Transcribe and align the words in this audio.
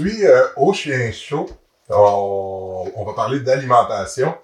Aujourd'hui, 0.00 0.26
euh, 0.26 0.46
au 0.56 0.72
Chien 0.72 1.12
Chaud, 1.12 1.46
on, 1.90 2.90
on 2.96 3.04
va 3.04 3.12
parler 3.12 3.40
d'alimentation. 3.40 4.34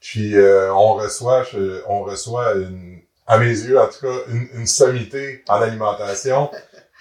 Puis 0.00 0.36
euh, 0.36 0.72
on 0.74 0.94
reçoit, 0.94 1.44
je- 1.44 1.80
on 1.86 2.02
reçoit 2.02 2.54
une, 2.54 2.98
à 3.26 3.38
mes 3.38 3.46
yeux 3.50 3.78
en 3.78 3.86
tout 3.86 4.00
cas, 4.04 4.16
une, 4.28 4.48
une 4.54 4.66
sommité 4.66 5.44
en 5.48 5.60
alimentation. 5.62 6.50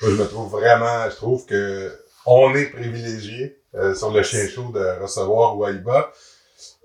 Moi, 0.01 0.11
je 0.11 0.15
me 0.21 0.25
trouve 0.27 0.51
vraiment, 0.51 1.09
je 1.09 1.15
trouve 1.15 1.45
que 1.47 1.91
on 2.27 2.53
est 2.53 2.67
privilégié 2.67 3.57
euh, 3.73 3.95
sur 3.95 4.11
le 4.11 4.21
Chien 4.21 4.47
Chaud 4.49 4.71
de 4.71 5.01
recevoir 5.01 5.57
Waiba. 5.57 6.11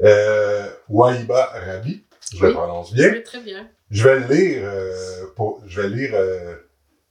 Euh, 0.02 0.70
Waiba 0.88 1.52
Rabi, 1.66 2.02
je 2.34 2.46
le 2.46 2.52
prononce 2.54 2.94
bien. 2.94 3.10
Oui, 3.12 3.22
très 3.22 3.40
bien. 3.40 3.68
Je 3.90 4.08
vais 4.08 4.20
le 4.20 4.26
lire 4.34 4.70
pour, 5.36 5.60
je 5.66 5.82
vais 5.82 5.88
lire 5.90 6.14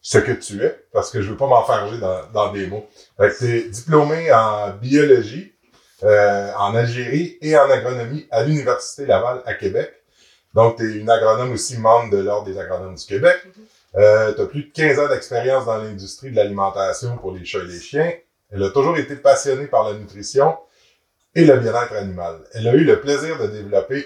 ce 0.02 0.18
que 0.18 0.32
tu 0.32 0.64
es 0.64 0.86
parce 0.94 1.12
que 1.12 1.22
je 1.22 1.32
veux 1.32 1.38
pas 1.38 1.48
m'enfarger 1.48 1.98
dans, 1.98 2.22
dans 2.34 2.52
des 2.52 2.68
mots. 2.68 2.88
Fait 3.18 3.30
que 3.30 3.40
t'es 3.40 3.70
diplômé 3.70 4.32
en 4.32 4.72
biologie 4.72 5.54
euh, 6.04 6.52
en 6.58 6.76
Algérie 6.76 7.38
et 7.42 7.58
en 7.58 7.70
agronomie 7.70 8.26
à 8.32 8.44
l'université 8.44 9.06
Laval 9.06 9.42
à 9.46 9.54
Québec. 9.54 9.92
Donc 10.54 10.78
tu 10.78 10.84
es 10.84 10.96
une 10.98 11.10
agronome 11.10 11.52
aussi 11.52 11.78
membre 11.78 12.12
de 12.12 12.18
l'ordre 12.20 12.48
des 12.48 12.58
agronomes 12.58 12.96
du 12.96 13.06
Québec. 13.06 13.38
Euh, 13.96 14.34
tu 14.34 14.42
as 14.42 14.46
plus 14.46 14.64
de 14.64 14.72
15 14.72 15.00
ans 15.00 15.10
d'expérience 15.10 15.66
dans 15.66 15.78
l'industrie 15.78 16.32
de 16.32 16.38
l'alimentation 16.38 17.18
pour 17.18 17.34
les 17.34 17.44
chats 17.44 17.60
et 17.60 17.66
les 17.66 17.80
chiens. 17.80 18.14
Elle 18.52 18.64
a 18.64 18.70
toujours 18.70 18.98
été 18.98 19.16
passionnée 19.18 19.68
par 19.68 19.92
la 19.92 19.98
nutrition 19.98 20.58
et 21.36 21.44
le 21.44 21.58
bien-être 21.58 21.94
animal. 21.94 22.40
Elle 22.54 22.68
a 22.70 22.74
eu 22.74 22.86
le 22.86 23.02
plaisir 23.02 23.38
de 23.38 23.48
développer 23.48 24.06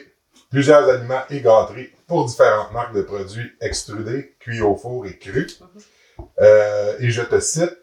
plusieurs 0.50 0.90
aliments 0.90 1.24
et 1.30 1.42
gâteries 1.42 1.90
pour 2.08 2.26
différentes 2.26 2.72
marques 2.72 2.94
de 2.94 3.02
produits 3.02 3.52
extrudés, 3.62 4.36
cuits 4.40 4.62
au 4.62 4.76
four 4.76 5.06
et 5.06 5.18
crus. 5.18 5.62
Euh, 6.42 6.96
et 7.00 7.10
je 7.10 7.22
te 7.22 7.40
cite, 7.40 7.78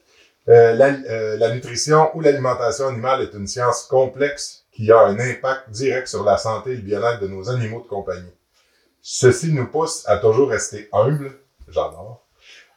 euh, 0.49 0.73
la, 0.75 0.87
euh, 0.87 1.37
la 1.37 1.55
nutrition 1.55 2.11
ou 2.15 2.21
l'alimentation 2.21 2.89
animale 2.89 3.23
est 3.23 3.35
une 3.35 3.47
science 3.47 3.85
complexe 3.85 4.65
qui 4.73 4.91
a 4.91 5.01
un 5.01 5.19
impact 5.19 5.71
direct 5.71 6.09
sur 6.09 6.25
la 6.25 6.39
santé 6.39 6.71
et 6.73 6.77
le 6.77 6.83
bien-être 6.83 7.21
de 7.21 7.29
nos 7.29 7.51
animaux 7.51 7.83
de 7.83 7.89
compagnie. 7.89 8.33
Ceci 9.03 9.53
nous 9.53 9.67
pousse 9.67 10.09
à 10.09 10.19
toujours 10.19 10.51
rester 10.51 10.89
humbles, 10.93 11.33
j'adore, 11.69 12.27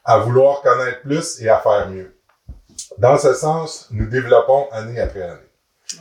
à 0.04 0.18
vouloir 0.18 0.62
connaître 0.62 1.02
plus 1.02 1.40
et 1.40 1.48
à 1.48 1.58
faire 1.58 1.88
mieux. 1.88 2.16
Dans 2.98 3.18
ce 3.18 3.34
sens, 3.34 3.88
nous 3.90 4.06
développons 4.06 4.68
année 4.70 5.00
après 5.00 5.22
année. 5.22 5.40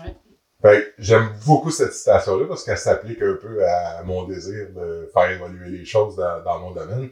Ouais. 0.03 0.15
Fait 0.63 0.81
que 0.85 0.93
j'aime 0.97 1.29
beaucoup 1.45 1.71
cette 1.71 1.93
citation-là 1.93 2.45
parce 2.47 2.63
qu'elle 2.63 2.77
s'applique 2.77 3.21
un 3.21 3.35
peu 3.35 3.67
à 3.67 4.01
mon 4.03 4.23
désir 4.23 4.69
de 4.69 5.09
faire 5.13 5.29
évoluer 5.29 5.69
les 5.77 5.85
choses 5.85 6.15
dans, 6.15 6.41
dans 6.41 6.59
mon 6.59 6.71
domaine. 6.71 7.09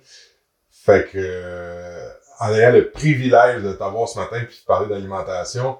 Fait 0.72 1.06
que, 1.12 1.18
euh, 1.20 2.10
en 2.40 2.54
ayant 2.54 2.72
le 2.72 2.90
privilège 2.90 3.62
de 3.62 3.74
t'avoir 3.74 4.08
ce 4.08 4.18
matin 4.20 4.42
puis 4.48 4.58
de 4.62 4.66
parler 4.66 4.88
d'alimentation, 4.88 5.78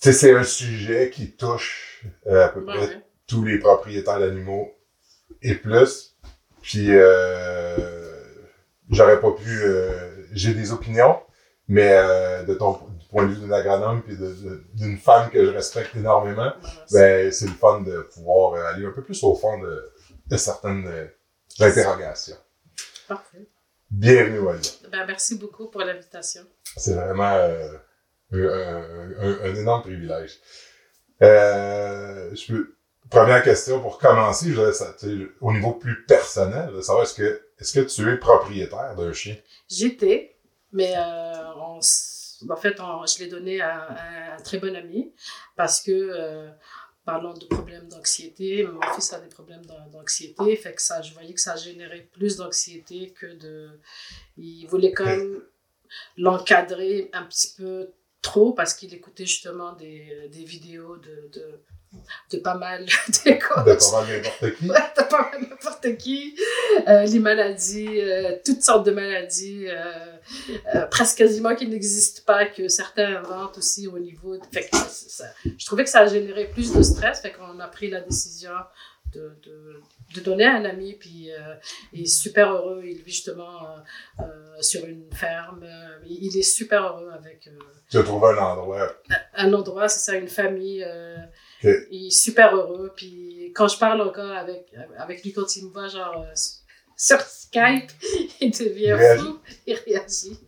tu 0.00 0.10
sais, 0.10 0.12
c'est 0.14 0.34
un 0.34 0.42
sujet 0.42 1.10
qui 1.10 1.32
touche 1.32 2.06
euh, 2.26 2.46
à 2.46 2.48
peu 2.48 2.60
Ouais, 2.60 2.74
près 2.74 2.86
ouais. 2.88 3.02
tous 3.26 3.44
les 3.44 3.58
propriétaires 3.58 4.18
d'animaux 4.20 4.72
et 5.42 5.54
plus. 5.54 6.16
Puis, 6.62 6.86
euh, 6.90 7.76
j'aurais 8.90 9.20
pas 9.20 9.32
pu... 9.32 9.48
euh, 9.64 10.24
J'ai 10.32 10.54
des 10.54 10.72
opinions, 10.72 11.20
mais 11.68 11.90
euh, 11.92 12.42
de 12.44 12.54
ton 12.54 12.80
point 13.10 13.26
de 13.26 13.32
vue 13.32 13.40
d'une 13.40 13.52
agronome 13.52 14.02
puis 14.02 14.16
d'une 14.74 14.98
femme 14.98 15.30
que 15.30 15.44
je 15.44 15.50
respecte 15.50 15.94
énormément, 15.96 16.52
ben, 16.92 17.30
c'est 17.32 17.46
le 17.46 17.52
fun 17.52 17.80
de 17.80 18.02
pouvoir 18.14 18.54
euh, 18.54 18.64
aller 18.72 18.86
un 18.86 18.92
peu 18.92 19.02
plus 19.02 19.22
au 19.24 19.34
fond 19.34 19.58
de, 19.58 19.92
de 20.26 20.36
certaines 20.36 20.86
euh, 20.86 21.06
interrogations. 21.60 22.36
Parfait. 23.08 23.48
Bienvenue, 23.90 24.38
Wally. 24.38 24.80
Ben, 24.90 25.04
merci 25.06 25.36
beaucoup 25.36 25.66
pour 25.68 25.80
l'invitation. 25.82 26.42
C'est 26.76 26.94
vraiment 26.94 27.32
euh, 27.34 27.72
un, 28.32 28.38
un- 28.38 29.14
un- 29.18 29.40
un 29.50 29.54
énorme 29.56 29.82
privilège. 29.82 30.38
Euh, 31.22 32.34
je 32.34 32.52
peux, 32.52 32.76
première 33.10 33.42
question 33.42 33.80
pour 33.80 33.98
commencer, 33.98 34.46
je 34.50 34.54
voudrais 34.54 34.72
au 35.40 35.52
niveau 35.52 35.72
plus 35.72 36.04
personnel, 36.06 36.72
de 36.72 36.80
savoir 36.80 37.04
est-ce 37.04 37.14
que 37.14 37.42
est-ce 37.58 37.78
que 37.78 37.84
tu 37.86 38.10
es 38.10 38.16
propriétaire 38.16 38.94
d'un 38.96 39.12
chien? 39.12 39.36
J'étais, 39.68 40.36
mais 40.72 40.94
euh, 40.96 41.52
on 41.56 41.78
s- 41.80 42.09
en 42.48 42.56
fait, 42.56 42.76
je 42.78 43.18
l'ai 43.18 43.28
donné 43.28 43.60
à, 43.60 44.36
un 44.36 44.42
très 44.42 44.58
bon 44.58 44.74
ami 44.74 45.12
parce 45.56 45.80
que, 45.80 45.90
euh, 45.92 46.50
parlant 47.04 47.34
de 47.34 47.44
problèmes 47.46 47.88
d'anxiété, 47.88 48.64
mon 48.64 48.80
fils 48.94 49.12
a 49.12 49.20
des 49.20 49.28
problèmes 49.28 49.64
d'an- 49.64 49.88
d'anxiété, 49.90 50.54
fait 50.56 50.74
que 50.74 50.82
ça, 50.82 51.02
je 51.02 51.12
voyais 51.12 51.34
que 51.34 51.40
ça 51.40 51.56
générait 51.56 52.08
plus 52.12 52.36
d'anxiété 52.36 53.12
que 53.12 53.26
de. 53.26 53.70
Il 54.36 54.66
voulait 54.66 54.92
quand 54.92 55.06
même 55.06 55.42
l'encadrer 56.16 57.10
un 57.12 57.24
petit 57.24 57.54
peu 57.56 57.90
trop 58.22 58.52
parce 58.52 58.74
qu'il 58.74 58.92
écoutait 58.94 59.26
justement 59.26 59.72
des, 59.72 60.28
vidéos 60.32 60.96
de, 60.96 61.30
de 62.32 62.38
pas 62.38 62.54
mal 62.54 62.84
de 62.84 63.30
De 63.30 63.38
coachs. 63.38 63.90
pas 63.90 64.02
mal 64.02 64.20
n'importe 64.22 64.56
qui? 64.56 64.68
T'as 64.94 65.04
pas 65.04 65.30
mal 65.32 65.40
n'importe 65.48 65.96
qui. 65.98 66.36
Euh, 66.86 67.04
les 67.04 67.18
maladies, 67.18 68.00
euh, 68.00 68.36
toutes 68.44 68.62
sortes 68.62 68.86
de 68.86 68.92
maladies, 68.92 69.66
euh, 69.68 70.86
presque 70.90 71.18
quasiment 71.18 71.54
qui 71.56 71.66
n'existent 71.66 72.22
pas, 72.26 72.46
que 72.46 72.68
certains 72.68 73.16
inventent 73.16 73.58
aussi 73.58 73.88
au 73.88 73.98
niveau. 73.98 74.36
de- 74.36 74.42
Fait 74.52 74.68
que 74.68 74.76
ça- 74.76 74.86
ça- 74.88 75.32
je 75.44 75.66
trouvais 75.66 75.84
que 75.84 75.90
ça 75.90 76.00
a 76.00 76.06
généré 76.06 76.46
plus 76.46 76.72
de 76.72 76.82
stress, 76.82 77.20
fait 77.20 77.32
qu'on 77.32 77.58
a 77.58 77.66
pris 77.68 77.90
la 77.90 78.00
décision 78.00 78.52
de, 79.12 79.36
de, 79.44 79.80
de 80.14 80.20
donner 80.20 80.44
à 80.46 80.54
un 80.54 80.64
ami, 80.64 80.94
puis 80.94 81.32
euh, 81.32 81.54
il 81.92 82.02
est 82.02 82.06
super 82.06 82.52
heureux. 82.52 82.82
Il 82.84 82.98
vit 83.02 83.10
justement 83.12 83.64
euh, 83.66 84.22
euh, 84.22 84.62
sur 84.62 84.84
une 84.86 85.10
ferme. 85.12 85.66
il 86.06 86.36
est 86.38 86.42
super 86.42 86.84
heureux 86.84 87.10
avec 87.12 87.48
Tu 87.90 87.98
as 87.98 88.02
trouvé 88.04 88.28
un 88.28 88.38
endroit. 88.38 88.94
un 89.34 89.52
endroit, 89.52 89.88
c'est 89.88 90.12
ça, 90.12 90.16
une 90.16 90.28
famille. 90.28 90.86
Il 91.90 92.06
est 92.06 92.10
super 92.10 92.54
heureux. 92.56 92.92
Puis 92.96 93.52
quand 93.54 93.68
je 93.68 93.78
parle 93.78 94.00
encore 94.00 94.30
avec, 94.32 94.66
avec 94.98 95.22
lui, 95.24 95.32
quand 95.32 95.56
il 95.56 95.66
me 95.66 95.70
voit, 95.72 95.88
genre, 95.88 96.22
euh, 96.26 96.32
sur 96.96 97.20
Skype, 97.20 97.90
il 98.40 98.50
devient 98.50 98.96
Il 99.16 99.18
fou. 99.18 99.38
Il 99.66 99.74
réagit. 99.86 100.38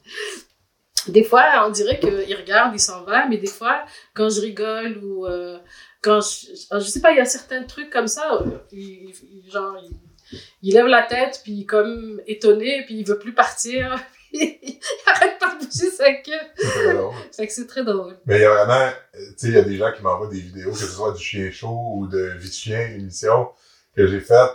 Des 1.09 1.25
fois, 1.25 1.65
on 1.67 1.71
dirait 1.71 1.99
qu'il 1.99 2.37
regarde, 2.37 2.73
il 2.75 2.79
s'en 2.81 3.03
va, 3.03 3.27
mais 3.27 3.37
des 3.39 3.49
fois, 3.49 3.85
quand 4.15 4.29
je 4.29 4.41
rigole 4.41 4.99
ou 5.03 5.27
euh, 5.27 5.59
quand 6.01 6.21
je, 6.21 6.47
je 6.79 6.85
sais 6.85 7.01
pas, 7.01 7.11
il 7.11 7.17
y 7.17 7.21
a 7.21 7.25
certains 7.25 7.65
trucs 7.65 7.91
comme 7.91 8.07
ça, 8.07 8.35
euh, 8.35 8.59
il, 8.71 9.11
il- 9.11 9.51
genre, 9.51 9.77
il, 9.83 10.39
il 10.63 10.75
lève 10.75 10.87
la 10.87 11.03
tête, 11.03 11.41
puis 11.43 11.67
comme 11.67 12.21
étonné, 12.27 12.85
puis 12.87 12.95
il 13.01 13.05
veut 13.07 13.19
plus 13.19 13.35
partir. 13.35 13.99
Il 14.33 14.81
arrête 15.07 15.39
pas 15.39 15.55
de 15.55 15.65
bouger 15.65 15.91
sa 15.91 16.13
queue. 16.15 16.33
C'est 16.57 16.67
très 16.69 16.95
drôle. 16.95 17.15
Fait 17.37 17.47
que 17.47 17.53
c'est 17.53 17.67
très 17.67 17.85
drôle. 17.85 18.17
Mais 18.27 18.37
il 18.39 18.43
y 18.43 18.45
a 18.45 18.51
vraiment, 18.65 18.91
tu 19.15 19.21
sais, 19.37 19.49
il 19.49 19.55
y 19.55 19.59
a 19.59 19.63
des 19.63 19.77
gens 19.77 19.93
qui 19.93 20.03
m'envoient 20.03 20.29
des 20.29 20.41
vidéos, 20.41 20.73
que 20.73 20.79
ce 20.79 20.87
soit 20.87 21.13
du 21.13 21.23
chien 21.23 21.51
chaud 21.51 21.93
ou 21.97 22.07
de 22.07 22.33
vie 22.39 22.49
de 22.49 22.55
chien, 22.55 22.87
une 22.89 23.03
émission 23.03 23.49
que 23.97 24.07
j'ai 24.07 24.21
faite, 24.21 24.51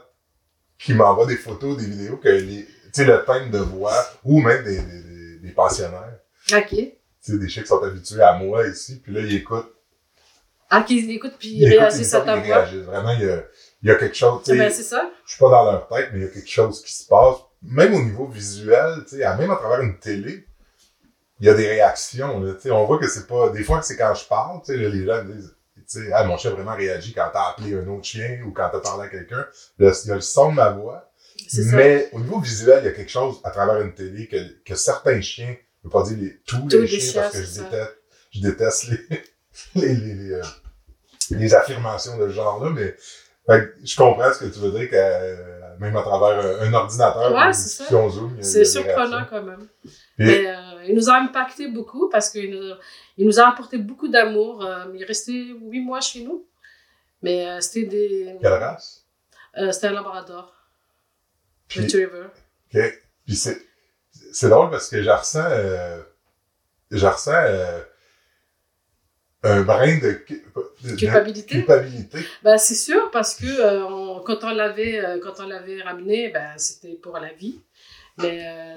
qui 0.79 0.93
m'envoient 0.93 1.25
des 1.27 1.37
photos, 1.37 1.77
des 1.77 1.85
vidéos 1.85 2.17
que 2.17 2.29
les, 2.29 2.65
tu 2.65 2.71
sais, 2.93 3.05
le 3.05 3.23
thème 3.25 3.51
de 3.51 3.59
voix, 3.59 3.93
ou 4.23 4.41
même 4.41 4.63
des, 4.63 4.81
des, 5.39 5.51
pensionnaires, 5.51 6.19
Ok. 6.53 6.69
tu 6.69 6.91
sais, 7.21 7.37
des 7.37 7.47
chiens 7.49 7.63
qui 7.63 7.69
sont 7.69 7.81
habitués 7.83 8.21
à 8.21 8.33
moi 8.33 8.67
ici, 8.67 8.99
puis 9.01 9.11
là, 9.13 9.21
ils 9.21 9.35
écoutent, 9.35 9.73
Ah, 10.69 10.81
qu'ils 10.83 11.09
écoutent 11.11 11.37
puis 11.39 11.49
ils 11.49 11.67
réagissent 11.67 12.13
à 12.13 12.21
ta 12.21 12.35
voix. 12.35 12.61
Vraiment, 12.65 13.11
il 13.13 13.25
y 13.25 13.29
a, 13.29 13.43
il 13.81 13.89
y 13.89 13.91
a 13.91 13.95
quelque 13.95 14.15
chose, 14.15 14.41
tu 14.43 14.51
sais, 14.51 14.57
Ben, 14.57 14.71
c'est 14.71 14.83
ça. 14.83 15.09
je 15.25 15.31
suis 15.31 15.39
pas 15.39 15.49
dans 15.49 15.71
leur 15.71 15.87
tête, 15.87 16.09
mais 16.13 16.19
il 16.19 16.23
y 16.23 16.27
a 16.27 16.29
quelque 16.31 16.49
chose 16.49 16.83
qui 16.83 16.93
se 16.93 17.07
passe, 17.07 17.37
même 17.63 17.93
au 17.93 18.01
niveau 18.01 18.27
visuel, 18.27 19.03
tu 19.07 19.17
sais, 19.17 19.23
à- 19.23 19.35
même 19.35 19.51
à 19.51 19.55
travers 19.55 19.81
une 19.81 19.97
télé, 19.99 20.45
il 21.39 21.45
y 21.45 21.49
a 21.49 21.53
des 21.53 21.67
réactions, 21.67 22.39
là, 22.41 22.53
tu 22.53 22.61
sais, 22.61 22.71
on 22.71 22.85
voit 22.85 22.97
que 22.99 23.07
c'est 23.07 23.27
pas, 23.27 23.49
des 23.49 23.63
fois, 23.63 23.81
c'est 23.81 23.95
quand 23.97 24.13
je 24.13 24.25
parle, 24.25 24.59
tu 24.65 24.73
sais, 24.73 24.77
là, 24.77 24.89
les 24.89 25.05
gens 25.05 25.23
me 25.23 25.33
disent, 25.33 25.55
tu 25.75 25.83
sais, 25.85 26.11
ah, 26.11 26.23
mon 26.25 26.37
chien 26.37 26.51
a 26.51 26.53
vraiment 26.55 26.75
réagi 26.75 27.13
quand 27.13 27.29
t'as 27.31 27.49
appelé 27.51 27.75
un 27.75 27.87
autre 27.87 28.03
chien 28.03 28.41
ou 28.45 28.51
quand 28.51 28.69
t'as 28.71 28.79
parlé 28.79 29.05
à 29.05 29.09
quelqu'un, 29.09 29.45
il 29.79 29.85
y 29.85 29.87
a 30.11 30.15
le 30.15 30.21
son 30.21 30.49
de 30.51 30.55
ma 30.55 30.69
voix, 30.71 31.11
ça. 31.63 31.75
mais 31.75 32.09
au 32.11 32.19
niveau 32.19 32.39
visuel, 32.39 32.79
il 32.83 32.85
y 32.87 32.89
a 32.89 32.91
quelque 32.91 33.11
chose 33.11 33.39
à 33.43 33.51
travers 33.51 33.79
une 33.81 33.93
télé 33.93 34.27
que, 34.27 34.37
que 34.65 34.75
certains 34.75 35.21
chiens, 35.21 35.55
je 35.83 35.87
veux 35.87 35.91
pas 35.91 36.03
dire 36.03 36.17
les, 36.17 36.37
tous, 36.45 36.57
Tous 36.67 36.69
les 36.69 36.87
les 36.87 36.99
chiens, 36.99 37.21
parce 37.21 37.33
que 37.35 37.43
je 37.43 37.61
déteste, 37.61 37.97
je 38.31 38.41
déteste 38.41 38.87
les, 38.89 39.23
les, 39.75 39.95
les, 39.95 40.13
les, 40.15 40.31
euh, 40.33 40.41
les 41.31 41.53
affirmations 41.55 42.17
de 42.17 42.27
ce 42.27 42.33
genre-là, 42.33 42.71
mais 42.71 42.95
fait 43.45 43.73
je 43.83 43.95
comprends 43.95 44.33
ce 44.33 44.39
que 44.39 44.45
tu 44.45 44.59
veux 44.59 44.71
dire, 44.71 44.89
que 44.89 44.95
euh, 44.95 45.56
même 45.79 45.95
à 45.95 46.01
travers 46.01 46.61
un, 46.61 46.73
ordinateur, 46.73 47.31
Ouais, 47.33 47.53
c'est 47.53 47.83
ça. 47.83 47.85
C'est 48.41 48.65
surprenant 48.65 49.25
quand 49.29 49.43
même. 49.43 49.67
Mais 50.17 50.47
euh, 50.47 50.83
il 50.87 50.95
nous 50.95 51.09
a 51.09 51.17
impacté 51.17 51.67
beaucoup 51.67 52.09
parce 52.09 52.29
qu'il 52.29 52.51
nous, 52.51 52.75
il 53.17 53.25
nous 53.25 53.39
a 53.39 53.47
apporté 53.47 53.77
beaucoup 53.77 54.07
d'amour. 54.07 54.63
Euh, 54.65 54.85
il 54.93 55.01
est 55.01 55.05
resté 55.05 55.53
huit 55.61 55.81
mois 55.81 56.01
chez 56.01 56.23
nous. 56.23 56.45
Mais 57.21 57.47
euh, 57.47 57.61
c'était 57.61 57.85
des. 57.85 58.37
Quelle 58.41 58.53
race? 58.53 59.03
c'était 59.71 59.87
un 59.87 59.93
labrador. 59.93 60.53
Puis, 61.67 61.81
Retriever. 61.81 62.27
ok. 62.73 63.01
Puis 63.25 63.35
c'est, 63.35 64.49
drôle 64.49 64.69
parce 64.69 64.87
que 64.87 65.03
je 65.03 65.09
ressens, 65.09 65.49
euh, 65.49 66.01
je 66.91 67.05
ressens 67.05 67.31
un 69.43 69.61
brin 69.61 69.97
de, 69.99 70.21
de- 70.83 70.95
Culpabilité? 70.95 71.55
culpabilité. 71.59 72.19
Ben, 72.43 72.57
c'est 72.57 72.75
sûr 72.75 73.11
parce 73.11 73.35
que 73.35 73.45
euh, 73.45 73.85
on- 73.87 74.21
quand 74.21 74.43
on 74.43 74.49
l'avait 74.53 74.99
euh, 75.03 75.19
quand 75.21 75.39
on 75.39 75.47
l'avait 75.47 75.81
ramené, 75.81 76.29
ben, 76.29 76.51
c'était 76.57 76.93
pour 76.95 77.17
la 77.19 77.31
vie. 77.33 77.59
Mais 78.17 78.39
euh, 78.47 78.73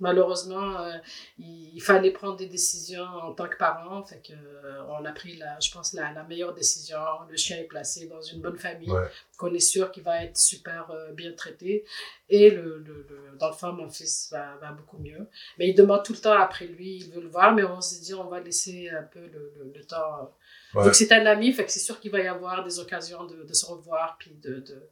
malheureusement, 0.00 0.80
euh, 0.80 0.92
il, 1.38 1.80
fallait 1.80 2.10
prendre 2.10 2.36
des 2.36 2.46
décisions 2.46 3.02
en 3.04 3.32
tant 3.32 3.48
que 3.48 3.56
parent. 3.56 4.04
Fait 4.04 4.20
que, 4.26 4.32
euh, 4.32 4.82
on 4.88 5.04
a 5.04 5.12
pris, 5.12 5.36
la, 5.36 5.58
je 5.60 5.70
pense, 5.70 5.92
la, 5.92 6.12
la 6.12 6.24
meilleure 6.24 6.54
décision. 6.54 6.98
Le 7.28 7.36
chien 7.36 7.58
est 7.58 7.64
placé 7.64 8.06
dans 8.06 8.20
une 8.20 8.40
bonne 8.40 8.58
famille, 8.58 8.90
Ouais. 8.90 9.06
qu'on 9.36 9.52
est 9.54 9.60
sûr 9.60 9.90
qu'il 9.90 10.02
va 10.02 10.24
être 10.24 10.36
super 10.36 10.90
euh, 10.90 11.12
bien 11.12 11.32
traité. 11.32 11.84
Et 12.28 12.50
le, 12.50 12.78
le, 12.78 13.06
le- 13.08 13.36
dans 13.38 13.48
le 13.48 13.54
fond, 13.54 13.72
mon 13.72 13.88
fils 13.88 14.28
va, 14.30 14.56
va 14.60 14.72
beaucoup 14.72 14.98
mieux. 14.98 15.26
Mais 15.58 15.68
il 15.68 15.74
demande 15.74 16.04
tout 16.04 16.12
le 16.12 16.18
temps 16.18 16.38
après 16.38 16.66
lui, 16.66 16.96
il 16.96 17.10
veut 17.10 17.20
le 17.22 17.28
voir, 17.28 17.54
mais 17.54 17.64
on 17.64 17.80
s'est 17.80 18.00
dit, 18.00 18.14
on 18.14 18.28
va 18.28 18.40
laisser 18.40 18.90
un 18.90 19.02
peu 19.04 19.20
le, 19.20 19.84
temps. 19.86 20.34
Ouais. 20.74 20.84
Donc, 20.84 20.94
c'est 20.94 21.10
un 21.12 21.24
ami, 21.24 21.52
fait 21.52 21.64
que 21.64 21.70
c'est 21.72 21.80
sûr 21.80 21.98
qu'il 22.00 22.10
va 22.10 22.20
y 22.20 22.26
avoir 22.26 22.62
des 22.64 22.78
occasions 22.78 23.24
de, 23.24 23.42
de 23.44 23.52
se 23.54 23.64
revoir, 23.64 24.16
puis 24.18 24.32
de... 24.42 24.56
de... 24.60 24.82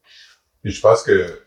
Puis 0.62 0.72
je 0.72 0.80
pense 0.80 1.02
que, 1.02 1.42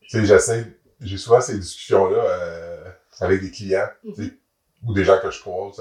tu 0.00 0.08
sais, 0.08 0.24
j'essaie, 0.26 0.66
j'ai 1.00 1.16
souvent 1.18 1.40
ces 1.40 1.58
discussions-là 1.58 2.18
euh, 2.24 2.84
avec 3.20 3.40
des 3.40 3.50
clients, 3.50 3.88
sais, 4.16 4.32
ou 4.84 4.94
des 4.94 5.04
gens 5.04 5.18
que 5.20 5.30
je 5.30 5.40
croise, 5.40 5.80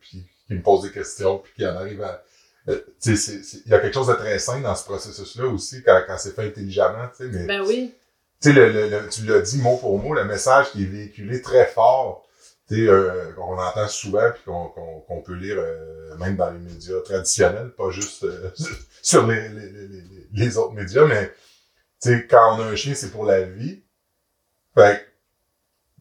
puis 0.00 0.26
qui 0.48 0.54
me 0.54 0.62
posent 0.62 0.82
des 0.82 0.90
questions, 0.92 1.38
puis 1.38 1.52
qui 1.56 1.66
en 1.66 1.76
arrivent 1.76 2.02
à... 2.02 2.22
euh, 2.68 2.80
c'est- 2.98 3.16
c'est- 3.16 3.62
il 3.66 3.70
y 3.70 3.74
a 3.74 3.78
quelque 3.80 3.94
chose 3.94 4.08
de 4.08 4.14
très 4.14 4.38
sain 4.38 4.60
dans 4.60 4.74
ce 4.74 4.84
processus-là 4.84 5.46
aussi, 5.46 5.82
quand, 5.82 6.00
quand 6.06 6.18
c'est 6.18 6.34
fait 6.34 6.46
intelligemment, 6.46 7.08
tu 7.16 7.24
sais, 7.24 7.30
mais... 7.30 7.46
Ben 7.46 7.62
oui, 7.66 7.94
tu 8.40 8.48
sais, 8.50 8.54
le, 8.54 8.70
le, 8.72 8.88
le- 8.88 9.08
tu 9.08 9.24
l'as 9.26 9.40
dit 9.40 9.58
mot 9.58 9.76
pour 9.78 9.98
mot, 9.98 10.14
le 10.14 10.24
message 10.24 10.70
qui 10.72 10.84
est 10.84 10.86
véhiculé 10.86 11.40
très 11.42 11.66
fort, 11.66 12.24
euh, 12.70 13.32
qu'on 13.32 13.56
entend 13.58 13.88
souvent 13.88 14.30
puis 14.30 14.42
qu'on 14.44 14.68
qu'on 14.68 15.00
qu'on 15.00 15.22
peut 15.22 15.32
lire 15.32 15.56
euh, 15.58 16.14
même 16.18 16.36
dans 16.36 16.50
les 16.50 16.58
médias 16.58 17.00
traditionnels, 17.00 17.70
pas 17.70 17.90
juste 17.90 18.24
euh, 18.24 18.50
sur 19.02 19.26
les, 19.26 19.48
les, 19.48 19.70
les, 19.70 19.88
les- 19.88 20.26
les 20.34 20.58
autres 20.58 20.74
médias, 20.74 21.06
mais 21.06 21.32
quand 22.28 22.56
on 22.56 22.60
a 22.62 22.64
un 22.66 22.76
chien, 22.76 22.94
c'est 22.94 23.10
pour 23.10 23.24
la 23.24 23.40
vie. 23.42 23.82
Fait 24.78 25.04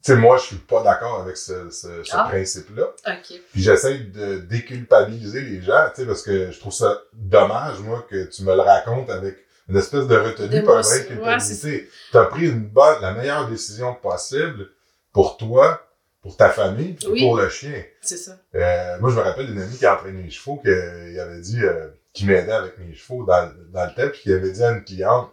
tu 0.03 0.13
sais, 0.13 0.15
moi, 0.19 0.37
je 0.37 0.43
suis 0.43 0.55
pas 0.57 0.83
d'accord 0.83 1.21
avec 1.21 1.35
ce, 1.35 1.69
ce, 1.71 2.03
ce 2.03 2.11
Ah. 2.13 2.27
principe-là. 2.29 2.83
ok. 3.07 3.41
Puis 3.51 3.61
j'essaie 3.61 3.97
de 3.97 4.37
déculpabiliser 4.37 5.41
les 5.41 5.61
gens, 5.61 5.89
tu 5.93 6.01
sais, 6.01 6.07
parce 6.07 6.21
que 6.21 6.51
je 6.51 6.59
trouve 6.59 6.71
ça 6.73 7.01
dommage, 7.13 7.79
moi, 7.79 8.05
que 8.09 8.25
tu 8.25 8.43
me 8.43 8.53
le 8.53 8.61
racontes 8.61 9.09
avec 9.09 9.35
une 9.67 9.75
espèce 9.75 10.07
de 10.07 10.15
retenue, 10.15 10.63
pas 10.63 10.77
une 10.77 10.81
vraie 10.83 11.05
culpabilité. 11.05 11.89
tu 12.11 12.17
as 12.17 12.25
pris 12.25 12.45
une 12.47 12.67
bonne, 12.67 13.01
la 13.01 13.11
meilleure 13.13 13.49
décision 13.49 13.95
possible 13.95 14.69
pour 15.11 15.35
toi, 15.37 15.81
pour 16.21 16.37
ta 16.37 16.49
famille, 16.51 16.93
puis 16.93 17.07
Oui. 17.09 17.21
pour 17.21 17.35
le 17.37 17.49
chien. 17.49 17.83
C'est 18.01 18.17
ça. 18.17 18.37
Euh, 18.55 18.97
moi, 18.99 19.09
je 19.09 19.15
me 19.15 19.21
rappelle 19.21 19.47
d'une 19.47 19.59
amie 19.61 19.77
qui 19.77 19.87
entraînait 19.87 20.21
les 20.23 20.29
chevaux, 20.29 20.57
qu'il 20.57 21.19
avait 21.19 21.41
dit, 21.41 21.59
euh, 21.63 21.87
qui 22.13 22.25
m'aidait 22.25 22.51
avec 22.53 22.77
mes 22.77 22.93
chevaux 22.93 23.25
dans, 23.25 23.51
dans 23.73 23.85
le 23.85 23.93
temps, 23.93 24.09
puis 24.11 24.21
qui 24.21 24.31
avait 24.33 24.51
dit 24.51 24.63
à 24.63 24.71
une 24.71 24.83
cliente 24.85 25.29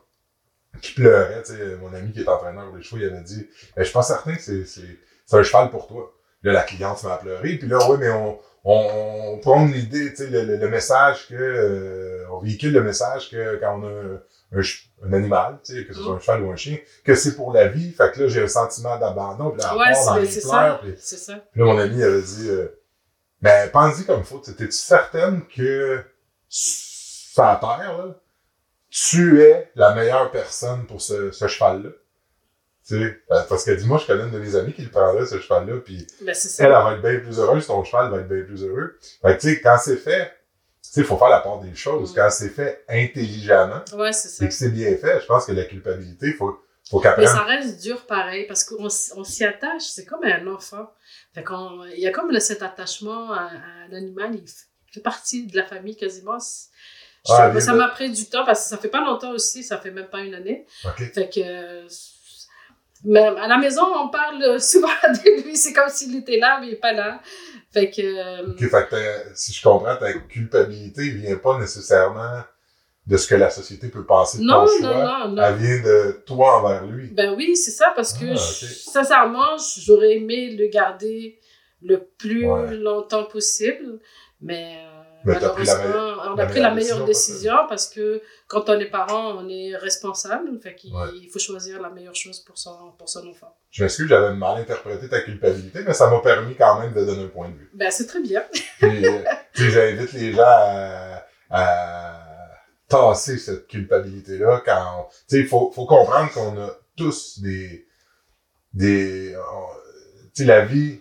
qui 0.82 0.92
pleurait, 0.94 1.42
tu 1.42 1.52
sais, 1.52 1.76
mon 1.80 1.92
ami 1.94 2.12
qui 2.12 2.20
est 2.22 2.28
entraîneur 2.28 2.74
les 2.76 2.82
chevaux, 2.82 3.00
il 3.00 3.06
avait 3.06 3.22
dit, 3.22 3.48
ben, 3.76 3.82
je 3.82 3.84
suis 3.84 3.92
pas 3.92 4.02
certain 4.02 4.34
que 4.34 4.42
c'est, 4.42 4.64
c'est, 4.66 4.98
c'est 5.26 5.36
un 5.36 5.42
cheval 5.42 5.70
pour 5.70 5.86
toi. 5.86 6.12
Là, 6.42 6.52
la 6.52 6.62
cliente 6.62 7.02
à 7.10 7.16
pleurer, 7.16 7.56
puis 7.56 7.66
là, 7.68 7.78
oui, 7.88 7.96
mais 7.98 8.10
on, 8.10 8.38
on, 8.64 9.32
on 9.34 9.38
prend 9.38 9.64
l'idée, 9.64 10.10
tu 10.10 10.16
sais, 10.16 10.26
le, 10.26 10.44
le, 10.44 10.56
le 10.56 10.68
message 10.68 11.28
que, 11.28 11.34
euh, 11.34 12.24
on 12.30 12.38
véhicule 12.40 12.72
le 12.74 12.82
message 12.82 13.30
que 13.30 13.56
quand 13.56 13.80
on 13.80 13.86
a 13.86 13.90
un, 13.90 14.20
un, 14.58 14.62
un 15.08 15.12
animal, 15.14 15.58
tu 15.64 15.72
sais, 15.74 15.86
que 15.86 15.94
ce 15.94 16.02
soit 16.02 16.14
un 16.16 16.18
cheval 16.18 16.42
ou 16.42 16.50
un 16.50 16.56
chien, 16.56 16.76
que 17.02 17.14
c'est 17.14 17.34
pour 17.34 17.52
la 17.54 17.68
vie, 17.68 17.92
fait 17.92 18.12
que 18.12 18.20
là, 18.22 18.28
j'ai 18.28 18.42
un 18.42 18.48
sentiment 18.48 18.98
d'abandon, 18.98 19.52
puis 19.52 19.62
là, 19.62 19.74
Ouais, 19.76 19.92
dans 19.92 20.14
c'est 20.16 20.20
les 20.20 20.26
c'est 20.26 20.40
pleurs, 20.42 20.52
ça. 20.52 20.80
puis- 20.82 20.94
C'est 20.98 21.16
ça. 21.16 21.34
puis 21.50 21.60
là, 21.60 21.66
mon 21.66 21.78
ami 21.78 22.02
avait 22.02 22.20
dit, 22.22 22.48
euh, 22.50 22.68
ben, 23.40 23.70
pense-y 23.70 24.04
comme 24.04 24.22
faut. 24.24 24.38
T'es-tu 24.38 24.70
certaine 24.72 25.46
que 25.46 26.02
sur 26.48 27.42
la 27.42 27.56
Terre, 27.56 27.98
là, 27.98 28.14
tu 28.94 29.42
es 29.42 29.72
la 29.74 29.92
meilleure 29.92 30.30
personne 30.30 30.86
pour 30.86 31.02
ce, 31.02 31.32
ce 31.32 31.48
cheval-là? 31.48 31.90
Tu 32.86 32.96
sais, 32.96 33.20
euh, 33.32 33.42
parce 33.48 33.64
qu'elle 33.64 33.76
dit, 33.76 33.86
moi, 33.86 33.98
je 33.98 34.06
connais 34.06 34.22
une 34.24 34.30
de 34.30 34.38
mes 34.38 34.54
amies 34.54 34.72
qui 34.72 34.82
le 34.82 34.90
prendrait, 34.90 35.26
ce 35.26 35.40
cheval-là, 35.40 35.80
puis 35.84 36.06
Ben, 36.20 36.34
elle, 36.58 36.68
va 36.70 36.92
être 36.94 37.02
bien 37.02 37.18
plus 37.18 37.38
heureuse, 37.40 37.66
ton 37.66 37.82
cheval 37.82 38.10
va 38.12 38.18
être 38.20 38.28
bien 38.28 38.44
plus 38.44 38.62
heureux. 38.62 38.96
Fait 39.22 39.36
que, 39.36 39.40
tu 39.40 39.48
sais, 39.48 39.60
quand 39.60 39.78
c'est 39.82 39.96
fait, 39.96 40.26
tu 40.82 40.90
sais, 40.90 41.00
il 41.00 41.06
faut 41.06 41.16
faire 41.16 41.30
la 41.30 41.40
part 41.40 41.60
des 41.60 41.74
choses. 41.74 42.12
Quand 42.14 42.28
c'est 42.30 42.50
fait 42.50 42.84
intelligemment, 42.88 43.82
Ouais, 43.94 44.12
c'est 44.12 44.28
ça. 44.28 44.44
et 44.44 44.48
que 44.48 44.54
c'est 44.54 44.68
bien 44.68 44.96
fait, 44.96 45.20
je 45.20 45.26
pense 45.26 45.46
que 45.46 45.52
la 45.52 45.64
culpabilité, 45.64 46.26
il 46.28 46.34
faut, 46.34 46.56
faut 46.88 47.00
qu'elle 47.00 47.14
Mais 47.18 47.26
ça 47.26 47.42
reste 47.42 47.80
dur 47.82 48.06
pareil 48.06 48.46
parce 48.46 48.62
qu'on 48.62 48.84
on 48.84 49.24
s'y 49.24 49.44
attache, 49.44 49.82
c'est 49.86 50.04
comme 50.04 50.22
un 50.22 50.46
enfant. 50.46 50.88
Fait 51.34 51.42
qu'on, 51.42 51.82
il 51.84 51.98
y 52.00 52.06
a 52.06 52.12
comme 52.12 52.38
cet 52.38 52.62
attachement 52.62 53.32
à, 53.32 53.46
à 53.46 53.88
l'animal, 53.90 54.36
il 54.36 54.44
fait 54.92 55.00
partie 55.00 55.46
de 55.48 55.56
la 55.56 55.64
famille 55.64 55.96
quasiment. 55.96 56.38
Ah, 57.28 57.60
ça 57.60 57.72
m'a 57.72 57.88
pris 57.88 58.10
du 58.10 58.26
temps 58.26 58.44
parce 58.44 58.64
que 58.64 58.68
ça 58.68 58.76
fait 58.76 58.88
pas 58.88 59.00
longtemps 59.04 59.30
aussi, 59.32 59.62
ça 59.62 59.78
fait 59.78 59.90
même 59.90 60.08
pas 60.08 60.20
une 60.20 60.34
année. 60.34 60.66
Fait 61.14 61.28
que. 61.28 61.40
euh, 61.40 61.88
Même 63.04 63.36
à 63.36 63.46
la 63.48 63.58
maison, 63.58 63.82
on 63.96 64.08
parle 64.08 64.60
souvent 64.60 64.88
de 64.88 65.42
lui, 65.42 65.56
c'est 65.56 65.72
comme 65.72 65.88
s'il 65.90 66.16
était 66.16 66.38
là, 66.38 66.58
mais 66.60 66.68
il 66.68 66.72
est 66.74 66.76
pas 66.76 66.92
là. 66.92 67.20
Fait 67.72 67.90
que. 67.90 68.00
euh, 68.02 68.50
Ok, 68.52 68.60
fait 68.70 68.88
que 68.88 68.96
si 69.34 69.52
je 69.52 69.62
comprends, 69.62 69.96
ta 69.96 70.12
culpabilité 70.14 71.10
vient 71.10 71.36
pas 71.36 71.58
nécessairement 71.58 72.42
de 73.06 73.16
ce 73.18 73.26
que 73.26 73.34
la 73.34 73.50
société 73.50 73.88
peut 73.88 74.06
penser 74.06 74.38
de 74.38 74.44
non, 74.44 74.64
ton 74.64 74.80
non, 74.80 74.92
choix. 74.92 75.18
non, 75.26 75.28
non. 75.32 75.42
Elle 75.42 75.54
vient 75.56 75.82
de 75.82 76.22
toi 76.26 76.60
envers 76.62 76.86
lui. 76.86 77.08
Ben 77.08 77.34
oui, 77.36 77.54
c'est 77.56 77.70
ça, 77.72 77.92
parce 77.94 78.14
que 78.14 78.24
Ah, 78.32 78.34
je- 78.36 78.66
sincèrement, 78.66 79.56
j'aurais 79.84 80.14
aimé 80.16 80.56
le 80.56 80.68
garder 80.68 81.38
le 81.82 82.02
plus 82.18 82.46
Ouais. 82.50 82.74
longtemps 82.76 83.24
possible, 83.24 83.98
mais, 84.40 84.78
euh, 84.78 84.93
Mais 85.24 85.34
malheureusement, 85.34 86.22
on 86.34 86.38
a 86.38 86.46
pris 86.46 86.60
la 86.60 86.74
meilleure 86.74 87.04
décision 87.04 87.54
parce 87.68 87.88
que 87.88 88.22
quand 88.46 88.68
on 88.68 88.78
est 88.78 88.86
parent, 88.90 89.36
on 89.38 89.48
est 89.48 89.76
responsable, 89.76 90.58
fait 90.60 90.74
qu'il 90.74 90.92
Ouais. 90.94 91.28
faut 91.32 91.38
choisir 91.38 91.80
la 91.80 91.90
meilleure 91.90 92.14
chose 92.14 92.40
pour 92.40 92.58
son, 92.58 92.92
pour 92.98 93.08
son 93.08 93.26
enfant. 93.28 93.56
Je 93.70 93.82
m'excuse, 93.84 94.06
j'avais 94.08 94.34
mal 94.34 94.58
interprété 94.60 95.08
ta 95.08 95.20
culpabilité, 95.20 95.80
mais 95.86 95.94
ça 95.94 96.08
m'a 96.10 96.20
permis 96.20 96.54
quand 96.56 96.78
même 96.80 96.92
de 96.92 97.04
donner 97.04 97.24
un 97.24 97.28
point 97.28 97.48
de 97.48 97.54
vue. 97.54 97.70
Ben 97.74 97.90
c'est 97.90 98.06
très 98.06 98.20
bien. 98.20 98.42
Puis, 98.78 99.06
euh, 99.06 99.22
tu 99.54 99.62
sais, 99.64 99.70
j'invite 99.70 100.12
les 100.12 100.32
gens 100.32 100.42
à, 100.44 101.24
à 101.50 102.20
tasser 102.88 103.38
cette 103.38 103.66
culpabilité-là 103.66 104.62
quand, 104.64 105.00
on- 105.00 105.04
tu 105.10 105.16
sais, 105.28 105.38
il 105.40 105.46
faut, 105.48 105.72
faut 105.74 105.86
comprendre 105.86 106.30
qu'on 106.32 106.60
a 106.62 106.70
tous 106.96 107.40
des, 107.40 107.86
des, 108.72 109.34
tu 110.34 110.42
sais, 110.42 110.44
la 110.44 110.64
vie 110.64 111.00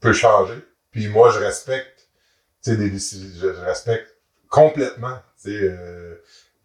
peut 0.00 0.12
changer. 0.12 0.58
Puis 0.90 1.08
moi, 1.08 1.30
je 1.30 1.38
respecte, 1.38 1.93
sais, 2.70 2.76
des 2.76 2.90
décisions, 2.90 3.28
je, 3.34 3.52
je 3.54 3.60
respecte 3.60 4.16
complètement, 4.48 5.18
euh, 5.46 6.14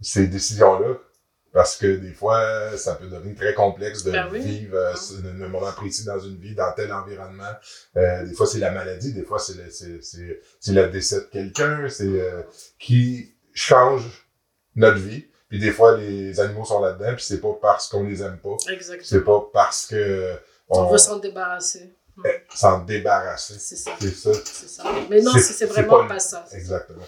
ces 0.01 0.27
décisions-là. 0.27 0.95
Parce 1.51 1.77
que 1.77 1.95
des 1.95 2.13
fois, 2.13 2.77
ça 2.77 2.93
peut 2.93 3.07
devenir 3.07 3.35
très 3.35 3.55
complexe 3.55 4.03
de 4.03 4.11
Ben 4.11 4.29
oui. 4.31 4.39
vivre 4.39 4.77
euh, 4.77 4.93
un, 5.25 5.41
un 5.41 5.47
moment 5.47 5.71
précis 5.71 6.05
dans 6.05 6.19
une 6.19 6.37
vie, 6.37 6.53
dans 6.53 6.71
tel 6.73 6.93
environnement. 6.93 7.51
Euh, 7.97 8.23
des 8.23 8.35
fois, 8.35 8.45
c'est 8.45 8.59
la 8.59 8.69
maladie, 8.69 9.13
des 9.13 9.23
fois, 9.23 9.39
c'est 9.39 9.55
le, 9.55 9.63
c'est, 9.71 9.99
c'est, 10.03 10.41
c'est 10.59 10.73
le 10.73 10.87
décès 10.89 11.21
de 11.21 11.25
quelqu'un, 11.25 11.89
c'est 11.89 12.03
euh, 12.05 12.43
qui 12.77 13.33
change 13.51 14.27
notre 14.75 14.99
vie. 14.99 15.25
Puis 15.49 15.57
des 15.57 15.71
fois, 15.71 15.97
les 15.97 16.39
animaux 16.39 16.65
sont 16.65 16.81
là-dedans, 16.81 17.15
puis 17.15 17.25
c'est 17.25 17.41
pas 17.41 17.57
parce 17.59 17.87
qu'on 17.87 18.03
les 18.03 18.21
aime 18.21 18.37
pas. 18.37 18.55
C'est 18.63 18.73
Exactement. 18.73 19.41
pas 19.41 19.49
parce 19.51 19.87
que 19.87 20.35
On, 20.69 20.81
on 20.81 20.91
veut 20.91 20.99
s'en 20.99 21.17
débarrasser. 21.17 21.91
S'en 22.53 22.79
débarrasser. 22.79 23.55
C'est 23.59 23.75
ça. 23.75 23.91
C'est 24.01 24.13
ça. 24.69 24.83
Mais 25.09 25.21
non, 25.21 25.31
C'est- 25.33 25.65
vraiment 25.65 25.99
pas- 26.07 26.15
pas, 26.15 26.19
ça. 26.19 26.45
Exactement. 26.53 27.03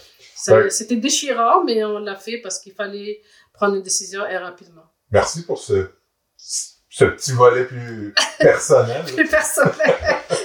Ouais. 0.48 0.70
C'était 0.70 0.96
déchirant, 0.96 1.64
mais 1.64 1.84
on 1.84 2.00
l'a 2.00 2.16
fait 2.16 2.38
parce 2.40 2.60
qu'il 2.60 2.74
fallait 2.74 3.22
prendre 3.54 3.76
une 3.76 3.84
décision 3.84 4.26
et 4.26 4.38
rapidement. 4.38 4.84
Merci 5.12 5.44
pour 5.44 5.60
ce, 5.60 5.90
ce 6.38 7.06
petit 7.06 7.32
volet 7.34 7.66
plus 7.66 8.14
personnel. 8.40 9.04
Plus 9.16 9.28
personnel, 9.28 9.96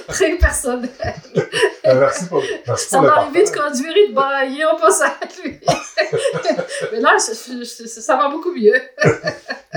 très 0.07 0.37
personnel. 0.37 0.89
Euh, 1.85 1.99
merci 1.99 2.25
pour, 2.27 2.43
merci 2.67 2.89
Ça 2.89 3.01
m'a 3.01 3.13
arrivé 3.21 3.43
de 3.43 3.49
conduire 3.49 3.95
et 3.97 4.09
de 4.09 4.13
brailler 4.13 4.65
en 4.65 4.75
passant 4.77 5.05
à 5.05 5.19
lui. 5.43 5.59
Mais 6.91 6.99
là, 6.99 7.15
je- 7.17 7.33
je- 7.33 7.63
je- 7.83 7.87
ça 7.87 8.15
va 8.17 8.29
beaucoup 8.29 8.53
mieux. 8.53 8.75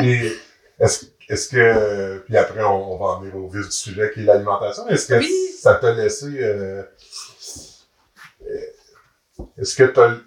Et 0.03 0.33
est-ce, 0.79 1.07
est-ce 1.33 1.49
que, 1.49 2.19
puis 2.27 2.37
après, 2.37 2.63
on, 2.65 2.93
on 2.95 2.99
va 2.99 3.07
en 3.07 3.21
venir 3.21 3.37
au 3.37 3.49
vif 3.49 3.67
du 3.67 3.73
sujet 3.73 4.11
qui 4.13 4.21
est 4.21 4.25
l'alimentation. 4.25 4.87
Est-ce 4.89 5.07
que 5.09 5.15
Oui. 5.19 5.33
ça 5.59 5.75
t'a 5.77 5.93
laissé, 5.95 6.27
euh, 6.43 6.83
euh, 8.47 8.47
est-ce 9.59 9.75
que 9.77 9.85
t'as, 9.85 10.09
le- 10.09 10.25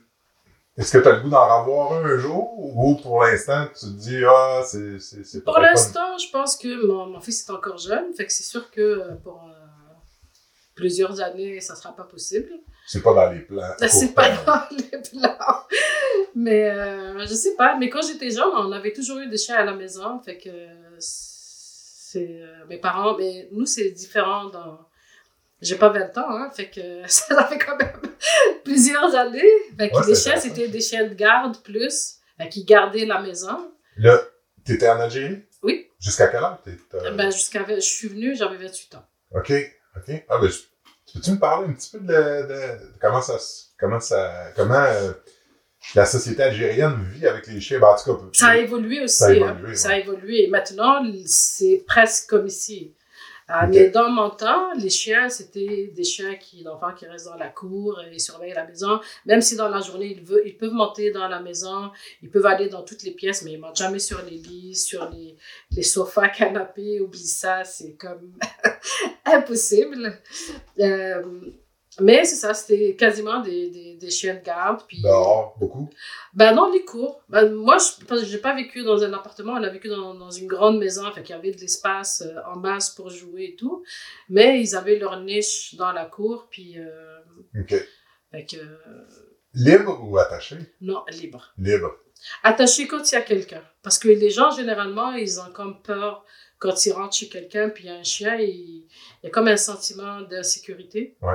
est-ce 0.78 0.92
que 0.98 1.04
t'as 1.04 1.12
le 1.18 1.22
goût 1.22 1.30
d'en 1.30 1.60
revoir 1.62 1.94
un, 1.94 2.06
un 2.06 2.18
jour? 2.18 2.54
Ou 2.58 2.96
pour 2.96 3.24
l'instant 3.24 3.68
tu 3.68 3.86
te 3.86 3.92
dis, 4.00 4.24
ah, 4.26 4.64
c'est, 4.66 5.00
c'est, 5.00 5.44
Pour 5.44 5.60
l'instant, 5.60 6.18
je 6.18 6.30
pense 6.32 6.58
que 6.58 6.86
mon, 6.88 7.08
mon 7.08 7.20
fils 7.22 7.48
est 7.48 7.52
encore 7.52 7.78
jeune, 7.78 8.14
fait 8.16 8.26
que 8.26 8.34
c'est 8.34 8.44
sûr 8.44 8.72
que 8.72 8.82
euh, 8.82 9.16
pour 9.24 9.44
euh, 9.44 9.54
plusieurs 10.76 11.22
années, 11.22 11.60
ça 11.62 11.76
sera 11.76 11.96
pas 11.96 12.04
possible. 12.04 12.50
C'est 12.88 13.02
pas 13.02 13.14
dans 13.14 13.32
les 13.32 13.40
plans. 13.40 13.62
Là, 13.80 13.88
C'est 13.88 14.14
pas 14.14 14.30
dans 14.46 14.64
les 14.76 14.84
plans. 14.84 15.38
Mais 16.36 16.70
euh, 16.70 17.20
je 17.26 17.34
sais 17.34 17.56
pas. 17.56 17.78
Mais 17.78 17.90
quand 17.90 18.02
j'étais 18.02 18.30
jeune, 18.32 18.50
on 18.56 18.72
avait 18.72 18.94
toujours 18.94 19.20
eu 19.20 19.28
des 19.28 19.38
chiens 19.38 19.56
à 19.58 19.64
la 19.66 19.74
maison. 19.74 20.20
Fait 20.20 20.38
que 20.38 20.50
c'est 21.00 22.42
euh, 22.42 22.66
mes 22.68 22.78
parents. 22.78 23.16
Mais 23.18 23.48
nous, 23.52 23.66
c'est 23.66 23.90
différent 23.92 24.46
dans. 24.46 24.80
J'ai 25.62 25.78
pas 25.78 25.90
20 25.90 26.18
ans, 26.18 26.30
hein, 26.30 26.50
fait 26.54 26.70
que 26.70 26.82
ça 27.08 27.46
fait 27.48 27.58
quand 27.58 27.78
même 27.78 27.94
plusieurs 28.66 29.16
années. 29.16 29.42
Fait 29.78 29.90
que 29.90 29.96
Ouais, 29.96 30.08
les 30.08 30.16
chiens, 30.16 30.38
c'était 30.38 30.68
des 30.68 30.82
chiens 30.82 31.08
de 31.08 31.14
garde 31.14 31.58
plus, 31.64 32.16
fait 32.38 32.50
qu'ils 32.50 32.66
gardaient 32.66 33.06
la 33.06 33.22
maison. 33.22 33.72
Là, 33.96 34.20
t'étais 34.66 34.90
en 34.90 35.00
Algérie? 35.00 35.42
Oui. 35.62 35.88
Jusqu'à 36.02 36.28
quelle 36.28 36.42
heure? 36.44 36.60
t'as- 36.90 37.12
Ben, 37.12 37.32
jusqu'à, 37.32 37.64
je 37.76 37.80
suis 37.80 38.10
venue, 38.10 38.36
j'avais 38.36 38.58
28 38.58 38.96
ans. 38.96 39.06
OK, 39.36 39.54
OK. 39.96 40.26
Ah, 40.28 40.38
ben, 40.40 40.50
je- 40.50 40.64
peux-tu 41.14 41.32
me 41.32 41.38
parler 41.40 41.68
un 41.70 41.74
petit 41.74 41.92
peu 41.92 42.00
de, 42.00 42.08
de- 42.14 42.48
de 42.48 42.92
comment 43.02 43.22
ça, 43.22 43.38
comment 43.80 44.00
ça, 44.00 44.52
comment 44.56 44.74
euh, 44.76 45.12
la 45.96 46.06
société 46.06 46.44
algérienne 46.44 47.04
vit 47.12 47.28
avec 47.28 47.48
les 47.48 47.60
chiens? 47.60 47.80
Ben, 47.80 47.88
en 47.88 47.96
tout 47.98 48.14
cas, 48.16 48.22
Ça 48.34 48.48
a 48.50 48.58
évolué 48.58 49.02
aussi. 49.04 49.18
Ça 49.18 49.26
a 49.28 49.30
hein. 49.32 49.34
évolué, 49.58 49.76
Ça 49.76 49.90
a 49.90 49.98
évolué. 49.98 50.44
Et 50.44 50.48
maintenant, 50.50 51.04
c'est 51.26 51.84
presque 51.88 52.30
comme 52.30 52.48
ici. 52.48 52.94
Ah. 53.48 53.68
Mais 53.68 53.90
dans 53.90 54.10
mon 54.10 54.30
temps, 54.30 54.74
les 54.74 54.90
chiens, 54.90 55.30
c'était 55.30 55.92
des 55.94 56.04
chiens 56.04 56.36
qui, 56.36 56.64
d'enfants 56.64 56.94
qui 56.94 57.06
restent 57.06 57.28
dans 57.28 57.36
la 57.36 57.50
cour 57.50 58.00
et 58.02 58.14
ils 58.14 58.20
surveillent 58.20 58.54
la 58.54 58.66
maison. 58.66 59.00
Même 59.26 59.42
si 59.42 59.56
dans 59.56 59.70
la 59.70 59.82
journée, 59.82 60.16
ils, 60.18 60.24
veulent, 60.24 60.44
ils 60.46 60.58
peuvent 60.58 60.74
monter 60.74 61.12
dans 61.12 61.28
la 61.28 61.40
maison, 61.40 61.92
ils 62.22 62.30
peuvent 62.30 62.46
aller 62.46 62.70
dans 62.70 62.84
toutes 62.84 63.04
les 63.04 63.12
pièces, 63.12 63.44
mais 63.44 63.54
ils 63.54 63.60
montent 63.60 63.78
jamais 63.78 64.00
sur 64.00 64.22
les 64.24 64.38
lits, 64.38 64.76
sur 64.76 65.10
les, 65.10 65.36
les 65.72 65.84
sofas, 65.84 66.30
canapés. 66.38 67.02
Oublie 67.02 67.20
ça, 67.20 67.64
c'est 67.64 67.94
comme 67.94 68.34
impossible. 69.26 70.20
Euh, 70.80 71.22
mais 72.00 72.26
c'est 72.26 72.36
ça, 72.36 72.54
c'était 72.54 72.96
quasiment 72.96 73.40
des, 73.42 73.70
des, 73.70 73.96
des 73.96 74.10
chiens 74.10 74.36
de 74.36 74.44
garde. 74.44 74.82
Puis, 74.88 75.02
dehors, 75.02 75.56
beaucoup. 75.60 75.90
ben 76.34 76.56
dans 76.56 76.70
les 76.72 76.84
cours. 76.84 77.22
Ben, 77.30 77.52
moi, 77.52 77.78
je 77.78 78.26
j'ai 78.26 78.38
pas 78.40 78.56
vécu 78.56 78.84
dans 78.84 79.04
un 79.04 79.14
appartement, 79.14 79.54
on 79.54 79.64
a 79.64 79.70
vécu 79.70 79.88
dans, 79.90 80.14
dans 80.16 80.32
une 80.32 80.48
grande 80.48 80.80
maison, 80.80 81.12
fait 81.12 81.24
qu'il 81.24 81.36
y 81.36 81.38
avait 81.38 81.52
de 81.52 81.60
l'espace 81.60 82.24
euh, 82.26 82.40
en 82.52 82.58
masse 82.58 82.90
pour 82.92 83.10
jouer 83.10 83.44
et 83.54 83.56
tout. 83.56 83.84
Mais 84.30 84.62
ils 84.62 84.76
avaient 84.76 84.98
leur 84.98 85.20
niche 85.22 85.76
dans 85.76 85.92
la 85.92 86.06
cour, 86.06 86.48
puis 86.50 86.80
euh, 86.80 87.20
OK. 87.60 87.76
fait 88.32 88.46
que 88.46 88.58
euh, 88.58 89.06
Libre 89.54 90.00
ou 90.04 90.18
attaché? 90.18 90.58
non, 90.82 91.04
libre. 91.12 91.54
Libre. 91.58 91.96
Attaché 92.42 92.88
quand 92.88 93.12
il 93.12 93.16
y 93.16 93.18
a 93.18 93.22
quelqu'un. 93.22 93.62
Parce 93.84 94.00
que 94.00 94.08
les 94.08 94.30
gens, 94.30 94.50
généralement, 94.52 95.12
ils 95.12 95.40
ont 95.40 95.52
comme 95.54 95.82
peur 95.84 96.26
quand 96.58 96.86
ils 96.86 96.94
rentrent 96.94 97.16
chez 97.16 97.28
quelqu'un, 97.28 97.70
puis 97.70 97.84
il 97.84 97.88
y 97.88 97.90
a 97.90 97.96
un 97.96 98.04
chien, 98.04 98.36
il, 98.38 98.50
il 98.50 98.88
y 99.26 99.28
a 99.28 99.30
comme 99.30 99.50
un 99.50 99.58
sentiment 99.58 100.22
d'insécurité. 100.22 101.18
Ouais. 101.22 101.34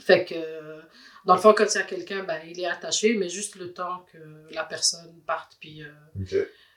Fait 0.00 0.24
que, 0.24 0.34
euh, 0.34 0.80
dans 1.24 1.34
le 1.34 1.40
fond, 1.40 1.52
quand 1.56 1.66
il 1.74 1.78
y 1.78 1.80
a 1.80 1.84
quelqu'un, 1.84 2.24
ben, 2.24 2.40
il 2.48 2.60
est 2.60 2.66
attaché, 2.66 3.14
mais 3.14 3.28
juste 3.28 3.56
le 3.56 3.72
temps 3.72 4.04
que 4.12 4.18
la 4.54 4.64
personne 4.64 5.20
parte, 5.26 5.56
puis 5.60 5.82
euh, 5.82 5.88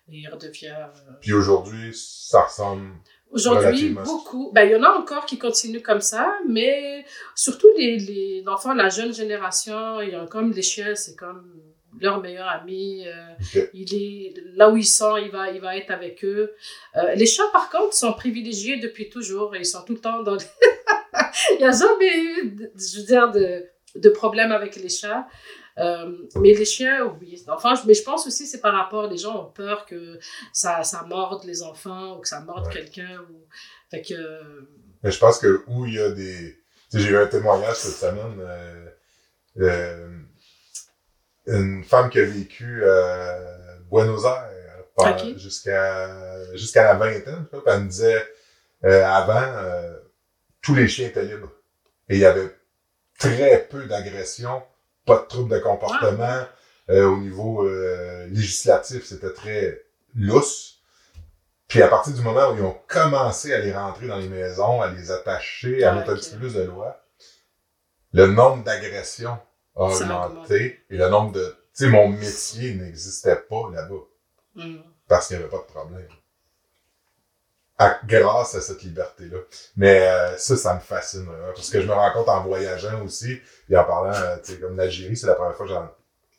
il 0.08 0.28
redevient. 0.30 0.68
euh, 0.70 1.12
Puis 1.22 1.34
aujourd'hui, 1.34 1.92
ça 1.94 2.42
ressemble. 2.44 2.92
Aujourd'hui, 3.32 3.90
beaucoup. 4.06 4.52
Ben, 4.54 4.64
il 4.66 4.72
y 4.72 4.76
en 4.76 4.84
a 4.84 4.90
encore 4.92 5.26
qui 5.26 5.38
continuent 5.40 5.82
comme 5.82 6.02
ça, 6.02 6.38
mais 6.48 7.04
surtout 7.36 7.68
les, 7.78 7.98
les 7.98 8.44
enfants, 8.48 8.74
la 8.74 8.90
jeune 8.90 9.14
génération, 9.14 10.00
ils 10.02 10.16
ont 10.16 10.28
comme 10.28 10.52
les 10.52 10.62
chiens, 10.62 10.94
c'est 10.96 11.16
comme 11.16 11.60
leur 12.00 12.22
meilleur 12.22 12.48
ami. 12.48 13.06
euh, 13.08 13.66
il 13.74 13.94
est 13.96 14.34
là 14.54 14.70
où 14.70 14.78
ils 14.78 14.86
sont, 14.86 15.18
il 15.18 15.32
va, 15.32 15.50
il 15.50 15.60
va 15.60 15.76
être 15.76 15.92
avec 15.92 16.24
eux. 16.24 16.54
Euh, 16.98 17.16
les 17.16 17.26
chats, 17.26 17.50
par 17.52 17.70
contre, 17.70 17.94
sont 17.94 18.14
privilégiés 18.14 18.78
depuis 18.78 19.10
toujours. 19.10 19.56
Ils 19.56 19.66
sont 19.66 19.84
tout 19.84 19.94
le 19.94 20.00
temps 20.02 20.22
dans. 20.22 20.38
il 21.54 21.58
n'y 21.58 21.64
a 21.66 21.72
jamais 21.72 22.18
eu, 22.24 22.72
je 22.76 23.00
veux 23.00 23.06
dire, 23.06 23.32
de, 23.32 23.66
de 23.96 24.10
problème 24.10 24.52
avec 24.52 24.76
les 24.76 24.90
chats. 24.90 25.28
Euh, 25.78 26.16
mais 26.38 26.54
les 26.54 26.64
chiens, 26.66 27.04
oui. 27.20 27.44
Enfin, 27.50 27.76
je- 27.76 27.86
mais 27.86 27.94
je 27.94 28.04
pense 28.04 28.26
aussi 28.28 28.48
c'est 28.48 28.62
par 28.62 28.74
rapport, 28.74 29.08
les 29.08 29.18
gens 29.18 29.42
ont 29.48 29.52
peur 29.52 29.86
que 29.86 30.18
ça, 30.54 30.84
ça 30.84 31.04
morde 31.04 31.44
les 31.44 31.64
enfants 31.64 32.16
ou 32.18 32.22
que 32.22 32.28
ça 32.30 32.40
morde 32.40 32.68
Ouais. 32.68 32.74
quelqu'un. 32.74 33.20
Ou... 33.30 33.46
Fait 33.92 34.02
que. 34.02 34.16
Mais 35.04 35.12
je 35.12 35.20
pense 35.20 35.38
que 35.38 35.64
où 35.68 35.86
il 35.86 35.96
y 35.96 36.00
a 36.00 36.12
des. 36.12 36.58
J'ai 36.94 37.10
eu 37.10 37.18
un 37.18 37.28
témoignage 37.28 37.76
cette 37.76 37.96
semaine. 37.96 38.40
euh, 38.40 38.86
euh, 39.60 40.10
une 41.48 41.84
femme 41.84 42.10
qui 42.10 42.20
a 42.20 42.26
vécu 42.26 42.84
à 42.86 43.38
Buenos 43.92 44.24
Aires 44.26 44.50
jusqu'à 45.38 46.54
jusqu'à 46.56 46.84
la 46.86 46.94
vingtaine. 46.96 47.46
elle 47.68 47.82
me 47.82 47.88
disait 47.90 48.26
euh, 48.86 49.06
avant, 49.06 49.42
euh, 49.42 49.98
tous 50.66 50.74
les 50.74 50.88
chiens 50.88 51.08
étaient 51.08 51.24
libres. 51.24 51.52
Et 52.10 52.16
il 52.16 52.22
y 52.22 52.26
avait 52.26 52.50
très 53.20 53.68
peu 53.70 53.86
d'agressions, 53.86 54.64
pas 55.06 55.20
de 55.20 55.28
troubles 55.28 55.52
de 55.52 55.60
comportement. 55.60 56.46
Euh, 56.90 57.06
au 57.06 57.18
niveau 57.18 57.66
euh, 57.66 58.28
législatif, 58.28 59.06
c'était 59.06 59.32
très 59.32 59.84
lousse. 60.16 60.82
Puis 61.68 61.82
à 61.82 61.88
partir 61.88 62.14
du 62.14 62.22
moment 62.22 62.52
où 62.52 62.58
ils 62.58 62.64
ont 62.64 62.78
commencé 62.88 63.54
à 63.54 63.60
les 63.60 63.74
rentrer 63.74 64.08
dans 64.08 64.18
les 64.18 64.28
maisons, 64.28 64.82
à 64.82 64.92
les 64.92 65.12
attacher, 65.12 65.84
à 65.84 65.92
Ah, 65.92 65.96
mettre 65.96 66.12
un 66.12 66.16
petit 66.16 66.32
peu 66.32 66.38
plus 66.38 66.54
de 66.54 66.64
loi, 66.64 67.00
le 68.14 68.28
nombre 68.28 68.64
d'agressions 68.64 69.38
a 69.76 69.84
augmenté 69.84 70.84
et 70.90 70.98
le 70.98 71.10
nombre 71.10 71.32
de... 71.34 71.56
Tu 71.76 71.86
sais, 71.86 71.90
mon 71.90 72.08
métier 72.08 72.76
n'existait 72.76 73.36
pas 73.36 73.70
là-bas 73.74 74.04
hum, 74.58 74.84
parce 75.08 75.28
qu'il 75.28 75.38
n'y 75.38 75.44
avait 75.44 75.52
pas 75.52 75.58
de 75.58 75.72
problème. 75.72 76.08
À- 77.78 78.00
grâce 78.08 78.56
à 78.56 78.62
cette 78.62 78.84
liberté-là. 78.84 79.38
Mais 79.76 80.08
euh, 80.08 80.38
ça, 80.38 80.56
ça 80.56 80.76
me 80.76 80.80
fascine. 80.80 81.28
hein, 81.30 81.52
parce 81.54 81.70
que 81.70 81.82
je 81.82 81.88
me 81.88 81.92
rends 81.94 82.12
compte 82.14 82.30
en 82.30 82.42
voyageant 82.44 83.04
aussi, 83.04 83.38
et 83.70 83.76
en 83.76 83.84
parlant, 83.84 84.14
euh, 84.16 84.38
tu 84.44 84.54
sais, 84.54 84.60
comme 84.60 84.78
l'Algérie, 84.78 85.18
c'est 85.18 85.28
la 85.28 85.36
première 85.36 85.56
fois 85.56 85.66
que 85.66 85.74
j'en- 85.74 85.92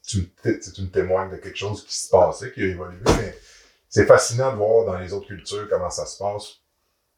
tu, 0.06 0.18
me 0.44 0.60
tu 0.60 0.82
me 0.82 0.86
témoignes 0.88 1.30
de 1.30 1.36
quelque 1.36 1.58
chose 1.58 1.84
qui 1.84 1.94
se 1.94 2.08
passait, 2.08 2.52
qui 2.52 2.62
a 2.62 2.66
évolué. 2.66 2.98
Mais 3.18 3.36
c'est 3.90 4.06
fascinant 4.06 4.52
de 4.52 4.56
voir 4.56 4.86
dans 4.86 4.98
les 4.98 5.12
autres 5.12 5.26
cultures 5.26 5.66
comment 5.68 5.90
ça 5.90 6.06
se 6.06 6.16
passe 6.18 6.54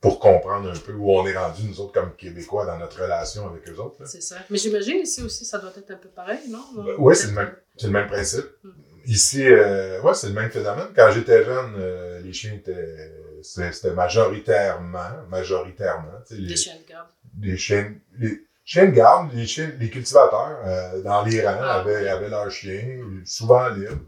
pour 0.00 0.18
comprendre 0.20 0.70
un 0.70 0.78
peu 0.78 0.92
où 0.92 1.12
on 1.12 1.26
est 1.26 1.37
rendu, 1.37 1.62
nous 1.64 1.80
autres, 1.80 1.92
comme 1.92 2.14
Québécois, 2.16 2.64
dans 2.66 2.78
notre 2.78 3.00
relation 3.02 3.46
avec 3.48 3.68
eux 3.68 3.76
autres. 3.78 3.96
là. 4.00 4.06
c'est 4.06 4.20
ça. 4.22 4.37
Mais 4.50 4.56
j'imagine 4.58 4.98
ici 4.98 5.22
aussi, 5.22 5.44
ça 5.44 5.58
doit 5.58 5.72
être 5.76 5.90
un 5.90 5.96
peu 5.96 6.08
pareil, 6.08 6.40
non? 6.48 6.64
Ben, 6.76 6.94
ouais, 6.98 7.14
c'est 7.14 7.28
le 7.28 7.32
même. 7.34 7.54
C'est 7.76 7.87
le 7.88 7.92
même 7.92 8.06
principe. 8.08 8.46
Mm. 8.64 8.70
Ici, 9.06 9.44
euh, 9.46 10.00
ouais, 10.02 10.14
c'est 10.14 10.28
le 10.28 10.34
même 10.34 10.50
phénomène. 10.50 10.88
Quand 10.94 11.10
j'étais 11.12 11.44
jeune, 11.44 11.75
euh, 11.78 12.20
les 12.20 12.32
chiens 12.32 12.52
étaient, 12.54 13.12
c'était 13.42 13.92
majoritairement, 13.92 15.11
majoritairement, 15.28 16.12
tu 16.26 16.35
sais, 16.35 16.40
les, 16.40 16.49
Des 16.49 16.57
chiens 16.57 16.76
de 16.76 16.88
garde. 16.88 17.09
les 17.40 17.57
chiens, 17.57 17.95
les 18.18 18.45
chiens 18.64 18.87
de 18.87 18.90
garde, 18.90 19.33
les 19.33 19.47
chiens, 19.47 19.71
les 19.78 19.90
cultivateurs, 19.90 20.61
euh, 20.64 21.02
dans 21.02 21.23
les 21.25 21.47
rangs, 21.47 21.59
Ah, 21.61 21.80
avaient, 21.80 22.09
avaient 22.09 22.28
leurs 22.28 22.50
chiens, 22.50 23.00
souvent 23.25 23.68
libres. 23.68 24.00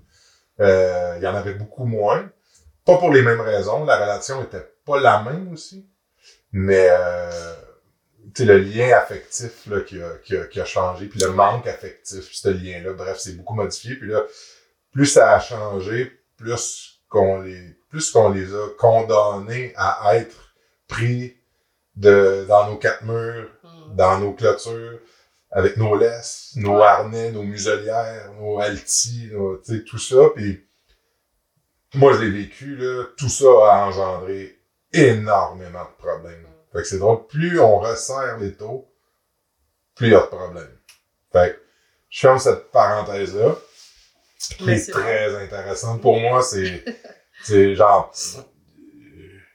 Euh, 0.60 1.14
il 1.18 1.22
y 1.22 1.26
en 1.26 1.34
avait 1.34 1.54
beaucoup 1.54 1.84
moins. 1.86 2.30
Pas 2.84 2.98
pour 2.98 3.12
les 3.12 3.22
mêmes 3.22 3.40
raisons. 3.40 3.84
La 3.84 3.96
relation 3.96 4.42
était 4.42 4.66
pas 4.84 5.00
la 5.00 5.22
même 5.22 5.52
aussi. 5.52 5.88
Mais, 6.52 6.88
euh, 6.90 7.54
tu 8.34 8.42
sais, 8.42 8.44
le 8.44 8.58
lien 8.58 8.96
affectif, 8.96 9.66
là, 9.66 9.80
qui 9.80 10.02
a, 10.02 10.10
qui 10.24 10.36
a, 10.36 10.44
qui 10.46 10.60
a 10.60 10.64
changé, 10.64 11.06
puis 11.06 11.20
le 11.20 11.30
manque 11.30 11.66
affectif, 11.66 12.30
ce 12.32 12.48
lien-là, 12.48 12.92
bref, 12.92 13.18
c'est 13.18 13.36
beaucoup 13.36 13.54
modifié. 13.54 13.94
Puis 13.96 14.08
là, 14.08 14.22
plus 14.92 15.06
ça 15.06 15.34
a 15.34 15.40
changé, 15.40 16.20
plus 16.36 17.00
qu'on 17.08 17.40
les, 17.40 17.79
plus 17.90 18.10
qu'on 18.10 18.30
les 18.30 18.54
a 18.54 18.68
condamnés 18.78 19.72
à 19.76 20.16
être 20.16 20.54
pris 20.88 21.36
de, 21.96 22.44
dans 22.48 22.68
nos 22.70 22.76
quatre 22.76 23.02
murs, 23.04 23.50
Hum. 23.64 23.96
dans 23.96 24.18
nos 24.18 24.32
clôtures, 24.32 24.98
avec 25.50 25.76
nos 25.76 25.96
laisses, 25.96 26.52
nos 26.56 26.76
Ouais. 26.78 26.84
harnais, 26.86 27.30
nos 27.32 27.42
muselières, 27.42 28.32
nos 28.38 28.58
altis, 28.60 29.28
nos, 29.32 29.56
tu 29.58 29.76
sais, 29.78 29.84
tout 29.84 29.98
ça. 29.98 30.16
Puis 30.34 30.64
moi, 31.94 32.12
je 32.14 32.20
l'ai 32.22 32.30
vécu, 32.30 32.76
là, 32.76 33.04
tout 33.16 33.28
ça 33.28 33.46
a 33.46 33.84
engendré 33.86 34.58
énormément 34.92 35.84
de 35.84 35.96
problèmes. 36.02 36.46
Fait 36.72 36.78
que 36.82 36.84
c'est 36.84 36.98
drôle, 36.98 37.26
plus 37.26 37.58
on 37.60 37.78
resserre 37.80 38.38
les 38.38 38.54
taux, 38.54 38.88
plus 39.96 40.06
il 40.08 40.12
y 40.12 40.14
a 40.14 40.20
de 40.20 40.26
problèmes. 40.26 40.78
Fait 41.32 41.54
que 41.54 41.62
je 42.08 42.20
ferme 42.20 42.38
cette 42.38 42.70
parenthèse-là, 42.70 43.56
qui 44.38 44.70
est 44.70 44.90
très 44.90 45.34
intéressante. 45.34 46.00
Pour 46.00 46.18
moi, 46.20 46.42
c'est, 46.42 46.84
c'est 47.42 47.74
genre, 47.74 48.12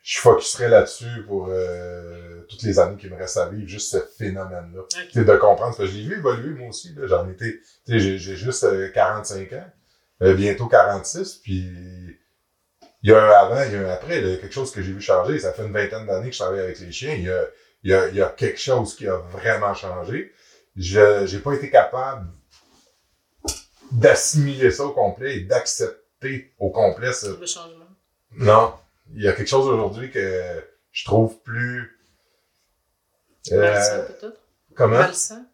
je 0.01 0.19
focuserai 0.19 0.67
là-dessus 0.69 1.23
pour 1.27 1.47
euh, 1.49 2.41
toutes 2.47 2.61
les 2.63 2.79
années 2.79 2.97
qui 2.97 3.09
me 3.09 3.15
restent 3.15 3.37
à 3.37 3.49
vivre, 3.49 3.67
juste 3.67 3.91
ce 3.91 3.97
phénomène-là. 4.17 4.81
C'est 5.11 5.25
de 5.25 5.35
comprendre, 5.35 5.75
parce 5.75 5.77
que 5.77 5.85
je 5.87 5.97
l'ai 5.97 6.03
vu 6.03 6.17
évoluer 6.17 6.53
moi 6.57 6.69
aussi, 6.69 6.93
là, 6.95 7.07
j'en 7.07 7.27
étais, 7.29 7.59
j'ai, 7.87 8.17
j'ai 8.17 8.35
juste 8.35 8.63
euh, 8.65 8.89
45 8.93 9.53
ans, 9.53 9.71
euh, 10.21 10.33
bientôt 10.35 10.67
46, 10.67 11.39
puis 11.43 11.65
il 13.03 13.09
y 13.09 13.13
a 13.13 13.23
un 13.23 13.29
avant, 13.29 13.63
il 13.63 13.73
y 13.73 13.75
a 13.75 13.87
un 13.87 13.93
après, 13.93 14.17
a 14.17 14.37
quelque 14.37 14.53
chose 14.53 14.71
que 14.71 14.81
j'ai 14.81 14.91
vu 14.91 15.01
changer, 15.01 15.39
ça 15.39 15.53
fait 15.53 15.65
une 15.65 15.73
vingtaine 15.73 16.05
d'années 16.05 16.29
que 16.29 16.35
je 16.35 16.39
travaille 16.39 16.61
avec 16.61 16.79
les 16.79 16.91
chiens, 16.91 17.13
il 17.13 17.23
y 17.23 17.29
a, 17.29 17.45
il 17.83 17.91
y 17.91 17.93
a, 17.93 18.07
il 18.09 18.15
y 18.15 18.21
a 18.21 18.29
quelque 18.29 18.59
chose 18.59 18.95
qui 18.95 19.07
a 19.07 19.17
vraiment 19.17 19.73
changé. 19.73 20.33
Je, 20.75 21.25
j'ai 21.25 21.39
pas 21.39 21.53
été 21.53 21.69
capable 21.69 22.27
d'assimiler 23.91 24.71
ça 24.71 24.85
au 24.85 24.91
complet 24.91 25.37
et 25.37 25.41
d'accepter 25.41 26.04
au 26.59 26.69
complet 26.71 27.11
Le 27.39 27.45
changement. 27.45 27.85
non, 28.31 28.73
il 29.13 29.21
y 29.23 29.27
a 29.27 29.33
quelque 29.33 29.47
chose 29.47 29.67
aujourd'hui 29.67 30.09
que 30.11 30.63
je 30.91 31.05
trouve 31.05 31.37
plus. 31.41 31.99
Euh, 33.51 33.61
Malsain, 33.61 33.99
peut-être? 34.05 34.41
comment? 34.75 34.97
Malsain? 34.97 35.45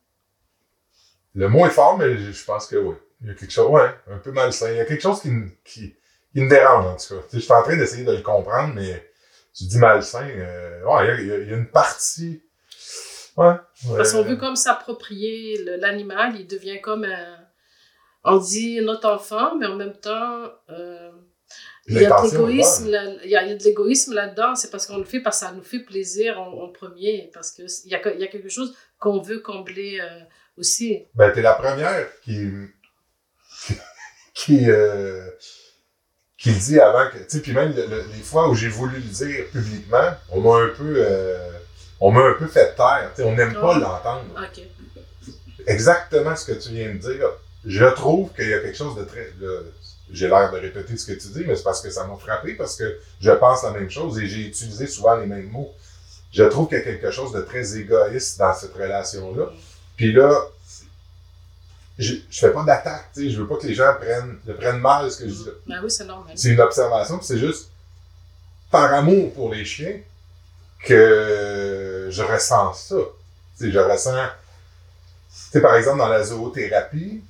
Le 1.36 1.48
mot 1.50 1.66
est 1.66 1.70
fort, 1.72 1.98
mais 1.98 2.18
je 2.18 2.46
pense 2.46 2.68
que 2.68 2.76
oui. 2.78 2.96
Il 3.22 3.28
y 3.28 3.32
a 3.32 3.34
quelque 3.36 3.52
chose, 3.52 3.70
ouais, 3.70 3.90
un 4.08 4.18
peu 4.18 4.32
malsain. 4.32 4.72
Il 4.72 4.78
y 4.78 4.80
a 4.80 4.86
quelque 4.86 5.02
chose 5.02 5.22
qui 5.22 5.30
me, 5.30 5.48
qui, 5.64 5.96
qui 6.34 6.42
me 6.42 6.50
dérange, 6.50 6.86
en 6.86 6.96
tout 6.98 7.16
cas. 7.22 7.28
Je 7.34 7.40
suis 7.40 7.52
en 7.54 7.62
train 7.64 7.78
d'essayer 7.78 8.04
de 8.04 8.12
le 8.14 8.22
comprendre, 8.22 8.74
mais 8.74 9.12
tu 9.54 9.66
dis 9.66 9.78
malsain, 9.78 10.28
euh, 10.28 10.84
ouais, 10.86 11.22
il 11.22 11.28
y, 11.28 11.32
a, 11.32 11.38
il 11.38 11.50
y 11.50 11.54
une 11.54 11.68
partie. 11.70 12.42
Ouais. 13.38 13.54
Parce 13.96 14.12
qu'on 14.14 14.24
ouais. 14.24 14.30
veut 14.30 14.38
comme 14.38 14.56
s'approprier 14.56 15.64
le- 15.64 15.76
l'animal, 15.78 16.36
il 16.40 16.48
devient 16.48 16.82
comme 16.82 17.04
un... 17.04 17.38
On 18.24 18.38
dit 18.38 18.80
notre 18.82 19.10
enfant, 19.10 19.56
mais 19.58 19.66
en 19.66 19.76
même 19.76 19.94
temps, 19.98 20.44
euh, 20.70 21.10
Il 21.88 21.96
y 21.96 22.06
a 22.06 22.10
de 22.10 22.14
l'égoïsme, 22.38 22.84
bonne. 22.84 22.92
là- 22.92 23.16
il 23.24 23.30
y 23.30 23.36
a, 23.36 23.44
il 23.44 23.50
y 23.50 23.52
a 23.52 23.56
de 23.56 23.64
l'égoïsme 23.64 24.14
là-dedans, 24.14 24.56
c'est 24.56 24.70
parce 24.70 24.86
qu'on 24.86 24.98
le 25.00 25.04
fait 25.06 25.20
parce 25.22 25.40
que 25.40 25.46
ça 25.48 25.52
nous 25.52 25.64
fait 25.64 25.80
plaisir 25.80 26.40
en, 26.40 26.48
en 26.64 26.70
premier, 26.70 27.30
parce 27.34 27.52
qu'il 27.52 27.66
y 27.86 27.96
a, 27.96 28.14
il 28.14 28.20
y 28.20 28.24
a 28.24 28.28
quelque 28.28 28.50
chose 28.50 28.76
qu'on 29.00 29.20
veut 29.22 29.40
combler 29.40 30.00
euh, 30.00 30.20
aussi. 30.58 31.06
Ben, 31.16 31.32
t'es 31.32 31.42
la 31.42 31.56
première 31.56 32.08
qui, 32.24 32.50
qui, 34.34 34.70
euh, 34.70 35.28
qui 36.38 36.52
le 36.52 36.60
dit 36.60 36.80
avant 36.80 37.10
que, 37.10 37.18
tu 37.18 37.26
sais, 37.28 37.42
puis 37.42 37.54
même 37.54 37.76
le- 37.76 37.88
le- 37.88 38.06
les 38.16 38.22
fois 38.24 38.48
où 38.50 38.56
j'ai 38.56 38.70
voulu 38.70 38.98
le 38.98 39.02
dire 39.02 39.46
publiquement, 39.52 40.12
on 40.30 40.42
m'a 40.42 40.58
un 40.66 40.70
peu, 40.70 41.06
on 42.00 42.12
m'a 42.12 42.22
un 42.22 42.34
peu 42.34 42.48
fait 42.48 42.76
taire, 42.76 43.12
tu 43.16 43.22
sais, 43.24 43.28
on 43.28 43.36
n'aime 43.36 43.54
pas 43.54 43.74
l'entendre. 43.80 44.26
Exactement 45.68 46.36
ce 46.36 46.52
que 46.52 46.58
tu 46.60 46.70
viens 46.70 46.94
de 46.94 46.98
dire. 47.00 47.28
Je 47.66 47.86
trouve 47.94 48.32
qu'il 48.34 48.50
y 48.50 48.54
a 48.54 48.60
quelque 48.60 48.78
chose 48.78 48.96
de 48.96 49.04
très, 49.04 49.32
de- 49.40 49.72
j'ai 50.12 50.28
l'air 50.28 50.52
de 50.52 50.58
répéter 50.58 50.98
ce 50.98 51.06
que 51.06 51.14
tu 51.14 51.28
dis, 51.30 51.44
mais 51.46 51.56
c'est 51.56 51.64
parce 51.64 51.82
que 51.82 51.90
ça 51.90 52.06
m'a 52.06 52.16
frappé, 52.18 52.54
parce 52.56 52.76
que 52.76 52.98
je 53.22 53.32
pense 53.32 53.64
la 53.64 53.72
même 53.72 53.90
chose 53.90 54.20
et 54.20 54.28
j'ai 54.28 54.48
utilisé 54.48 54.88
souvent 54.88 55.16
les 55.16 55.26
mêmes 55.28 55.50
mots. 55.50 55.72
Je 56.34 56.44
trouve 56.44 56.68
qu'il 56.68 56.78
y 56.78 56.82
a 56.82 56.84
quelque 56.84 57.12
chose 57.12 57.32
de 57.34 57.42
très 57.42 57.78
égoïste 57.78 58.40
dans 58.40 58.54
cette 58.54 58.74
relation-là. 58.74 59.52
Puis 59.96 60.12
là, 60.14 60.44
je, 62.00 62.16
je 62.30 62.40
fais 62.40 62.52
pas 62.52 62.64
d'attaque, 62.64 63.10
tu 63.14 63.24
sais, 63.26 63.30
je 63.30 63.40
veux 63.42 63.48
pas 63.48 63.58
que 63.58 63.68
les 63.68 63.74
gens 63.76 63.94
prennent, 64.00 64.40
le 64.48 64.56
prennent 64.56 64.80
mal 64.80 65.12
ce 65.12 65.20
que 65.20 65.30
je 65.30 65.34
dis 65.34 65.46
là. 65.46 65.52
Ben 65.68 65.82
oui, 65.84 65.92
c'est 65.92 66.06
normal. 66.06 66.34
C'est 66.36 66.50
une 66.50 66.60
observation, 66.62 67.18
puis 67.18 67.28
c'est 67.28 67.38
juste 67.38 67.70
par 68.72 68.92
amour 68.94 69.34
pour 69.34 69.54
les 69.54 69.64
chiens 69.66 70.00
que 70.84 72.08
je 72.10 72.24
ressens 72.24 72.74
ça. 72.74 72.96
Tu 73.58 73.66
sais, 73.66 73.72
je 73.72 73.80
ressens, 73.80 74.26
tu 75.30 75.52
sais, 75.52 75.62
par 75.62 75.76
exemple, 75.76 76.00
dans 76.00 76.08
la 76.08 76.24
zoothérapie, 76.24 77.22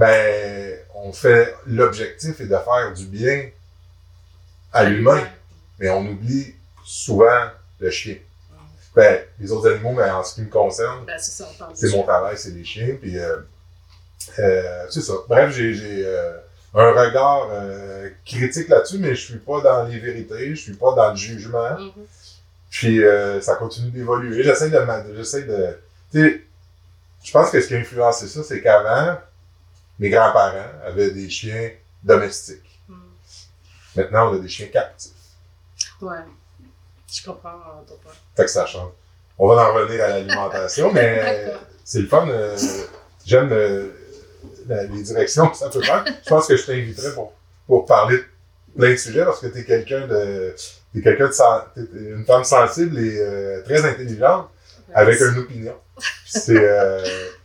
ben, 0.00 0.78
on 0.94 1.12
fait, 1.12 1.54
l'objectif 1.66 2.40
est 2.40 2.46
de 2.46 2.56
faire 2.56 2.92
du 2.96 3.04
bien 3.04 3.50
à 4.72 4.84
l'humain, 4.84 5.22
mais 5.78 5.90
on 5.90 6.06
oublie 6.06 6.54
souvent 6.86 7.50
le 7.78 7.90
chien. 7.90 8.16
Ben, 8.96 9.20
les 9.38 9.52
autres 9.52 9.70
animaux, 9.70 9.92
mais 9.92 10.10
en 10.10 10.24
ce 10.24 10.36
qui 10.36 10.40
me 10.40 10.48
concerne, 10.48 11.04
Ben, 11.04 11.18
c'est 11.18 11.90
mon 11.90 12.02
travail, 12.02 12.38
c'est 12.38 12.52
les 12.52 12.64
chiens. 12.64 12.96
Puis, 12.98 13.18
euh, 13.18 13.36
euh, 14.38 14.86
c'est 14.88 15.02
ça. 15.02 15.12
Bref, 15.28 15.54
j'ai, 15.54 15.74
j'ai 15.74 16.02
euh, 16.06 16.32
un 16.74 16.92
regard 16.92 17.50
critique 18.24 18.68
là-dessus, 18.68 18.98
mais 18.98 19.14
je 19.14 19.20
suis 19.20 19.38
pas 19.38 19.60
dans 19.60 19.84
les 19.84 19.98
vérités, 19.98 20.56
je 20.56 20.62
suis 20.62 20.76
pas 20.76 20.94
dans 20.94 21.10
le 21.10 21.16
jugement. 21.16 21.78
Mhm. 21.78 21.92
Puis, 22.70 23.02
ça 23.42 23.54
continue 23.56 23.90
d'évoluer. 23.90 24.42
J'essaie 24.44 24.70
de, 24.70 24.80
j'essaie 25.14 25.42
de, 25.42 25.78
tu 26.10 26.22
sais, 26.22 26.42
je 27.22 27.32
pense 27.32 27.50
que 27.50 27.60
ce 27.60 27.68
qui 27.68 27.74
a 27.74 27.78
influencé 27.78 28.28
ça, 28.28 28.42
c'est 28.42 28.62
qu'avant, 28.62 29.18
mes 30.00 30.10
grands-parents 30.10 30.72
avaient 30.84 31.12
des 31.12 31.28
chiens 31.30 31.70
domestiques. 32.02 32.80
Mhm. 32.88 32.96
Maintenant, 33.96 34.32
on 34.32 34.36
a 34.36 34.38
des 34.40 34.48
chiens 34.48 34.66
captifs. 34.66 35.12
Ouais. 36.00 36.16
Je 37.12 37.24
comprends 37.24 37.50
euh, 37.50 37.86
ton 37.86 37.94
point. 37.96 38.12
Fait 38.36 38.44
que 38.44 38.50
ça 38.50 38.66
change. 38.66 38.90
On 39.38 39.46
va 39.48 39.70
en 39.70 39.74
revenir 39.74 40.02
à 40.04 40.08
l'alimentation, 40.08 40.92
mais 40.94 41.52
c'est 41.84 42.00
le 42.00 42.06
fun. 42.08 42.26
euh, 42.28 42.56
J'aime 43.26 43.50
euh, 43.52 43.90
les 44.68 45.02
directions 45.02 45.48
que 45.48 45.56
ça 45.56 45.68
peut 45.68 45.82
faire. 45.82 46.04
Je 46.24 46.28
pense 46.28 46.46
que 46.48 46.56
je 46.56 46.64
t'inviterai 46.66 47.12
pour, 47.14 47.32
pour 47.66 47.84
parler 47.84 48.16
de 48.18 48.24
plein 48.76 48.90
de 48.90 48.96
sujets 48.96 49.24
parce 49.24 49.40
que 49.40 49.46
tu 49.48 49.58
es 49.58 49.64
quelqu'un 49.64 50.06
de. 50.06 50.54
T'es 50.92 51.02
quelqu'un 51.02 51.28
de 51.28 51.32
t'es 51.74 51.98
une 52.10 52.24
femme 52.24 52.42
sensible 52.44 52.98
et 52.98 53.18
euh, 53.20 53.62
très 53.62 53.84
intelligente 53.84 54.48
avec 54.94 55.20
une 55.20 55.38
opinion. 55.38 55.76
C'est 56.26 56.56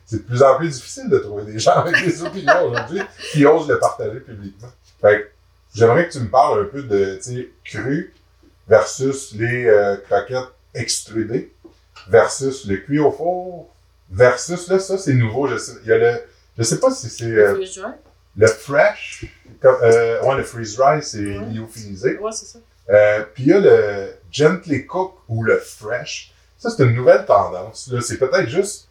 c'est 0.05 0.17
de 0.17 0.21
plus 0.23 0.43
en 0.43 0.57
plus 0.57 0.69
difficile 0.69 1.09
de 1.09 1.17
trouver 1.17 1.43
des 1.51 1.59
gens 1.59 1.71
avec 1.73 2.03
des 2.05 2.23
opinions 2.23 2.63
aujourd'hui 2.69 3.01
qui 3.31 3.45
osent 3.45 3.67
le 3.67 3.79
partager 3.79 4.19
publiquement. 4.19 4.71
Fait 5.01 5.21
que 5.21 5.27
j'aimerais 5.73 6.07
que 6.07 6.13
tu 6.13 6.19
me 6.19 6.29
parles 6.29 6.61
un 6.61 6.65
peu 6.65 6.83
de 6.83 7.15
tu 7.15 7.35
sais, 7.35 7.49
cru 7.63 8.13
versus 8.67 9.33
les 9.35 9.65
euh, 9.65 9.97
croquettes 9.97 10.51
extrudées 10.73 11.53
versus 12.09 12.65
le 12.67 12.77
cuit 12.77 12.99
au 12.99 13.11
four 13.11 13.73
versus 14.11 14.67
là 14.67 14.79
ça 14.79 14.97
c'est 14.97 15.13
nouveau 15.13 15.47
je 15.47 15.57
sais 15.57 15.73
il 15.83 15.89
y 15.89 15.91
a 15.91 15.97
le 15.97 16.21
je 16.57 16.63
sais 16.63 16.79
pas 16.79 16.91
si 16.91 17.09
c'est 17.09 17.25
euh, 17.25 17.49
Le 17.49 17.55
freeze 17.55 17.75
dry? 17.75 17.91
le 18.37 18.47
fresh 18.47 19.25
comme, 19.61 19.77
euh, 19.81 20.21
ouais 20.23 20.35
le 20.37 20.43
freeze 20.43 20.75
dry 20.75 21.01
c'est 21.01 21.19
Ouais. 21.37 21.45
lyophilisé 21.53 22.17
Ouais, 22.19 22.31
c'est 22.31 22.45
ça. 22.45 22.59
euh, 22.89 23.23
puis 23.33 23.43
il 23.43 23.49
y 23.49 23.53
a 23.53 23.59
le 23.59 24.09
gently 24.31 24.85
cook 24.85 25.15
ou 25.27 25.43
le 25.43 25.57
fresh 25.57 26.33
ça 26.57 26.69
c'est 26.69 26.83
une 26.83 26.93
nouvelle 26.95 27.25
tendance 27.25 27.87
là 27.91 28.01
c'est 28.01 28.17
peut-être 28.17 28.49
juste 28.49 28.87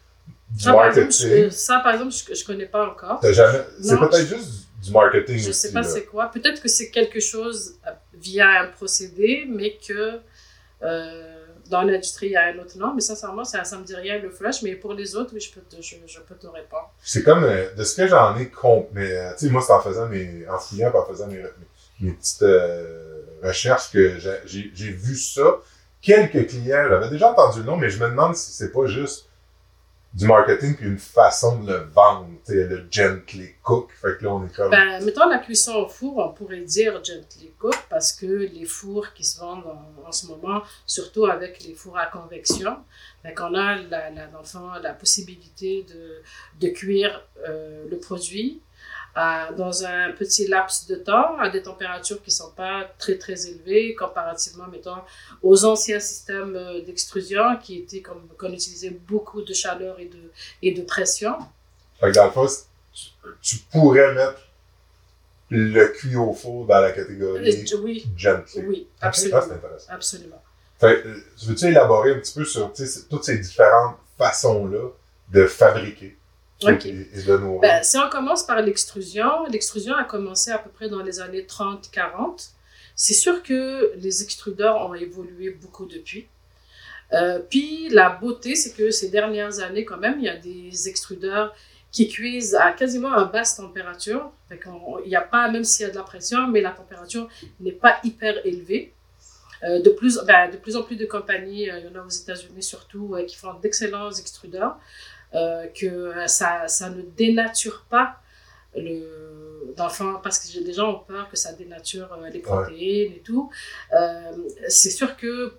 du 0.55 0.63
Ça, 0.63 0.73
par 0.73 0.85
exemple, 0.85 1.07
marketing 1.07 1.43
je, 1.43 1.49
ça, 1.49 1.79
par 1.79 1.93
exemple, 1.93 2.13
je, 2.13 2.33
je 2.33 2.45
connais 2.45 2.65
pas 2.65 2.87
encore. 2.87 3.19
Jamais 3.23 3.59
c'est 3.81 3.97
peut-être 3.97 4.27
juste 4.27 4.67
du 4.81 4.91
marketing 4.91 5.37
Je 5.37 5.49
aussi, 5.49 5.59
sais 5.59 5.71
pas 5.73 5.83
c'est 5.83 6.05
quoi. 6.05 6.31
Peut-être 6.31 6.61
que 6.61 6.69
c'est 6.69 6.89
quelque 6.89 7.19
chose 7.19 7.75
euh, 7.85 7.91
via 8.13 8.61
un 8.61 8.67
procédé, 8.67 9.45
mais 9.49 9.77
que 9.85 10.19
euh, 10.83 11.45
dans 11.69 11.81
l'industrie, 11.81 12.27
il 12.27 12.31
y 12.33 12.35
a 12.37 12.45
un 12.47 12.59
autre 12.59 12.77
nom. 12.77 12.93
Mais 12.93 13.01
sincèrement, 13.01 13.43
ça 13.43 13.63
ne 13.69 13.77
me 13.81 13.83
dit 13.83 13.95
rien 13.95 14.19
le 14.19 14.29
flash. 14.29 14.61
Mais 14.61 14.75
pour 14.75 14.93
les 14.93 15.15
autres, 15.15 15.31
oui, 15.33 15.41
je 15.41 15.51
peux 15.51 15.61
te, 15.61 15.81
je, 15.81 15.95
je 16.07 16.19
peux 16.21 16.35
te 16.35 16.47
répondre. 16.47 16.89
C'est 17.03 17.23
comme, 17.23 17.43
euh, 17.43 17.73
de 17.75 17.83
ce 17.83 17.95
que 17.97 18.07
j'en 18.07 18.37
ai 18.37 18.47
compris, 18.47 18.89
mais, 18.93 19.11
euh, 19.11 19.31
tu 19.37 19.47
sais, 19.47 19.51
moi, 19.51 19.61
c'est 19.61 19.73
en 19.73 19.81
faisant 19.81 20.07
mes, 20.07 20.47
en 20.47 20.57
fouillant, 20.57 20.93
en 20.95 21.05
faisant 21.05 21.27
mes, 21.27 21.37
mes, 21.99 22.07
mes 22.07 22.11
petites 22.11 22.45
recherches 23.43 23.91
que 23.91 24.17
j'ai 24.45 24.89
vu 24.91 25.15
ça. 25.15 25.57
Quelques 26.01 26.47
clients, 26.47 26.85
j'avais 26.87 27.09
déjà 27.09 27.31
entendu 27.31 27.59
le 27.59 27.65
nom, 27.65 27.77
mais 27.77 27.89
je 27.89 27.99
me 28.01 28.07
demande 28.07 28.35
si 28.35 28.51
c'est 28.51 28.71
pas 28.71 28.85
juste 28.85 29.24
du 30.15 30.27
marketing 30.27 30.75
puis 30.77 30.85
une 30.87 30.97
façon 30.97 31.59
de 31.61 31.73
le 31.73 31.77
vendre, 31.93 32.29
le 32.47 32.87
gently 32.89 33.49
cook. 33.61 33.91
Fait 34.01 34.17
que 34.17 34.23
là, 34.23 34.33
on 34.33 34.45
est 34.45 34.55
comme, 34.55 34.71
Ben, 34.71 35.03
mettons 35.03 35.27
la 35.27 35.39
cuisson 35.39 35.73
au 35.75 35.87
four, 35.87 36.17
on 36.17 36.31
pourrait 36.33 36.61
dire 36.61 37.03
gently 37.03 37.51
cook 37.59 37.75
parce 37.89 38.13
que 38.13 38.25
les 38.25 38.65
fours 38.65 39.13
qui 39.13 39.25
se 39.25 39.39
vendent 39.39 39.65
en, 39.65 40.07
en 40.07 40.11
ce 40.13 40.27
moment, 40.27 40.61
surtout 40.85 41.25
avec 41.25 41.63
les 41.65 41.73
fours 41.73 41.97
à 41.97 42.05
convection, 42.05 42.77
ben, 43.23 43.35
qu'on 43.35 43.53
a 43.55 43.75
la, 43.75 44.09
la, 44.09 44.29
la 44.81 44.93
possibilité 44.93 45.83
de, 45.83 46.21
de 46.65 46.73
cuire 46.73 47.21
euh, 47.47 47.85
le 47.89 47.97
produit 47.97 48.61
dans 49.15 49.85
un 49.85 50.11
petit 50.11 50.45
laps 50.47 50.87
de 50.87 50.95
temps 50.95 51.37
à 51.39 51.49
des 51.49 51.61
températures 51.61 52.21
qui 52.21 52.31
sont 52.31 52.51
pas 52.51 52.83
très 52.99 53.17
très 53.17 53.47
élevées 53.47 53.95
comparativement 53.95 54.67
mettons 54.67 54.97
aux 55.41 55.63
anciens 55.63 56.01
systèmes 56.01 56.55
euh, 56.55 56.81
d'extrusion 56.81 57.55
qui 57.63 57.77
étaient 57.79 58.01
comme 58.01 58.27
qu'on 58.37 58.51
utilisait 58.51 58.89
beaucoup 58.89 59.41
de 59.41 59.53
chaleur 59.53 59.97
et 59.99 60.05
de 60.05 60.19
et 60.61 60.71
de 60.73 60.81
pression. 60.81 61.37
Fait 61.99 62.07
que 62.11 62.15
dans 62.15 62.25
le 62.25 62.31
fond, 62.31 62.47
c'est- 62.47 62.65
tu, 62.93 63.09
tu 63.41 63.57
pourrais 63.71 64.13
mettre 64.13 64.41
le 65.49 65.87
cuit 65.89 66.15
au 66.15 66.33
four 66.33 66.65
dans 66.65 66.79
la 66.81 66.91
catégorie 66.91 67.39
Euh, 67.71 67.77
oui. 67.83 68.05
gently. 68.17 68.61
oui 68.67 68.87
absolument 68.99 69.41
ça, 69.41 69.47
c'est 69.47 69.53
intéressant. 69.53 69.91
absolument. 69.93 70.43
Fait 70.79 71.05
euh, 71.05 71.23
veux-tu 71.45 71.65
élaborer 71.67 72.11
un 72.15 72.19
petit 72.19 72.33
peu 72.33 72.43
sur 72.43 72.73
toutes 73.09 73.23
ces 73.23 73.37
différentes 73.37 73.95
façons-là 74.17 74.89
de 75.31 75.45
fabriquer? 75.47 76.17
Ok. 76.63 76.87
Ben, 77.61 77.83
si 77.83 77.97
on 77.97 78.09
commence 78.09 78.45
par 78.45 78.61
l'extrusion, 78.61 79.45
l'extrusion 79.49 79.93
a 79.95 80.05
commencé 80.05 80.51
à 80.51 80.57
peu 80.57 80.69
près 80.69 80.89
dans 80.89 81.03
les 81.03 81.19
années 81.19 81.41
30-40. 81.41 82.51
C'est 82.95 83.13
sûr 83.13 83.43
que 83.43 83.91
les 83.97 84.23
extrudeurs 84.23 84.89
ont 84.89 84.93
évolué 84.93 85.49
beaucoup 85.49 85.85
depuis. 85.85 86.27
Euh, 87.13 87.39
puis 87.39 87.89
la 87.89 88.09
beauté, 88.09 88.55
c'est 88.55 88.73
que 88.73 88.89
ces 88.89 89.09
dernières 89.09 89.59
années, 89.59 89.83
quand 89.83 89.97
même, 89.97 90.17
il 90.19 90.25
y 90.25 90.29
a 90.29 90.37
des 90.37 90.87
extrudeurs 90.87 91.53
qui 91.91 92.07
cuisent 92.07 92.55
à 92.55 92.71
quasiment 92.71 93.11
à 93.11 93.25
basse 93.25 93.57
température. 93.57 94.31
Il 94.49 95.07
n'y 95.07 95.15
a 95.15 95.21
pas, 95.21 95.49
même 95.49 95.63
s'il 95.63 95.85
y 95.85 95.89
a 95.89 95.91
de 95.91 95.95
la 95.95 96.03
pression, 96.03 96.47
mais 96.47 96.61
la 96.61 96.71
température 96.71 97.27
n'est 97.59 97.71
pas 97.73 97.99
hyper 98.03 98.45
élevée. 98.45 98.93
Euh, 99.63 99.81
de, 99.81 99.89
plus, 99.89 100.19
ben, 100.25 100.51
de 100.51 100.57
plus 100.57 100.75
en 100.75 100.83
plus 100.83 100.95
de 100.95 101.05
compagnies, 101.05 101.69
euh, 101.69 101.79
il 101.79 101.85
y 101.85 101.97
en 101.97 102.01
a 102.01 102.05
aux 102.05 102.09
États-Unis 102.09 102.63
surtout, 102.63 103.15
qui 103.27 103.35
font 103.35 103.53
d'excellents 103.55 104.11
extrudeurs, 104.11 104.77
euh, 105.35 105.67
que 105.67 106.13
ça, 106.27 106.67
ça 106.67 106.89
ne 106.89 107.01
dénature 107.01 107.85
pas 107.89 108.21
le, 108.73 109.75
fond, 109.89 110.19
parce 110.23 110.39
que 110.39 110.63
des 110.63 110.71
gens 110.71 110.91
ont 110.91 110.99
peur 110.99 111.29
que 111.29 111.35
ça 111.35 111.51
dénature 111.51 112.13
euh, 112.13 112.29
les 112.29 112.39
protéines 112.39 113.11
et 113.11 113.21
tout. 113.23 113.51
Euh, 113.93 114.31
c'est 114.69 114.89
sûr 114.89 115.17
que 115.17 115.53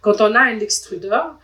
quand 0.00 0.20
on 0.20 0.34
a 0.34 0.40
un 0.40 0.58
extrudeur, 0.58 1.36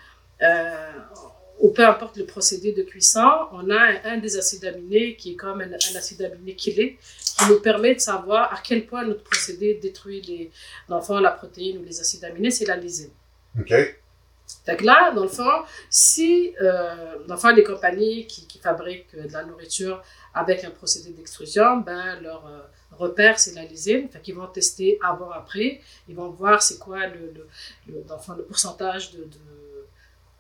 ou 1.60 1.70
peu 1.70 1.86
importe 1.86 2.16
le 2.16 2.24
procédé 2.24 2.72
de 2.72 2.82
cuisson, 2.82 3.28
on 3.52 3.70
a 3.70 3.76
un, 3.76 3.96
un 4.04 4.16
des 4.16 4.36
acides 4.36 4.64
aminés 4.64 5.14
qui 5.14 5.32
est 5.32 5.36
comme 5.36 5.60
un, 5.60 5.70
un 5.70 5.96
acide 5.96 6.22
aminé 6.22 6.56
chélé, 6.58 6.98
qui 7.38 7.48
nous 7.48 7.60
permet 7.60 7.94
de 7.94 8.00
savoir 8.00 8.52
à 8.52 8.60
quel 8.64 8.86
point 8.86 9.04
notre 9.04 9.22
procédé 9.22 9.74
détruit 9.74 10.22
les, 10.22 10.50
dans 10.88 10.96
le 10.96 11.02
fond, 11.02 11.18
la 11.20 11.30
protéine 11.30 11.78
ou 11.78 11.84
les 11.84 12.00
acides 12.00 12.24
aminés, 12.24 12.50
c'est 12.50 12.66
la 12.66 12.76
lysine. 12.76 13.10
OK. 13.60 13.72
Fait 14.64 14.76
que 14.76 14.84
là, 14.84 15.12
dans 15.12 15.22
le 15.22 15.28
fond, 15.28 15.64
si, 15.88 16.54
euh, 16.60 17.16
dans 17.26 17.34
le 17.34 17.40
fond, 17.40 17.50
les 17.50 17.64
compagnies 17.64 18.26
qui, 18.26 18.46
qui 18.46 18.58
fabriquent 18.58 19.14
euh, 19.14 19.26
de 19.26 19.32
la 19.32 19.44
nourriture 19.44 20.02
avec 20.34 20.64
un 20.64 20.70
procédé 20.70 21.10
d'extrusion, 21.10 21.78
ben, 21.78 22.20
leur 22.20 22.46
euh, 22.46 22.60
repère, 22.92 23.38
c'est 23.38 23.54
la 23.54 23.64
lysine. 23.64 24.08
Fait 24.08 24.20
qu'ils 24.20 24.34
vont 24.34 24.46
tester 24.46 24.98
avant-après. 25.02 25.80
Ils 26.08 26.16
vont 26.16 26.30
voir 26.30 26.62
c'est 26.62 26.78
quoi 26.78 27.06
le, 27.06 27.32
le, 27.34 27.46
le, 27.88 28.02
dans 28.02 28.16
le 28.16 28.22
fond, 28.22 28.34
le 28.34 28.44
pourcentage 28.44 29.12
de, 29.12 29.24
de, 29.24 29.38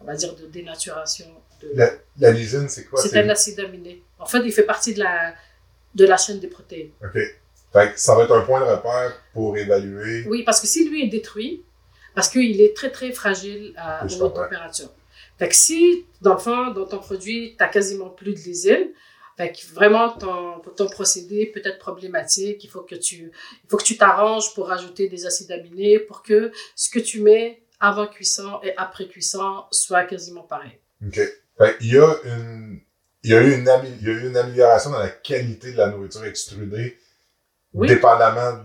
on 0.00 0.04
va 0.04 0.14
dire, 0.14 0.34
de 0.34 0.46
dénaturation. 0.46 1.26
De... 1.60 1.72
La, 1.74 1.90
la 2.18 2.30
lysine, 2.30 2.68
c'est 2.68 2.84
quoi? 2.84 3.00
C'est 3.00 3.16
un 3.18 3.28
acide 3.28 3.60
aminé. 3.60 4.02
En 4.18 4.26
fait, 4.26 4.40
il 4.44 4.52
fait 4.52 4.64
partie 4.64 4.94
de 4.94 5.00
la, 5.00 5.34
de 5.94 6.06
la 6.06 6.16
chaîne 6.16 6.40
des 6.40 6.48
protéines. 6.48 6.90
OK. 7.02 7.18
Fait 7.72 7.92
que 7.92 8.00
ça 8.00 8.16
va 8.16 8.24
être 8.24 8.32
un 8.32 8.40
point 8.40 8.60
de 8.60 8.64
repère 8.64 9.12
pour 9.32 9.56
évaluer. 9.56 10.24
Oui, 10.26 10.42
parce 10.42 10.60
que 10.60 10.66
si 10.66 10.88
lui 10.88 11.04
est 11.04 11.08
détruit, 11.08 11.62
parce 12.14 12.28
qu'il 12.28 12.60
est 12.60 12.74
très, 12.76 12.90
très 12.90 13.12
fragile 13.12 13.72
à 13.76 14.04
haute 14.04 14.10
comprends. 14.18 14.42
température. 14.44 14.90
Fait 15.38 15.48
que 15.48 15.54
si, 15.54 16.04
dans 16.20 16.34
le 16.34 16.38
fond, 16.38 16.70
dans 16.72 16.86
ton 16.86 16.98
produit, 16.98 17.56
tu 17.58 17.70
quasiment 17.70 18.10
plus 18.10 18.34
de 18.34 18.38
lésine, 18.40 18.88
fait 19.36 19.52
que 19.52 19.74
vraiment, 19.74 20.10
ton, 20.10 20.58
ton 20.76 20.86
procédé 20.88 21.46
peut 21.46 21.62
être 21.64 21.78
problématique. 21.78 22.62
Il 22.62 22.68
faut 22.68 22.82
que 22.82 22.94
tu 22.94 23.32
il 23.64 23.70
faut 23.70 23.78
que 23.78 23.84
tu 23.84 23.96
t'arranges 23.96 24.52
pour 24.54 24.70
ajouter 24.70 25.08
des 25.08 25.24
acides 25.24 25.50
aminés 25.50 25.98
pour 25.98 26.22
que 26.22 26.52
ce 26.76 26.90
que 26.90 26.98
tu 26.98 27.20
mets 27.22 27.62
avant 27.80 28.06
cuisson 28.06 28.60
et 28.62 28.76
après 28.76 29.06
cuisson 29.08 29.64
soit 29.70 30.04
quasiment 30.04 30.42
pareil. 30.42 30.78
OK. 31.06 31.18
Fait 31.56 31.78
qu'il 31.78 31.94
y 31.94 31.98
a 31.98 32.14
une, 32.24 32.80
il 33.22 33.30
y 33.30 33.34
a 33.34 33.40
eu 33.42 33.54
une, 33.54 33.64
amé- 33.66 33.92
il 34.00 34.06
y 34.06 34.10
a 34.10 34.12
eu 34.12 34.28
une 34.28 34.36
amélioration 34.36 34.90
dans 34.90 34.98
la 34.98 35.08
qualité 35.08 35.72
de 35.72 35.78
la 35.78 35.88
nourriture 35.88 36.24
extrudée, 36.26 36.98
Oui. 37.72 37.88
dépendamment 37.88 38.62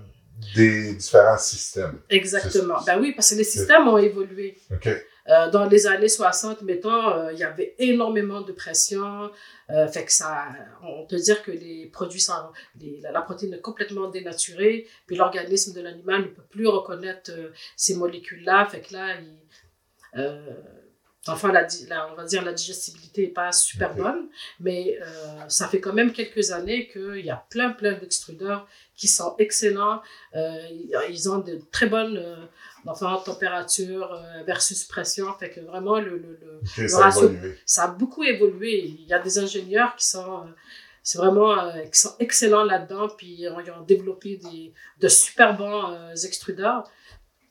des 0.56 0.94
différents 0.96 1.38
systèmes. 1.38 2.00
Exactement. 2.10 2.80
Ben 2.86 3.00
oui, 3.00 3.14
parce 3.14 3.30
que 3.32 3.36
les 3.36 3.44
systèmes 3.44 3.88
ont 3.88 3.98
évolué. 3.98 4.58
Euh, 5.28 5.50
dans 5.50 5.66
les 5.66 5.88
années 5.88 6.08
60, 6.08 6.62
mettons, 6.62 7.10
euh, 7.10 7.34
il 7.34 7.40
y 7.40 7.44
avait 7.44 7.74
énormément 7.80 8.42
de 8.42 8.52
pression. 8.52 9.32
Euh, 9.72 9.88
fait 9.88 10.06
que 10.06 10.12
ça, 10.12 10.50
on 10.84 11.08
peut 11.08 11.16
dire 11.18 11.42
que 11.42 11.50
les 11.52 11.88
produits 11.92 12.20
sont, 12.20 12.34
les- 12.80 13.00
la, 13.02 13.12
la 13.12 13.22
protéine 13.22 13.54
est 13.56 13.62
complètement 13.62 14.10
dénaturée, 14.10 14.88
puis 15.08 15.16
l'organisme 15.16 15.74
de 15.74 15.82
l'animal 15.82 16.22
ne 16.22 16.28
peut 16.28 16.44
plus 16.50 16.68
reconnaître 16.68 17.32
ces 17.76 17.96
molécules-là. 17.96 18.68
Fait 18.70 18.82
que 18.82 18.94
là, 18.94 19.16
il, 19.20 20.22
enfin, 21.28 21.52
la, 21.52 21.66
on 22.12 22.16
va 22.16 22.24
dire 22.26 22.44
la 22.44 22.54
digestibilité 22.54 23.24
n'est 23.24 23.34
pas 23.34 23.52
super 23.52 23.94
bonne, 23.96 24.28
mais 24.60 24.98
euh, 25.02 25.06
ça 25.48 25.68
fait 25.68 25.80
quand 25.82 25.94
même 25.94 26.12
quelques 26.14 26.52
années 26.52 26.88
qu'il 26.88 27.26
y 27.26 27.30
a 27.30 27.44
plein, 27.50 27.72
plein 27.72 27.94
d'extrudeurs 27.94 28.68
qui 28.96 29.08
sont 29.08 29.36
excellents. 29.40 30.02
Euh, 30.36 30.56
ils- 31.10 31.30
ont 31.30 31.40
de 31.40 31.60
très 31.72 31.88
bonnes 31.88 32.18
euh, 32.18 32.46
enfin, 32.86 33.20
température 33.26 34.14
euh, 34.14 34.44
versus 34.44 34.84
pression. 34.84 35.34
Fait 35.40 35.50
que 35.50 35.60
vraiment, 35.62 36.00
le, 36.00 36.18
le, 36.18 36.40
le- 36.78 36.88
ça 36.88 37.00
a 37.00 37.04
ratio- 37.10 37.30
évolué. 37.30 37.58
ça 37.66 37.84
a 37.86 37.88
beaucoup 37.88 38.24
évolué. 38.24 38.86
Il 38.86 39.06
y 39.08 39.14
a 39.14 39.20
des 39.20 39.38
ingénieurs 39.40 39.96
qui 39.96 40.06
sont, 40.08 40.46
c'est 41.04 41.18
vraiment, 41.18 41.58
euh, 41.60 41.84
qui 41.92 42.00
sont 42.00 42.16
excellents 42.20 42.64
là-dedans, 42.64 43.08
puis 43.18 43.46
euh, 43.48 43.52
ils 43.66 43.72
ont 43.72 43.82
développé 43.82 44.38
des, 44.38 44.74
de 45.00 45.08
super 45.08 45.56
bons 45.58 45.92
euh, 45.92 46.14
extrudeurs. 46.16 46.84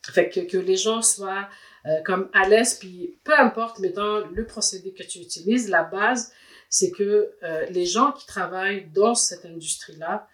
Fait 0.03 0.29
que, 0.29 0.41
que 0.41 0.57
les 0.57 0.77
gens 0.77 1.01
soient 1.01 1.49
euh, 1.87 2.01
comme 2.03 2.29
à 2.33 2.47
l'aise, 2.47 2.75
puis 2.75 3.17
peu 3.23 3.37
importe, 3.37 3.79
mettons, 3.79 4.25
le 4.27 4.45
procédé 4.45 4.91
que 4.91 5.03
tu 5.03 5.19
utilises, 5.19 5.69
la 5.69 5.83
base, 5.83 6.31
c'est 6.69 6.91
que 6.91 7.31
euh, 7.43 7.65
les 7.69 7.85
gens 7.85 8.11
qui 8.11 8.25
travaillent 8.25 8.87
dans 8.93 9.15
cette 9.15 9.45
industrie-là, 9.45 10.27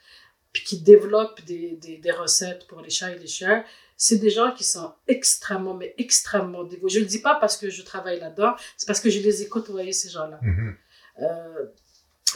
puis 0.53 0.63
qui 0.63 0.81
développent 0.81 1.43
des, 1.45 1.77
des, 1.81 1.97
des 1.97 2.11
recettes 2.11 2.67
pour 2.67 2.81
les 2.81 2.89
chats 2.89 3.11
et 3.11 3.19
les 3.19 3.27
chiens, 3.27 3.63
c'est 3.95 4.17
des 4.17 4.31
gens 4.31 4.51
qui 4.51 4.63
sont 4.63 4.93
extrêmement, 5.07 5.75
mais 5.75 5.93
extrêmement 5.97 6.63
dévoués. 6.63 6.89
Je 6.89 6.99
ne 6.99 7.03
le 7.03 7.09
dis 7.09 7.19
pas 7.19 7.35
parce 7.35 7.55
que 7.55 7.69
je 7.69 7.83
travaille 7.83 8.19
là-dedans, 8.19 8.55
c'est 8.75 8.87
parce 8.87 8.99
que 8.99 9.09
je 9.09 9.19
les 9.19 9.43
ai 9.43 9.47
côtoyés, 9.47 9.93
ces 9.93 10.09
gens-là. 10.09 10.39
Mhm. 10.41 10.75
Euh, 11.21 11.65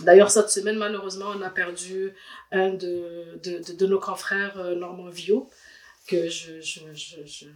D'ailleurs, 0.01 0.29
cette 0.29 0.49
semaine, 0.49 0.77
malheureusement, 0.77 1.27
on 1.35 1.41
a 1.41 1.49
perdu 1.49 2.13
un 2.51 2.71
de, 2.71 3.39
de, 3.43 3.59
de, 3.59 3.73
de 3.73 3.85
nos 3.85 3.99
confrères, 3.99 4.57
euh, 4.57 4.75
Normand 4.75 5.09
Vio, 5.09 5.49
que 6.07 6.29
je, 6.29 6.61
je, 6.61 6.79
je, 6.93 7.17
je, 7.25 7.47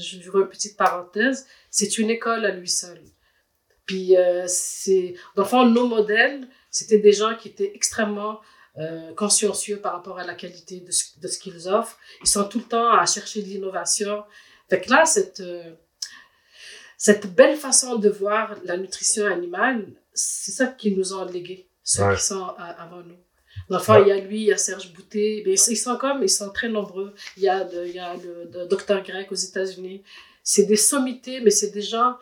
je, 0.00 0.30
une 0.38 0.48
petite 0.48 0.76
parenthèse. 0.76 1.46
C'est 1.70 1.98
une 1.98 2.10
école 2.10 2.44
à 2.44 2.50
lui 2.50 2.68
seul. 2.68 3.00
Puis, 3.84 4.16
euh, 4.16 4.44
c'est, 4.48 5.14
dans 5.36 5.42
le 5.42 5.48
fond, 5.48 5.64
nos 5.66 5.86
modèles, 5.86 6.48
c'était 6.70 6.98
des 6.98 7.12
gens 7.12 7.36
qui 7.36 7.48
étaient 7.48 7.72
extrêmement 7.74 8.40
euh, 8.78 9.14
consciencieux 9.14 9.80
par 9.80 9.92
rapport 9.94 10.18
à 10.18 10.24
la 10.24 10.34
qualité 10.34 10.80
de 10.80 10.90
ce, 10.90 11.18
de 11.20 11.28
ce 11.28 11.38
qu'ils 11.38 11.68
offrent. 11.68 11.98
Ils 12.22 12.28
sont 12.28 12.48
tout 12.48 12.58
le 12.58 12.64
temps 12.64 12.90
à 12.92 13.06
chercher 13.06 13.42
de 13.42 13.46
l'innovation. 13.46 14.24
Fait 14.68 14.80
que 14.80 14.90
là, 14.90 15.04
cette, 15.06 15.40
euh, 15.40 15.72
cette 16.98 17.26
belle 17.34 17.56
façon 17.56 17.96
de 17.96 18.08
voir 18.08 18.56
la 18.64 18.76
nutrition 18.76 19.26
animale, 19.26 19.86
c'est 20.14 20.50
ça 20.52 20.66
qu'ils 20.66 20.96
nous 20.98 21.12
ont 21.14 21.24
légué, 21.24 21.68
ceux 21.82 22.02
Ouais. 22.04 22.16
qui 22.16 22.22
sont 22.22 22.42
à- 22.58 22.82
avant 22.82 23.02
nous. 23.02 23.16
Ouais. 23.94 24.02
il 24.02 24.08
y 24.08 24.12
a 24.12 24.18
lui, 24.20 24.36
il 24.38 24.44
y 24.44 24.52
a 24.52 24.56
Serge 24.56 24.92
Boutet, 24.92 25.42
mais 25.46 25.54
ils 25.54 25.76
sont 25.76 25.96
comme, 25.96 26.22
ils 26.22 26.28
sont 26.28 26.50
très 26.50 26.68
nombreux. 26.68 27.14
Il 27.36 27.42
y 27.42 27.48
a, 27.48 27.64
de- 27.64 27.84
il 27.86 27.94
y 27.94 27.98
a 27.98 28.14
le, 28.14 28.48
le 28.52 28.66
docteur 28.66 29.02
Grec 29.02 29.30
aux 29.32 29.34
États-Unis. 29.34 30.02
C'est 30.42 30.64
des 30.66 30.76
sommités, 30.76 31.40
mais 31.40 31.50
c'est 31.50 31.70
des 31.72 31.82
gens 31.82 32.16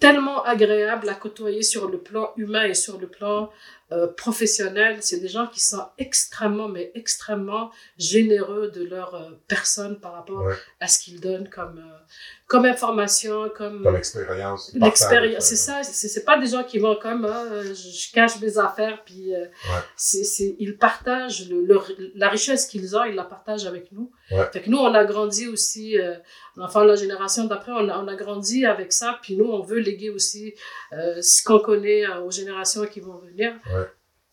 tellement 0.00 0.42
agréables 0.44 1.08
à 1.08 1.14
côtoyer 1.14 1.62
sur 1.62 1.88
le 1.88 1.98
plan 1.98 2.32
humain 2.36 2.64
et 2.64 2.74
sur 2.74 2.98
le 2.98 3.08
plan 3.08 3.50
euh, 3.92 4.06
professionnel. 4.06 4.98
C'est 5.00 5.20
des 5.20 5.28
gens 5.28 5.46
qui 5.46 5.60
sont 5.60 5.84
extrêmement, 5.98 6.68
mais 6.68 6.90
extrêmement 6.94 7.70
généreux 7.96 8.70
de 8.70 8.84
leur 8.84 9.14
euh, 9.14 9.30
personne 9.48 9.98
par 10.00 10.12
rapport 10.12 10.42
Ouais. 10.44 10.54
à 10.80 10.86
ce 10.88 10.98
qu'ils 11.00 11.20
donnent 11.20 11.48
comme, 11.48 11.78
euh, 11.78 11.98
comme 12.46 12.64
information, 12.64 13.50
comme, 13.56 13.82
Comme 13.82 13.96
expérience. 13.96 14.72
l'expérience. 14.74 15.34
partage, 15.34 15.42
C'est 15.42 15.56
ça, 15.56 15.82
c'est 15.82 16.24
pas 16.24 16.38
des 16.38 16.46
gens 16.48 16.64
qui 16.64 16.78
vont 16.78 16.96
comme 16.96 17.24
euh, 17.24 17.62
je, 17.64 17.74
je 17.74 18.12
cache 18.12 18.40
mes 18.40 18.56
affaires, 18.58 19.02
puis 19.04 19.34
euh, 19.34 19.40
Ouais. 19.44 19.80
c'est 19.96 20.24
c'est- 20.24 20.56
ils 20.58 20.76
partagent 20.76 21.48
le, 21.48 21.64
leur- 21.64 21.90
la 22.14 22.28
richesse 22.28 22.66
qu'ils 22.66 22.96
ont, 22.96 23.04
ils 23.04 23.14
la 23.14 23.24
partagent 23.24 23.66
avec 23.66 23.90
nous. 23.92 24.10
Ouais. 24.30 24.48
Fait 24.52 24.60
que 24.62 24.70
nous, 24.70 24.78
on 24.78 24.92
a 24.94 25.04
grandi 25.04 25.48
aussi, 25.48 25.98
euh, 25.98 26.14
enfin 26.60 26.84
la 26.84 26.96
génération 26.96 27.44
d'après, 27.44 27.72
on 27.72 27.88
a, 27.88 27.98
on 27.98 28.08
a 28.08 28.14
grandi 28.14 28.66
avec 28.66 28.92
ça, 28.92 29.18
puis 29.22 29.36
nous, 29.36 29.46
on 29.46 29.62
veut 29.62 29.78
léguer 29.78 30.10
aussi 30.10 30.54
euh, 30.92 31.20
ce 31.22 31.42
qu'on 31.42 31.58
connaît 31.60 32.06
euh, 32.06 32.20
aux 32.20 32.30
générations 32.30 32.84
qui 32.86 33.00
vont 33.00 33.16
venir. 33.16 33.52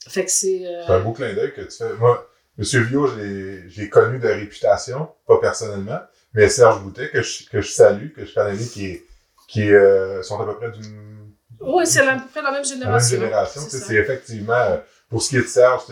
Fait 0.08 0.26
que 0.26 0.32
c'est. 0.32 0.66
euh, 0.66 0.84
C'est 0.86 0.94
un 0.94 1.00
beau 1.00 1.12
clin 1.14 1.34
d'œil 1.34 1.54
que 1.54 1.62
tu 1.62 1.72
fais. 1.78 1.94
Moi, 1.96 2.30
Monsieur 2.58 2.82
Vio, 2.82 3.08
je 3.08 3.16
l'ai- 3.20 3.70
j'ai 3.70 3.90
connu 3.90 4.18
de 4.20 4.28
réputation, 4.28 5.10
pas 5.28 5.38
personnellement, 5.40 6.00
mais 6.34 6.48
Serge 6.48 6.82
Boutet, 6.82 7.10
que 7.10 7.22
je, 7.22 7.50
que 7.50 7.60
je 7.62 7.70
salue, 7.72 8.12
que 8.14 8.26
je 8.26 8.34
connais, 8.34 8.58
qui, 8.58 8.86
est, 8.88 9.04
qui 9.48 9.74
euh, 9.74 10.22
sont 10.24 10.40
à 10.40 10.46
peu 10.46 10.56
près 10.56 10.72
d'une 10.72 11.16
Ouais, 11.60 11.86
c'est 11.86 12.02
à 12.08 12.16
peu 12.16 12.28
près 12.32 12.42
la 12.42 12.52
même 12.52 12.54
la 12.54 12.54
même 12.54 12.66
génération. 12.66 13.18
génération. 13.20 13.62
C'est 13.70 13.96
effectivement, 13.96 14.54
euh, 14.54 14.78
pour 15.10 15.22
ce 15.22 15.30
qui 15.30 15.38
est 15.38 15.42
de 15.42 15.48
Serge, 15.48 15.84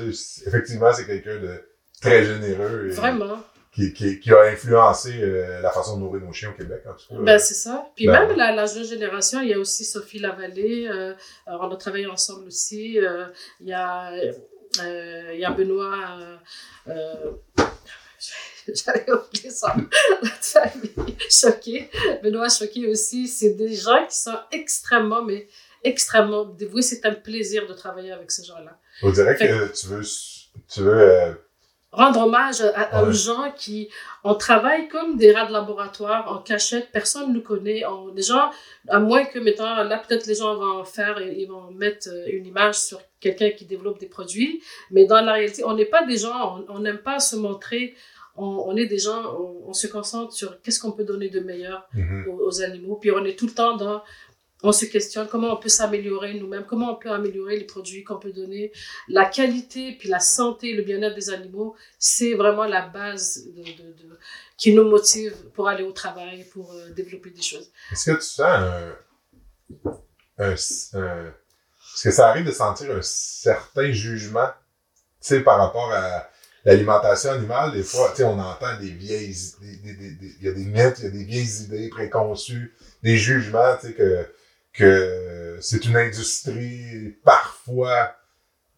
effectivement, 0.45 0.93
c'est 0.93 1.05
quelqu'un 1.05 1.37
de 1.39 1.61
très 2.01 2.23
généreux 2.25 2.87
et 2.89 2.93
Vraiment. 2.93 3.41
Qui, 3.73 3.91
qui, 3.93 4.19
qui 4.19 4.31
a 4.31 4.41
influencé 4.43 5.11
euh, 5.21 5.61
la 5.61 5.71
façon 5.71 5.95
de 5.97 6.01
nourrir 6.03 6.23
nos 6.23 6.31
chiens 6.33 6.51
au 6.51 6.53
Québec, 6.53 6.83
en 6.87 6.93
tout 6.93 7.07
cas. 7.09 7.21
Ben, 7.21 7.39
c'est 7.39 7.53
ça. 7.55 7.87
Puis 7.95 8.05
Ben, 8.07 8.27
même 8.27 8.37
la, 8.37 8.51
la 8.51 8.65
jeune 8.67 8.85
génération, 8.85 9.41
il 9.41 9.49
y 9.49 9.53
a 9.53 9.59
aussi 9.59 9.83
Sophie 9.83 10.19
Lavallée. 10.19 10.87
euh, 10.87 11.13
on 11.47 11.71
a 11.71 11.75
travaillé 11.77 12.05
ensemble 12.05 12.47
aussi. 12.47 12.99
euh, 12.99 13.25
il, 13.61 13.67
y 13.69 13.73
a, 13.73 14.11
il 15.33 15.39
y 15.39 15.45
a 15.45 15.51
Benoît. 15.51 15.95
J'avais 18.67 19.11
oublié 19.11 19.49
ça. 19.49 19.75
La 20.21 20.29
famille 20.29 21.17
Choqué. 21.29 21.89
Benoît 22.23 22.47
Choqué 22.49 22.87
aussi. 22.87 23.27
C'est 23.27 23.55
des 23.55 23.73
gens 23.75 24.05
qui 24.07 24.15
sont 24.17 24.37
extrêmement, 24.51 25.21
mais 25.21 25.47
extrêmement 25.83 26.45
dévoués. 26.45 26.81
C'est 26.81 27.05
un 27.05 27.13
plaisir 27.13 27.67
de 27.67 27.73
travailler 27.73 28.11
avec 28.13 28.31
ces 28.31 28.43
gens-là. 28.43 28.79
On 29.01 29.11
dirait 29.11 29.35
Fait- 29.35 29.47
que 29.47 29.73
tu 29.77 29.87
veux, 29.87 30.01
tu 30.71 30.81
veux 30.81 31.41
rendre 31.93 32.21
hommage 32.25 32.61
à, 32.61 32.97
à- 32.97 33.03
aux 33.03 33.11
gens 33.11 33.51
qui 33.55 33.89
on 34.23 34.35
travaille 34.35 34.87
comme 34.87 35.15
des 35.15 35.31
rats 35.31 35.45
de 35.45 35.53
laboratoire 35.53 36.31
en 36.31 36.39
cachette 36.39 36.89
personne 36.91 37.29
ne 37.29 37.33
nous 37.35 37.41
connaît 37.41 37.85
on, 37.85 38.07
les 38.13 38.23
gens 38.23 38.49
à 38.89 38.99
moins 38.99 39.23
que 39.25 39.39
mettons 39.39 39.63
là 39.63 39.97
peut-être 40.05 40.25
les 40.25 40.35
gens 40.35 40.55
vont 40.55 40.83
faire 40.83 41.21
ils 41.21 41.47
vont 41.47 41.71
mettre 41.71 42.09
euh, 42.09 42.25
une 42.37 42.45
image 42.45 42.75
sur 42.75 42.99
quelqu'un 43.19 43.51
qui 43.51 43.65
développe 43.65 43.99
des 43.99 44.07
produits 44.07 44.61
mais 44.91 45.05
dans 45.05 45.21
la 45.21 45.33
réalité 45.33 45.63
on 45.63 45.75
n'est 45.75 45.85
pas 45.85 46.03
des 46.05 46.17
gens 46.17 46.65
on 46.67 46.79
n'aime 46.79 46.97
pas 46.99 47.19
se 47.19 47.35
montrer 47.35 47.95
on, 48.35 48.45
on 48.67 48.75
est 48.75 48.87
des 48.87 48.97
gens 48.97 49.21
on, 49.39 49.69
on 49.69 49.73
se 49.73 49.87
concentre 49.87 50.33
sur 50.33 50.59
qu'est-ce 50.61 50.79
qu'on 50.79 50.91
peut 50.91 51.03
donner 51.03 51.29
de 51.29 51.39
meilleur 51.39 51.87
mhm. 51.93 52.27
aux, 52.27 52.47
aux 52.47 52.61
animaux. 52.63 52.95
Puis 52.99 53.11
on 53.11 53.23
est 53.25 53.37
tout 53.37 53.45
le 53.45 53.53
temps 53.53 53.77
dans, 53.77 54.01
on 54.63 54.71
se 54.71 54.85
questionne 54.85 55.27
comment 55.27 55.53
on 55.53 55.57
peut 55.57 55.69
s'améliorer 55.69 56.33
nous-mêmes, 56.35 56.65
comment 56.65 56.93
on 56.93 56.95
peut 56.95 57.11
améliorer 57.11 57.57
les 57.57 57.65
produits 57.65 58.03
qu'on 58.03 58.17
peut 58.17 58.31
donner. 58.31 58.71
La 59.07 59.25
qualité, 59.25 59.91
puis 59.99 60.09
la 60.09 60.19
santé, 60.19 60.73
le 60.73 60.83
bien-être 60.83 61.15
des 61.15 61.29
animaux, 61.29 61.75
c'est 61.99 62.33
vraiment 62.33 62.65
la 62.65 62.87
base 62.87 63.47
qui 64.57 64.73
nous 64.73 64.89
motive 64.89 65.35
pour 65.53 65.67
aller 65.67 65.83
au 65.83 65.91
travail, 65.91 66.45
pour 66.53 66.71
euh, 66.73 66.89
développer 66.91 67.29
des 67.31 67.41
choses. 67.41 67.69
Est-ce 67.91 68.11
que 68.11 68.15
tu 68.17 68.21
sens 68.21 68.39
un, 68.41 68.95
un, 70.39 70.55
un- 70.93 71.33
Est-ce 71.95 72.03
que 72.03 72.11
ça 72.11 72.29
arrive 72.29 72.45
de 72.45 72.51
sentir 72.51 72.89
un 72.95 73.01
certain 73.01 73.91
jugement, 73.91 74.47
tu 74.47 75.27
sais, 75.27 75.39
par 75.41 75.57
rapport 75.57 75.91
à 75.91 76.29
l'alimentation 76.65 77.31
animale? 77.31 77.73
Des 77.73 77.83
fois, 77.83 78.09
tu 78.11 78.17
sais, 78.17 78.23
on 78.23 78.39
entend 78.39 78.79
des 78.79 78.89
vieilles... 78.89 79.35
Il 79.61 80.41
y 80.41 80.47
a 80.47 80.53
des 80.53 80.65
mythes, 80.65 80.99
il 80.99 81.05
y 81.05 81.07
a 81.07 81.11
des 81.11 81.23
vieilles 81.25 81.63
idées 81.65 81.89
préconçues, 81.89 82.73
des 83.03 83.17
jugements, 83.17 83.75
tu 83.79 83.87
sais, 83.87 83.93
que, 83.93 84.25
que 84.73 85.57
c'est 85.61 85.85
une 85.85 85.95
industrie 85.95 87.15
parfois, 87.23 88.15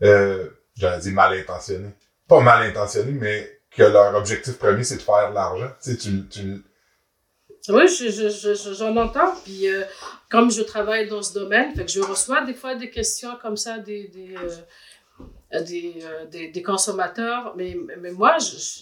euh, 0.04 0.50
j'allais 0.76 1.00
dire 1.00 1.14
mal 1.14 1.34
intentionnée. 1.34 1.92
Pas 2.28 2.42
mal 2.42 2.68
intentionnée, 2.70 3.12
mais 3.14 3.60
que 3.72 3.84
leur 3.84 4.16
objectif 4.16 4.58
premier, 4.58 4.84
c'est 4.84 4.98
de 4.98 5.02
faire 5.02 5.30
de 5.30 5.36
l'argent. 5.36 5.70
Tu 5.82 5.92
sais, 5.92 5.98
tu, 5.98 6.28
tu, 6.28 6.64
Oui, 7.70 7.88
je, 7.88 8.10
je, 8.10 8.30
je, 8.30 8.74
j'en 8.74 8.96
entends. 8.98 9.34
Puis 9.44 9.68
euh, 9.68 9.84
comme 10.30 10.52
je 10.52 10.62
travaille 10.62 11.08
dans 11.08 11.22
ce 11.22 11.34
domaine, 11.34 11.74
fait 11.76 11.86
que 11.86 11.92
je 11.92 12.02
reçois 12.02 12.44
des 12.46 12.54
fois 12.54 12.76
des 12.76 12.90
questions 12.90 13.38
comme 13.42 13.58
ça, 13.58 13.78
des, 13.80 14.08
des, 14.08 14.36
euh, 14.36 14.50
des, 15.62 15.96
euh, 16.04 16.26
des, 16.26 16.50
des, 16.50 16.62
consommateurs. 16.64 17.54
Mais, 17.56 17.78
mais 18.00 18.12
moi, 18.12 18.38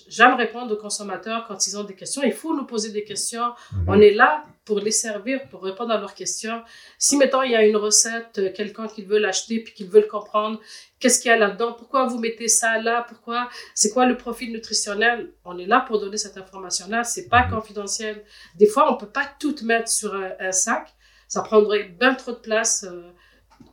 j'aime 0.07 0.35
répondre 0.35 0.73
aux 0.73 0.77
consommateurs 0.77 1.45
quand 1.47 1.67
ils 1.67 1.77
ont 1.77 1.83
des 1.83 1.95
questions. 1.95 2.21
Il 2.23 2.33
faut 2.33 2.55
nous 2.55 2.65
poser 2.65 2.91
des 2.91 3.03
questions. 3.03 3.53
Mhm. 3.71 3.85
On 3.87 3.99
est 3.99 4.13
là 4.13 4.45
pour 4.65 4.79
les 4.79 4.91
servir, 4.91 5.47
pour 5.49 5.63
répondre 5.63 5.91
à 5.91 5.97
leurs 5.97 6.13
questions. 6.13 6.61
Si, 6.97 7.17
mettons, 7.17 7.43
il 7.43 7.51
y 7.51 7.55
a 7.55 7.65
une 7.65 7.75
recette, 7.75 8.39
euh, 8.39 8.51
quelqu'un 8.53 8.87
qui 8.87 9.03
veut 9.03 9.19
l'acheter 9.19 9.59
puis 9.59 9.73
qui 9.73 9.83
veut 9.83 10.01
le 10.01 10.07
comprendre, 10.07 10.59
qu'est-ce 10.99 11.19
qu'il 11.19 11.29
y 11.29 11.33
a 11.33 11.37
là-dedans, 11.37 11.73
pourquoi 11.73 12.05
vous 12.05 12.17
mettez 12.17 12.47
ça 12.47 12.79
là, 12.79 13.05
pourquoi, 13.07 13.49
c'est 13.75 13.91
quoi 13.91 14.05
le 14.05 14.15
profil 14.15 14.53
nutritionnel, 14.53 15.33
on 15.43 15.57
est 15.57 15.65
là 15.65 15.83
pour 15.85 15.99
donner 15.99 16.17
cette 16.17 16.37
information-là, 16.37 17.03
c'est 17.03 17.27
pas 17.27 17.45
mhm. 17.45 17.55
confidentiel. 17.55 18.23
Des 18.55 18.67
fois, 18.67 18.91
on 18.91 18.95
peut 18.95 19.11
pas 19.11 19.29
tout 19.37 19.55
mettre 19.63 19.89
sur 19.89 20.15
un, 20.15 20.51
sac, 20.51 20.93
ça 21.27 21.41
prendrait 21.41 21.83
bien 21.83 22.15
trop 22.15 22.31
de 22.31 22.37
place 22.37 22.85
euh, 22.87 23.11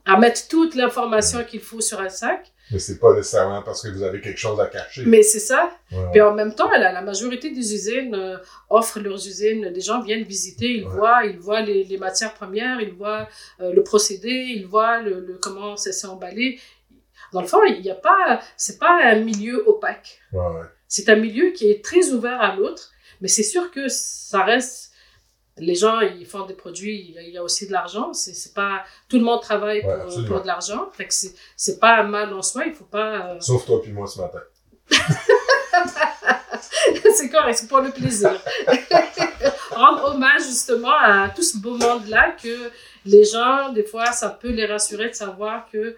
à 0.05 0.19
mettre 0.19 0.49
toute 0.49 0.75
l'information 0.75 1.45
qu'il 1.45 1.61
faut 1.61 1.81
sur 1.81 2.01
un 2.01 2.09
sac. 2.09 2.50
Mais 2.71 2.79
c'est 2.79 2.99
pas 2.99 3.15
nécessairement 3.15 3.63
parce 3.63 3.83
que 3.83 3.89
vous 3.89 4.03
avez 4.03 4.21
quelque 4.21 4.39
chose 4.39 4.61
à 4.61 4.67
cacher. 4.67 5.03
Mais 5.07 5.23
c'est 5.23 5.41
ça. 5.41 5.71
Puis 6.13 6.21
en 6.21 6.35
même 6.35 6.55
temps, 6.55 6.71
la, 6.71 6.93
la 6.93 7.03
majorité 7.03 7.51
des 7.51 7.75
usines 7.75 8.15
euh, 8.15 8.37
offrent 8.69 9.01
leurs 9.01 9.27
usines. 9.27 9.71
Des 9.73 9.81
gens 9.81 10.03
viennent 10.03 10.23
visiter, 10.25 10.69
ils 10.69 10.87
voient, 10.87 11.25
ils 11.25 11.39
voient 11.39 11.63
les, 11.63 11.85
les, 11.85 11.99
matières 11.99 12.35
premières, 12.35 12.81
ils 12.81 12.93
voient 12.93 13.29
euh, 13.61 13.73
le 13.73 13.83
procédé, 13.83 14.31
ils 14.31 14.67
voient 14.67 15.01
le, 15.01 15.21
le 15.21 15.35
comment 15.35 15.77
c'est 15.77 16.07
emballé. 16.07 16.61
Dans 17.33 17.41
le 17.41 17.47
fond, 17.47 17.63
il 17.65 17.81
n'y 17.81 17.91
a 17.91 17.95
pas, 17.95 18.41
c'est 18.57 18.79
pas 18.79 19.01
un 19.05 19.21
milieu 19.21 19.69
opaque. 19.69 20.21
C'est 20.89 21.09
un 21.09 21.17
milieu 21.17 21.51
qui 21.51 21.71
est 21.71 21.85
très 21.85 22.11
ouvert 22.11 22.41
à 22.41 22.57
l'autre, 22.57 22.91
mais 23.21 23.29
c'est 23.29 23.45
sûr 23.45 23.71
que 23.71 23.89
ça 23.89 24.45
reste 24.45 24.90
les 25.61 25.75
gens, 25.75 26.01
ils 26.01 26.27
font 26.27 26.47
des 26.47 26.55
produits, 26.55 27.15
il 27.17 27.31
y 27.31 27.39
a 27.39 27.43
aussi 27.43 27.67
de 27.67 27.73
l'argent. 27.73 28.13
C'est 28.13 28.55
pas 28.55 28.85
tout 29.09 29.19
le 29.19 29.25
monde 29.25 29.41
travaille 29.41 29.83
pour, 29.83 30.27
pour 30.27 30.41
de 30.43 30.47
l'argent. 30.47 30.89
Fait 30.93 31.07
que 31.07 31.15
c'est 31.57 31.79
pas 31.79 32.01
un 32.01 32.05
mal 32.05 32.33
en 32.33 32.43
soi. 32.43 32.65
Il 32.67 32.75
faut 32.75 32.85
pas. 32.85 33.35
Euh, 33.35 33.41
Sauf 33.41 33.67
toi 33.67 33.81
puis 33.83 33.93
moi 33.93 34.07
ce 34.07 34.21
matin. 34.21 34.41
c'est 37.15 37.31
correct, 37.31 37.59
c'est 37.59 37.69
pour 37.69 37.81
le 37.81 37.91
plaisir. 37.91 38.33
Rendre 39.71 40.15
hommage 40.15 40.43
justement 40.43 40.97
à 41.01 41.29
tout 41.31 41.43
ce 41.43 41.57
beau 41.59 41.77
monde-là 41.77 42.37
que 42.43 42.71
les 43.07 43.25
gens, 43.25 43.73
des 43.73 43.85
fois, 43.85 44.13
ça 44.13 44.31
peut 44.31 44.51
les 44.51 44.67
rassurer 44.67 45.09
de 45.09 45.15
savoir 45.15 45.71
que 45.71 45.97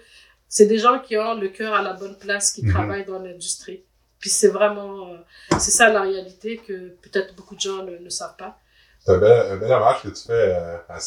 c'est 0.48 0.66
des 0.66 0.79
gens 0.79 0.98
qui 0.98 1.16
ont 1.16 1.35
le 1.35 1.48
cœur 1.48 1.75
à 1.75 1.83
la 1.83 1.94
bonne 1.94 2.18
place, 2.18 2.53
qui 2.53 2.64
mhm. 2.64 2.72
travaillent 2.72 3.07
dans 3.07 3.18
l'industrie. 3.18 3.83
Puis 4.18 4.31
c'est 4.31 4.48
vraiment, 4.48 5.09
euh, 5.09 5.16
c'est 5.59 5.70
ça 5.70 5.88
la 5.88 6.03
réalité 6.03 6.59
que 6.59 6.90
peut-être 7.03 7.35
beaucoup 7.35 7.57
de 7.57 7.61
gens 7.61 7.83
ne 7.83 8.09
savent 8.09 8.37
pas. 8.37 8.59
C'est 9.04 9.12
un 9.12 9.18
bel, 9.18 9.52
un 9.52 9.56
bel 9.56 9.72
hommage 9.72 10.02
que 10.02 10.08
tu 10.08 10.22
fais 10.26 10.32
euh, 10.32 10.76
à, 10.88 10.98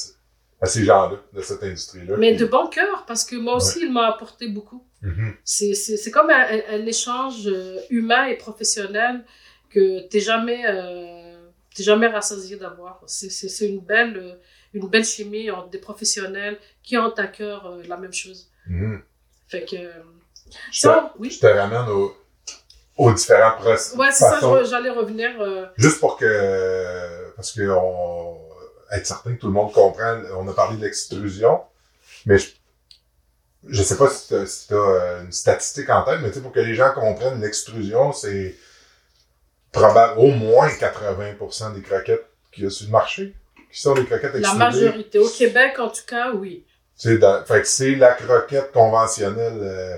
à, 0.62 0.66
ces 0.66 0.84
gens-là, 0.84 1.18
de 1.34 1.42
cette 1.42 1.64
industrie-là. 1.64 2.18
Mais 2.18 2.34
de 2.34 2.46
bon 2.46 2.68
cœur, 2.68 3.06
parce 3.06 3.24
que 3.24 3.36
moi 3.38 3.56
aussi, 3.56 3.80
il 3.84 3.94
m'a 3.94 4.08
apporté 4.08 4.48
beaucoup. 4.50 4.86
Mm-hmm. 5.02 5.34
C'est 5.44 6.12
comme 6.12 6.30
un, 6.30 6.46
un, 6.70 6.86
échange 6.86 7.48
euh, 7.48 7.80
humain 7.90 8.26
et 8.26 8.36
professionnel 8.36 9.24
que 9.70 10.08
t'es 10.08 10.20
jamais, 10.20 10.64
euh, 10.68 11.38
jamais 11.78 12.08
rassasié 12.08 12.58
d'avoir. 12.58 13.02
C'est 13.06 13.68
une 13.68 13.80
belle, 13.80 14.18
euh, 14.18 14.36
une 14.74 14.88
belle 14.90 15.06
chimie 15.06 15.50
entre 15.50 15.70
des 15.70 15.78
professionnels 15.78 16.58
qui 16.84 16.98
ont 16.98 17.14
à 17.14 17.28
cœur 17.28 17.78
la 17.88 17.96
même 17.96 18.14
chose. 18.14 18.52
Mm-hmm. 18.70 19.00
Fait 19.48 19.64
que... 19.64 19.78
Je, 20.72 20.80
ça, 20.80 21.12
te, 21.14 21.22
oui? 21.22 21.32
je 21.32 21.40
te 21.40 21.48
ramène 21.48 21.88
au, 21.90 22.14
aux 22.98 23.14
différents 23.14 23.56
processus. 23.58 23.98
Ouais, 23.98 24.12
c'est 24.12 24.26
ça, 24.26 24.64
j'allais 24.66 24.90
revenir. 24.90 25.30
Juste 25.78 26.00
pour 26.00 26.18
que 26.18 27.25
parce 27.36 27.52
que 27.52 27.70
on, 27.70 28.40
être 28.92 29.06
certain 29.06 29.36
que 29.36 29.40
tout 29.40 29.48
le 29.48 29.54
monde 29.54 29.72
comprend, 29.72 30.22
on 30.38 30.48
a 30.48 30.54
parlé 30.54 30.78
de 30.78 30.84
l'extrusion, 30.84 31.62
mais 32.26 32.38
je, 32.38 32.50
je 33.68 33.84
sais 33.84 33.98
pas 33.98 34.10
si 34.10 34.28
tu 34.28 34.36
as, 34.36 34.78
euh, 34.78 35.24
une 35.24 35.32
statistique 35.32 35.90
en 35.90 36.04
tête, 36.04 36.20
mais 36.22 36.30
pour 36.30 36.52
que 36.52 36.60
les 36.60 36.76
gens 36.76 36.94
comprennent, 36.94 37.42
l'extrusion, 37.42 38.14
c'est 38.14 38.56
probablement 39.72 40.22
au 40.22 40.32
moins 40.32 40.68
80% 40.68 41.74
des 41.74 41.82
croquettes 41.82 42.26
qu'il 42.52 42.64
y 42.64 42.68
a 42.68 42.70
sur 42.70 42.86
le 42.86 42.92
marché, 42.92 43.36
qui 43.72 43.82
sont 43.82 43.94
des 43.94 44.06
croquettes 44.06 44.36
extrudées. 44.36 44.60
La 44.60 44.72
majorité. 44.72 45.20
Au 45.20 45.30
Québec, 45.30 45.80
en 45.80 45.90
tout 45.90 46.06
cas, 46.08 46.32
oui. 46.32 46.66
C'est 46.96 47.18
la 47.20 48.14
croquette 48.14 48.72
conventionnelle 48.72 49.60
euh, 49.62 49.98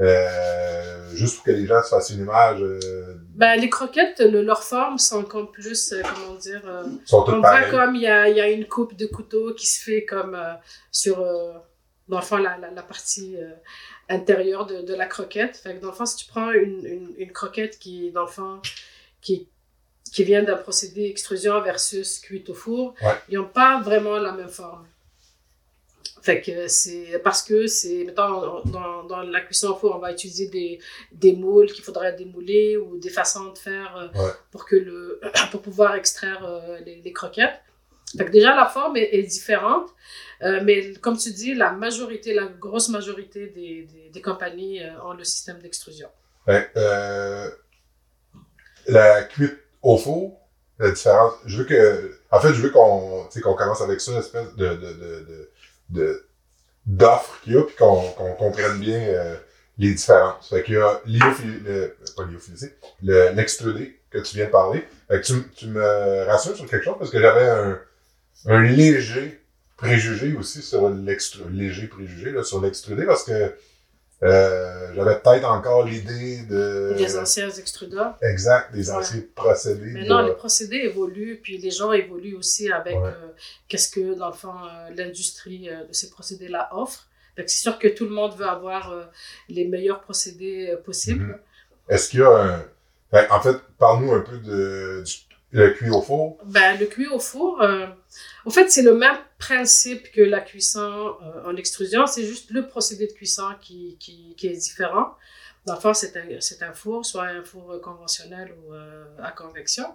euh, 0.00 1.10
juste 1.14 1.36
pour 1.36 1.44
que 1.44 1.50
les 1.50 1.66
gens 1.66 1.82
se 1.82 1.90
fassent 1.90 2.10
une 2.10 2.22
image. 2.22 2.62
Euh, 2.62 3.14
ben, 3.34 3.60
les 3.60 3.68
croquettes, 3.68 4.20
le, 4.20 4.42
leur 4.42 4.62
forme 4.62 4.98
sont 4.98 5.22
comme 5.22 5.50
plus, 5.50 5.92
euh, 5.92 6.02
comment 6.02 6.34
dire, 6.36 6.62
sont 7.04 7.24
on 7.28 7.40
voit 7.40 7.62
comme 7.70 7.94
il 7.94 8.02
y 8.02 8.06
a, 8.06 8.28
y 8.28 8.40
a, 8.40 8.48
une 8.48 8.66
coupe 8.66 8.96
de 8.96 9.06
couteau 9.06 9.54
qui 9.54 9.66
se 9.66 9.82
fait 9.82 10.04
comme 10.04 10.38
sur, 10.90 11.18
dans 12.08 12.18
le 12.18 12.24
fond, 12.24 12.38
la, 12.38 12.56
la, 12.58 12.70
la 12.70 12.82
partie 12.82 13.36
intérieure 14.08 14.66
de, 14.66 14.82
de, 14.82 14.94
la 14.94 15.06
croquette. 15.06 15.56
Fait 15.56 15.76
que 15.76 15.80
dans 15.80 15.88
le 15.88 15.94
fond, 15.94 16.06
si 16.06 16.16
tu 16.16 16.26
prends 16.26 16.50
une, 16.52 16.84
une, 16.86 17.14
une 17.18 17.32
croquette 17.32 17.78
qui, 17.78 18.10
dans 18.12 18.22
le 18.22 18.28
fond, 18.28 18.60
qui, 19.20 19.48
qui 20.12 20.24
vient 20.24 20.42
d'un 20.42 20.56
procédé 20.56 21.04
extrusion 21.06 21.60
versus 21.60 22.18
cuite 22.18 22.50
au 22.50 22.54
four, 22.54 22.94
ils 23.28 23.38
n'ont 23.38 23.48
pas 23.48 23.80
vraiment 23.80 24.18
la 24.18 24.32
même 24.32 24.48
forme. 24.48 24.86
Fait 26.22 26.40
que 26.40 26.68
c'est 26.68 27.20
parce 27.24 27.42
que 27.42 27.66
c'est, 27.66 28.04
mettons, 28.04 28.62
dans, 28.64 29.04
dans 29.04 29.22
la 29.22 29.40
cuisson 29.40 29.70
au 29.70 29.74
four, 29.74 29.96
on 29.96 29.98
va 29.98 30.12
utiliser 30.12 30.46
des, 30.48 30.78
des 31.10 31.32
moules 31.34 31.70
qu'il 31.72 31.82
faudrait 31.82 32.12
démouler 32.12 32.76
ou 32.76 32.98
des 32.98 33.10
façons 33.10 33.52
de 33.52 33.58
faire 33.58 33.96
euh, 33.96 34.30
pour, 34.50 34.64
que 34.64 34.76
le, 34.76 35.20
pour 35.50 35.62
pouvoir 35.62 35.96
extraire 35.96 36.44
euh, 36.44 36.78
les, 36.86 37.02
les, 37.02 37.12
croquettes. 37.12 37.60
Fait 38.16 38.24
que 38.24 38.30
déjà, 38.30 38.54
la 38.54 38.66
forme 38.66 38.96
est, 38.96 39.08
est 39.14 39.22
différente, 39.22 39.88
euh, 40.42 40.60
mais 40.62 40.92
comme 40.94 41.16
tu 41.16 41.32
dis, 41.32 41.54
la 41.54 41.72
majorité, 41.72 42.34
la 42.34 42.46
grosse 42.46 42.88
majorité 42.88 43.48
des, 43.48 43.88
des, 43.92 44.10
des 44.10 44.22
compagnies 44.22 44.80
ont 45.04 45.14
le 45.14 45.24
système 45.24 45.58
d'extrusion. 45.58 46.08
Ben, 46.46 46.64
la 48.86 49.22
cuite 49.22 49.58
au 49.82 49.96
four, 49.96 50.38
la 50.78 50.90
différence, 50.90 51.34
je 51.46 51.58
veux 51.58 51.64
que, 51.64 52.18
en 52.30 52.40
fait, 52.40 52.52
je 52.54 52.60
veux 52.60 52.70
qu'on, 52.70 53.28
qu'on 53.42 53.54
commence 53.54 53.80
avec 53.80 54.00
ça, 54.00 54.12
espèce 54.18 54.54
de, 54.56 54.66
de, 54.66 54.74
de, 54.74 55.26
de 55.28 55.50
de 55.90 56.26
d'offres 56.86 57.40
qu'il 57.42 57.54
y 57.54 57.56
a, 57.56 57.62
puis 57.62 57.76
qu'on 57.76 58.00
qu'on 58.12 58.34
comprenne 58.34 58.78
bien 58.78 58.98
euh, 58.98 59.36
les 59.78 59.94
différences. 59.94 60.48
Fait 60.48 60.62
qu'il 60.62 60.74
y 60.74 60.78
a 60.78 61.00
l'IOPhilie, 61.06 61.60
pas 62.16 62.24
l'IOPhilie, 62.24 62.70
l'extrudé 63.02 63.98
que 64.10 64.18
tu 64.18 64.36
viens 64.36 64.46
de 64.46 64.50
parler. 64.50 64.84
Fait 65.08 65.20
que 65.20 65.26
tu, 65.26 65.34
tu 65.54 65.66
me 65.68 66.24
rassures 66.24 66.56
sur 66.56 66.68
quelque 66.68 66.84
chose 66.84 66.96
parce 66.98 67.10
que 67.10 67.20
j'avais 67.20 67.48
un, 67.48 67.80
un 68.46 68.62
léger 68.62 69.40
préjugé 69.76 70.34
aussi 70.34 70.62
sur 70.62 70.88
l'extrudé, 70.90 71.50
léger 71.50 71.86
préjugé 71.86 72.30
là, 72.30 72.44
sur 72.44 72.60
l'extrudé 72.60 73.04
parce 73.04 73.24
que 73.24 73.54
euh, 74.22 74.94
j'avais 74.94 75.18
peut-être 75.18 75.48
encore 75.48 75.84
l'idée 75.84 76.42
de... 76.42 76.94
Des 76.96 77.18
anciens 77.18 77.50
extrudeurs. 77.50 78.16
Exact, 78.22 78.72
des 78.72 78.90
anciens 78.90 79.22
procédés. 79.34 79.90
Mais 79.92 80.04
non, 80.04 80.22
les 80.22 80.34
procédés 80.34 80.76
évoluent, 80.76 81.40
puis 81.42 81.58
les 81.58 81.70
gens 81.70 81.92
évoluent 81.92 82.36
aussi 82.36 82.70
avec 82.70 82.94
euh, 82.94 83.10
qu'est-ce 83.68 83.88
que, 83.88 84.14
dans 84.14 84.28
le 84.28 84.34
fond, 84.34 84.54
euh, 84.54 84.94
l'industrie 84.94 85.68
de 85.68 85.92
ces 85.92 86.10
procédés-là 86.10 86.68
offre. 86.72 87.08
Donc, 87.36 87.48
c'est 87.48 87.58
sûr 87.58 87.78
que 87.78 87.88
tout 87.88 88.04
le 88.04 88.10
monde 88.10 88.36
veut 88.36 88.46
avoir 88.48 89.10
les 89.48 89.66
meilleurs 89.66 90.02
procédés 90.02 90.76
possibles. 90.84 91.24
Mhm. 91.24 91.38
Est-ce 91.88 92.10
qu'il 92.10 92.20
y 92.20 92.22
a 92.22 92.30
un... 92.30 92.64
Ben, 93.10 93.26
en 93.30 93.40
fait, 93.40 93.56
parle-nous 93.78 94.12
un 94.12 94.20
peu 94.20 94.38
de, 94.38 95.02
du 95.04 95.12
le 95.52 95.70
cuit 95.70 95.90
au 95.90 96.00
four? 96.00 96.38
Ben, 96.46 96.78
le 96.78 96.86
cuit 96.86 97.06
au 97.06 97.18
four, 97.18 97.62
euh, 97.62 97.86
en 98.46 98.50
fait, 98.50 98.70
c'est 98.70 98.82
le 98.82 98.94
même 98.94 99.18
principe 99.38 100.10
que 100.10 100.22
la 100.22 100.40
cuisson 100.40 101.16
euh, 101.22 101.44
en 101.44 101.56
extrusion. 101.56 102.06
C'est 102.06 102.24
juste 102.24 102.50
le 102.50 102.66
procédé 102.66 103.06
de 103.06 103.12
cuisson 103.12 103.48
qui, 103.60 103.96
qui, 104.00 104.34
qui 104.36 104.46
est 104.48 104.56
différent. 104.56 105.14
Dans 105.66 105.74
le 105.74 105.80
fond, 105.80 105.92
c'est 105.94 106.16
un, 106.62 106.72
four, 106.72 107.04
soit 107.04 107.26
un 107.26 107.44
four 107.44 107.80
conventionnel 107.80 108.52
ou 108.64 108.74
euh, 108.74 109.04
à 109.22 109.30
convection. 109.30 109.94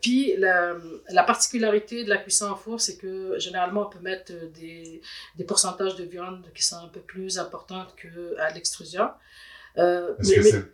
Puis 0.00 0.34
la, 0.38 0.76
la, 1.10 1.24
particularité 1.24 2.04
de 2.04 2.08
la 2.08 2.18
cuisson 2.18 2.46
en 2.46 2.56
four, 2.56 2.80
c'est 2.80 2.96
que 2.96 3.38
généralement 3.38 3.88
on 3.88 3.90
peut 3.90 3.98
mettre 3.98 4.32
des, 4.52 5.02
des 5.36 5.44
pourcentages 5.44 5.96
de 5.96 6.04
viande 6.04 6.46
qui 6.54 6.62
sont 6.62 6.76
un 6.76 6.88
peu 6.88 7.00
plus 7.00 7.38
importantes 7.38 7.94
qu'à 7.96 8.50
l'extrusion. 8.50 9.10
Est-ce 9.76 10.34
que 10.34 10.42
c'est 10.42 10.64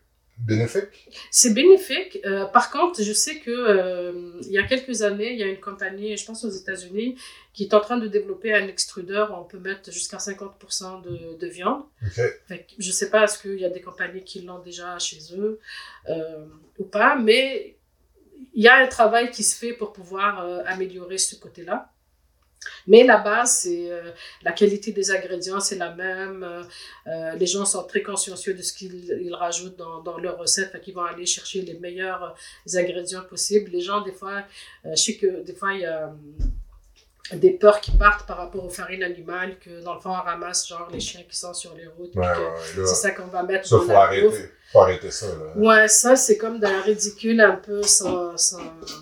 bénéfique? 0.45 1.09
C'est 1.31 1.55
bénéfique. 1.55 2.19
Euh, 2.25 2.47
par 2.47 2.71
contre, 2.71 3.03
je 3.03 3.13
sais 3.13 3.39
que 3.41 3.51
euh, 3.51 4.33
il 4.43 4.53
y 4.53 4.59
a 4.59 4.63
quelques 4.65 5.03
années, 5.03 5.33
il 5.33 5.39
y 5.39 5.43
a 5.43 5.47
une 5.47 5.61
compagnie, 5.61 6.17
je 6.17 6.25
pense 6.25 6.45
aux 6.45 6.51
États-Unis, 6.51 7.17
qui 7.53 7.65
est 7.65 7.75
en 7.75 7.81
train 7.81 7.99
de 7.99 8.07
développer 8.07 8.55
un 8.55 8.67
extrudeur 8.67 9.33
où 9.33 9.35
on 9.41 9.45
peut 9.45 9.59
mettre 9.59 9.93
jusqu'à 9.93 10.19
50% 10.19 11.03
de, 11.03 11.39
de 11.39 11.47
viande. 11.47 11.83
Okay. 12.07 12.29
Fait 12.47 12.59
que 12.61 12.73
je 12.79 12.91
sais 12.91 13.11
pas 13.11 13.25
est-ce 13.25 13.41
qu'il 13.41 13.61
y 13.61 13.65
a 13.65 13.71
des 13.71 13.83
compagnies 13.83 14.25
qui 14.25 14.43
l'ont 14.43 14.61
déjà 14.61 14.99
chez 14.99 15.19
eux 15.37 15.61
euh, 16.09 16.47
ou 16.79 16.85
pas, 16.85 17.17
mais 17.17 17.77
il 18.55 18.63
y 18.63 18.69
a 18.69 18.77
un 18.77 18.87
travail 18.87 19.31
qui 19.31 19.43
se 19.43 19.57
fait 19.57 19.73
pour 19.73 19.93
pouvoir 19.93 20.41
améliorer 20.67 21.19
ce 21.19 21.37
côté-là. 21.37 21.93
Mais 22.87 23.05
la 23.05 23.19
base, 23.19 23.61
c'est 23.63 23.91
euh, 23.91 24.11
la 24.43 24.53
qualité 24.53 24.93
des 24.93 25.11
ingrédients, 25.11 25.61
c'est 25.61 25.77
la 25.77 25.95
même. 25.95 26.43
Euh, 26.43 26.63
euh, 27.07 27.33
les 27.37 27.47
gens 27.47 27.65
sont 27.65 27.85
très 27.85 28.03
consciencieux 28.03 28.55
de 28.55 28.63
ce 28.63 28.73
qu'ils 28.73 29.35
rajoutent 29.35 29.77
dans, 29.77 30.03
dans 30.03 30.19
leurs 30.19 30.39
recettes, 30.39 30.73
fait 30.73 30.81
qu'ils 30.81 30.95
vont 30.95 31.05
aller 31.05 31.27
chercher 31.27 31.63
les 31.63 31.79
meilleurs 31.79 32.35
ingrédients 32.75 33.25
possibles. 33.25 33.71
Les 33.71 33.81
gens, 33.81 34.03
des 34.03 34.13
fois, 34.13 34.43
je 34.85 34.95
sais 34.95 35.17
que 35.17 35.43
des 35.43 35.55
fois, 35.55 35.73
il 35.73 35.81
y 35.81 35.87
a 35.87 36.13
des 37.33 37.51
peurs 37.53 37.81
qui 37.81 37.93
partent 37.93 38.27
par 38.27 38.37
rapport 38.39 38.65
aux 38.65 38.71
farines 38.71 39.03
animales, 39.03 39.57
que 39.59 39.83
dans 39.83 39.95
le 39.95 40.01
fond, 40.01 40.11
on 40.11 40.23
ramasse 40.25 40.67
genre 40.69 40.89
les 40.93 41.01
chiens 41.01 41.23
qui 41.29 41.37
sont 41.37 41.55
sur 41.55 41.75
les 41.75 41.87
routes. 41.87 42.15
Ouais, 42.17 42.27
ouais, 42.27 42.87
c'est 42.87 42.95
ça 42.95 43.11
qu'on 43.13 43.27
va 43.27 43.43
mettre 43.43 43.67
ça, 43.67 43.77
dans 43.77 43.83
faut 43.83 43.89
la 43.89 44.01
arrêter. 44.03 44.27
bouffe. 44.27 44.39
Faut 44.73 44.81
arrêter 44.83 45.11
ça, 45.11 45.27
là. 45.27 45.53
Ouais, 45.57 45.89
ça, 45.89 46.15
c'est 46.15 46.37
comme 46.39 46.61
d'un 46.61 46.81
ridicule 46.83 47.41
un 47.41 47.57
peu 47.57 47.83
sans, 47.83 48.37
sans, 48.37 48.61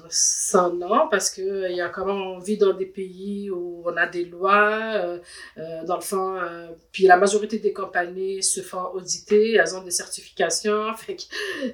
sans 0.09 0.73
nom, 0.73 1.09
parce 1.11 1.29
que 1.29 1.69
il 1.71 1.77
y 1.77 1.83
a 1.83 1.91
comment 1.91 2.15
on 2.15 2.39
vit 2.39 2.57
dans 2.57 2.73
des 2.73 2.87
pays 2.87 3.51
où 3.51 3.83
on 3.85 3.95
a 3.99 4.07
des 4.07 4.25
lois, 4.25 4.95
euh, 4.95 5.19
euh, 5.59 5.85
dans 5.85 5.97
le 5.97 6.01
fond, 6.03 6.37
euh, 6.41 6.69
puis 6.91 7.05
la 7.05 7.19
majorité 7.19 7.59
des 7.59 7.75
compagnies 7.75 8.43
se 8.43 8.63
font 8.63 8.93
auditer, 8.95 9.57
elles 9.57 9.75
ont 9.75 9.83
des 9.83 9.91
certifications, 9.91 10.95
fait 10.97 11.17
que 11.17 11.23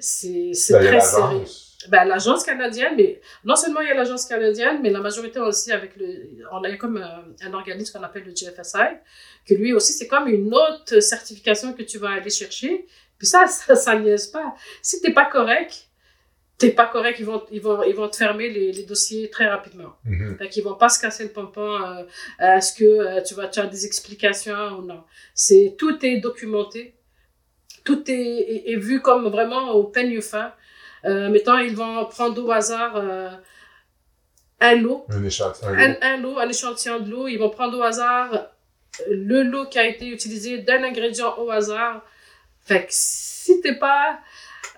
c'est 0.01 0.51
c'est 0.53 0.73
Ben, 0.73 0.87
très 0.87 0.99
sérieux. 0.99 1.43
L'agence. 1.85 1.89
Ben, 1.89 2.07
l'agence 2.07 2.43
canadienne, 2.43 2.93
mais 2.97 3.21
non 3.43 3.55
seulement 3.55 3.81
il 3.81 3.87
y 3.87 3.91
a 3.91 3.95
l'agence 3.95 4.25
canadienne, 4.25 4.79
mais 4.81 4.89
la 4.89 4.99
majorité 4.99 5.39
aussi 5.39 5.71
avec 5.71 5.95
le. 5.97 6.29
On 6.51 6.63
a 6.63 6.75
comme 6.77 6.97
euh, 6.97 7.45
un 7.47 7.53
organisme 7.53 7.97
qu'on 7.97 8.03
appelle 8.03 8.23
le 8.23 8.31
GFSI, 8.31 8.97
que 9.47 9.53
lui 9.53 9.73
aussi, 9.73 9.93
c'est 9.93 10.07
comme 10.07 10.27
une 10.27 10.53
autre 10.53 10.99
certification 10.99 11.73
que 11.73 11.83
tu 11.83 11.97
vas 11.97 12.11
aller 12.11 12.29
chercher. 12.29 12.85
Puis 13.17 13.27
ça, 13.27 13.47
ça, 13.47 13.75
ça 13.75 13.97
niaise 13.97 14.27
pas. 14.27 14.55
Si 14.81 15.01
t'es 15.01 15.11
pas 15.11 15.25
correct, 15.25 15.87
t'es 16.57 16.71
pas 16.71 16.87
correct, 16.87 17.17
ils 17.19 17.25
vont, 17.25 17.43
ils 17.51 17.61
vont, 17.61 17.83
ils 17.83 17.95
vont 17.95 18.09
te 18.09 18.17
fermer 18.17 18.49
les, 18.49 18.71
les 18.71 18.83
dossiers 18.83 19.29
très 19.29 19.47
rapidement. 19.47 19.95
Mhm. 20.05 20.37
Fait 20.37 20.49
qu'ils 20.49 20.63
vont 20.63 20.75
pas 20.75 20.89
se 20.89 20.99
casser 20.99 21.23
le 21.23 21.31
pompon. 21.31 21.81
Euh, 21.83 22.03
Est-ce 22.39 22.73
que 22.73 22.83
euh, 22.85 23.21
tu 23.21 23.33
vas 23.33 23.47
tu 23.47 23.59
as 23.59 23.67
des 23.67 23.85
explications 23.85 24.79
ou 24.79 24.81
non? 24.85 25.03
C'est 25.33 25.75
tout 25.77 26.05
est 26.05 26.17
documenté. 26.17 26.95
Tout 27.83 28.09
est, 28.09 28.13
est, 28.13 28.71
est 28.71 28.77
vu 28.77 29.01
comme 29.01 29.27
vraiment 29.27 29.71
au 29.71 29.83
peigne 29.83 30.21
fin. 30.21 30.53
Euh, 31.05 31.29
mettons, 31.29 31.57
ils 31.59 31.75
vont 31.75 32.05
prendre 32.05 32.43
au 32.43 32.51
hasard 32.51 32.93
euh, 32.95 33.29
un 34.59 34.75
lot, 34.75 35.05
Un 35.09 35.23
échantillon. 35.23 35.69
un 35.69 35.77
un, 35.77 35.87
lot. 35.89 35.97
un 36.01 36.17
lot, 36.17 36.39
un 36.39 36.49
échantillon 36.49 36.99
de 36.99 37.09
l'eau. 37.11 37.27
Ils 37.27 37.37
vont 37.37 37.49
prendre 37.49 37.77
au 37.77 37.83
hasard 37.83 38.33
euh, 38.33 38.39
le 39.09 39.43
lot 39.43 39.65
qui 39.67 39.77
a 39.79 39.85
été 39.85 40.07
utilisé 40.07 40.59
d'un 40.59 40.83
ingrédient 40.83 41.37
au 41.37 41.49
hasard. 41.51 42.03
Fait 42.65 42.81
que 42.85 42.91
si 42.91 43.61
t'es 43.61 43.75
pas 43.75 44.19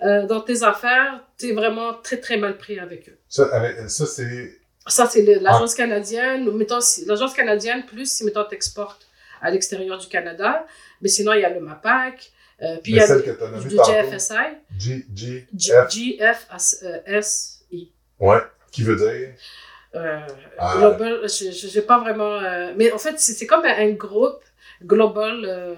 euh, 0.03 0.25
dans 0.25 0.41
tes 0.41 0.63
affaires, 0.63 1.23
t'es 1.37 1.53
vraiment 1.53 1.93
très 1.93 2.17
très 2.17 2.37
mal 2.37 2.57
pris 2.57 2.79
avec 2.79 3.07
eux. 3.09 3.17
Ça, 3.29 3.47
c'est. 3.87 4.59
Ça, 4.85 5.05
c'est 5.05 5.21
le- 5.21 5.39
l'agence 5.39 5.73
Ah. 5.73 5.77
canadienne. 5.77 6.49
Mettons, 6.51 6.79
si- 6.81 7.05
l'agence 7.05 7.33
canadienne, 7.33 7.85
plus 7.85 8.09
si, 8.11 8.23
mettons, 8.23 8.43
t'exportes 8.45 9.07
à 9.41 9.49
l'extérieur 9.51 9.97
du 9.97 10.07
Canada. 10.07 10.65
Mais 11.01 11.09
sinon, 11.09 11.33
il 11.33 11.41
y 11.41 11.45
a 11.45 11.49
le 11.49 11.59
MAPAC. 11.59 12.31
Euh, 12.61 12.77
puis 12.81 12.93
il 12.93 12.97
y 12.97 12.99
a 12.99 13.07
du. 13.19 13.77
GFSI. 13.77 14.33
G, 14.79 15.05
G, 15.13 15.47
G- 15.55 15.71
F. 16.19 16.47
GFSI. 16.97 17.91
Ouais. 18.19 18.39
Qui 18.71 18.83
veut 18.83 18.95
dire? 18.95 19.33
Euh, 19.95 20.19
Ah. 20.57 20.75
global, 20.77 21.21
je 21.23 21.51
j'ai 21.51 21.81
pas 21.81 21.99
vraiment. 21.99 22.33
euh, 22.39 22.73
mais 22.75 22.91
en 22.91 22.97
fait, 22.97 23.19
c'est 23.19 23.45
comme 23.47 23.63
un, 23.65 23.77
un 23.77 23.91
groupe 23.91 24.41
global. 24.83 25.43
euh, 25.45 25.75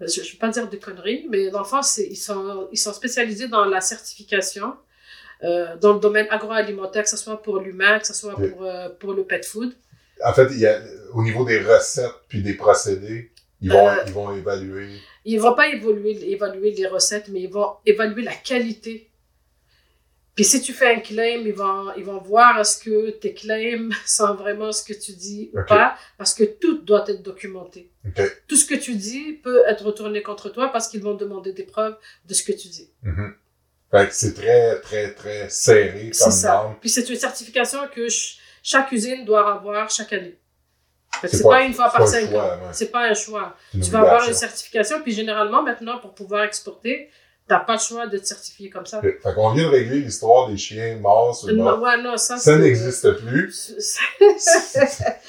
je, 0.00 0.06
je 0.22 0.32
vais 0.32 0.38
pas 0.38 0.48
dire 0.48 0.68
des 0.68 0.78
conneries, 0.78 1.26
mais 1.30 1.48
dans 1.50 1.60
le 1.60 1.64
fond, 1.64 1.80
ils 1.98 2.16
sont, 2.16 2.68
ils 2.70 2.76
sont 2.78 2.92
spécialisés 2.92 3.48
dans 3.48 3.64
la 3.64 3.80
certification. 3.80 4.74
dans 5.42 5.92
le 5.94 6.00
domaine 6.00 6.26
agroalimentaire, 6.30 7.04
que 7.04 7.10
ce 7.10 7.16
soit 7.16 7.42
pour 7.42 7.58
l'humain, 7.60 7.98
que 7.98 8.06
ce 8.06 8.14
soit 8.14 8.34
pour, 8.36 8.68
pour 8.98 9.12
le 9.14 9.24
pet 9.24 9.44
food. 9.44 9.72
En 10.24 10.32
fait, 10.32 10.48
il 10.50 10.60
y 10.60 10.66
a, 10.66 10.80
au 11.12 11.22
niveau 11.22 11.44
des 11.44 11.60
recettes 11.60 12.10
puis 12.28 12.42
des 12.42 12.54
procédés, 12.54 13.32
ils 13.60 13.70
vont, 13.70 13.88
ils 14.06 14.12
vont 14.12 14.34
évaluer. 14.36 14.88
Ils 15.28 15.38
vont 15.40 15.54
pas 15.54 15.68
évoluer, 15.68 16.30
évaluer 16.30 16.70
les 16.70 16.86
recettes, 16.86 17.28
mais 17.28 17.40
ils 17.42 17.50
vont 17.50 17.72
évaluer 17.84 18.22
la 18.22 18.34
qualité. 18.34 19.10
Puis 20.34 20.44
si 20.44 20.60
tu 20.60 20.72
fais 20.74 20.94
un 20.94 21.00
claim, 21.00 21.42
ils 21.46 21.52
vont, 21.54 21.92
ils 21.96 22.04
vont 22.04 22.18
voir 22.20 22.60
est-ce 22.60 22.78
que 22.84 23.10
tes 23.10 23.32
claims 23.32 23.88
sont 24.06 24.34
vraiment 24.34 24.70
ce 24.70 24.84
que 24.84 24.92
tu 24.92 25.12
dis 25.12 25.50
ou 25.54 25.58
pas, 25.66 25.96
parce 26.18 26.34
que 26.34 26.44
tout 26.44 26.78
doit 26.82 27.04
être 27.08 27.22
documenté. 27.22 27.90
Tout 28.46 28.56
ce 28.56 28.66
que 28.66 28.74
tu 28.74 28.94
dis 28.94 29.32
peut 29.32 29.62
être 29.66 29.84
retourné 29.84 30.22
contre 30.22 30.50
toi 30.50 30.68
parce 30.68 30.88
qu'ils 30.88 31.02
vont 31.02 31.14
demander 31.14 31.52
des 31.52 31.64
preuves 31.64 31.96
de 32.26 32.34
ce 32.34 32.42
que 32.44 32.52
tu 32.52 32.68
dis. 32.68 32.88
Mhm. 33.02 33.34
Fait 33.90 34.08
que 34.08 34.14
c'est 34.14 34.34
très, 34.34 34.80
très, 34.80 35.12
très 35.14 35.48
serré 35.48 36.10
comme 36.20 36.30
ça. 36.32 36.52
norme. 36.54 36.76
Puis 36.80 36.90
c'est 36.90 37.08
une 37.08 37.16
certification 37.16 37.78
que 37.94 38.08
ch- 38.08 38.38
chaque 38.62 38.92
usine 38.92 39.24
doit 39.24 39.50
avoir 39.54 39.88
chaque 39.90 40.12
année. 40.12 40.36
C'est 41.24 41.42
pas- 41.42 41.48
pas, 41.48 41.62
une 41.62 41.74
fois 41.74 41.90
par 41.90 42.06
cinq 42.08 42.28
choix, 42.30 42.42
ans. 42.42 42.46
ouais. 42.46 42.68
C'est 42.72 42.90
pas 42.92 43.00
un 43.08 43.14
choix. 43.14 43.54
Tu 43.72 43.90
vas 43.90 44.00
avoir 44.00 44.26
une 44.28 44.34
certification, 44.34 45.00
puis 45.02 45.12
généralement, 45.12 45.62
maintenant, 45.62 45.98
pour 45.98 46.12
pouvoir 46.14 46.44
exporter, 46.44 47.10
t'as 47.48 47.60
pas 47.60 47.74
le 47.74 47.78
choix 47.78 48.06
de 48.08 48.18
te 48.18 48.24
certifier 48.26 48.70
comme 48.70 48.86
ça. 48.86 49.00
Fait 49.00 49.18
qu'on 49.34 49.50
vient 49.52 49.64
de 49.64 49.68
régler 49.70 50.00
l'histoire 50.00 50.48
des 50.48 50.56
chiens 50.56 50.96
morts 50.96 51.34
sur 51.36 51.46
le 51.48 51.54
Non, 51.54 51.64
bord. 51.64 51.80
ouais, 51.82 52.02
non, 52.02 52.16
ça, 52.16 52.56
n'existe 52.56 53.10
plus. 53.12 53.74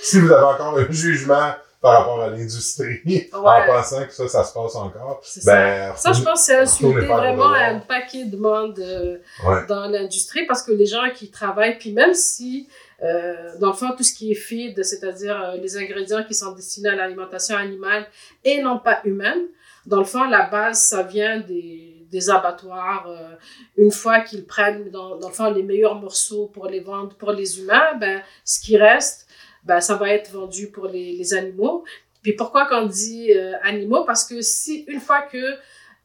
Si 0.01 0.19
vous 0.19 0.31
avez 0.31 0.43
encore 0.45 0.77
un 0.77 0.91
jugement 0.91 1.51
par 1.81 1.99
rapport 1.99 2.21
à 2.21 2.29
l'industrie, 2.29 3.29
en 3.33 3.41
pensant 3.67 4.03
que 4.05 4.11
ça, 4.13 4.27
ça 4.27 4.43
se 4.43 4.53
passe 4.53 4.75
encore, 4.75 5.21
ça. 5.23 5.41
ben, 5.45 5.95
Ça, 5.95 6.11
je 6.11 6.21
pense 6.23 6.39
que 6.39 6.45
c'est 6.45 6.55
insulter 6.57 7.03
à 7.05 7.17
vraiment 7.17 7.31
devoirs. 7.49 7.53
un 7.53 7.79
paquet 7.79 8.25
de 8.25 8.35
monde 8.37 8.79
euh, 8.79 9.17
Ouais. 9.45 9.65
dans 9.67 9.85
l'industrie 9.87 10.45
parce 10.47 10.63
que 10.63 10.71
les 10.71 10.87
gens 10.87 11.07
qui 11.13 11.29
travaillent, 11.29 11.77
puis 11.77 11.91
même 11.93 12.13
si, 12.15 12.67
euh, 13.03 13.57
dans 13.59 13.67
le 13.67 13.73
fond, 13.73 13.93
tout 13.95 14.03
ce 14.03 14.13
qui 14.13 14.31
est 14.31 14.35
feed, 14.35 14.83
c'est-à-dire 14.83 15.39
euh, 15.39 15.57
les 15.57 15.77
ingrédients 15.77 16.23
qui 16.23 16.33
sont 16.33 16.53
destinés 16.53 16.89
à 16.89 16.95
l'alimentation 16.95 17.55
animale 17.55 18.07
et 18.43 18.61
non 18.61 18.79
pas 18.79 19.01
humaine, 19.03 19.47
dans 19.85 19.99
le 19.99 20.05
fond, 20.05 20.25
la 20.25 20.49
base, 20.49 20.81
ça 20.81 21.03
vient 21.03 21.39
des, 21.39 22.29
abattoirs. 22.29 23.07
euh, 23.07 23.35
une 23.77 23.91
fois 23.91 24.21
qu'ils 24.21 24.45
prennent, 24.45 24.89
dans, 24.89 25.15
le 25.15 25.33
fond, 25.33 25.51
les 25.51 25.63
meilleurs 25.63 25.95
morceaux 25.95 26.47
pour 26.47 26.67
les 26.67 26.79
vendre 26.79 27.15
pour 27.15 27.31
les 27.31 27.59
humains, 27.59 27.93
ben, 27.99 28.21
ce 28.43 28.59
qui 28.59 28.77
reste, 28.77 29.27
ben, 29.63 29.79
ça 29.79 29.95
va 29.95 30.09
être 30.09 30.31
vendu 30.31 30.71
pour 30.71 30.87
les, 30.87 31.13
les 31.13 31.33
animaux. 31.33 31.85
Puis 32.23 32.33
pourquoi 32.33 32.65
qu'on 32.65 32.85
dit 32.85 33.31
euh, 33.33 33.53
animaux? 33.61 34.03
Parce 34.03 34.25
que 34.25 34.41
si, 34.41 34.83
une 34.87 34.99
fois 34.99 35.21
que 35.21 35.55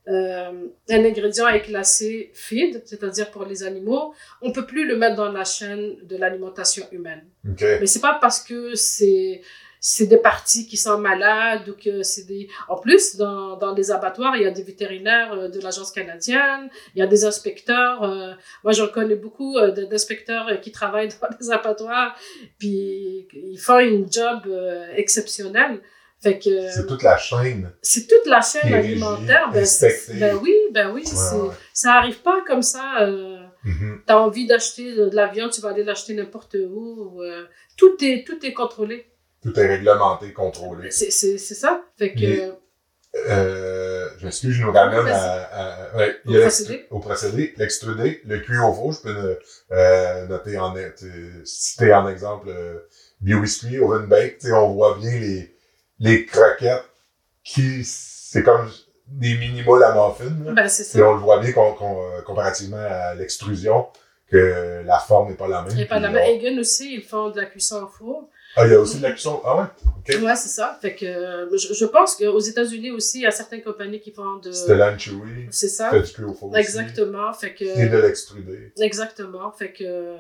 euh, 0.09 0.67
un 0.91 1.05
ingrédient 1.05 1.49
est 1.49 1.63
classé 1.63 2.31
feed, 2.35 2.83
c'est-à-dire 2.85 3.31
pour 3.31 3.45
les 3.45 3.63
animaux, 3.63 4.15
on 4.41 4.53
peut 4.53 4.67
plus 4.67 4.87
le 4.87 4.97
mettre 4.97 5.17
dans 5.17 5.31
la 5.31 5.45
chaîne 5.45 5.97
de 6.03 6.17
l'alimentation 6.17 6.85
humaine. 6.91 7.25
OK. 7.49 7.63
Mais 7.81 7.87
c'est 7.87 8.01
pas 8.01 8.19
parce 8.21 8.41
que 8.41 8.75
c'est 8.75 9.43
c'est 9.85 10.07
des 10.07 10.17
parties 10.17 10.65
qui 10.69 10.77
sont 10.77 10.97
malades 10.97 11.69
ou 11.69 11.75
que 11.75 12.05
c'est 12.05 12.25
des 12.25 12.49
en 12.69 12.79
plus 12.79 13.17
dans 13.17 13.57
dans 13.57 13.75
les 13.75 13.91
abattoirs 13.91 14.37
il 14.37 14.43
y 14.43 14.47
a 14.47 14.53
des 14.53 14.63
vétérinaires 14.63 15.33
euh, 15.33 15.49
de 15.49 15.61
l'agence 15.61 15.91
canadienne 15.91 16.71
il 16.95 17.01
y 17.01 17.03
a 17.03 17.09
des 17.09 17.25
inspecteurs 17.25 18.05
euh, 18.05 18.33
moi 18.63 18.73
j'en 18.73 18.87
connais 18.87 19.17
beaucoup 19.17 19.59
euh, 19.59 19.73
d'inspecteurs 19.73 20.61
qui 20.61 20.71
travaillent 20.71 21.09
dans 21.21 21.29
les 21.39 21.51
abattoirs 21.51 22.17
puis 22.59 23.27
ils 23.33 23.59
font 23.59 23.81
une 23.81 24.11
job 24.11 24.43
euh, 24.47 24.87
exceptionnel 24.95 25.81
fait 26.23 26.39
que 26.39 26.71
C'est 26.71 26.87
toute 26.87 27.03
la 27.03 27.17
chaîne. 27.17 27.71
c'est 27.83 28.07
toute 28.07 28.27
la 28.27 28.41
chaîne 28.41 28.73
alimentaire 28.73 29.51
ben, 29.53 29.67
ben 30.21 30.37
oui 30.43 30.55
ben 30.73 30.91
oui 30.93 31.03
Ouais, 31.03 31.11
c'est 31.13 31.35
ouais. 31.37 31.51
ça 31.75 31.95
arrive 31.95 32.21
pas 32.23 32.43
comme 32.47 32.63
ça 32.63 33.01
euh, 33.03 33.39
Mhm. 33.65 34.01
T'as 34.09 34.17
envie 34.17 34.45
d'acheter 34.49 34.93
de 34.93 35.11
la 35.15 35.29
viande, 35.29 35.53
tu 35.53 35.61
vas 35.61 35.69
aller 35.69 35.85
l'acheter 35.85 36.15
n'importe 36.15 36.57
où. 36.69 37.23
euh, 37.23 37.45
tout 37.77 37.95
est 38.05 38.25
tout 38.27 38.45
est 38.45 38.53
contrôlé. 38.53 39.07
Tout 39.41 39.57
est 39.59 39.67
réglementé, 39.69 40.33
contrôlé. 40.33 40.91
C'est 40.91 41.13
c'est 41.13 41.39
c'est 41.39 41.55
ça. 41.55 41.81
Fait 41.97 42.13
que 42.13 42.55
Euh, 43.29 44.09
je 44.19 44.25
m'excuse, 44.25 44.53
je 44.55 44.63
nous 44.65 44.73
ramène 44.73 45.07
à, 45.07 45.43
à- 45.93 45.97
ouais, 45.97 46.17
il 46.25 46.39
Au 46.39 46.41
procédé. 46.41 46.87
au 46.91 46.99
procédé. 46.99 47.55
L'extrudé, 47.59 48.21
le 48.25 48.39
cuit 48.41 48.59
au 48.59 48.73
four, 48.73 48.93
je 48.95 49.03
peux 49.03 49.39
euh, 49.73 50.27
noter 50.27 50.59
en, 50.59 50.75
citer 51.45 51.93
en 51.95 52.09
exemple 52.09 52.49
bio-biscuit, 53.21 53.79
oven 53.79 54.07
bake, 54.07 54.39
tu 54.39 54.53
on 54.53 54.73
voit 54.73 54.97
bien 54.99 55.11
les, 55.21 55.55
les 56.03 56.27
croquettes 56.27 56.85
qui, 57.45 57.83
c'est 57.85 58.43
comme 58.43 58.71
des 59.07 59.35
mini-moules 59.37 59.83
à 59.85 59.93
muffins, 59.95 60.31
ben 60.53 60.69
c'est 60.69 60.83
Et 60.83 61.01
ça. 61.01 61.09
on 61.09 61.15
le 61.15 61.19
voit 61.21 61.39
bien 61.41 61.53
com- 61.53 61.75
euh, 61.83 62.23
comparativement 62.23 62.77
à 62.79 63.15
l'extrusion, 63.15 63.87
que 64.31 64.83
la 64.85 64.99
forme 64.99 65.29
n'est 65.31 65.37
pas 65.37 65.49
la 65.49 65.63
même. 65.63 65.79
Et 65.79 65.85
par 65.87 66.01
la 66.01 66.09
même 66.11 66.23
Hagen 66.23 66.59
aussi, 66.59 66.95
ils 66.95 67.03
font 67.03 67.31
de 67.31 67.41
la 67.41 67.47
cuisson 67.47 67.83
au 67.85 67.89
four. 67.89 68.29
Ah, 68.57 68.67
il 68.67 68.73
y 68.73 68.75
a 68.75 68.81
aussi 68.81 68.99
de 68.99 69.03
la 69.03 69.13
cuisson. 69.13 69.41
Ah 69.45 69.57
ouais? 70.09 70.17
Ouais, 70.23 70.37
c'est 70.37 70.49
ça. 70.49 70.79
Fait 70.81 70.95
que 70.95 71.07
euh, 71.07 71.57
je, 71.57 71.73
je 71.73 71.85
pense 71.87 72.17
qu'aux 72.17 72.39
États-Unis 72.39 72.91
aussi, 72.91 73.21
il 73.21 73.23
y 73.23 73.27
a 73.27 73.31
certaines 73.31 73.63
compagnies 73.63 74.01
qui 74.01 74.13
font 74.13 74.37
de. 74.37 74.53
C'était 74.53 74.75
l'anchoui, 74.75 75.49
C'est 75.51 75.69
ça. 75.69 75.91
fait 75.91 76.01
du 76.03 76.13
cuit 76.13 76.25
au 76.25 76.35
four 76.35 76.51
aussi, 76.51 76.61
Exactement. 76.61 77.33
Fait 77.33 77.55
que. 77.55 77.65
Et 77.65 77.89
de 77.89 77.97
l'extrudé. 77.99 78.73
Exactement. 78.79 79.53
Fait 79.53 79.73
que. 79.73 80.17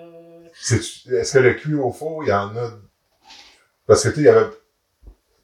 C'est- 0.60 1.10
Est-ce 1.12 1.32
que 1.34 1.38
le 1.40 1.54
cuit 1.54 1.74
au 1.74 1.92
four, 1.92 2.24
il 2.24 2.28
y 2.28 2.32
en 2.32 2.54
a... 2.56 2.70
Parce 3.86 4.02
que, 4.04 4.08
tu 4.10 4.14
sais, 4.16 4.20
il 4.20 4.24
y 4.24 4.28
avait... 4.28 4.46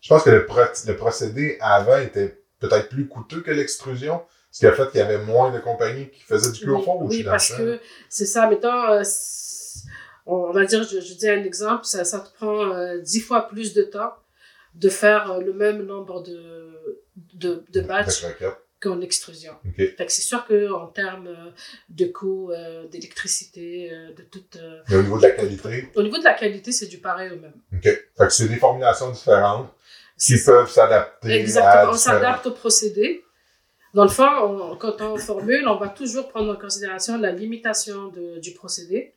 Je 0.09 0.15
pense 0.15 0.23
que 0.23 0.31
le, 0.31 0.47
pro- 0.47 0.61
le 0.87 0.97
procédé 0.97 1.59
avant 1.61 1.99
était 1.99 2.41
peut-être 2.61 2.89
plus 2.89 3.07
coûteux 3.09 3.43
que 3.43 3.51
l'extrusion, 3.51 4.23
ce 4.51 4.61
qui 4.61 4.67
a 4.67 4.73
fait 4.73 4.89
qu'il 4.91 5.01
y 5.01 5.03
avait 5.03 5.19
moins 5.19 5.51
de 5.51 5.59
compagnies 5.59 6.09
qui 6.09 6.23
faisaient 6.23 6.51
du 6.51 6.61
cuit 6.61 6.71
au 6.71 6.79
Oui, 7.03 7.07
oui 7.19 7.23
parce 7.25 7.53
que 7.53 7.79
c'est 8.09 8.25
ça. 8.25 8.49
Mettons, 8.49 8.73
euh, 8.91 9.03
on 10.25 10.51
va 10.51 10.65
dire, 10.65 10.83
je, 10.83 11.01
je 11.01 11.13
dis 11.13 11.29
un 11.29 11.45
exemple, 11.45 11.85
ça, 11.85 12.05
ça 12.05 12.21
te 12.21 12.35
prend 12.37 12.73
euh, 12.75 12.99
dix 13.01 13.21
fois 13.21 13.49
plus 13.49 13.75
de 13.75 13.83
temps 13.83 14.15
de 14.75 14.89
faire 14.89 15.31
euh, 15.31 15.41
le 15.43 15.53
même 15.53 15.83
nombre 15.85 16.23
de, 16.23 16.95
de, 17.35 17.63
de 17.69 17.81
batchs 17.83 18.25
qu'en 18.81 19.01
extrusion. 19.03 19.53
OK. 19.67 19.77
Fait 19.77 20.07
que 20.07 20.13
c'est 20.13 20.23
sûr 20.23 20.47
qu'en 20.47 20.87
termes 20.87 21.27
euh, 21.27 21.51
de 21.91 22.07
coût 22.07 22.51
euh, 22.53 22.87
d'électricité, 22.89 23.91
euh, 23.93 24.15
de 24.15 24.23
toute... 24.23 24.57
euh, 24.57 24.81
Mais 24.89 24.97
au 24.97 25.03
niveau 25.03 25.19
de 25.19 25.23
la 25.25 25.31
qualité, 25.33 25.89
au 25.97 26.03
niveau 26.03 26.17
de 26.19 26.25
la 26.25 26.35
qualité, 26.35 26.73
c'est 26.73 26.87
du 26.87 26.99
pareil 26.99 27.31
au 27.33 27.37
même. 27.37 27.53
OK. 27.75 27.83
Fait 27.83 28.07
que 28.19 28.31
c'est 28.31 28.49
des 28.49 28.57
formulations 28.57 29.11
différentes 29.11 29.69
qui 30.19 30.35
peuvent 30.45 30.71
s'adapter 30.71 31.31
Exactement, 31.31 31.91
à 31.91 31.91
on 31.91 31.97
s'adapte 31.97 32.47
au 32.47 32.51
procédé. 32.53 33.25
Dans 33.95 34.03
le 34.05 34.11
fond, 34.11 34.29
on- 34.43 34.77
quand 34.77 35.01
on 35.01 35.17
formule, 35.17 35.67
on 35.67 35.77
va 35.77 35.89
toujours 35.89 36.29
prendre 36.29 36.53
en 36.53 36.57
considération 36.57 37.17
la 37.19 37.33
limitation 37.33 38.09
de- 38.09 38.39
du 38.39 38.53
procédé. 38.53 39.15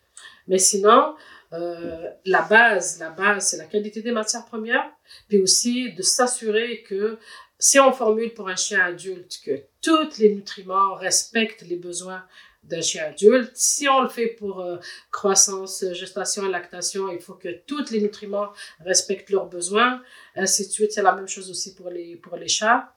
Mais 0.47 0.57
sinon, 0.57 1.15
euh, 1.53 2.07
la 2.25 2.41
base, 2.43 2.99
la 2.99 3.09
base, 3.09 3.47
c'est 3.47 3.57
la 3.57 3.65
qualité 3.65 4.01
des 4.01 4.11
matières 4.11 4.45
premières, 4.45 4.85
puis 5.27 5.39
aussi 5.41 5.91
de 5.93 6.01
s'assurer 6.01 6.83
que 6.83 7.17
si 7.59 7.79
on 7.79 7.91
formule 7.91 8.33
pour 8.33 8.47
un 8.49 8.55
chien 8.55 8.79
adulte, 8.81 9.39
que 9.45 9.61
tous 9.81 10.17
les 10.19 10.33
nutriments 10.33 10.93
respectent 10.95 11.63
les 11.63 11.75
besoins 11.75 12.23
d'un 12.63 12.81
chien 12.81 13.05
adulte. 13.05 13.51
Si 13.55 13.87
on 13.87 14.01
le 14.01 14.09
fait 14.09 14.27
pour 14.27 14.61
euh, 14.61 14.77
croissance, 15.11 15.83
gestation, 15.93 16.47
lactation, 16.47 17.11
il 17.11 17.19
faut 17.19 17.33
que 17.33 17.49
tous 17.65 17.91
les 17.91 18.01
nutriments 18.01 18.49
respectent 18.85 19.29
leurs 19.29 19.47
besoins 19.47 20.01
ainsi 20.35 20.67
de 20.67 20.71
suite. 20.71 20.91
C'est 20.91 21.01
la 21.01 21.13
même 21.13 21.27
chose 21.27 21.49
aussi 21.49 21.75
pour 21.75 21.89
les, 21.89 22.15
pour 22.15 22.37
les 22.37 22.47
chats. 22.47 22.93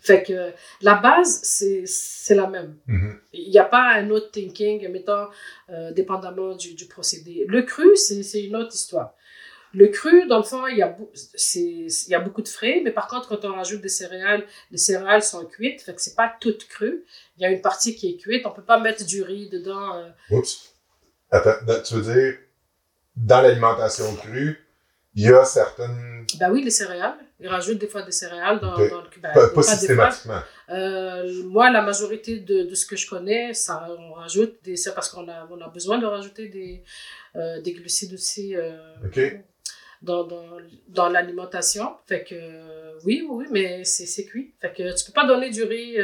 Fait 0.00 0.22
que 0.22 0.52
la 0.82 0.96
base, 0.96 1.40
c'est 1.42 2.34
la 2.34 2.46
même. 2.46 2.76
Mhm. 2.86 3.20
Il 3.32 3.50
n'y 3.50 3.58
a 3.58 3.64
pas 3.64 3.94
un 3.94 4.10
autre 4.10 4.30
thinking, 4.30 4.86
mettons, 4.88 5.28
euh, 5.70 5.92
dépendamment 5.92 6.54
du, 6.54 6.74
du 6.74 6.86
procédé. 6.86 7.44
Le 7.48 7.62
cru, 7.62 7.96
c'est 7.96 8.22
c'est 8.22 8.44
une 8.44 8.56
autre 8.56 8.74
histoire. 8.74 9.14
Le 9.74 9.88
cru, 9.88 10.26
dans 10.28 10.38
le 10.38 10.44
fond, 10.44 10.66
il 10.68 10.78
y, 10.78 10.82
a, 10.82 10.88
bou- 10.88 11.10
c'est- 11.34 11.60
il 12.06 12.08
y 12.10 12.14
a 12.14 12.20
beaucoup 12.20 12.42
de 12.42 12.48
frais, 12.48 12.80
mais 12.84 12.90
par 12.92 13.08
contre, 13.08 13.28
quand 13.28 13.44
on 13.44 13.54
rajoute 13.54 13.80
des 13.80 13.88
céréales, 13.88 14.44
les 14.70 14.78
céréales 14.78 15.22
sont 15.22 15.44
cuites, 15.44 15.82
fait 15.82 15.94
que 15.94 16.00
c'est 16.00 16.14
pas 16.14 16.32
toutes 16.40 16.66
crues. 16.68 17.04
Il 17.36 17.42
y 17.42 17.46
a 17.46 17.50
une 17.50 17.60
partie 17.60 17.94
qui 17.96 18.10
est 18.10 18.16
cuite, 18.16 18.46
on 18.46 18.50
peut 18.52 18.62
pas 18.62 18.78
mettre 18.78 19.04
du 19.04 19.22
riz 19.22 19.48
dedans. 19.48 19.96
euh, 19.96 20.08
Oups. 20.30 20.74
Attends, 21.30 21.64
da- 21.66 21.80
tu 21.80 21.94
veux 21.94 22.14
dire, 22.14 22.38
dans 23.16 23.40
l'alimentation 23.42 24.14
crue, 24.16 24.58
il 25.16 25.24
y 25.24 25.32
a 25.32 25.44
certaines. 25.44 26.24
Ben 26.38 26.50
oui, 26.50 26.62
les 26.62 26.70
céréales. 26.70 27.16
Ils 27.40 27.48
rajoutent 27.48 27.78
des 27.78 27.88
fois 27.88 28.02
des 28.02 28.12
céréales 28.12 28.60
dans, 28.60 28.76
le 28.78 28.88
cru. 29.10 29.20
Ben, 29.20 29.32
Pas, 29.34 29.48
pas 29.48 29.62
des 29.80 29.86
fois. 29.94 30.10
Euh, 30.70 31.42
moi, 31.44 31.70
la 31.70 31.82
majorité 31.82 32.40
de, 32.40 32.62
de 32.64 32.74
ce 32.74 32.86
que 32.86 32.96
je 32.96 33.08
connais, 33.08 33.52
ça, 33.52 33.86
on 33.98 34.12
rajoute 34.14 34.56
des, 34.64 34.76
c'est 34.76 34.94
parce 34.94 35.08
qu'on 35.10 35.28
a, 35.28 35.46
on 35.50 35.60
a 35.60 35.68
besoin 35.68 35.98
de 35.98 36.06
rajouter 36.06 36.48
des, 36.48 36.82
euh, 37.36 37.60
des 37.60 37.72
glucides 37.72 38.14
aussi 38.14 38.56
euh, 38.56 38.76
dans, 40.00 40.24
dans, 40.24 40.58
dans 40.88 41.08
l'alimentation. 41.08 41.96
Fait 42.06 42.24
que 42.24 42.34
oui, 43.04 43.26
oui, 43.28 43.46
mais 43.50 43.84
c'est, 43.84 44.06
c'est 44.06 44.24
cuit. 44.24 44.54
Fait 44.60 44.72
que 44.72 44.96
tu 44.96 45.04
peux 45.06 45.12
pas 45.12 45.26
donner 45.26 45.50
du 45.50 45.64
riz 45.64 45.96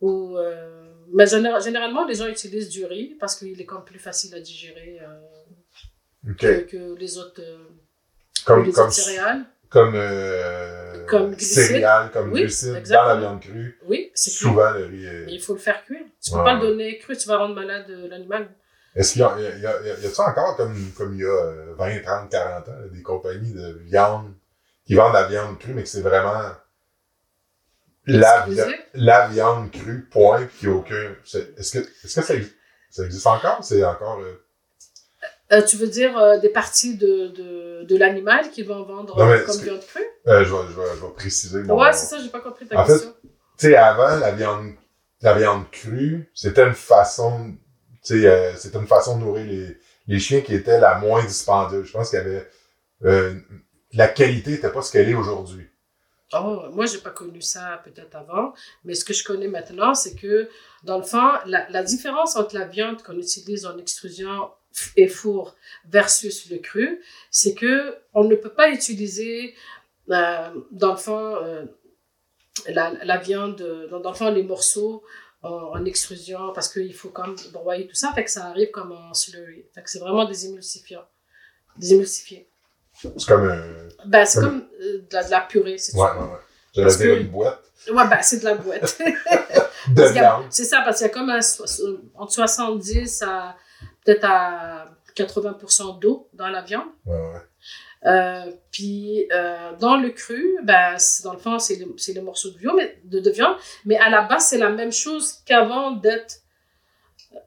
ou, 0.00 0.36
mais 1.12 1.26
général- 1.26 1.62
généralement, 1.62 2.04
les 2.06 2.14
gens 2.16 2.26
utilisent 2.28 2.68
du 2.68 2.84
riz 2.84 3.16
parce 3.20 3.36
qu'il 3.36 3.60
est 3.60 3.64
comme 3.64 3.84
plus 3.84 3.98
facile 3.98 4.34
à 4.34 4.40
digérer 4.40 4.98
que, 6.36 6.60
que 6.62 6.94
les 6.96 7.16
autres, 7.18 7.40
Comme, 8.44 8.64
les 8.64 8.72
comme, 8.72 8.84
autres 8.86 8.92
céréales. 8.92 9.44
Comme, 9.70 9.92
euh, 9.94 11.06
Comme 11.06 11.38
céréales, 11.38 12.10
comme 12.10 12.32
Oui, 12.32 12.42
glucides 12.42 12.82
dans 12.88 13.04
la 13.04 13.16
viande 13.16 13.40
crue. 13.40 13.78
Oui, 13.86 14.10
c'est. 14.14 14.30
Souvent, 14.30 14.70
le 14.70 14.84
riz 14.86 15.06
est... 15.06 15.24
Il 15.28 15.40
faut 15.40 15.54
le 15.54 15.58
faire 15.60 15.84
cuire. 15.84 16.00
Tu 16.22 16.30
peux 16.30 16.38
Ouais, 16.38 16.44
pas 16.44 16.54
le 16.54 16.60
donner 16.60 16.98
cru, 16.98 17.16
tu 17.16 17.28
vas 17.28 17.38
rendre 17.38 17.54
malade 17.54 17.86
euh, 17.90 18.08
l'animal. 18.08 18.48
Est-ce 18.94 19.12
qu'il 19.12 19.20
y 19.22 19.24
a, 19.24 19.34
il 19.38 19.60
y 19.60 19.66
a, 19.66 19.80
il 19.80 19.86
y 19.86 19.90
a, 19.90 20.08
a-tu 20.08 20.20
encore, 20.20 20.56
comme, 20.56 20.74
comme 20.96 21.14
il 21.14 21.20
y 21.20 21.24
a 21.24 21.28
euh, 21.28 21.74
20, 21.76 22.00
30, 22.02 22.30
40 22.30 22.68
ans, 22.68 22.72
des 22.90 23.02
compagnies 23.02 23.52
de 23.52 23.78
viande 23.84 24.34
qui 24.86 24.94
vendent 24.94 25.12
la 25.12 25.26
viande 25.28 25.58
crue, 25.58 25.74
mais 25.74 25.82
que 25.82 25.88
c'est 25.88 26.00
vraiment 26.00 26.40
la, 28.06 28.46
vi- 28.46 28.74
la 28.94 29.28
viande 29.28 29.70
crue, 29.70 30.08
point, 30.10 30.46
puis 30.58 30.66
a 30.68 30.72
aucun... 30.72 31.14
Est-ce 31.24 31.72
que, 31.72 31.78
est-ce 31.78 32.20
que 32.20 32.22
ça, 32.22 32.34
ça 32.90 33.04
existe 33.04 33.26
encore? 33.26 33.62
C'est 33.62 33.84
encore... 33.84 34.20
euh, 34.20 34.44
Euh, 35.50 35.62
tu 35.62 35.76
veux 35.76 35.86
dire 35.88 36.18
euh, 36.18 36.38
des 36.38 36.50
parties 36.50 36.96
de, 36.96 37.28
de, 37.28 37.84
de 37.84 37.96
l'animal 37.96 38.50
qu'ils 38.50 38.66
vont 38.66 38.82
vendre 38.82 39.16
Non, 39.18 39.30
euh, 39.30 39.44
comme 39.46 39.56
viande 39.60 39.80
crue? 39.80 40.02
je, 40.26 40.32
vais, 40.32 40.44
je, 40.44 40.80
vais, 40.80 40.96
je 40.96 41.06
vais 41.06 41.12
préciser 41.14 41.62
mon... 41.62 41.78
Ouais, 41.80 41.92
c'est 41.94 42.06
ça, 42.06 42.18
j'ai 42.22 42.28
pas 42.28 42.40
compris 42.40 42.66
ta 42.66 42.78
En 42.78 42.84
question. 42.84 43.14
Tu 43.22 43.66
sais, 43.68 43.76
avant, 43.76 44.16
la 44.18 44.32
viande, 44.32 44.74
la 45.22 45.32
viande 45.34 45.70
crue, 45.70 46.30
c'était 46.34 46.64
une 46.64 46.74
façon, 46.74 47.56
tu 48.04 48.22
sais, 48.22 48.52
c'était 48.56 48.78
une 48.78 48.86
façon 48.86 49.18
de 49.18 49.24
nourrir 49.24 49.46
les, 49.46 49.78
les 50.06 50.18
chiens 50.18 50.42
qui 50.42 50.54
était 50.54 50.78
la 50.78 50.98
moins 50.98 51.24
dispendieuse. 51.24 51.86
Je 51.86 51.92
pense 51.92 52.10
qu'il 52.10 52.18
y 52.18 52.22
avait, 52.22 52.46
la 53.94 54.08
qualité 54.08 54.52
était 54.52 54.70
pas 54.70 54.82
ce 54.82 54.92
qu'elle 54.92 55.08
est 55.08 55.14
aujourd'hui. 55.14 55.66
Oh, 56.34 56.64
moi, 56.72 56.84
j'ai 56.84 56.98
pas 56.98 57.08
connu 57.10 57.40
ça 57.40 57.80
peut-être 57.84 58.14
avant, 58.14 58.52
mais 58.84 58.94
ce 58.94 59.02
que 59.02 59.14
je 59.14 59.24
connais 59.24 59.48
maintenant, 59.48 59.94
c'est 59.94 60.14
que, 60.14 60.50
dans 60.84 60.98
le 60.98 61.02
fond, 61.04 61.26
la, 61.46 61.66
la 61.70 61.82
différence 61.82 62.36
entre 62.36 62.54
la 62.54 62.66
viande 62.66 63.02
qu'on 63.02 63.16
utilise 63.16 63.64
en 63.64 63.78
extrusion 63.78 64.50
et 64.96 65.08
four 65.08 65.56
versus 65.88 66.50
le 66.50 66.58
cru, 66.58 67.00
c'est 67.30 67.54
que 67.54 67.96
on 68.14 68.24
ne 68.24 68.34
peut 68.36 68.52
pas 68.52 68.70
utiliser, 68.70 69.54
euh, 70.10 70.48
dans 70.70 70.92
le 70.92 70.96
fond, 70.98 71.36
euh, 71.36 71.64
la, 72.68 72.92
la 73.04 73.16
viande, 73.18 73.60
euh, 73.60 73.88
dans, 73.88 74.00
dans 74.00 74.10
le 74.10 74.16
fond, 74.16 74.30
les 74.30 74.42
morceaux 74.42 75.02
en, 75.42 75.48
en 75.50 75.84
extrusion, 75.84 76.52
parce 76.52 76.68
qu'il 76.72 76.92
faut 76.94 77.10
comme 77.10 77.36
broyer 77.52 77.86
tout 77.86 77.94
ça, 77.94 78.12
fait 78.14 78.24
que 78.24 78.30
ça 78.30 78.46
arrive 78.46 78.70
comme 78.70 78.92
en 78.92 79.14
slurry. 79.14 79.64
Fait 79.74 79.82
que 79.82 79.90
c'est 79.90 80.00
vraiment 80.00 80.24
des 80.24 80.46
émulsifiants, 80.46 81.06
des 81.76 81.94
émulsifiés. 81.94 82.48
C'est 82.94 83.26
comme 83.28 83.48
un, 83.48 83.62
Ben, 84.06 84.24
c'est 84.26 84.40
Comme- 84.40 84.62
comme 84.62 84.68
euh, 84.82 84.98
de, 85.08 85.14
la, 85.14 85.22
de 85.24 85.30
la 85.30 85.40
purée, 85.42 85.78
c'est 85.78 85.94
ouais, 85.96 86.00
ouais, 86.02 86.18
ouais. 86.18 86.38
J'allais 86.74 86.88
dire 86.96 86.98
que- 87.16 87.20
une 87.20 87.28
boîte 87.28 87.62
Ouais, 87.92 88.08
ben, 88.08 88.20
c'est 88.22 88.40
de 88.40 88.44
la 88.44 88.54
boîte. 88.56 88.98
de 89.94 90.02
viande. 90.12 90.46
C'est 90.50 90.64
ça, 90.64 90.82
parce 90.84 90.98
qu'il 90.98 91.06
y 91.06 91.10
a 91.10 91.12
comme 91.12 91.30
un, 91.30 91.38
entre 92.16 92.32
70 92.32 93.22
à 93.22 93.56
peut-être 94.08 94.24
à 94.24 94.86
80% 95.16 95.98
d'eau 95.98 96.28
dans 96.32 96.48
la 96.48 96.62
viande. 96.62 96.88
Ouais, 97.04 97.14
ouais. 97.14 97.40
Euh, 98.06 98.52
puis 98.70 99.28
euh, 99.32 99.72
dans 99.76 99.96
le 99.98 100.10
cru, 100.10 100.56
ben, 100.62 100.96
dans 101.24 101.32
le 101.34 101.38
fond, 101.38 101.58
c'est 101.58 101.74
les, 101.74 101.86
c'est 101.98 102.14
les 102.14 102.20
morceaux 102.22 102.50
de 102.50 102.56
viande, 102.58 102.76
mais, 102.76 103.00
de, 103.04 103.18
de 103.20 103.30
viande, 103.30 103.56
mais 103.84 103.96
à 103.98 104.08
la 104.08 104.22
base, 104.22 104.46
c'est 104.46 104.56
la 104.58 104.70
même 104.70 104.92
chose 104.92 105.34
qu'avant 105.44 105.90
d'être 105.90 106.36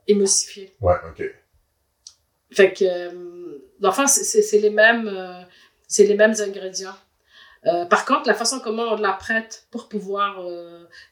émulsifié. 0.07 0.75
Ouais, 0.81 0.95
ok. 1.09 1.23
Fait 2.51 2.73
que, 2.73 2.83
euh, 2.85 3.57
dans 3.79 3.89
le 3.89 3.93
fond, 3.95 4.05
c'est- 4.07 4.59
les 4.59 4.69
mêmes, 4.69 5.09
c'est 5.87 6.03
les 6.05 6.15
mêmes 6.15 6.35
ingrédients. 6.39 6.97
Par 7.89 8.05
contre, 8.05 8.27
la 8.27 8.33
façon 8.33 8.59
comment 8.59 8.83
on 8.93 8.97
l'apprête 8.97 9.67
pour 9.71 9.87
pouvoir 9.87 10.43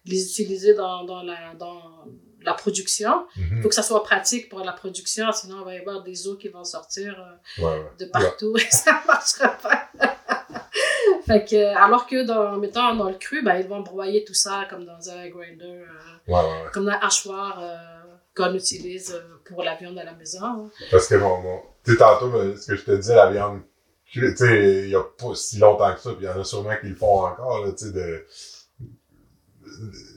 les 0.06 0.22
utiliser 0.30 0.74
dans, 0.74 1.06
dans, 1.06 1.24
la, 1.24 1.54
dans 1.56 2.06
la 2.44 2.54
production, 2.54 3.26
il 3.36 3.44
Mhm. 3.46 3.62
faut 3.64 3.70
que 3.70 3.76
ça 3.76 3.84
soit 3.84 4.04
pratique 4.04 4.50
pour 4.50 4.60
la 4.60 4.72
production, 4.72 5.32
sinon 5.32 5.58
il 5.62 5.66
va 5.66 5.74
y 5.76 5.78
avoir 5.80 6.04
des 6.04 6.28
eaux 6.28 6.36
qui 6.38 6.48
vont 6.50 6.64
sortir 6.64 7.16
euh, 7.20 7.62
Ouais, 7.64 7.80
ouais. 7.80 7.92
de 8.00 8.06
partout 8.06 8.56
et 8.58 8.60
ça 8.72 9.02
marchera 9.08 9.50
pas. 9.50 9.90
fait 11.26 11.46
que, 11.46 11.76
alors 11.76 12.08
que 12.08 12.24
dans, 12.24 12.58
mettons, 12.58 12.96
dans 12.96 13.10
le 13.10 13.16
cru, 13.18 13.44
ben, 13.44 13.56
ils 13.58 13.68
vont 13.68 13.82
broyer 13.82 14.24
tout 14.24 14.34
ça 14.34 14.66
comme 14.70 14.86
dans 14.86 15.10
un 15.10 15.28
grinder, 15.30 15.84
euh, 16.30 16.70
comme 16.72 16.88
un 16.90 17.00
hachoir 17.02 17.60
euh, 17.62 17.76
qu'on 18.36 18.54
utilise 18.54 19.14
euh, 19.14 19.22
pour 19.46 19.64
la 19.64 19.76
viande 19.76 19.98
à 19.98 20.04
la 20.06 20.14
maison. 20.14 20.44
hein. 20.44 20.70
Parce 20.92 21.08
que 21.08 21.16
mon, 21.16 21.42
mon, 21.42 21.62
tu 21.84 21.92
sais, 21.92 21.98
tantôt, 21.98 22.32
ce 22.56 22.68
que 22.68 22.76
je 22.78 22.84
te 22.86 22.92
disais, 22.92 23.16
la 23.16 23.30
viande 23.32 23.62
tu 24.12 24.36
sais, 24.36 24.84
il 24.86 24.90
y 24.90 24.96
a 24.96 25.04
pas 25.04 25.36
si 25.36 25.60
longtemps 25.60 25.94
que 25.94 26.00
ça, 26.00 26.10
puis 26.14 26.22
il 26.22 26.26
y 26.26 26.30
en 26.30 26.40
a 26.40 26.44
sûrement 26.44 26.76
qui 26.82 26.88
le 26.88 26.96
font 26.96 27.26
encore, 27.28 27.64
là, 27.64 27.72
tu 27.74 27.86
sais, 27.86 27.92
de, 27.92 28.26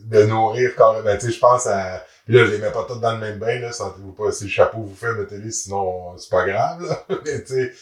de 0.06 0.22
nourrir 0.24 0.74
carrément. 0.76 1.04
Ben, 1.04 1.18
tu 1.18 1.26
sais, 1.26 1.32
je 1.32 1.38
pense 1.38 1.66
à, 1.66 2.02
puis 2.24 2.34
là, 2.34 2.44
je 2.46 2.50
les 2.52 2.58
mets 2.58 2.70
pas 2.70 2.84
toutes 2.88 3.00
dans 3.00 3.12
le 3.12 3.18
même 3.18 3.38
bain, 3.38 3.58
là, 3.60 3.72
sentez-vous 3.72 4.12
pas, 4.12 4.30
si 4.32 4.44
le 4.44 4.50
chapeau 4.50 4.78
vous 4.82 4.94
fait, 4.94 5.12
mettez-les, 5.14 5.50
sinon, 5.50 6.16
c'est 6.18 6.30
pas 6.30 6.46
grave, 6.46 6.82
là. 6.82 7.02
Mais, 7.24 7.42
tu 7.42 7.54
sais, 7.54 7.72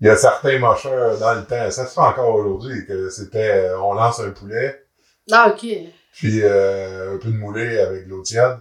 il 0.00 0.06
y 0.08 0.10
a 0.10 0.16
certains 0.16 0.58
mocheurs 0.58 1.18
dans 1.18 1.34
le 1.34 1.44
temps, 1.44 1.70
ça 1.70 1.86
se 1.86 1.94
fait 1.94 2.00
encore 2.00 2.34
aujourd'hui, 2.34 2.84
que 2.86 3.08
c'était, 3.10 3.68
euh, 3.68 3.78
on 3.80 3.94
lance 3.94 4.20
un 4.20 4.30
poulet, 4.30 4.82
Ah, 5.30 5.48
ok. 5.54 5.66
puis 6.12 6.40
euh, 6.42 7.14
un 7.14 7.18
peu 7.18 7.28
de 7.28 7.36
moulé 7.36 7.78
avec 7.78 8.04
de 8.06 8.10
l'eau 8.10 8.22
tiède, 8.22 8.58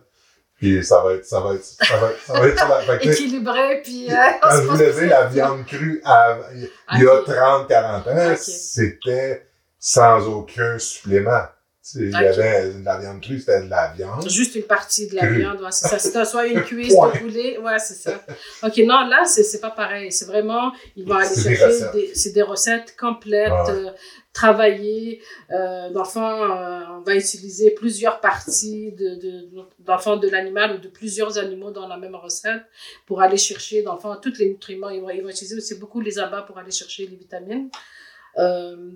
puis 0.55 0.83
ça 0.85 1.01
va 1.03 1.13
être, 1.15 1.25
ça 1.25 1.39
va 1.41 1.55
être, 1.55 1.63
ça 1.65 1.97
va 1.97 2.09
être, 2.11 2.19
ça 2.25 2.33
va 2.33 2.47
être, 2.47 2.57
ça 2.59 2.65
va 2.67 2.95
être, 2.95 3.05
Équilibré, 3.07 3.81
puis... 3.83 4.09
euh, 4.11 4.15
quand 4.41 4.49
on 4.49 4.55
je 4.57 4.61
vous 4.67 4.77
que 4.77 5.05
la 5.09 5.25
viande 5.25 5.65
crue, 5.65 6.01
à- 6.05 6.37
il 6.93 7.03
y 7.03 7.07
a 7.07 7.15
Ok. 7.15 7.27
30-40 7.27 8.07
ans, 8.09 8.35
c'était 8.37 9.47
sans 9.79 10.25
aucun 10.27 10.77
supplément. 10.79 11.45
Il 11.95 12.11
y 12.11 12.15
avait 12.15 12.73
de 12.73 12.85
la 12.85 12.97
viande 12.97 13.21
crue, 13.21 13.39
c'était 13.39 13.63
de 13.63 13.69
la 13.69 13.91
viande. 13.93 14.27
Juste 14.29 14.55
une 14.55 14.63
partie 14.63 15.09
de 15.09 15.15
la 15.15 15.27
Crue. 15.27 15.39
viande, 15.39 15.61
ouais, 15.61 15.71
c'est 15.71 15.99
ça. 15.99 16.23
Soit 16.23 16.47
une 16.47 16.61
cuisse 16.63 16.93
de 16.93 17.19
poulet, 17.19 17.57
ouais, 17.57 17.77
c'est 17.79 17.95
ça. 17.95 18.23
Ok, 18.63 18.77
non, 18.77 19.05
là, 19.07 19.25
c'est 19.25 19.59
pas 19.59 19.71
pareil. 19.71 20.11
C'est 20.11 20.25
vraiment, 20.25 20.71
ils 20.95 21.05
vont 21.05 21.15
aller 21.15 21.29
des 21.35 21.41
chercher 21.41 21.65
recettes. 21.65 21.93
des, 21.93 22.15
c'est 22.15 22.31
des 22.31 22.41
recettes 22.41 22.95
complètes, 22.97 23.51
euh, 23.69 23.91
travaillées. 24.33 25.21
Euh, 25.51 25.89
euh, 25.93 26.83
on 26.89 27.01
va 27.01 27.15
utiliser 27.15 27.71
plusieurs 27.71 28.19
parties 28.19 28.91
de, 28.93 29.15
de, 29.15 30.29
l'animal 30.29 30.75
ou 30.75 30.77
de 30.79 30.87
plusieurs 30.87 31.37
animaux 31.37 31.71
dans 31.71 31.87
la 31.87 31.97
même 31.97 32.15
recette 32.15 32.63
pour 33.05 33.21
aller 33.21 33.37
chercher, 33.37 33.83
fond, 34.01 34.15
tous 34.21 34.37
les 34.39 34.49
nutriments. 34.49 34.89
Ils 34.89 35.01
vont, 35.01 35.09
ils 35.09 35.21
vont 35.21 35.29
utiliser 35.29 35.55
aussi 35.55 35.75
beaucoup 35.75 36.01
les 36.01 36.17
abats 36.17 36.41
pour 36.41 36.57
aller 36.57 36.71
chercher 36.71 37.07
les 37.07 37.15
vitamines. 37.15 37.69
Euh, 38.37 38.91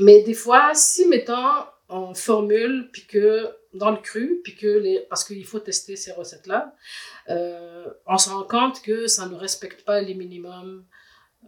mais 0.00 0.22
des 0.22 0.34
fois, 0.34 0.72
si, 0.74 1.06
mettons, 1.06 1.62
on 1.88 2.14
formule, 2.14 2.90
puis 2.92 3.06
que 3.06 3.54
dans 3.74 3.90
le 3.90 3.98
cru, 3.98 4.40
puis 4.42 4.54
que 4.54 4.66
les, 4.66 5.06
parce 5.08 5.24
qu'il 5.24 5.44
faut 5.44 5.60
tester 5.60 5.96
ces 5.96 6.12
recettes-là, 6.12 6.74
euh, 7.28 7.86
on 8.06 8.18
se 8.18 8.30
rend 8.30 8.44
compte 8.44 8.82
que 8.82 9.06
ça 9.06 9.26
ne 9.26 9.34
respecte 9.34 9.84
pas 9.84 10.00
les 10.00 10.14
minimums 10.14 10.84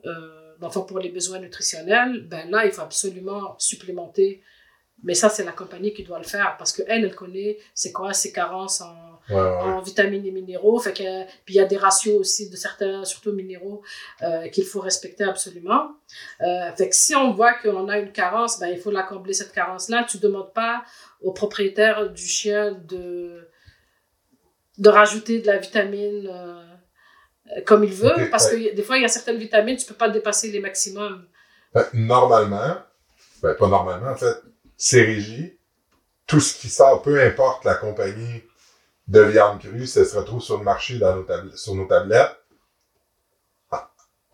euh, 0.05 0.55
pour 0.87 0.99
les 0.99 1.09
besoins 1.09 1.39
nutritionnels. 1.39 2.27
Ben 2.29 2.51
là, 2.51 2.67
il 2.67 2.73
faut 2.73 2.83
absolument 2.83 3.57
supplémenter. 3.59 4.43
Mais 5.05 5.15
ça, 5.15 5.29
c'est 5.29 5.45
la 5.45 5.53
compagnie 5.53 5.93
qui 5.93 6.03
doit 6.03 6.19
le 6.19 6.25
faire 6.25 6.57
parce 6.59 6.73
qu'elle, 6.73 7.05
elle 7.05 7.15
connaît 7.15 7.59
c'est 7.75 7.93
quoi 7.93 8.13
ses 8.13 8.33
carences 8.33 8.81
en, 8.81 9.09
Ouais, 9.31 9.37
ouais. 9.37 9.43
en 9.43 9.81
vitamines 9.81 10.25
et 10.25 10.31
minéraux. 10.31 10.79
Fait 10.79 10.93
que, 10.93 11.25
puis 11.45 11.55
il 11.55 11.57
y 11.57 11.61
a 11.61 11.67
des 11.67 11.77
ratios 11.77 12.19
aussi 12.19 12.49
de 12.49 12.57
certains, 12.57 13.05
surtout 13.05 13.33
minéraux, 13.33 13.83
euh, 14.23 14.49
qu'il 14.49 14.65
faut 14.65 14.81
respecter 14.81 15.25
absolument. 15.25 15.91
Euh, 16.41 16.73
fait 16.77 16.89
que 16.89 16.95
si 16.95 17.15
on 17.15 17.33
voit 17.33 17.53
qu'on 17.55 17.89
a 17.89 17.99
une 17.99 18.13
carence, 18.13 18.59
ben, 18.59 18.69
il 18.69 18.79
faut 18.79 18.91
la 18.91 19.03
combler 19.03 19.35
cette 19.35 19.53
carence-là. 19.53 20.07
Tu 20.09 20.17
ne 20.17 20.23
demandes 20.23 20.53
pas 20.55 20.83
au 21.21 21.33
propriétaire 21.33 22.11
du 22.11 22.27
chien 22.27 22.73
de, 22.73 23.49
de 24.79 24.89
rajouter 24.89 25.41
de 25.41 25.47
la 25.47 25.59
vitamine 25.59 26.27
euh, 26.27 26.63
comme 27.67 27.85
il 27.85 27.93
veut, 27.93 28.31
parce 28.31 28.51
ouais. 28.53 28.71
que 28.71 28.77
des 28.77 28.83
fois, 28.83 28.97
il 28.97 29.03
y 29.03 29.07
a 29.07 29.09
certaines 29.09 29.39
vitamines, 29.39 29.77
tu 29.77 29.87
peux 29.87 29.95
pas 29.95 30.09
dépasser 30.09 30.51
les 30.51 30.61
maximums. 30.61 31.27
Que 31.75 31.81
normalement, 31.95 32.77
ben 33.43 33.55
pas 33.55 33.69
normalement, 33.69 34.11
en 34.11 34.17
fait, 34.17 34.37
c'est 34.79 35.03
régi. 35.03 35.59
Tout 36.27 36.41
ce 36.41 36.55
qui 36.59 36.69
sort, 36.69 37.03
peu 37.03 37.21
importe 37.23 37.65
la 37.65 37.75
compagnie 37.75 38.43
de 39.09 39.21
viande 39.21 39.59
crue, 39.61 39.87
ça 39.87 40.05
se 40.05 40.17
retrouve 40.17 40.43
sur 40.43 40.59
le 40.59 40.65
marché 40.65 40.99
dans 40.99 41.17
nos 41.17 41.27
sur 41.57 41.75
nos 41.75 41.87
tablettes. 41.87 42.37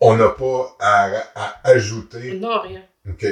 On 0.01 0.17
n'a 0.17 0.29
pas 0.29 0.75
à, 0.79 1.09
à 1.35 1.69
ajouter. 1.69 2.33
Non, 2.33 2.59
rien. 2.61 2.83
OK. 3.09 3.25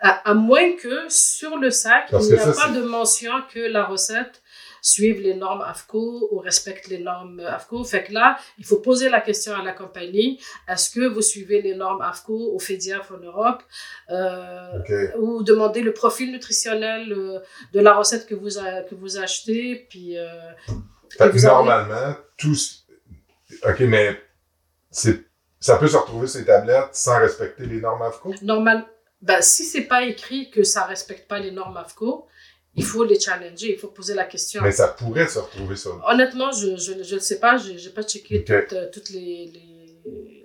À, 0.00 0.30
à 0.30 0.34
moins 0.34 0.72
que 0.76 1.08
sur 1.08 1.56
le 1.56 1.70
sac, 1.70 2.08
Parce 2.10 2.26
il 2.26 2.34
n'y 2.34 2.38
a 2.38 2.52
ça, 2.52 2.66
pas 2.66 2.72
de 2.72 2.82
mention 2.82 3.32
que 3.52 3.60
la 3.60 3.84
recette 3.84 4.42
suive 4.82 5.20
les 5.20 5.34
normes 5.34 5.62
AFCO 5.62 6.28
ou 6.32 6.38
respecte 6.38 6.88
les 6.88 6.98
normes 6.98 7.40
AFCO. 7.40 7.84
Fait 7.84 8.04
que 8.04 8.12
là, 8.12 8.38
il 8.58 8.64
faut 8.64 8.78
poser 8.80 9.08
la 9.08 9.20
question 9.20 9.54
à 9.54 9.62
la 9.62 9.72
compagnie, 9.72 10.40
est-ce 10.68 10.90
que 10.90 11.06
vous 11.06 11.22
suivez 11.22 11.62
les 11.62 11.74
normes 11.74 12.02
AFCO 12.02 12.52
au 12.54 12.58
FEDIAF 12.58 13.10
en 13.12 13.18
Europe? 13.18 13.62
Euh, 14.10 15.16
ou 15.18 15.42
demander 15.42 15.82
le 15.82 15.92
profil 15.92 16.32
nutritionnel 16.32 17.12
euh, 17.12 17.38
de 17.72 17.80
la 17.80 17.94
recette 17.94 18.26
que 18.26 18.34
vous, 18.34 18.58
a- 18.58 18.82
que 18.82 18.94
vous 18.94 19.18
achetez, 19.18 19.86
puis... 19.88 20.18
euh, 20.18 20.28
Fait 21.16 21.28
que 21.28 21.32
vous 21.32 21.44
avez- 21.46 21.54
normalement, 21.54 22.14
tout. 22.36 22.54
ce- 22.54 22.80
OK, 23.68 23.80
mais 23.80 24.20
ça 24.90 25.76
peut 25.76 25.88
se 25.88 25.96
retrouver 25.96 26.26
sur 26.26 26.40
les 26.40 26.46
tablettes 26.46 26.88
sans 26.94 27.18
respecter 27.18 27.66
les 27.66 27.80
normes 27.80 28.02
AFCO? 28.02 28.34
normal, 28.42 28.86
ben, 29.20 29.42
si 29.42 29.64
c'est 29.64 29.82
pas 29.84 30.02
écrit 30.04 30.50
que 30.50 30.62
ça 30.62 30.84
respecte 30.84 31.28
pas 31.28 31.38
les 31.38 31.50
normes 31.50 31.76
AFCO, 31.76 32.26
il 32.76 32.84
faut 32.84 33.04
les 33.04 33.18
challenger, 33.18 33.72
il 33.72 33.78
faut 33.78 33.88
poser 33.88 34.14
la 34.14 34.24
question. 34.24 34.62
Mais 34.62 34.72
ça 34.72 34.88
pourrait 34.88 35.26
se 35.26 35.38
retrouver 35.38 35.76
sur. 35.76 36.02
Honnêtement, 36.06 36.52
je 36.52 36.76
je, 36.76 37.02
je 37.02 37.14
ne 37.14 37.20
sais 37.20 37.40
pas, 37.40 37.56
je 37.56 37.72
n'ai 37.72 37.94
pas 37.94 38.02
checké 38.02 38.44
toutes, 38.44 38.72
euh, 38.72 38.88
toutes 38.92 39.10
les, 39.10 39.52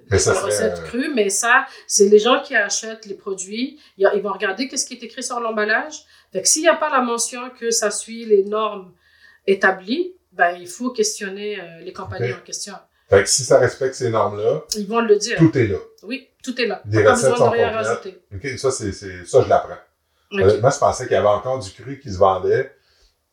les, 0.09 0.17
serait, 0.17 0.39
recettes 0.39 0.79
euh, 0.79 0.87
crues, 0.87 1.13
mais 1.13 1.29
ça, 1.29 1.65
c'est 1.87 2.07
les 2.07 2.19
gens 2.19 2.41
qui 2.41 2.55
achètent 2.55 3.05
les 3.05 3.15
produits, 3.15 3.79
ils, 3.97 4.21
vont 4.21 4.31
regarder 4.31 4.67
qu'est-ce 4.67 4.85
qui 4.85 4.95
est 4.95 5.03
écrit 5.03 5.23
sur 5.23 5.39
l'emballage. 5.39 6.03
Fait 6.31 6.41
que 6.41 6.47
s'il 6.47 6.63
n'y 6.63 6.67
a 6.67 6.75
pas 6.75 6.89
la 6.89 7.01
mention 7.01 7.49
que 7.59 7.71
ça 7.71 7.91
suit 7.91 8.25
les 8.25 8.43
normes 8.43 8.93
établies, 9.47 10.15
ben, 10.31 10.57
il 10.59 10.67
faut 10.67 10.89
questionner 10.89 11.59
euh, 11.59 11.81
les 11.81 11.93
compagnies 11.93 12.33
en 12.33 12.41
question. 12.43 12.73
Fait 13.09 13.23
que 13.23 13.29
si 13.29 13.43
ça 13.43 13.59
respecte 13.59 13.93
ces 13.93 14.09
normes-là, 14.09 14.63
Ils 14.75 14.87
vont 14.87 14.99
le 14.99 15.15
dire. 15.17 15.37
tout 15.37 15.55
est 15.57 15.67
là. 15.67 15.77
Oui, 16.03 16.27
tout 16.43 16.59
est 16.59 16.65
là. 16.65 16.81
Les 16.89 17.07
recettes 17.07 17.35
sont 17.35 17.49
de 17.49 17.55
rien 17.55 17.71
rajouter. 17.71 18.19
OK, 18.33 18.47
ça, 18.57 18.71
c'est, 18.71 18.91
c'est, 18.91 19.25
ça, 19.25 19.41
je 19.41 19.49
l'apprends. 19.49 19.77
Ok. 20.35 20.41
Honnêtement, 20.49 20.69
je 20.69 20.79
pensais 20.79 21.03
qu'il 21.05 21.13
y 21.13 21.17
avait 21.17 21.27
encore 21.27 21.59
du 21.59 21.71
cru 21.71 21.99
qui 21.99 22.11
se 22.11 22.17
vendait, 22.17 22.71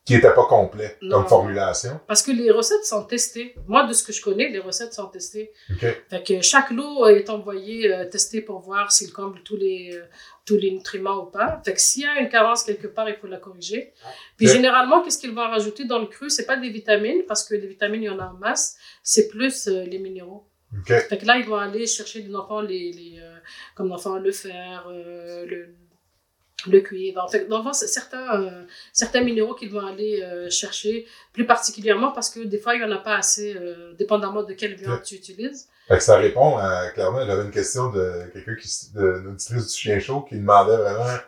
qui 0.05 0.17
était 0.17 0.35
pas 0.35 0.47
complet 0.47 0.97
Non. 1.01 1.19
comme 1.19 1.29
formulation. 1.29 2.01
Parce 2.09 2.23
que 2.23 2.33
les 2.33 2.51
recettes 2.51 2.85
sont 2.85 3.05
testées. 3.05 3.55
Moi, 3.69 3.85
de 3.87 3.93
ce 3.93 4.03
que 4.03 4.13
je 4.13 4.21
connais, 4.21 4.49
les 4.49 4.59
recettes 4.59 4.93
sont 4.95 5.07
testées. 5.07 5.53
OK. 5.71 5.87
Fait 6.11 6.23
que 6.27 6.41
chaque 6.43 6.71
lot 6.73 7.07
est 7.07 7.31
envoyé 7.31 7.93
euh, 7.93 8.05
testé 8.07 8.41
pour 8.41 8.59
voir 8.61 8.91
s'il 8.91 9.13
comble 9.13 9.41
tous 9.45 9.57
les, 9.57 9.91
euh, 9.95 10.03
tous 10.45 10.57
les 10.57 10.73
nutriments 10.73 11.23
ou 11.23 11.27
pas. 11.27 11.61
Fait 11.65 11.75
que 11.75 11.81
s'il 11.81 12.03
y 12.03 12.07
a 12.07 12.19
une 12.21 12.29
carence 12.29 12.65
quelque 12.65 12.89
part, 12.89 13.09
il 13.09 13.15
faut 13.15 13.29
la 13.29 13.37
corriger. 13.39 13.93
Puis 14.37 14.49
généralement, 14.49 15.03
qu'est-ce 15.03 15.19
qu'ils 15.19 15.35
vont 15.35 15.49
rajouter 15.49 15.85
dans 15.85 16.01
le 16.01 16.07
cru? 16.07 16.31
C'est 16.31 16.47
pas 16.47 16.57
des 16.57 16.71
vitamines, 16.71 17.23
parce 17.29 17.45
que 17.45 17.55
les 17.55 17.69
vitamines, 17.69 18.03
il 18.03 18.07
y 18.07 18.11
en 18.11 18.19
a 18.19 18.27
en 18.27 18.35
masse. 18.35 18.77
C'est 19.05 19.29
plus 19.29 19.69
euh, 19.69 19.85
les 19.85 20.01
minéraux. 20.01 20.49
OK. 20.77 20.89
Fait 20.89 21.19
que 21.19 21.27
là, 21.27 21.37
ils 21.37 21.47
vont 21.47 21.57
aller 21.57 21.87
chercher 21.87 22.23
des 22.23 22.35
enfants, 22.35 22.61
les, 22.63 22.91
les, 22.93 23.19
euh, 23.21 23.37
comme 23.77 23.89
l'enfant 23.89 24.17
le 24.19 24.33
fer, 24.33 24.87
euh, 24.91 25.45
le, 25.47 25.77
le 26.71 26.81
cuivre. 26.81 27.23
En 27.23 27.29
fait, 27.29 27.47
dans 27.47 27.59
le 27.59 27.65
fond, 27.65 27.73
c'est 27.73 27.87
certains, 27.87 28.41
euh, 28.41 28.65
certains 28.93 29.23
minéraux 29.23 29.55
qu'ils 29.55 29.71
vont 29.71 29.87
aller 29.87 30.23
euh, 30.23 30.51
chercher, 30.51 31.07
plus 31.33 31.47
particulièrement 31.47 32.13
parce 32.13 32.31
que 32.31 32.41
des 32.41 32.59
fois, 32.59 32.75
il 32.75 32.79
n'y 32.79 32.85
en 32.85 32.93
a 32.93 32.99
pas 32.99 33.17
assez, 33.17 33.55
euh, 33.57 33.93
dépendamment 33.95 34.43
de 34.43 34.55
quelle 34.55 34.75
viande 34.75 35.03
tu 35.03 35.15
utilises. 35.15 35.69
Fait 35.89 35.97
que 35.97 36.03
ça 36.03 36.17
répond 36.17 36.57
à, 36.59 36.91
clairement, 36.91 37.25
j'avais 37.27 37.43
une 37.43 37.51
question 37.51 37.91
de 37.91 38.31
quelqu'un 38.33 38.55
qui, 38.55 38.93
de, 38.95 39.35
du 39.37 39.69
chien 39.69 39.99
chaud 39.99 40.23
qui 40.29 40.37
demandait 40.37 40.77
vraiment, 40.77 41.19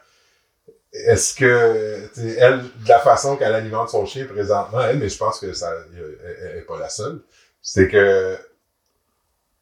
est-ce 0.93 1.35
que, 1.35 2.09
elle, 2.39 2.61
de 2.61 2.89
la 2.89 3.01
façon 3.01 3.37
qu'elle 3.37 3.55
alimente 3.55 3.91
son 3.91 4.07
chien 4.07 4.26
présentement, 4.26 4.80
elle, 4.80 4.99
mais 4.99 5.09
je 5.09 5.18
pense 5.18 5.41
que 5.41 5.53
ça, 5.53 5.72
elle, 5.97 6.18
elle 6.43 6.59
est 6.59 6.62
pas 6.62 6.78
la 6.78 6.89
seule, 6.89 7.20
c'est 7.61 7.89
que, 7.89 8.37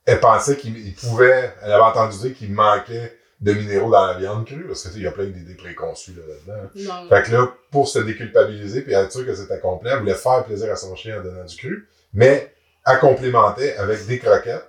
elle 0.05 0.21
pensait 0.21 0.57
qu'il 0.57 0.77
il 0.77 0.95
pouvait, 0.95 1.55
elle 1.63 1.73
avait 1.73 1.83
entendu 1.83 2.19
dire 2.19 2.35
qu'il 2.35 2.53
manquait 2.53 3.17
de 3.43 3.53
minéraux 3.53 3.91
dans 3.91 4.07
la 4.07 4.15
viande 4.15 4.47
crue, 4.47 4.65
parce 4.67 4.85
que, 4.89 4.97
il 4.97 5.03
y 5.03 5.07
a 5.07 5.13
plein 5.13 5.27
d'idées 5.27 5.55
préconçues, 5.57 6.15
là, 6.15 6.23
là-dedans. 6.29 6.71
Non. 6.77 7.09
Fait 7.09 7.23
que 7.25 7.33
là, 7.33 7.53
pour 7.71 7.89
se 7.89 7.99
déculpabiliser 7.99 8.83
puis 8.83 8.93
être 8.95 9.13
sûr 9.13 9.27
que 9.27 9.35
c'était 9.35 9.59
complet, 9.59 9.91
elle 9.93 9.99
voulait 9.99 10.15
faire 10.15 10.45
plaisir 10.45 10.71
à 10.73 10.77
son 10.77 10.95
chien 10.97 11.19
en 11.21 11.23
donnant 11.25 11.45
du 11.45 11.57
cru, 11.57 11.89
mais 12.15 12.55
elle 12.87 12.99
complémentait 13.01 13.77
avec 13.77 14.07
des 14.07 14.19
croquettes 14.19 14.69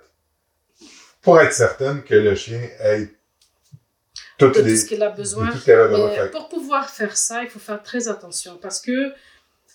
pour 1.22 1.40
être 1.40 1.52
certaine 1.52 2.02
que 2.02 2.14
le 2.14 2.34
chien 2.34 2.60
ait 2.80 3.08
toutes 4.38 4.56
de 4.56 4.62
les, 4.62 4.72
tout 4.74 4.80
ce 4.80 4.86
qu'il 4.86 5.02
a 5.02 5.10
besoin. 5.10 5.50
tout 5.50 5.70
avait 5.70 5.88
besoin. 5.88 6.10
Mais 6.24 6.28
pour 6.30 6.48
pouvoir 6.48 6.90
faire 6.90 7.16
ça, 7.16 7.42
il 7.44 7.48
faut 7.48 7.58
faire 7.60 7.82
très 7.82 8.08
attention 8.08 8.58
parce 8.60 8.80
que 8.80 9.12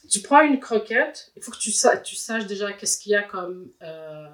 tu 0.10 0.20
prends 0.22 0.42
une 0.42 0.60
croquette, 0.60 1.32
il 1.38 1.42
faut 1.44 1.52
que 1.52 1.58
tu, 1.58 1.72
sa- 1.72 1.98
tu 1.98 2.16
saches 2.16 2.46
déjà 2.48 2.74
qu'est-ce 2.74 2.98
qu'il 3.00 3.14
y 3.14 3.16
a 3.16 3.24
comme, 3.24 3.70
euh, 3.82 4.28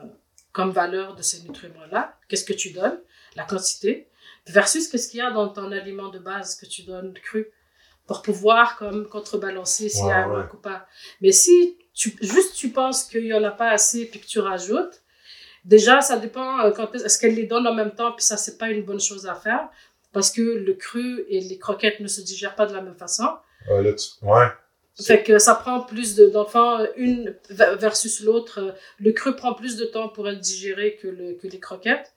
comme 0.52 0.72
valeur 0.72 1.16
de 1.16 1.22
ces 1.22 1.42
nutriments-là, 1.44 2.18
qu'est-ce 2.28 2.46
que 2.46 2.54
tu 2.54 2.72
donnes, 2.72 2.98
la 3.36 3.44
quantité, 3.44 4.08
versus 4.48 4.88
qu'est-ce 4.88 5.10
qu'il 5.10 5.20
y 5.20 5.22
a 5.22 5.32
dans 5.32 5.50
ton 5.50 5.72
aliment 5.72 6.10
de 6.10 6.20
base 6.20 6.56
que 6.56 6.66
tu 6.66 6.84
donnes 6.84 7.14
cru 7.14 7.48
pour 8.08 8.22
pouvoir 8.22 8.78
comme 8.78 9.08
contrebalancer 9.10 9.90
s'il 9.90 10.06
y 10.06 10.12
a 10.12 10.18
un 10.26 10.28
manque 10.44 10.54
ou 10.54 10.58
pas. 10.58 10.86
Mais 11.22 11.32
si 11.32 11.78
tu, 11.94 12.16
juste 12.22 12.54
tu 12.56 12.70
penses 12.70 13.04
qu'il 13.06 13.26
y 13.26 13.34
en 13.34 13.44
a 13.44 13.52
pas 13.52 13.70
assez 13.72 14.06
puis 14.06 14.20
que 14.20 14.28
tu 14.28 14.40
rajoutes, 14.40 15.02
déjà 15.64 16.02
ça 16.02 16.18
dépend 16.18 16.60
euh, 16.60 16.72
quand 16.72 16.94
est- 16.94 17.04
est-ce 17.06 17.18
qu'elle 17.20 17.34
les 17.36 17.48
donne 17.48 17.66
en 17.68 17.74
même 17.74 17.96
temps 17.96 18.12
puis 18.12 18.24
ça 18.24 18.38
c'est 18.38 18.58
pas 18.58 18.70
une 18.70 18.84
bonne 18.84 19.00
chose 19.00 19.26
à 19.26 19.34
faire 19.34 19.68
parce 20.14 20.30
que 20.32 20.42
le 20.42 20.74
cru 20.74 21.26
et 21.30 21.40
les 21.42 21.58
croquettes 21.58 22.00
ne 22.00 22.08
se 22.08 22.22
digèrent 22.22 22.56
pas 22.56 22.66
de 22.68 22.74
la 22.74 22.82
même 22.82 22.96
façon. 22.96 23.28
Là, 23.82 23.94
tu- 23.94 24.24
ouais. 24.26 24.46
Fait 25.04 25.24
que 25.24 25.40
ça 25.40 25.56
prend 25.56 25.82
plus 25.82 26.16
de- 26.16 26.28
d'enfants, 26.28 26.80
une 26.96 27.36
ver- 27.50 27.76
versus 27.78 28.22
l'autre. 28.22 28.60
euh, 28.62 28.72
Le 29.00 29.12
cru 29.12 29.36
prend 29.36 29.54
plus 29.54 29.76
de 29.76 29.84
temps 29.84 30.08
pour 30.08 30.30
être 30.30 30.40
digéré 30.40 30.96
que, 31.02 31.08
le, 31.10 31.34
que 31.34 31.48
les 31.48 31.60
croquettes. 31.60 32.14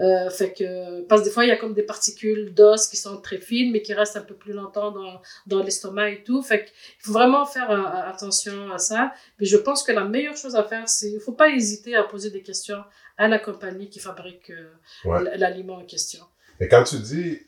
Euh, 0.00 0.28
fait 0.30 0.52
que, 0.52 1.02
parce 1.02 1.20
que 1.22 1.26
des 1.26 1.32
fois, 1.32 1.44
il 1.44 1.48
y 1.48 1.52
a 1.52 1.56
comme 1.56 1.72
des 1.74 1.82
particules 1.84 2.52
d'os 2.52 2.86
qui 2.88 2.96
sont 2.96 3.20
très 3.20 3.38
fines, 3.38 3.70
mais 3.72 3.80
qui 3.82 3.94
restent 3.94 4.16
un 4.16 4.22
peu 4.22 4.34
plus 4.34 4.52
longtemps 4.52 4.90
dans, 4.90 5.20
dans 5.46 5.62
l'estomac 5.62 6.10
et 6.10 6.22
tout. 6.24 6.42
Fait 6.42 6.64
qu'il 6.64 6.74
faut 6.98 7.12
vraiment 7.12 7.46
faire 7.46 7.70
euh, 7.70 8.10
attention 8.10 8.72
à 8.72 8.78
ça. 8.78 9.12
Puis 9.36 9.46
je 9.46 9.56
pense 9.56 9.82
que 9.82 9.92
la 9.92 10.04
meilleure 10.04 10.36
chose 10.36 10.56
à 10.56 10.64
faire, 10.64 10.88
c'est, 10.88 11.10
il 11.12 11.20
faut 11.20 11.32
pas 11.32 11.50
hésiter 11.50 11.94
à 11.94 12.02
poser 12.02 12.30
des 12.30 12.42
questions 12.42 12.82
à 13.16 13.28
la 13.28 13.38
compagnie 13.38 13.88
qui 13.88 14.00
fabrique 14.00 14.50
euh, 14.50 14.68
Ouais. 15.04 15.36
l'aliment 15.38 15.76
en 15.76 15.84
question. 15.84 16.24
Mais 16.60 16.68
quand 16.68 16.82
tu 16.84 16.96
dis 16.98 17.40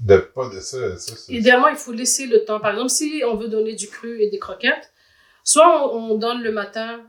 de 0.00 0.16
pas 0.16 0.48
de 0.48 0.58
ça. 0.60 0.78
Idéalement, 1.28 1.68
il 1.68 1.76
faut 1.76 1.92
laisser 1.92 2.26
le 2.26 2.44
temps. 2.44 2.58
Par 2.58 2.72
exemple, 2.72 2.90
si 2.90 3.22
on 3.24 3.36
veut 3.36 3.48
donner 3.48 3.74
du 3.74 3.88
cru 3.88 4.20
et 4.20 4.30
des 4.30 4.38
croquettes, 4.40 4.92
soit 5.44 5.94
on, 5.94 6.12
on 6.12 6.14
donne 6.16 6.42
le 6.42 6.50
matin, 6.50 6.98
euh, 6.98 7.02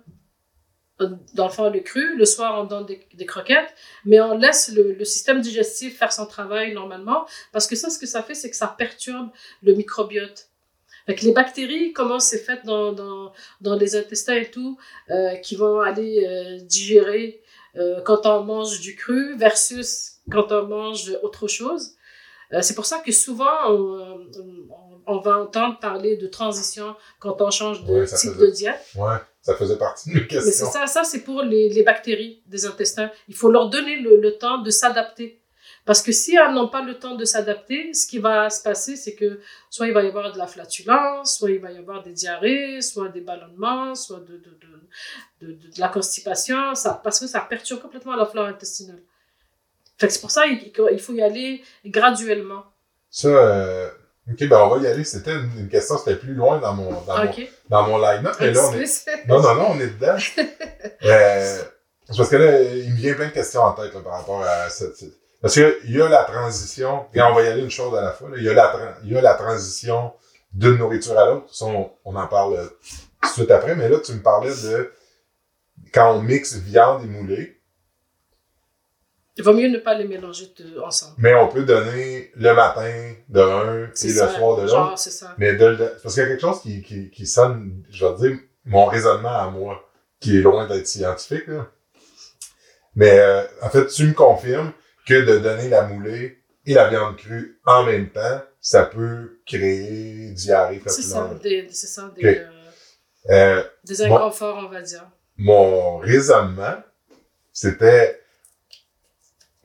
dans 1.34 1.47
le 1.47 1.51
fond, 1.51 1.70
le 1.70 1.80
cru, 1.80 2.16
le 2.18 2.26
soir, 2.26 2.60
on 2.62 2.66
donne 2.66 2.86
des, 2.86 3.06
des 3.14 3.26
croquettes, 3.26 3.74
mais 4.06 4.20
on 4.22 4.38
laisse 4.38 4.72
le, 4.74 4.93
le 4.93 5.06
système 5.06 5.41
digestif 5.41 5.97
faire 5.97 6.12
son 6.14 6.26
travail 6.26 6.74
normalement, 6.74 7.26
parce 7.51 7.68
que 7.68 7.76
ça, 7.76 7.89
ce 7.89 7.97
que 7.99 8.06
ça 8.06 8.22
fait, 8.24 8.36
c'est 8.36 8.49
que 8.49 8.56
ça 8.56 8.68
perturbe 8.68 9.30
le 9.62 9.74
microbiote. 9.74 10.47
Fait 11.06 11.16
que 11.16 11.26
les 11.26 11.34
bactéries, 11.34 11.91
comment 11.91 12.20
c'est 12.20 12.38
fait 12.38 12.62
dans, 12.66 12.93
dans, 12.93 13.34
dans 13.62 13.76
les 13.76 13.95
intestins 13.95 14.36
et 14.36 14.49
tout, 14.49 14.78
euh, 15.10 15.36
qui 15.38 15.56
vont 15.56 15.82
aller 15.82 16.26
euh, 16.26 16.60
digérer 16.64 17.41
euh, 17.76 18.01
quand 18.01 18.26
on 18.26 18.43
mange 18.43 18.80
du 18.80 18.95
cru 18.95 19.36
versus 19.38 20.14
quand 20.32 20.51
on 20.51 20.68
mange 20.68 21.12
autre 21.24 21.47
chose. 21.47 21.91
Euh, 22.54 22.62
c'est 22.62 22.76
pour 22.76 22.86
ça 22.86 22.99
que 22.99 23.12
souvent, 23.12 23.49
on, 23.68 24.28
on- 24.39 25.01
on 25.06 25.18
va 25.20 25.39
entendre 25.39 25.80
parler 25.80 26.16
de 26.16 26.28
transition 26.28 26.95
quand 27.20 27.41
on 27.41 27.51
change 27.51 27.84
de 27.84 27.91
Ouais, 27.91 28.06
type 28.06 28.16
faisait- 28.32 28.39
de 28.39 28.47
diète. 28.51 28.80
Ouais, 28.95 29.18
ça 29.44 29.56
faisait 29.56 29.78
partie 29.78 30.10
de 30.10 30.16
mes 30.16 30.22
Mais 30.22 30.28
c'est 30.30 30.36
questions. 30.46 30.72
ça, 30.72 30.88
ça 30.88 31.04
c'est 31.04 31.24
pour 31.24 31.44
les, 31.44 31.70
les 31.70 31.84
bactéries 31.84 32.41
des 32.48 32.66
intestins. 32.66 33.12
Il 33.28 33.36
faut 33.36 33.52
leur 33.52 33.70
donner 33.70 34.00
le, 34.00 34.20
le 34.20 34.38
temps 34.38 34.58
de 34.60 34.70
s'adapter. 34.72 35.39
Parce 35.86 36.02
que 36.02 36.14
si 36.14 36.34
elles 36.36 36.54
n'ont 36.54 36.70
pas 36.70 36.82
le 36.82 36.98
temps 36.98 37.16
de 37.16 37.26
s'adapter, 37.26 37.94
ce 37.94 38.08
qui 38.08 38.18
va 38.20 38.50
se 38.50 38.64
passer, 38.64 38.96
c'est 38.96 39.16
que 39.16 39.41
soit 39.70 39.88
il 39.88 39.94
va 39.94 40.02
y 40.02 40.08
avoir 40.08 40.32
de 40.32 40.38
la 40.38 40.48
flatulence, 40.48 41.38
soit 41.38 41.52
il 41.52 41.60
va 41.60 41.72
y 41.74 41.78
avoir 41.78 42.02
des 42.04 42.14
diarrhées, 42.14 42.82
soit 42.82 43.10
des 43.10 43.20
ballonnements, 43.20 43.94
soit 43.94 44.22
de, 44.22 44.38
de, 44.38 44.58
de, 45.41 45.48
de, 45.48 45.52
de 45.52 45.80
la 45.80 45.89
constipation, 45.89 46.74
ça, 46.74 47.02
parce 47.04 47.20
que 47.20 47.28
ça 47.28 47.41
perturbe 47.41 47.82
complètement 47.82 48.16
la 48.16 48.26
flore 48.26 48.46
intestinale. 48.46 49.02
Fait 49.98 50.10
c'est 50.10 50.22
pour 50.22 50.32
ça 50.32 50.44
qu'il 50.48 51.00
faut 51.02 51.14
y 51.14 51.22
aller 51.22 51.62
graduellement. 51.86 52.64
Ça, 53.10 53.28
euh, 53.28 53.89
ok, 54.32 54.47
ben 54.47 54.57
on 54.57 54.76
va 54.76 54.78
y 54.84 54.88
aller. 54.88 55.03
C'était 55.03 55.34
une, 55.34 55.51
une 55.57 55.69
question, 55.69 55.97
c'était 55.97 56.15
plus 56.15 56.34
loin 56.34 56.59
dans 56.59 56.74
mon, 56.74 56.91
dans 57.01 57.24
mon, 57.26 57.32
dans 57.69 57.88
mon 57.88 57.97
line-up, 57.97 58.36
mais 58.39 58.51
là, 58.51 58.69
on 58.69 58.74
est, 58.74 59.05
non, 59.28 59.41
non, 59.41 59.55
non, 59.55 59.67
on 59.71 59.80
est 59.80 59.88
dedans. 59.88 60.15
euh, 61.05 61.57
c'est 62.09 62.17
parce 62.17 62.30
que 62.30 62.36
là, 62.36 62.61
il 62.61 62.91
me 62.91 62.95
vient 62.97 63.13
plein 63.13 63.28
de 63.28 63.34
questions 63.34 63.61
en 63.61 63.74
tête, 63.74 63.93
là, 63.93 63.99
par 64.01 64.13
rapport 64.13 64.43
à 64.43 64.69
cette, 64.69 65.03
parce 65.41 65.55
que 65.55 65.80
il 65.84 65.91
y 65.97 66.01
a 66.01 66.07
la 66.07 66.24
transition, 66.24 67.05
et 67.13 67.21
on 67.21 67.34
va 67.34 67.43
y 67.43 67.47
aller 67.47 67.61
une 67.61 67.71
chose 67.71 67.97
à 67.97 68.01
la 68.01 68.11
fois. 68.11 68.30
Il 68.38 68.43
y 68.43 68.49
a 68.49 68.53
la, 68.53 68.95
y 69.03 69.17
a 69.17 69.21
la 69.21 69.34
transition 69.34 70.13
d'une 70.53 70.78
nourriture 70.78 71.17
à 71.19 71.26
l'autre. 71.26 71.53
Ça, 71.53 71.65
on, 71.65 71.91
on 72.05 72.15
en 72.15 72.28
parle 72.28 72.69
tout 73.21 73.28
de 73.28 73.34
suite 73.34 73.51
après, 73.51 73.76
mais 73.76 73.89
là, 73.89 73.97
tu 73.99 74.13
me 74.13 74.21
parlais 74.21 74.51
de 74.51 74.93
quand 75.93 76.13
on 76.13 76.21
mixe 76.21 76.55
viande 76.55 77.03
et 77.03 77.07
moulée, 77.07 77.59
Il 79.36 79.44
vaut 79.44 79.54
mieux 79.54 79.68
ne 79.68 79.80
pas 79.80 79.96
les 79.96 80.06
mélanger 80.08 80.54
ensemble. 80.84 81.16
mais 81.18 81.34
on 81.34 81.48
peut 81.48 81.64
donner 81.64 82.32
le 82.36 82.54
matin 82.54 83.14
de 83.30 83.40
un 83.42 83.86
et 83.86 84.08
le 84.08 84.14
soir 84.14 84.58
de 84.58 84.62
l'autre. 84.64 84.94
C'est 84.98 85.10
ça. 85.10 85.34
Mais 85.40 85.54
de, 85.54 85.76
de- 85.76 85.92
parce 86.04 86.14
qu'il 86.14 86.22
y 86.24 86.26
a 86.26 86.30
quelque 86.30 86.42
chose 86.42 86.62
qui, 86.62 86.84
qui, 86.84 87.10
qui 87.10 87.26
sonne, 87.26 87.84
je 87.90 88.06
vais 88.06 88.16
dire, 88.30 88.38
mon 88.66 88.86
raisonnement 88.86 89.36
à 89.36 89.50
moi, 89.50 89.90
qui 90.20 90.38
est 90.38 90.42
loin 90.42 90.68
d'être 90.68 90.86
scientifique, 90.88 91.48
là. 91.48 91.68
Mais 92.96 93.20
euh, 93.20 93.44
en 93.64 93.70
fait, 93.72 93.88
tu 93.88 94.06
me 94.08 94.14
confirmes 94.14 94.72
que 95.08 95.16
de 95.26 95.40
donner 95.40 95.68
la 95.68 95.82
moulée 95.88 96.44
et 96.68 96.76
la 96.76 96.88
viande 96.90 97.18
crue 97.18 97.60
en 97.66 97.84
même 97.84 98.10
temps, 98.10 98.42
ça 98.62 98.86
peut 98.86 99.40
créer 99.48 100.30
diarrhée 100.32 100.82
C'est 100.86 101.02
ça, 101.02 101.30
des, 101.42 101.68
c'est 101.72 101.88
ça, 101.88 102.12
des, 102.16 102.30
Ok. 102.30 102.38
euh, 102.38 102.50
Euh, 103.32 103.64
des 103.84 104.02
inconforts, 104.04 104.64
on 104.66 104.70
va 104.70 104.82
dire. 104.82 105.10
mon 105.38 105.98
raisonnement, 105.98 106.76
c'était... 107.52 108.20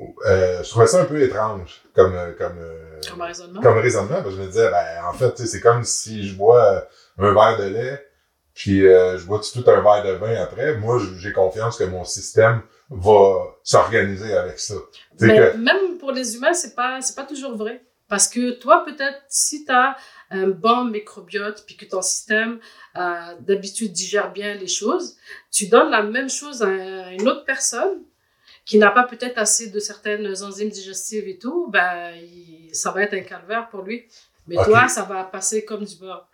Euh, 0.01 0.63
je 0.63 0.69
trouvais 0.71 0.87
ça 0.87 1.03
un 1.03 1.07
peu 1.07 1.21
étrange 1.21 1.83
comme, 1.93 2.15
euh, 2.15 2.33
comme, 2.39 2.59
euh, 2.59 3.01
Comme 3.11 3.23
raisonnement. 3.23 3.61
comme 3.61 3.79
raisonnement, 3.79 4.23
parce 4.23 4.27
que 4.27 4.37
je 4.37 4.41
me 4.43 4.47
disais, 4.47 4.71
ben, 4.71 5.05
en 5.09 5.13
fait, 5.13 5.37
c'est 5.39 5.61
comme 5.61 5.83
si 5.83 6.29
je 6.29 6.37
bois 6.37 6.87
euh, 7.19 7.29
un 7.31 7.35
verre 7.35 7.59
de 7.59 7.65
lait, 7.65 8.07
puis 8.55 8.87
euh, 8.87 9.19
je 9.19 9.27
bois 9.27 9.41
tout 9.41 9.65
un 9.67 9.81
verre 9.81 10.05
de 10.05 10.13
vin 10.13 10.41
après. 10.41 10.77
Moi, 10.77 11.01
j'ai 11.19 11.33
confiance 11.33 11.79
que 11.79 11.85
mon 11.85 12.05
système 12.05 12.63
va 12.91 13.57
s'organiser 13.65 14.35
avec 14.37 14.61
ça. 14.61 14.75
Mais 15.21 15.37
que, 15.37 15.57
même 15.57 15.99
pour 15.99 16.13
les 16.13 16.37
humains, 16.37 16.55
c'est 16.55 16.75
pas, 16.77 17.01
c'est 17.01 17.17
pas 17.17 17.25
toujours 17.25 17.57
vrai. 17.57 17.83
Parce 18.09 18.27
que 18.27 18.53
toi, 18.53 18.85
peut-être, 18.87 19.21
si 19.29 19.65
tu 19.65 19.73
as 19.73 19.97
un 20.31 20.47
bon 20.49 20.85
microbiote, 20.85 21.65
puis 21.67 21.77
que 21.77 21.85
ton 21.85 22.03
système, 22.03 22.59
euh, 22.97 23.35
d'habitude, 23.41 23.93
digère 23.93 24.33
bien 24.33 24.55
les 24.55 24.67
choses, 24.67 25.17
tu 25.53 25.67
donnes 25.67 25.91
la 25.91 26.03
même 26.03 26.31
chose 26.31 26.63
à 26.63 27.13
une 27.13 27.29
autre 27.29 27.45
personne 27.45 28.03
qui 28.69 28.77
n'a 28.79 28.91
pas 28.91 29.05
peut-être 29.05 29.39
assez 29.39 29.71
de 29.71 29.81
certaines 29.81 30.27
enzymes 30.45 30.69
digestives 30.69 31.27
et 31.27 31.39
tout, 31.39 31.69
ben, 31.71 32.13
il- 32.15 32.69
ça 32.75 32.91
va 32.93 33.03
être 33.03 33.15
un 33.15 33.23
calvaire 33.23 33.69
pour 33.71 33.81
lui. 33.83 34.07
Mais 34.47 34.57
toi, 34.65 34.89
ça 34.89 35.05
va 35.05 35.25
passer 35.25 35.65
comme 35.65 35.85
du 35.85 35.97
beurre. 35.97 36.29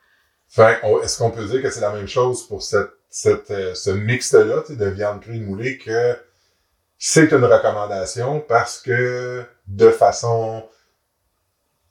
On- 0.82 1.01
est-ce 1.01 1.16
qu'on 1.18 1.30
peut 1.30 1.47
dire 1.47 1.62
que 1.62 1.70
c'est 1.70 1.80
la 1.80 1.93
même 1.93 2.09
chose 2.09 2.47
pour 2.49 2.62
cette, 2.62 2.91
cette, 3.09 3.51
euh, 3.53 3.74
ce 3.74 3.91
mixte-là, 3.91 4.64
de 4.68 4.87
viande 4.87 5.20
crue 5.22 5.37
et 5.37 5.41
moulée, 5.41 5.78
que 5.78 6.16
c'est 6.99 7.30
une 7.30 7.45
recommandation 7.45 8.41
parce 8.41 8.80
que 8.82 9.45
de 9.68 9.91
façon 9.91 10.64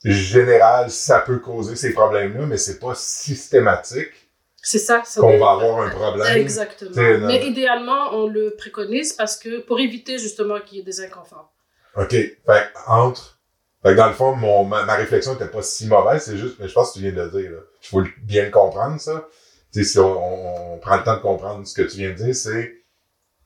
générale, 0.03 0.91
ça 0.91 1.19
peut 1.19 1.39
causer 1.39 1.77
ces 1.77 1.93
problèmes-là, 1.93 2.45
mais 2.45 2.57
c'est 2.57 2.79
pas 2.79 2.95
systématique 2.95 4.22
C'est 4.65 4.79
ça. 4.79 5.01
ça 5.05 5.19
qu'on 5.19 5.37
va 5.37 5.51
avoir 5.51 5.81
un 5.81 5.89
problème. 5.89 6.37
Exactement. 6.37 6.91
T'sais. 6.91 7.17
Mais 7.17 7.45
idéalement, 7.45 8.13
on 8.13 8.27
le 8.27 8.55
préconise 8.57 9.11
parce 9.11 9.35
que 9.37 9.59
pour 9.59 9.79
éviter 9.81 10.17
justement 10.17 10.59
qu'il 10.61 10.77
y 10.77 10.81
ait 10.81 10.85
des 10.85 11.01
inconforts. 11.01 11.51
OK. 11.97 12.09
Fait 12.11 12.35
que 12.45 12.79
entre. 12.87 13.39
Fait 13.83 13.89
que 13.91 13.97
dans 13.97 14.07
le 14.07 14.13
fond, 14.13 14.33
mon, 14.35 14.63
ma, 14.63 14.85
ma 14.85 14.95
réflexion 14.95 15.33
était 15.35 15.49
pas 15.49 15.61
si 15.61 15.87
mauvaise, 15.87 16.23
c'est 16.23 16.37
juste, 16.37 16.55
mais 16.59 16.69
je 16.69 16.73
pense 16.73 16.89
que 16.89 16.93
tu 16.93 16.99
viens 17.01 17.11
de 17.11 17.21
le 17.21 17.29
dire, 17.29 17.51
là. 17.51 17.57
Il 17.83 17.87
faut 17.89 18.01
bien 18.21 18.45
le 18.45 18.51
comprendre, 18.51 18.99
ça. 19.01 19.27
Tu 19.73 19.83
sais, 19.83 19.91
si 19.91 19.99
on, 19.99 20.75
on, 20.75 20.77
prend 20.77 20.95
le 20.95 21.03
temps 21.03 21.17
de 21.17 21.21
comprendre 21.21 21.67
ce 21.67 21.73
que 21.73 21.81
tu 21.81 21.97
viens 21.97 22.11
de 22.11 22.15
dire, 22.15 22.33
c'est 22.33 22.73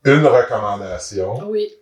une 0.05 0.25
recommandation 0.27 1.49
Oui, 1.49 1.73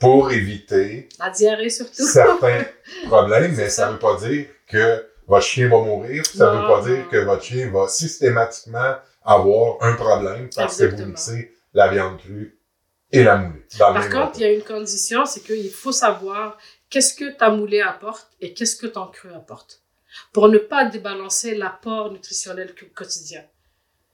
pour 0.00 0.32
éviter 0.32 1.08
la 1.20 1.30
diarrhée 1.30 1.70
surtout. 1.70 2.04
certains 2.04 2.64
problèmes, 3.06 3.54
mais 3.54 3.68
ça 3.68 3.84
ça. 3.84 3.92
veut 3.92 3.98
pas 4.00 4.16
dire 4.16 4.46
que 4.66 5.06
votre 5.30 5.44
chien 5.46 5.68
va 5.68 5.78
mourir, 5.78 6.24
ça 6.26 6.46
Non, 6.46 6.60
veut 6.60 6.66
pas 6.68 6.80
non. 6.80 6.86
dire 6.94 7.08
que 7.08 7.16
votre 7.18 7.42
chien 7.42 7.70
va 7.70 7.88
systématiquement 7.88 8.94
avoir 9.24 9.82
un 9.82 9.94
problème 9.94 10.48
parce 10.54 10.76
que 10.78 10.84
vous 10.84 11.06
mixez 11.06 11.54
la 11.72 11.88
viande 11.88 12.18
crue 12.18 12.58
et 13.12 13.22
la 13.24 13.36
moulée. 13.36 13.64
Par 13.78 14.08
contre, 14.10 14.32
il 14.36 14.42
y 14.42 14.44
a 14.44 14.52
une 14.52 14.62
condition, 14.62 15.24
c'est 15.26 15.40
qu'il 15.40 15.70
faut 15.70 15.92
savoir 15.92 16.58
qu'est-ce 16.90 17.14
que 17.14 17.30
ta 17.36 17.50
moulée 17.50 17.80
apporte 17.80 18.28
et 18.40 18.52
qu'est-ce 18.54 18.76
que 18.76 18.86
ton 18.86 19.06
cru 19.06 19.32
apporte. 19.32 19.82
Pour 20.32 20.48
ne 20.48 20.58
pas 20.58 20.84
débalancer 20.86 21.54
l'apport 21.54 22.10
nutritionnel 22.12 22.74
quotidien. 22.94 23.44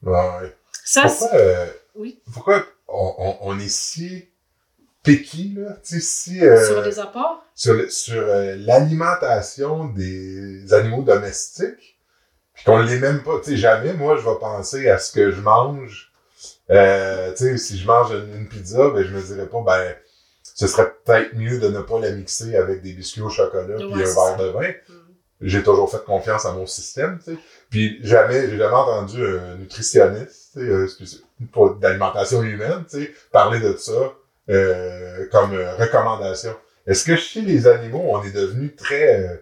Ouais. 0.03 0.55
Ça, 0.85 1.03
Pourquoi, 1.03 1.35
euh, 1.35 1.67
Oui. 1.95 2.21
pourquoi 2.33 2.67
on, 2.89 3.15
on, 3.19 3.37
on 3.51 3.59
est 3.59 3.69
si 3.71 4.29
là, 5.15 5.77
tu 5.85 5.95
sais, 5.95 6.01
si, 6.01 6.45
euh, 6.45 6.67
sur 6.67 6.83
les 6.83 6.99
apports, 6.99 7.45
sur, 7.55 7.75
euh, 8.19 8.57
l'alimentation 8.59 9.87
des 9.87 10.73
animaux 10.75 11.03
domestiques, 11.03 11.99
puis 12.55 12.65
qu'on 12.65 12.79
l'est 12.79 12.99
même 12.99 13.23
pas, 13.23 13.39
tu 13.43 13.51
sais, 13.51 13.57
jamais, 13.57 13.93
moi, 13.93 14.17
je 14.17 14.23
vais 14.29 14.39
penser 14.41 14.89
à 14.89 14.99
ce 14.99 15.13
que 15.13 15.31
je 15.31 15.41
mange, 15.41 16.13
euh, 16.71 17.31
tu 17.33 17.45
sais, 17.45 17.59
si 17.59 17.79
je 17.79 17.87
mange 17.87 18.11
une, 18.13 18.35
une 18.41 18.49
pizza, 18.49 18.91
ben, 18.91 19.05
je 19.05 19.15
me 19.15 19.23
dirais 19.23 19.47
pas, 19.47 19.63
ben, 19.65 19.95
ce 20.43 20.67
serait 20.67 20.93
peut-être 21.05 21.35
mieux 21.35 21.59
de 21.61 21.69
ne 21.69 21.81
pas 21.81 22.01
la 22.01 22.11
mixer 22.13 22.57
avec 22.57 22.83
des 22.83 22.93
biscuits 22.95 23.21
au 23.21 23.29
chocolat 23.29 23.77
puis 23.77 23.93
un 23.93 23.97
verre 23.99 24.09
ça. 24.09 24.37
de 24.37 24.45
vin. 24.49 24.69
hmm, 24.89 24.93
J'ai 25.43 25.63
toujours 25.63 25.91
fait 25.91 26.03
confiance 26.05 26.47
à 26.47 26.53
mon 26.53 26.67
système, 26.67 27.19
tu 27.23 27.33
sais. 27.33 27.39
Puis 27.71 27.99
jamais, 28.03 28.49
j'ai 28.49 28.57
jamais 28.57 28.75
entendu 28.75 29.23
un 29.25 29.57
nutritionniste, 29.57 30.53
tu 30.55 30.89
sais, 31.07 31.19
d'alimentation 31.81 32.43
humaine, 32.43 32.85
tu 32.91 33.03
sais, 33.05 33.15
parler 33.31 33.61
de 33.61 33.77
ça 33.77 34.15
euh, 34.49 35.27
comme 35.31 35.55
euh, 35.55 35.75
recommandation. 35.77 36.55
Est-ce 36.87 37.05
que 37.05 37.17
chez 37.17 37.41
les 37.43 37.67
animaux, 37.67 38.03
on 38.07 38.23
est 38.23 38.31
devenu 38.33 38.75
très 38.75 39.25
euh, 39.25 39.37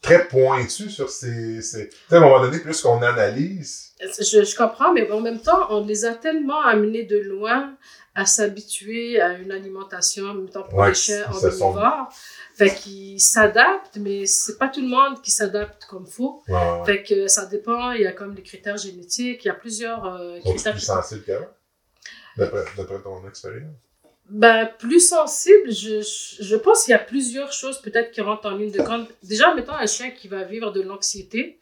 très 0.00 0.28
pointu 0.28 0.90
sur 0.90 1.10
ces, 1.10 1.60
ces... 1.60 1.90
À 2.10 2.16
un 2.16 2.20
moment 2.20 2.40
donné, 2.40 2.60
plus 2.60 2.80
qu'on 2.82 3.02
analyse, 3.02 3.92
je, 4.00 4.44
je 4.44 4.56
comprends, 4.56 4.92
mais 4.92 5.10
en 5.10 5.20
même 5.20 5.40
temps, 5.40 5.66
on 5.70 5.84
les 5.84 6.04
a 6.04 6.14
tellement 6.14 6.60
amenés 6.62 7.02
de 7.04 7.18
loin 7.18 7.74
à 8.14 8.24
s'habituer 8.26 9.20
à 9.20 9.32
une 9.34 9.50
alimentation, 9.50 10.34
mettons 10.34 10.62
pour 10.64 10.78
Ouais, 10.78 10.88
les 10.90 10.94
chiens 10.94 11.32
se 11.32 11.50
sont- 11.50 11.64
omnivores. 11.66 12.08
Fait 12.54 12.74
qu'ils 12.74 13.20
s'adaptent, 13.20 13.96
mais 13.96 14.26
c'est 14.26 14.56
pas 14.58 14.68
tout 14.68 14.80
le 14.82 14.88
monde 14.88 15.20
qui 15.22 15.30
s'adapte 15.30 15.84
comme 15.86 16.06
faut. 16.06 16.42
ouais, 16.48 16.54
ouais, 16.54 16.60
ouais. 16.80 16.84
Fait 16.86 17.02
que 17.02 17.26
ça 17.28 17.46
dépend, 17.46 17.90
il 17.92 18.02
y 18.02 18.06
a 18.06 18.12
comme 18.12 18.34
les 18.34 18.42
critères 18.42 18.76
génétiques, 18.76 19.44
il 19.44 19.48
y 19.48 19.50
a 19.50 19.54
plusieurs 19.54 20.04
euh, 20.06 20.40
sont 20.44 20.52
critères. 20.52 20.72
plus 20.74 20.80
sensibles 20.82 21.22
qu'avant? 21.24 21.46
D'après 22.36 23.00
ton 23.02 23.26
expérience? 23.28 23.74
Ben, 24.30 24.68
plus 24.78 25.00
sensible, 25.08 25.70
je, 25.70 26.00
je- 26.02 26.42
je 26.42 26.56
pense 26.56 26.84
qu'il 26.84 26.92
y 26.92 26.94
a 26.94 26.98
plusieurs 26.98 27.50
choses 27.52 27.80
peut-être 27.80 28.10
qui 28.10 28.20
rentrent 28.20 28.46
en 28.46 28.56
ligne 28.56 28.70
de 28.72 28.82
compte. 28.82 29.08
Déjà, 29.22 29.54
mettons 29.54 29.72
un 29.72 29.86
chien 29.86 30.10
qui 30.10 30.28
va 30.28 30.42
vivre 30.44 30.70
de 30.70 30.82
l'anxiété, 30.82 31.58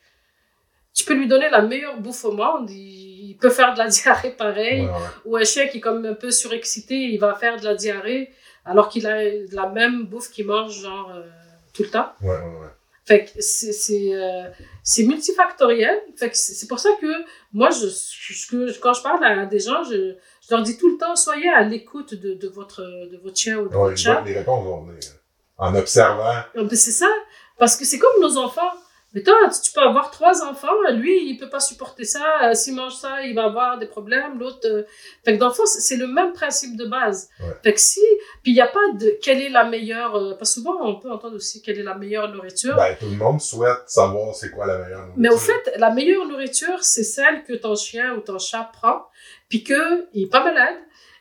tu 0.93 1.05
peux 1.05 1.15
lui 1.15 1.29
donner 1.29 1.49
la 1.51 1.63
meilleure 1.63 2.01
bouffe 2.01 2.25
au 2.25 2.33
monde, 2.33 2.69
il, 2.71 3.37
peut 3.41 3.51
faire 3.51 3.75
de 3.75 3.79
la 3.79 3.87
diarrhée 3.97 4.31
pareil. 4.31 4.81
Ouais, 4.83 4.87
ouais. 4.89 4.97
Ou 5.27 5.37
un 5.37 5.45
chien 5.45 5.69
qui 5.69 5.77
est 5.79 5.81
comme 5.81 6.05
un 6.07 6.15
peu 6.15 6.31
surexcité, 6.31 6.95
il 6.97 7.19
va 7.19 7.35
faire 7.35 7.59
de 7.61 7.65
la 7.65 7.75
diarrhée 7.75 8.33
alors 8.65 8.89
qu'il 8.89 9.07
a 9.07 9.23
la 9.53 9.69
même 9.69 10.07
bouffe 10.07 10.31
qu'il 10.31 10.47
mange 10.47 10.81
genre 10.81 11.13
euh, 11.15 11.23
tout 11.75 11.83
le 11.85 11.91
temps. 11.91 12.09
Ouais, 12.23 12.29
ouais, 12.31 12.37
ouais. 12.63 12.69
Fait 13.05 13.25
que 13.27 13.31
c'est 13.41 13.73
c'est 13.73 14.15
euh, 14.15 14.49
c'est 14.83 15.05
multifactoriel. 15.05 16.01
Fait 16.17 16.31
que 16.31 16.37
c'est 16.37 16.55
c'est 16.55 16.67
pour 16.67 16.81
ça 16.81 16.89
que 17.01 17.07
moi 17.53 17.69
je, 17.71 17.87
que- 18.51 18.77
quand 18.81 18.95
je 18.95 19.03
parle 19.03 19.23
à 19.25 19.45
des 19.47 19.61
gens, 19.61 19.85
je, 19.85 20.17
je 20.49 20.55
leur 20.55 20.63
dis 20.63 20.77
tout 20.79 20.89
le 20.91 20.99
temps 20.99 21.17
soyez 21.17 21.49
à 21.51 21.63
l'écoute 21.63 22.15
de, 22.15 22.35
de 22.35 22.49
votre 22.49 22.83
de 22.83 23.19
votre 23.23 23.37
chien 23.37 23.59
ou 23.59 23.69
de 23.69 23.75
votre 23.75 23.97
chat. 23.97 24.23
les 24.23 24.35
réponses 24.39 24.65
vont 24.65 24.83
venir. 24.83 25.01
En 25.59 25.75
observant. 25.75 26.25
Ah, 26.27 26.47
ben, 26.55 26.69
C'est 26.77 26.91
ça, 26.91 27.09
parce 27.59 27.77
que 27.77 27.85
c'est 27.85 27.99
comme 27.99 28.21
nos 28.21 28.37
enfants. 28.37 28.71
Mais 29.15 29.23
toi, 29.23 29.35
tu- 29.49 29.73
peux 29.73 29.81
avoir 29.81 30.11
trois 30.11 30.45
enfants, 30.45 30.69
lui, 30.93 31.31
il 31.31 31.39
peut 31.39 31.49
pas 31.49 31.61
supporter 31.61 32.05
ça. 32.05 32.23
euh, 32.51 32.55
S'il 32.55 32.75
mange 32.75 32.95
ça, 32.97 33.23
il 33.23 33.35
va 33.35 33.45
avoir 33.45 33.79
des 33.79 33.87
problèmes. 33.87 34.39
L'autre, 34.39 34.59
euh, 34.67 34.83
fait 35.25 35.35
que 35.35 35.39
dans 35.39 35.49
le 35.49 35.55
fond, 35.55 35.65
c'est 35.65 35.81
c'est 35.81 35.97
le 35.97 36.07
même 36.07 36.35
principe 36.35 36.77
de 36.77 36.85
base. 36.85 37.31
Ouais. 37.41 37.47
Fait 37.63 37.73
que 37.73 37.81
si, 37.81 38.03
puis 38.43 38.51
il 38.53 38.55
n'y 38.55 38.61
a 38.61 38.67
pas 38.67 38.87
de 39.01 39.17
quelle 39.23 39.41
est 39.41 39.49
la 39.49 39.65
meilleure. 39.65 40.17
euh, 40.17 40.35
parce 40.35 40.51
que 40.55 40.61
souvent, 40.61 40.77
on 40.83 40.97
peut 41.01 41.11
entendre 41.11 41.37
aussi 41.37 41.63
quelle 41.63 41.79
est 41.79 41.83
la 41.83 41.95
meilleure 41.95 42.29
nourriture. 42.31 42.77
Ben, 42.77 42.95
tout 43.01 43.07
le 43.09 43.17
monde 43.17 43.41
souhaite 43.41 43.85
savoir 43.87 44.35
c'est 44.35 44.51
quoi 44.51 44.67
la 44.67 44.77
meilleure 44.77 44.99
nourriture. 45.07 45.15
Mais 45.23 45.29
au 45.31 45.39
fait, 45.39 45.73
la 45.79 45.91
meilleure 45.93 46.27
nourriture, 46.27 46.83
c'est 46.85 47.05
celle 47.05 47.43
que 47.45 47.55
ton 47.55 47.75
chien 47.75 48.13
ou 48.17 48.21
ton 48.21 48.39
chat 48.39 48.69
prend, 48.71 49.07
puis 49.49 49.63
qu'il 49.63 50.09
n'est 50.15 50.27
pas 50.27 50.45
malade, 50.45 50.77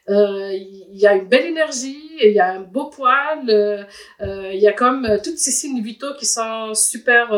euh, 0.07 0.51
il 0.53 0.99
y 0.99 1.07
a 1.07 1.15
une 1.15 1.28
belle 1.28 1.47
énergie, 1.47 2.11
il 2.21 2.32
y 2.32 2.39
a 2.39 2.51
un 2.51 2.59
beau 2.59 2.91
poil, 2.91 3.49
euh, 3.49 3.84
euh, 4.21 4.51
il 4.53 4.59
y 4.59 4.67
a 4.67 4.73
comme 4.73 5.07
toutes 5.23 5.39
ces 5.39 5.49
signes 5.49 5.82
vitaux 5.82 6.13
qui 6.13 6.28
sont 6.28 6.76
super, 6.76 7.30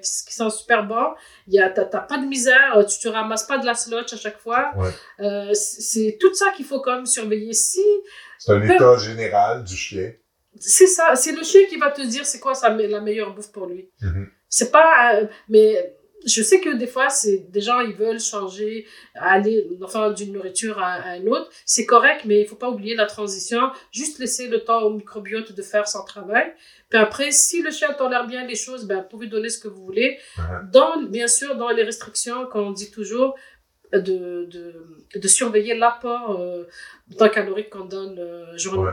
qui, 0.00 0.10
qui 0.28 0.34
sont 0.34 0.50
super 0.50 0.86
bons. 0.86 1.14
Il 1.48 1.54
y 1.54 1.60
a, 1.60 1.68
t'as, 1.68 1.84
pas 1.84 2.18
de 2.18 2.26
misère, 2.26 2.84
tu 2.88 3.00
te 3.00 3.08
ramasses 3.08 3.44
pas 3.44 3.58
de 3.58 3.66
la 3.66 3.74
slotch 3.74 4.12
à 4.12 4.16
chaque 4.16 4.38
fois. 4.38 4.70
Ouais. 4.76 5.54
C'est, 5.54 6.16
tout 6.20 6.32
ça 6.34 6.50
qu'il 6.52 6.64
faut 6.64 6.80
comme 6.80 7.06
surveiller. 7.06 7.54
Si 7.54 7.82
C'est 8.38 8.52
un 8.52 8.62
état 8.62 8.96
général 8.98 9.64
du 9.64 9.76
chien. 9.76 10.12
c'est 10.60 10.86
ça, 10.86 11.16
c'est 11.16 11.32
le 11.32 11.42
chien 11.42 11.62
qui 11.68 11.76
va 11.76 11.90
te 11.90 12.02
dire 12.02 12.24
c'est 12.24 12.38
quoi 12.38 12.54
sa, 12.54 12.68
la 12.68 13.00
meilleure 13.00 13.34
bouffe 13.34 13.50
pour 13.50 13.66
lui. 13.66 13.90
Mhm. 14.00 14.28
C'est 14.48 14.70
pas, 14.70 15.22
mais 15.48 15.96
je 16.26 16.42
sais 16.42 16.60
que 16.60 16.74
des 16.76 16.86
fois, 16.86 17.08
c'est 17.08 17.50
des 17.50 17.60
gens, 17.60 17.80
ils 17.80 17.94
veulent 17.94 18.20
changer, 18.20 18.86
aller, 19.14 19.66
enfin, 19.82 20.10
d'une 20.10 20.32
nourriture 20.32 20.78
à, 20.78 20.92
à 20.94 21.16
une 21.16 21.28
autre. 21.28 21.50
C'est 21.66 21.86
correct, 21.86 22.22
mais 22.24 22.40
il 22.40 22.46
faut 22.46 22.56
pas 22.56 22.68
oublier 22.70 22.94
la 22.94 23.06
transition. 23.06 23.70
Juste 23.90 24.18
laisser 24.18 24.48
le 24.48 24.60
temps 24.64 24.82
au 24.82 24.90
microbiote 24.90 25.52
de 25.52 25.62
faire 25.62 25.86
son 25.88 26.04
travail. 26.04 26.52
Puis 26.90 26.98
après, 26.98 27.30
si 27.30 27.62
le 27.62 27.70
chien 27.70 27.92
tolère 27.94 28.26
bien 28.26 28.46
les 28.46 28.54
choses, 28.56 28.84
ben, 28.86 28.98
vous 29.02 29.08
pouvez 29.08 29.26
donner 29.26 29.48
ce 29.48 29.58
que 29.58 29.68
vous 29.68 29.84
voulez. 29.84 30.18
Dans, 30.72 31.02
bien 31.02 31.26
sûr, 31.28 31.56
dans 31.56 31.70
les 31.70 31.82
restrictions, 31.82 32.46
qu'on 32.46 32.70
dit 32.70 32.90
toujours, 32.90 33.34
de, 33.92 34.46
de, 34.46 34.86
de 35.14 35.28
surveiller 35.28 35.74
l'apport 35.74 36.40
euh, 36.40 36.64
d'un 37.18 37.28
calorique 37.28 37.68
qu'on 37.68 37.84
donne 37.84 38.18
euh, 38.18 38.56
jour, 38.56 38.78
Ouais. 38.78 38.90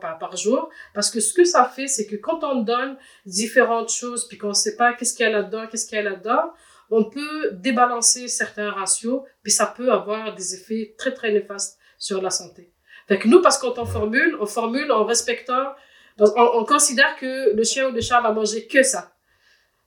par, 0.00 0.18
par 0.18 0.36
jour. 0.38 0.70
Parce 0.94 1.10
que 1.10 1.20
ce 1.20 1.34
que 1.34 1.44
ça 1.44 1.66
fait, 1.66 1.86
c'est 1.86 2.06
que 2.06 2.16
quand 2.16 2.42
on 2.44 2.62
donne 2.62 2.96
différentes 3.26 3.90
choses, 3.90 4.26
puis 4.26 4.38
qu'on 4.38 4.48
ne 4.48 4.52
sait 4.54 4.76
pas 4.76 4.94
qu'est-ce 4.94 5.12
qu'il 5.14 5.26
y 5.26 5.28
a 5.28 5.32
là-dedans, 5.32 5.66
qu'est-ce 5.70 5.86
qu'il 5.86 5.96
y 5.96 6.00
a 6.00 6.02
là-dedans, 6.04 6.50
on 6.90 7.04
peut 7.04 7.50
débalancer 7.52 8.28
certains 8.28 8.70
ratios, 8.70 9.22
puis 9.42 9.52
ça 9.52 9.66
peut 9.66 9.90
avoir 9.92 10.34
des 10.34 10.54
effets 10.54 10.94
très, 10.98 11.12
très 11.12 11.30
néfastes 11.32 11.78
sur 11.98 12.22
la 12.22 12.30
santé. 12.30 12.72
Fait 13.06 13.18
que 13.18 13.28
nous, 13.28 13.40
parce 13.42 13.58
qu'on 13.58 13.86
formule, 13.86 14.36
on 14.40 14.46
formule 14.46 14.90
en 14.92 15.04
respectant, 15.04 15.72
on, 16.18 16.26
on 16.36 16.64
considère 16.64 17.16
que 17.16 17.54
le 17.54 17.64
chien 17.64 17.88
ou 17.88 17.92
le 17.92 18.00
chat 18.00 18.20
va 18.20 18.32
manger 18.32 18.66
que 18.66 18.82
ça. 18.82 19.12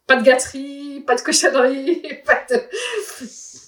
Pas 0.07 0.15
de 0.17 0.23
gâterie, 0.23 1.03
pas 1.05 1.15
de 1.15 1.21
cochonnerie, 1.21 2.01
pas 2.25 2.43
de... 2.49 2.55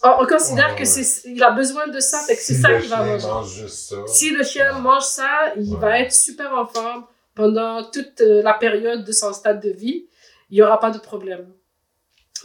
On, 0.03 0.23
on 0.23 0.27
considère 0.27 0.71
Ouais, 0.71 0.79
que 0.79 0.85
c'est, 0.85 1.29
il 1.29 1.41
a 1.43 1.51
besoin 1.51 1.87
de 1.87 1.99
ça, 1.99 2.19
fait 2.27 2.35
que 2.35 2.41
c'est 2.41 2.55
Si 2.55 2.61
ça 2.61 2.73
qu'il 2.79 2.89
va 2.89 3.03
manger. 3.05 3.27
mange 3.27 3.53
juste 3.53 3.89
ça. 3.89 3.95
Si 4.07 4.31
le 4.31 4.43
chien 4.43 4.73
Ouais. 4.75 4.81
mange 4.81 5.03
ça, 5.03 5.53
il 5.55 5.73
Ouais. 5.73 5.79
va 5.79 5.99
être 5.99 6.11
super 6.11 6.53
en 6.53 6.65
forme 6.65 7.05
pendant 7.35 7.83
toute 7.89 8.19
euh, 8.21 8.41
la 8.43 8.53
période 8.53 9.03
de 9.05 9.11
son 9.11 9.31
stade 9.33 9.61
de 9.61 9.69
vie. 9.71 10.07
Il 10.49 10.55
n'y 10.55 10.61
aura 10.61 10.79
pas 10.79 10.91
de 10.91 10.99
problème. 10.99 11.47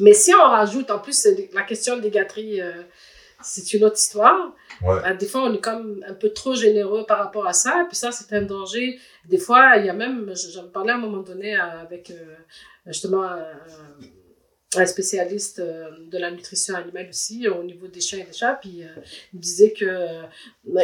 Mais 0.00 0.12
si 0.12 0.34
on 0.34 0.42
rajoute, 0.42 0.90
en 0.90 0.98
plus, 0.98 1.26
la 1.52 1.62
question 1.62 1.98
des 1.98 2.10
gâteries, 2.10 2.60
euh, 2.60 2.82
c'est 3.42 3.72
une 3.72 3.84
autre 3.84 3.96
histoire. 3.96 4.52
Ouais. 4.82 5.00
Euh, 5.06 5.14
des 5.14 5.26
fois, 5.26 5.42
on 5.42 5.54
est 5.54 5.60
comme 5.60 6.02
un 6.06 6.14
peu 6.14 6.30
trop 6.30 6.54
généreux 6.54 7.04
par 7.06 7.18
rapport 7.18 7.46
à 7.46 7.52
ça. 7.52 7.86
Puis 7.88 7.96
ça, 7.96 8.10
c'est 8.10 8.32
un 8.34 8.42
danger. 8.42 8.98
Des 9.24 9.38
fois, 9.38 9.76
il 9.76 9.86
y 9.86 9.88
a 9.88 9.92
même, 9.92 10.32
j'en 10.52 10.68
parlais 10.68 10.92
à 10.92 10.96
un 10.96 10.98
moment 10.98 11.22
donné 11.22 11.56
euh, 11.56 11.82
avec 11.82 12.10
euh, 12.10 12.34
justement 12.86 13.22
un 13.22 13.44
spécialiste 14.86 15.60
euh, 15.60 15.88
de 16.10 16.18
la 16.18 16.30
nutrition 16.30 16.74
animale 16.76 17.08
aussi, 17.08 17.46
euh, 17.46 17.54
au 17.54 17.62
niveau 17.64 17.86
des 17.86 18.00
chiens 18.02 18.18
et 18.18 18.24
des 18.24 18.32
chats. 18.34 18.58
Puis 18.60 18.82
euh, 18.84 18.88
il 19.32 19.38
me 19.38 19.42
disait 19.42 19.72
que 19.72 19.84
euh, 19.86 20.22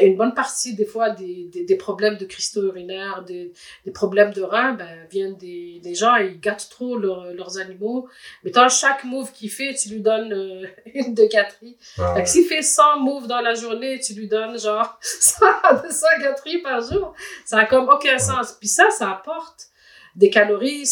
une 0.00 0.16
bonne 0.16 0.32
partie, 0.32 0.74
des 0.74 0.86
fois, 0.86 1.10
des, 1.10 1.44
des, 1.52 1.64
des 1.64 1.76
problèmes 1.76 2.16
de 2.16 2.24
cristaux 2.24 2.62
urinaires, 2.62 3.22
des, 3.26 3.52
des 3.84 3.90
problèmes 3.90 4.32
de 4.32 4.40
reins, 4.40 4.72
ben, 4.72 4.88
viennent 5.10 5.36
des, 5.36 5.80
des 5.82 5.94
gens, 5.94 6.16
ils 6.16 6.40
gâtent 6.40 6.68
trop 6.70 6.96
leur- 6.96 7.26
leurs 7.34 7.58
animaux. 7.58 8.08
Mais 8.42 8.50
dans 8.50 8.70
chaque 8.70 9.04
move 9.04 9.32
qu'il 9.32 9.50
fait, 9.50 9.74
tu 9.74 9.90
lui 9.90 10.00
donnes 10.00 10.32
euh, 10.32 10.66
une 10.94 11.12
de 11.14 11.24
gâterie. 11.26 11.76
Ah, 11.98 12.22
que 12.22 12.28
s'il 12.28 12.46
fait 12.46 12.62
100 12.62 13.00
moves 13.00 13.26
dans 13.26 13.40
la 13.42 13.54
journée, 13.54 14.00
tu 14.00 14.14
lui 14.14 14.28
donnes 14.28 14.58
genre 14.58 14.98
100 15.02 15.44
200 15.82 16.06
gâteries 16.22 16.62
par 16.62 16.80
jour. 16.80 17.12
Ça 17.44 17.58
a 17.58 17.66
comme 17.66 17.88
aucun 17.90 18.18
sens. 18.18 18.52
Puis 18.58 18.68
ça, 18.68 18.90
ça 18.90 19.10
apporte 19.10 19.68
des 20.16 20.30
calories. 20.30 20.88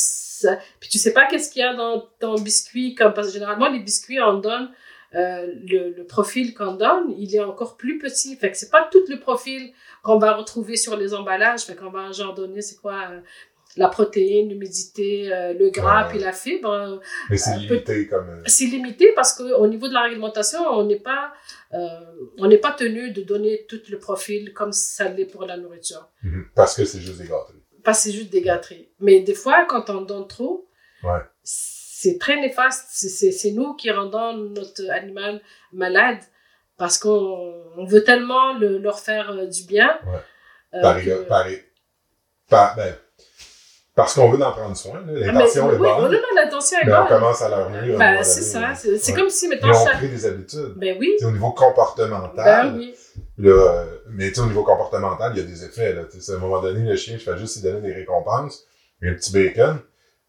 Puis 0.80 0.88
tu 0.90 0.98
sais 0.98 1.12
pas 1.12 1.26
qu'est-ce 1.26 1.50
qu'il 1.50 1.60
y 1.60 1.64
a 1.64 1.74
dans 1.74 2.00
ton 2.18 2.34
biscuit. 2.34 2.94
Comme, 2.94 3.14
parce 3.14 3.28
que 3.28 3.32
généralement, 3.34 3.68
les 3.68 3.78
biscuits, 3.80 4.20
on 4.20 4.38
donne 4.38 4.70
euh, 5.14 5.46
le, 5.68 5.90
le 5.96 6.04
profil 6.04 6.54
qu'on 6.54 6.72
donne, 6.74 7.14
il 7.16 7.34
est 7.36 7.40
encore 7.40 7.76
plus 7.76 7.98
petit. 7.98 8.34
Fait 8.36 8.50
que 8.50 8.56
c'est 8.56 8.70
pas 8.70 8.88
tout 8.90 9.04
le 9.08 9.20
profil 9.20 9.72
qu'on 10.02 10.18
va 10.18 10.34
retrouver 10.34 10.76
sur 10.76 10.96
les 10.96 11.14
emballages. 11.14 11.60
Fait 11.62 11.76
qu'on 11.76 11.90
va 11.90 12.10
genre 12.12 12.34
donner, 12.34 12.60
c'est 12.62 12.76
quoi, 12.80 12.98
euh, 13.10 13.20
la 13.76 13.88
protéine, 13.88 14.48
l'humidité, 14.50 15.32
euh, 15.32 15.52
le 15.54 15.70
gras, 15.70 16.04
Ouais. 16.04 16.08
puis 16.10 16.18
la 16.18 16.32
fibre. 16.32 17.00
Mais 17.30 17.36
c'est 17.38 17.56
limité 17.58 18.06
comme. 18.08 18.28
euh, 18.28 18.42
c'est 18.46 18.66
limité 18.66 19.12
parce 19.14 19.32
qu'au 19.34 19.66
niveau 19.66 19.86
de 19.88 19.94
la 19.94 20.02
réglementation, 20.02 20.60
on 20.66 20.84
n'est 20.84 20.98
pas, 21.00 21.32
on 22.38 22.48
n'est 22.48 22.58
pas 22.58 22.72
tenu 22.72 23.12
de 23.12 23.22
donner 23.22 23.64
tout 23.68 23.80
le 23.88 23.98
profil 23.98 24.52
comme 24.52 24.72
ça 24.72 25.08
l'est 25.08 25.24
pour 25.26 25.44
la 25.44 25.56
nourriture. 25.56 26.08
mhm. 26.22 26.46
Parce 26.54 26.74
que 26.76 26.84
c'est 26.84 27.00
juste 27.00 27.18
des. 27.22 27.28
Pas 27.84 27.94
c'est 27.94 28.12
juste 28.12 28.30
des 28.30 28.42
gâteries. 28.42 28.88
Mais 29.00 29.20
des 29.20 29.34
fois, 29.34 29.64
quand 29.68 29.90
on 29.90 30.02
donne 30.02 30.26
trop, 30.28 30.68
Ouais. 31.02 31.18
c'est 31.42 32.18
très 32.18 32.40
néfaste. 32.40 32.86
C'est- 32.90 33.50
nous 33.52 33.74
qui 33.74 33.90
rendons 33.90 34.34
notre 34.34 34.88
animal 34.90 35.40
malade 35.72 36.18
parce 36.76 36.98
qu'on 36.98 37.72
on 37.76 37.84
veut 37.84 38.04
tellement 38.04 38.54
le- 38.58 38.78
leur 38.78 38.98
faire 39.00 39.30
euh, 39.30 39.46
du 39.46 39.64
bien. 39.64 39.98
Ouais. 40.06 40.18
euh, 40.74 40.80
Par, 40.82 41.02
que- 41.02 41.22
par, 41.24 41.46
par- 42.48 42.76
ben, 42.76 42.94
parce 43.94 44.14
qu'on 44.14 44.30
veut 44.30 44.42
en 44.42 44.52
prendre 44.52 44.76
soin. 44.76 44.94
là. 45.06 45.12
Ah, 45.28 45.32
L'intention 45.32 45.70
est 45.70 45.76
oui, 45.76 45.78
bonne. 45.80 46.18
l'intention 46.34 46.78
est 46.78 46.86
mais 46.86 46.92
on 46.94 47.06
commence 47.06 47.42
à 47.42 47.48
leur 47.48 47.70
nuire. 47.70 47.98
Ben, 47.98 48.12
moment 48.12 48.24
c'est 48.24 48.42
ça. 48.42 48.74
C'est 48.74 49.12
Ouais. 49.12 49.18
comme 49.18 49.28
si, 49.30 49.46
Et 49.46 49.48
mettons, 49.48 49.68
on 49.68 49.84
chaque... 49.86 49.98
crée 49.98 50.08
des 50.08 50.26
habitudes. 50.26 50.74
Ben 50.76 50.96
oui. 50.98 51.10
Tu 51.18 51.18
sais, 51.18 51.24
au 51.26 51.30
niveau 51.32 51.50
comportemental, 51.52 52.72
Ben 52.72 52.78
oui. 52.78 52.94
là, 53.38 53.50
euh, 53.50 53.84
mais 54.10 54.28
tu 54.28 54.34
sais, 54.36 54.40
au 54.40 54.46
niveau 54.46 54.64
comportemental, 54.64 55.32
il 55.34 55.38
y 55.42 55.44
a 55.44 55.46
des 55.46 55.64
effets. 55.64 55.92
Là, 55.92 56.02
à 56.02 56.32
un 56.32 56.38
moment 56.38 56.60
donné, 56.62 56.88
le 56.88 56.96
chien, 56.96 57.16
je 57.18 57.22
fais 57.24 57.36
juste 57.38 57.56
lui 57.56 57.62
donner 57.70 57.86
des 57.88 57.94
récompenses, 57.94 58.64
un 59.02 59.12
petit 59.14 59.32
bacon, 59.32 59.78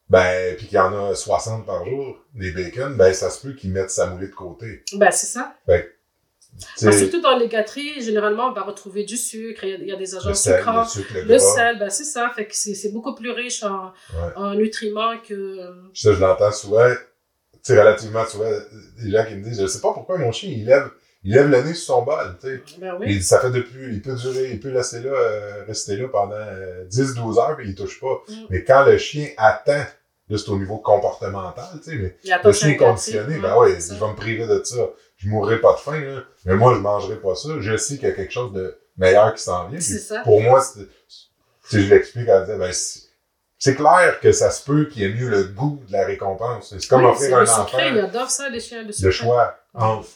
ben, 0.10 0.56
puis 0.58 0.68
qu'il 0.68 0.76
y 0.76 0.80
en 0.82 1.10
a 1.12 1.16
60 1.16 1.66
par 1.66 1.86
jour, 1.86 2.18
des 2.36 2.52
bacon, 2.52 2.96
ben, 2.98 3.14
ça 3.14 3.30
se 3.30 3.46
peut 3.48 3.54
qu'il 3.54 3.72
mette 3.72 3.90
sa 3.90 4.08
moulée 4.08 4.28
de 4.28 4.36
côté. 4.36 4.84
Ben, 4.98 5.10
c'est 5.12 5.28
ça. 5.28 5.54
Tu 5.68 5.74
surtout 6.78 7.22
dans 7.22 7.38
les 7.38 7.48
gâteries, 7.48 8.02
généralement, 8.02 8.48
on 8.50 8.54
va 8.54 8.62
retrouver 8.64 9.04
du 9.04 9.18
sucre, 9.18 9.64
il 9.64 9.70
y 9.70 9.74
a- 9.74 9.78
il 9.78 9.88
y 9.88 9.92
a 9.92 9.96
des 9.96 10.16
agents 10.16 10.30
le 10.30 10.36
sel, 10.36 10.54
le 10.54 10.60
sucrants. 10.60 10.86
sucre, 10.86 11.14
le 11.26 11.40
sel, 11.40 11.80
ben 11.80 11.90
c'est 11.90 12.04
ça. 12.06 12.32
Fait 12.36 12.46
que 12.46 12.56
c'est 12.56 12.92
beaucoup 12.92 13.16
plus 13.16 13.32
riche 13.32 13.64
en, 13.64 13.86
Ouais. 14.14 14.32
en 14.36 14.54
nutriments 14.56 15.18
que. 15.28 15.58
Ça, 15.94 16.14
je 16.14 16.20
l'entends 16.20 16.52
souvent, 16.52 16.90
tu 17.66 17.78
relativement 17.78 18.26
souvent, 18.26 18.50
des 19.02 19.12
gens 19.12 19.26
qui 19.26 19.36
me 19.36 19.44
disent, 19.44 19.62
je 19.62 19.68
sais 19.68 19.82
pas 19.82 19.94
pourquoi 19.94 20.18
mon 20.18 20.32
chien, 20.32 20.50
il 20.52 20.66
lève, 20.66 20.90
il 21.24 21.34
lève 21.34 21.50
le 21.50 21.62
nez 21.62 21.74
sur 21.74 21.96
son 21.96 22.02
bol, 22.04 22.38
tu 22.42 22.48
sais. 22.48 22.62
Ben 22.80 22.96
oui. 23.00 23.22
ça 23.22 23.40
fait 23.40 23.52
depuis, 23.52 23.94
il 23.94 24.02
peut 24.02 24.16
durer, 24.16 24.52
il 24.52 24.60
peut 24.60 24.70
laisser 24.70 25.00
là, 25.00 25.12
euh, 25.12 25.64
rester 25.66 25.96
là 25.96 26.08
pendant 26.10 26.36
euh, 26.36 26.84
10-12 26.86 27.38
heures, 27.40 27.56
puis 27.56 27.70
il 27.70 27.76
touche 27.76 28.00
pas. 28.02 28.22
Mm. 28.28 28.34
Mais 28.50 28.64
quand 28.66 28.84
le 28.86 28.98
chien 28.98 29.30
attend, 29.38 29.86
là, 30.30 30.38
c'est 30.38 30.50
au 30.50 30.58
niveau 30.60 30.78
comportemental, 30.78 31.66
tu 31.84 31.92
sais, 31.92 31.96
mais 31.98 32.18
le 32.44 32.52
chien 32.52 32.76
conditionné, 32.76 33.40
ben 33.40 33.56
ouais, 33.58 33.78
je 33.80 33.94
vais 33.94 34.08
me 34.12 34.16
priver 34.16 34.46
de 34.48 34.62
ça. 34.64 34.90
Je 35.24 35.30
mourrai 35.30 35.60
pas 35.62 35.74
de 35.74 35.80
faim, 35.80 36.00
là. 36.00 36.22
Mais 36.46 36.56
moi, 36.56 36.74
je 36.76 36.80
mangerai 36.80 37.16
pas 37.16 37.36
ça. 37.36 37.50
Je 37.60 37.78
sais 37.78 37.96
qu'il 37.98 38.08
y 38.08 38.12
a 38.12 38.16
quelque 38.16 38.34
chose 38.34 38.52
de 38.54 38.78
meilleur 38.98 39.34
qui 39.34 39.42
s'en 39.42 39.68
vient. 39.70 39.80
Ça. 39.80 40.22
Pour 40.24 40.42
moi, 40.42 40.62
si 40.62 40.88
je 41.72 41.94
l'explique, 41.94 42.28
elle 42.28 42.46
dit, 42.46 42.52
ben, 42.58 42.72
c'est 43.60 43.76
clair 43.76 44.20
que 44.20 44.32
ça 44.34 44.52
se 44.52 44.64
peut 44.66 44.86
qu'il 44.86 45.04
y 45.04 45.06
ait 45.06 45.14
mieux 45.14 45.30
le 45.30 45.44
goût 45.46 45.82
de 45.88 45.94
la 45.94 46.06
récompense. 46.06 46.76
C'est 46.78 46.88
comme 46.90 47.06
Oui, 47.06 47.12
offrir 47.12 47.38
un 47.38 47.44
enfant 47.44 47.66
sucré, 47.68 47.92
ça, 48.28 48.50
les 48.50 48.60
chiens, 48.60 48.84
le 48.84 48.92
sucre. 48.92 49.06
le 49.06 49.12
choix 49.12 49.58
entre 49.74 50.08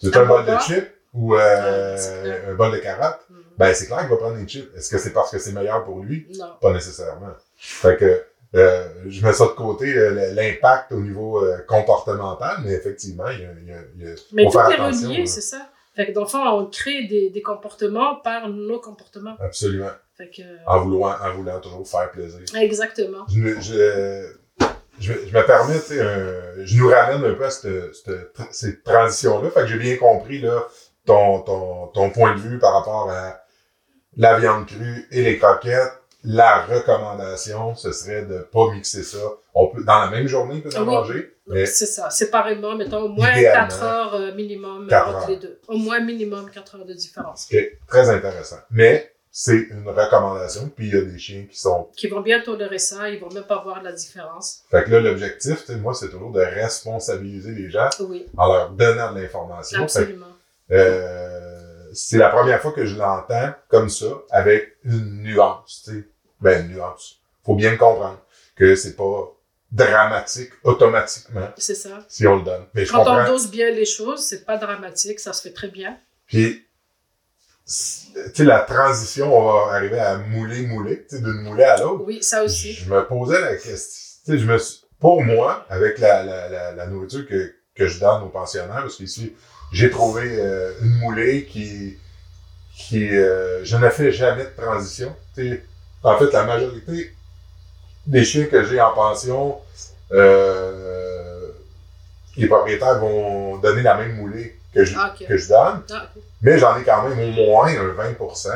tu 0.00 0.06
veux 0.06 0.16
Un 0.16 0.24
bol 0.26 0.46
de 0.46 0.56
chips 0.60 0.90
ou 1.12 1.34
euh, 1.34 2.50
un 2.50 2.54
bol 2.54 2.72
de 2.72 2.78
carottes, 2.78 3.20
Mm. 3.28 3.34
ben 3.58 3.74
c'est 3.74 3.86
clair 3.86 4.00
qu'il 4.00 4.08
va 4.08 4.16
prendre 4.16 4.36
des 4.36 4.46
chips. 4.48 4.70
Est-ce 4.76 4.88
que 4.90 4.98
c'est 4.98 5.12
parce 5.12 5.30
que 5.30 5.38
c'est 5.38 5.52
meilleur 5.52 5.84
pour 5.84 6.00
lui? 6.00 6.26
Non. 6.38 6.54
Pas 6.62 6.72
nécessairement. 6.72 7.34
Fait 7.56 7.96
que 7.96 8.24
euh, 8.54 8.88
je 9.06 9.24
mets 9.26 9.32
ça 9.32 9.44
de 9.44 9.50
côté, 9.50 9.94
euh, 9.96 10.32
l'impact 10.32 10.92
au 10.92 11.00
niveau 11.00 11.44
euh, 11.44 11.58
comportemental, 11.68 12.58
mais 12.64 12.72
effectivement, 12.72 13.28
il 13.28 13.40
y 13.40 13.44
a, 13.44 13.50
il 13.60 13.66
y 13.68 13.72
a, 13.72 13.78
il 13.96 14.02
y 14.04 14.06
a- 14.10 14.14
Mais 14.32 14.44
faut 14.44 14.50
tout 14.52 14.58
faire 14.58 14.70
est 14.70 14.74
attention, 14.74 15.08
relié, 15.10 15.26
c'est 15.26 15.40
ça. 15.40 15.68
Fait 15.94 16.06
que 16.06 16.12
dans 16.12 16.22
le 16.22 16.26
fond, 16.28 16.46
on 16.46 16.66
crée 16.66 17.04
des, 17.08 17.30
des 17.30 17.42
comportements 17.42 18.16
par 18.16 18.48
nos 18.48 18.78
comportements. 18.80 19.36
Absolument. 19.40 19.90
Fait 20.16 20.30
que. 20.30 20.42
En 20.66 20.80
voulant, 20.80 21.10
en 21.20 21.34
voulant 21.34 21.60
toujours 21.60 21.86
faire 21.88 22.10
plaisir. 22.10 22.40
Exactement. 22.60 23.26
Je, 23.28 23.38
me- 23.38 23.60
je, 23.60 24.26
je, 25.00 25.12
je 25.26 25.36
me 25.36 25.44
permets, 25.46 25.74
tu 25.74 25.80
sais, 25.94 26.00
un- 26.00 26.64
je 26.64 26.76
nous 26.78 26.88
ramène 26.88 27.24
un 27.24 27.34
peu 27.34 27.44
à 27.44 27.50
cette, 27.50 27.94
cette, 27.94 28.36
cette 28.52 28.82
transition-là. 28.84 29.50
Fait 29.50 29.60
que 29.62 29.66
j'ai 29.66 29.78
bien 29.78 29.96
compris, 29.96 30.40
là, 30.40 30.64
ton, 31.04 31.40
ton, 31.40 31.88
ton 31.88 32.10
point 32.10 32.34
de 32.34 32.40
vue 32.40 32.58
par 32.58 32.74
rapport 32.74 33.10
à 33.10 33.40
la 34.16 34.38
viande 34.38 34.66
crue 34.66 35.06
et 35.10 35.22
les 35.22 35.38
croquettes. 35.38 35.97
La 36.24 36.64
recommandation, 36.66 37.74
ce 37.74 37.92
serait 37.92 38.22
de 38.24 38.38
pas 38.38 38.72
mixer 38.72 39.02
ça. 39.02 39.18
On 39.54 39.68
peut, 39.68 39.84
dans 39.84 39.98
la 40.00 40.10
même 40.10 40.26
journée, 40.26 40.62
on 40.64 40.68
peut 40.68 40.76
en 40.76 40.80
Oui. 40.80 40.86
manger, 40.86 41.36
mais 41.46 41.64
C'est 41.66 41.86
ça. 41.86 42.10
Séparément, 42.10 42.74
mettons 42.76 43.02
au 43.02 43.08
moins 43.08 43.30
Idéalement. 43.32 43.68
4 43.68 43.82
heures 43.84 44.14
euh, 44.14 44.34
minimum 44.34 44.88
Quatre 44.88 45.08
entre 45.08 45.18
heures. 45.22 45.28
les 45.30 45.36
deux. 45.36 45.60
Au 45.68 45.76
moins 45.76 46.00
minimum 46.00 46.50
4 46.50 46.76
heures 46.76 46.84
de 46.84 46.92
différence. 46.94 47.46
c'est 47.50 47.78
très 47.86 48.10
intéressant. 48.10 48.58
Mais 48.70 49.12
c'est 49.30 49.68
une 49.70 49.88
recommandation, 49.88 50.68
puis 50.74 50.88
il 50.88 50.94
y 50.94 50.98
a 50.98 51.02
des 51.02 51.18
chiens 51.18 51.46
qui 51.48 51.58
sont 51.58 51.88
Qui 51.96 52.08
vont 52.08 52.20
bien 52.20 52.40
tolérer 52.40 52.78
ça, 52.78 53.08
ils 53.08 53.20
vont 53.20 53.28
même 53.30 53.44
pas 53.44 53.62
voir 53.62 53.82
la 53.82 53.92
différence. 53.92 54.62
Fait 54.70 54.82
que 54.84 54.90
là, 54.90 55.00
l'objectif, 55.00 55.60
tu 55.64 55.72
sais, 55.72 55.76
moi, 55.78 55.94
c'est 55.94 56.08
toujours 56.08 56.32
de 56.32 56.40
responsabiliser 56.40 57.52
les 57.52 57.70
gens 57.70 57.88
Oui, 58.00 58.26
en 58.36 58.52
leur 58.52 58.70
donnant 58.70 59.12
de 59.12 59.20
l'information. 59.20 59.78
Fait 59.78 60.00
absolument. 60.00 60.26
euh, 60.72 61.47
c'est 61.98 62.18
la 62.18 62.28
première 62.30 62.60
fois 62.60 62.72
que 62.72 62.86
je 62.86 62.96
l'entends 62.96 63.52
comme 63.68 63.88
ça, 63.88 64.06
avec 64.30 64.76
une 64.84 65.22
nuance, 65.22 65.82
tu 65.84 65.90
sais. 65.92 66.08
Ben, 66.40 66.64
une 66.66 66.74
nuance. 66.76 67.20
Faut 67.44 67.54
bien 67.56 67.70
le 67.72 67.76
comprendre. 67.78 68.20
Que 68.54 68.74
c'est 68.76 68.94
pas 68.96 69.32
dramatique 69.72 70.50
automatiquement. 70.64 71.48
C'est 71.58 71.74
ça. 71.74 72.04
Si 72.08 72.26
on 72.26 72.36
le 72.36 72.42
donne. 72.42 72.66
Mais 72.74 72.86
Quand 72.86 73.04
on 73.06 73.26
dose 73.26 73.50
bien 73.50 73.70
les 73.70 73.84
choses, 73.84 74.24
c'est 74.26 74.44
pas 74.44 74.56
dramatique, 74.56 75.20
ça 75.20 75.32
se 75.32 75.42
fait 75.42 75.52
très 75.52 75.68
bien. 75.68 75.98
Puis, 76.26 76.64
tu 77.66 77.72
sais, 78.34 78.44
la 78.44 78.60
transition, 78.60 79.36
on 79.36 79.42
va 79.68 79.74
arriver 79.74 79.98
à 79.98 80.16
mouler, 80.18 80.66
mouler, 80.66 81.04
tu 81.08 81.16
sais, 81.16 81.22
d'une 81.22 81.42
moulée 81.42 81.64
à 81.64 81.76
l'autre. 81.78 82.04
Oui, 82.04 82.22
ça 82.22 82.42
aussi. 82.44 82.72
Je 82.72 82.88
me 82.92 83.06
posais 83.06 83.40
la 83.40 83.54
question. 83.56 83.76
Tu 84.24 84.32
sais, 84.32 84.38
je 84.38 84.46
me 84.46 84.58
suis- 84.58 84.82
pour 84.98 85.22
moi, 85.22 85.66
avec 85.68 85.98
la, 85.98 86.22
la, 86.24 86.48
la, 86.48 86.72
la 86.72 86.86
nourriture 86.86 87.26
que, 87.28 87.54
que 87.74 87.86
je 87.86 88.00
donne 88.00 88.22
aux 88.22 88.28
pensionnaires, 88.30 88.80
parce 88.82 88.96
qu'ici, 88.96 89.34
j'ai 89.72 89.90
trouvé 89.90 90.22
euh, 90.38 90.72
une 90.82 90.94
moulée 90.98 91.44
qui, 91.44 91.96
qui 92.76 93.08
euh, 93.14 93.64
je 93.64 93.76
ne 93.76 93.88
fais 93.90 94.12
jamais 94.12 94.44
de 94.44 94.50
transition. 94.56 95.14
Tu 95.34 95.48
sais, 95.50 95.64
en 96.02 96.16
fait, 96.18 96.32
la 96.32 96.44
majorité 96.44 97.12
des 98.06 98.24
chiens 98.24 98.46
que 98.46 98.64
j'ai 98.64 98.80
en 98.80 98.92
pension, 98.94 99.58
euh, 100.12 101.48
les 102.36 102.46
propriétaires 102.46 102.98
vont 102.98 103.58
donner 103.58 103.82
la 103.82 103.96
même 103.96 104.16
moulée 104.16 104.56
que 104.72 104.84
je, 104.84 104.94
Ah, 104.96 105.14
que 105.18 105.36
je 105.36 105.48
donne, 105.48 105.82
Ah, 105.92 106.08
mais 106.42 106.58
j'en 106.58 106.78
ai 106.78 106.84
quand 106.84 107.08
même 107.08 107.18
au 107.18 107.32
moins 107.32 107.68
un 107.68 107.94
20% 107.94 108.48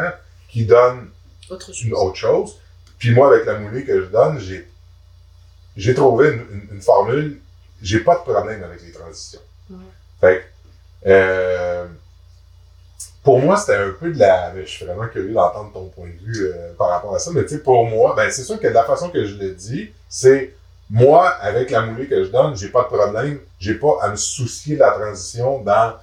qui 0.48 0.64
donne 0.66 1.08
Autre 1.50 1.72
chose. 1.72 1.92
autre 1.92 2.16
chose. 2.16 2.58
Puis 2.98 3.10
moi, 3.12 3.28
avec 3.34 3.44
la 3.46 3.58
moulée 3.58 3.84
que 3.84 4.00
je 4.02 4.06
donne, 4.06 4.38
j'ai 4.38 4.68
j'ai 5.76 5.94
trouvé 5.94 6.28
une, 6.32 6.40
une- 6.52 6.68
une 6.76 6.82
formule. 6.82 7.40
J'ai 7.82 8.00
pas 8.00 8.16
de 8.16 8.20
problème 8.30 8.62
avec 8.62 8.82
les 8.82 8.92
transitions. 8.92 9.40
Ouais. 9.70 9.76
Fait 10.20 10.38
que, 10.38 10.44
euh, 11.06 11.86
pour 13.22 13.38
moi, 13.38 13.56
c'était 13.56 13.76
un 13.76 13.90
peu 13.90 14.10
de 14.12 14.18
la. 14.18 14.52
mais 14.54 14.62
Je 14.66 14.70
suis 14.70 14.84
vraiment 14.84 15.06
curieux 15.08 15.32
d'entendre 15.32 15.72
ton 15.72 15.86
point 15.88 16.06
de 16.08 16.24
vue 16.24 16.46
euh, 16.46 16.72
par 16.76 16.88
rapport 16.88 17.14
à 17.14 17.18
ça. 17.18 17.30
Mais 17.32 17.42
tu 17.42 17.50
sais, 17.50 17.58
pour 17.58 17.86
moi, 17.86 18.14
ben 18.16 18.30
c'est 18.30 18.42
sûr 18.42 18.58
que 18.58 18.66
de 18.66 18.72
la 18.72 18.84
façon 18.84 19.10
que 19.10 19.24
je 19.24 19.36
le 19.36 19.50
dis, 19.52 19.92
c'est 20.08 20.54
moi, 20.90 21.28
avec 21.28 21.70
la 21.70 21.82
moulée 21.82 22.06
que 22.08 22.24
je 22.24 22.30
donne, 22.30 22.56
j'ai 22.56 22.68
pas 22.68 22.82
de 22.82 22.88
problème. 22.88 23.38
J'ai 23.60 23.74
pas 23.74 23.96
à 24.02 24.08
me 24.10 24.16
soucier 24.16 24.74
de 24.74 24.80
la 24.80 24.90
transition 24.90 25.60
dans 25.62 25.94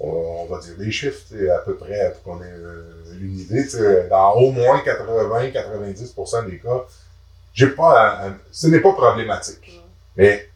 on, 0.00 0.08
on 0.42 0.46
va 0.46 0.58
dire 0.60 0.76
des 0.76 0.90
chiffres, 0.90 1.22
à 1.54 1.58
peu 1.58 1.76
près, 1.76 2.12
pour 2.12 2.22
qu'on 2.34 2.42
ait 2.42 2.48
euh, 2.50 2.82
une 3.20 3.38
idée, 3.38 3.62
tu 3.64 3.70
sais, 3.70 4.08
dans 4.08 4.32
au 4.34 4.50
moins 4.50 4.78
80-90% 4.80 6.46
des 6.50 6.58
cas, 6.58 6.84
j'ai 7.54 7.68
pas 7.68 7.98
à- 8.00 8.26
à- 8.26 8.30
ce 8.52 8.66
n'est 8.66 8.80
pas 8.80 8.92
problématique. 8.92 9.80
Mais 10.16 10.48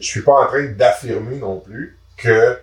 je 0.00 0.06
suis 0.06 0.22
pas 0.22 0.32
en 0.44 0.46
train 0.46 0.64
d'affirmer 0.72 1.36
non 1.36 1.60
plus 1.60 1.98
que 2.16 2.58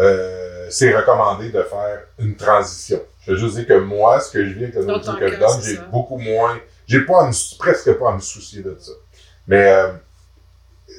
euh, 0.00 0.66
c'est 0.70 0.94
recommandé 0.96 1.50
de 1.50 1.62
faire 1.62 2.00
une 2.18 2.34
transition. 2.36 3.00
Je 3.26 3.32
veux 3.32 3.38
juste 3.38 3.56
dire 3.56 3.66
que 3.66 3.78
moi, 3.78 4.20
ce 4.20 4.32
que 4.32 4.44
je 4.44 4.52
vis 4.54 4.64
avec 4.64 4.74
la 4.76 4.80
nourriture 4.82 5.12
que 5.18 5.26
je 5.28 5.38
donne, 5.38 5.62
j'ai 5.62 5.74
beaucoup 5.90 6.18
moins, 6.18 6.58
j'ai 6.86 7.00
pas 7.04 7.22
à 7.22 7.26
me- 7.28 7.58
presque 7.58 7.92
pas 7.94 8.10
à 8.10 8.14
me 8.14 8.20
soucier 8.20 8.62
de 8.62 8.76
ça. 8.80 8.92
Mais 9.46 9.70
euh, 9.72 9.92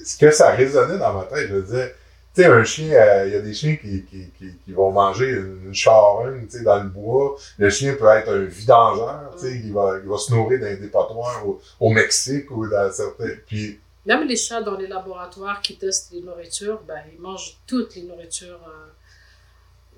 ce 0.06 0.18
que 0.18 0.32
ça 0.32 0.52
résonnait 0.52 0.98
dans 1.00 1.14
ma 1.14 1.24
tête, 1.26 1.48
je 1.50 1.56
disais, 1.58 1.96
tu 2.36 2.42
sais, 2.42 2.48
un 2.48 2.64
chien, 2.64 2.92
euh, 2.94 3.28
il 3.28 3.34
y 3.34 3.36
a 3.36 3.42
des 3.42 3.54
chiens 3.54 3.76
qui, 3.76 4.04
qui, 4.06 4.30
qui, 4.38 4.56
qui 4.66 4.72
vont 4.72 4.92
manger 4.92 5.30
une, 5.30 5.66
une 5.68 5.74
charogne, 5.76 6.46
tu 6.50 6.58
sais, 6.58 6.64
dans 6.64 6.82
le 6.82 6.90
bois. 6.90 7.36
Le 7.58 7.70
chien 7.70 7.94
peut 7.96 8.08
être 8.08 8.30
un 8.32 8.44
vidangeur, 8.46 9.32
tu 9.36 9.42
sais, 9.48 9.52
il 9.64 9.72
va, 9.74 10.00
il 10.02 10.10
va 10.10 10.18
se 10.18 10.34
nourrir 10.34 10.60
dans 10.60 10.66
des 10.66 10.78
dépotoirs 10.78 11.48
au, 11.48 11.62
au 11.80 11.90
Mexique 11.92 12.50
ou 12.52 12.68
dans 12.68 12.92
certains. 12.92 13.30
Puis, 13.46 13.80
Même 14.06 14.28
les 14.28 14.36
chats 14.36 14.62
dans 14.62 14.78
les 14.78 14.88
laboratoires 14.88 15.62
qui 15.62 15.78
testent 15.78 16.12
les 16.12 16.22
nourritures, 16.22 16.82
ben, 16.88 17.00
ils 17.14 17.22
mangent 17.22 17.58
toutes 17.68 17.96
les 17.96 18.04
nourritures 18.04 18.60
euh, 18.68 18.90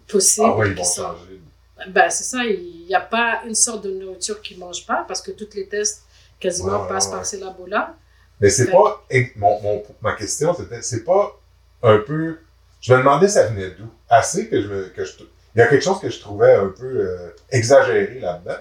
possibles. 0.07 0.47
ah 0.49 0.55
ouais, 0.57 0.69
ils 0.69 0.75
vont 0.75 0.83
sont- 0.83 1.03
changer. 1.03 1.41
Ben, 1.89 2.09
c'est 2.09 2.23
ça, 2.23 2.43
il 2.45 2.85
n'y 2.87 2.95
a 2.95 3.01
pas 3.01 3.41
une 3.45 3.55
sorte 3.55 3.83
de 3.83 3.91
nourriture 3.91 4.41
qu'ils 4.41 4.57
ne 4.57 4.61
mangent 4.65 4.85
pas 4.85 5.03
parce 5.07 5.21
que 5.21 5.31
tous 5.31 5.49
les 5.55 5.67
tests 5.67 6.03
quasiment 6.39 6.83
Ouais, 6.83 6.87
passent 6.89 7.07
ouais, 7.07 7.11
par 7.13 7.25
ces 7.25 7.37
labos-là. 7.39 7.95
Mais 8.39 8.49
c'est 8.49 8.69
pas, 8.71 9.05
mon, 9.37 9.61
mon, 9.61 9.83
ma 10.01 10.13
question, 10.15 10.53
c'était, 10.53 10.81
c'est 10.81 11.03
pas 11.03 11.37
un 11.83 11.97
peu, 11.99 12.39
je 12.81 12.93
me 12.93 12.99
demandais 12.99 13.27
ça 13.27 13.47
venait 13.47 13.71
d'où. 13.71 13.85
Assez 14.09 14.47
que 14.47 14.61
je 14.61 14.67
me, 14.67 14.83
que 14.89 15.03
je, 15.05 15.13
il 15.55 15.59
y 15.59 15.61
a 15.61 15.67
quelque 15.67 15.83
chose 15.83 15.99
que 15.99 16.09
je 16.09 16.19
trouvais 16.19 16.53
un 16.53 16.67
peu 16.67 16.85
euh, 16.85 17.29
exagéré 17.51 18.19
là-dedans. 18.19 18.57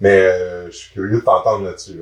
Mais 0.00 0.20
euh, 0.22 0.70
je 0.70 0.76
suis 0.76 0.92
curieux 0.92 1.18
de 1.18 1.24
t'entendre 1.24 1.64
là-dessus. 1.64 2.00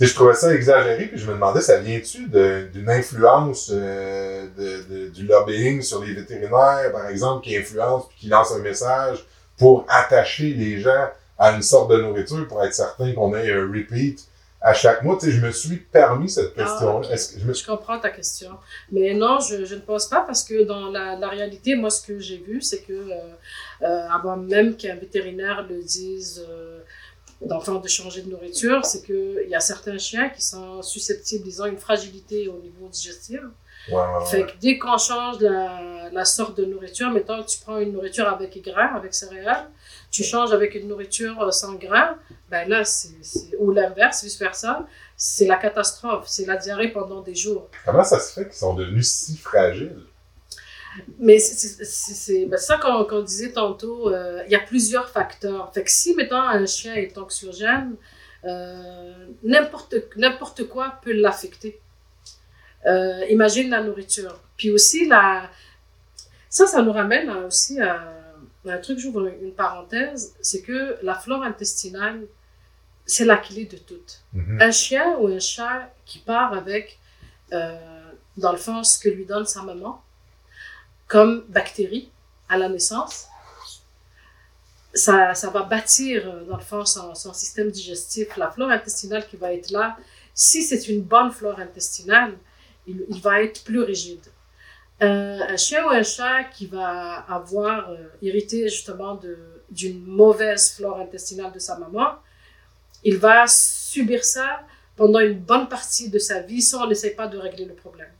Je 0.00 0.14
trouvais 0.14 0.34
ça 0.34 0.52
exagéré, 0.52 1.06
puis 1.06 1.18
je 1.18 1.26
me 1.28 1.34
demandais, 1.34 1.60
ça 1.60 1.78
vient-tu 1.78 2.28
d'une 2.28 2.90
influence 2.90 3.70
euh, 3.72 4.46
de, 4.56 4.82
de- 4.94 5.08
du 5.10 5.26
lobbying 5.26 5.80
sur 5.82 6.02
les 6.02 6.12
vétérinaires, 6.14 6.90
par 6.92 7.08
exemple, 7.08 7.44
qui 7.44 7.56
influence 7.56 8.08
puis 8.08 8.16
qui 8.20 8.28
lance 8.28 8.52
un 8.52 8.58
message 8.58 9.24
pour 9.58 9.84
attacher 9.88 10.54
les 10.54 10.80
gens 10.80 11.08
à 11.38 11.52
une 11.52 11.62
sorte 11.62 11.90
de 11.92 12.00
nourriture 12.00 12.48
pour 12.48 12.64
être 12.64 12.74
certain 12.74 13.12
qu'on 13.12 13.34
ait 13.36 13.52
un 13.52 13.66
repeat 13.66 14.26
à 14.62 14.72
chaque 14.74 15.02
mois. 15.02 15.16
Tu 15.18 15.26
sais, 15.26 15.32
je 15.32 15.44
me 15.44 15.50
suis 15.50 15.76
permis 15.76 16.28
cette 16.30 16.52
Ah, 16.56 16.62
question-là. 16.62 16.94
ok. 16.96 17.10
Est-ce 17.10 17.34
que 17.34 17.40
je 17.40 17.44
me 17.46 17.52
Je 17.52 17.66
comprends 17.66 17.98
ta 17.98 18.10
question. 18.10 18.50
Mais 18.90 19.14
non, 19.14 19.40
je, 19.40 19.64
je 19.64 19.74
ne 19.74 19.80
pense 19.80 20.06
pas 20.06 20.20
parce 20.20 20.44
que 20.44 20.62
dans 20.64 20.88
la, 20.90 21.16
la 21.16 21.28
réalité, 21.28 21.74
moi, 21.74 21.90
ce 21.90 22.06
que 22.06 22.18
j'ai 22.18 22.38
vu, 22.38 22.60
c'est 22.62 22.82
que 22.82 22.92
euh, 22.92 23.14
euh, 23.82 24.08
avant 24.10 24.36
même 24.36 24.76
qu'un 24.76 24.94
vétérinaire 24.96 25.66
le 25.68 25.82
dise 25.82 26.44
euh, 26.48 26.80
d'enfin 27.40 27.74
de 27.76 27.88
changer 27.88 28.22
de 28.22 28.30
nourriture, 28.30 28.84
c'est 28.84 29.02
qu'il 29.04 29.48
y 29.48 29.54
a 29.54 29.60
certains 29.60 29.98
chiens 29.98 30.28
qui 30.30 30.42
sont 30.42 30.80
susceptibles, 30.82 31.44
disons, 31.44 31.66
une 31.66 31.78
fragilité 31.78 32.46
au 32.48 32.58
niveau 32.58 32.88
digestif. 32.88 33.40
Ouais, 33.88 33.94
ouais, 33.94 34.00
ouais. 34.00 34.26
Fait 34.26 34.42
que 34.44 34.52
dès 34.60 34.78
qu'on 34.78 34.96
change 34.96 35.40
la, 35.40 36.08
la 36.12 36.24
sorte 36.24 36.56
de 36.56 36.64
nourriture, 36.64 37.10
mettons, 37.10 37.42
tu 37.42 37.58
prends 37.60 37.78
une 37.78 37.92
nourriture 37.92 38.28
avec 38.28 38.62
grains, 38.62 38.94
avec 38.94 39.14
céréales, 39.14 39.68
tu 40.10 40.22
changes 40.22 40.52
avec 40.52 40.74
une 40.74 40.88
nourriture 40.88 41.40
euh, 41.42 41.50
sans 41.50 41.74
grains, 41.74 42.16
ben 42.50 42.68
là, 42.68 42.84
c'est, 42.84 43.56
ou 43.58 43.72
l'inverse, 43.72 44.22
vice-versa, 44.22 44.86
c'est 45.16 45.46
la 45.46 45.56
catastrophe. 45.56 46.26
C'est 46.28 46.46
la 46.46 46.56
diarrhée 46.56 46.92
pendant 46.92 47.22
des 47.22 47.34
jours. 47.34 47.70
Comment 47.84 48.04
ça 48.04 48.20
se 48.20 48.32
fait 48.34 48.44
qu'ils 48.44 48.58
sont 48.58 48.74
devenus 48.74 49.08
si 49.08 49.36
fragiles? 49.36 50.04
Mais 51.18 51.38
c'est 51.38 52.44
ben, 52.46 52.58
ça 52.58 52.76
qu'on 52.76 53.22
disait 53.22 53.52
tantôt, 53.52 54.10
euh, 54.10 54.42
il 54.46 54.52
y 54.52 54.54
a 54.54 54.60
plusieurs 54.60 55.08
facteurs. 55.08 55.72
Fait 55.72 55.84
que 55.84 55.90
si, 55.90 56.14
mettons, 56.14 56.36
un 56.36 56.66
chien 56.66 56.94
est 56.94 57.16
anxiogène, 57.16 57.96
euh, 58.44 59.26
n'importe 59.42 60.68
quoi 60.68 60.98
peut 61.02 61.12
l'affecter. 61.12 61.80
Euh, 62.86 63.24
imagine 63.28 63.70
la 63.70 63.82
nourriture. 63.82 64.40
Puis 64.56 64.70
aussi, 64.70 65.06
la... 65.06 65.50
ça, 66.48 66.66
ça 66.66 66.82
nous 66.82 66.92
ramène 66.92 67.28
à- 67.28 67.46
aussi 67.46 67.80
à, 67.80 68.22
un 68.64 68.78
truc, 68.78 68.98
j'ouvre 68.98 69.26
une 69.26 69.52
parenthèse, 69.52 70.34
c'est 70.40 70.62
que 70.62 70.96
la 71.02 71.14
flore 71.14 71.42
intestinale, 71.42 72.26
c'est 73.06 73.24
la 73.24 73.36
clé 73.36 73.64
de 73.64 73.76
tout. 73.76 74.00
Mhm. 74.32 74.60
Un 74.60 74.70
chien 74.70 75.16
ou 75.18 75.26
un 75.26 75.40
chat 75.40 75.92
qui 76.04 76.18
part 76.18 76.52
avec, 76.52 76.98
euh, 77.52 78.12
dans 78.36 78.52
le 78.52 78.58
fond, 78.58 78.84
ce 78.84 78.98
que 78.98 79.08
lui 79.08 79.26
donne 79.26 79.46
sa 79.46 79.62
maman, 79.62 80.02
comme 81.08 81.44
bactéries 81.48 82.10
à 82.48 82.56
la 82.56 82.68
naissance, 82.68 83.26
ça, 84.94 85.34
ça 85.34 85.50
va 85.50 85.62
bâtir, 85.62 86.28
euh, 86.28 86.44
dans 86.44 86.56
le 86.56 86.62
fond, 86.62 86.84
son, 86.84 87.14
son 87.14 87.32
système 87.32 87.70
digestif, 87.70 88.36
la 88.36 88.50
flore 88.50 88.70
intestinale 88.70 89.26
qui 89.26 89.36
va 89.36 89.52
être 89.52 89.70
là. 89.70 89.96
Si 90.34 90.62
c'est 90.62 90.88
une 90.88 91.02
bonne 91.02 91.30
flore 91.30 91.58
intestinale, 91.58 92.36
il, 92.86 93.20
va 93.20 93.42
être 93.42 93.64
plus 93.64 93.80
rigide. 93.80 94.24
Euh, 95.02 95.40
un 95.48 95.56
chien 95.56 95.84
ou 95.84 95.90
un 95.90 96.02
chat 96.02 96.44
qui 96.44 96.66
va 96.66 97.24
avoir 97.28 97.90
euh, 97.90 97.96
hérité 98.22 98.68
justement 98.68 99.20
d'une 99.70 100.04
mauvaise 100.04 100.72
flore 100.72 101.00
intestinale 101.00 101.52
de 101.52 101.58
sa 101.58 101.78
maman, 101.78 102.14
il 103.02 103.18
va 103.18 103.46
subir 103.48 104.24
ça 104.24 104.60
pendant 104.96 105.18
une 105.20 105.38
bonne 105.38 105.68
partie 105.68 106.08
de 106.08 106.18
sa 106.18 106.40
vie 106.40 106.62
si 106.62 106.74
on 106.74 106.86
n'essaie 106.86 107.10
pas 107.10 107.26
de 107.26 107.38
régler 107.38 107.64
le 107.64 107.74
problème. 107.74 108.10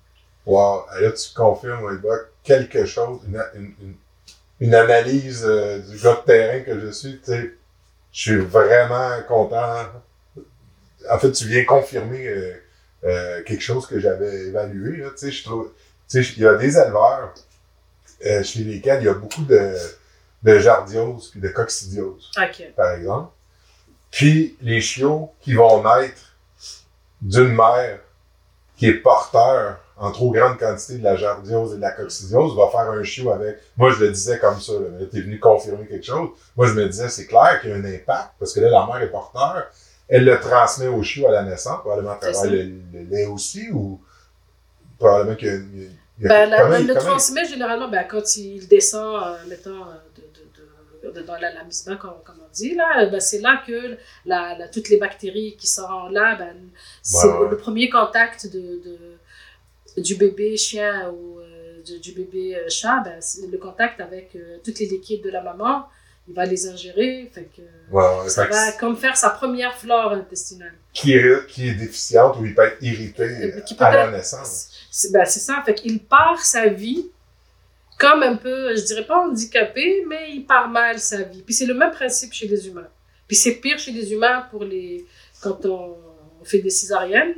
Wow, 0.44 0.86
là, 1.00 1.12
tu 1.12 1.32
confirmes, 1.34 2.00
quelque 2.42 2.84
chose, 2.84 3.20
une, 4.58 4.74
analyse 4.74 5.44
euh, 5.44 5.78
du 5.78 5.98
gars 5.98 6.20
de 6.20 6.26
terrain 6.26 6.60
que 6.60 6.80
je 6.80 6.90
suis, 6.90 7.20
je 7.26 7.50
suis 8.10 8.36
vraiment 8.38 9.22
content. 9.28 9.84
En 11.08 11.18
fait, 11.18 11.30
tu 11.30 11.46
viens 11.46 11.64
confirmer 11.64 12.26
euh, 13.04 13.42
quelque 13.42 13.62
chose 13.62 13.86
que 13.86 13.98
j'avais 13.98 14.46
évalué, 14.46 14.98
là, 14.98 15.10
tu 15.10 15.18
sais, 15.26 15.30
je 15.32 15.44
trouve, 15.44 15.72
tu 16.08 16.20
il 16.20 16.42
y 16.42 16.46
a 16.46 16.54
des 16.54 16.76
éleveurs 16.76 17.34
euh, 18.26 18.42
chez 18.42 18.64
lesquels 18.64 19.02
il 19.02 19.06
y 19.06 19.08
a 19.08 19.14
beaucoup 19.14 19.44
de, 19.44 19.74
de 20.42 20.58
jardiose 20.58 21.30
puis 21.30 21.40
de 21.40 21.48
coccidiose 21.48 22.30
par 22.76 22.92
exemple. 22.92 23.32
Puis 24.10 24.56
les 24.60 24.80
chiots 24.80 25.32
qui 25.40 25.54
vont 25.54 25.82
naître 25.82 26.36
d'une 27.20 27.54
mère 27.54 28.00
qui 28.76 28.86
est 28.86 28.94
porteur 28.94 29.78
en 29.96 30.10
trop 30.10 30.32
grande 30.32 30.58
quantité 30.58 30.98
de 30.98 31.04
la 31.04 31.16
jardiose 31.16 31.74
et 31.74 31.76
de 31.76 31.80
la 31.80 31.92
coccidiose 31.92 32.56
va 32.56 32.68
faire 32.70 32.90
un 32.90 33.04
chiot 33.04 33.30
avec. 33.30 33.58
Moi, 33.76 33.92
je 33.92 34.04
le 34.04 34.10
disais 34.10 34.38
comme 34.38 34.60
ça, 34.60 34.72
là, 34.72 34.88
là, 34.98 35.06
t'es 35.10 35.20
venu 35.20 35.38
confirmer 35.38 35.86
quelque 35.86 36.04
chose. 36.04 36.30
Moi, 36.56 36.66
je 36.66 36.72
me 36.72 36.88
disais, 36.88 37.08
c'est 37.08 37.26
clair 37.26 37.60
qu'il 37.60 37.70
y 37.70 37.72
a 37.72 37.76
un 37.76 37.84
impact, 37.84 38.30
parce 38.38 38.52
que 38.52 38.60
là, 38.60 38.70
la 38.70 38.86
mère 38.86 39.00
est 39.00 39.10
porteur, 39.10 39.66
elle 40.14 40.24
le 40.24 40.38
transmet 40.40 40.88
au 40.88 41.02
chiot 41.02 41.26
à 41.28 41.32
la 41.32 41.42
naissance, 41.42 41.80
probablement 41.80 42.12
à 42.12 42.16
travers 42.16 42.50
le, 42.50 42.62
le 42.92 43.00
lait 43.10 43.26
aussi, 43.26 43.70
ou 43.72 44.00
probablement 44.98 45.36
a- 45.36 46.28
Ben, 46.28 46.50
la- 46.50 46.62
comment 46.62 46.74
elle 46.76 46.86
le 46.86 46.94
transmet 46.94 47.44
généralement 47.46 47.88
ben, 47.88 48.04
quand 48.04 48.36
il 48.36 48.68
descend, 48.68 49.22
euh, 49.26 49.36
mettons, 49.48 49.82
euh, 49.86 51.10
de, 51.14 51.22
dans 51.22 51.36
la, 51.36 51.52
la 51.52 51.64
misma, 51.64 51.96
comme, 51.96 52.14
comme 52.24 52.36
on 52.46 52.52
dit, 52.52 52.74
là, 52.74 53.06
ben, 53.06 53.18
c'est 53.20 53.40
là 53.40 53.62
que 53.66 53.96
la, 54.24 54.56
la- 54.58 54.68
toutes 54.68 54.88
les 54.88 54.98
bactéries 54.98 55.56
qui 55.56 55.66
sont 55.66 56.08
là, 56.10 56.36
ben, 56.36 56.54
c'est 57.02 57.26
Ouais, 57.26 57.38
ouais. 57.38 57.50
le 57.50 57.56
premier 57.56 57.88
contact 57.90 58.46
de, 58.52 58.60
de- 58.86 60.02
du 60.02 60.14
bébé 60.14 60.56
chien 60.56 61.10
ou 61.10 61.40
euh, 61.40 61.82
du, 61.82 61.98
du 61.98 62.12
bébé 62.12 62.56
euh, 62.56 62.68
chat, 62.68 63.00
ben, 63.04 63.16
c'est 63.20 63.46
le 63.48 63.58
contact 63.58 64.00
avec 64.00 64.36
euh, 64.36 64.58
toutes 64.64 64.78
les 64.78 64.86
liquides 64.86 65.24
de 65.24 65.30
la 65.30 65.42
maman, 65.42 65.86
il 66.28 66.34
va 66.34 66.44
les 66.44 66.68
ingérer, 66.68 67.30
fait 67.34 67.48
que 67.56 67.62
ça 68.30 68.44
fait 68.44 68.48
que 68.50 68.54
va 68.54 68.72
comme 68.72 68.96
faire 68.96 69.16
sa 69.16 69.30
première 69.30 69.76
flore 69.76 70.12
intestinale. 70.12 70.74
qui 70.92 71.14
est, 71.14 71.46
qui 71.48 71.68
est 71.68 71.74
déficiente 71.74 72.36
ou 72.38 72.44
il 72.46 72.54
peut 72.54 72.62
être 72.64 72.78
irrité 72.82 73.22
Euh, 73.24 73.60
qui 73.60 73.74
peut 73.74 73.84
à 73.84 73.92
la 74.06 74.10
naissance. 74.10 74.68
C'est 74.90 75.10
ben, 75.12 75.24
c'est 75.24 75.40
ça, 75.40 75.62
fait 75.66 75.74
qu'il 75.74 75.98
part 76.00 76.40
sa 76.44 76.66
vie 76.68 77.06
comme 77.98 78.22
un 78.22 78.36
peu, 78.36 78.74
je 78.76 78.82
dirais 78.82 79.04
pas 79.06 79.18
handicapé, 79.26 80.04
mais 80.08 80.32
il 80.32 80.44
part 80.44 80.68
mal 80.68 80.98
sa 80.98 81.22
vie. 81.22 81.42
Puis 81.42 81.54
c'est 81.54 81.66
le 81.66 81.74
même 81.74 81.90
principe 81.92 82.32
chez 82.32 82.48
les 82.48 82.66
humains. 82.66 82.88
Puis 83.28 83.36
c'est 83.36 83.54
pire 83.56 83.78
chez 83.78 83.92
les 83.92 84.12
humains 84.12 84.46
pour 84.50 84.64
les 84.64 85.04
quand 85.40 85.64
on 85.66 85.96
fait 86.44 86.58
des 86.58 86.70
césariennes, 86.70 87.34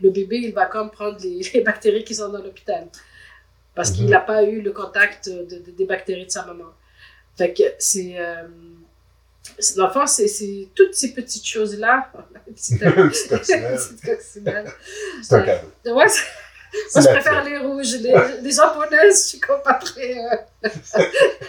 le 0.00 0.10
bébé 0.10 0.36
il 0.38 0.52
va 0.52 0.66
comme 0.66 0.90
prendre 0.90 1.18
les, 1.22 1.40
les 1.54 1.60
bactéries 1.60 2.04
qui 2.04 2.14
sont 2.14 2.28
dans 2.28 2.42
l'hôpital 2.42 2.86
parce 3.74 3.90
qu'il 3.92 4.04
Mhm. 4.04 4.10
n'a 4.10 4.20
pas 4.20 4.42
eu 4.44 4.60
le 4.60 4.72
contact 4.72 5.28
de, 5.28 5.44
de- 5.44 5.70
des 5.70 5.84
bactéries 5.84 6.26
de 6.26 6.30
sa 6.30 6.44
maman. 6.44 6.64
Fait 7.38 7.54
que 7.54 7.62
c'est 7.78 8.16
euh, 8.18 8.42
l'enfant, 9.76 10.06
c'est 10.06 10.28
c'est 10.28 10.68
toutes 10.74 10.94
ces 10.94 11.12
petites 11.14 11.46
choses 11.46 11.78
là. 11.78 12.10
Petite 12.46 12.80
coccinelle. 13.28 13.78
C'est 15.22 15.34
un 15.34 15.42
cadeau. 15.42 15.68
Ouais, 15.94 16.08
c'est- 16.08 16.22
C'est 16.90 17.00
moi, 17.00 17.02
je 17.02 17.08
préfère 17.20 17.44
les 17.44 17.56
rouges. 17.58 17.94
Les, 18.00 18.14
les 18.42 18.50
japonaises, 18.50 19.22
je 19.24 19.28
suis 19.28 19.40
comme 19.40 19.62
pas 19.62 19.74
très. 19.74 20.18
euh, 20.18 20.36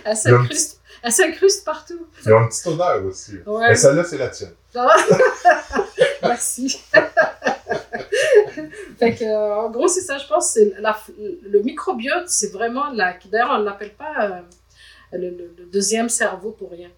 elles 0.05 0.15
s'incrustent 0.15 0.79
elles 1.01 1.11
s'incrustent 1.11 1.65
partout. 1.65 2.07
Ils 2.25 2.33
ont 2.33 2.41
une 2.41 2.49
petite 2.49 2.67
odeur 2.67 3.03
aussi. 3.05 3.37
Ouais. 3.45 3.69
Mais 3.69 3.75
celle-là, 3.75 4.03
c'est 4.03 4.17
la 4.17 4.27
tienne. 4.29 4.53
Merci. 6.23 6.81
fait 8.99 9.15
que, 9.15 9.23
euh, 9.23 9.55
en 9.55 9.69
gros, 9.69 9.87
c'est 9.87 10.01
ça, 10.01 10.17
je 10.17 10.27
pense. 10.27 10.57
la- 10.79 10.97
le 11.17 11.59
microbiote, 11.61 12.27
c'est 12.27 12.51
vraiment 12.51 12.89
la. 12.91 13.15
D'ailleurs, 13.31 13.51
on 13.51 13.59
ne 13.59 13.65
l'appelle 13.65 13.93
pas 13.93 14.13
euh, 14.21 14.41
le, 15.13 15.29
le- 15.29 15.55
le 15.57 15.65
deuxième 15.65 16.09
cerveau 16.09 16.51
pour 16.51 16.71
rien. 16.71 16.89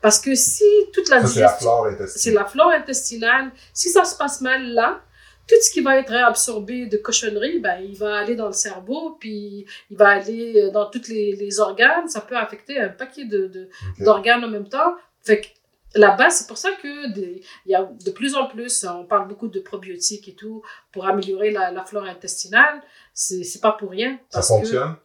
Parce 0.00 0.18
que 0.20 0.34
si 0.34 0.64
toute 0.92 1.08
la 1.10 1.18
c'est 1.26 1.40
la 1.40 1.48
digestion. 1.48 1.58
flore 1.58 1.86
c'est 1.88 1.94
intestinale. 2.02 2.34
la 2.42 2.44
flore 2.46 2.70
intestinale. 2.70 3.52
Si 3.74 3.88
ça 3.90 4.04
se 4.04 4.16
passe 4.16 4.40
mal 4.40 4.66
là, 4.72 5.00
tout 5.46 5.54
ce 5.60 5.70
qui 5.70 5.80
va 5.80 5.96
être 5.98 6.12
absorbé 6.12 6.86
de 6.86 6.96
cochonneries, 6.96 7.60
ben, 7.60 7.78
il 7.80 7.96
va 7.96 8.16
aller 8.18 8.34
dans 8.34 8.46
le 8.48 8.52
cerveau, 8.52 9.16
puis 9.20 9.64
il 9.90 9.96
va 9.96 10.08
aller 10.08 10.60
euh, 10.62 10.70
dans 10.70 10.88
tous 10.90 11.08
les, 11.08 11.36
les 11.36 11.60
organes. 11.60 12.08
Ça 12.08 12.20
peut 12.20 12.36
affecter 12.36 12.80
un 12.80 12.88
paquet 12.88 13.26
de, 13.26 13.46
de- 13.46 13.68
d'organes 14.04 14.44
en 14.44 14.48
même 14.48 14.68
temps. 14.68 14.94
Fait 15.22 15.40
que 15.42 15.46
là-bas, 15.94 16.30
c'est 16.30 16.46
pour 16.48 16.58
ça 16.58 16.70
que 16.82 17.12
des- 17.12 17.42
il 17.66 17.70
y 17.72 17.74
a 17.76 17.84
de 17.84 18.10
plus 18.10 18.34
en 18.34 18.46
plus, 18.46 18.84
on 18.86 19.04
parle 19.04 19.28
beaucoup 19.28 19.46
de 19.48 19.60
probiotiques 19.60 20.26
et 20.28 20.34
tout, 20.34 20.62
pour 20.90 21.06
améliorer 21.06 21.50
la, 21.52 21.70
la 21.70 21.84
flore 21.84 22.04
intestinale. 22.04 22.82
C'est, 23.14 23.60
pas 23.60 23.72
pour 23.72 23.90
rien. 23.90 24.18
Ça 24.30 24.40
que- 24.40 24.46
fonctionne? 24.46 24.96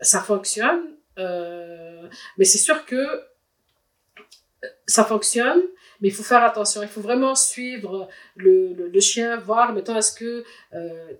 ça 0.00 0.20
fonctionne, 0.22 0.96
euh, 1.18 2.08
mais 2.38 2.44
c'est 2.44 2.58
sûr 2.58 2.84
que 2.86 3.22
ça 4.86 5.04
fonctionne, 5.04 5.62
mais 6.00 6.08
il 6.08 6.14
faut 6.14 6.22
faire 6.22 6.42
attention. 6.42 6.82
Il 6.82 6.88
faut 6.88 7.00
vraiment 7.00 7.34
suivre 7.34 8.08
le, 8.36 8.72
le, 8.72 8.88
le 8.88 9.00
chien, 9.00 9.36
voir, 9.36 9.72
mettons, 9.72 9.96
est-ce 9.96 10.12
que 10.12 10.44
euh, 10.74 11.12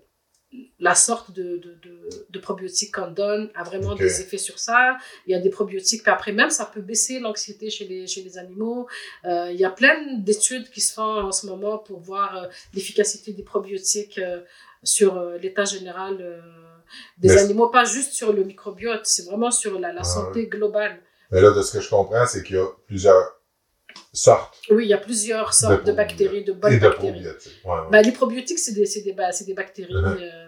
la 0.79 0.95
sorte 0.95 1.31
de, 1.31 1.57
de, 1.57 1.73
de, 1.83 2.09
de 2.29 2.39
probiotiques 2.39 2.95
qu'on 2.95 3.11
donne 3.11 3.49
a 3.55 3.63
vraiment 3.63 3.93
des 3.93 4.21
effets 4.21 4.37
sur 4.37 4.57
ça. 4.57 4.97
Il 5.27 5.31
y 5.31 5.35
a 5.35 5.39
des 5.39 5.49
probiotiques, 5.49 6.03
puis 6.03 6.11
après 6.11 6.31
même, 6.31 6.49
ça 6.49 6.65
peut 6.65 6.81
baisser 6.81 7.19
l'anxiété 7.19 7.69
chez 7.69 7.85
les, 7.85 8.07
chez 8.07 8.21
les 8.21 8.37
animaux. 8.37 8.87
Euh, 9.25 9.51
il 9.51 9.59
y 9.59 9.65
a 9.65 9.69
plein 9.69 10.17
d'études 10.17 10.69
qui 10.69 10.79
se 10.79 10.93
font 10.93 11.01
en 11.01 11.31
ce 11.33 11.45
moment 11.45 11.77
pour 11.77 11.99
voir 11.99 12.47
l'efficacité 12.73 13.33
des 13.33 13.43
probiotiques 13.43 14.19
sur 14.83 15.19
l'état 15.41 15.65
général 15.65 16.41
des 17.17 17.29
Mais- 17.29 17.37
animaux, 17.39 17.67
pas 17.69 17.83
juste 17.85 18.13
sur 18.13 18.33
le 18.33 18.43
microbiote, 18.43 19.05
c'est 19.05 19.25
vraiment 19.25 19.51
sur 19.51 19.79
la, 19.79 19.91
la 19.93 20.01
Ah 20.01 20.03
santé 20.03 20.47
globale. 20.47 20.99
Mais 21.31 21.41
là, 21.41 21.51
de 21.51 21.61
ce 21.61 21.73
que 21.73 21.81
je 21.81 21.89
comprends, 21.89 22.25
c'est 22.25 22.43
qu'il 22.43 22.55
y 22.55 22.59
a 22.59 22.67
plusieurs 22.87 23.39
sortes 24.13 24.55
Oui, 24.69 24.85
il 24.85 24.89
y 24.89 24.93
a 24.93 24.97
plusieurs 24.97 25.53
sortes 25.53 25.85
de, 25.85 25.91
bactéries, 25.91 26.43
de 26.43 26.51
et 26.51 26.55
bonnes 26.55 26.73
de 26.75 26.79
bactéries. 26.79 27.11
probiotiques. 27.13 27.61
Ouais, 27.65 27.71
ouais. 27.71 27.87
Ben, 27.91 28.01
les 28.05 28.11
probiotiques, 28.11 28.59
c'est 28.59 28.73
des, 28.73 28.85
des, 29.03 29.13
ba- 29.13 29.31
c'est 29.31 29.45
des 29.45 29.53
bactéries. 29.53 29.93
Mhm. 29.93 30.17
euh, 30.21 30.47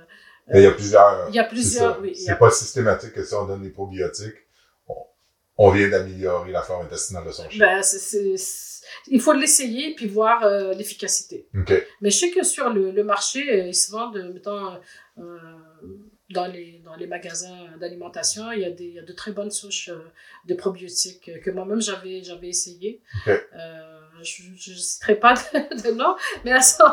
Mais 0.49 0.59
il 0.61 0.63
y 0.63 0.67
a 0.67 0.71
plusieurs. 0.71 1.27
il 1.29 1.35
y 1.35 1.39
a 1.39 1.43
plusieurs, 1.43 1.99
oui. 2.01 2.15
C'est 2.15 2.31
a- 2.31 2.35
pas 2.35 2.51
systématique 2.51 3.13
que 3.13 3.23
si 3.23 3.33
on 3.33 3.45
donne 3.45 3.63
des 3.63 3.69
probiotiques, 3.69 4.35
on, 4.87 4.95
on 5.57 5.71
vient 5.71 5.89
d'améliorer 5.89 6.51
la 6.51 6.61
flore 6.61 6.81
intestinale 6.83 7.25
de 7.25 7.31
son 7.31 7.49
chien. 7.49 7.59
ben, 7.65 7.81
c'est- 7.83 7.99
c'est- 7.99 8.83
il 9.07 9.19
faut 9.19 9.33
l'essayer 9.33 9.95
puis 9.95 10.07
voir 10.07 10.43
euh, 10.45 10.73
l'efficacité. 10.73 11.47
Mais 12.01 12.09
je 12.09 12.17
sais 12.17 12.31
que 12.31 12.43
sur 12.43 12.69
le, 12.69 12.91
le 12.91 13.03
marché, 13.03 13.41
euh, 13.51 13.67
ils 13.67 13.75
se 13.75 13.91
vendent, 13.91 14.31
mettons, 14.33 14.77
euh, 15.17 15.23
dans, 16.29 16.47
les, 16.47 16.81
dans 16.83 16.95
les 16.95 17.07
magasins 17.07 17.67
d'alimentation, 17.79 18.51
il 18.51 18.61
y, 18.61 18.65
a 18.65 18.71
des, 18.71 18.85
il 18.85 18.93
y 18.93 18.99
a 18.99 19.03
de 19.03 19.13
très 19.13 19.31
bonnes 19.31 19.51
souches 19.51 19.89
euh, 19.89 19.99
de 20.45 20.53
probiotiques 20.53 21.41
que 21.41 21.51
moi-même 21.51 21.81
j'avais, 21.81 22.23
j'avais 22.23 22.49
essayé. 22.49 23.01
Euh, 23.27 23.97
je 24.23 24.71
ne 24.71 24.75
citerai 24.77 25.15
pas 25.15 25.33
de, 25.35 25.83
de 25.89 25.91
nom, 25.91 26.15
mais 26.43 26.51
elles 26.51 26.63
sont, 26.63 26.83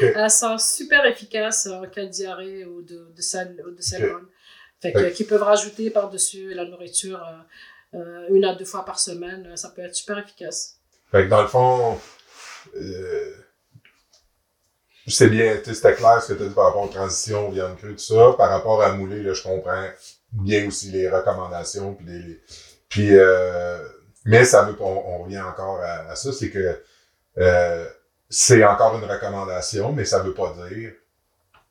elles 0.00 0.30
sont 0.30 0.58
super 0.58 1.04
efficaces 1.06 1.66
en 1.66 1.86
cas 1.86 2.04
de 2.04 2.10
diarrhée 2.10 2.64
ou 2.64 2.82
de, 2.82 3.12
de, 3.14 3.22
sal, 3.22 3.56
ou 3.66 3.70
de 3.70 3.82
salmone. 3.82 4.26
Fait 4.80 4.92
que, 4.92 5.10
qu'ils 5.10 5.26
peuvent 5.26 5.42
rajouter 5.42 5.90
par-dessus 5.90 6.54
la 6.54 6.64
nourriture 6.64 7.22
euh, 7.94 8.26
une 8.30 8.44
à 8.44 8.54
deux 8.54 8.64
fois 8.64 8.84
par 8.84 8.98
semaine, 8.98 9.56
ça 9.56 9.70
peut 9.70 9.82
être 9.82 9.94
super 9.94 10.18
efficace. 10.18 10.78
Fait 11.10 11.24
que 11.24 11.28
dans 11.28 11.42
le 11.42 11.48
fond, 11.48 11.98
euh, 12.76 13.34
c'est 15.10 15.28
bien, 15.28 15.56
tu 15.58 15.64
sais, 15.64 15.74
c'était 15.74 15.94
clair 15.94 16.22
ce 16.22 16.32
que 16.32 16.38
tu 16.38 16.44
as 16.44 16.48
dit 16.48 16.54
par 16.54 16.66
rapport 16.66 16.82
aux 16.82 16.88
transitions, 16.88 17.50
viande 17.50 17.76
crue, 17.76 17.92
tout 17.94 17.98
ça. 17.98 18.34
Par 18.36 18.50
rapport 18.50 18.82
à 18.82 18.92
mouler, 18.92 19.22
là, 19.22 19.32
je 19.32 19.42
comprends 19.42 19.86
bien 20.32 20.66
aussi 20.66 20.90
les 20.90 21.08
recommandations. 21.08 21.94
Puis, 21.94 22.06
les, 22.06 22.40
puis 22.88 23.18
euh, 23.18 23.78
mais 24.24 24.44
ça 24.44 24.62
veut 24.64 24.76
pas, 24.76 24.84
on, 24.84 25.14
on 25.14 25.22
revient 25.24 25.40
encore 25.40 25.80
à, 25.80 26.10
à 26.10 26.14
ça, 26.16 26.32
c'est 26.32 26.50
que 26.50 26.82
euh, 27.38 27.86
c'est 28.28 28.64
encore 28.64 28.96
une 28.98 29.04
recommandation, 29.10 29.92
mais 29.92 30.04
ça 30.04 30.20
veut 30.22 30.34
pas 30.34 30.54
dire 30.68 30.92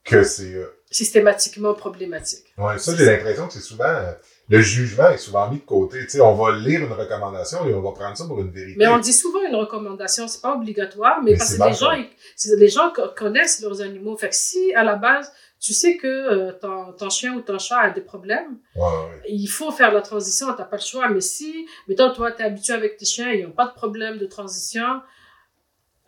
que 0.03 0.23
c'est... 0.23 0.53
euh, 0.53 0.75
Systématiquement 0.91 1.73
problématique. 1.73 2.53
Ouais, 2.57 2.77
ça, 2.79 2.95
j'ai 2.95 3.05
l'impression 3.05 3.47
que 3.47 3.53
c'est 3.53 3.59
souvent... 3.59 4.13
le 4.49 4.61
jugement 4.61 5.09
est 5.09 5.17
souvent 5.17 5.49
mis 5.51 5.59
de 5.59 5.63
côté. 5.65 5.99
Tu 6.03 6.09
sais, 6.09 6.21
on 6.21 6.33
va 6.35 6.57
lire 6.57 6.81
une 6.81 6.91
recommandation 6.91 7.65
et 7.67 7.73
on 7.73 7.81
va 7.81 7.91
prendre 7.91 8.17
ça 8.17 8.25
pour 8.25 8.39
une 8.39 8.49
vérité. 8.51 8.75
Mais 8.77 8.87
on 8.87 8.97
dit 8.97 9.13
souvent 9.13 9.41
une 9.47 9.55
recommandation, 9.55 10.27
c'est 10.27 10.41
pas 10.41 10.55
obligatoire, 10.55 11.21
mais, 11.23 11.31
Mais 11.33 11.37
parce 11.37 11.55
que 11.55 11.63
les 11.63 11.73
gens, 11.73 11.91
ils- 11.91 12.09
les 12.57 13.13
connaissent 13.15 13.61
leurs 13.61 13.81
animaux. 13.81 14.17
Fait 14.17 14.29
que 14.29 14.35
si, 14.35 14.73
à 14.73 14.83
la 14.83 14.95
base, 14.95 15.31
tu 15.59 15.73
sais 15.73 15.97
que 15.97 16.07
euh, 16.07 16.51
ton, 16.53 16.93
ton 16.93 17.09
chien 17.09 17.35
ou 17.35 17.41
ton 17.41 17.59
chat 17.59 17.77
a 17.79 17.89
des 17.91 18.01
problèmes, 18.01 18.57
Ouais, 18.75 18.81
ouais. 18.83 19.21
il 19.29 19.47
faut 19.47 19.71
faire 19.71 19.91
la 19.93 20.01
transition, 20.01 20.47
t'as 20.57 20.63
pas 20.63 20.77
le 20.77 20.81
choix. 20.81 21.09
Mais 21.09 21.21
si, 21.21 21.67
mettons, 21.87 22.11
toi, 22.13 22.31
t'es 22.31 22.43
habitué 22.43 22.73
avec 22.73 22.97
tes 22.97 23.05
chiens, 23.05 23.31
ils 23.31 23.43
n'ont 23.45 23.51
pas 23.51 23.67
de 23.67 23.73
problème 23.73 24.17
de 24.17 24.25
transition, 24.25 25.01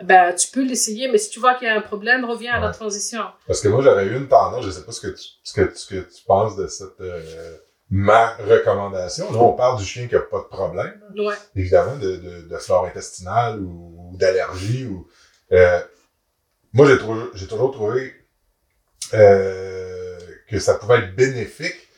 ben, 0.03 0.33
tu 0.33 0.47
peux 0.47 0.63
l'essayer, 0.63 1.11
mais 1.11 1.19
si 1.19 1.29
tu 1.29 1.39
vois 1.39 1.53
qu'il 1.55 1.67
y 1.67 1.69
a 1.69 1.75
un 1.75 1.81
problème, 1.81 2.25
reviens 2.25 2.53
à 2.55 2.59
la 2.59 2.71
transition. 2.71 3.21
Parce 3.45 3.61
que 3.61 3.67
moi, 3.67 3.81
j'aurais 3.83 4.05
eu 4.07 4.15
une 4.17 4.27
tendance, 4.27 4.65
je 4.65 4.71
sais 4.71 4.83
pas 4.83 4.91
ce 4.93 5.01
que 5.01 5.07
tu, 5.15 5.23
ce 5.43 5.53
que, 5.53 5.71
ce 5.77 5.85
que 5.85 5.99
tu 5.99 6.23
penses 6.25 6.55
de 6.55 6.65
cette 6.67 6.99
euh, 7.01 7.57
ma 7.93 8.35
recommandation. 8.37 9.31
Là, 9.31 9.37
on 9.39 9.53
parle 9.53 9.77
du 9.77 9.85
chien 9.85 10.07
qui 10.07 10.15
a 10.15 10.21
pas 10.21 10.39
de 10.39 10.45
problème, 10.45 10.99
Ouais. 11.17 11.35
évidemment, 11.55 11.97
de, 11.97 12.15
de, 12.15 12.41
de 12.47 12.57
flore 12.57 12.85
intestinale 12.85 13.59
ou, 13.59 14.09
ou 14.13 14.17
d'allergie. 14.17 14.85
Ou, 14.87 15.07
euh, 15.51 15.79
moi, 16.73 16.87
j'ai 16.87 16.97
toujours, 16.97 17.27
j'ai 17.35 17.47
toujours 17.47 17.71
trouvé 17.71 18.13
euh, 19.13 20.17
que 20.49 20.59
ça 20.59 20.75
pouvait 20.75 20.99
être 20.99 21.15
bénéfique 21.15 21.89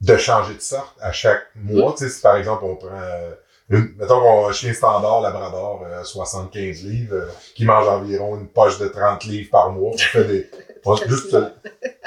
de 0.00 0.16
changer 0.16 0.54
de 0.54 0.60
sorte 0.60 0.96
à 1.00 1.12
chaque 1.12 1.44
mois. 1.54 1.94
Tu 1.96 2.04
sais, 2.04 2.10
si 2.10 2.20
par 2.22 2.36
exemple, 2.36 2.64
on 2.64 2.76
prend... 2.76 2.88
euh, 3.00 3.32
une, 3.70 3.94
mettons 3.98 4.20
qu'on 4.20 4.46
a 4.46 4.48
un 4.48 4.52
chien 4.52 4.72
standard, 4.74 5.20
labrador, 5.20 5.84
euh, 5.86 6.02
75 6.02 6.82
livres, 6.84 7.14
euh, 7.14 7.26
qui 7.54 7.64
mange 7.64 7.86
environ 7.86 8.36
une 8.36 8.48
poche 8.48 8.78
de 8.78 8.88
30 8.88 9.24
livres 9.24 9.50
par 9.50 9.70
mois. 9.70 9.92
On 9.94 9.98
fait 9.98 10.24
des... 10.24 10.50
on- 10.84 10.96
juste 11.08 11.34
euh, 11.34 11.48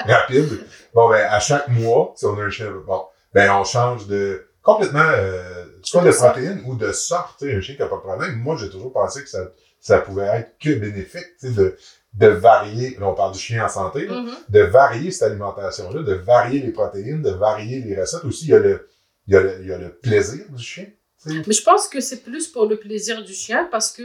rapide. 0.04 0.60
Bon, 0.92 1.08
ben, 1.08 1.26
à 1.30 1.40
chaque 1.40 1.68
mois, 1.68 2.12
si 2.16 2.26
on 2.26 2.38
a 2.38 2.42
un 2.42 2.50
chien, 2.50 2.70
bon, 2.86 3.04
ben, 3.34 3.52
on 3.52 3.64
change 3.64 4.06
de, 4.06 4.46
complètement, 4.62 5.00
euh, 5.04 5.64
soit 5.82 6.02
de 6.02 6.10
protéines 6.12 6.62
ou 6.66 6.74
de 6.76 6.92
sorte, 6.92 7.40
sais, 7.40 7.54
un 7.54 7.60
chien 7.60 7.74
qui 7.76 7.82
a 7.82 7.86
pas 7.88 7.96
de 7.96 8.00
problème. 8.00 8.36
Moi, 8.36 8.56
j'ai 8.58 8.70
toujours 8.70 8.92
pensé 8.92 9.22
que 9.22 9.28
ça, 9.28 9.50
ça 9.80 9.98
pouvait 9.98 10.24
être 10.26 10.52
que 10.58 10.74
bénéfique, 10.74 11.26
sais, 11.38 11.50
de, 11.50 11.76
de 12.14 12.26
varier, 12.28 12.96
là, 13.00 13.08
on 13.08 13.14
parle 13.14 13.32
du 13.32 13.38
chien 13.40 13.64
en 13.64 13.68
santé, 13.68 14.06
là, 14.06 14.20
Mhm. 14.22 14.30
de 14.48 14.60
varier 14.60 15.10
cette 15.10 15.24
alimentation-là, 15.30 16.02
de 16.02 16.14
varier 16.14 16.60
les 16.60 16.70
protéines, 16.70 17.22
de 17.22 17.30
varier 17.30 17.80
les 17.80 18.00
recettes. 18.00 18.24
Aussi, 18.24 18.44
il 18.46 18.50
y 18.50 18.54
a 18.54 18.60
le, 18.60 18.88
il 19.26 19.34
y 19.34 19.36
a 19.36 19.40
le, 19.40 19.56
il 19.62 19.66
y 19.68 19.72
a 19.72 19.78
le 19.78 19.90
plaisir 19.90 20.44
du 20.50 20.62
chien. 20.62 20.86
sais. 21.18 21.30
Mais 21.46 21.52
je 21.52 21.62
pense 21.62 21.88
que 21.88 22.00
c'est 22.00 22.22
plus 22.22 22.46
pour 22.48 22.66
le 22.66 22.76
plaisir 22.76 23.22
du 23.24 23.32
chien 23.34 23.66
parce 23.70 23.90
que 23.90 24.02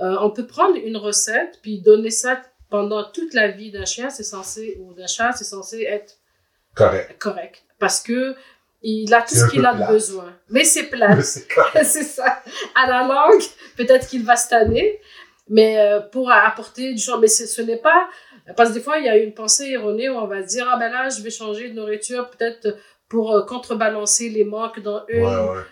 euh, 0.00 0.16
on 0.20 0.30
peut 0.30 0.46
prendre 0.46 0.76
une 0.76 0.96
recette 0.96 1.58
puis 1.62 1.80
donner 1.80 2.10
ça 2.10 2.42
pendant 2.70 3.04
toute 3.12 3.34
la 3.34 3.48
vie 3.48 3.70
d'un 3.70 3.84
chien, 3.84 4.10
c'est 4.10 4.24
censé 4.24 4.76
ou 4.80 4.92
d'un 4.94 5.06
chat, 5.06 5.32
c'est 5.34 5.44
censé 5.44 5.82
être 5.82 6.14
Correct. 6.74 7.16
correct. 7.18 7.62
Parce 7.78 8.00
que 8.00 8.34
il 8.84 9.12
a 9.14 9.22
tout 9.22 9.34
ce 9.34 9.50
qu'il 9.50 9.64
a 9.64 9.74
plat. 9.74 9.86
besoin. 9.90 10.32
Mais 10.50 10.64
c'est 10.64 10.84
plat. 10.84 11.14
Mais 11.16 11.22
c'est 11.84 12.02
ça. 12.02 12.42
À 12.74 12.86
la 12.86 13.06
langue, 13.06 13.42
peut-être 13.76 14.06
qu'il 14.06 14.24
va 14.24 14.36
se 14.36 14.48
tanner, 14.48 15.00
mais 15.48 15.78
euh, 15.78 16.00
pour 16.00 16.30
apporter 16.30 16.92
du 16.94 17.02
genre, 17.02 17.18
mais 17.18 17.26
ce 17.28 17.62
n'est 17.62 17.76
pas, 17.78 18.08
parce 18.56 18.70
que 18.70 18.74
des 18.74 18.80
fois, 18.80 18.98
il 18.98 19.04
y 19.04 19.08
a 19.08 19.16
une 19.16 19.34
pensée 19.34 19.70
erronée 19.70 20.08
où 20.08 20.14
on 20.16 20.26
va 20.26 20.42
dire, 20.42 20.68
ah 20.70 20.78
ben 20.78 20.90
là, 20.90 21.08
je 21.08 21.22
vais 21.22 21.30
changer 21.30 21.70
de 21.70 21.74
nourriture 21.74 22.30
peut-être 22.30 22.76
pour 23.08 23.32
euh, 23.32 23.42
contrebalancer 23.42 24.28
les 24.28 24.44
manques 24.44 24.80
dans 24.80 25.04
une. 25.08 25.24
Ouais, 25.24 25.48
ouais. 25.50 25.62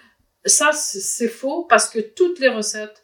Ça, 0.45 0.71
c'est 0.73 1.29
faux 1.29 1.65
parce 1.69 1.89
que 1.89 2.01
toutes 2.01 2.41
les 2.41 2.49
recettes, 2.49 3.03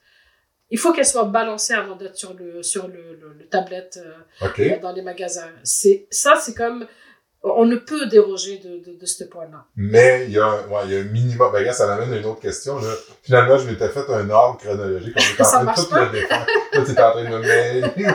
il 0.71 0.79
faut 0.79 0.93
qu'elles 0.93 1.07
soient 1.07 1.25
balancées 1.25 1.73
avant 1.75 1.97
d'être 1.97 2.17
sur 2.17 2.35
le, 2.35 2.63
sur 2.63 2.89
le, 2.89 3.15
le, 3.15 3.33
le 3.39 3.47
tablette 3.49 4.01
euh, 4.03 4.79
dans 4.81 4.93
les 4.93 5.03
magasins. 5.03 5.51
Ça, 5.63 6.35
c'est 6.37 6.55
comme, 6.55 6.87
on 7.43 7.65
ne 7.67 7.77
peut 7.77 8.07
déroger 8.07 8.59
de, 8.59 8.79
de, 8.93 8.99
de 8.99 9.07
ce 9.07 9.25
point-là. 9.25 9.65
Mais 9.77 10.25
il 10.27 10.33
y, 10.33 10.39
a 10.39 10.45
un, 10.47 10.67
ouais, 10.69 10.81
il 10.87 10.93
y 10.93 10.97
a 10.97 11.01
un 11.01 11.05
minimum. 11.05 11.51
Ben, 11.53 11.59
regarde, 11.61 11.77
ça 11.77 11.87
m'amène 11.87 12.13
à 12.13 12.17
une 12.17 12.25
autre 12.27 12.41
question. 12.41 12.79
Là. 12.79 12.89
Finalement, 13.23 13.59
je 13.59 13.71
m'étais 13.71 13.89
fait 13.89 14.09
un 14.11 14.29
ordre 14.31 14.59
chronologique. 14.59 15.15
On 15.17 15.33
était 15.35 15.43
en 15.43 15.51
train 15.51 15.65
de 15.65 15.75
tout 15.75 15.95
le 15.95 16.11
défaire. 16.21 16.47
Là, 16.73 16.85
tu 16.85 16.91
en 16.91 17.11
train 17.13 17.25
de 17.25 17.29
me 17.29 17.39
mêler. 17.41 17.87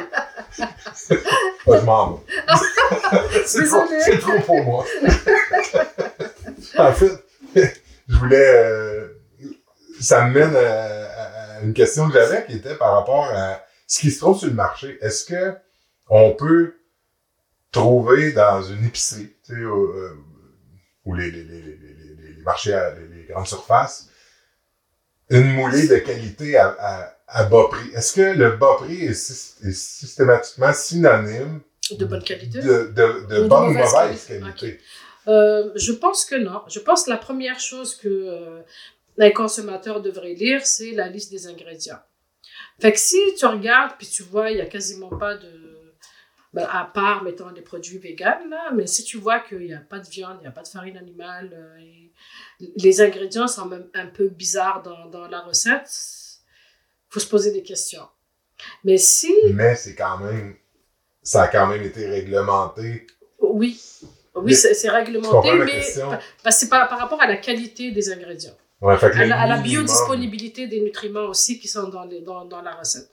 Ouais, 1.65 1.79
je 1.79 1.85
m'en 1.85 2.11
vais. 2.11 2.21
C'est 3.45 3.63
trop, 3.65 3.81
Désolée. 3.87 4.01
c'est 4.01 4.19
trop 4.19 4.39
pour 4.45 4.61
moi. 4.63 4.85
en 6.77 6.91
fait, 6.91 7.11
je 7.55 8.15
voulais. 8.17 8.37
euh, 8.65 9.07
ça 10.01 10.25
me 10.25 10.33
mène 10.33 10.55
à, 10.55 11.57
à 11.57 11.61
une 11.63 11.73
question 11.73 12.07
que 12.07 12.13
j'avais 12.13 12.45
qui 12.45 12.57
était 12.57 12.75
par 12.75 12.93
rapport 12.93 13.25
à 13.33 13.63
ce 13.87 14.01
qui 14.01 14.11
se 14.11 14.19
trouve 14.19 14.37
sur 14.37 14.49
le 14.49 14.53
marché. 14.53 14.97
Est-ce 15.01 15.23
que 15.25 15.53
on 16.09 16.31
peut 16.31 16.75
trouver 17.73 18.31
dans 18.31 18.61
une 18.63 18.85
épicerie, 18.85 19.33
tu 19.45 19.53
sais, 19.55 19.65
ou, 19.65 19.83
euh, 19.91 20.15
ou 21.03 21.13
les, 21.15 21.29
les, 21.29 21.43
les, 21.43 21.61
les, 21.61 22.41
marchés, 22.45 22.73
à, 22.73 22.93
les, 22.95 23.25
grandes 23.29 23.47
surfaces, 23.47 24.07
une 25.29 25.53
moulée 25.53 25.87
de 25.87 25.97
qualité 25.97 26.55
à, 26.57 26.67
à, 26.79 27.17
à 27.27 27.43
bas 27.45 27.67
prix. 27.69 27.89
Est-ce 27.95 28.13
que 28.13 28.37
le 28.37 28.51
bas 28.51 28.75
prix 28.77 29.03
est, 29.05 29.13
sy- 29.13 29.67
est 29.67 29.71
systématiquement 29.73 30.71
synonyme 30.73 31.59
De 31.91 32.05
bonne 32.05 32.23
qualité? 32.23 32.59
de, 32.61 32.91
de, 32.95 33.25
de 33.27 33.47
bonne 33.47 33.69
ou 33.69 33.73
mauvaise 33.73 33.91
mauvaise 33.93 34.25
qualité. 34.27 34.39
qualité? 34.39 34.81
Euh, 35.27 35.71
je 35.75 35.93
pense 35.93 36.25
que 36.25 36.35
non. 36.35 36.61
Je 36.67 36.79
pense 36.79 37.05
que 37.05 37.09
la 37.09 37.17
première 37.17 37.59
chose 37.59 37.95
que 37.95 38.07
euh, 38.09 38.61
les 39.17 39.31
consommateurs 39.33 40.01
devraient 40.01 40.33
lire, 40.33 40.65
c'est 40.65 40.91
la 40.91 41.07
liste 41.07 41.31
des 41.31 41.47
ingrédients. 41.47 41.99
Fait 42.81 42.91
que 42.91 42.99
si 42.99 43.17
tu 43.37 43.45
regardes, 43.45 43.93
puis 43.97 44.07
tu 44.07 44.23
vois, 44.23 44.51
il 44.51 44.57
y 44.57 44.61
a 44.61 44.65
quasiment 44.65 45.09
pas 45.09 45.35
de... 45.37 45.49
ben, 46.53 46.67
à 46.71 46.85
part, 46.85 47.23
mettons, 47.23 47.51
des 47.51 47.61
produits 47.61 47.97
véganes, 47.97 48.49
là, 48.49 48.71
mais 48.73 48.85
si 48.85 49.03
tu 49.03 49.17
vois 49.17 49.39
qu'il 49.39 49.59
n'y 49.59 49.73
a 49.73 49.79
pas 49.79 49.99
de 49.99 50.07
viande, 50.07 50.37
il 50.39 50.41
n'y 50.41 50.47
a 50.47 50.51
pas 50.51 50.61
de 50.61 50.67
farine 50.67 50.97
animale, 50.97 51.51
euh, 51.53 51.79
et 51.79 52.11
les 52.77 53.01
ingrédients 53.01 53.47
sont 53.47 53.65
même 53.65 53.87
un 53.95 54.05
peu 54.05 54.29
bizarres 54.29 54.83
dans, 54.83 55.07
dans 55.07 55.27
la 55.27 55.41
recette, 55.41 55.89
faut 57.09 57.19
se 57.19 57.27
poser 57.27 57.51
des 57.51 57.63
questions. 57.63 58.07
Mais 58.83 58.97
si... 58.97 59.33
Mais 59.53 59.75
c'est 59.75 59.95
quand 59.95 60.19
même, 60.19 60.55
ça 61.23 61.43
a 61.43 61.47
quand 61.47 61.67
même 61.67 61.81
été 61.81 62.07
réglementé. 62.07 63.07
Oui, 63.39 63.81
oui, 64.35 64.53
c'est 64.53 64.89
réglementé, 64.89 65.51
mais 65.53 65.65
question? 65.65 66.09
parce 66.43 66.55
que 66.55 66.61
c'est 66.61 66.69
par, 66.69 66.87
par 66.87 66.99
rapport 66.99 67.21
à 67.21 67.27
la 67.27 67.37
qualité 67.37 67.91
des 67.91 68.11
ingrédients. 68.11 68.55
Ouais, 68.81 68.97
fait 68.97 69.11
que 69.11 69.17
à 69.17 69.25
la, 69.25 69.41
à 69.41 69.47
la 69.47 69.57
biodisponibilité 69.57 70.67
des 70.67 70.81
nutriments 70.81 71.25
aussi 71.25 71.59
qui 71.59 71.67
sont 71.67 71.87
dans, 71.87 72.03
les, 72.03 72.21
dans, 72.21 72.45
dans 72.45 72.61
la 72.61 72.75
recette. 72.75 73.12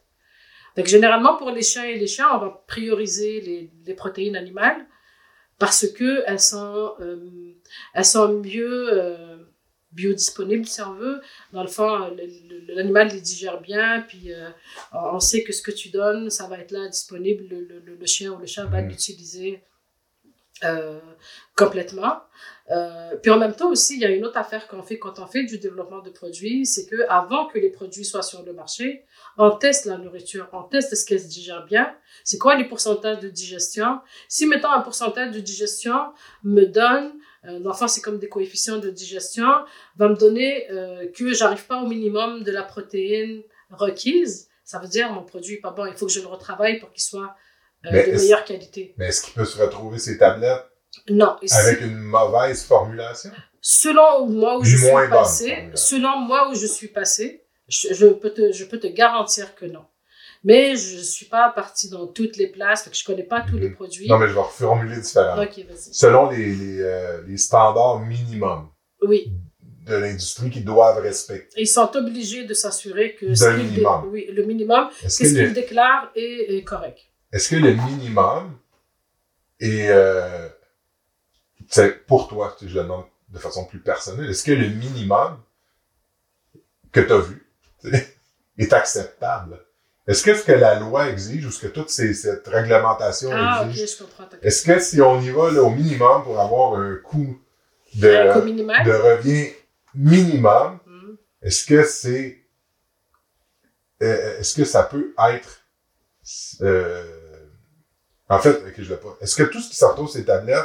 Donc, 0.77 0.87
généralement, 0.87 1.37
pour 1.37 1.51
les 1.51 1.62
chiens 1.62 1.85
et 1.85 1.99
les 1.99 2.07
chiens, 2.07 2.29
on 2.35 2.39
va 2.39 2.64
prioriser 2.66 3.41
les, 3.41 3.71
les 3.85 3.95
protéines 3.95 4.37
animales 4.37 4.87
parce 5.59 5.87
que 5.89 6.23
elles 6.27 6.41
sont, 6.41 6.95
euh, 7.01 7.53
elles 7.93 8.05
sont 8.05 8.33
mieux 8.35 8.89
euh, 8.93 9.37
biodisponibles, 9.93 10.66
si 10.66 10.81
on 10.83 10.95
veut. 10.95 11.21
Dans 11.53 11.62
le 11.62 11.68
fond, 11.68 12.09
le- 12.16 12.25
le- 12.49 12.75
l'animal 12.75 13.09
les 13.09 13.21
digère 13.21 13.61
bien, 13.61 14.01
puis 14.09 14.33
euh, 14.33 14.49
on 14.93 15.21
sait 15.21 15.43
que 15.43 15.53
ce 15.53 15.61
que 15.62 15.71
tu 15.73 15.89
donnes, 15.91 16.31
ça 16.31 16.47
va 16.47 16.59
être 16.59 16.71
là 16.71 16.89
disponible. 16.89 17.45
Le, 17.51 18.07
chien 18.07 18.31
ou 18.33 18.39
le 18.39 18.47
chat 18.47 18.64
va 18.64 18.81
Mhm. 18.81 18.89
l'utiliser 18.89 19.62
complètement. 21.57 22.21
Puis 23.23 23.31
en 23.31 23.39
même 23.39 23.55
temps 23.55 23.71
aussi, 23.71 23.95
il 23.95 24.01
y 24.01 24.05
a 24.05 24.11
une 24.11 24.25
autre 24.25 24.37
affaire 24.39 24.68
qu'on 24.68 24.83
fait 24.83 24.99
quand 24.99 25.18
on 25.18 25.27
fait 25.27 25.45
du 25.45 25.59
développement 25.59 26.01
de 26.01 26.11
produits, 26.11 26.64
c'est 26.66 26.87
que 26.87 26.97
avant 27.09 27.47
que 27.49 27.59
les 27.59 27.71
produits 27.71 28.05
soient 28.05 28.23
sur 28.23 28.43
le 28.45 28.53
marché, 28.53 29.05
on 29.41 29.57
teste 29.57 29.86
la 29.86 29.97
nourriture, 29.97 30.49
on 30.53 30.62
teste 30.62 30.93
est-ce 30.93 31.07
qu'elle 31.07 31.20
se 31.20 31.26
digère 31.26 31.64
bien, 31.64 31.95
c'est 32.24 32.36
quoi 32.36 32.57
les 32.57 32.64
pourcentages 32.64 33.20
de 33.20 33.28
digestion? 33.30 34.01
Si 34.28 34.47
mettons 34.47 34.70
un 34.70 34.80
pourcentage 34.80 35.30
de 35.32 35.41
digestion 35.41 36.12
me 36.45 36.66
donne, 36.66 37.12
euh, 37.47 37.59
dans 37.61 37.70
le 37.70 37.74
fond, 37.74 37.88
c'est 37.88 38.03
comme 38.03 38.18
des 38.18 38.28
coefficients 38.28 38.78
de 38.78 38.91
digestion, 38.91 39.49
va 39.97 40.09
me 40.09 40.14
donner 40.14 40.70
euh, 40.70 41.11
que 41.16 41.32
j'arrive 41.32 41.64
pas 41.66 41.82
au 41.82 41.86
minimum 41.86 42.43
de 42.43 42.53
la 42.53 42.62
protéine 42.62 43.43
requise, 43.70 44.49
ça 44.62 44.78
veut 44.78 44.88
dire 44.88 45.11
mon 45.11 45.24
produit 45.24 45.55
est 45.55 45.61
pas 45.61 45.70
bon, 45.70 45.86
il 45.86 45.95
faut 45.95 46.07
que 46.07 46.12
je 46.12 46.20
le 46.20 46.26
retravaille 46.26 46.78
pour 46.78 46.91
qu'il 46.91 47.03
soit 47.03 47.34
euh, 47.86 47.91
de 47.91 48.12
meilleure 48.12 48.45
qualité. 48.45 48.95
Mais 48.99 49.07
est-ce 49.07 49.22
qu'il 49.22 49.32
peut 49.32 49.47
se 49.47 49.59
retrouver 49.59 49.99
ces 49.99 50.18
tablettes 50.18 50.66
Non, 51.09 51.36
avec 51.51 51.80
une 51.80 51.97
mauvaise 51.97 52.62
formulation? 52.62 53.30
selon 53.62 54.26
moi 54.26 54.59
où 54.59 54.64
je 54.64 54.76
suis 54.76 55.09
passé, 55.11 55.70
selon 55.74 56.18
moi 56.18 56.51
où 56.51 56.55
je 56.55 56.66
suis 56.66 56.88
passé, 56.88 57.45
je, 57.71 57.95
je 57.95 58.07
peux 58.07 58.31
te, 58.31 58.53
je 58.53 58.64
peux 58.66 58.79
te 58.79 58.87
garantir 58.89 59.55
que 59.55 59.64
non. 59.66 59.85
Mais 60.45 60.75
je 60.77 60.99
suis 60.99 61.27
pas 61.27 61.51
partie 61.51 61.89
dans 61.91 62.07
toutes 62.07 62.37
les 62.39 62.47
places, 62.47 62.89
que 62.89 62.95
je 62.97 63.05
connais 63.05 63.23
pas 63.25 63.43
tous 63.43 63.57
Mhm. 63.57 63.61
les 63.62 63.71
produits. 63.71 64.09
Non, 64.09 64.18
mais 64.18 64.29
je 64.29 64.33
vais 64.35 64.41
reformuler 64.41 64.97
différemment. 65.01 65.45
Selon 65.93 66.31
les, 66.31 66.55
les, 66.55 66.81
euh, 66.81 67.23
les 67.27 67.37
standards 67.37 68.01
minimums 68.01 68.68
Oui, 69.03 69.33
de 69.87 69.95
l'industrie 69.97 70.49
qu'ils 70.51 70.64
doivent 70.64 70.99
respecter. 71.03 71.61
ils 71.61 71.66
sont 71.68 71.91
obligés 71.97 72.45
de 72.45 72.55
s'assurer 72.55 73.14
que 73.16 73.27
De 73.27 73.35
ce 73.35 73.51
minimum. 73.57 74.09
oui, 74.12 74.27
le 74.33 74.45
minimum, 74.45 74.89
que, 75.03 75.09
ce 75.11 75.25
le, 75.25 75.29
qu'ils 75.47 75.53
déclarent 75.55 76.11
est, 76.16 76.57
est 76.57 76.64
correct. 76.64 76.99
est-ce 77.33 77.49
que 77.51 77.57
le 77.57 77.75
minimum 77.75 78.57
est, 79.61 79.89
euh, 79.91 80.49
c'est 81.68 82.07
pour 82.07 82.29
toi, 82.29 82.57
je 82.63 82.67
le 82.67 82.83
demande 82.84 83.05
de 83.29 83.38
façon 83.38 83.64
plus 83.67 83.80
personnelle, 83.80 84.30
est-ce 84.30 84.42
que 84.45 84.53
le 84.53 84.68
minimum 84.68 85.38
que 86.92 87.01
tu 87.01 87.13
as 87.13 87.18
vu 87.18 87.47
est 88.58 88.72
acceptable? 88.72 89.58
Est-ce 90.07 90.22
que 90.24 90.34
ce 90.34 90.42
que 90.42 90.52
la 90.52 90.78
loi 90.80 91.08
exige 91.08 91.46
ou 91.46 91.50
ce 91.50 91.61
que 91.61 91.66
toute 91.68 91.90
ces, 91.90 92.14
cette 92.14 92.46
réglementation 92.48 93.30
Ah, 93.32 93.62
exige, 93.66 93.96
est-ce 94.42 94.64
que 94.64 94.80
si 94.80 95.00
on 95.00 95.20
y 95.20 95.30
va 95.30 95.50
là, 95.52 95.62
au 95.62 95.70
minimum 95.70 96.24
pour 96.24 96.40
avoir 96.40 96.74
un 96.80 96.96
coût 96.96 97.38
de, 97.94 98.08
Un 98.08 98.32
coût 98.32 98.40
de 98.84 98.92
revient 98.92 99.48
minimum, 99.94 100.78
Mhm. 100.86 101.16
est-ce 101.42 101.64
que 101.66 101.84
c'est 101.84 102.38
euh, 104.02 104.38
est-ce 104.40 104.54
que 104.54 104.64
ça 104.64 104.82
peut 104.84 105.14
être 105.32 105.61
euh, 106.62 107.46
en 108.28 108.38
fait 108.38 108.62
je 108.78 108.88
l'ai 108.90 108.96
pas 108.96 109.16
est-ce 109.20 109.36
que 109.36 109.42
tout 109.42 109.61
ce 109.61 109.68
qui 109.70 109.76
sort 109.76 109.94
sur 109.96 110.08
ces 110.08 110.24
tablettes 110.24 110.64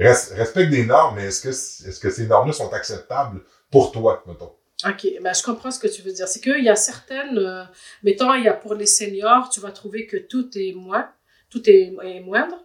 res- 0.00 0.32
respecte 0.34 0.70
des 0.70 0.86
normes 0.86 1.16
mais 1.16 1.24
est-ce 1.26 1.42
que 1.42 1.48
est-ce 1.50 2.00
que 2.00 2.10
ces 2.10 2.26
normes 2.26 2.46
là 2.48 2.52
sont 2.52 2.72
acceptables 2.72 3.40
pour 3.70 3.92
toi 3.92 4.22
mettons? 4.26 4.52
Ok, 4.88 5.06
ben, 5.22 5.32
je 5.34 5.42
comprends 5.42 5.70
ce 5.70 5.78
que 5.78 5.88
tu 5.88 6.02
veux 6.02 6.12
dire. 6.12 6.26
C'est 6.28 6.40
qu'il 6.40 6.62
y 6.64 6.68
a 6.68 6.76
certaines, 6.76 7.38
euh, 7.38 7.62
mettons, 8.02 8.34
il 8.34 8.44
y 8.44 8.48
a 8.48 8.52
pour 8.52 8.74
les 8.74 8.86
seniors, 8.86 9.48
tu 9.48 9.60
vas 9.60 9.70
trouver 9.70 10.06
que 10.06 10.16
tout 10.16 10.48
est 10.58 10.72
moins, 10.72 11.08
tout 11.50 11.68
est, 11.70 11.94
est 12.02 12.20
moindre. 12.20 12.56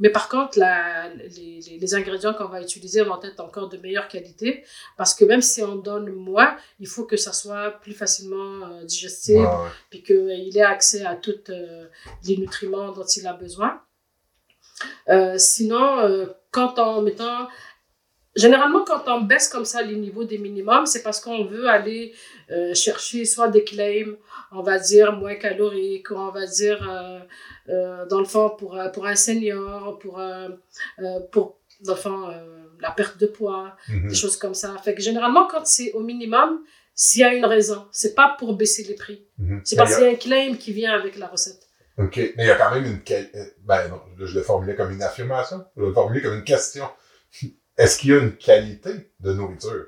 Mais 0.00 0.10
par 0.10 0.28
contre, 0.28 0.58
la, 0.58 1.08
les, 1.14 1.60
les, 1.60 1.78
les 1.78 1.94
ingrédients 1.94 2.34
qu'on 2.34 2.48
va 2.48 2.60
utiliser 2.60 3.02
vont 3.02 3.20
être 3.22 3.38
encore 3.38 3.68
de 3.68 3.76
meilleure 3.76 4.08
qualité 4.08 4.64
parce 4.96 5.14
que 5.14 5.24
même 5.24 5.40
si 5.40 5.62
on 5.62 5.76
donne 5.76 6.10
moins, 6.10 6.56
il 6.80 6.88
faut 6.88 7.04
que 7.04 7.16
ça 7.16 7.32
soit 7.32 7.70
plus 7.80 7.92
facilement 7.92 8.66
euh, 8.66 8.84
digestible 8.84 9.38
Ouais, 9.38 9.46
ouais. 9.46 9.70
puis 9.90 10.02
qu'il 10.02 10.58
ait 10.58 10.62
accès 10.62 11.04
à 11.04 11.14
tous 11.14 11.38
euh, 11.48 11.86
les 12.26 12.36
nutriments 12.36 12.90
dont 12.90 13.04
il 13.04 13.24
a 13.26 13.34
besoin. 13.34 13.80
Euh, 15.08 15.38
sinon, 15.38 16.00
euh, 16.00 16.26
quand 16.50 16.78
on, 16.80 17.02
mettons, 17.02 17.46
généralement, 18.36 18.84
quand 18.84 19.02
on 19.08 19.20
baisse 19.22 19.48
comme 19.48 19.64
ça 19.64 19.82
les 19.82 19.96
niveaux 19.96 20.24
des 20.24 20.38
minimums, 20.38 20.86
c'est 20.86 21.02
parce 21.02 21.20
qu'on 21.20 21.44
veut 21.44 21.68
aller 21.68 22.12
euh, 22.50 22.74
chercher 22.74 23.24
soit 23.24 23.48
des 23.48 23.64
claims, 23.64 24.16
on 24.52 24.62
va 24.62 24.78
dire 24.78 25.12
moins 25.12 25.34
caloriques, 25.36 26.10
ou 26.10 26.16
on 26.16 26.30
va 26.30 26.46
dire, 26.46 26.80
euh, 26.88 27.18
euh, 27.68 28.06
dans 28.06 28.18
le 28.20 28.24
fond, 28.26 28.50
pour, 28.50 28.78
pour 28.92 29.06
un 29.06 29.14
senior, 29.16 29.98
pour, 29.98 30.20
pour 31.32 31.58
dans 31.80 31.94
le 31.94 31.98
fond, 31.98 32.28
la 32.80 32.90
perte 32.90 33.18
de 33.18 33.26
poids, 33.26 33.76
Mhm. 33.88 34.08
des 34.08 34.14
choses 34.14 34.36
comme 34.36 34.54
ça. 34.54 34.76
Fait 34.84 34.94
que 34.94 35.02
généralement, 35.02 35.46
quand 35.46 35.64
c'est 35.66 35.92
au 35.92 36.00
minimum, 36.00 36.60
s'il 36.94 37.22
y 37.22 37.24
a 37.24 37.34
une 37.34 37.44
raison, 37.44 37.86
c'est 37.90 38.14
pas 38.14 38.36
pour 38.38 38.54
baisser 38.56 38.84
les 38.84 38.94
prix. 38.94 39.24
Mhm. 39.38 39.60
C'est 39.64 39.76
parce 39.76 39.94
qu'il 39.96 40.04
y 40.04 40.08
a 40.08 40.10
un 40.10 40.14
claim 40.16 40.56
qui 40.56 40.72
vient 40.72 40.92
avec 40.92 41.16
la 41.16 41.26
recette. 41.28 41.60
ok 41.98 42.16
mais 42.36 42.44
il 42.44 42.46
y 42.46 42.50
a 42.50 42.56
quand 42.56 42.72
même 42.74 42.86
une 42.86 43.00
ben 43.68 43.88
non 43.88 44.00
je 44.18 44.34
le 44.38 44.42
formulais 44.42 44.74
comme 44.74 44.90
une 44.90 45.02
affirmation 45.10 45.58
je 45.76 45.82
le 45.84 45.92
formulais 45.92 46.20
comme 46.24 46.34
une 46.34 46.48
question 46.54 46.86
est-ce 47.76 47.98
qu'il 47.98 48.10
y 48.10 48.14
a 48.14 48.18
une 48.18 48.36
qualité 48.36 48.90
de 49.20 49.32
nourriture? 49.32 49.86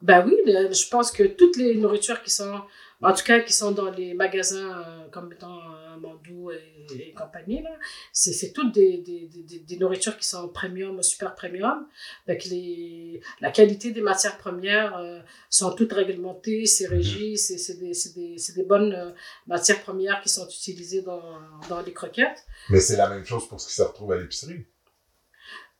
Ben 0.00 0.26
oui, 0.26 0.36
je 0.46 0.88
pense 0.88 1.12
que 1.12 1.22
toutes 1.22 1.56
les 1.56 1.76
nourritures 1.76 2.22
qui 2.22 2.30
sont 2.30 2.62
en 3.02 3.12
tout 3.12 3.24
cas 3.24 3.40
qui 3.40 3.52
sont 3.52 3.72
dans 3.72 3.90
les 3.90 4.14
magasins 4.14 4.80
euh, 4.80 5.08
comme 5.10 5.32
étant 5.32 5.58
euh, 5.58 5.96
Mandou 5.96 6.50
et, 6.52 6.86
et 6.94 7.12
compagnie, 7.12 7.64
c'est, 8.12 8.52
toutes 8.52 8.72
des, 8.72 8.98
des, 8.98 9.28
des, 9.28 9.58
des 9.58 9.76
nourritures 9.76 10.16
qui 10.16 10.26
sont 10.26 10.48
premium, 10.48 11.02
super 11.02 11.34
premium. 11.34 11.86
Avec 12.26 12.44
les, 12.44 13.20
la 13.40 13.50
qualité 13.50 13.90
des 13.90 14.00
matières 14.00 14.38
premières 14.38 14.96
euh, 14.96 15.20
sont 15.50 15.72
toutes 15.72 15.92
réglementées, 15.92 16.66
c'est 16.66 16.86
régi, 16.86 17.36
c'est, 17.36 17.78
des, 17.80 18.62
bonnes 18.62 19.14
matières 19.48 19.82
premières 19.82 20.20
qui 20.20 20.28
sont 20.28 20.46
utilisées 20.46 21.02
dans, 21.02 21.22
dans 21.68 21.80
les 21.80 21.92
croquettes. 21.92 22.46
Mais 22.70 22.80
c'est 22.80 22.96
la 22.96 23.08
même 23.08 23.24
chose 23.24 23.48
pour 23.48 23.60
ce 23.60 23.66
qui 23.68 23.74
se 23.74 23.82
retrouve 23.82 24.12
à 24.12 24.16
l'épicerie. 24.16 24.64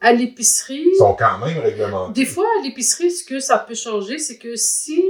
À 0.04 0.12
l'épicerie, 0.12 0.82
Ils 0.84 0.96
sont 0.96 1.14
quand 1.14 1.38
même 1.38 1.58
réglementés. 1.58 2.12
Des 2.12 2.26
fois, 2.26 2.46
à 2.58 2.62
l'épicerie, 2.62 3.10
ce 3.10 3.24
que 3.24 3.38
ça 3.38 3.58
peut 3.58 3.74
changer, 3.74 4.18
c'est 4.18 4.36
que 4.36 4.56
si, 4.56 5.00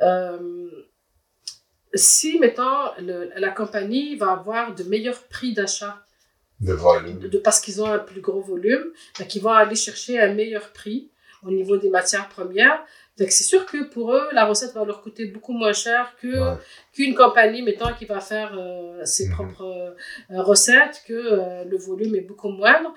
euh, 0.00 0.70
si 1.94 2.38
mettons, 2.38 2.92
le- 3.00 3.30
la 3.36 3.50
compagnie 3.50 4.14
va 4.16 4.32
avoir 4.32 4.74
de 4.74 4.84
meilleurs 4.84 5.22
prix 5.24 5.52
d'achat, 5.54 6.04
De 6.60 6.72
volume. 6.72 7.18
de, 7.18 7.28
de- 7.28 7.38
parce 7.38 7.60
qu'ils 7.60 7.82
ont 7.82 7.86
un 7.86 7.98
plus 7.98 8.20
gros 8.20 8.40
volume, 8.40 8.86
donc 9.18 9.34
ils 9.34 9.42
vont 9.42 9.50
aller 9.52 9.74
chercher 9.76 10.20
un 10.20 10.34
meilleur 10.34 10.72
prix 10.72 11.10
au 11.44 11.50
niveau 11.50 11.76
des 11.76 11.90
matières 11.90 12.28
premières. 12.28 12.78
Donc 13.18 13.30
c'est 13.32 13.44
sûr 13.44 13.66
que 13.66 13.84
pour 13.92 14.12
eux, 14.14 14.28
la 14.32 14.44
recette 14.44 14.72
va 14.74 14.84
leur 14.84 15.02
coûter 15.02 15.24
beaucoup 15.26 15.52
moins 15.52 15.72
cher 15.72 16.14
que 16.20 16.28
Ouais. 16.28 16.56
qu'une 16.92 17.14
compagnie, 17.14 17.62
mettons, 17.62 17.92
qui 17.98 18.04
va 18.04 18.20
faire 18.20 18.52
euh, 18.56 19.04
ses 19.04 19.26
Mhm. 19.28 19.34
propres 19.34 19.64
euh, 20.30 20.42
recettes, 20.42 21.02
que 21.08 21.14
euh, 21.14 21.64
le 21.64 21.76
volume 21.76 22.14
est 22.14 22.20
beaucoup 22.30 22.48
moindre. 22.50 22.92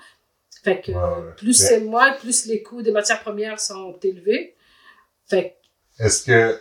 Fait 0.62 0.80
que 0.80 0.92
Ouais, 0.92 0.98
ouais. 0.98 1.32
plus 1.36 1.54
c'est 1.54 1.80
moins, 1.80 2.12
plus 2.12 2.46
les 2.46 2.62
coûts 2.62 2.82
des 2.82 2.92
matières 2.92 3.20
premières 3.22 3.60
sont 3.60 3.98
élevés. 4.02 4.54
Fait 5.28 5.58
Est-ce 5.98 6.24
que 6.24 6.60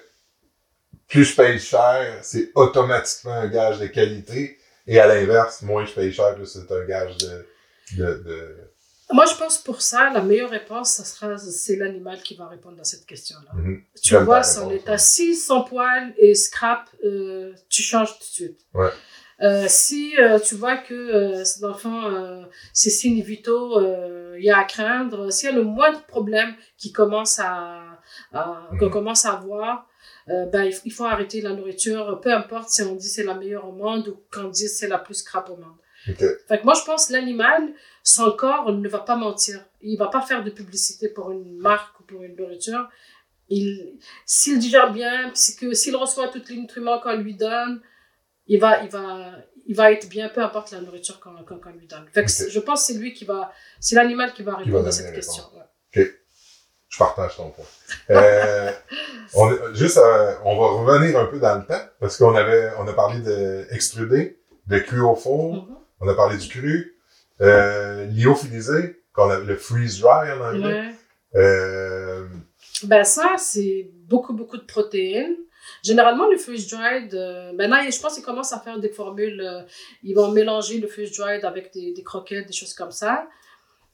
plus 1.08 1.26
je 1.26 1.36
paye 1.36 1.60
cher, 1.60 2.20
c'est 2.22 2.52
automatiquement 2.56 3.34
un 3.34 3.48
gage 3.48 3.80
de 3.80 3.88
qualité? 3.88 4.58
Et 4.88 5.00
à 5.00 5.08
l'inverse, 5.08 5.62
moins 5.62 5.86
je 5.86 5.94
paye 5.94 6.12
cher, 6.12 6.36
plus 6.36 6.48
c'est 6.48 6.72
un 6.74 6.86
gage 6.86 7.18
de, 7.18 7.46
de, 7.98 8.06
de... 8.24 8.58
que 9.08 9.14
moi, 9.14 9.26
je 9.26 9.36
pense 9.36 9.58
pour 9.58 9.82
ça, 9.82 10.10
la 10.12 10.22
meilleure 10.22 10.50
réponse, 10.50 10.92
ça 10.92 11.04
sera, 11.04 11.38
c'est 11.38 11.76
l'animal 11.76 12.22
qui 12.22 12.36
va 12.36 12.48
répondre 12.48 12.80
à 12.80 12.84
cette 12.84 13.06
question-là. 13.06 13.52
Mhm. 13.54 13.84
Tu 14.02 14.16
vois 14.18 14.42
son 14.42 14.72
état. 14.72 14.98
Si 14.98 15.36
son 15.36 15.64
poil 15.64 16.14
est 16.18 16.34
scrap, 16.34 16.90
euh, 17.04 17.54
tu 17.70 17.82
changes 17.84 18.14
tout 18.14 18.20
de 18.20 18.24
suite. 18.24 18.60
Ouais. 18.74 18.90
Euh, 19.42 19.66
si 19.68 20.16
euh, 20.20 20.40
tu 20.40 20.56
vois 20.56 20.78
que 20.78 20.94
euh, 20.94 21.44
le 21.62 21.74
fond, 21.74 22.04
euh, 22.06 22.44
c'est 22.74 22.90
signe 22.92 23.22
vitaux, 23.22 23.82
il 24.38 24.44
y 24.44 24.52
a 24.52 24.60
à 24.60 24.64
craindre. 24.64 25.32
S'il 25.32 25.50
y 25.50 25.52
a 25.52 25.56
le 25.56 25.64
moindre 25.64 26.04
problème 26.06 26.54
qui 26.78 26.92
commence 26.92 27.40
à, 27.40 28.00
à 28.34 28.70
qu'on 28.80 28.86
Mhm. 28.86 28.92
commence 28.92 29.26
à 29.26 29.36
voir, 29.36 29.88
euh, 30.30 30.46
ben, 30.46 30.70
il, 30.86 30.92
faut 30.92 31.06
arrêter 31.06 31.42
la 31.42 31.54
nourriture, 31.54 32.20
peu 32.22 32.32
importe 32.32 32.70
si 32.70 32.84
on 32.84 32.96
dit 32.96 33.08
c'est 33.08 33.24
la 33.24 33.34
meilleure 33.34 33.68
au 33.68 33.72
monde 33.72 34.08
ou 34.10 34.18
qu'on 34.32 34.50
dit 34.50 34.68
c'est 34.68 34.88
la 34.88 35.00
plus 35.00 35.16
scrap 35.16 35.50
au 35.50 35.56
monde. 35.58 35.78
Ok. 36.08 36.24
Fait 36.48 36.60
que 36.60 36.64
moi, 36.64 36.74
je 36.74 36.84
pense 36.84 37.08
que 37.08 37.14
l'animal, 37.14 37.74
son 38.04 38.32
corps 38.32 38.72
ne 38.72 38.90
va 38.90 39.00
pas 39.00 39.16
mentir. 39.16 39.64
Il 39.82 39.98
va 39.98 40.08
pas 40.08 40.22
faire 40.22 40.44
de 40.44 40.50
publicité 40.50 41.10
pour 41.10 41.32
une 41.32 41.58
marque 41.58 42.00
ou 42.00 42.04
pour 42.04 42.24
une 42.24 42.36
nourriture. 42.36 42.90
Il, 43.50 43.98
s'il 44.26 44.58
digère 44.60 44.92
bien, 44.94 45.30
c'est 45.34 45.60
que 45.60 45.74
s'il 45.74 45.96
reçoit 45.96 46.30
tous 46.30 46.48
les 46.50 46.58
nutriments 46.58 47.00
qu'on 47.00 47.18
lui 47.18 47.36
donne, 47.36 47.82
il 48.48 48.60
va, 48.60 48.84
il 48.84 48.90
va, 48.90 49.32
il 49.68 49.76
va 49.76 49.92
être 49.92 50.10
bien, 50.10 50.30
peu 50.30 50.42
importe 50.42 50.72
la 50.72 50.82
nourriture 50.82 51.20
qu'on, 51.20 51.44
qu'on 51.44 51.70
lui 51.72 51.88
donne. 51.88 52.06
Fait 52.14 52.26
que 52.26 52.50
je 52.50 52.60
pense 52.60 52.82
que 52.88 52.94
c'est 52.94 53.00
lui 53.00 53.14
qui 53.14 53.26
va, 53.26 53.52
c'est 53.80 53.96
l'animal 53.96 54.34
qui 54.34 54.44
va 54.44 54.56
répondre 54.56 54.88
à 54.88 54.92
cette 54.92 55.14
question. 55.14 55.44
ouais. 55.56 56.12
Je 56.90 56.98
partage 56.98 57.38
ton 57.38 57.50
point. 57.52 57.64
Euh, 58.10 58.70
on, 59.36 59.74
juste, 59.74 59.98
euh, 59.98 60.34
on 60.44 60.60
va 60.60 60.68
revenir 60.94 61.18
un 61.18 61.26
peu 61.26 61.40
dans 61.40 61.56
le 61.58 61.66
temps, 61.66 61.80
parce 62.02 62.18
qu'on 62.18 62.36
avait, 62.36 62.70
on 62.80 62.86
a 62.88 62.92
parlé 62.92 63.22
de 63.22 63.66
extrudé, 63.72 64.42
de 64.68 64.78
cuit 64.80 65.00
au 65.00 65.16
four, 65.16 65.54
Mhm. 65.54 65.76
on 66.02 66.08
a 66.10 66.14
parlé 66.16 66.38
du 66.38 66.50
cru, 66.50 66.98
euh, 67.40 68.06
lyophilisé, 68.08 69.02
qu'on 69.14 69.30
a 69.30 69.40
le 69.40 69.56
freeze 69.56 70.02
dry 70.02 70.34
en 70.34 70.42
anglais. 70.42 70.82
Ouais. 70.82 70.96
Euh, 71.36 72.28
Ben 72.84 73.06
ça, 73.06 73.36
c'est 73.38 73.90
beaucoup, 74.08 74.34
beaucoup 74.34 74.58
de 74.58 74.66
protéines. 74.66 75.38
Généralement, 75.84 76.28
le 76.30 76.38
freeze 76.38 76.68
dried, 76.70 77.14
euh, 77.14 77.54
maintenant, 77.54 77.78
je 77.90 78.00
pense 78.00 78.16
qu'ils 78.16 78.24
commencent 78.24 78.54
à 78.54 78.60
faire 78.60 78.80
des 78.80 78.90
formules. 78.90 79.42
euh, 79.42 79.62
ils 80.04 80.14
vont 80.16 80.30
mélanger 80.32 80.80
le 80.80 80.88
freeze 80.88 81.16
dried 81.18 81.44
avec 81.46 81.74
des, 81.74 81.94
des 81.94 82.04
croquettes, 82.04 82.48
des 82.48 82.54
choses 82.54 82.74
comme 82.74 82.92
ça. 82.92 83.28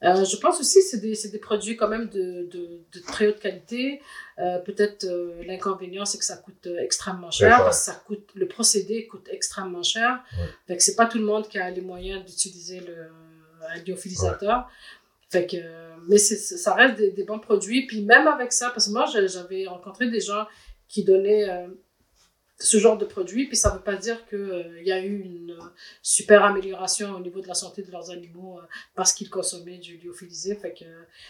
Euh, 0.03 0.23
je 0.25 0.37
pense 0.37 0.59
aussi 0.59 0.77
que 0.79 0.85
c'est 0.85 0.99
des, 0.99 1.17
des 1.31 1.39
produits 1.39 1.75
quand 1.75 1.87
même 1.87 2.07
de, 2.09 2.47
de, 2.51 2.81
de 2.93 2.99
très 3.07 3.27
haute 3.27 3.39
qualité. 3.39 3.99
Euh, 4.37 4.59
Peut-être 4.59 5.07
l'inconvénient, 5.47 6.05
c'est 6.05 6.19
que 6.19 6.25
ça 6.25 6.37
coûte 6.37 6.67
extrêmement 6.79 7.31
cher, 7.31 7.57
parce 7.63 7.79
que 7.79 7.85
ça 7.91 8.01
coûte, 8.05 8.29
le 8.35 8.47
procédé 8.47 9.07
coûte 9.07 9.27
extrêmement 9.31 9.81
cher. 9.81 10.19
Ouais. 10.37 10.45
Fait 10.67 10.77
que 10.77 10.83
c'est 10.83 10.95
pas 10.95 11.07
tout 11.07 11.17
le 11.17 11.23
monde 11.25 11.47
qui 11.47 11.57
a 11.57 11.71
les 11.71 11.81
moyens 11.81 12.23
d'utiliser 12.23 12.79
le, 12.81 13.07
un 13.67 13.77
lyophilisateur. 13.87 14.69
Fait 15.29 15.47
que, 15.47 15.57
mais 16.07 16.19
ça 16.19 16.73
reste 16.75 16.95
des, 16.95 17.09
des 17.09 17.23
bons 17.23 17.39
produits. 17.39 17.87
Puis 17.87 18.01
même 18.03 18.27
avec 18.27 18.53
ça, 18.53 18.69
parce 18.69 18.85
que 18.87 18.91
moi, 18.93 19.05
j'avais 19.11 19.65
rencontré 19.67 20.09
des 20.09 20.21
gens 20.21 20.45
qui 20.87 21.03
donnaient 21.03 21.49
euh, 21.49 21.67
ce 22.59 22.77
genre 22.77 22.97
de 22.97 23.05
produits, 23.05 23.47
puis 23.47 23.55
ça 23.55 23.69
veut 23.69 23.81
pas 23.81 23.95
dire 23.95 24.25
qu'il 24.27 24.81
y 24.83 24.91
a 24.91 24.99
eu 24.99 25.19
une 25.19 25.51
euh, 25.51 25.65
super 26.01 26.43
amélioration 26.43 27.15
au 27.15 27.19
niveau 27.19 27.39
de 27.39 27.47
la 27.47 27.53
santé 27.53 27.83
de 27.83 27.91
leurs 27.91 28.09
animaux 28.09 28.59
euh, 28.59 28.63
parce 28.95 29.13
qu'ils 29.13 29.29
consommaient 29.29 29.77
du 29.77 29.97
lyophilisé. 29.97 30.55
Fait 30.55 30.73
que, 30.73 30.85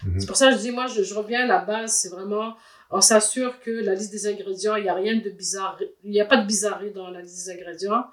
mhm. 0.08 0.20
c'est 0.20 0.26
pour 0.26 0.38
ça 0.38 0.50
que 0.50 0.58
je 0.58 0.62
dis, 0.62 0.72
moi, 0.72 0.88
je, 0.88 1.04
je 1.04 1.14
reviens 1.14 1.44
à 1.44 1.48
la 1.48 1.60
base, 1.60 1.92
c'est 1.92 2.10
vraiment, 2.10 2.56
on 2.92 3.02
s'assure 3.02 3.60
que 3.60 3.72
la 3.72 3.96
liste 3.96 4.12
des 4.12 4.28
ingrédients, 4.28 4.78
il 4.78 4.84
n'y 4.84 4.90
a 4.90 4.94
rien 4.94 5.18
de 5.18 5.30
bizarre, 5.30 5.78
il 6.04 6.12
n'y 6.12 6.22
a 6.22 6.26
pas 6.26 6.38
de 6.38 6.48
bizarrerie 6.48 6.92
dans 6.92 7.10
la 7.10 7.22
liste 7.22 7.46
des 7.46 7.52
ingrédients. 7.52 8.06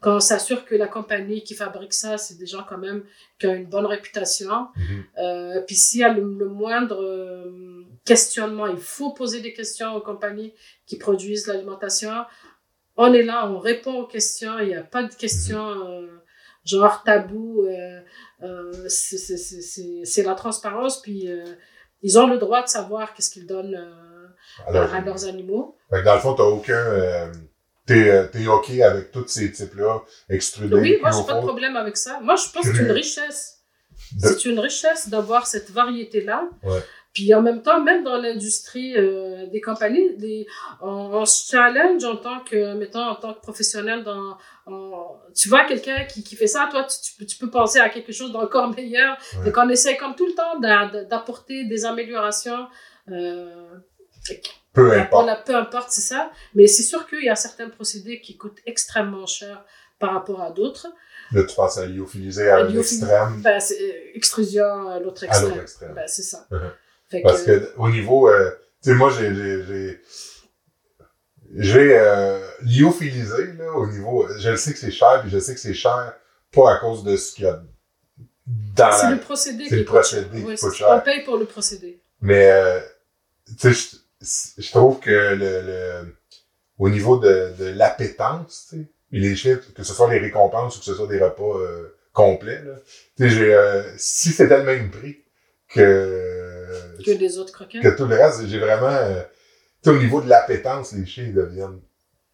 Quand 0.00 0.16
on 0.16 0.20
s'assure 0.20 0.64
que 0.64 0.74
la 0.74 0.86
compagnie 0.86 1.42
qui 1.42 1.54
fabrique 1.54 1.92
ça, 1.92 2.16
c'est 2.16 2.38
des 2.38 2.46
gens 2.46 2.64
quand 2.66 2.78
même 2.78 3.04
qui 3.38 3.48
ont 3.48 3.54
une 3.54 3.66
bonne 3.66 3.84
réputation. 3.84 4.68
Mhm. 4.76 5.04
Euh, 5.18 5.60
puis 5.62 5.74
s'il 5.74 6.00
y 6.00 6.04
a 6.04 6.12
le, 6.12 6.22
le 6.22 6.48
moindre 6.48 7.02
euh, 7.02 7.69
questionnement, 8.04 8.66
il 8.66 8.78
faut 8.78 9.12
poser 9.12 9.40
des 9.40 9.52
questions 9.52 9.94
aux 9.94 10.00
compagnies 10.00 10.54
qui 10.86 10.96
produisent 10.96 11.46
l'alimentation. 11.46 12.12
On 12.96 13.12
est 13.14 13.22
là, 13.22 13.48
on 13.48 13.58
répond 13.58 13.94
aux 14.00 14.06
questions, 14.06 14.58
il 14.60 14.68
n'y 14.68 14.74
a 14.74 14.82
pas 14.82 15.02
de 15.02 15.14
questions 15.14 15.68
euh, 15.68 16.06
genre 16.64 17.02
tabou. 17.04 17.64
Euh, 17.66 18.00
euh, 18.42 18.88
c'est- 18.88 20.22
la 20.22 20.34
transparence, 20.34 21.00
puis 21.02 21.30
euh, 21.30 21.44
ils 22.02 22.18
ont 22.18 22.26
le 22.26 22.38
droit 22.38 22.62
de 22.62 22.68
savoir 22.68 23.14
qu'est-ce 23.14 23.30
qu'ils 23.30 23.46
donnent 23.46 23.74
euh, 23.76 24.26
Alors, 24.66 24.92
à 24.94 25.00
leurs 25.00 25.24
animaux. 25.26 25.76
dans 25.90 26.14
le 26.14 26.20
fond, 26.20 26.34
t'as 26.34 26.44
aucun, 26.44 26.72
euh, 26.74 27.32
t'es, 27.86 28.46
ok 28.46 28.70
avec 28.80 29.10
tous 29.12 29.26
ces 29.28 29.52
types-là, 29.52 30.00
extrudés, 30.28 30.74
Oui, 30.74 30.98
moi, 31.00 31.10
j'ai 31.10 31.24
pas 31.26 31.34
de 31.34 31.40
problème 31.46 31.76
avec 31.76 31.96
ça. 31.96 32.20
Moi, 32.20 32.36
je 32.36 32.50
pense 32.52 32.66
que 32.68 32.74
c'est 32.76 32.82
une 32.82 32.90
richesse. 33.02 33.58
de- 34.12 34.28
C'est 34.28 34.44
une 34.46 34.58
richesse 34.58 35.08
d'avoir 35.08 35.46
cette 35.46 35.70
variété-là. 35.70 36.48
Ouais. 36.62 36.80
Puis 37.12 37.34
en 37.34 37.42
même 37.42 37.60
temps, 37.62 37.80
même 37.82 38.04
dans 38.04 38.16
l'industrie 38.18 38.96
euh, 38.96 39.46
des 39.48 39.60
compagnies, 39.60 40.10
on, 40.80 40.88
on 40.90 41.24
se 41.24 41.50
challenge 41.50 42.04
en 42.04 42.16
tant 42.16 42.40
que, 42.40 42.74
mettons, 42.74 43.00
en 43.02 43.16
tant 43.16 43.34
que 43.34 43.40
professionnel 43.40 44.04
dans, 44.04 44.36
tu 45.34 45.48
vois 45.48 45.64
quelqu'un 45.64 46.04
qui, 46.04 46.22
qui 46.22 46.36
fait 46.36 46.46
ça, 46.46 46.68
toi, 46.70 46.84
tu, 46.84 46.96
tu 47.02 47.18
peux, 47.18 47.26
tu 47.26 47.36
peux 47.36 47.50
penser 47.50 47.80
à 47.80 47.88
quelque 47.88 48.12
chose 48.12 48.30
d'encore 48.30 48.68
meilleur. 48.76 49.16
Ouais. 49.38 49.46
Donc 49.46 49.54
on 49.56 49.68
essaie 49.68 49.96
comme 49.96 50.14
tout 50.14 50.26
le 50.26 50.34
temps 50.34 50.60
d'a- 50.60 51.04
d'apporter 51.04 51.64
des 51.64 51.84
améliorations. 51.84 52.68
Euh, 53.10 53.74
peu 54.72 54.92
importe. 54.92 55.44
peu 55.46 55.56
importe, 55.56 55.90
c'est 55.90 56.00
ça. 56.00 56.30
Mais 56.54 56.66
c'est 56.68 56.82
sûr 56.84 57.08
qu'il 57.08 57.24
y 57.24 57.28
a 57.28 57.34
certains 57.34 57.68
procédés 57.68 58.20
qui 58.20 58.36
coûtent 58.36 58.60
extrêmement 58.66 59.26
cher 59.26 59.64
par 59.98 60.12
rapport 60.12 60.40
à 60.42 60.50
d'autres. 60.50 60.86
Là, 61.32 61.44
tu 61.44 61.54
passes 61.54 61.78
à 61.78 61.86
lyophilisé 61.86 62.48
à 62.50 62.58
un 62.58 62.64
Lyophilis- 62.68 62.78
extrême, 63.02 63.40
Ben, 63.42 63.60
c'est 63.60 63.80
euh, 63.80 64.10
extrusion 64.16 64.88
à 64.88 64.98
l'autre 65.00 65.24
à 65.24 65.26
extrême. 65.26 65.94
Ben, 65.94 66.04
c'est 66.06 66.22
ça. 66.22 66.46
Mhm. 66.50 66.70
Fait 67.10 67.22
Parce 67.22 67.42
que, 67.42 67.50
que 67.58 67.72
au 67.76 67.88
niveau, 67.88 68.28
euh, 68.28 68.50
tu 68.82 68.90
sais, 68.90 68.94
moi 68.96 69.10
j'ai 69.10 69.34
j'ai 69.34 70.00
j'ai 71.56 71.98
euh, 71.98 72.40
lyophilisé 72.62 73.52
là 73.58 73.72
au 73.72 73.86
niveau, 73.88 74.28
je 74.38 74.50
le 74.50 74.56
sais 74.56 74.72
que 74.72 74.78
c'est 74.78 74.92
cher, 74.92 75.20
puis 75.22 75.30
je 75.30 75.38
sais 75.38 75.54
que 75.54 75.60
c'est 75.60 75.74
cher 75.74 76.14
pas 76.52 76.74
à 76.74 76.78
cause 76.78 77.02
de 77.04 77.16
ce 77.16 77.34
qu'il 77.34 77.44
y 77.44 77.48
a 77.48 77.60
dans 78.46 78.92
c'est 78.92 79.04
la, 79.06 79.10
le 79.12 79.20
procédé 79.20 79.66
c'est 79.68 79.76
le 79.76 79.84
procédé 79.84 80.56
c'est- 80.56 80.74
cher. 80.74 80.88
On 80.90 81.00
paye 81.00 81.22
pour 81.24 81.36
le 81.36 81.46
procédé. 81.46 82.00
mais 82.20 82.50
euh, 82.50 82.80
tu 83.58 83.74
sais, 83.74 83.96
je, 84.58 84.70
trouve 84.70 85.00
que 85.00 85.10
le, 85.10 85.62
le 85.62 86.16
au 86.78 86.88
niveau 86.88 87.18
de, 87.18 87.52
de 87.58 87.66
l'appétence, 87.66 88.68
tu 88.70 88.76
sais, 88.76 88.86
les 89.12 89.34
chiffres, 89.34 89.72
que 89.74 89.82
ce 89.82 89.92
soit 89.92 90.10
les 90.12 90.18
récompenses 90.18 90.76
ou 90.76 90.78
que 90.78 90.84
ce 90.84 90.94
soit 90.94 91.08
des 91.08 91.18
repas 91.18 91.58
euh, 91.58 91.96
complets, 92.12 92.62
là, 92.62 92.74
tu 93.16 93.28
sais, 93.28 93.30
j'ai 93.30 93.82
si 93.96 94.30
c'était 94.30 94.58
le 94.58 94.64
même 94.64 94.90
prix 94.90 95.18
que 95.68 96.39
Que 97.04 97.10
les 97.12 97.38
autres 97.38 97.52
croquettes. 97.52 97.82
que 97.82 97.96
tout 97.96 98.06
le 98.06 98.16
reste, 98.16 98.46
j'ai 98.46 98.58
vraiment. 98.58 98.88
euh, 98.88 99.22
au 99.86 99.96
niveau 99.98 100.20
de 100.20 100.28
l'appétence, 100.28 100.92
les 100.92 101.06
chiens 101.06 101.30
deviennent 101.32 101.80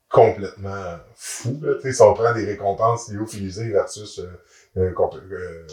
complètement 0.09 0.97
fous. 1.15 1.59
Là, 1.63 1.75
tu 1.77 1.83
sais, 1.83 1.93
si 1.93 2.03
on 2.03 2.15
prend 2.15 2.33
des 2.35 2.45
récompenses 2.45 3.09
lyophilisées 3.11 3.71
versus. 3.71 4.19
Euh, 4.19 4.91
euh, 5.33 5.67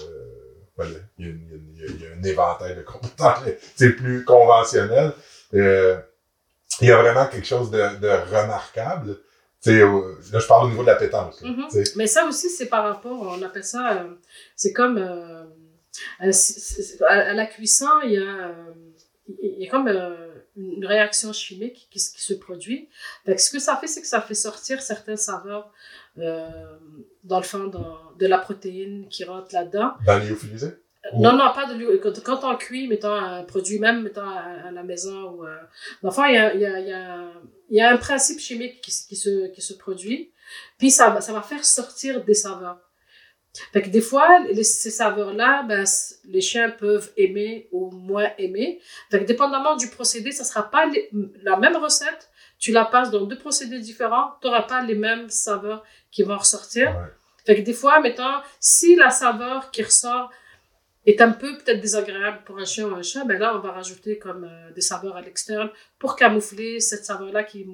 voilà, 0.76 0.92
il 1.20 1.26
y, 1.26 1.30
a 1.30 1.32
une- 1.32 1.70
il 1.76 1.80
y 1.80 1.84
a 1.84 1.88
il 1.88 2.02
y 2.02 2.06
un 2.20 2.24
éventail 2.24 2.76
de 2.76 2.82
compétences. 2.82 3.40
C'est 3.76 3.92
plus 3.92 4.24
conventionnel. 4.26 5.12
Euh, 5.54 5.98
il 6.82 6.88
y 6.88 6.92
a 6.92 6.98
vraiment 7.02 7.28
quelque 7.28 7.46
chose 7.46 7.70
de, 7.70 7.78
de 7.78 8.08
remarquable. 8.36 9.18
sais, 9.72 9.80
euh, 9.82 10.16
là, 10.32 10.40
je 10.40 10.48
parle 10.48 10.66
au 10.66 10.70
niveau 10.70 10.82
de 10.82 10.88
la 10.88 10.96
là, 11.42 11.50
Mhm. 11.50 11.70
sais. 11.70 11.84
Mais 11.96 12.08
ça 12.08 12.26
aussi, 12.26 12.50
c'est 12.50 12.66
par 12.66 12.84
rapport, 12.86 13.22
on 13.22 13.42
appelle 13.44 13.64
ça, 13.64 14.02
euh, 14.02 14.10
c'est 14.56 14.74
comme 14.74 14.98
euh, 14.98 15.44
c'est- 16.32 17.02
à, 17.04 17.30
à 17.32 17.34
la 17.34 17.46
cuisson, 17.46 17.88
il 18.04 18.12
y 18.14 18.18
a, 18.18 18.22
euh, 18.22 18.74
il 19.42 19.60
y 19.64 19.68
a 19.68 19.72
comme 19.72 19.88
euh, 19.88 20.30
une 20.56 20.86
réaction 20.86 21.32
chimique 21.34 21.88
qui, 21.92 22.00
se- 22.00 22.14
qui 22.14 22.22
se 22.22 22.34
produit. 22.34 22.90
Que 23.26 23.38
ce 23.38 23.50
que 23.52 23.60
ça 23.60 23.76
fait, 23.78 23.88
c'est 23.88 24.02
que 24.02 24.08
ça 24.08 24.22
fait 24.22 24.34
sortir 24.34 24.82
certaines 24.82 25.18
saveurs, 25.18 25.72
euh, 26.18 26.48
dans 27.24 27.38
le 27.38 27.44
fond, 27.44 27.72
de 28.20 28.28
la 28.28 28.38
protéine 28.38 29.08
qui 29.10 29.24
rentre 29.24 29.54
là-dedans. 29.54 29.94
Dans 30.06 30.20
lyophilisé? 30.20 30.68
Non, 31.16 31.34
non, 31.34 31.52
pas 31.54 31.66
de 31.66 31.74
l'huile. 31.78 32.00
Quand, 32.24 32.44
on 32.50 32.56
cuit, 32.56 32.88
mettons 32.88 33.12
un 33.14 33.44
produit, 33.44 33.78
même 33.78 34.04
mettons 34.04 34.22
à, 34.22 34.68
à 34.68 34.72
la 34.72 34.84
maison 34.84 35.32
ou. 35.32 35.46
Euh, 35.46 35.58
enfin, 36.04 36.30
il 36.30 36.36
y 36.36 36.38
a, 36.38 36.54
il 36.54 36.62
y, 36.62 36.66
a, 36.66 36.80
il 36.80 36.88
y, 36.88 36.94
a, 36.94 37.32
il 37.70 37.78
y 37.78 37.82
a 37.82 37.92
un 37.92 37.98
principe 37.98 38.40
chimique 38.40 38.80
qui, 38.82 38.92
se- 38.92 39.08
qui, 39.08 39.16
se, 39.18 39.48
qui 39.48 39.62
se 39.62 39.74
produit, 39.74 40.32
puis 40.78 40.92
ça 40.92 41.10
va 41.10 41.42
faire 41.42 41.66
sortir 41.66 42.24
des 42.24 42.34
saveurs. 42.34 42.80
Fait 43.72 43.82
que 43.84 43.90
des 43.90 44.02
fois, 44.02 44.40
les- 44.52 44.64
ces 44.64 44.90
saveurs-là, 44.90 45.64
ben, 45.64 45.84
les 46.26 46.42
chiens 46.42 46.70
peuvent 46.72 47.12
aimer 47.18 47.68
ou 47.72 47.92
moins 47.92 48.30
aimer. 48.38 48.80
Fait 49.12 49.20
que 49.20 49.26
dépendamment 49.26 49.76
du 49.76 49.90
procédé, 49.90 50.32
ça 50.32 50.44
sera 50.44 50.70
pas 50.72 50.86
les- 50.88 51.10
la 51.44 51.56
même 51.58 51.76
recette. 51.78 52.30
Tu 52.58 52.72
la 52.72 52.86
passes 52.86 53.12
dans 53.12 53.26
deux 53.26 53.38
procédés 53.38 53.80
différents, 53.80 54.32
tu 54.42 54.48
n'auras 54.48 54.64
pas 54.64 54.82
les 54.84 54.96
mêmes 54.96 55.30
saveurs 55.30 55.84
qui 56.12 56.24
vont 56.24 56.38
ressortir. 56.38 56.90
Ouais. 56.92 57.08
Fait 57.46 57.56
que 57.58 57.62
des 57.62 57.74
fois, 57.74 58.00
mettons, 58.00 58.24
si 58.60 58.96
la 58.96 59.10
saveur 59.10 59.70
qui 59.70 59.84
ressort 59.84 60.32
est 61.06 61.20
un 61.20 61.32
peu 61.32 61.58
peut-être 61.58 61.82
désagréable 61.82 62.40
pour 62.46 62.58
un 62.58 62.64
chien 62.64 62.88
ou 62.88 62.96
un 62.96 63.02
chat, 63.02 63.26
ben 63.26 63.38
là, 63.38 63.54
on 63.58 63.60
va 63.60 63.72
rajouter 63.74 64.18
comme 64.18 64.46
euh, 64.46 64.72
des 64.72 64.80
saveurs 64.82 65.18
à 65.18 65.22
l'externe 65.22 65.70
pour 66.00 66.16
camoufler 66.16 66.80
cette 66.80 67.04
saveur-là 67.04 67.44
qui, 67.44 67.68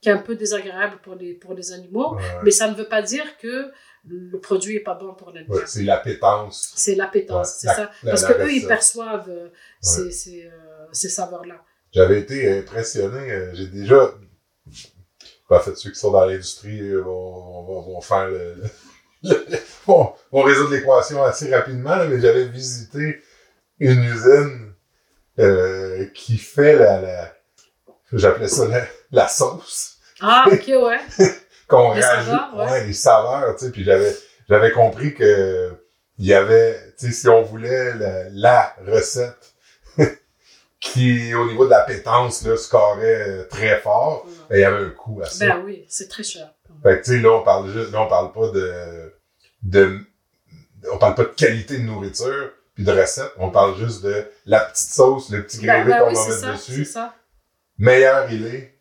qui 0.00 0.08
est 0.08 0.12
un 0.12 0.18
peu 0.18 0.36
désagréable 0.36 0.98
pour 1.02 1.16
les, 1.16 1.34
pour 1.34 1.54
les 1.54 1.72
animaux. 1.72 2.14
Ouais, 2.14 2.22
Mais 2.44 2.52
ça 2.52 2.68
ne 2.70 2.74
veut 2.76 2.86
pas 2.86 3.02
dire 3.02 3.36
que 3.38 3.72
le 4.08 4.38
produit 4.40 4.76
est 4.76 4.80
pas 4.80 4.94
bon 4.94 5.14
pour 5.14 5.30
l'animal. 5.32 5.58
ouais, 5.58 5.64
c'est 5.66 5.82
l'appétence. 5.82 6.72
C'est 6.76 6.94
l'appétence, 6.94 7.48
Ouais, 7.48 7.54
c'est 7.58 7.66
ça. 7.68 7.90
Parce 8.04 8.22
la 8.22 8.28
que 8.34 8.42
eux, 8.42 8.52
ils 8.52 8.66
perçoivent 8.66 9.28
euh, 9.30 9.48
ces, 9.80 10.10
ces, 10.10 10.46
euh, 10.46 10.86
ces 10.92 11.08
saveurs-là. 11.08 11.62
J'avais 11.92 12.20
été 12.20 12.58
impressionné. 12.58 13.30
euh, 13.32 13.54
J'ai 13.54 13.66
déjà. 13.66 14.14
En 15.50 15.60
fait, 15.60 15.74
ceux 15.76 15.90
qui 15.90 15.98
sont 15.98 16.10
dans 16.10 16.26
l'industrie 16.26 16.92
vont, 16.96 17.62
vont, 17.64 17.80
vont 17.82 18.00
faire 18.02 18.28
le. 18.28 18.54
le- 19.22 19.46
le- 19.50 19.58
vont, 19.86 20.12
vont 20.30 20.42
résoudre 20.42 20.70
l'équation 20.72 21.22
assez 21.22 21.54
rapidement, 21.54 21.96
là, 21.96 22.06
mais 22.06 22.20
j'avais 22.20 22.44
visité 22.48 23.22
une 23.78 24.02
usine 24.04 24.74
euh, 25.38 26.04
qui 26.14 26.36
fait 26.36 26.76
la. 26.76 27.00
la 27.00 27.34
J'appelais 28.12 28.48
ça 28.48 28.66
la, 28.68 28.86
la 29.10 29.28
sauce. 29.28 29.96
Ah, 30.20 30.46
ok, 30.50 30.66
ouais. 30.68 30.98
Qu'on 31.68 31.94
Les 31.94 32.00
rajoute. 32.00 32.30
saveurs, 32.34 32.70
ouais. 32.70 32.86
les 32.86 32.92
saveurs, 32.92 33.56
tu 33.56 33.66
sais. 33.66 33.70
Puis 33.70 33.84
j'avais, 33.84 34.14
j'avais 34.48 34.72
compris 34.72 35.14
que 35.14 35.70
il 36.18 36.26
y 36.26 36.34
avait, 36.34 36.74
tu 36.98 37.06
sais, 37.06 37.12
si 37.12 37.28
on 37.28 37.42
voulait 37.42 37.94
la, 37.94 38.24
la 38.30 38.74
recette 38.86 39.54
qui, 40.80 41.34
au 41.34 41.46
niveau 41.46 41.64
de 41.64 41.70
la 41.70 41.80
pétence, 41.82 42.42
là, 42.44 42.56
scorait 42.56 43.28
euh, 43.28 43.44
très 43.48 43.78
fort, 43.80 44.26
ben, 44.48 44.56
il 44.56 44.60
y 44.60 44.64
avait 44.64 44.86
un 44.86 44.90
coût 44.90 45.20
à 45.22 45.26
ça. 45.26 45.46
Ben 45.46 45.62
oui, 45.64 45.84
c'est 45.88 46.08
très 46.08 46.22
cher. 46.24 46.52
Fait 46.82 46.98
que, 47.00 47.04
tu 47.04 47.12
sais, 47.12 47.18
là, 47.18 47.30
on 47.32 47.42
parle 47.42 47.70
juste, 47.70 47.92
là, 47.92 48.02
on 48.02 48.08
parle 48.08 48.32
pas 48.32 48.48
de, 48.50 49.14
de, 49.62 49.98
on 50.92 50.98
parle 50.98 51.14
pas 51.14 51.24
de 51.24 51.28
qualité 51.28 51.78
de 51.78 51.82
nourriture 51.84 52.50
puis 52.74 52.84
de 52.84 52.92
recette. 52.92 53.32
On 53.38 53.50
parle 53.50 53.76
juste 53.76 54.02
de 54.04 54.24
la 54.46 54.60
petite 54.60 54.90
sauce, 54.90 55.30
le 55.30 55.44
petit 55.44 55.58
Ben, 55.66 55.84
grévé 55.84 55.90
ben 55.90 55.98
qu'on 56.04 56.08
oui, 56.08 56.14
va 56.14 56.24
mettre 56.28 56.40
ça, 56.40 56.52
dessus. 56.52 56.84
c'est 56.84 56.92
ça. 56.92 57.14
Meilleur 57.78 58.30
il 58.32 58.46
est, 58.46 58.77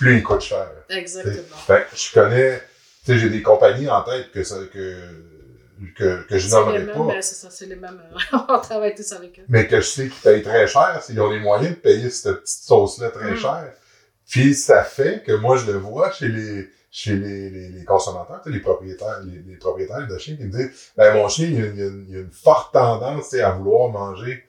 plus 0.00 0.16
il 0.18 0.22
coûte 0.22 0.40
cher. 0.40 0.66
Exactement. 0.88 1.56
Fait 1.66 1.86
que 1.90 1.96
je 1.96 2.12
connais, 2.12 2.58
tu 3.04 3.12
sais, 3.12 3.18
j'ai 3.18 3.30
des 3.30 3.42
compagnies 3.42 3.88
en 3.88 4.02
tête 4.02 4.32
que 4.32 4.42
ça, 4.42 4.56
que, 4.72 4.96
que, 5.96 6.22
que 6.24 6.38
je 6.38 6.48
nommerai 6.50 6.86
pas, 6.86 6.98
ben 6.98 7.22
c'est 7.22 7.34
ça, 7.36 7.48
c'est 7.50 7.66
les 7.66 7.76
mêmes. 7.76 8.02
euh, 8.32 8.38
on 8.48 8.58
travaille 8.60 8.94
tous 8.94 9.12
avec 9.12 9.38
eux. 9.38 9.42
mais 9.48 9.66
que 9.66 9.76
je 9.76 9.86
sais 9.86 10.08
qu'ils 10.08 10.20
payent 10.22 10.42
très 10.42 10.66
cher, 10.66 11.00
s'ils 11.02 11.20
ont 11.20 11.30
les 11.30 11.40
moyens 11.40 11.70
de 11.70 11.80
payer 11.80 12.10
cette 12.10 12.40
petite 12.42 12.62
sauce-là 12.64 13.10
très 13.10 13.32
Mm. 13.32 13.36
cher. 13.36 13.72
Puis 14.28 14.54
ça 14.54 14.84
fait 14.84 15.22
que 15.24 15.32
moi, 15.32 15.56
je 15.56 15.66
le 15.70 15.78
vois 15.78 16.10
chez 16.12 16.28
les, 16.28 16.68
chez 16.90 17.14
les, 17.16 17.50
les, 17.50 17.68
les 17.68 17.84
consommateurs, 17.84 18.40
tu 18.42 18.50
sais, 18.50 18.54
les 18.56 18.60
propriétaires, 18.62 19.20
les, 19.24 19.38
les 19.40 19.56
propriétaires 19.56 20.06
de 20.06 20.18
chiens 20.18 20.36
qui 20.36 20.44
me 20.44 20.52
disent, 20.52 20.70
ben, 20.96 21.14
mon 21.14 21.28
chien, 21.28 21.46
il 21.46 21.54
y 21.58 21.62
a, 21.62 21.66
une- 21.66 21.74
il 21.76 21.80
y 21.80 21.82
a 21.82 21.86
une, 21.86 22.04
il 22.08 22.14
y 22.14 22.16
a 22.16 22.20
une 22.20 22.30
forte 22.32 22.72
tendance, 22.72 23.30
tu 23.30 23.36
sais, 23.36 23.42
à 23.42 23.50
vouloir 23.50 23.88
manger 23.90 24.44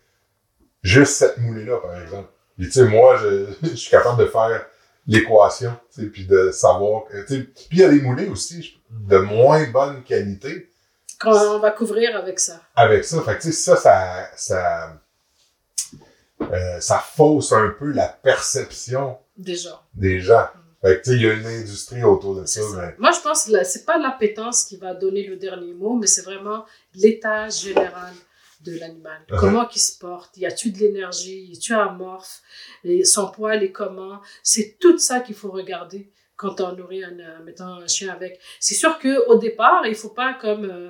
juste 0.84 1.14
cette 1.14 1.38
moulée-là, 1.38 1.78
par 1.78 2.00
exemple. 2.02 2.30
Puis, 2.58 2.66
tu 2.68 2.72
sais, 2.74 2.86
moi, 2.86 3.18
je, 3.22 3.48
je 3.64 3.76
suis 3.76 3.90
capable 3.92 4.20
de 4.24 4.28
faire 4.28 4.66
l'équation, 5.08 5.76
puis 6.14 6.26
de 6.26 6.52
savoir, 6.52 7.06
que, 7.06 7.22
tu 7.26 7.36
sais, 7.36 7.42
puis 7.44 7.68
il 7.72 7.78
y 7.80 7.84
a 7.84 7.90
des 7.90 8.02
moulées 8.02 8.28
aussi 8.28 8.80
de 8.90 9.18
moins 9.18 9.68
bonne 9.70 10.04
qualité 10.04 10.70
Quand 11.20 11.56
on 11.56 11.60
va 11.60 11.72
couvrir 11.72 12.16
avec 12.16 12.40
ça. 12.40 12.62
avec 12.76 13.04
ça. 13.04 13.22
Fait 13.22 13.38
que, 13.38 13.52
ça, 13.52 13.76
ça, 13.76 14.30
ça, 14.36 14.98
euh, 16.42 16.80
ça 16.80 17.00
fausse 17.00 17.52
un 17.52 17.70
peu 17.78 17.92
la 17.92 18.08
perception 18.08 19.18
Déjà. 19.38 19.82
des 19.94 20.20
gens. 20.20 20.48
Fait 20.82 20.98
que, 20.98 21.04
tu 21.04 21.12
sais, 21.12 21.16
il 21.18 21.22
y 21.22 21.30
a 21.30 21.34
une 21.34 21.46
industrie 21.46 22.04
autour 22.04 22.36
de 22.36 22.46
ça, 22.46 22.62
C'est 22.62 22.68
ça. 22.68 22.78
mais 22.78 22.96
Moi, 22.98 23.12
je 23.12 23.22
pense 23.22 23.46
que 23.46 23.64
c'est 23.64 23.86
pas 23.86 23.98
l'appétence 24.00 24.64
qui 24.64 24.78
va 24.78 24.94
donner 24.96 25.26
le 25.28 25.36
dernier 25.36 25.74
mot, 25.74 25.96
mais 25.96 26.08
c'est 26.08 26.24
vraiment 26.24 26.66
l'état 26.96 27.50
général 27.50 28.14
de 28.64 28.78
l'animal. 28.80 29.22
Uh-huh. 29.30 29.40
Comment 29.40 29.68
il 29.70 29.80
se 29.80 29.98
porte? 29.98 30.38
Y 30.38 30.46
a-tu 30.46 30.72
de 30.72 30.80
l'énergie? 30.80 31.46
Y 31.52 31.58
a-tu 31.58 31.74
amorphe? 31.74 32.42
Et 32.84 33.04
son 33.06 33.30
poil 33.32 33.64
est 33.64 33.72
comment? 33.72 34.20
C'est 34.44 34.78
tout 34.80 34.98
ça 34.98 35.20
qu'il 35.20 35.36
faut 35.36 35.52
regarder 35.52 36.12
quand 36.36 36.60
on 36.62 36.74
nourrit 36.74 37.04
un, 37.04 37.20
euh, 37.20 37.44
mettons, 37.44 37.66
un 37.66 37.88
chien 37.88 38.12
avec. 38.14 38.40
C'est 38.60 38.74
sûr 38.76 38.98
que 39.00 39.28
au 39.28 39.36
départ, 39.38 39.86
il 39.86 39.96
faut 39.96 40.10
pas 40.10 40.34
comme 40.34 40.66
euh, 40.66 40.90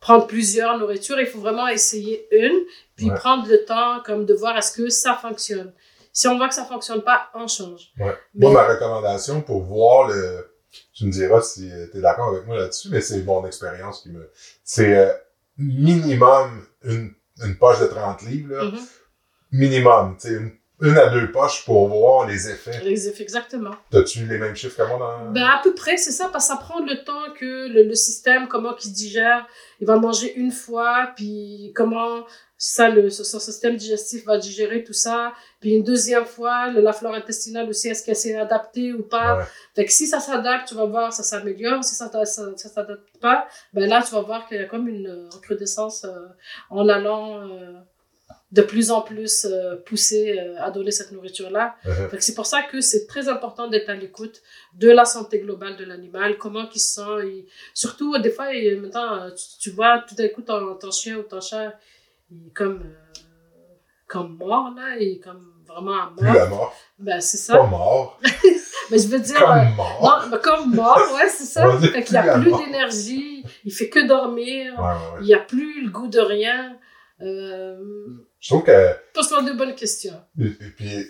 prendre 0.00 0.26
plusieurs 0.26 0.78
nourritures. 0.78 1.18
Il 1.20 1.26
faut 1.26 1.40
vraiment 1.40 1.68
essayer 1.68 2.26
une, 2.30 2.60
puis 2.96 3.08
Ouais. 3.10 3.16
prendre 3.16 3.48
le 3.48 3.64
temps 3.64 4.00
comme 4.04 4.24
de 4.26 4.34
voir 4.34 4.56
est-ce 4.56 4.72
que 4.72 4.88
ça 4.88 5.14
fonctionne. 5.14 5.72
Si 6.12 6.28
on 6.28 6.36
voit 6.36 6.48
que 6.48 6.54
ça 6.54 6.64
fonctionne 6.66 7.02
pas, 7.02 7.30
on 7.34 7.46
change. 7.48 7.90
Ouais. 7.98 8.14
Mais- 8.34 8.46
moi, 8.50 8.52
ma 8.66 8.74
recommandation 8.74 9.40
pour 9.40 9.62
voir 9.62 10.08
le, 10.08 10.52
tu 10.92 11.06
me 11.06 11.10
diras 11.10 11.40
si 11.40 11.70
tu 11.90 11.98
es 11.98 12.00
d'accord 12.00 12.28
avec 12.34 12.46
moi 12.46 12.56
là-dessus, 12.58 12.88
mais 12.90 13.00
c'est 13.00 13.22
mon 13.22 13.46
expérience 13.46 14.02
qui 14.02 14.10
me, 14.10 14.30
c'est 14.62 14.94
euh, 14.96 15.12
minimum 15.58 16.64
une, 16.84 17.12
une 17.44 17.56
poche 17.56 17.80
de 17.80 17.86
30 17.86 18.22
livres, 18.22 18.54
là. 18.54 18.64
Mhm. 18.64 18.78
minimum, 19.52 20.16
tu 20.20 20.28
sais, 20.28 20.34
une, 20.34 20.52
une 20.80 20.98
à 20.98 21.08
deux 21.10 21.30
poches 21.30 21.64
pour 21.64 21.88
voir 21.88 22.26
les 22.26 22.50
effets. 22.50 22.80
Les 22.84 23.08
effets, 23.08 23.22
exactement. 23.22 23.74
T'as-tu 23.90 24.26
les 24.26 24.38
mêmes 24.38 24.56
chiffres 24.56 24.76
que 24.76 24.88
moi 24.88 24.98
dans... 24.98 25.30
Ben, 25.30 25.44
à 25.44 25.60
peu 25.62 25.74
près, 25.74 25.96
c'est 25.96 26.10
ça, 26.10 26.28
parce 26.32 26.48
que 26.48 26.54
ça 26.54 26.58
prend 26.58 26.80
le 26.84 27.04
temps 27.04 27.32
que 27.38 27.68
le, 27.68 27.84
le 27.84 27.94
système, 27.94 28.48
comment 28.48 28.74
il 28.76 28.82
se 28.82 28.94
digère, 28.94 29.46
il 29.80 29.86
va 29.86 29.96
manger 29.98 30.34
une 30.34 30.50
fois, 30.50 31.10
puis 31.14 31.72
comment 31.76 32.24
ça, 32.64 32.88
le, 32.88 33.10
son 33.10 33.40
système 33.40 33.74
digestif 33.74 34.24
va 34.24 34.38
digérer 34.38 34.84
tout 34.84 34.92
ça, 34.92 35.32
puis 35.58 35.70
une 35.70 35.82
deuxième 35.82 36.24
fois, 36.24 36.70
la 36.70 36.92
flore 36.92 37.12
intestinale 37.12 37.68
aussi, 37.68 37.88
est-ce 37.88 38.04
qu'elle 38.04 38.14
s'est 38.14 38.36
adaptée 38.36 38.92
ou 38.92 39.02
pas? 39.02 39.38
Ouais. 39.38 39.44
Fait 39.74 39.84
que 39.84 39.90
si 39.90 40.06
ça 40.06 40.20
s'adapte, 40.20 40.68
tu 40.68 40.76
vas 40.76 40.84
voir, 40.84 41.12
ça 41.12 41.24
s'améliore. 41.24 41.82
Si 41.82 41.96
ça 41.96 42.08
ne 42.14 42.56
s'adapte 42.56 43.18
pas, 43.20 43.48
ben 43.72 43.88
là, 43.88 44.00
tu 44.00 44.14
vas 44.14 44.20
voir 44.20 44.46
qu'il 44.46 44.58
y 44.58 44.60
a 44.60 44.66
comme 44.66 44.86
une 44.86 45.08
euh, 45.08 45.28
recrudescence 45.30 46.04
euh, 46.04 46.28
en 46.70 46.88
allant 46.88 47.42
euh, 47.42 47.72
de 48.52 48.62
plus 48.62 48.92
en 48.92 49.00
plus 49.00 49.44
euh, 49.44 49.74
pousser 49.84 50.38
à 50.60 50.70
donner 50.70 50.92
cette 50.92 51.10
nourriture-là. 51.10 51.74
Uh-huh. 51.84 52.10
Fait 52.10 52.16
que 52.18 52.22
C'est 52.22 52.34
pour 52.34 52.46
ça 52.46 52.62
que 52.62 52.80
c'est 52.80 53.08
très 53.08 53.28
important 53.28 53.66
d'être 53.66 53.88
à 53.88 53.94
l'écoute 53.94 54.40
de 54.74 54.88
la 54.88 55.04
santé 55.04 55.40
globale 55.40 55.76
de 55.76 55.84
l'animal, 55.84 56.38
comment 56.38 56.68
il 56.72 56.80
se 56.80 56.94
sent. 56.94 57.44
Surtout, 57.74 58.16
des 58.18 58.30
fois, 58.30 58.52
maintenant, 58.80 59.30
tu, 59.30 59.44
tu 59.58 59.70
vois, 59.70 60.04
tout 60.08 60.14
d'un 60.14 60.28
coup, 60.28 60.42
ton, 60.42 60.76
ton 60.76 60.92
chien 60.92 61.16
ou 61.16 61.22
ton 61.22 61.40
chat, 61.40 61.72
il 62.32 62.48
est 62.48 62.52
comme, 62.52 62.80
euh, 62.82 63.74
comme 64.06 64.36
mort, 64.36 64.72
là, 64.76 64.96
il 64.98 65.16
est 65.16 65.20
comme 65.20 65.52
vraiment 65.66 66.08
Plus 66.16 66.26
mort. 66.26 66.36
à 66.40 66.46
mort. 66.48 66.74
Ben, 66.98 67.20
c'est 67.20 67.52
Pas 67.52 67.58
ça. 67.58 67.62
mort, 67.64 68.20
Mais 68.90 68.98
je 68.98 69.08
veux 69.08 69.20
dire... 69.20 69.42
euh, 69.42 69.64
comme 69.64 69.74
mort. 69.76 70.20
non, 70.24 70.30
ben, 70.30 70.38
comme 70.38 70.74
mort, 70.74 70.98
ouais, 71.14 71.28
c'est 71.28 71.44
ça. 71.44 71.78
Fait 71.78 72.02
qu'il 72.04 72.16
n'y 72.16 72.22
plus 72.22 72.30
a 72.30 72.38
plus 72.40 72.50
mort. 72.50 72.64
d'énergie, 72.64 73.44
il 73.64 73.72
fait 73.72 73.88
que 73.88 74.06
dormir, 74.06 74.74
Ouais, 74.78 74.84
ouais, 74.84 74.90
ouais. 74.90 75.18
il 75.22 75.26
n'y 75.26 75.34
a 75.34 75.38
plus 75.40 75.84
le 75.84 75.90
goût 75.90 76.08
de 76.08 76.20
rien. 76.20 76.76
Euh, 77.20 77.76
Je 78.40 78.48
trouve 78.50 78.64
que 78.64 78.94
Pose-moi 79.14 79.42
de 79.42 79.52
bonnes 79.52 79.74
questions. 79.74 80.20
Et 80.40 80.46
et 80.46 80.70
puis, 80.76 81.06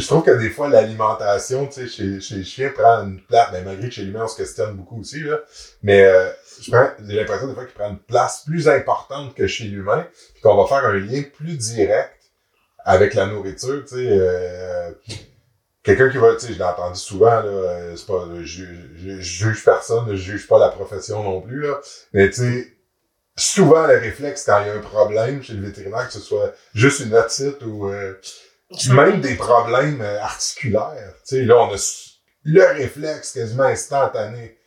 je 0.00 0.06
trouve 0.06 0.22
que 0.22 0.30
des 0.30 0.50
fois, 0.50 0.68
l'alimentation, 0.68 1.66
tu 1.66 1.82
sais, 1.82 1.88
chez, 1.88 2.20
chez 2.20 2.36
le 2.36 2.44
chien 2.44 2.70
prend 2.70 3.02
une 3.02 3.20
place, 3.20 3.50
ben, 3.52 3.64
malgré 3.64 3.88
que 3.88 3.94
chez 3.94 4.02
l'humain, 4.02 4.24
on 4.24 4.28
se 4.28 4.36
questionne 4.36 4.74
beaucoup 4.76 5.00
aussi, 5.00 5.20
là. 5.20 5.40
Mais, 5.82 6.04
euh, 6.04 6.30
j'ai 6.60 6.72
l'impression 7.16 7.48
des 7.48 7.54
fois 7.54 7.64
qu'il 7.64 7.74
prend 7.74 7.90
une 7.90 7.98
place 7.98 8.44
plus 8.44 8.68
importante 8.68 9.34
que 9.34 9.46
chez 9.46 9.64
l'humain, 9.64 10.06
puis 10.32 10.42
qu'on 10.42 10.56
va 10.56 10.66
faire 10.66 10.86
un 10.86 10.94
lien 10.94 11.22
plus 11.22 11.56
direct 11.56 12.12
avec 12.84 13.14
la 13.14 13.26
nourriture, 13.26 13.82
tu 13.84 13.96
sais, 13.96 14.08
euh, 14.10 14.90
quelqu'un 15.82 16.10
qui 16.10 16.18
va, 16.18 16.34
tu 16.34 16.46
sais, 16.46 16.52
je 16.52 16.58
l'ai 16.58 16.64
entendu 16.64 16.98
souvent, 16.98 17.40
là, 17.40 17.44
euh, 17.44 17.96
c'est 17.96 18.06
pas, 18.06 18.26
je, 18.42 18.64
je, 18.96 19.10
je 19.16 19.20
juge 19.20 19.64
personne, 19.64 20.06
je 20.10 20.16
juge 20.16 20.46
pas 20.46 20.58
la 20.58 20.68
profession 20.68 21.22
non 21.22 21.40
plus, 21.40 21.62
là, 21.62 21.80
mais 22.12 22.30
tu 22.30 22.40
sais, 22.40 22.74
souvent 23.36 23.86
le 23.86 23.98
réflexe 23.98 24.44
quand 24.44 24.60
il 24.60 24.68
y 24.68 24.70
a 24.70 24.74
un 24.74 24.80
problème 24.80 25.42
chez 25.42 25.54
le 25.54 25.66
vétérinaire, 25.66 26.06
que 26.06 26.12
ce 26.12 26.20
soit 26.20 26.52
juste 26.74 27.00
une 27.00 27.14
otite 27.14 27.62
ou 27.62 27.88
euh, 27.88 28.14
même 28.90 29.20
des 29.20 29.34
problèmes 29.34 30.00
euh, 30.00 30.20
articulaires. 30.20 31.14
Tu 31.26 31.36
sais, 31.36 31.44
là, 31.44 31.56
on 31.56 31.74
a, 31.74 31.76
le 32.44 32.64
réflexe 32.78 33.32
quasiment 33.32 33.64
instantané 33.64 34.58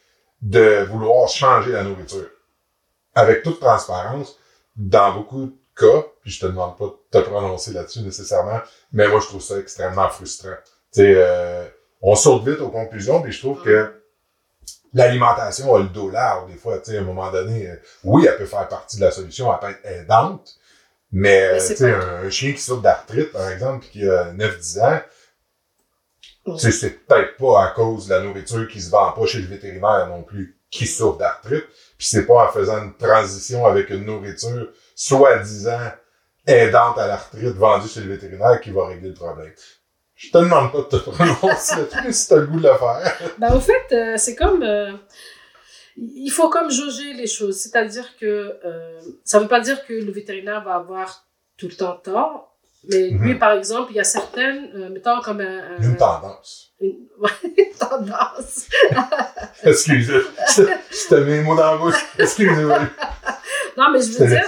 de 0.41 0.83
vouloir 0.89 1.27
changer 1.29 1.71
la 1.71 1.83
nourriture. 1.83 2.29
Avec 3.15 3.43
toute 3.43 3.59
transparence, 3.59 4.37
dans 4.75 5.13
beaucoup 5.13 5.45
de 5.45 5.53
cas, 5.75 6.05
puis 6.21 6.31
je 6.31 6.39
te 6.39 6.45
demande 6.45 6.77
pas 6.77 6.85
de 6.85 7.19
te 7.19 7.25
prononcer 7.25 7.73
là-dessus 7.73 8.01
nécessairement, 8.01 8.61
mais 8.91 9.07
moi 9.07 9.19
je 9.19 9.27
trouve 9.27 9.41
ça 9.41 9.57
extrêmement 9.59 10.09
frustrant. 10.09 10.55
Tu 10.93 11.01
sais, 11.01 11.13
euh, 11.15 11.65
on 12.01 12.15
saute 12.15 12.47
vite 12.47 12.59
aux 12.59 12.69
conclusions, 12.69 13.21
puis 13.21 13.31
je 13.31 13.39
trouve 13.39 13.61
que 13.63 13.93
l'alimentation 14.93 15.75
a 15.75 15.79
le 15.79 15.89
dos 15.89 16.09
large 16.09 16.51
des 16.51 16.57
fois. 16.57 16.77
Tu 16.79 16.91
sais, 16.91 16.97
à 16.97 17.01
un 17.01 17.03
moment 17.03 17.31
donné, 17.31 17.69
euh, 17.69 17.75
oui, 18.03 18.27
elle 18.27 18.37
peut 18.37 18.45
faire 18.45 18.67
partie 18.67 18.97
de 18.97 19.01
la 19.01 19.11
solution, 19.11 19.51
elle 19.51 19.59
peut 19.59 19.73
être 19.73 19.85
aidante, 19.85 20.55
mais, 21.11 21.57
tu 21.57 21.75
sais, 21.75 21.93
un, 21.93 22.29
chien 22.29 22.53
qui 22.53 22.61
souffre 22.61 22.81
d'arthrite, 22.81 23.31
par 23.31 23.49
exemple, 23.49 23.85
puis 23.85 24.01
qui 24.01 24.09
a 24.09 24.33
9-10 24.33 24.81
ans, 24.81 25.01
sais, 26.55 26.71
c'est 26.71 27.05
peut-être 27.05 27.37
pas 27.37 27.63
à 27.65 27.67
cause 27.71 28.07
de 28.07 28.13
la 28.13 28.21
nourriture 28.21 28.67
qui 28.67 28.81
se 28.81 28.89
vend 28.89 29.11
pas 29.11 29.25
chez 29.25 29.39
le 29.39 29.47
vétérinaire 29.47 30.07
non 30.07 30.23
plus 30.23 30.57
qui 30.69 30.85
souffre 30.85 31.17
d'arthrite, 31.17 31.65
puis 31.97 32.07
c'est 32.07 32.25
pas 32.25 32.47
en 32.47 32.51
faisant 32.51 32.83
une 32.83 32.93
transition 32.95 33.65
avec 33.65 33.89
une 33.89 34.05
nourriture 34.05 34.69
soi-disant 34.95 35.91
aidante 36.45 36.97
à 36.97 37.07
l'arthrite 37.07 37.55
vendue 37.55 37.87
chez 37.87 38.01
le 38.01 38.13
vétérinaire 38.13 38.59
qui 38.61 38.71
va 38.71 38.87
régler 38.87 39.09
le 39.09 39.13
problème. 39.13 39.51
Je 40.15 40.31
te 40.31 40.37
demande 40.37 40.71
pas 40.71 40.79
de 40.79 40.83
te 40.83 41.09
prononcer 41.09 41.75
là-dessus 41.75 42.13
si 42.13 42.27
t'as 42.27 42.37
le 42.37 42.47
goût 42.47 42.59
de 42.59 42.67
le 42.67 42.75
faire. 42.75 43.17
Ben, 43.37 43.53
au 43.53 43.59
fait, 43.59 43.91
euh, 43.91 44.17
c'est 44.17 44.35
comme. 44.35 44.63
euh, 44.63 44.93
il 45.97 46.29
faut 46.29 46.49
comme 46.49 46.69
jauger 46.71 47.13
les 47.13 47.27
choses. 47.27 47.57
C'est-à-dire 47.57 48.15
que 48.17 48.25
euh, 48.65 48.99
ça 49.23 49.37
ne 49.37 49.43
veut 49.43 49.49
pas 49.49 49.59
dire 49.61 49.85
que 49.85 49.93
le 49.93 50.11
vétérinaire 50.11 50.63
va 50.63 50.75
avoir 50.75 51.25
tout 51.57 51.67
le 51.67 51.73
temps 51.75 51.95
tort. 51.97 52.53
Mais 52.89 53.09
lui, 53.09 53.33
Mhm. 53.33 53.39
par 53.39 53.51
exemple, 53.53 53.91
il 53.91 53.95
y 53.97 53.99
a 53.99 54.03
certaines, 54.05 54.71
euh, 54.75 54.89
mettons 54.89 55.19
comme 55.21 55.41
un, 55.41 55.75
un- 55.77 55.81
Une 55.81 55.97
tendance. 55.97 56.71
une- 56.79 57.07
ouais, 57.19 57.29
une 57.57 57.73
tendance. 57.77 58.69
Excusez. 59.63 60.21
C'était 60.91 61.21
mes 61.21 61.41
mots 61.41 61.55
dans 61.55 61.71
la 61.71 61.77
bouche. 61.77 62.05
Excusez-moi. 62.19 62.79
Non, 63.77 63.91
mais 63.91 64.01
je 64.01 64.07
Je 64.07 64.11
veux 64.17 64.25
te 64.25 64.29
dire, 64.29 64.45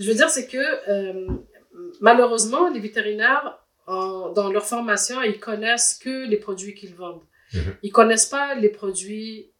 je 0.00 0.08
veux 0.08 0.14
dire, 0.14 0.28
c'est 0.28 0.48
que 0.48 0.58
euh, 0.90 1.26
malheureusement, 2.00 2.68
les 2.68 2.80
vétérinaires, 2.80 3.58
en- 3.86 4.30
dans 4.30 4.50
leur 4.50 4.64
formation, 4.64 5.22
ils 5.22 5.38
connaissent 5.38 5.98
que 6.02 6.26
les 6.26 6.36
produits 6.36 6.74
qu'ils 6.74 6.94
vendent. 6.96 7.22
Mhm. 7.54 7.76
Ils 7.84 7.92
connaissent 7.92 8.26
pas 8.26 8.54
les 8.56 8.70
produits 8.70 9.51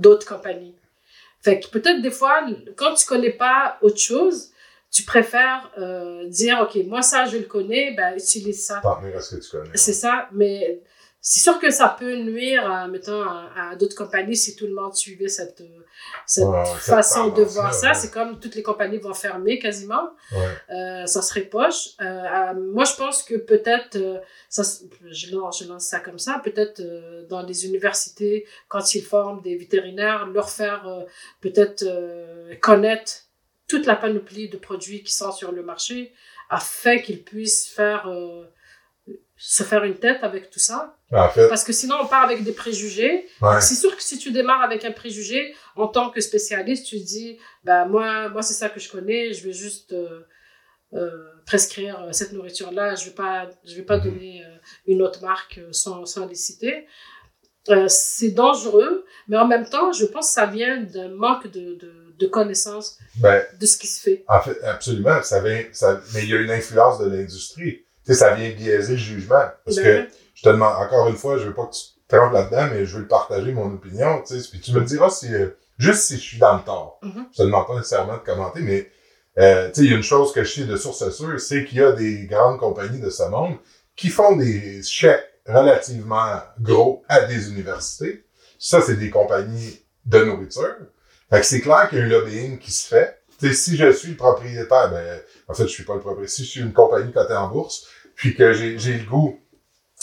d'autres 0.00 0.26
compagnies. 0.26 0.74
Fait 1.42 1.60
que 1.60 1.68
peut-être 1.68 2.00
des 2.00 2.10
fois, 2.10 2.46
quand 2.76 2.94
tu 2.94 3.06
connais 3.06 3.32
pas 3.32 3.78
autre 3.82 3.98
chose, 3.98 4.50
tu 4.90 5.02
préfères 5.02 5.70
euh, 5.76 6.26
dire, 6.28 6.60
OK, 6.62 6.82
moi 6.86 7.02
ça, 7.02 7.26
je 7.26 7.36
le 7.36 7.44
connais, 7.44 7.92
ben 7.96 8.14
utilise 8.16 8.64
ça. 8.64 8.80
À 8.84 9.20
ce 9.20 9.36
que 9.36 9.40
tu 9.42 9.50
connais. 9.50 9.70
C'est 9.74 9.92
ça, 9.92 10.28
mais 10.32 10.80
c'est 11.26 11.40
sûr 11.40 11.58
que 11.58 11.70
ça 11.70 11.88
peut 11.98 12.16
nuire, 12.16 12.70
à, 12.70 12.86
mettons, 12.86 13.22
à, 13.22 13.70
à 13.70 13.76
d'autres 13.76 13.96
compagnies 13.96 14.36
si 14.36 14.56
tout 14.56 14.66
le 14.66 14.74
monde 14.74 14.94
suivait 14.94 15.28
cette, 15.28 15.62
euh, 15.62 15.80
cette 16.26 16.44
Ouais, 16.44 16.64
façon 16.76 17.28
de 17.28 17.42
voir 17.42 17.72
ça. 17.72 17.88
ouais. 17.88 17.94
C'est 17.94 18.10
comme 18.10 18.38
toutes 18.38 18.54
les 18.54 18.62
compagnies 18.62 18.98
vont 18.98 19.14
fermer 19.14 19.58
quasiment. 19.58 20.10
Ouais. 20.32 20.48
Euh, 20.76 21.06
ça 21.06 21.22
serait 21.22 21.46
poche. 21.46 21.92
Euh, 22.02 22.04
euh, 22.04 22.52
moi, 22.74 22.84
je 22.84 22.94
pense 22.96 23.22
que 23.22 23.36
peut-être, 23.36 23.96
euh, 23.96 24.18
ça, 24.50 24.62
je, 25.10 25.34
lance, 25.34 25.62
je 25.62 25.68
lance 25.68 25.84
ça 25.86 26.00
comme 26.00 26.18
ça, 26.18 26.42
peut-être 26.44 26.80
euh, 26.80 27.24
dans 27.26 27.40
les 27.42 27.64
universités, 27.64 28.46
quand 28.68 28.94
ils 28.94 29.02
forment 29.02 29.40
des 29.40 29.56
vétérinaires, 29.56 30.26
leur 30.26 30.50
faire 30.50 30.86
euh, 30.86 31.04
peut-être 31.40 31.84
euh, 31.86 32.54
connaître 32.60 33.12
toute 33.66 33.86
la 33.86 33.96
panoplie 33.96 34.50
de 34.50 34.58
produits 34.58 35.02
qui 35.02 35.14
sont 35.14 35.32
sur 35.32 35.52
le 35.52 35.62
marché 35.62 36.12
afin 36.50 36.98
qu'ils 36.98 37.24
puissent 37.24 37.66
faire, 37.66 38.08
euh, 38.08 38.44
se 39.36 39.62
faire 39.64 39.84
une 39.84 39.96
tête 39.96 40.22
avec 40.22 40.48
tout 40.50 40.58
ça. 40.60 40.96
En 41.12 41.28
fait, 41.28 41.48
Parce 41.48 41.64
que 41.64 41.72
sinon, 41.72 41.96
on 42.02 42.06
part 42.06 42.22
avec 42.24 42.44
des 42.44 42.52
préjugés. 42.52 43.26
ouais. 43.42 43.60
C'est 43.60 43.74
sûr 43.74 43.94
que 43.96 44.02
si 44.02 44.18
tu 44.18 44.30
démarres 44.32 44.62
avec 44.62 44.84
un 44.84 44.92
préjugé, 44.92 45.54
en 45.76 45.88
tant 45.88 46.10
que 46.10 46.20
spécialiste, 46.20 46.86
tu 46.86 47.00
te 47.00 47.04
dis, 47.06 47.38
bah, 47.64 47.84
moi, 47.84 48.28
moi 48.30 48.42
c'est 48.42 48.54
ça 48.54 48.68
que 48.68 48.78
je 48.80 48.88
connais, 48.90 49.32
je 49.32 49.44
vais 49.46 49.52
juste 49.52 49.92
euh, 49.92 50.20
euh, 50.94 51.10
prescrire 51.46 52.06
cette 52.12 52.32
nourriture-là, 52.32 52.94
je 52.94 53.06
vais 53.06 53.14
pas, 53.14 53.50
je 53.64 53.74
vais 53.74 53.82
pas 53.82 53.98
Mhm. 53.98 54.04
donner 54.04 54.44
euh, 54.44 54.56
une 54.86 55.02
autre 55.02 55.20
marque 55.22 55.60
sans, 55.72 56.06
sans 56.06 56.26
les 56.26 56.34
citer. 56.36 56.86
C'est 57.88 58.30
dangereux, 58.32 59.06
mais 59.26 59.38
en 59.38 59.46
même 59.46 59.66
temps, 59.66 59.90
je 59.92 60.04
pense 60.04 60.28
que 60.28 60.34
ça 60.34 60.46
vient 60.46 60.82
d'un 60.82 61.08
manque 61.08 61.46
de, 61.50 61.74
de, 61.76 62.14
de 62.18 62.26
connaissance 62.26 62.98
Ben, 63.16 63.42
de 63.58 63.64
ce 63.66 63.78
qui 63.78 63.86
se 63.86 64.00
fait. 64.02 64.22
En 64.28 64.40
fait, 64.42 64.62
absolument. 64.64 65.22
Ça 65.22 65.40
vient, 65.40 65.64
ça, 65.72 65.98
mais 66.12 66.24
il 66.24 66.28
y 66.28 66.34
a 66.34 66.40
une 66.40 66.50
influence 66.50 66.98
de 66.98 67.06
l'industrie. 67.08 67.86
Tu 68.04 68.12
sais, 68.12 68.18
ça 68.18 68.34
vient 68.34 68.50
biaiser 68.50 68.92
le 68.92 68.98
jugement. 68.98 69.44
Parce 69.64 69.76
Ben, 69.76 70.06
que, 70.06 70.12
je 70.34 70.42
te 70.42 70.48
demande, 70.48 70.74
encore 70.76 71.08
une 71.08 71.16
fois, 71.16 71.38
je 71.38 71.44
veux 71.44 71.54
pas 71.54 71.66
que 71.66 71.74
tu 71.74 71.82
te 72.06 72.16
trompes 72.16 72.32
là-dedans, 72.32 72.68
mais 72.72 72.84
je 72.84 72.98
veux 72.98 73.06
partager 73.06 73.52
mon 73.52 73.72
opinion, 73.72 74.22
tu 74.26 74.40
sais. 74.40 74.48
Puis 74.50 74.60
tu 74.60 74.72
me 74.72 74.80
diras 74.82 75.10
si, 75.10 75.32
euh, 75.32 75.48
juste 75.78 76.02
si 76.02 76.16
je 76.16 76.22
suis 76.22 76.38
dans 76.38 76.56
le 76.56 76.62
tort. 76.62 76.98
Mhm. 77.02 77.26
Je 77.32 77.36
te 77.38 77.42
demande 77.42 77.66
pas 77.66 77.76
nécessairement 77.76 78.14
de 78.14 78.22
commenter, 78.22 78.60
mais, 78.60 78.90
euh, 79.38 79.68
tu 79.68 79.74
sais, 79.74 79.86
il 79.86 79.90
y 79.90 79.94
a 79.94 79.96
une 79.96 80.02
chose 80.02 80.32
que 80.32 80.44
je 80.44 80.52
sais 80.52 80.64
de 80.64 80.76
source 80.76 81.08
sûre, 81.10 81.40
c'est 81.40 81.64
qu'il 81.64 81.78
y 81.78 81.82
a 81.82 81.92
des 81.92 82.26
grandes 82.26 82.58
compagnies 82.58 83.00
de 83.00 83.10
ce 83.10 83.22
monde 83.24 83.56
qui 83.96 84.08
font 84.08 84.36
des 84.36 84.82
chèques 84.82 85.24
relativement 85.46 86.40
gros 86.60 87.04
à 87.08 87.22
des 87.22 87.50
universités. 87.50 88.24
Ça, 88.58 88.80
c'est 88.80 88.96
des 88.96 89.10
compagnies 89.10 89.80
de 90.06 90.24
nourriture. 90.24 90.76
Fait 91.30 91.40
que 91.40 91.46
c'est 91.46 91.60
clair 91.60 91.88
qu'il 91.88 91.98
y 91.98 92.00
a 92.02 92.04
un 92.04 92.08
lobbying 92.08 92.58
qui 92.58 92.70
se 92.70 92.86
fait. 92.86 93.20
Tu 93.38 93.48
sais, 93.48 93.54
si 93.54 93.76
je 93.76 93.90
suis 93.92 94.10
le 94.10 94.16
propriétaire, 94.16 94.90
ben, 94.90 95.20
en 95.48 95.54
fait, 95.54 95.64
je 95.64 95.68
suis 95.72 95.84
pas 95.84 95.94
le 95.94 96.00
propriétaire. 96.00 96.30
Si 96.30 96.44
je 96.44 96.50
suis 96.50 96.60
une 96.60 96.72
compagnie 96.72 97.12
cotée 97.12 97.34
en 97.34 97.48
bourse, 97.48 97.86
puis 98.16 98.34
que 98.34 98.52
j'ai, 98.52 98.78
j'ai 98.78 98.94
le 98.98 99.04
goût 99.04 99.38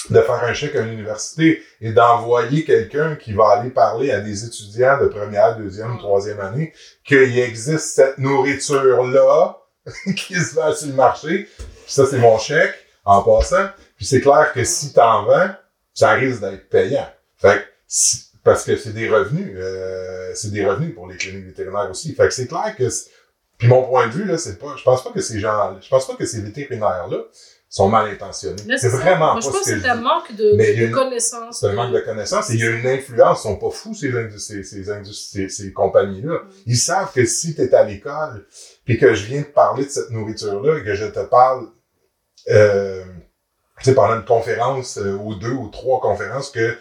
de 0.09 0.19
faire 0.21 0.43
un 0.43 0.53
chèque 0.53 0.75
à 0.75 0.81
une 0.81 0.93
université 0.93 1.61
et 1.79 1.91
d'envoyer 1.93 2.63
quelqu'un 2.65 3.15
qui 3.15 3.33
va 3.33 3.49
aller 3.51 3.69
parler 3.69 4.11
à 4.11 4.19
des 4.19 4.45
étudiants 4.45 4.99
de 4.99 5.07
première, 5.07 5.57
deuxième, 5.57 5.97
troisième 5.99 6.39
année 6.39 6.73
qu'il 7.05 7.37
existe 7.37 7.95
cette 7.95 8.17
nourriture-là 8.17 9.57
qui 10.15 10.35
se 10.35 10.55
vend 10.55 10.73
sur 10.73 10.87
le 10.87 10.93
marché. 10.93 11.47
Puis 11.57 11.93
ça, 11.93 12.05
c'est 12.05 12.17
mon 12.17 12.37
chèque 12.39 12.75
en 13.05 13.21
passant. 13.21 13.67
Puis 13.95 14.05
c'est 14.05 14.21
clair 14.21 14.51
que 14.53 14.63
si 14.63 14.93
t'en 14.93 15.23
vends, 15.25 15.49
ça 15.93 16.11
risque 16.13 16.41
d'être 16.41 16.69
payant. 16.69 17.07
Fait 17.37 17.57
que, 17.59 17.63
si- 17.87 18.25
parce 18.43 18.63
que 18.63 18.75
c'est 18.75 18.93
des 18.93 19.07
revenus, 19.07 19.53
euh, 19.55 20.31
c'est 20.33 20.51
des 20.51 20.65
revenus 20.65 20.95
pour 20.95 21.07
les 21.07 21.17
cliniques 21.17 21.45
vétérinaires 21.45 21.89
aussi. 21.91 22.15
Fait 22.15 22.27
que 22.27 22.33
c'est 22.33 22.47
clair 22.47 22.75
que, 22.75 22.87
puis 23.59 23.67
mon 23.67 23.83
point 23.83 24.07
de 24.07 24.13
vue 24.13 24.25
là, 24.25 24.37
c'est 24.39 24.57
pas, 24.57 24.73
je 24.77 24.83
pense 24.83 25.03
pas 25.03 25.11
que 25.11 25.21
ces 25.21 25.39
gens, 25.39 25.77
je 25.79 25.87
pense 25.87 26.07
pas 26.07 26.15
que 26.15 26.25
ces 26.25 26.41
vétérinaires 26.41 27.07
là 27.07 27.17
sont 27.71 27.87
mal 27.87 28.09
intentionnés. 28.09 28.77
C'est 28.77 28.89
vraiment 28.89 29.33
Moi, 29.33 29.35
pas 29.35 29.39
je 29.39 29.47
pense 29.47 29.63
ce 29.63 29.71
que 29.71 29.81
c'est 29.81 29.87
un 29.87 29.95
manque 29.95 30.35
de, 30.35 30.55
Mais 30.57 30.91
connaissances. 30.91 31.61
C'est 31.61 31.67
un 31.69 31.73
manque 31.73 31.93
de 31.93 32.01
connaissances 32.01 32.49
et 32.49 32.55
il 32.55 32.59
y 32.59 32.67
a 32.67 32.69
une 32.69 32.85
influence. 32.85 33.39
Ils 33.39 33.43
sont 33.43 33.55
pas 33.55 33.69
fous, 33.69 33.95
ces, 33.95 34.11
ces, 34.37 34.63
ces, 34.63 34.83
ces, 35.13 35.49
ces 35.49 35.73
compagnies-là. 35.73 36.41
Ils 36.65 36.77
savent 36.77 37.13
que 37.13 37.23
si 37.25 37.55
tu 37.55 37.61
es 37.61 37.73
à 37.73 37.85
l'école 37.85 38.45
puis 38.83 38.99
que 38.99 39.13
je 39.13 39.25
viens 39.25 39.39
de 39.39 39.45
parler 39.45 39.85
de 39.85 39.89
cette 39.89 40.09
nourriture-là 40.09 40.79
et 40.79 40.83
que 40.83 40.95
je 40.95 41.05
te 41.05 41.21
parle, 41.21 41.69
euh, 42.49 43.05
tu 43.79 43.85
sais, 43.85 43.95
pendant 43.95 44.15
une 44.15 44.25
conférence 44.25 44.97
euh, 44.97 45.13
ou 45.13 45.35
deux 45.35 45.53
ou 45.53 45.69
trois 45.69 46.01
conférences, 46.01 46.49
que 46.49 46.75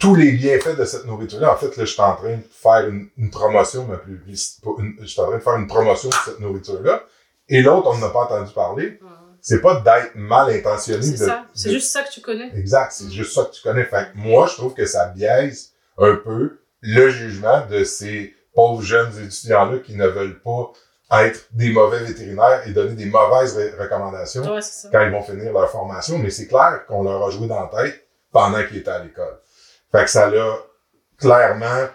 tous 0.00 0.16
les 0.16 0.32
bienfaits 0.32 0.76
de 0.76 0.84
cette 0.84 1.06
nourriture-là, 1.06 1.52
en 1.52 1.56
fait, 1.56 1.76
là, 1.76 1.84
je 1.84 1.92
suis 1.92 2.02
en 2.02 2.16
train 2.16 2.38
de 2.38 2.42
faire 2.50 2.88
une, 2.88 3.08
une 3.16 3.30
promotion, 3.30 3.86
ma 3.86 4.00
je 4.28 4.34
suis 4.34 5.20
en 5.20 5.26
train 5.26 5.38
de 5.38 5.42
faire 5.42 5.54
une 5.54 5.68
promotion 5.68 6.08
de 6.08 6.14
cette 6.24 6.40
nourriture-là. 6.40 7.04
Et 7.48 7.62
l'autre, 7.62 7.92
on 7.94 7.98
n'a 7.98 8.08
pas 8.08 8.24
entendu 8.24 8.52
parler. 8.52 8.98
C'est 9.44 9.60
pas 9.60 9.80
d'être 9.80 10.14
mal 10.14 10.48
intentionné. 10.50 11.02
C'est 11.02 11.16
ça. 11.26 11.46
C'est 11.52 11.68
de- 11.68 11.74
juste 11.74 11.90
ça 11.92 12.02
que 12.04 12.10
tu 12.10 12.20
connais. 12.20 12.50
Exact, 12.56 12.92
c'est 12.92 13.10
juste 13.10 13.34
ça 13.34 13.44
que 13.44 13.50
tu 13.50 13.60
connais. 13.62 13.84
Fait 13.84 14.06
que 14.12 14.16
moi, 14.16 14.46
je 14.46 14.54
trouve 14.54 14.72
que 14.72 14.86
ça 14.86 15.06
biaise 15.08 15.72
un 15.98 16.14
peu 16.14 16.60
le 16.80 17.10
jugement 17.10 17.66
de 17.66 17.82
ces 17.84 18.34
pauvres 18.54 18.82
jeunes 18.82 19.12
étudiants-là 19.24 19.78
qui 19.78 19.96
ne 19.96 20.06
veulent 20.06 20.40
pas 20.40 20.72
être 21.24 21.46
des 21.52 21.70
mauvais 21.72 21.98
vétérinaires 22.04 22.62
et 22.66 22.70
donner 22.70 22.94
des 22.94 23.04
mauvaises 23.06 23.58
recommandations 23.78 24.42
Ouais, 24.42 24.60
quand 24.90 25.02
ils 25.04 25.10
vont 25.10 25.22
finir 25.22 25.52
leur 25.52 25.70
formation. 25.70 26.18
Mais 26.18 26.30
c'est 26.30 26.46
clair 26.46 26.84
qu'on 26.86 27.02
leur 27.02 27.26
a 27.26 27.30
joué 27.30 27.48
dans 27.48 27.60
la 27.70 27.82
tête 27.84 28.06
pendant 28.30 28.64
qu'ils 28.64 28.78
étaient 28.78 28.90
à 28.90 29.02
l'école. 29.02 29.38
Fait 29.90 30.04
que 30.04 30.10
ça 30.10 30.28
a 30.28 30.56
clairement 31.18 31.88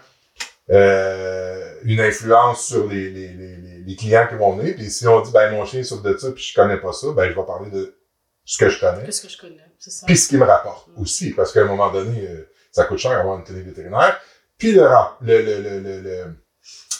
euh, 0.70 1.72
une 1.84 2.00
influence 2.00 2.66
sur 2.66 2.86
les, 2.86 3.10
les, 3.10 3.28
les, 3.28 3.56
les- 3.56 3.77
les 3.88 3.96
clients 3.96 4.26
qui 4.28 4.34
vont 4.34 4.54
venir. 4.56 4.74
Puis 4.74 4.90
si 4.90 5.06
on 5.08 5.20
dit, 5.22 5.32
ben 5.32 5.50
mon 5.50 5.64
chien 5.64 5.82
souffre 5.82 6.02
de 6.02 6.16
ça, 6.16 6.30
puis 6.32 6.42
je 6.42 6.54
connais 6.54 6.76
pas 6.76 6.92
ça, 6.92 7.06
ben 7.12 7.30
je 7.30 7.34
vais 7.34 7.46
parler 7.46 7.70
de 7.70 7.96
ce 8.44 8.58
que 8.58 8.68
je 8.68 8.78
connais. 8.80 9.04
Qu'est-ce 9.04 9.22
que 9.22 9.28
je 9.28 9.38
connais? 9.38 9.64
C'est 9.78 9.90
ça. 9.90 10.06
Puis 10.06 10.16
ce 10.16 10.28
qui 10.28 10.36
me 10.36 10.44
rapporte 10.44 10.88
aussi, 10.96 11.30
parce 11.32 11.52
qu'à 11.52 11.60
un 11.62 11.64
moment 11.64 11.90
donné, 11.90 12.26
euh, 12.28 12.50
ça 12.72 12.84
coûte 12.84 12.98
cher 12.98 13.12
avoir 13.12 13.38
une 13.38 13.44
clinique 13.44 13.66
vétérinaire. 13.66 14.20
Puis 14.58 14.72
le, 14.72 14.82
le, 15.22 15.42
le, 15.42 15.60
le, 15.62 15.80
le- 15.80 16.00
le- 16.02 16.34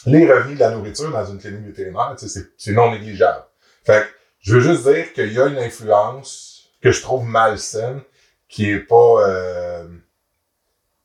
les 0.05 0.31
revenus 0.31 0.55
de 0.55 0.59
la 0.61 0.71
nourriture 0.71 1.11
dans 1.11 1.25
une 1.25 1.39
clinique 1.39 1.65
vétérinaire, 1.67 2.15
c'est 2.17 2.71
non 2.71 2.91
négligeable. 2.91 3.43
Fait 3.85 4.01
que 4.03 4.07
je 4.39 4.55
veux 4.55 4.61
juste 4.61 4.87
dire 4.87 5.13
qu'il 5.13 5.31
y 5.33 5.39
a 5.39 5.45
une 5.47 5.57
influence 5.59 6.69
que 6.81 6.91
je 6.91 7.01
trouve 7.01 7.25
malsaine, 7.25 8.01
qui 8.47 8.69
est 8.71 8.79
pas 8.79 9.27
euh, 9.27 9.87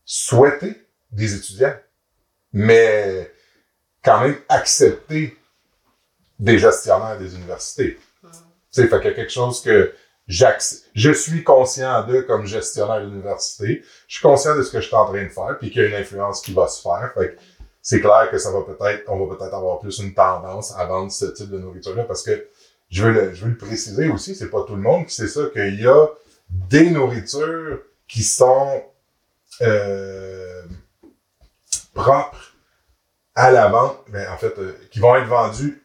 souhaitée 0.05 0.74
des 1.11 1.35
étudiants, 1.35 1.77
mais 2.52 3.31
quand 4.05 4.20
même 4.20 4.36
acceptée 4.48 5.36
des 6.45 6.59
gestionnaires 6.59 7.19
des 7.19 7.35
universités. 7.35 7.99
Tu 8.23 8.29
sais, 8.71 8.87
fait 8.87 9.01
qu'il 9.01 9.11
y 9.11 9.12
a 9.12 9.16
quelque 9.16 9.33
chose 9.33 9.62
que 9.62 9.95
je 10.27 11.12
suis 11.12 11.43
conscient 11.43 12.07
d'eux 12.07 12.23
comme 12.23 12.47
gestionnaire 12.47 13.01
d'université. 13.01 13.83
Je 14.09 14.16
suis 14.16 14.23
conscient 14.23 14.57
de 14.57 14.62
ce 14.62 14.71
que 14.71 14.81
je 14.81 14.87
suis 14.87 14.97
en 14.97 15.07
train 15.07 15.23
de 15.23 15.29
faire, 15.29 15.57
puis 15.59 15.71
qu'il 15.71 15.83
y 15.83 15.85
a 15.85 15.89
une 15.89 15.95
influence 15.95 16.43
qui 16.43 16.53
va 16.53 16.69
se 16.69 16.83
faire. 16.83 17.12
Fait 17.15 17.37
c'est 17.81 18.01
clair 18.01 18.29
que 18.31 18.39
ça 18.39 18.51
va 18.51 18.62
peut-être, 18.62 19.05
on 19.09 19.27
va 19.27 19.37
peut-être 19.37 19.55
avoir 19.55 19.79
plus 19.79 19.99
une 19.99 20.15
tendance 20.15 20.75
à 20.77 20.87
vendre 20.87 21.12
ce 21.12 21.27
type 21.27 21.51
de 21.51 21.59
nourriture-là, 21.59 22.05
parce 22.05 22.23
que 22.23 22.49
je 22.91 23.05
veux 23.05 23.12
le, 23.12 23.35
je 23.35 23.45
veux 23.45 23.51
le 23.51 23.59
préciser 23.59 24.09
aussi, 24.09 24.35
c'est 24.35 24.49
pas 24.49 24.65
tout 24.65 24.75
le 24.75 24.81
monde 24.81 25.07
qui 25.07 25.15
sait 25.15 25.29
ça, 25.29 25.43
qu'il 25.53 25.81
y 25.81 25.87
a 25.87 26.07
des 26.49 26.91
nourritures 26.91 27.81
qui 28.09 28.23
sont 28.23 28.83
euh, 29.61 30.62
propres 31.93 32.55
à 33.35 33.51
la 33.51 33.69
vente, 33.69 33.99
mais 34.09 34.27
en 34.29 34.39
fait, 34.39 34.59
euh, 34.59 34.73
qui 34.91 35.01
vont 35.01 35.15
être 35.16 35.27
vendues. 35.27 35.84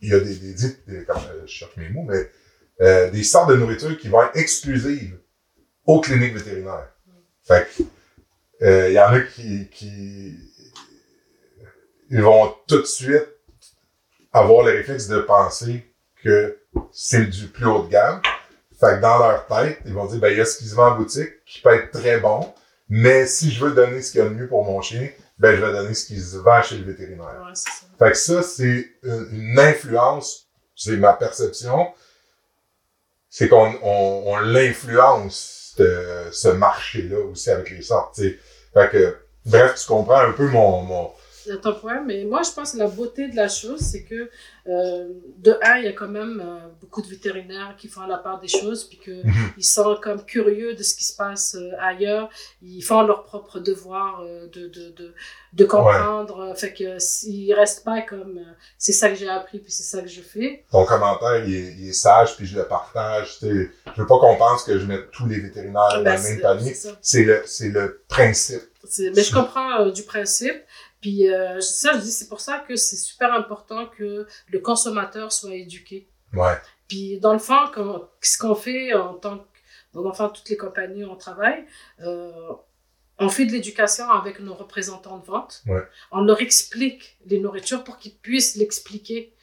Il 0.00 0.10
y 0.10 0.14
a 0.14 0.20
des, 0.20 0.34
des, 0.34 0.54
des, 0.86 1.04
comme, 1.04 1.16
euh, 1.16 1.42
je 1.46 1.50
cherche 1.50 1.76
mes 1.76 1.88
mots, 1.88 2.04
mais 2.04 2.30
euh, 2.80 3.10
des 3.10 3.24
sortes 3.24 3.50
de 3.50 3.56
nourriture 3.56 3.96
qui 3.98 4.08
vont 4.08 4.22
être 4.22 4.36
exclusives 4.36 5.18
aux 5.86 6.00
cliniques 6.00 6.34
vétérinaires. 6.34 6.88
Fait 7.44 7.66
que, 7.66 8.88
il 8.88 8.92
y 8.92 9.00
en 9.00 9.12
a 9.12 9.20
qui, 9.20 9.68
qui 9.70 10.36
ils 12.10 12.22
vont 12.22 12.54
tout 12.66 12.80
de 12.80 12.86
suite 12.86 13.28
avoir 14.32 14.64
le 14.64 14.72
réflexe 14.72 15.08
de 15.08 15.20
penser 15.20 15.84
que 16.22 16.58
c'est 16.92 17.26
du 17.26 17.46
plus 17.46 17.66
haut 17.66 17.84
de 17.84 17.90
gamme. 17.90 18.20
Fait 18.78 18.96
que 18.96 19.00
dans 19.00 19.18
leur 19.18 19.46
tête, 19.46 19.80
ils 19.84 19.92
vont 19.92 20.06
dire, 20.06 20.20
ben, 20.20 20.30
il 20.30 20.38
y 20.38 20.40
a 20.40 20.44
ce 20.44 20.58
qui 20.58 20.66
se 20.66 20.74
vend 20.74 20.92
en 20.92 20.96
boutique 20.96 21.44
qui 21.44 21.60
peut 21.60 21.74
être 21.74 21.90
très 21.90 22.18
bon, 22.18 22.52
mais 22.88 23.26
si 23.26 23.50
je 23.50 23.64
veux 23.64 23.72
donner 23.72 24.00
ce 24.02 24.12
qu'il 24.12 24.20
y 24.20 24.24
a 24.24 24.28
de 24.28 24.34
mieux 24.34 24.48
pour 24.48 24.64
mon 24.64 24.80
chien, 24.80 25.08
ben, 25.38 25.54
je 25.54 25.64
vais 25.64 25.72
donner 25.72 25.94
ce 25.94 26.06
qui 26.06 26.20
se 26.20 26.36
vend 26.36 26.62
chez 26.62 26.78
le 26.78 26.84
vétérinaire. 26.84 27.42
Ouais, 27.44 27.54
ça. 27.54 27.70
Fait 27.98 28.10
que 28.10 28.16
ça, 28.16 28.42
c'est 28.42 28.90
une, 29.02 29.58
influence, 29.58 30.48
c'est 30.74 30.96
ma 30.96 31.12
perception, 31.12 31.92
c'est 33.28 33.48
qu'on 33.48 33.74
on, 33.82 34.22
on 34.26 34.38
l'influence, 34.38 35.74
ce 35.76 36.48
marché-là 36.48 37.20
aussi 37.20 37.50
avec 37.50 37.70
les 37.70 37.82
sortes, 37.82 38.14
t'sais. 38.14 38.38
Fait 38.74 38.90
que, 38.90 39.16
bref, 39.46 39.76
tu 39.76 39.86
comprends 39.86 40.20
un 40.20 40.32
peu 40.32 40.48
mon, 40.48 40.82
mon, 40.82 41.12
ton 41.56 41.74
point, 41.74 42.02
mais 42.04 42.24
moi, 42.24 42.42
je 42.42 42.50
pense 42.52 42.72
que 42.72 42.78
la 42.78 42.86
beauté 42.88 43.28
de 43.28 43.36
la 43.36 43.48
chose, 43.48 43.80
c'est 43.80 44.02
que, 44.04 44.30
euh, 44.66 45.08
de 45.38 45.56
un, 45.62 45.78
il 45.78 45.84
y 45.84 45.88
a 45.88 45.92
quand 45.92 46.08
même 46.08 46.42
euh, 46.44 46.68
beaucoup 46.80 47.00
de 47.02 47.06
vétérinaires 47.08 47.74
qui 47.78 47.88
font 47.88 48.06
la 48.06 48.18
part 48.18 48.38
des 48.40 48.48
choses, 48.48 48.84
puis 48.84 48.98
qu'ils 48.98 49.22
Mhm. 49.24 49.62
sont 49.62 49.96
comme 50.02 50.24
curieux 50.24 50.74
de 50.74 50.82
ce 50.82 50.94
qui 50.94 51.04
se 51.04 51.16
passe 51.16 51.54
euh, 51.54 51.70
ailleurs. 51.80 52.28
Ils 52.62 52.82
font 52.82 53.02
leur 53.02 53.24
propre 53.24 53.60
devoir 53.60 54.22
de, 54.22 54.68
de, 54.68 54.90
de, 54.90 55.14
de 55.54 55.64
comprendre. 55.64 56.52
Fait 56.56 56.72
que 56.72 56.98
s'ils 56.98 57.52
restent 57.54 57.84
pas 57.84 58.02
comme 58.02 58.40
c'est 58.76 58.92
ça 58.92 59.08
que 59.08 59.14
j'ai 59.14 59.28
appris, 59.28 59.58
puis 59.58 59.72
c'est 59.72 59.82
ça 59.84 60.02
que 60.02 60.08
je 60.08 60.20
fais. 60.20 60.64
ton 60.70 60.84
commentaire, 60.84 61.44
il 61.46 61.54
est, 61.54 61.74
il 61.78 61.88
est 61.88 61.92
sage, 61.92 62.36
puis 62.36 62.46
je 62.46 62.56
le 62.58 62.64
partage. 62.66 63.38
t'sais. 63.38 63.70
Je 63.96 64.00
veux 64.02 64.06
pas 64.06 64.18
qu'on 64.18 64.36
pense 64.36 64.64
que 64.64 64.78
je 64.78 64.86
mets 64.86 65.00
tous 65.12 65.26
les 65.26 65.40
vétérinaires 65.40 65.88
dans 65.96 66.02
Ben, 66.02 66.16
le 66.22 66.22
même 66.28 66.40
panier. 66.40 66.74
c'est 67.00 67.24
le, 67.24 67.42
le 67.72 68.02
principe. 68.08 68.62
Mais 69.14 69.22
je 69.22 69.34
comprends 69.34 69.80
euh, 69.80 69.90
du 69.90 70.02
principe. 70.02 70.56
Puis 71.00 71.32
euh, 71.32 71.60
ça, 71.60 71.92
je 71.94 71.98
dis, 71.98 72.10
c'est 72.10 72.28
pour 72.28 72.40
ça 72.40 72.58
que 72.66 72.74
c'est 72.76 72.96
super 72.96 73.32
important 73.32 73.86
que 73.86 74.26
le 74.50 74.58
consommateur 74.58 75.32
soit 75.32 75.54
éduqué. 75.54 76.08
Ouais. 76.34 76.56
Puis 76.88 77.18
dans 77.20 77.32
le 77.32 77.38
fond, 77.38 77.68
quand- 77.72 78.08
ce 78.20 78.36
qu'on 78.38 78.54
fait 78.54 78.92
en 78.94 79.14
tant 79.14 79.38
que, 79.38 79.44
dans 79.94 80.02
le 80.08 80.12
fond, 80.12 80.28
toutes 80.28 80.48
les 80.48 80.56
compagnies 80.56 81.04
où 81.04 81.10
on 81.10 81.16
travaille, 81.16 81.64
euh, 82.00 82.30
on 83.18 83.28
fait 83.28 83.46
de 83.46 83.52
l'éducation 83.52 84.08
avec 84.10 84.38
nos 84.40 84.54
représentants 84.54 85.18
de 85.18 85.24
vente. 85.24 85.62
Ouais. 85.66 85.82
On 86.12 86.20
leur 86.22 86.40
explique 86.40 87.16
les 87.26 87.38
nourritures 87.40 87.82
pour 87.84 87.98
qu'ils 87.98 88.14
puissent 88.14 88.56
l'expliquer 88.56 89.34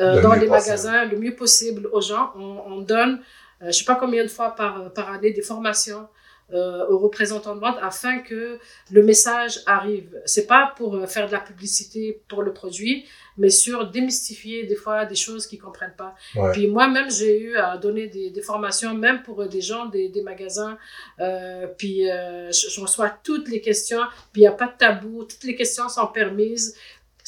euh, 0.00 0.16
Le 0.16 0.22
dans 0.22 0.32
les 0.32 0.46
possible. 0.46 0.50
magasins 0.52 1.04
le 1.04 1.18
mieux 1.18 1.34
possible 1.36 1.88
aux 1.92 2.00
gens. 2.00 2.32
On, 2.36 2.62
on 2.66 2.80
donne, 2.80 3.22
euh, 3.62 3.66
je 3.66 3.72
sais 3.72 3.84
pas 3.84 3.94
combien 3.96 4.22
de 4.22 4.28
fois 4.28 4.54
par, 4.54 4.92
par 4.92 5.10
année, 5.10 5.32
des 5.32 5.42
formations 5.42 6.08
euh, 6.52 6.86
aux 6.88 6.98
représentants 6.98 7.56
de 7.56 7.60
vente 7.60 7.76
afin 7.82 8.20
que 8.20 8.58
le 8.92 9.02
message 9.02 9.60
arrive. 9.66 10.08
C'est 10.26 10.46
pas 10.46 10.72
pour 10.76 10.94
euh, 10.94 11.06
faire 11.06 11.26
de 11.26 11.32
la 11.32 11.40
publicité 11.40 12.20
pour 12.28 12.42
le 12.42 12.52
produit, 12.52 13.04
mais 13.36 13.50
sur 13.50 13.90
démystifier 13.90 14.64
des 14.64 14.76
fois 14.76 15.04
des 15.06 15.16
choses 15.16 15.46
qu'ils 15.46 15.60
comprennent 15.60 15.96
pas. 15.96 16.14
Ouais. 16.36 16.52
Puis 16.52 16.68
moi-même, 16.68 17.10
j'ai 17.10 17.40
eu 17.40 17.56
à 17.56 17.76
donner 17.76 18.06
des, 18.06 18.30
des 18.30 18.42
formations, 18.42 18.94
même 18.94 19.22
pour 19.22 19.42
euh, 19.42 19.48
des 19.48 19.60
gens 19.60 19.86
des, 19.86 20.08
des 20.08 20.22
magasins. 20.22 20.78
Euh, 21.18 21.66
puis 21.66 22.08
euh, 22.08 22.50
je, 22.52 22.70
je 22.70 22.80
reçois 22.80 23.10
toutes 23.10 23.48
les 23.48 23.60
questions, 23.60 24.02
puis 24.32 24.42
il 24.42 24.44
n'y 24.44 24.46
a 24.46 24.52
pas 24.52 24.66
de 24.68 24.76
tabou, 24.78 25.24
toutes 25.24 25.44
les 25.44 25.56
questions 25.56 25.88
sont 25.88 26.06
permises. 26.06 26.76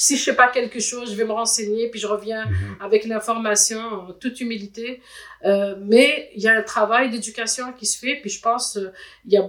Si 0.00 0.16
je 0.16 0.22
sais 0.26 0.36
pas 0.36 0.46
quelque 0.48 0.78
chose, 0.78 1.10
je 1.10 1.16
vais 1.16 1.24
me 1.24 1.32
renseigner, 1.32 1.88
puis 1.90 1.98
je 1.98 2.06
reviens 2.06 2.44
Mhm. 2.46 2.76
avec 2.80 3.04
l'information 3.04 3.80
en 3.80 4.12
toute 4.12 4.40
humilité. 4.40 5.02
Euh, 5.44 5.74
mais 5.80 6.30
il 6.36 6.42
y 6.42 6.48
a 6.48 6.52
un 6.56 6.62
travail 6.62 7.10
d'éducation 7.10 7.72
qui 7.72 7.84
se 7.86 7.98
fait, 7.98 8.14
puis 8.20 8.30
je 8.30 8.40
pense 8.40 8.76
euh, 8.76 8.92
il 9.26 9.32
y 9.32 9.36
a 9.36 9.42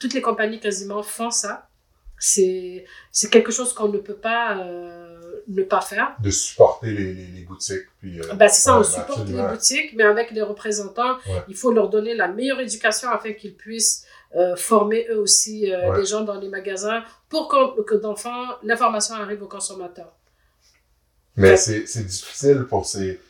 toutes 0.00 0.14
les 0.14 0.22
compagnies 0.22 0.60
quasiment 0.60 1.02
font 1.02 1.30
ça. 1.32 1.68
C'est 2.18 2.84
quelque 3.30 3.50
chose 3.52 3.72
qu'on 3.74 3.88
ne 3.88 3.98
peut 3.98 4.14
pas 4.14 4.58
euh, 4.58 5.42
ne 5.48 5.62
pas 5.62 5.80
faire. 5.80 6.16
De 6.20 6.30
supporter 6.30 6.90
les, 6.92 7.12
les, 7.12 7.26
les 7.26 7.42
boutiques. 7.42 7.86
Puis, 8.00 8.18
Ben, 8.36 8.48
c'est 8.48 8.62
ça, 8.62 8.78
on 8.78 8.82
supporte 8.84 9.10
absolument. 9.20 9.42
les 9.48 9.52
boutiques, 9.54 9.92
mais 9.94 10.04
avec 10.04 10.30
les 10.30 10.42
représentants, 10.42 11.16
Ouais. 11.28 11.42
il 11.48 11.56
faut 11.56 11.72
leur 11.72 11.88
donner 11.90 12.14
la 12.14 12.28
meilleure 12.28 12.60
éducation 12.60 13.10
afin 13.10 13.32
qu'ils 13.32 13.54
puissent 13.54 14.05
former 14.56 15.06
eux 15.10 15.18
aussi 15.18 15.72
euh, 15.72 15.90
Ouais. 15.90 15.98
les 16.00 16.06
gens 16.06 16.22
dans 16.22 16.38
les 16.38 16.48
magasins 16.48 17.02
pour 17.28 17.48
que, 17.48 18.16
fond, 18.16 18.46
l'information 18.62 19.14
arrive 19.14 19.42
aux 19.42 19.48
consommateurs. 19.48 20.12
Mais 21.36 21.50
Ouais. 21.50 21.56
c'est, 21.56 22.04
difficile 22.04 22.64
pour 22.68 22.86
ces. 22.86 23.20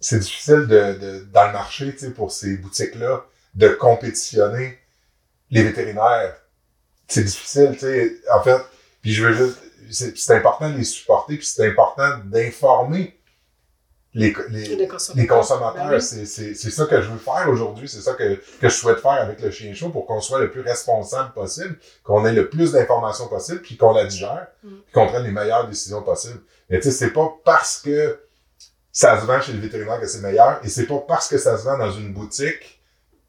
C'est 0.00 0.18
difficile 0.18 0.66
de, 0.66 0.98
de, 0.98 1.24
dans 1.32 1.46
le 1.46 1.52
marché, 1.52 1.92
tu 1.92 1.98
sais, 2.00 2.10
pour 2.10 2.30
ces 2.30 2.56
boutiques-là, 2.58 3.24
de 3.54 3.68
compétitionner 3.68 4.78
les 5.50 5.62
vétérinaires. 5.62 6.36
C'est 7.08 7.24
difficile, 7.24 7.70
tu 7.72 7.80
sais. 7.80 8.16
En 8.32 8.42
fait, 8.42 8.60
puis 9.02 9.12
je 9.12 9.24
veux 9.26 9.32
juste. 9.34 9.58
C'est, 9.90 10.16
c'est 10.16 10.34
important 10.34 10.70
de 10.70 10.78
les 10.78 10.84
supporter, 10.84 11.36
puis 11.36 11.46
c'est 11.46 11.68
important 11.68 12.18
d'informer 12.24 13.18
les, 14.14 14.32
les, 14.50 14.76
Les 14.76 14.86
consommateurs. 14.88 15.16
les 15.22 15.26
consommateurs. 15.26 15.88
Ben 15.88 15.94
oui. 15.96 16.26
c'est, 16.26 16.54
ça 16.70 16.86
que 16.86 17.02
je 17.02 17.10
veux 17.10 17.18
faire 17.18 17.48
aujourd'hui. 17.48 17.88
C'est 17.88 18.00
ça 18.00 18.14
que, 18.14 18.34
que 18.34 18.68
je 18.68 18.74
souhaite 18.74 19.00
faire 19.00 19.12
avec 19.12 19.40
le 19.40 19.50
chien 19.50 19.74
chaud 19.74 19.88
pour 19.90 20.06
qu'on 20.06 20.20
soit 20.20 20.38
le 20.40 20.50
plus 20.50 20.60
responsable 20.60 21.32
possible, 21.32 21.76
qu'on 22.04 22.24
ait 22.24 22.32
le 22.32 22.48
plus 22.48 22.72
d'informations 22.72 23.26
possible, 23.28 23.60
puis 23.60 23.76
qu'on 23.76 23.92
la 23.92 24.04
digère, 24.06 24.46
Mm. 24.62 24.68
puis 24.84 24.92
qu'on 24.94 25.06
prenne 25.08 25.24
les 25.24 25.32
meilleures 25.32 25.66
décisions 25.68 26.02
possibles. 26.02 26.40
Mais 26.70 26.78
tu 26.78 26.84
sais, 26.84 26.90
c'est 26.92 27.10
pas 27.10 27.28
parce 27.44 27.78
que 27.78 28.20
ça 28.92 29.20
se 29.20 29.26
vend 29.26 29.40
chez 29.40 29.52
le 29.52 29.58
vétérinaire 29.60 30.00
que 30.00 30.06
c'est 30.06 30.20
meilleur, 30.20 30.60
et 30.64 30.68
c'est 30.68 30.86
pas 30.86 30.98
parce 31.08 31.26
que 31.28 31.36
ça 31.36 31.58
se 31.58 31.64
vend 31.64 31.76
dans 31.76 31.90
une 31.90 32.12
boutique 32.12 32.80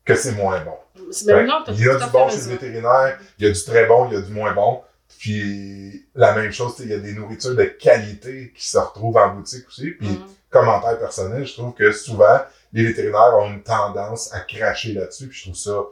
que 0.06 0.14
c'est 0.16 0.34
moins 0.34 0.60
bon. 0.62 0.76
Non, 0.96 1.64
il 1.70 1.84
y 1.84 1.90
a 1.90 1.96
du 1.96 2.12
bon 2.12 2.30
chez 2.30 2.36
raison. 2.36 2.50
le 2.50 2.56
vétérinaire, 2.58 3.20
il 3.40 3.46
y 3.48 3.50
a 3.50 3.52
du 3.52 3.64
très 3.64 3.86
bon, 3.88 4.08
il 4.08 4.14
y 4.14 4.18
a 4.18 4.22
du 4.22 4.32
moins 4.32 4.54
bon. 4.54 4.82
Puis 5.18 6.06
la 6.14 6.36
même 6.36 6.52
chose, 6.52 6.76
tu 6.76 6.84
sais, 6.84 6.88
il 6.88 6.92
y 6.92 6.94
a 6.94 7.00
des 7.00 7.14
nourritures 7.14 7.56
de 7.56 7.64
qualité 7.64 8.54
qui 8.56 8.68
se 8.70 8.78
retrouvent 8.78 9.18
en 9.18 9.34
boutique 9.36 9.68
aussi. 9.68 9.92
Puis 9.92 10.08
Mhm. 10.10 10.26
Commentaire 10.60 10.98
personnel, 11.00 11.46
je 11.46 11.54
trouve 11.54 11.74
que 11.74 11.92
souvent, 11.92 12.40
les 12.74 12.84
vétérinaires 12.86 13.36
ont 13.38 13.50
une 13.52 13.64
tendance 13.64 14.34
à 14.34 14.40
cracher 14.42 14.94
là-dessus. 14.94 15.28
Puis 15.28 15.38
je 15.40 15.44
trouve 15.46 15.56
ça, 15.58 15.84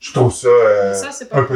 je 0.00 0.12
trouve 0.12 0.32
ça, 0.34 0.48
euh, 0.48 0.94
ça, 0.94 1.12
un 1.32 1.44
peu 1.44 1.54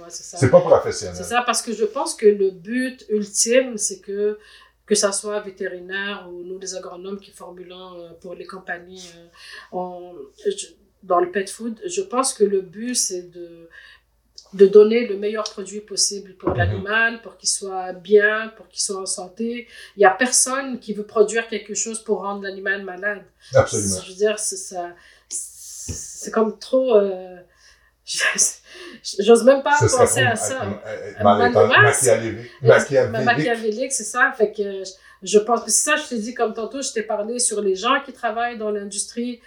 ouais, 0.00 0.06
c'est 0.08 0.50
pas 0.50 0.60
professionnel. 0.60 1.14
C'est 1.16 1.24
ça, 1.24 1.42
parce 1.44 1.62
que 1.62 1.72
je 1.74 1.84
pense 1.84 2.14
que 2.14 2.26
le 2.26 2.50
but 2.50 3.04
ultime, 3.10 3.76
c'est 3.76 4.00
que, 4.00 4.38
que 4.86 4.94
ça 4.94 5.12
soit 5.12 5.40
vétérinaire 5.40 6.26
ou 6.30 6.42
nous, 6.44 6.58
les 6.58 6.74
agronomes 6.74 7.18
qui 7.20 7.30
formulons 7.32 8.00
euh, 8.00 8.10
pour 8.20 8.34
les 8.34 8.46
compagnies 8.46 9.10
euh, 9.16 9.26
on- 9.72 10.14
je- 10.46 10.66
dans 11.02 11.20
le 11.20 11.30
pet 11.30 11.48
food, 11.48 11.78
je 11.86 12.00
pense 12.02 12.32
que 12.34 12.42
le 12.44 12.60
but, 12.62 12.94
c'est 12.94 13.30
de, 13.30 13.68
de 14.56 14.66
donner 14.66 15.06
le 15.06 15.16
meilleur 15.16 15.44
produit 15.44 15.80
possible 15.80 16.34
pour 16.34 16.50
Mhm. 16.50 16.56
l'animal, 16.58 17.22
pour 17.22 17.36
qu'il 17.36 17.48
soit 17.48 17.92
bien, 17.92 18.52
pour 18.56 18.66
qu'il 18.68 18.80
soit 18.82 19.00
en 19.00 19.06
santé. 19.06 19.66
Il 19.96 20.00
y 20.02 20.04
a 20.04 20.10
personne 20.10 20.78
qui 20.80 20.92
veut 20.94 21.04
produire 21.06 21.46
quelque 21.48 21.74
chose 21.74 22.02
pour 22.02 22.22
rendre 22.22 22.42
l'animal 22.42 22.82
malade. 22.84 23.22
Absolument. 23.54 24.00
Je 24.02 24.08
veux 24.10 24.16
dire, 24.16 24.38
c'est 24.38 24.56
ça. 24.56 24.90
C'est 25.28 26.30
comme 26.32 26.58
trop. 26.58 26.96
euh, 26.96 27.36
J'ose 29.18 29.42
même 29.44 29.62
pas 29.64 29.76
Ce 29.78 29.84
penser 29.96 30.22
à 30.22 30.36
ça. 30.36 30.64
machiavélique. 31.82 32.50
Ma- 32.62 33.20
Machiavélique. 33.22 33.92
C'est 33.92 34.04
ça. 34.04 34.32
Fait 34.36 34.52
que 34.52 34.62
je- 34.84 34.92
je 35.22 35.38
pense 35.38 35.62
que 35.64 35.70
c'est 35.70 35.90
ça, 35.90 35.96
je 35.96 36.08
t'ai 36.08 36.18
dit 36.18 36.34
comme 36.34 36.54
tantôt, 36.54 36.82
je 36.82 36.92
t'ai 36.92 37.02
parlé 37.02 37.38
sur 37.40 37.60
les 37.60 37.74
gens 37.74 38.00
qui 38.04 38.12
travaillent 38.12 38.58
dans 38.58 38.70
l'industrie. 38.70 39.40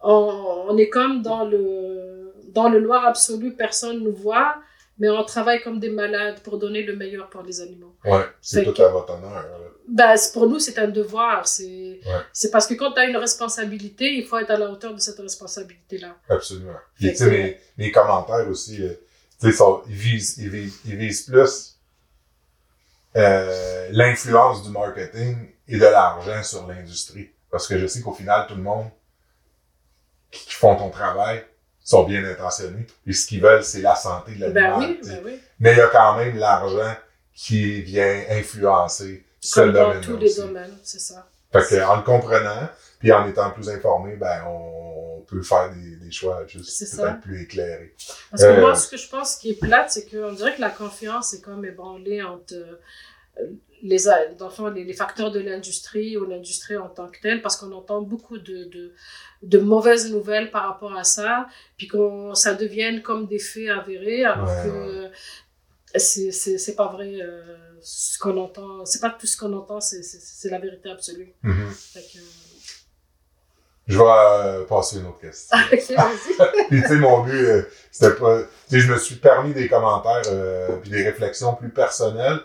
On, 0.00 0.64
on 0.68 0.76
est 0.78 0.88
comme 0.88 1.22
dans 1.22 1.44
le, 1.44 2.31
dans 2.52 2.68
le 2.68 2.80
noir 2.80 3.04
absolu, 3.06 3.54
personne 3.54 4.00
nous 4.00 4.12
voit, 4.14 4.56
mais 4.98 5.08
on 5.10 5.24
travaille 5.24 5.60
comme 5.62 5.80
des 5.80 5.90
malades 5.90 6.40
pour 6.40 6.58
donner 6.58 6.82
le 6.82 6.94
meilleur 6.96 7.28
pour 7.30 7.42
les 7.42 7.60
animaux. 7.60 7.94
Ouais, 8.04 8.24
c'est 8.40 8.64
tout 8.64 8.80
à 8.82 8.88
votre 8.88 9.12
honneur. 9.14 9.44
Ben, 9.88 10.14
pour 10.32 10.46
nous, 10.48 10.58
c'est 10.60 10.78
un 10.78 10.86
devoir. 10.88 11.46
C'est 11.48 12.00
Ouais. 12.06 12.48
parce 12.52 12.66
que 12.66 12.74
quand 12.74 12.92
tu 12.92 13.00
as 13.00 13.04
une 13.06 13.16
responsabilité, 13.16 14.12
il 14.14 14.24
faut 14.26 14.38
être 14.38 14.50
à 14.50 14.56
la 14.58 14.70
hauteur 14.70 14.94
de 14.94 15.00
cette 15.00 15.18
responsabilité-là. 15.18 16.16
Absolument. 16.28 16.76
Tu 16.98 17.14
sais, 17.16 17.24
que- 17.24 17.30
mes, 17.30 17.58
mes 17.78 17.90
commentaires 17.90 18.46
aussi, 18.48 18.82
euh, 18.82 18.92
tu 19.40 19.50
sais, 19.50 19.56
sont- 19.56 19.82
ils 19.88 19.94
visent, 19.94 20.38
ils 20.38 20.48
visent, 20.50 20.80
ils 20.84 20.96
visent 20.96 21.22
plus 21.22 21.78
euh, 23.16 23.88
l'influence 23.92 24.62
du 24.62 24.70
marketing 24.70 25.36
et 25.68 25.76
de 25.78 25.84
l'argent 25.84 26.42
sur 26.42 26.66
l'industrie. 26.66 27.30
Parce 27.50 27.66
que 27.66 27.76
je 27.78 27.86
sais 27.86 28.00
qu'au 28.00 28.14
final, 28.14 28.46
tout 28.46 28.54
le 28.54 28.62
monde 28.62 28.88
qui 30.30 30.54
font 30.54 30.76
ton 30.76 30.88
travail 30.90 31.44
sont 31.84 32.04
bien 32.04 32.24
intentionnés. 32.24 32.86
Et 33.06 33.12
ce 33.12 33.26
qu'ils 33.26 33.40
veulent, 33.42 33.64
c'est 33.64 33.82
la 33.82 33.94
santé 33.96 34.34
de 34.34 34.40
l'animal. 34.40 34.62
Ben 34.70 34.78
oui, 34.78 35.00
ben 35.04 35.20
oui. 35.24 35.40
Mais 35.60 35.72
il 35.72 35.78
y 35.78 35.80
a 35.80 35.88
quand 35.88 36.16
même 36.16 36.36
l'argent 36.36 36.94
qui 37.34 37.82
vient 37.82 38.22
influencer 38.30 39.24
ce 39.40 39.60
Comme 39.60 39.72
dans 39.72 39.88
domaine 39.88 40.00
tous 40.02 40.16
les 40.16 40.34
domaines, 40.34 40.76
c'est 40.82 41.00
ça. 41.00 41.26
Fait 41.52 41.66
que, 41.68 41.82
en 41.84 41.96
le 41.96 42.02
comprenant, 42.02 42.68
puis 42.98 43.12
en 43.12 43.26
étant 43.28 43.50
plus 43.50 43.68
informé, 43.68 44.16
ben, 44.16 44.44
on 44.46 45.20
peut 45.26 45.42
faire 45.42 45.70
des, 45.72 45.96
des 45.96 46.10
choix 46.10 46.46
juste 46.46 46.96
peut-être 46.96 47.20
plus 47.20 47.42
éclairés. 47.42 47.94
Parce 48.30 48.42
que 48.42 48.48
Euh, 48.48 48.60
moi, 48.60 48.74
ce 48.74 48.88
que 48.88 48.96
je 48.96 49.08
pense 49.08 49.36
qui 49.36 49.50
est 49.50 49.54
plate, 49.60 49.90
c'est 49.90 50.08
qu'on 50.08 50.32
dirait 50.32 50.54
que 50.54 50.60
la 50.60 50.70
confiance 50.70 51.34
est 51.34 51.40
comme 51.40 51.64
ébranlée 51.64 52.22
entre 52.22 52.54
euh, 52.54 53.46
les, 53.82 54.04
dans 54.38 54.46
le 54.46 54.52
fond, 54.52 54.68
les, 54.68 54.84
les 54.84 54.92
facteurs 54.92 55.30
de 55.30 55.40
l'industrie 55.40 56.16
ou 56.16 56.24
l'industrie 56.24 56.76
en 56.76 56.88
tant 56.88 57.08
que 57.08 57.20
telle, 57.20 57.42
parce 57.42 57.56
qu'on 57.56 57.72
entend 57.72 58.00
beaucoup 58.00 58.38
de, 58.38 58.64
de, 58.64 58.92
de 59.42 59.58
mauvaises 59.58 60.10
nouvelles 60.10 60.50
par 60.50 60.68
rapport 60.68 60.96
à 60.96 61.04
ça, 61.04 61.48
puis 61.76 61.88
qu'on 61.88 62.34
ça 62.34 62.54
devienne 62.54 63.02
comme 63.02 63.26
des 63.26 63.38
faits 63.40 63.68
avérés, 63.68 64.24
alors 64.24 64.48
Ouais, 64.48 65.10
que 65.94 65.98
c'est 65.98 66.76
pas 66.76 66.88
vrai 66.88 67.18
euh, 67.20 67.56
ce 67.82 68.18
qu'on 68.18 68.36
entend, 68.38 68.86
c'est 68.86 69.00
pas 69.00 69.10
tout 69.10 69.26
ce 69.26 69.36
qu'on 69.36 69.52
entend, 69.52 69.80
c'est 69.80 70.50
la 70.50 70.58
vérité 70.58 70.90
absolue. 70.90 71.34
Mhm. 71.42 71.70
Fait 71.70 72.00
que, 72.00 72.18
Je 73.88 73.98
vais 73.98 74.04
euh, 74.04 74.64
passer 74.64 74.98
une 74.98 75.06
autre 75.06 75.18
question. 75.18 75.58
ok, 75.72 75.90
vas-y. 75.90 76.66
Puis 76.68 76.82
tu 76.82 76.88
sais, 76.88 76.96
mon 76.96 77.24
but, 77.24 77.34
euh, 77.34 77.62
c'était 77.90 78.14
pas... 78.14 78.42
Tu 78.42 78.46
sais, 78.76 78.80
je 78.80 78.92
me 78.92 78.98
suis 78.98 79.16
permis 79.16 79.52
des 79.52 79.68
commentaires 79.68 80.22
euh, 80.28 80.76
puis 80.76 80.90
des 80.90 81.02
réflexions 81.02 81.54
plus 81.54 81.68
personnelles 81.70 82.40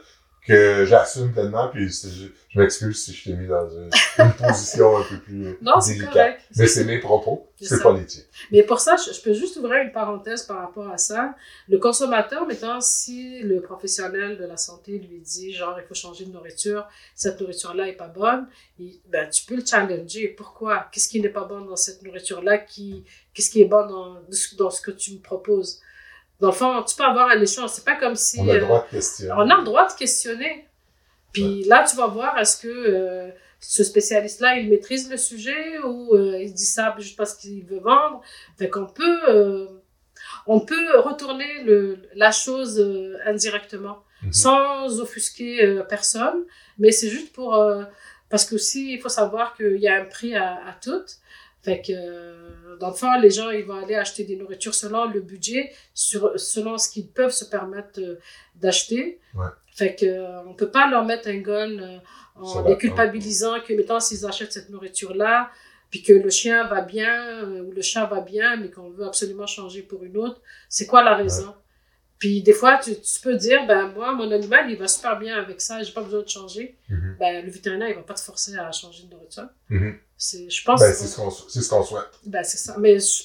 que 0.48 0.86
j'assume 0.86 1.32
pleinement, 1.34 1.70
puis 1.70 1.88
je, 1.90 2.28
je 2.50 2.60
m'excuse 2.60 3.04
si 3.04 3.14
je 3.14 3.24
t'ai 3.26 3.34
mis 3.36 3.48
dans 3.48 3.70
une, 3.70 3.90
une 4.20 4.34
position 4.34 4.98
un 4.98 5.04
peu 5.04 5.20
plus 5.20 5.58
Non, 5.62 5.80
c'est 5.82 5.94
délicate. 5.94 6.14
correct. 6.14 6.42
Mais 6.56 6.68
c'est 6.68 6.84
mes 6.86 7.00
propos, 7.00 7.50
C'est 7.62 7.78
tiens. 7.80 8.24
Mais 8.52 8.64
pour 8.64 8.80
ça, 8.80 8.96
je, 8.96 9.14
je 9.14 9.22
peux 9.22 9.34
juste 9.34 9.58
ouvrir 9.58 9.82
une 9.84 9.92
parenthèse 9.92 10.44
par 10.44 10.58
rapport 10.60 10.90
à 10.90 10.98
ça. 10.98 11.36
Le 11.68 11.78
consommateur, 11.78 12.48
maintenant, 12.48 12.80
si 12.82 13.42
le 13.42 13.62
professionnel 13.62 14.38
de 14.38 14.46
la 14.46 14.58
santé 14.58 14.98
lui 15.00 15.20
dit, 15.20 15.54
genre, 15.54 15.78
il 15.80 15.86
faut 15.86 15.94
changer 15.94 16.26
de 16.26 16.32
nourriture, 16.32 16.88
cette 17.16 17.40
nourriture-là 17.42 17.88
est 17.90 17.94
pas 17.98 18.08
bonne, 18.08 18.48
il- 18.80 19.00
ben, 19.10 19.30
tu 19.30 19.46
peux 19.46 19.56
le 19.56 19.66
challenger. 19.66 20.30
Pourquoi? 20.30 20.88
Qu'est-ce 20.92 21.10
qui 21.10 21.22
n'est 21.22 21.30
pas 21.30 21.44
bon 21.44 21.62
dans 21.62 21.76
cette 21.76 22.02
nourriture-là? 22.04 22.58
Qui, 22.60 23.04
qu'est-ce 23.34 23.50
qui 23.52 23.62
est 23.62 23.66
bon 23.66 23.86
dans, 23.86 24.22
dans 24.58 24.70
ce 24.72 24.82
que 24.82 24.92
tu 24.92 25.14
me 25.14 25.20
proposes? 25.20 25.82
Dans 26.40 26.48
le 26.50 26.54
fond, 26.54 26.84
tu 26.84 26.96
peux 26.96 27.04
avoir 27.04 27.30
un 27.30 27.42
échange. 27.42 27.70
C'est 27.72 27.86
pas 27.86 27.96
comme 27.96 28.16
si... 28.16 28.40
On 28.40 28.48
a 28.50 28.54
le 28.54 28.60
euh, 28.60 28.66
droit 28.66 28.86
de 28.86 28.92
questionner. 28.96 29.32
on 29.38 29.50
a 29.50 29.58
le 29.58 29.64
droit 29.64 29.88
de 29.88 29.94
questionner. 29.94 30.68
Puis 31.34 31.64
là, 31.66 31.84
tu 31.90 31.96
vas 31.96 32.08
voir, 32.08 32.38
est-ce 32.38 32.58
que 32.62 32.68
euh, 32.68 33.30
ce 33.60 33.84
spécialiste-là, 33.84 34.58
il 34.58 34.70
maîtrise 34.70 35.10
le 35.10 35.18
sujet 35.18 35.80
ou 35.84 36.16
euh, 36.16 36.40
il 36.42 36.54
dit 36.54 36.66
ça 36.66 36.96
juste 37.00 37.18
parce 37.18 37.36
qu'il 37.36 37.66
veut 37.66 37.80
vendre. 37.80 38.22
Fait 38.58 38.70
qu'on 38.70 38.86
peut, 38.86 39.20
euh, 39.30 39.68
on 40.46 40.60
peut 40.60 41.00
retourner 41.00 41.64
le, 41.64 41.98
la 42.16 42.32
chose 42.32 42.80
indirectement, 43.26 44.04
Mhm. 44.24 44.34
sans 44.34 45.00
offusquer 45.00 45.82
personne. 45.90 46.44
Mais 46.80 46.92
c'est 46.92 47.10
juste 47.10 47.34
pour... 47.34 47.56
parce 48.30 48.46
que 48.46 48.56
aussi, 48.56 48.94
il 48.94 49.00
faut 49.00 49.10
savoir 49.10 49.56
qu'il 49.56 49.78
y 49.78 49.88
a 49.88 49.96
un 50.02 50.06
prix 50.06 50.36
à, 50.36 50.54
à 50.68 50.74
tout. 50.84 51.06
Fait 51.68 51.82
que, 51.82 51.92
euh, 51.92 52.78
dans 52.80 52.92
le 52.92 52.94
fond, 52.94 53.20
les 53.20 53.30
gens, 53.30 53.50
ils 53.50 53.66
vont 53.66 53.76
aller 53.76 53.96
acheter 53.96 54.24
des 54.24 54.38
nourritures 54.38 54.74
selon 54.74 55.04
le 55.10 55.20
budget, 55.20 55.74
sur, 55.94 56.40
selon 56.40 56.78
ce 56.78 56.90
qu'ils 56.90 57.10
peuvent 57.10 57.34
se 57.34 57.44
permettre 57.44 58.00
euh, 58.00 58.16
d'acheter. 58.56 59.20
Ouais. 59.36 59.48
Fait 59.76 59.94
que, 59.94 60.06
euh, 60.06 60.44
on 60.46 60.54
peut 60.54 60.72
pas 60.72 60.90
leur 60.90 61.04
mettre 61.04 61.28
un 61.28 61.40
gun 61.40 62.00
en 62.36 62.62
les 62.62 62.70
va, 62.70 62.76
culpabilisant 62.78 63.60
que, 63.60 63.74
mettons, 63.74 64.00
s'ils 64.00 64.26
achètent 64.26 64.54
cette 64.54 64.70
nourriture-là, 64.70 65.52
puis 65.90 66.04
que 66.04 66.14
le 66.14 66.30
chien 66.30 66.66
va 66.68 66.80
bien 66.80 67.44
ou 67.44 67.72
le 67.74 67.82
chat 67.82 68.06
va 68.06 68.22
bien, 68.22 68.56
mais 68.56 68.72
qu'on 68.72 68.90
veut 68.90 69.06
absolument 69.06 69.46
changer 69.46 69.82
pour 69.82 70.06
une 70.06 70.16
autre, 70.16 70.40
c'est 70.70 70.88
quoi 70.88 71.04
la 71.04 71.18
raison? 71.18 71.54
Puis 72.20 72.42
des 72.42 72.54
fois, 72.54 72.80
tu, 72.84 73.00
tu 73.00 73.20
peux 73.22 73.36
dire, 73.36 73.68
ben 73.68 73.92
moi, 73.96 74.14
mon 74.14 74.32
animal, 74.32 74.70
il 74.72 74.78
va 74.78 74.88
super 74.88 75.20
bien 75.20 75.38
avec 75.38 75.62
ça, 75.62 75.84
j'ai 75.84 75.92
pas 75.94 76.02
besoin 76.02 76.22
de 76.24 76.28
changer. 76.30 76.76
Mhm. 76.90 77.16
Ben, 77.20 77.46
le 77.46 77.52
vétérinaire, 77.52 77.90
il 77.90 77.96
va 77.96 78.02
pas 78.02 78.16
te 78.16 78.22
forcer 78.22 78.58
à 78.58 78.72
changer 78.72 79.04
de 79.04 79.12
nourriture. 79.14 79.48
Mhm. 79.70 79.98
C'est, 80.18 80.50
je 80.50 80.64
pense 80.64 80.80
Ben, 80.80 80.92
que- 80.92 80.98
c'est 80.98 81.06
ce 81.08 81.16
qu'on 81.16 81.30
c'est 81.30 81.62
ce 81.62 81.70
qu'on 81.70 81.84
souhaite. 81.84 82.10
ben, 82.26 82.44
c'est 82.44 82.58
ça. 82.58 82.76
Mais 82.80 82.98
je- 83.00 83.24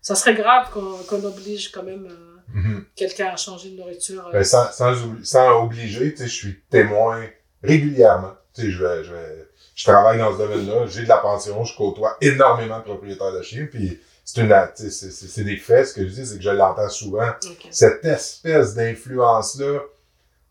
ça 0.00 0.14
serait 0.14 0.34
grave 0.34 0.70
qu'on, 0.72 0.96
qu'on 1.08 1.22
oblige 1.24 1.70
quand 1.72 1.82
même 1.82 2.06
euh, 2.06 2.32
Mhm. 2.54 2.84
quelqu'un 2.94 3.26
à 3.26 3.36
changer 3.36 3.70
de 3.70 3.76
nourriture. 3.76 4.26
euh. 4.28 4.32
Ben, 4.32 4.44
sans, 4.44 4.70
sans, 4.72 4.94
sans 5.24 5.62
obliger, 5.64 6.12
tu 6.12 6.18
sais, 6.22 6.26
je 6.28 6.34
suis 6.34 6.60
témoin 6.70 7.26
régulièrement. 7.62 8.34
Tu 8.54 8.62
sais, 8.62 8.70
je 8.70 8.82
vais, 8.82 9.04
je 9.04 9.12
vais, 9.12 9.48
je 9.74 9.84
travaille 9.84 10.18
dans 10.18 10.32
ce 10.32 10.38
domaine-là, 10.38 10.86
j'ai 10.86 11.02
de 11.02 11.08
la 11.08 11.18
pension, 11.18 11.62
je 11.64 11.76
côtoie 11.76 12.16
énormément 12.20 12.78
de 12.78 12.84
propriétaires 12.84 13.32
de 13.32 13.42
chiens, 13.42 13.66
puis 13.70 14.00
c'est 14.26 15.44
des 15.44 15.56
faits, 15.56 15.86
ce 15.86 15.94
que 15.94 16.06
je 16.06 16.12
dis, 16.12 16.26
c'est 16.26 16.36
que 16.36 16.42
je 16.42 16.50
l'entends 16.50 16.88
souvent. 16.88 17.30
Cette 17.70 18.04
espèce 18.04 18.74
d'influence-là, 18.74 19.80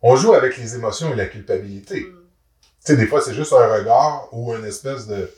on 0.02 0.16
joue 0.16 0.34
avec 0.34 0.58
les 0.58 0.76
émotions 0.76 1.12
et 1.12 1.16
la 1.16 1.26
culpabilité. 1.26 2.00
Mm. 2.00 2.14
Tu 2.14 2.70
sais, 2.80 2.96
des 2.96 3.06
fois, 3.06 3.22
c'est 3.22 3.34
juste 3.34 3.52
un 3.52 3.68
regard 3.68 4.30
ou 4.32 4.56
une 4.56 4.66
espèce 4.66 5.08
de, 5.08 5.30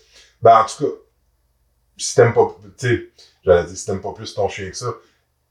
ben, 0.41 0.59
en 0.59 0.65
tout 0.65 0.85
cas, 0.85 0.91
si 1.97 2.15
t'aimes 2.15 2.34
pas, 2.34 2.55
tu 2.77 2.88
sais, 2.88 3.09
j'allais 3.43 3.65
dire, 3.65 3.77
si 3.77 3.85
t'aimes 3.85 4.01
pas 4.01 4.14
plus 4.14 4.34
ton 4.35 4.47
chien 4.47 4.69
que 4.69 4.77
ça, 4.77 4.93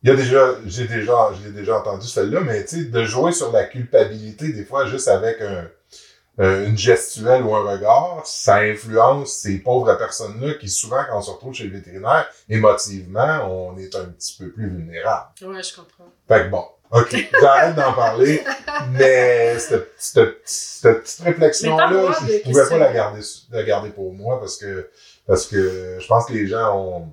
il 0.02 0.10
y 0.10 0.12
a 0.12 0.14
déjà, 0.16 0.54
j'ai 0.64 0.86
déjà, 0.86 1.32
je 1.34 1.48
l'ai 1.48 1.52
déjà 1.52 1.80
entendu 1.80 2.06
celle-là, 2.06 2.40
mais 2.40 2.64
tu 2.64 2.76
sais, 2.76 2.84
de 2.84 3.04
jouer 3.04 3.32
sur 3.32 3.50
la 3.50 3.64
culpabilité, 3.64 4.52
des 4.52 4.64
fois, 4.64 4.86
juste 4.86 5.08
avec 5.08 5.40
un, 5.40 5.68
euh, 6.38 6.66
une 6.66 6.76
gestuelle 6.76 7.42
ou 7.42 7.54
un 7.54 7.70
regard, 7.70 8.22
ça 8.24 8.56
influence 8.56 9.32
ces 9.32 9.58
pauvres 9.58 9.94
personnes-là 9.94 10.54
qui, 10.54 10.68
souvent, 10.68 11.02
quand 11.08 11.18
on 11.18 11.22
se 11.22 11.30
retrouve 11.30 11.54
chez 11.54 11.64
le 11.64 11.76
vétérinaire, 11.76 12.28
émotivement, 12.48 13.48
on 13.50 13.78
est 13.78 13.94
un 13.94 14.04
petit 14.06 14.36
peu 14.38 14.50
plus 14.50 14.68
vulnérable. 14.68 15.30
Ouais, 15.42 15.62
je 15.62 15.74
comprends. 15.74 16.12
Fait 16.28 16.44
que 16.44 16.50
bon, 16.50 16.64
OK, 16.90 17.28
j'arrête 17.40 17.74
d'en 17.74 17.92
parler, 17.94 18.44
mais 18.90 19.58
cette, 19.58 19.92
cette, 19.98 20.40
cette 20.44 21.02
petite 21.02 21.20
réflexion-là, 21.20 22.12
je, 22.20 22.32
je 22.32 22.42
pouvais 22.42 22.68
pas 22.68 22.78
la 22.78 22.92
garder, 22.92 23.20
la 23.50 23.62
garder 23.62 23.90
pour 23.90 24.12
moi 24.12 24.38
parce 24.38 24.56
que, 24.56 24.90
parce 25.26 25.46
que 25.46 25.98
je 26.00 26.06
pense 26.06 26.26
que 26.26 26.32
les 26.32 26.46
gens 26.46 26.78
ont... 26.78 27.12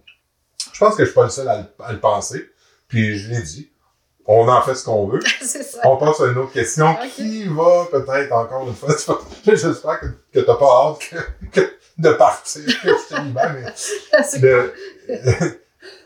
Je 0.72 0.80
pense 0.80 0.96
que 0.96 1.04
je 1.04 1.10
suis 1.10 1.16
pas 1.16 1.24
le 1.24 1.30
seul 1.30 1.48
à 1.48 1.58
le, 1.58 1.66
à 1.84 1.92
le 1.92 2.00
penser. 2.00 2.50
Puis 2.88 3.18
je 3.18 3.30
l'ai 3.32 3.42
dit, 3.42 3.72
on 4.26 4.48
en 4.48 4.62
fait 4.62 4.76
ce 4.76 4.86
qu'on 4.86 5.08
veut. 5.08 5.20
c'est 5.42 5.64
ça. 5.64 5.80
On 5.84 5.98
passe 5.98 6.22
à 6.22 6.28
une 6.28 6.38
autre 6.38 6.54
question 6.54 6.96
qui 7.16 7.46
va 7.48 7.86
peut-être 7.92 8.32
encore 8.32 8.68
une 8.68 8.76
fois... 8.76 8.96
J'espère 9.46 10.00
que, 10.00 10.06
que 10.34 10.40
t'as 10.40 10.56
pas 10.56 10.66
hâte 10.66 11.00
que, 11.10 11.60
que 11.60 11.74
de 11.98 12.10
partir, 12.14 12.66
que 12.66 12.90
je 12.90 13.16
te 13.16 13.22
libère, 13.22 13.54
mais 13.54 14.40
le, 14.42 14.74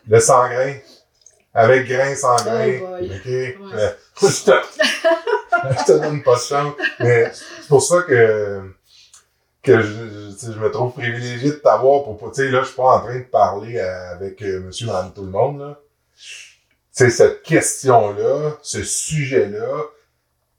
le 0.07 0.19
sans 0.19 0.49
grain. 0.49 0.73
Avec 1.53 1.87
grain, 1.87 2.13
sans 2.15 2.35
grain. 2.35 2.79
Oh. 2.81 3.03
OK? 3.03 3.27
Euh, 3.27 3.89
je, 4.21 4.45
te, 4.45 4.51
je 5.79 5.85
te 5.85 5.91
donne 5.93 6.21
pas 6.21 6.35
de 6.35 6.41
chance. 6.41 6.73
Mais 6.99 7.31
c'est 7.33 7.67
pour 7.67 7.81
ça 7.81 8.01
que, 8.03 8.61
que 9.63 9.81
je, 9.81 9.87
je, 9.87 10.51
je 10.51 10.59
me 10.59 10.69
trouve 10.69 10.93
privilégié 10.93 11.51
de 11.51 11.55
t'avoir 11.55 12.03
pour 12.03 12.17
pas. 12.17 12.27
Tu 12.27 12.43
sais, 12.43 12.51
là, 12.51 12.61
je 12.61 12.67
suis 12.67 12.75
pas 12.75 12.97
en 12.97 12.99
train 12.99 13.19
de 13.19 13.23
parler 13.23 13.79
avec 13.79 14.41
euh, 14.41 14.59
monsieur, 14.59 14.87
madame, 14.87 15.13
tout 15.13 15.23
le 15.23 15.31
monde, 15.31 15.59
là. 15.59 15.79
Sais, 16.97 17.11
cette 17.11 17.43
question-là, 17.43 18.57
ce 18.63 18.81
sujet-là, 18.81 19.83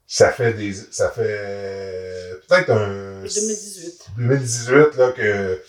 ça 0.07 0.31
fait 0.31 0.53
des. 0.53 0.71
Ça 0.71 1.09
fait 1.09 2.39
peut-être 2.47 2.69
un. 2.69 3.23
2018. 3.23 4.11
2018, 4.17 4.95
là, 4.95 5.11
que 5.11 5.61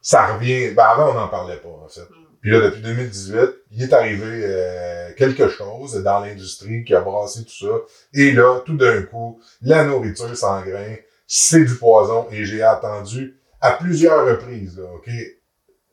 ça 0.00 0.32
revient. 0.32 0.70
Ben, 0.70 0.84
avant, 0.84 1.10
on 1.10 1.12
n'en 1.12 1.28
parlait 1.28 1.58
pas, 1.58 1.68
en 1.68 1.88
fait. 1.90 2.00
Mm. 2.00 2.24
Puis 2.40 2.50
là, 2.52 2.60
depuis 2.62 2.80
2018, 2.80 3.38
il 3.72 3.82
est 3.82 3.92
arrivé 3.92 4.24
euh, 4.44 5.12
quelque 5.12 5.50
chose 5.50 6.02
dans 6.02 6.20
l'industrie 6.20 6.84
qui 6.84 6.94
a 6.94 7.02
brassé 7.02 7.44
tout 7.44 7.66
ça. 7.66 7.74
Et 8.14 8.32
là, 8.32 8.60
tout 8.64 8.78
d'un 8.78 9.02
coup, 9.02 9.42
la 9.60 9.84
nourriture 9.84 10.34
sans 10.34 10.62
grain, 10.62 10.96
c'est 11.26 11.66
du 11.66 11.74
poison. 11.74 12.28
Et 12.30 12.46
j'ai 12.46 12.62
attendu 12.62 13.38
à 13.60 13.72
plusieurs 13.72 14.24
reprises, 14.24 14.78
là, 14.78 14.90
OK? 14.94 15.10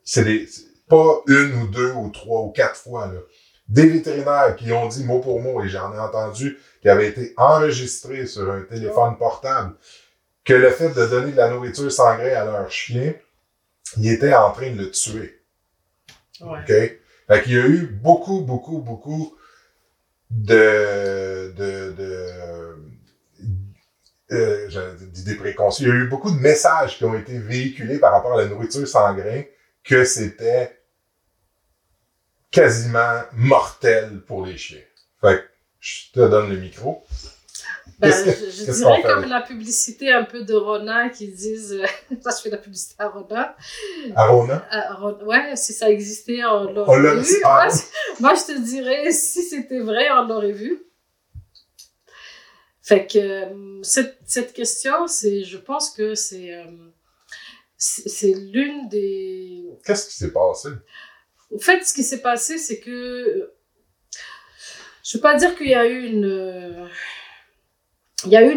C'est 0.04 0.24
des, 0.24 0.46
c'est 0.46 0.86
pas 0.88 1.20
une 1.26 1.52
ou 1.60 1.66
deux 1.66 1.92
ou 1.92 2.08
trois 2.08 2.40
ou 2.40 2.50
quatre 2.50 2.76
fois, 2.76 3.08
là. 3.08 3.20
Des 3.68 3.86
vétérinaires 3.86 4.56
qui 4.56 4.72
ont 4.72 4.88
dit 4.88 5.04
mot 5.04 5.20
pour 5.20 5.40
mot, 5.40 5.62
et 5.62 5.68
j'en 5.68 5.94
ai 5.94 5.98
entendu, 5.98 6.58
qui 6.80 6.88
avaient 6.88 7.08
été 7.08 7.32
enregistrés 7.36 8.26
sur 8.26 8.50
un 8.50 8.62
téléphone 8.62 9.16
portable, 9.16 9.74
que 10.44 10.52
le 10.52 10.70
fait 10.70 10.90
de 10.90 11.06
donner 11.06 11.32
de 11.32 11.36
la 11.36 11.50
nourriture 11.50 11.90
sans 11.90 12.16
grain 12.16 12.34
à 12.34 12.44
leur 12.44 12.70
chien, 12.70 13.14
il 13.96 14.10
était 14.10 14.34
en 14.34 14.50
train 14.50 14.70
de 14.72 14.78
le 14.78 14.90
tuer. 14.90 15.42
Ouais. 16.40 16.58
OK? 16.60 16.98
Fait 17.28 17.42
qu'il 17.42 17.52
y 17.52 17.58
a 17.58 17.66
eu 17.66 17.86
beaucoup, 17.86 18.40
beaucoup, 18.40 18.78
beaucoup 18.78 19.36
de, 20.28 21.52
de, 21.56 21.92
de, 21.92 22.32
euh, 24.32 24.96
d'idées 25.12 25.36
préconçues. 25.36 25.84
Il 25.84 25.88
y 25.88 25.92
a 25.92 25.94
eu 25.94 26.08
beaucoup 26.08 26.30
de 26.30 26.40
messages 26.40 26.96
qui 26.96 27.04
ont 27.04 27.14
été 27.14 27.38
véhiculés 27.38 27.98
par 27.98 28.12
rapport 28.12 28.34
à 28.34 28.42
la 28.42 28.48
nourriture 28.48 28.88
sans 28.88 29.14
grain 29.14 29.42
que 29.84 30.04
c'était 30.04 30.81
quasiment 32.52 33.22
mortel 33.32 34.20
pour 34.26 34.46
les 34.46 34.56
chiens. 34.56 34.78
Fait 35.20 35.38
que 35.38 35.42
je 35.80 36.12
te 36.12 36.20
donne 36.20 36.50
le 36.50 36.56
micro. 36.58 37.02
Ben, 37.98 38.10
je, 38.12 38.70
dirais 38.72 39.02
comme 39.02 39.28
la 39.28 39.40
publicité 39.42 40.12
un 40.12 40.24
peu 40.24 40.42
de 40.44 40.54
Rona 40.54 41.08
qui 41.08 41.28
disent. 41.28 41.72
euh, 41.72 41.86
ça, 42.22 42.30
je 42.36 42.42
fais 42.42 42.50
la 42.50 42.56
publicité 42.58 42.94
à 42.98 43.08
Rona. 43.08 43.56
Arona? 44.16 44.66
À 44.70 44.94
Ron- 44.94 45.22
ouais, 45.24 45.54
si 45.56 45.72
ça 45.72 45.88
existait, 45.90 46.44
on 46.44 46.72
l'aurait 46.72 47.00
l'a- 47.02 47.14
vu. 47.14 47.34
ah, 47.44 47.64
Moi, 47.66 47.74
je- 47.74 48.22
moi, 48.22 48.34
je 48.34 48.52
te 48.54 48.58
dirais, 48.60 49.10
si 49.12 49.42
c'était 49.42 49.80
vrai, 49.80 50.10
on 50.10 50.26
l'aurait 50.26 50.52
vu. 50.52 50.82
Fait 52.82 53.06
que 53.06 53.18
euh, 53.18 53.82
cette, 53.82 54.18
cette 54.26 54.52
question, 54.52 55.06
c'est, 55.06 55.44
je 55.44 55.56
pense 55.56 55.90
que 55.90 56.14
c'est, 56.16 56.52
euh, 56.54 56.64
c'est 57.76 58.08
c'est 58.08 58.34
l'une 58.34 58.88
des. 58.88 59.64
Qu'est-ce 59.86 60.08
qui 60.08 60.16
s'est 60.16 60.32
passé? 60.32 60.70
En 61.54 61.58
fait, 61.58 61.84
ce 61.84 61.92
qui 61.94 62.02
s'est 62.02 62.22
passé, 62.22 62.58
c'est 62.58 62.80
que. 62.80 62.90
euh, 62.90 63.54
Je 65.04 65.16
veux 65.18 65.22
pas 65.22 65.34
dire 65.36 65.56
qu'il 65.56 65.68
y 65.68 65.74
a 65.74 65.86
eu 65.86 66.06
une. 66.06 66.24
euh, 66.24 66.86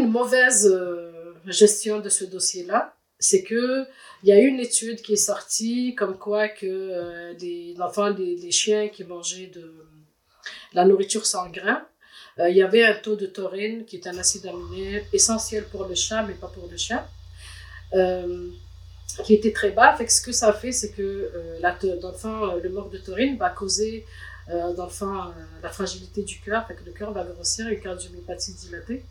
mauvaise 0.08 0.68
euh, 0.68 1.34
gestion 1.48 2.00
de 2.00 2.10
ce 2.10 2.26
dossier-là. 2.26 2.96
C'est 3.20 3.44
que 3.44 3.86
il 4.24 4.30
y 4.30 4.32
a 4.32 4.40
eu 4.40 4.48
une 4.48 4.60
étude 4.60 5.02
qui 5.02 5.14
est 5.14 5.28
sortie 5.32 5.96
comme 5.96 6.18
quoi 6.18 6.48
que 6.50 6.66
euh, 6.66 7.34
les 7.40 7.76
enfants, 7.80 8.10
les, 8.10 8.36
les 8.36 8.52
chiens 8.52 8.90
qui 8.90 9.04
mangeaient 9.04 9.48
de 9.48 9.74
la 10.74 10.86
nourriture 10.86 11.26
sans 11.26 11.50
grains, 11.50 11.86
euh, 12.40 12.50
il 12.50 12.58
y 12.58 12.62
avait 12.64 12.84
un 12.84 12.96
taux 12.96 13.16
de 13.16 13.26
taurine 13.28 13.86
qui 13.86 13.96
est 13.98 14.08
un 14.08 14.18
acide 14.18 14.46
aminé 14.48 15.04
essentiel 15.14 15.64
pour 15.72 15.86
le 15.88 15.96
chat, 15.96 16.24
mais 16.24 16.34
pas 16.34 16.48
pour 16.48 16.68
le 16.70 16.78
chien, 16.78 17.06
euh, 17.94 18.50
qui 19.24 19.36
était 19.36 19.52
très 19.52 19.72
bas. 19.72 19.94
Fait 19.96 20.06
que 20.06 20.12
ce 20.12 20.22
que 20.22 20.32
ça 20.32 20.52
fait, 20.54 20.72
c'est 20.72 20.92
que 20.92 21.02
euh, 21.02 21.60
euh, 21.64 22.60
le 22.62 22.70
manque 22.70 22.92
de 22.92 22.98
taurine 22.98 23.38
va 23.38 23.50
causer 23.50 24.06
euh, 24.50 24.74
dans 24.74 24.86
le 24.86 25.62
la 25.64 25.70
fragilité 25.70 26.24
du 26.24 26.40
cœur, 26.40 26.68
le 26.86 26.92
cœur 26.92 27.12
va 27.12 27.24
grossir, 27.24 27.68
une 27.68 27.80
cardiomyopathie 27.80 28.54
dilatée. 28.54 29.04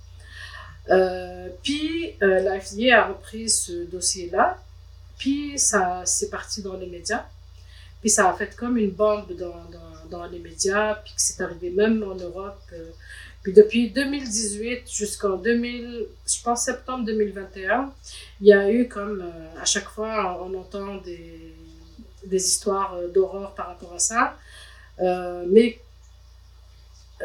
Puis 1.62 2.14
la 2.20 2.60
FDA 2.60 3.02
a 3.02 3.08
repris 3.08 3.48
ce 3.48 3.84
dossier-là, 3.84 4.58
puis 5.18 5.58
ça 5.58 6.02
c'est 6.04 6.30
parti 6.30 6.62
dans 6.62 6.76
les 6.76 6.86
médias, 6.86 7.24
puis 8.00 8.10
ça 8.10 8.28
a 8.28 8.34
fait 8.34 8.54
comme 8.54 8.76
une 8.76 8.90
bombe 8.90 9.34
dans, 9.34 9.64
dans, 9.70 10.08
dans 10.10 10.26
les 10.26 10.38
médias, 10.38 10.96
puis 10.96 11.14
que 11.14 11.20
c'est 11.22 11.42
arrivé 11.42 11.70
même 11.70 12.02
en 12.02 12.14
Europe. 12.14 12.60
Puis 13.44 13.52
depuis 13.52 13.90
2018 13.90 14.90
jusqu'en 14.90 15.36
2000, 15.36 16.06
je 16.26 16.42
pense 16.42 16.64
septembre 16.64 17.04
2021, 17.04 17.92
il 18.40 18.46
y 18.48 18.52
a 18.54 18.70
eu 18.72 18.88
comme 18.88 19.20
euh, 19.20 19.60
à 19.60 19.66
chaque 19.66 19.88
fois 19.88 20.42
on 20.42 20.52
entend 20.58 20.96
des, 20.96 21.54
des 22.24 22.42
histoires 22.44 22.94
euh, 22.94 23.08
d'horreur 23.08 23.54
par 23.54 23.68
rapport 23.68 23.92
à 23.94 23.98
ça, 24.00 24.36
Euh, 25.00 25.44
mais 25.54 25.78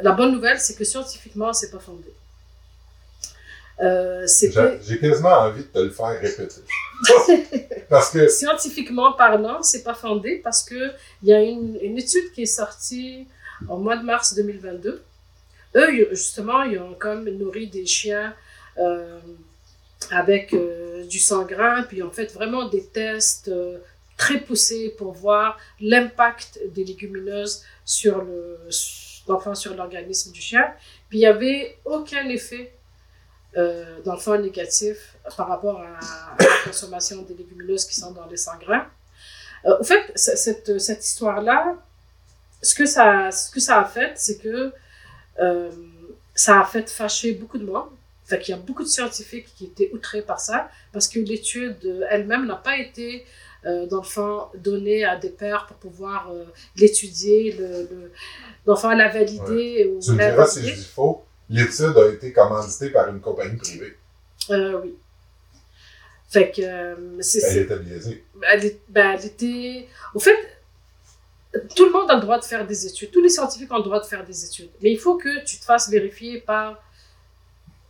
la 0.01 0.11
bonne 0.11 0.31
nouvelle 0.33 0.59
c'est 0.59 0.75
que 0.75 0.83
scientifiquement 0.83 1.53
c'est 1.53 1.71
pas 1.71 1.79
fondé. 1.79 2.11
Euh, 3.81 4.27
J'ai 4.85 4.99
quasiment 4.99 5.37
envie 5.45 5.61
de 5.63 5.67
te 5.67 5.79
le 5.79 5.91
faire 5.91 6.19
répéter. 6.19 6.61
Parce 7.89 8.09
que, 8.11 8.27
Scientifiquement 8.27 9.13
parlant, 9.13 9.61
c'est 9.63 9.83
pas 9.83 9.93
fondé 9.93 10.41
parce 10.43 10.63
que 10.63 10.91
il 11.23 11.29
y 11.29 11.33
a 11.33 11.41
une, 11.41 11.77
une 11.81 11.97
étude 11.97 12.31
qui 12.33 12.41
est 12.43 12.45
sortie 12.63 13.25
au 13.69 13.77
mois 13.77 13.95
de 13.97 14.03
mars 14.03 14.35
2022. 14.35 15.01
Eux, 15.75 16.09
justement, 16.11 16.63
ils 16.63 16.79
ont 16.79 16.95
comme 16.95 17.29
nourri 17.29 17.67
des 17.67 17.85
chiens 17.85 18.35
euh, 18.77 19.19
avec 20.11 20.53
euh, 20.53 21.05
du 21.05 21.19
sang 21.19 21.43
grain, 21.43 21.83
puis 21.83 21.97
ils 21.97 22.03
ont 22.03 22.11
fait 22.11 22.31
vraiment 22.33 22.67
des 22.67 22.85
tests 22.85 23.49
euh, 23.49 23.79
très 24.17 24.39
poussés 24.39 24.95
pour 24.97 25.13
voir 25.13 25.57
l'impact 25.79 26.59
des 26.73 26.83
légumineuses 26.83 27.63
sur 27.85 28.23
le, 28.23 28.59
enfin, 29.27 29.55
sur 29.55 29.75
l'organisme 29.75 30.31
du 30.31 30.41
chien. 30.41 30.65
Puis 31.09 31.19
il 31.19 31.21
y 31.21 31.25
avait 31.25 31.77
aucun 31.85 32.27
effet 32.29 32.73
euh, 33.57 33.99
dans 34.05 34.15
négatif 34.37 35.15
par 35.35 35.47
rapport 35.47 35.81
à, 35.81 35.99
la 36.39 36.45
consommation 36.65 37.23
des 37.23 37.33
légumineuses 37.33 37.85
qui 37.85 37.95
sont 37.95 38.11
dans 38.11 38.27
les 38.27 38.37
sangs 38.37 38.59
grains. 38.59 38.87
Euh, 39.65 39.79
au 39.79 39.83
fait, 39.83 40.11
cette, 40.15 40.79
cette 40.79 41.03
histoire-là, 41.03 41.75
ce 42.61 42.75
ce 42.75 43.51
que 43.51 43.59
ça 43.59 43.79
a 43.79 43.85
fait, 43.85 44.13
c'est 44.15 44.37
que 44.37 44.71
euh, 45.39 45.71
ça 46.35 46.61
a 46.61 46.65
fait 46.65 46.89
fâcher 46.89 47.33
beaucoup 47.33 47.57
de 47.57 47.65
monde. 47.65 47.89
Fait 48.25 48.39
qu'il 48.39 48.53
y 48.53 48.57
a 48.57 48.61
beaucoup 48.61 48.83
de 48.83 48.87
scientifiques 48.87 49.47
qui 49.55 49.65
étaient 49.65 49.89
outrés 49.91 50.21
par 50.21 50.39
ça, 50.39 50.69
parce 50.93 51.07
que 51.07 51.19
l'étude 51.19 51.77
euh, 51.85 52.05
elle-même 52.11 52.45
n'a 52.45 52.55
pas 52.57 52.77
été, 52.77 53.25
euh, 53.65 53.87
dans 53.87 53.97
le 54.01 54.07
fond, 54.07 54.45
donnée 54.55 55.03
à 55.03 55.15
des 55.15 55.29
pairs 55.29 55.65
pour 55.65 55.77
pouvoir 55.77 56.29
euh, 56.31 56.45
l'étudier, 56.75 57.53
le, 57.53 57.67
le, 57.89 58.11
dans 58.65 58.73
le 58.73 58.79
fond, 58.79 58.89
la 58.89 59.07
valider 59.09 59.91
ou 59.91 59.99
tu 59.99 60.11
me 60.11 60.17
diras 60.17 60.45
si 60.45 60.67
je 60.67 60.75
dis 60.75 60.85
faux, 60.85 61.25
l'étude 61.49 61.97
a 61.97 62.07
été 62.13 62.31
commanditée 62.31 62.91
par 62.91 63.09
une 63.09 63.19
compagnie 63.19 63.57
privée. 63.57 63.97
Euh, 64.51 64.79
oui. 64.83 64.93
Fait 66.29 66.51
que 66.51 66.61
c'est 67.21 67.39
Elle 67.43 67.57
était 67.63 67.79
biaisée. 67.79 68.23
elle, 68.47 68.71
ben, 68.89 69.17
elle 69.17 69.25
était. 69.25 69.87
Au 70.13 70.19
fait, 70.19 70.37
tout 71.75 71.85
le 71.85 71.91
monde 71.91 72.09
a 72.11 72.15
le 72.15 72.21
droit 72.21 72.39
de 72.39 72.45
faire 72.45 72.65
des 72.65 72.85
études. 72.85 73.11
Tous 73.11 73.21
les 73.21 73.29
scientifiques 73.29 73.71
ont 73.71 73.77
le 73.77 73.83
droit 73.83 73.99
de 73.99 74.05
faire 74.05 74.25
des 74.25 74.45
études. 74.45 74.69
Mais 74.81 74.91
il 74.91 74.99
faut 74.99 75.17
que 75.17 75.43
tu 75.45 75.59
te 75.59 75.65
fasses 75.65 75.89
vérifier 75.89 76.39
par 76.41 76.81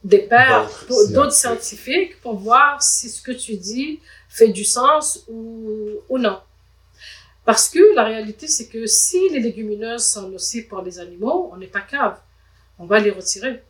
des 0.03 0.19
pairs, 0.19 0.69
D'autres 1.11 1.33
scientifiques. 1.33 2.21
pour 2.21 2.35
voir 2.35 2.81
si 2.81 3.09
ce 3.09 3.21
que 3.21 3.33
tu 3.33 3.57
dis 3.57 3.99
fait 4.29 4.47
du 4.47 4.63
sens 4.63 5.25
ou, 5.27 5.91
ou 6.07 6.17
non. 6.17 6.39
Parce 7.43 7.67
que 7.67 7.95
la 7.95 8.05
réalité, 8.05 8.47
c'est 8.47 8.67
que 8.67 8.85
si 8.85 9.27
les 9.29 9.39
légumineuses 9.39 10.05
sont 10.05 10.29
nocives 10.29 10.67
pour 10.67 10.81
les 10.81 10.99
animaux, 10.99 11.49
on 11.51 11.57
n'est 11.57 11.67
pas 11.67 11.81
cave. 11.81 12.17
On 12.77 12.85
va 12.85 12.99
les 12.99 13.11
retirer. 13.11 13.61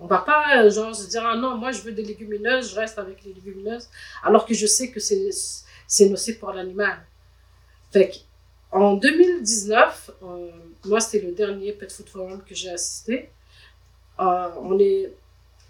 On 0.00 0.06
va 0.06 0.18
pas 0.18 0.62
euh, 0.64 0.70
genre 0.70 0.94
se 0.94 1.06
dire 1.08 1.22
ah 1.26 1.36
non 1.36 1.56
moi 1.58 1.72
je 1.72 1.82
veux 1.82 1.92
des 1.92 2.02
légumineuses 2.02 2.70
je 2.70 2.74
reste 2.74 2.98
avec 2.98 3.22
les 3.22 3.34
légumineuses 3.34 3.86
alors 4.22 4.46
que 4.46 4.54
je 4.54 4.66
sais 4.66 4.90
que 4.90 4.98
c'est 4.98 5.28
c'est 5.86 6.08
nocif 6.08 6.38
pour 6.40 6.52
l'animal. 6.52 6.98
Fait 7.92 8.08
que, 8.08 8.16
en 8.72 8.94
2019, 8.94 10.10
euh, 10.22 10.50
moi 10.84 11.00
c'était 11.00 11.26
le 11.26 11.32
dernier 11.32 11.72
Pet 11.72 11.90
Food 11.90 12.08
Forum 12.08 12.42
que 12.42 12.54
j'ai 12.54 12.70
assisté. 12.70 13.30
Euh, 14.20 14.48
on 14.60 14.78
est 14.78 15.12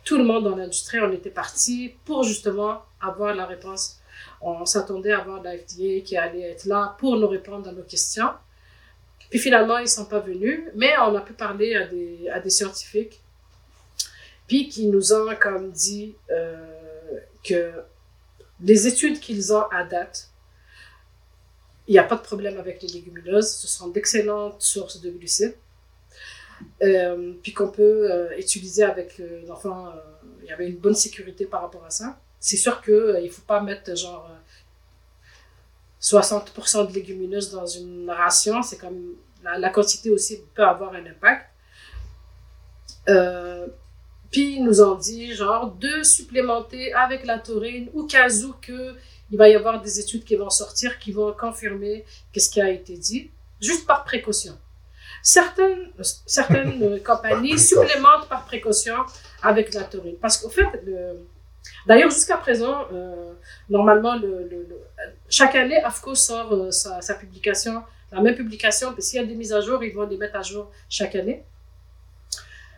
tout 0.05 0.19
le 0.19 0.25
monde 0.25 0.45
dans 0.45 0.57
l'industrie, 0.57 0.99
on 1.01 1.13
était 1.13 1.31
parti 1.31 1.95
pour 2.05 2.25
justement 2.25 2.83
avoir 3.01 3.35
la 3.35 3.47
réponse. 3.47 4.01
On 4.41 4.65
s'attendait 4.67 5.13
à 5.13 5.21
avoir 5.21 5.43
la 5.43 5.57
FDA 5.57 6.01
qui 6.05 6.17
allait 6.17 6.51
être 6.51 6.65
là 6.65 6.97
pour 6.99 7.17
nous 7.17 7.29
répondre 7.29 7.69
à 7.69 7.73
nos 7.73 7.83
questions. 7.83 8.31
Puis 9.31 9.39
finalement, 9.39 9.79
ils 9.79 9.89
sont 9.89 10.07
pas 10.07 10.19
venus, 10.19 10.65
mais 10.75 10.93
on 10.99 11.15
a 11.15 11.21
pu 11.21 11.33
parler 11.33 11.77
à 11.77 11.87
des, 11.87 12.29
à 12.29 12.41
des 12.41 12.51
scientifiques, 12.51 13.21
puis 14.49 14.69
qui 14.69 14.89
nous 14.89 15.13
ont 15.13 15.35
comme 15.41 15.71
dit 15.71 16.17
euh, 16.31 16.57
que 17.45 17.73
les 18.61 18.87
études 18.89 19.21
qu'ils 19.21 19.53
ont 19.53 19.65
à 19.71 19.85
date, 19.85 20.30
il 21.91 21.95
n'y 21.95 21.99
a 21.99 22.05
pas 22.05 22.15
de 22.15 22.23
problème 22.23 22.57
avec 22.57 22.81
les 22.83 22.89
légumineuses, 22.89 23.51
ce 23.51 23.67
sont 23.67 23.89
d'excellentes 23.89 24.63
sources 24.63 25.01
de 25.01 25.11
glucides. 25.11 25.57
Euh, 26.85 27.33
puis 27.43 27.53
qu'on 27.53 27.69
peut 27.69 28.09
euh, 28.13 28.39
utiliser 28.39 28.85
avec 28.85 29.19
euh, 29.19 29.43
l'enfant, 29.49 29.89
euh, 29.89 29.91
il 30.41 30.49
y 30.49 30.53
avait 30.53 30.69
une 30.69 30.77
bonne 30.77 30.95
sécurité 30.95 31.47
par 31.47 31.63
rapport 31.63 31.85
à 31.85 31.91
ça. 31.91 32.17
C'est 32.39 32.59
sûr 32.59 32.81
qu'il 32.81 32.95
ne 32.95 33.29
faut 33.29 33.43
pas 33.43 33.61
mettre 33.61 33.97
genre 33.97 34.31
euh, 34.31 34.37
60% 36.01 36.87
de 36.87 36.95
légumineuses 36.95 37.51
dans 37.51 37.67
une 37.67 38.09
ration, 38.09 38.63
c'est 38.63 38.79
comme 38.79 39.17
la, 39.43 39.59
la 39.59 39.71
quantité 39.71 40.11
aussi 40.11 40.43
peut 40.55 40.63
avoir 40.63 40.93
un 40.95 41.05
impact. 41.05 41.47
Puis 44.31 44.59
ils 44.59 44.63
nous 44.63 44.81
ont 44.81 44.95
dit 44.95 45.35
genre 45.35 45.73
de 45.73 46.05
supplémenter 46.05 46.93
avec 46.93 47.27
la 47.27 47.41
taurine 47.41 47.91
au 47.95 48.05
cas 48.05 48.29
où 48.45 48.55
que 48.63 48.95
il 49.31 49.39
va 49.39 49.49
y 49.49 49.55
avoir 49.55 49.81
des 49.81 50.01
études 50.01 50.25
qui 50.25 50.37
vont 50.37 50.51
sortir 50.51 50.99
qui 50.99 51.13
vont 51.13 51.33
confirmer 51.33 52.05
ce 52.37 52.51
qui 52.51 52.61
a 52.61 52.69
été 52.71 52.97
dit, 52.97 53.31
juste 53.61 53.87
par 53.87 54.05
précaution. 54.05 54.59
Certaines, 55.23 55.91
certaines 56.27 56.83
euh, 56.83 56.99
compagnies 57.05 57.59
supplémentent 57.59 58.29
par 58.29 58.45
précaution 58.45 58.95
avec 59.43 59.75
la 59.75 59.85
taurine. 59.85 60.17
Parce 60.21 60.37
qu'au 60.39 60.49
fait, 60.49 60.67
le- 60.85 61.27
d'ailleurs 61.87 62.11
jusqu'à 62.11 62.39
présent, 62.39 62.87
euh, 62.93 63.33
normalement, 63.69 64.17
le, 64.17 64.49
le- 64.49 64.67
le- 64.69 64.85
chaque 65.29 65.55
année, 65.55 65.77
AFCO 65.83 66.15
sort 66.15 66.53
euh, 66.55 66.71
sa, 66.71 67.01
sa 67.03 67.15
publication, 67.15 67.83
la 68.13 68.21
même 68.23 68.35
publication, 68.35 68.93
puis 68.95 69.03
s'il 69.03 69.21
y 69.21 69.23
a 69.23 69.27
des 69.27 69.35
mises 69.35 69.53
à 69.53 69.61
jour, 69.61 69.85
ils 69.85 69.95
vont 69.95 70.07
les 70.07 70.17
mettre 70.17 70.37
à 70.37 70.43
jour 70.43 70.71
chaque 70.89 71.15
année. 71.15 71.45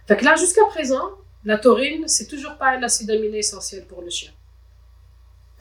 Fait 0.07 0.17
que 0.17 0.25
là, 0.25 0.35
jusqu'à 0.37 0.65
présent, 0.67 1.13
la 1.45 1.59
taurine, 1.59 2.07
c'est 2.09 2.27
toujours 2.27 2.57
pas 2.57 2.71
un 2.77 2.83
acide 2.83 3.11
aminé 3.11 3.39
essentiel 3.39 3.85
pour 3.87 4.03
le 4.03 4.11
chien. 4.11 4.31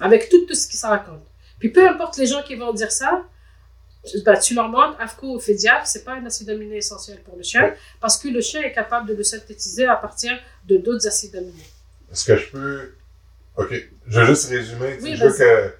Avec 0.01 0.29
tout, 0.29 0.45
tout 0.45 0.55
ce 0.55 0.67
qui 0.67 0.77
ça 0.77 0.89
raconte. 0.89 1.23
Puis 1.59 1.69
peu 1.69 1.87
importe 1.87 2.17
les 2.17 2.25
gens 2.25 2.41
qui 2.43 2.55
vont 2.55 2.73
dire 2.73 2.91
ça, 2.91 3.23
ben, 4.25 4.37
tu 4.39 4.55
leur 4.55 4.67
montres, 4.67 4.99
AFCO 4.99 5.35
ou 5.35 5.39
FEDIAF, 5.39 5.85
c'est 5.85 6.03
pas 6.03 6.13
un 6.13 6.25
acide 6.25 6.49
aminé 6.49 6.77
essentiel 6.77 7.21
pour 7.21 7.35
le 7.37 7.43
chien, 7.43 7.73
parce 7.99 8.17
que 8.17 8.27
le 8.29 8.41
chien 8.41 8.61
est 8.63 8.71
capable 8.73 9.07
de 9.07 9.13
le 9.13 9.23
synthétiser 9.23 9.85
à 9.85 9.95
partir 9.95 10.31
de 10.67 10.77
d'autres 10.77 11.07
acides 11.07 11.35
aminés. 11.35 11.69
Est-ce 12.11 12.25
que 12.25 12.35
je 12.35 12.49
peux. 12.49 12.93
Ok, 13.57 13.73
je 14.07 14.19
vais 14.19 14.25
juste 14.25 14.49
résumer. 14.49 14.97
Oui, 15.01 15.15
je 15.15 15.23
veux 15.25 15.31
que. 15.33 15.73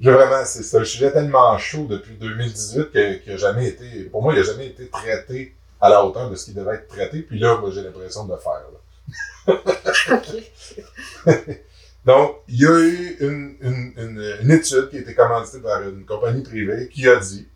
Je 0.00 0.10
vraiment. 0.10 0.44
C'est 0.46 0.76
un 0.78 0.84
sujet 0.84 1.12
tellement 1.12 1.56
chaud 1.58 1.86
depuis 1.88 2.14
2018 2.14 2.90
que- 2.90 3.14
qu'il 3.18 3.32
n'a 3.32 3.38
jamais 3.38 3.68
été. 3.68 4.04
Pour 4.04 4.22
moi, 4.22 4.32
il 4.32 4.38
n'a 4.38 4.42
jamais 4.44 4.68
été 4.68 4.88
traité 4.88 5.54
à 5.80 5.88
la 5.90 6.04
hauteur 6.04 6.30
de 6.30 6.36
ce 6.36 6.46
qui 6.46 6.52
devait 6.54 6.74
être 6.76 6.88
traité. 6.88 7.20
Puis 7.22 7.38
là, 7.38 7.58
moi, 7.58 7.70
j'ai 7.70 7.82
l'impression 7.82 8.24
de 8.24 8.32
le 8.32 8.38
faire. 8.38 8.62
là. 8.72 9.62
OK. 10.12 11.56
Donc, 12.06 12.36
il 12.46 12.60
y 12.60 12.66
a 12.66 12.78
eu 12.78 13.16
une, 13.18 13.56
une, 13.60 13.92
une, 13.96 14.36
une 14.42 14.50
étude 14.52 14.88
qui 14.90 14.96
a 14.96 15.00
été 15.00 15.12
commanditée 15.12 15.58
par 15.58 15.82
une 15.82 16.06
compagnie 16.06 16.44
privée 16.44 16.88
qui 16.88 17.08
a 17.08 17.16
dit 17.16 17.48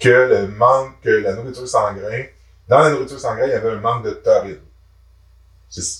que 0.00 0.08
le 0.08 0.48
manque, 0.48 1.00
que 1.00 1.10
la 1.10 1.34
nourriture 1.34 1.68
sans 1.68 1.94
grains, 1.94 2.24
dans 2.68 2.80
la 2.80 2.90
nourriture 2.90 3.20
sans 3.20 3.36
grains, 3.36 3.46
il 3.46 3.50
y 3.50 3.54
avait 3.54 3.70
un 3.70 3.80
manque 3.80 4.04
de 4.04 4.10
taurine. 4.10 4.58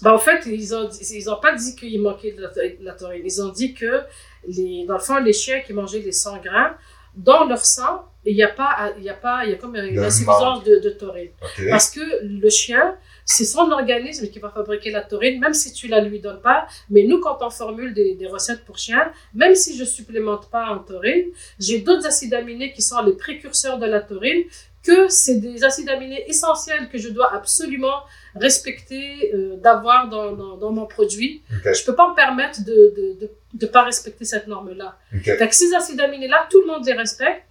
Ben, 0.02 0.12
en 0.12 0.18
fait, 0.18 0.44
ils 0.46 0.74
ont, 0.74 0.88
ils 0.88 1.30
ont 1.30 1.40
pas 1.40 1.54
dit 1.54 1.76
qu'il 1.76 2.00
manquait 2.02 2.32
de 2.32 2.42
la, 2.42 2.48
de 2.48 2.84
la 2.84 2.94
taurine. 2.94 3.22
Ils 3.24 3.40
ont 3.42 3.50
dit 3.50 3.74
que, 3.74 4.02
les, 4.46 4.84
dans 4.86 4.94
le 4.94 5.00
fond, 5.00 5.18
les 5.18 5.32
chiens 5.32 5.60
qui 5.60 5.72
mangeaient 5.72 6.00
les 6.00 6.12
100 6.12 6.38
grammes, 6.38 6.74
dans 7.14 7.44
leur 7.44 7.64
sang, 7.64 8.06
il 8.24 8.36
y 8.36 8.42
a 8.42 8.48
pas, 8.48 8.92
il 8.98 9.04
y 9.04 9.10
a 9.10 9.14
pas, 9.14 9.44
il 9.44 9.50
y 9.50 9.54
a 9.54 9.56
comme 9.56 9.76
une 9.76 9.98
insuffisance 9.98 10.64
de, 10.64 10.78
de 10.80 10.90
taurine. 10.90 11.30
Parce 11.70 11.90
que 11.90 12.00
le 12.22 12.48
chien, 12.50 12.96
c'est 13.30 13.44
son 13.44 13.70
organisme 13.70 14.26
qui 14.28 14.38
va 14.38 14.48
fabriquer 14.48 14.90
la 14.90 15.02
taurine, 15.02 15.38
même 15.38 15.52
si 15.52 15.70
tu 15.72 15.86
la 15.86 16.00
lui 16.00 16.18
donnes 16.18 16.40
pas. 16.40 16.66
Mais 16.88 17.02
nous, 17.02 17.20
quand 17.20 17.36
on 17.42 17.50
formule 17.50 17.92
des, 17.92 18.14
des 18.14 18.26
recettes 18.26 18.64
pour 18.64 18.78
chiens, 18.78 19.12
même 19.34 19.54
si 19.54 19.76
je 19.76 19.84
supplémente 19.84 20.48
pas 20.50 20.64
en 20.70 20.78
taurine, 20.78 21.26
j'ai 21.60 21.80
d'autres 21.80 22.06
acides 22.06 22.32
aminés 22.32 22.72
qui 22.72 22.80
sont 22.80 23.02
les 23.02 23.12
précurseurs 23.12 23.78
de 23.78 23.84
la 23.84 24.00
taurine, 24.00 24.44
que 24.82 25.08
c'est 25.08 25.40
des 25.40 25.62
acides 25.62 25.90
aminés 25.90 26.24
essentiels 26.26 26.88
que 26.88 26.96
je 26.96 27.10
dois 27.10 27.34
absolument 27.34 27.98
respecter, 28.34 29.30
euh, 29.34 29.56
d'avoir 29.56 30.08
dans, 30.08 30.32
dans, 30.32 30.56
dans 30.56 30.72
mon 30.72 30.86
produit. 30.86 31.42
OK. 31.52 31.74
Je 31.74 31.84
peux 31.84 31.94
pas 31.94 32.08
me 32.08 32.14
permettre 32.14 32.64
de 32.64 32.94
de, 32.96 33.20
de, 33.20 33.30
de 33.52 33.66
pas 33.66 33.82
respecter 33.82 34.24
cette 34.24 34.46
norme-là. 34.46 34.96
OK. 35.14 35.24
Fait 35.24 35.48
que 35.48 35.54
ces 35.54 35.74
acides 35.74 36.00
aminés-là, 36.00 36.46
tout 36.50 36.60
le 36.62 36.68
monde 36.68 36.86
les 36.86 36.94
respecte. 36.94 37.42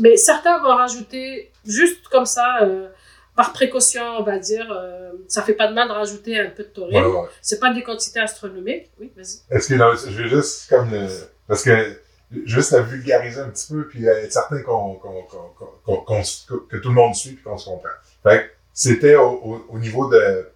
Mais 0.00 0.16
certains 0.18 0.58
vont 0.62 0.76
rajouter 0.76 1.50
juste 1.66 2.06
comme 2.08 2.26
ça, 2.26 2.62
euh, 2.62 2.88
par 3.38 3.52
précaution, 3.52 4.02
on 4.18 4.24
va 4.24 4.36
dire. 4.40 4.66
Euh, 4.72 5.12
ça 5.28 5.44
fait 5.44 5.54
pas 5.54 5.68
de 5.68 5.72
mal 5.72 5.86
de 5.86 5.92
rajouter 5.92 6.40
un 6.40 6.50
peu 6.50 6.64
de 6.64 6.68
taurine. 6.70 6.96
Ouais, 7.00 7.06
ouais. 7.06 7.28
C'est 7.40 7.60
pas 7.60 7.72
des 7.72 7.84
quantités 7.84 8.18
astronomiques. 8.18 8.90
Oui, 8.98 9.12
vas-y. 9.16 9.56
Est-ce 9.56 9.68
que 9.68 9.74
là, 9.74 9.94
je 9.94 10.20
vais 10.20 10.28
juste 10.28 10.68
comme 10.68 10.90
le, 10.90 11.06
parce 11.46 11.62
que 11.62 12.00
juste 12.44 12.72
la 12.72 12.80
vulgariser 12.80 13.40
un 13.40 13.48
petit 13.50 13.72
peu 13.72 13.86
puis 13.86 14.04
être 14.04 14.32
certain 14.32 14.60
qu'on, 14.62 14.96
que 14.96 16.76
tout 16.78 16.88
le 16.88 16.94
monde 16.96 17.14
suit 17.14 17.34
puis 17.34 17.44
qu'on 17.44 17.56
se 17.56 17.66
comprend. 17.66 17.90
Fait 18.24 18.42
que 18.42 18.50
c'était 18.74 19.14
au, 19.14 19.28
au, 19.30 19.66
au 19.68 19.78
niveau 19.78 20.10
de, 20.10 20.48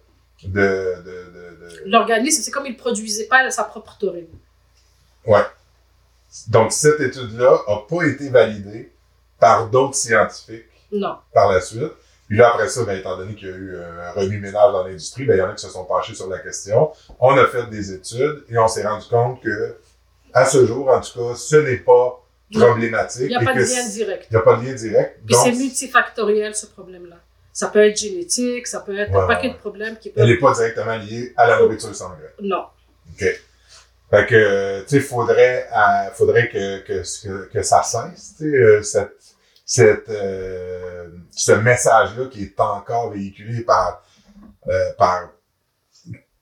de, 0.43 0.49
de, 0.51 1.03
de, 1.05 1.83
L'organisme, 1.85 2.41
c'est 2.43 2.51
comme 2.51 2.65
il 2.65 2.75
produisait 2.75 3.27
pas 3.27 3.49
sa 3.49 3.63
propre 3.63 3.97
taurine. 3.97 4.27
donc 6.49 6.73
cette 6.73 6.99
étude-là 6.99 7.59
a 7.65 7.77
pas 7.89 8.03
été 8.03 8.27
validée 8.29 8.91
par 9.39 9.69
d'autres 9.69 9.95
scientifiques 9.95 10.65
Non. 10.91 11.15
par 11.33 11.49
la 11.49 11.61
suite. 11.61 11.93
Puis 12.33 12.39
là, 12.39 12.51
après 12.51 12.67
ça, 12.67 12.83
ben, 12.83 12.97
étant 12.97 13.15
donné 13.15 13.35
qu'il 13.35 13.47
y 13.47 13.51
a 13.51 13.55
eu 13.55 13.77
un 13.77 14.11
remue-ménage 14.13 14.71
dans 14.71 14.83
l'industrie, 14.87 15.23
ben, 15.23 15.35
il 15.35 15.37
y 15.37 15.41
en 15.43 15.51
a 15.51 15.53
qui 15.53 15.63
se 15.63 15.71
sont 15.71 15.85
penchés 15.85 16.15
sur 16.15 16.27
la 16.27 16.39
question. 16.39 16.91
On 17.19 17.37
a 17.37 17.45
fait 17.45 17.69
des 17.69 17.93
études 17.93 18.43
et 18.49 18.57
on 18.57 18.67
s'est 18.67 18.81
rendu 18.81 19.05
compte 19.07 19.39
que, 19.43 19.75
à 20.33 20.43
ce 20.43 20.65
jour, 20.65 20.89
en 20.89 20.99
tout 20.99 21.11
cas, 21.13 21.35
ce 21.35 21.57
n'est 21.57 21.77
pas 21.77 22.25
problématique. 22.51 23.25
Il 23.25 23.27
n'y 23.27 23.35
a 23.35 23.39
pas 23.41 23.53
de 23.53 23.59
lien 23.59 23.87
direct. 23.87 24.25
Il 24.31 24.33
n'y 24.33 24.39
a 24.39 24.41
pas 24.41 24.55
de 24.55 24.65
lien 24.65 24.73
direct. 24.73 25.19
Puis 25.23 25.35
c'est 25.43 25.51
multifactoriel, 25.51 26.55
ce 26.55 26.65
problème-là. 26.65 27.17
Ça 27.51 27.67
peut 27.67 27.87
être 27.87 27.97
génétique, 27.99 28.65
ça 28.65 28.79
peut 28.79 28.97
être 28.97 29.11
Ouais, 29.11 29.21
un 29.21 29.27
paquet 29.27 29.49
ouais. 29.49 29.53
de 29.53 29.59
problèmes 29.59 29.97
qui 29.99 30.09
peuvent... 30.09 30.23
elle 30.23 30.31
n'est 30.31 30.39
pas 30.39 30.53
directement 30.55 30.97
liée 30.97 31.33
à 31.37 31.45
la 31.45 31.59
nourriture 31.59 31.95
sans 31.95 32.09
grains. 32.09 32.33
Non. 32.41 32.63
OK. 33.11 33.25
Fait 34.09 34.25
que, 34.25 34.81
tu 34.81 34.89
sais, 34.89 34.99
faudrait, 35.01 35.67
euh, 35.71 36.09
faudrait 36.15 36.49
que, 36.49 36.79
que, 36.79 37.03
que, 37.27 37.49
que 37.53 37.61
ça 37.61 37.83
cesse, 37.83 38.37
tu 38.39 38.49
sais, 38.49 38.57
euh, 38.57 38.81
cette, 38.81 39.22
cette, 39.65 40.09
euh, 40.09 41.09
ce 41.31 41.51
message-là 41.53 42.25
qui 42.27 42.43
est 42.43 42.59
encore 42.59 43.11
véhiculé 43.11 43.61
par, 43.61 44.03
euh, 44.67 44.93
par, 44.97 45.29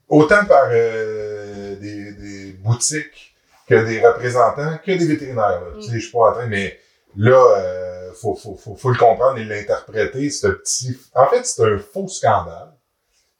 autant 0.07 0.45
par 0.45 0.68
euh, 0.72 1.76
des, 1.76 2.14
des 2.14 2.52
boutiques 2.53 3.35
que 3.68 3.85
des 3.85 4.06
représentants, 4.06 4.77
que 4.85 4.91
des 4.91 5.07
vétérinaires, 5.07 5.61
là. 5.61 5.68
Tu 5.76 5.84
sais, 5.84 5.93
je 5.93 5.99
suis 5.99 6.11
pas 6.11 6.30
en 6.30 6.34
train, 6.34 6.48
mais 6.48 6.80
là, 7.15 7.57
euh, 7.57 8.11
faut, 8.14 8.35
faut, 8.35 8.56
faut, 8.56 8.76
faut 8.76 8.89
le 8.89 8.98
comprendre 8.98 9.38
et 9.38 9.45
l'interpréter, 9.45 10.30
ce 10.30 10.48
petit, 10.48 10.98
en 11.15 11.27
fait, 11.27 11.45
c'est 11.45 11.64
un 11.64 11.77
faux 11.77 12.07
scandale 12.07 12.73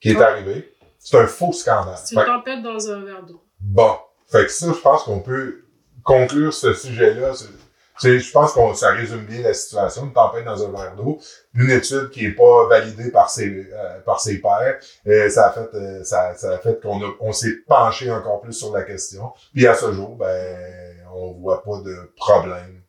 qui 0.00 0.10
est 0.10 0.20
arrivé. 0.20 0.74
C'est 0.98 1.18
un 1.18 1.26
faux 1.26 1.52
scandale. 1.52 1.98
C'est 2.02 2.14
une 2.14 2.24
tempête 2.24 2.62
dans 2.62 2.90
un 2.90 3.04
verre 3.04 3.22
d'eau. 3.24 3.42
Bon. 3.60 3.96
Fait 4.30 4.44
que 4.46 4.52
ça, 4.52 4.68
je 4.68 4.80
pense 4.80 5.02
qu'on 5.02 5.20
peut 5.20 5.64
conclure 6.02 6.54
ce 6.54 6.72
sujet-là. 6.72 7.32
Je 8.02 8.32
pense 8.32 8.52
qu'on 8.52 8.74
ça 8.74 8.92
résume 8.92 9.24
bien 9.24 9.42
la 9.42 9.54
situation. 9.54 10.04
Une 10.04 10.12
tempête 10.12 10.44
dans 10.44 10.64
un 10.64 10.70
verre 10.70 10.96
d'eau. 10.96 11.18
Une 11.54 11.70
étude 11.70 12.10
qui 12.10 12.26
est 12.26 12.32
pas 12.32 12.66
validée 12.68 13.10
par 13.10 13.30
ses, 13.30 13.68
euh, 13.72 14.00
par 14.04 14.20
ses 14.20 14.40
pairs. 14.40 14.78
Euh, 15.06 15.28
ça 15.28 15.48
a 15.48 15.52
fait, 15.52 15.74
euh, 15.74 16.04
ça, 16.04 16.34
ça 16.34 16.52
a 16.52 16.58
fait 16.58 16.80
qu'on 16.80 17.00
on 17.20 17.32
s'est 17.32 17.56
penché 17.66 18.10
encore 18.10 18.40
plus 18.40 18.52
sur 18.52 18.72
la 18.72 18.82
question. 18.82 19.32
Puis 19.52 19.66
à 19.66 19.74
ce 19.74 19.92
jour, 19.92 20.16
ben, 20.16 20.96
on 21.14 21.32
voit 21.32 21.62
pas 21.62 21.80
de 21.80 22.12
problème. 22.16 22.82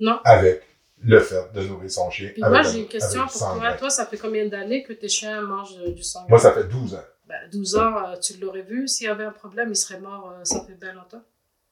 Non. 0.00 0.20
Avec 0.24 0.62
le 1.00 1.20
fait 1.20 1.52
de 1.52 1.62
nourrir 1.62 1.90
son 1.90 2.10
chien. 2.10 2.30
Puis 2.32 2.42
moi, 2.42 2.62
j'ai 2.62 2.80
une 2.80 2.88
question 2.88 3.26
pour 3.26 3.38
toi. 3.38 3.72
Toi, 3.74 3.90
ça 3.90 4.06
fait 4.06 4.18
combien 4.18 4.46
d'années 4.46 4.82
que 4.82 4.92
tes 4.92 5.08
chiens 5.08 5.42
mangent 5.42 5.78
euh, 5.80 5.92
du 5.92 6.02
sang? 6.02 6.26
Moi, 6.28 6.38
ça 6.38 6.52
fait 6.52 6.64
12 6.64 6.94
ans. 6.94 7.04
Ben, 7.26 7.48
12 7.52 7.76
ans, 7.76 7.94
tu 8.20 8.38
l'aurais 8.38 8.62
vu. 8.62 8.88
S'il 8.88 9.06
y 9.06 9.10
avait 9.10 9.24
un 9.24 9.32
problème, 9.32 9.70
il 9.70 9.76
serait 9.76 10.00
mort, 10.00 10.32
ça 10.44 10.64
fait 10.66 10.74
bien 10.74 10.94
longtemps. 10.94 11.22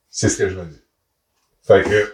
C'est 0.09 0.29
ce 0.29 0.37
que 0.37 0.49
je 0.49 0.55
me 0.55 0.65
dis. 0.65 0.81
Fait 1.63 1.83
que, 1.83 2.13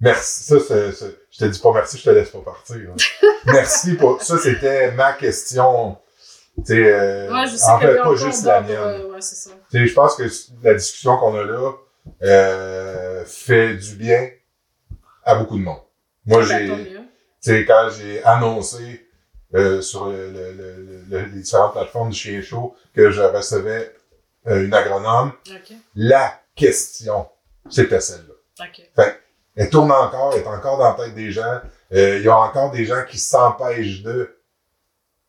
merci. 0.00 0.44
Ça, 0.44 0.56
c'est, 0.66 0.92
c'est- 0.92 1.16
je 1.30 1.38
te 1.38 1.44
dis 1.46 1.58
pas 1.58 1.72
merci, 1.72 1.98
je 1.98 2.04
te 2.04 2.10
laisse 2.10 2.30
pas 2.30 2.40
partir. 2.40 2.76
hein. 2.76 2.96
merci 3.46 3.94
pour, 3.94 4.22
ça, 4.22 4.38
c'était 4.38 4.92
ma 4.92 5.12
question. 5.12 5.96
Tu 6.56 6.74
sais, 6.74 6.92
euh, 6.92 7.32
Ouais, 7.32 7.46
je 7.46 7.56
sais 7.56 7.70
en 7.70 7.78
fait, 7.80 7.96
pas 7.96 8.14
juste 8.16 8.44
la 8.44 8.60
mienne. 8.60 8.76
euh, 8.76 9.08
ouais, 9.12 9.20
c'est 9.20 9.36
ça. 9.36 9.50
Tu 9.70 9.78
sais, 9.78 9.86
je 9.86 9.94
pense 9.94 10.16
que 10.16 10.24
la 10.62 10.74
discussion 10.74 11.16
qu'on 11.16 11.34
a 11.38 11.44
là, 11.44 11.72
euh, 12.22 13.24
fait 13.24 13.74
du 13.76 13.94
bien 13.94 14.28
à 15.24 15.36
beaucoup 15.36 15.58
de 15.58 15.62
monde. 15.62 15.80
Moi, 16.26 16.44
Ben, 16.46 16.86
j'ai, 17.42 17.64
quand 17.64 17.88
j'ai 17.96 18.22
annoncé 18.24 19.06
euh, 19.54 19.80
sur 19.80 20.06
le- 20.06 20.30
le- 20.30 20.52
le- 20.52 21.04
le- 21.08 21.24
les 21.24 21.40
différentes 21.40 21.72
plateformes 21.72 22.10
du 22.10 22.16
Chien 22.16 22.40
Show 22.42 22.74
que 22.94 23.10
je 23.10 23.20
recevais 23.22 23.92
euh, 24.46 24.64
une 24.64 24.72
agronome, 24.74 25.32
OK. 25.48 25.72
la 25.96 26.40
question, 26.54 27.26
c'était 27.68 28.00
celle-là. 28.00 28.64
OK. 28.66 28.90
Elle 29.56 29.68
tourne 29.70 29.90
encore, 29.92 30.32
elle 30.34 30.42
est 30.42 30.46
encore 30.46 30.78
dans 30.78 30.96
la 30.96 31.04
tête 31.04 31.14
des 31.14 31.30
gens. 31.32 31.60
Euh, 31.92 32.18
Il 32.18 32.22
y 32.24 32.28
a 32.28 32.36
encore 32.38 32.70
des 32.70 32.84
gens 32.84 33.04
qui 33.08 33.18
s'empêchent 33.18 34.02
de 34.02 34.36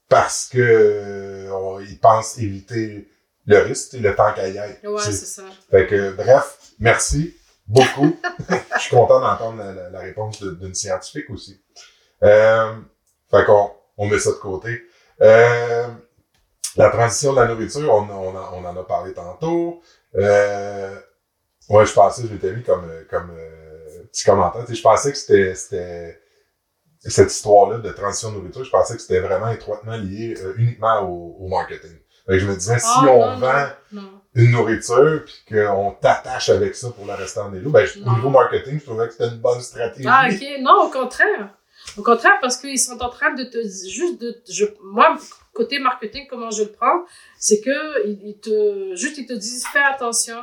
parce 0.09 0.47
que 0.51 0.59
euh, 0.59 1.51
on- 1.53 1.79
ils 1.79 1.99
pensent 1.99 2.37
éviter 2.37 3.09
le 3.45 3.57
risque, 3.59 3.93
le 3.93 4.15
temps 4.15 4.31
qu'à 4.33 4.47
y 4.49 4.59
aille. 4.59 4.77
Ouais, 4.83 5.01
C'est- 5.01 5.11
ça. 5.25 5.43
Fait 5.69 5.87
que, 5.87 6.11
bref, 6.11 6.57
merci 6.79 7.35
beaucoup. 7.67 8.15
Je 8.75 8.79
suis 8.81 8.95
content 8.95 9.19
d'entendre 9.21 9.57
la, 9.57 9.73
la- 9.73 9.89
la 9.89 9.99
réponse 9.99 10.41
d'une 10.43 10.75
scientifique 10.75 11.29
aussi. 11.29 11.61
Euh, 12.23 12.73
fait 13.31 13.45
qu'on 13.45 13.71
on 13.97 14.07
met 14.07 14.19
ça 14.19 14.31
de 14.31 14.35
côté. 14.35 14.83
Euh, 15.21 15.87
la 16.77 16.89
transition 16.89 17.33
de 17.33 17.39
la 17.39 17.47
nourriture, 17.47 17.91
on, 17.93 18.07
on, 18.09 18.35
en- 18.35 18.53
on 18.53 18.65
en 18.65 18.77
a 18.77 18.83
parlé 18.83 19.13
tantôt. 19.13 19.81
Euh, 20.15 20.95
ouais, 21.69 21.85
je 21.85 21.93
pensais, 21.93 22.23
je 22.27 22.35
l'ai 22.47 22.55
mis 22.55 22.63
comme, 22.63 22.87
comme 23.09 23.31
petit 24.11 24.23
commentaire. 24.25 24.65
Je 24.69 24.81
pensais 24.81 25.11
que 25.11 25.17
c'était, 25.17 25.55
c'était 25.55 26.19
cette 26.99 27.31
histoire-là 27.31 27.79
de 27.79 27.89
transition 27.91 28.31
de 28.31 28.37
nourriture, 28.37 28.63
je 28.63 28.69
pensais 28.69 28.95
que 28.95 29.01
c'était 29.01 29.19
vraiment 29.19 29.49
étroitement 29.49 29.95
lié 29.97 30.35
euh, 30.39 30.53
uniquement 30.57 31.01
au, 31.01 31.37
au 31.45 31.47
marketing. 31.47 31.97
Fait 32.27 32.33
que 32.33 32.39
je 32.39 32.45
me 32.47 32.53
disais, 32.55 32.77
si 32.77 32.85
Ah, 32.87 33.05
on 33.09 33.31
non, 33.31 33.37
vend 33.39 33.67
non, 33.91 34.01
non. 34.03 34.21
une 34.35 34.51
nourriture 34.51 35.23
puis 35.25 35.35
qu'on 35.49 35.95
t'attache 35.99 36.49
avec 36.49 36.75
ça 36.75 36.91
pour 36.91 37.05
le 37.07 37.13
restant 37.13 37.49
des 37.49 37.59
loups, 37.59 37.71
ben, 37.71 37.87
au 38.05 38.09
niveau 38.11 38.29
marketing, 38.29 38.79
je 38.79 38.85
trouvais 38.85 39.07
que 39.07 39.13
c'était 39.13 39.29
une 39.29 39.39
bonne 39.39 39.59
stratégie. 39.61 40.07
Ah, 40.09 40.27
ok. 40.29 40.59
Non, 40.61 40.83
au 40.85 40.89
contraire. 40.89 41.49
Au 41.97 42.03
contraire, 42.03 42.37
parce 42.39 42.57
qu'ils 42.57 42.77
sont 42.79 43.01
en 43.01 43.09
train 43.09 43.33
de 43.33 43.43
te 43.45 43.57
juste 43.63 44.21
de 44.21 44.39
je, 44.47 44.65
moi 44.83 45.17
côté 45.51 45.79
marketing 45.79 46.27
comment 46.29 46.51
je 46.51 46.63
le 46.63 46.69
prends, 46.71 47.03
c'est 47.39 47.59
que 47.59 48.07
ils, 48.07 48.19
ils 48.23 48.39
te 48.39 48.95
juste 48.95 49.17
ils 49.17 49.25
te 49.25 49.33
disent 49.33 49.65
fais 49.65 49.81
attention 49.81 50.37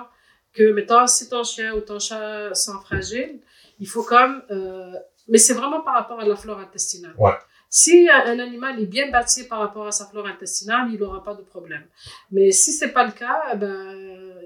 que 0.52 0.72
mettons 0.72 1.06
si 1.06 1.28
ton 1.28 1.44
chien 1.44 1.72
ou 1.74 1.80
ton 1.80 2.00
chat 2.00 2.52
sont 2.54 2.80
fragiles, 2.80 3.38
il 3.78 3.88
faut 3.88 4.02
comme 4.02 4.42
euh, 4.50 4.92
mais 5.28 5.38
c'est 5.38 5.54
vraiment 5.54 5.82
par 5.82 5.94
rapport 5.94 6.20
à 6.20 6.24
la 6.24 6.36
flore 6.36 6.58
intestinale. 6.58 7.14
Ouais. 7.18 7.32
Si 7.70 8.08
un 8.10 8.38
animal 8.38 8.80
est 8.80 8.86
bien 8.86 9.10
bâti 9.10 9.44
par 9.44 9.58
rapport 9.58 9.86
à 9.86 9.92
sa 9.92 10.06
flore 10.06 10.26
intestinale, 10.26 10.88
il 10.90 10.98
n'aura 10.98 11.22
pas 11.22 11.34
de 11.34 11.42
problème. 11.42 11.84
Mais 12.30 12.50
si 12.50 12.72
c'est 12.72 12.88
pas 12.92 13.04
le 13.04 13.12
cas, 13.12 13.42
eh 13.52 13.56
ben 13.56 13.94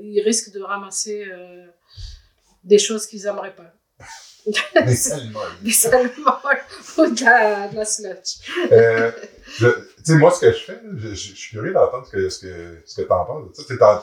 il 0.01 0.21
risque 0.25 0.51
de 0.53 0.61
ramasser 0.61 1.25
euh, 1.31 1.67
des 2.65 2.79
choses 2.79 3.07
qu'ils 3.07 3.27
aimeraient 3.27 3.55
pas. 3.55 3.73
Mais 4.75 4.97
tellement. 5.09 5.41
des 5.63 5.71
salements 5.85 6.39
ou 6.99 7.07
de 7.15 7.25
la, 7.25 7.69
de 7.69 7.77
la 7.77 7.85
sludge. 7.85 8.41
Euh, 8.73 9.13
tu 9.59 9.67
sais, 10.05 10.17
moi, 10.17 10.33
ce 10.33 10.41
que 10.41 10.51
je 10.53 10.59
fais, 10.59 10.81
je, 10.97 11.09
je- 11.11 11.15
je 11.15 11.35
suis 11.37 11.51
curieux 11.51 11.73
d'entendre 11.73 12.05
ce 12.07 12.11
que, 12.11 12.29
ce 12.29 12.41
que, 12.41 12.83
ce 12.85 13.03
penses. 13.03 13.53
Tu 13.57 13.63
sais, 13.63 13.79
t'en- 13.79 14.03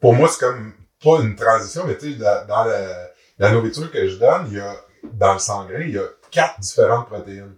pour 0.00 0.12
moi, 0.12 0.28
c'est 0.28 0.40
comme 0.40 0.74
pas 1.02 1.20
une 1.22 1.34
transition, 1.34 1.86
mais 1.86 1.96
tu 1.96 2.12
sais, 2.12 2.18
dans, 2.18 2.46
dans 2.46 2.64
la, 2.64 3.07
la 3.38 3.52
nourriture 3.52 3.90
que 3.90 4.08
je 4.08 4.16
donne, 4.16 4.46
il 4.48 4.56
y 4.56 4.60
a, 4.60 4.74
dans 5.04 5.34
le 5.34 5.38
sang 5.38 5.66
grain, 5.66 5.80
il 5.80 5.94
y 5.94 5.98
a 5.98 6.06
quatre 6.30 6.60
différentes 6.60 7.06
protéines. 7.06 7.56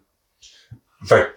Fait 1.06 1.34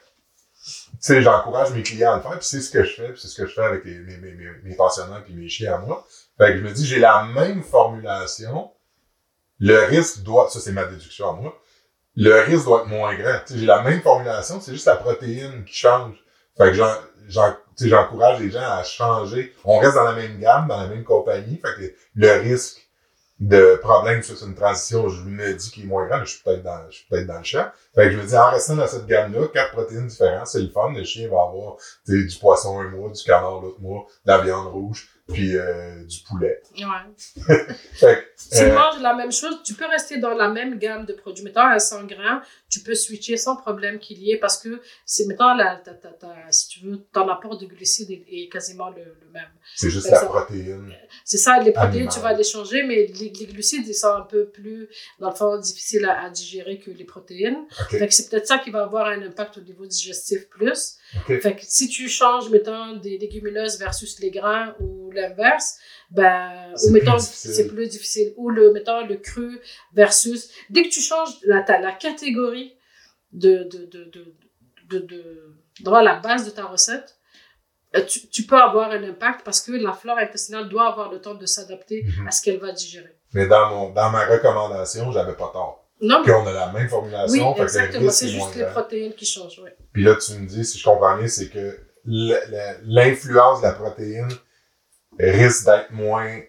tu 1.04 1.08
sais, 1.08 1.22
j'encourage 1.22 1.72
mes 1.72 1.84
clients 1.84 2.14
à 2.14 2.16
le 2.16 2.22
faire, 2.22 2.40
puis 2.40 2.48
c'est 2.48 2.62
ce 2.62 2.72
que 2.72 2.84
je 2.86 2.94
fais, 2.94 3.10
puis 3.12 3.20
c'est 3.20 3.28
ce 3.28 3.42
que 3.42 3.46
je 3.46 3.54
fais 3.54 3.64
avec 3.64 3.84
mes, 3.84 4.00
mes, 4.00 4.18
mes, 4.18 4.34
mes 4.64 4.78
puis 5.26 5.34
mes 5.34 5.50
chiens 5.50 5.76
à 5.76 5.78
moi. 5.80 6.08
Fait 6.38 6.54
que 6.54 6.60
je 6.60 6.64
me 6.64 6.72
dis, 6.72 6.86
j'ai 6.86 7.00
la 7.00 7.26
même 7.26 7.62
formulation, 7.62 8.72
le 9.60 9.80
risque 9.84 10.24
doit, 10.24 10.50
ça 10.50 10.62
c'est 10.62 10.72
ma 10.72 10.86
déduction 10.86 11.30
à 11.30 11.34
moi, 11.34 11.62
le 12.16 12.40
risque 12.42 12.64
doit 12.64 12.84
être 12.84 12.88
moins 12.88 13.16
grand. 13.16 13.40
J'ai 13.54 13.66
la 13.66 13.82
même 13.82 14.02
formulation, 14.02 14.62
c'est 14.62 14.72
juste 14.72 14.86
la 14.86 14.96
protéine 14.96 15.66
qui 15.66 15.74
change. 15.74 16.16
Fait 16.58 16.72
que 16.72 16.78
j'encourage 17.80 18.40
les 18.40 18.52
gens 18.52 18.62
à 18.62 18.84
changer. 18.84 19.54
On 19.66 19.80
reste 19.80 19.96
dans 19.96 20.04
la 20.04 20.14
même 20.14 20.40
gamme, 20.40 20.68
dans 20.68 20.80
la 20.80 20.88
même 20.88 21.04
compagnie, 21.04 21.60
fait 21.60 21.76
que 21.76 21.96
le 22.16 22.32
risque 22.40 22.83
de 23.48 23.76
problème 23.82 24.24
sur 24.24 24.42
une 24.48 24.56
transition, 24.56 25.10
je 25.10 25.22
me 25.24 25.54
dis 25.54 25.70
qu'il 25.70 25.84
est 25.84 25.88
moins 25.88 26.08
grand, 26.08 26.24
je 26.24 26.32
suis 26.32 26.44
peut-être 26.44 26.64
dans, 26.64 26.80
je 26.90 26.98
suis 26.98 27.06
peut-être 27.10 27.28
dans 27.28 27.40
le 27.40 27.44
champ. 27.44 27.66
Fait 27.94 28.06
que 28.06 28.12
je 28.12 28.18
me 28.18 28.26
dis, 28.26 28.38
en 28.38 28.50
restant 28.50 28.76
dans 28.78 28.88
cette 28.88 29.06
gamme-là, 29.06 29.48
quatre 29.54 29.74
protéines 29.74 30.08
différentes, 30.08 30.48
c'est 30.48 30.62
le 30.62 30.70
fun. 30.70 30.94
Le 30.94 31.04
chien 31.04 31.28
va 31.28 31.42
avoir 31.42 31.76
du 32.08 32.28
poisson 32.40 32.80
un 32.80 32.88
mois, 32.90 33.10
du 33.10 33.22
canard 33.24 33.60
l'autre 33.60 33.82
mois, 33.82 34.06
de 34.26 34.32
la 34.32 34.38
viande 34.40 34.68
rouge, 34.68 35.10
puis 35.32 35.56
euh, 35.56 36.04
du 36.04 36.20
poulet. 36.28 36.62
Ouais. 36.78 37.44
Fait 37.94 38.28
tu 38.52 38.58
euh, 38.62 38.74
manges 38.74 39.00
la 39.02 39.14
même 39.14 39.32
chose, 39.32 39.62
tu 39.64 39.74
peux 39.74 39.86
rester 39.86 40.18
dans 40.18 40.34
la 40.36 40.50
même 40.50 40.78
gamme 40.78 41.06
de 41.06 41.14
produits. 41.14 41.44
Mettons, 41.46 41.62
à 41.62 41.80
100 41.80 42.04
grammes, 42.06 42.42
tu 42.70 42.82
peux 42.82 42.94
switcher 42.94 43.38
sans 43.38 43.56
problème 43.56 44.00
qu'il 44.00 44.20
y 44.22 44.32
ait 44.32 44.38
parce 44.38 44.58
que, 44.62 44.82
c'est, 45.06 45.26
mettons, 45.28 45.54
la, 45.56 45.78
ta, 45.78 45.94
ta, 45.94 46.10
ta- 46.10 46.52
si 46.52 46.68
tu 46.68 46.80
veux, 46.82 46.98
ton 47.14 47.28
apport 47.30 47.58
de 47.58 47.66
glucides 47.66 48.12
est, 48.12 48.26
est 48.30 48.50
quasiment 48.50 48.90
le, 48.90 48.98
le 49.04 49.32
même. 49.32 49.48
c'est 49.76 49.90
juste 49.90 50.08
Fait 50.08 50.12
la 50.12 50.20
ça- 50.20 50.26
protéine. 50.26 50.94
C'est 51.24 51.38
ça, 51.38 51.60
les 51.60 51.72
protéines, 51.72 52.10
tu 52.10 52.20
vas 52.20 52.34
les 52.34 52.44
changer, 52.44 52.84
mais 52.84 53.06
les, 53.08 53.30
les 53.30 53.46
glucides, 53.46 53.88
ils 53.88 53.94
sont 53.96 54.14
un 54.14 54.22
peu 54.24 54.46
plus, 54.50 54.90
dans 55.20 55.30
le 55.30 55.36
fond, 55.36 55.58
difficiles 55.58 56.06
à, 56.06 56.24
à 56.24 56.30
digérer 56.30 56.80
que 56.80 56.92
les 56.92 57.06
protéines. 57.06 57.66
OK. 57.82 57.98
Fait 57.98 58.08
que 58.08 58.14
c'est 58.14 58.30
peut-être 58.30 58.48
ça 58.48 58.58
qui 58.58 58.72
va 58.72 58.84
avoir 58.84 59.08
un 59.08 59.22
impact 59.22 59.58
au 59.58 59.62
niveau 59.62 59.86
digestif 59.86 60.50
plus. 60.50 60.98
OK. 61.18 61.40
Fait 61.42 61.56
que 61.56 61.62
si 61.64 61.88
tu 61.90 62.08
changes, 62.10 62.50
mettons, 62.50 62.96
des 62.98 63.18
légumineuses 63.18 63.78
versus 63.80 64.20
les 64.20 64.32
grains 64.32 64.76
ou 64.80 65.12
l'inverse, 65.12 65.78
ben, 66.10 66.72
C'est 66.76 66.88
ou 66.88 66.92
plus 66.92 67.02
mettons, 67.02 67.18
difficile. 67.18 67.54
c'est 67.54 67.68
plus 67.68 67.88
difficile. 67.88 68.34
Ou 68.38 68.50
le, 68.50 68.72
mettons, 68.72 69.06
le 69.06 69.18
cru 69.18 69.60
versus, 69.94 70.50
dès 70.70 70.84
que 70.84 70.90
tu 70.90 71.02
changes 71.02 71.30
la, 71.44 71.62
ta- 71.62 71.80
la 71.80 71.92
catégorie 71.92 72.76
de, 73.32 73.64
de, 73.64 73.86
de, 73.86 74.04
de, 74.06 74.36
de, 74.90 75.00
de, 75.00 75.56
dans 75.82 76.02
la 76.02 76.16
base 76.16 76.46
de 76.46 76.52
ta 76.52 76.66
recette, 76.66 77.18
euh, 77.96 78.02
tu, 78.06 78.28
tu 78.28 78.44
peux 78.44 78.58
avoir 78.60 78.90
un 78.92 79.04
impact 79.04 79.44
parce 79.46 79.62
que 79.62 79.72
la 79.72 79.94
flore 79.94 80.18
intestinale 80.18 80.68
doit 80.70 80.88
avoir 80.88 81.12
le 81.12 81.22
temps 81.22 81.36
de 81.36 81.46
s'adapter 81.46 82.04
Mhm. 82.06 82.28
à 82.28 82.32
ce 82.32 82.42
qu'elle 82.42 82.60
va 82.60 82.72
digérer. 82.72 83.16
Mais 83.34 83.48
dans 83.48 83.70
mon, 83.70 83.90
dans 83.92 84.10
ma 84.12 84.26
recommandation, 84.26 85.12
j'avais 85.12 85.34
pas 85.34 85.50
tort. 85.54 85.83
Non, 86.04 86.20
mais 86.20 86.26
Puis 86.26 86.34
on 86.34 86.46
a 86.46 86.52
la 86.52 86.72
même 86.72 86.84
oui, 86.84 86.90
formulation, 86.90 87.56
fait 87.56 87.62
exactement. 87.64 88.12
C'est 88.12 88.26
est 88.26 88.30
juste 88.30 88.56
les 88.56 88.66
protéines 88.66 89.14
qui 89.14 89.26
changent, 89.26 89.60
oui. 89.64 89.70
Puis 89.94 90.04
là, 90.04 90.16
tu 90.16 90.34
me 90.34 90.46
dis, 90.46 90.66
si 90.66 90.78
je 90.78 90.84
comprends 90.84 91.18
bien, 91.18 91.28
c'est 91.28 91.48
que 91.48 91.80
l'influence 92.06 93.62
de 93.62 93.68
la 93.68 93.74
protéine 93.74 94.28
risque 95.18 95.66
d'être 95.66 95.92
moins 95.92 96.40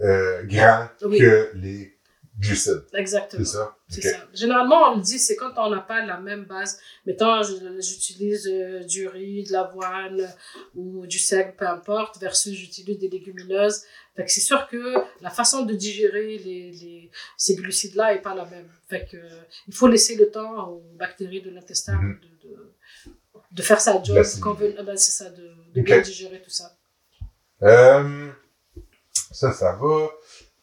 euh, 0.00 0.42
grand 0.44 0.88
Oui. 1.04 1.18
que 1.18 1.50
les 1.54 1.95
glucides. 2.38 2.84
Exactement. 2.92 3.44
C'est 3.88 4.00
ça? 4.02 4.26
Généralement, 4.34 4.92
on 4.92 4.96
le 4.96 5.02
dit, 5.02 5.18
c'est 5.18 5.36
quand 5.36 5.52
on 5.56 5.70
n'a 5.70 5.80
pas 5.80 6.04
la 6.04 6.18
même 6.18 6.44
base. 6.44 6.78
Mettons, 7.06 7.42
j'utilise 7.42 8.46
euh, 8.48 8.84
du 8.84 9.06
riz, 9.08 9.44
de 9.44 9.52
l'avoine 9.52 10.28
ou 10.74 11.06
du 11.06 11.18
seigle, 11.18 11.54
peu 11.56 11.66
importe, 11.66 12.18
versus 12.20 12.52
j'utilise 12.52 12.98
des 12.98 13.08
légumineuses. 13.08 13.82
Fait 14.14 14.24
que 14.24 14.30
c'est 14.32 14.40
sûr 14.40 14.66
que 14.68 14.94
la 15.20 15.30
façon 15.30 15.64
de 15.64 15.74
digérer 15.74 16.38
les, 16.38 16.70
les, 16.72 17.10
ces 17.36 17.54
glucides-là 17.54 18.14
est 18.14 18.22
pas 18.22 18.34
la 18.34 18.44
même. 18.46 18.68
Fait 18.88 19.06
que, 19.10 19.16
euh, 19.16 19.28
il 19.68 19.74
faut 19.74 19.88
laisser 19.88 20.16
le 20.16 20.30
temps 20.30 20.68
aux 20.68 20.82
bactéries 20.96 21.42
de 21.42 21.50
l'intestin 21.50 21.94
Mhm. 21.94 22.20
de, 22.42 22.48
de, 22.48 22.56
de 23.52 23.62
faire 23.62 23.80
sa 23.80 24.02
job, 24.02 24.16
ben, 24.16 24.96
c'est 24.96 25.12
ça, 25.12 25.30
de, 25.30 25.50
bien 25.80 26.00
digérer 26.00 26.42
tout 26.42 26.50
ça. 26.50 26.76
Euh, 27.62 28.30
ça, 29.32 29.52
ça 29.52 29.72
va. 29.80 30.10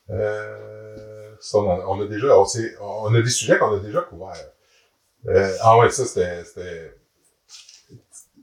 Euh, 0.10 1.13
on, 1.54 2.02
a, 2.02 2.06
déjà, 2.08 2.38
on, 2.38 2.46
on 2.82 3.14
a 3.16 3.22
des 3.22 3.30
sujets 3.30 3.58
qu'on 3.58 3.76
a 3.76 3.80
déjà 3.80 4.02
couverts. 4.02 4.50
Euh, 5.28 5.56
ah 5.62 5.78
ouais, 5.78 5.90
ça, 5.90 6.06
c'était, 6.06 6.44
c'était, 6.44 6.96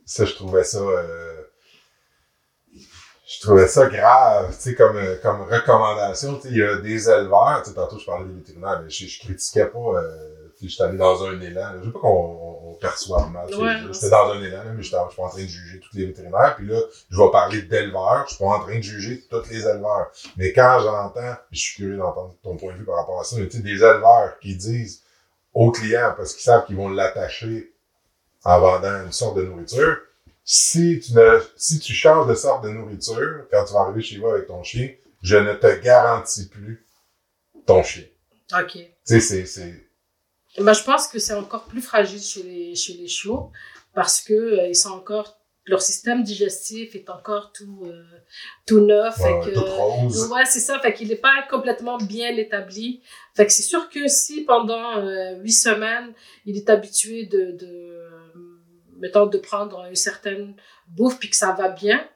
ça, 0.06 0.24
je 0.24 0.34
trouvais 0.34 0.64
ça, 0.64 0.78
euh, 0.78 1.42
je 3.26 3.40
trouvais 3.40 3.68
ça 3.68 3.86
grave, 3.86 4.54
tu 4.56 4.62
sais, 4.62 4.74
comme, 4.74 4.96
euh, 4.96 5.16
comme 5.22 5.42
recommandation, 5.42 6.36
tu 6.36 6.42
sais, 6.42 6.48
il 6.48 6.56
y 6.56 6.62
a 6.62 6.76
des 6.78 7.08
éleveurs, 7.08 7.62
tu 7.62 7.70
sais, 7.70 7.76
tantôt 7.76 7.98
je 7.98 8.06
parlais 8.06 8.26
des 8.26 8.34
vétérinaires, 8.34 8.80
mais 8.82 8.90
je, 8.90 9.06
je 9.06 9.20
critiquais 9.20 9.66
pas, 9.66 9.78
euh, 9.78 10.29
sais, 10.60 10.68
j'étais 10.68 10.82
allé 10.84 10.98
dans 10.98 11.24
un 11.24 11.40
élan, 11.40 11.60
là. 11.60 11.74
je 11.80 11.86
veux 11.86 11.92
pas 11.92 12.00
qu'on 12.00 12.08
on, 12.08 12.70
on 12.70 12.74
perçoive 12.74 13.30
mal, 13.30 13.48
sais, 13.48 13.56
Ouais, 13.56 13.76
j'étais 13.92 14.10
dans 14.10 14.30
un 14.30 14.42
élan, 14.42 14.64
là, 14.64 14.72
mais 14.74 14.82
j'étais 14.82 14.96
je 15.04 15.08
suis 15.08 15.16
pas 15.16 15.22
en 15.22 15.28
train 15.28 15.42
de 15.42 15.48
juger 15.48 15.80
tous 15.80 15.96
les 15.96 16.06
vétérinaires, 16.06 16.54
puis 16.56 16.66
là, 16.66 16.80
je 17.10 17.16
vais 17.16 17.30
parler 17.30 17.62
d'éleveurs, 17.62 18.24
je 18.26 18.34
suis 18.34 18.44
pas 18.44 18.50
en 18.50 18.60
train 18.60 18.76
de 18.76 18.82
juger 18.82 19.24
tous 19.28 19.48
les 19.50 19.66
éleveurs, 19.66 20.10
mais 20.36 20.52
quand 20.52 20.78
j'entends, 20.82 21.36
je 21.50 21.58
suis 21.58 21.76
curieux 21.76 21.96
d'entendre 21.96 22.34
ton 22.42 22.56
point 22.56 22.72
de 22.72 22.78
vue 22.78 22.84
par 22.84 22.96
rapport 22.96 23.20
à 23.20 23.24
ça, 23.24 23.36
mais 23.38 23.48
tu 23.48 23.58
sais, 23.58 23.62
des 23.62 23.76
éleveurs 23.76 24.38
qui 24.40 24.56
disent 24.56 25.02
aux 25.54 25.70
clients, 25.70 26.14
parce 26.16 26.34
qu'ils 26.34 26.44
savent 26.44 26.66
qu'ils 26.66 26.76
vont 26.76 26.88
l'attacher 26.88 27.72
en 28.44 28.60
vendant 28.60 29.04
une 29.04 29.12
sorte 29.12 29.36
de 29.36 29.42
nourriture, 29.42 29.98
si 30.44 31.00
tu 31.00 31.14
ne, 31.14 31.40
si 31.56 31.78
tu 31.78 31.92
changes 31.92 32.26
de 32.26 32.34
sorte 32.34 32.64
de 32.64 32.70
nourriture, 32.70 33.46
quand 33.50 33.64
tu 33.64 33.72
vas 33.74 33.80
arriver 33.80 34.02
chez 34.02 34.18
vous 34.18 34.28
avec 34.28 34.46
ton 34.46 34.62
chien, 34.62 34.90
je 35.22 35.36
ne 35.36 35.54
te 35.54 35.80
garantis 35.80 36.48
plus 36.48 36.84
ton 37.66 37.82
chien. 37.82 38.04
OK. 38.58 38.72
Tu 38.72 39.20
sais, 39.20 39.44
c'est, 39.46 39.89
Ben, 40.58 40.72
je 40.72 40.82
pense 40.82 41.06
que 41.06 41.18
c'est 41.18 41.34
encore 41.34 41.64
plus 41.64 41.82
fragile 41.82 42.20
chez 42.20 42.42
les, 42.42 42.74
chez 42.74 42.94
les 42.94 43.06
chiots 43.06 43.50
parce 43.94 44.20
que 44.20 44.34
euh, 44.34 44.68
ils 44.68 44.76
sont 44.76 44.90
encore 44.90 45.40
leur 45.66 45.82
système 45.82 46.22
digestif 46.22 46.94
est 46.94 47.08
encore 47.10 47.52
tout 47.52 47.82
euh, 47.84 48.02
tout 48.66 48.80
neuf. 48.80 49.16
Fait 49.16 49.32
ouais, 49.32 49.46
que 49.46 49.50
toute 49.54 49.68
rose. 49.68 50.30
ouais 50.30 50.44
c'est 50.44 50.60
ça. 50.60 50.78
Fait 50.80 50.92
qu'il 50.92 51.08
n'est 51.08 51.16
pas 51.16 51.46
complètement 51.48 51.98
bien 51.98 52.36
établi. 52.36 53.02
Fait 53.36 53.46
que 53.46 53.52
c'est 53.52 53.62
sûr 53.62 53.88
que 53.88 54.08
si 54.08 54.42
pendant 54.42 54.98
euh, 54.98 55.36
huit 55.36 55.52
semaines 55.52 56.12
il 56.46 56.56
est 56.56 56.68
habitué 56.68 57.26
de 57.26 57.52
de 57.52 57.96
mettons 58.98 59.26
de 59.26 59.38
prendre 59.38 59.84
une 59.86 59.94
certaine 59.94 60.54
bouffe 60.88 61.18
puis 61.18 61.30
que 61.30 61.36
ça 61.36 61.52
va 61.52 61.68
bien 61.68 62.06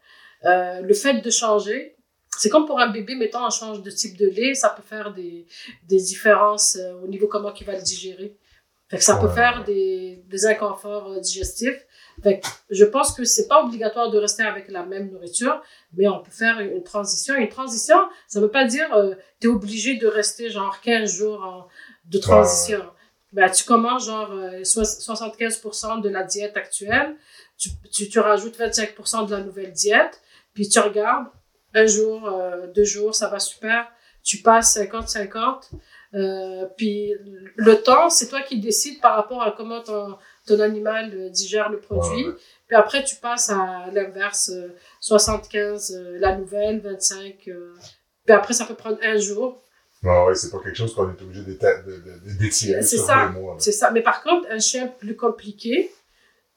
euh, 0.45 0.81
le 0.81 0.95
fait 0.95 1.21
de 1.21 1.31
changer 1.31 1.97
c'est 2.39 2.49
comme 2.49 2.67
pour 2.67 2.81
un 2.81 2.91
bébé, 2.91 3.15
mettons, 3.15 3.45
on 3.45 3.51
change 3.51 3.83
de 3.83 3.91
type 3.91 4.17
de 4.17 4.27
lait, 4.27 4.55
ça 4.55 4.69
peut 4.71 4.83
faire 4.83 5.13
des, 5.13 5.47
des 5.89 5.97
différences 5.99 6.77
euh, 6.77 6.93
au 7.03 7.07
niveau 7.07 7.27
comment 7.29 7.53
il 7.55 7.67
va 7.67 7.75
le 7.77 7.83
digérer. 7.83 8.37
Fait 8.89 8.99
que 8.99 9.05
ça 9.05 9.17
peut 9.17 9.29
faire 9.31 9.65
des, 9.65 10.23
des 10.29 10.47
inconforts 10.47 11.13
euh, 11.13 11.21
digestifs. 11.21 11.87
Fait 12.23 12.39
que 12.41 12.47
je 12.71 12.85
pense 12.85 13.13
que 13.13 13.25
c'est 13.25 13.49
pas 13.49 13.63
obligatoire 13.65 14.11
de 14.11 14.19
rester 14.19 14.43
avec 14.45 14.69
la 14.71 14.85
même 14.85 15.11
nourriture, 15.11 15.61
mais 15.97 16.07
on 16.07 16.21
peut 16.23 16.31
faire 16.31 16.61
une 16.61 16.83
transition. 16.85 17.35
Une 17.35 17.49
transition, 17.49 17.97
ça 18.29 18.41
veut 18.41 18.51
pas 18.51 18.65
dire 18.67 18.93
euh, 18.95 19.15
tu 19.41 19.49
es 19.49 19.51
obligé 19.51 19.97
de 19.97 20.07
rester 20.07 20.49
genre 20.51 20.81
15 20.81 21.11
jours 21.13 21.43
en- 21.43 21.67
de 22.05 22.19
transition. 22.19 22.85
Ben, 23.33 23.51
tu 23.51 23.65
commences 23.65 24.07
genre 24.07 24.31
euh, 24.31 24.63
soix- 24.63 24.85
75% 24.85 26.01
de 26.03 26.09
la 26.09 26.23
diète 26.23 26.57
actuelle, 26.57 27.17
tu, 27.59 27.71
tu, 27.93 28.09
tu 28.09 28.19
rajoutes 28.21 28.57
25% 28.59 29.27
de 29.27 29.35
la 29.35 29.41
nouvelle 29.41 29.73
diète, 29.73 30.21
puis 30.53 30.69
tu 30.69 30.79
regardes 30.79 31.27
un 31.75 31.87
jour, 31.87 32.27
euh, 32.29 32.67
deux 32.69 32.85
jours, 32.85 33.15
ça 33.15 33.29
va 33.29 33.39
super. 33.39 33.91
Tu 34.23 34.39
passes 34.39 34.77
50-50. 34.77 35.71
Euh, 36.15 36.67
puis 36.77 37.13
le 37.57 37.75
temps, 37.83 38.09
c'est 38.09 38.29
toi 38.29 38.41
qui 38.43 38.61
décides 38.61 39.01
par 39.01 39.17
rapport 39.17 39.43
à 39.43 39.51
comment 39.57 39.83
ton, 39.83 40.17
ton 40.47 40.61
animal 40.61 41.13
euh, 41.13 41.29
digère 41.29 41.69
le 41.71 41.81
produit. 41.81 42.25
Ouais, 42.25 42.31
ouais. 42.31 42.37
Puis 42.69 42.77
après, 42.77 43.03
tu 43.05 43.17
passes 43.17 43.51
à 43.51 43.87
l'inverse, 43.93 44.51
euh, 44.55 44.69
75 45.01 45.93
euh, 45.97 46.19
la 46.21 46.37
nouvelle, 46.37 46.81
25. 46.81 47.49
euh, 47.49 47.75
puis 48.25 48.35
après, 48.35 48.55
ça 48.55 48.65
peut 48.65 48.75
prendre 48.75 48.99
un 49.03 49.19
jour. 49.19 49.61
Ouais, 50.05 50.35
c'est 50.35 50.51
pas 50.51 50.59
quelque 50.59 50.77
chose 50.77 50.95
qu'on 50.95 51.09
est 51.11 51.23
obligé 51.23 51.43
d'éta- 51.43 51.83
de- 51.83 51.97
de- 51.97 52.39
d'étirer 52.39 52.83
C'est 52.83 52.97
sur 52.99 53.07
ça. 53.07 53.27
deux 53.33 53.41
mois. 53.41 53.55
là. 53.55 53.61
C'est 53.61 53.73
ça. 53.73 53.91
Mais 53.91 54.03
par 54.03 54.23
contre, 54.23 54.47
un 54.51 54.59
chien 54.59 54.87
plus 54.87 55.17
compliqué, 55.17 55.91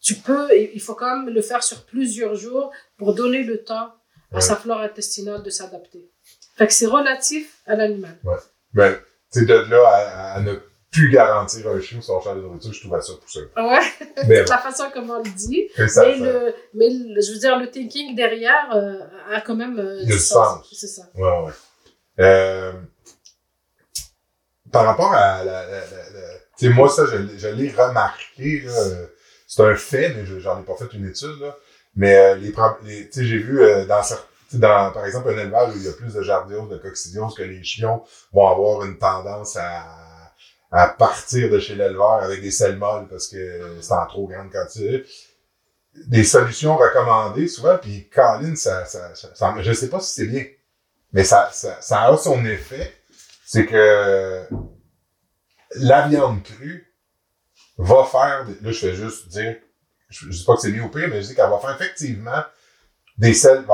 tu 0.01 0.15
peux, 0.15 0.47
il 0.55 0.79
faut 0.81 0.93
quand 0.95 1.17
même 1.17 1.33
le 1.33 1.41
faire 1.41 1.63
sur 1.63 1.83
plusieurs 1.85 2.35
jours 2.35 2.71
pour 2.97 3.15
donner 3.15 3.43
le 3.43 3.63
temps 3.63 3.89
à 4.31 4.35
Ouais. 4.35 4.41
sa 4.41 4.55
flore 4.55 4.79
intestinale 4.81 5.41
de 5.43 5.49
s'adapter. 5.49 6.09
Fait 6.57 6.67
que 6.67 6.73
c'est 6.73 6.85
relatif 6.87 7.59
à 7.65 7.75
l'animal. 7.75 8.17
Ben, 8.73 8.95
tu 9.31 9.39
sais, 9.39 9.45
de 9.45 9.53
là 9.53 9.87
à, 9.87 10.33
à 10.35 10.41
ne 10.41 10.55
plus 10.91 11.09
garantir 11.11 11.67
un 11.69 11.79
chien 11.81 12.01
son 12.01 12.19
champ 12.21 12.35
de 12.35 12.41
nourriture, 12.41 12.73
je 12.73 12.79
trouvais 12.81 13.01
ça 13.01 13.13
poussé. 13.21 13.41
Ouais, 13.55 13.79
Mais 14.27 14.43
la 14.49 14.57
façon 14.57 14.89
comme 14.91 15.09
on 15.11 15.17
le 15.21 15.29
dit. 15.29 15.67
c'est 15.75 15.87
ça. 15.87 16.05
mais, 16.05 16.17
ça- 16.17 16.23
le, 16.25 16.55
mais 16.73 16.89
le- 16.89 17.21
je 17.21 17.31
veux 17.33 17.39
dire, 17.39 17.57
le 17.59 17.69
thinking 17.69 18.15
derrière 18.15 18.69
euh, 18.75 18.99
a 19.31 19.41
quand 19.41 19.55
même 19.55 19.77
euh, 19.79 20.03
du 20.03 20.17
sens. 20.17 20.67
C'est 20.73 20.87
ça. 20.87 21.03
Ouais, 21.15 21.39
ouais. 21.45 21.51
Euh, 22.19 22.73
par 24.71 24.85
rapport 24.85 25.13
à 25.13 25.43
la, 25.43 25.65
la, 25.65 25.69
la- 25.69 26.09
la- 26.09 26.37
tu 26.57 26.67
sais, 26.67 26.69
moi, 26.73 26.89
ça, 26.89 27.05
je, 27.05 27.17
l'ai- 27.17 27.37
je 27.37 27.47
l'ai 27.49 27.69
remarqué, 27.71 28.61
là. 28.61 28.73
C'est 29.47 29.63
un 29.63 29.75
fait, 29.75 30.09
mais 30.15 30.25
je- 30.25 30.39
j'en 30.39 30.59
ai 30.59 30.65
pas 30.65 30.75
fait 30.75 30.91
une 30.93 31.07
étude, 31.07 31.39
là. 31.39 31.55
Mais, 31.97 32.15
euh, 32.17 32.35
les, 32.35 32.53
les 32.83 33.09
tu 33.09 33.13
sais, 33.13 33.25
j'ai 33.25 33.37
vu, 33.39 33.61
euh, 33.61 33.85
dans 33.85 34.01
dans, 34.53 34.91
par 34.93 35.05
exemple, 35.05 35.29
un 35.29 35.37
élevage 35.37 35.75
où 35.75 35.77
il 35.77 35.83
y 35.83 35.89
a 35.89 35.93
plus 35.93 36.13
de 36.13 36.21
jardiose, 36.21 36.69
de 36.69 36.77
coccidiose, 36.77 37.35
que 37.35 37.43
les 37.43 37.63
chiens 37.63 38.01
vont 38.31 38.47
avoir 38.47 38.85
une 38.85 38.97
tendance 38.97 39.57
à, 39.57 39.85
à 40.71 40.87
partir 40.87 41.49
de 41.49 41.59
chez 41.59 41.75
l'éleveur 41.75 42.23
avec 42.23 42.41
des 42.41 42.51
selles 42.51 42.77
molles 42.77 43.07
parce 43.09 43.27
que 43.27 43.77
c'est 43.81 43.93
en 43.93 44.05
trop 44.07 44.27
grande 44.27 44.49
quantité. 44.51 45.05
des 46.07 46.23
solutions 46.23 46.77
recommandées 46.77 47.47
souvent, 47.47 47.77
puis 47.77 48.07
Colin, 48.09 48.55
ça, 48.55 48.85
ça, 48.85 49.15
ça, 49.15 49.29
ça- 49.35 49.55
je 49.59 49.73
sais 49.73 49.89
pas 49.89 49.99
si 49.99 50.13
c'est 50.13 50.27
bien, 50.27 50.45
mais 51.13 51.23
ça, 51.23 51.49
ça, 51.51 51.77
ça 51.81 52.03
a 52.03 52.17
son 52.17 52.45
effet, 52.45 52.93
c'est 53.45 53.65
que 53.65 54.43
la 55.75 56.07
viande 56.07 56.43
crue 56.43 56.93
va 57.77 58.03
faire, 58.05 58.45
là 58.61 58.71
je 58.71 58.79
fais 58.79 58.95
juste 58.95 59.27
dire, 59.29 59.57
je, 60.09 60.25
je 60.25 60.37
dis 60.37 60.45
pas 60.45 60.55
que 60.55 60.61
c'est 60.61 60.71
mieux 60.71 60.83
ou 60.83 60.89
pire, 60.89 61.07
mais 61.09 61.21
je 61.21 61.27
dis 61.27 61.35
qu'elle 61.35 61.49
va 61.49 61.59
faire 61.59 61.75
effectivement 61.75 62.43
des 63.17 63.33
selles, 63.33 63.65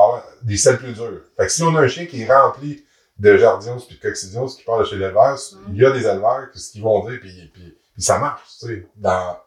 des 0.44 0.58
selles 0.58 0.78
plus 0.78 0.94
dures. 0.94 1.22
Fait 1.38 1.46
que 1.46 1.52
si 1.52 1.64
on 1.64 1.76
a 1.76 1.82
un 1.82 1.88
chien 1.88 2.06
qui 2.06 2.22
est 2.22 2.34
rempli 2.34 2.84
de 3.20 3.38
jardios 3.38 3.86
puis 3.88 3.98
de 3.98 4.02
coccidios 4.02 4.48
qui 4.48 4.64
part 4.64 4.80
de 4.80 4.86
chez 4.86 4.96
l'éleveur, 4.96 5.38
il 5.70 5.78
y 5.78 5.86
a 5.86 5.92
des 5.92 6.06
éleveurs 6.06 6.50
qui, 6.52 6.60
ce 6.60 6.72
qu'ils 6.72 6.82
vont 6.82 7.08
dire, 7.08 7.20
puis, 7.20 7.52
puis, 7.54 7.78
puis 7.94 8.02
ça 8.02 8.20
marche, 8.20 8.44
tu 8.60 8.68
sais, 8.68 8.88
dans 8.96 9.38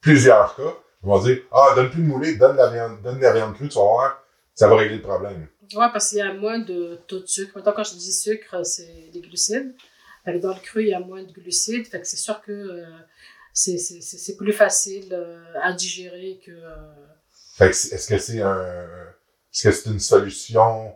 plusieurs 0.00 0.54
cas, 0.56 0.74
ils 1.02 1.06
vont 1.06 1.20
dire, 1.20 1.42
ah, 1.52 1.72
donne 1.76 1.90
plus 1.90 2.02
de 2.02 2.06
moulée, 2.08 2.36
donne 2.36 2.52
de 2.52 2.58
la 2.58 2.70
viande, 2.70 3.02
donne 3.02 3.18
de 3.18 3.22
la 3.22 3.32
viande 3.32 3.54
crue, 3.54 3.68
tu 3.68 3.76
vas 3.78 3.84
voir, 3.84 4.22
ça 4.54 4.68
va 4.68 4.76
régler 4.76 4.96
le 4.96 5.02
problème. 5.02 5.46
Ouais, 5.74 5.86
parce 5.92 6.08
qu'il 6.08 6.18
y 6.18 6.22
a 6.22 6.32
moins 6.32 6.58
de 6.58 6.98
taux 7.06 7.20
de 7.20 7.26
sucre. 7.26 7.52
Maintenant, 7.54 7.72
quand 7.76 7.84
je 7.84 7.94
dis 7.94 8.12
sucre, 8.12 8.64
c'est 8.64 9.10
des 9.12 9.20
glucides. 9.20 9.74
Fait 10.24 10.34
que 10.34 10.38
dans 10.38 10.54
le 10.54 10.60
cru, 10.60 10.82
il 10.82 10.88
y 10.88 10.94
a 10.94 11.00
moins 11.00 11.22
de 11.22 11.30
glucides. 11.30 11.86
Fait 11.86 12.00
que 12.00 12.06
c'est 12.06 12.16
sûr 12.16 12.40
que 12.40 12.52
euh, 12.52 12.86
c'est- 13.52 14.36
plus 14.36 14.52
facile 14.52 15.12
euh, 15.12 15.42
à 15.62 15.72
digérer 15.72 16.40
que. 16.44 16.52
euh, 16.52 16.94
est-ce 17.60 18.06
que 18.08 18.18
c'est 18.18 18.40
un, 18.40 18.62
est-ce 19.52 19.62
que 19.68 19.72
c'est 19.72 19.90
une 19.90 20.00
solution 20.00 20.94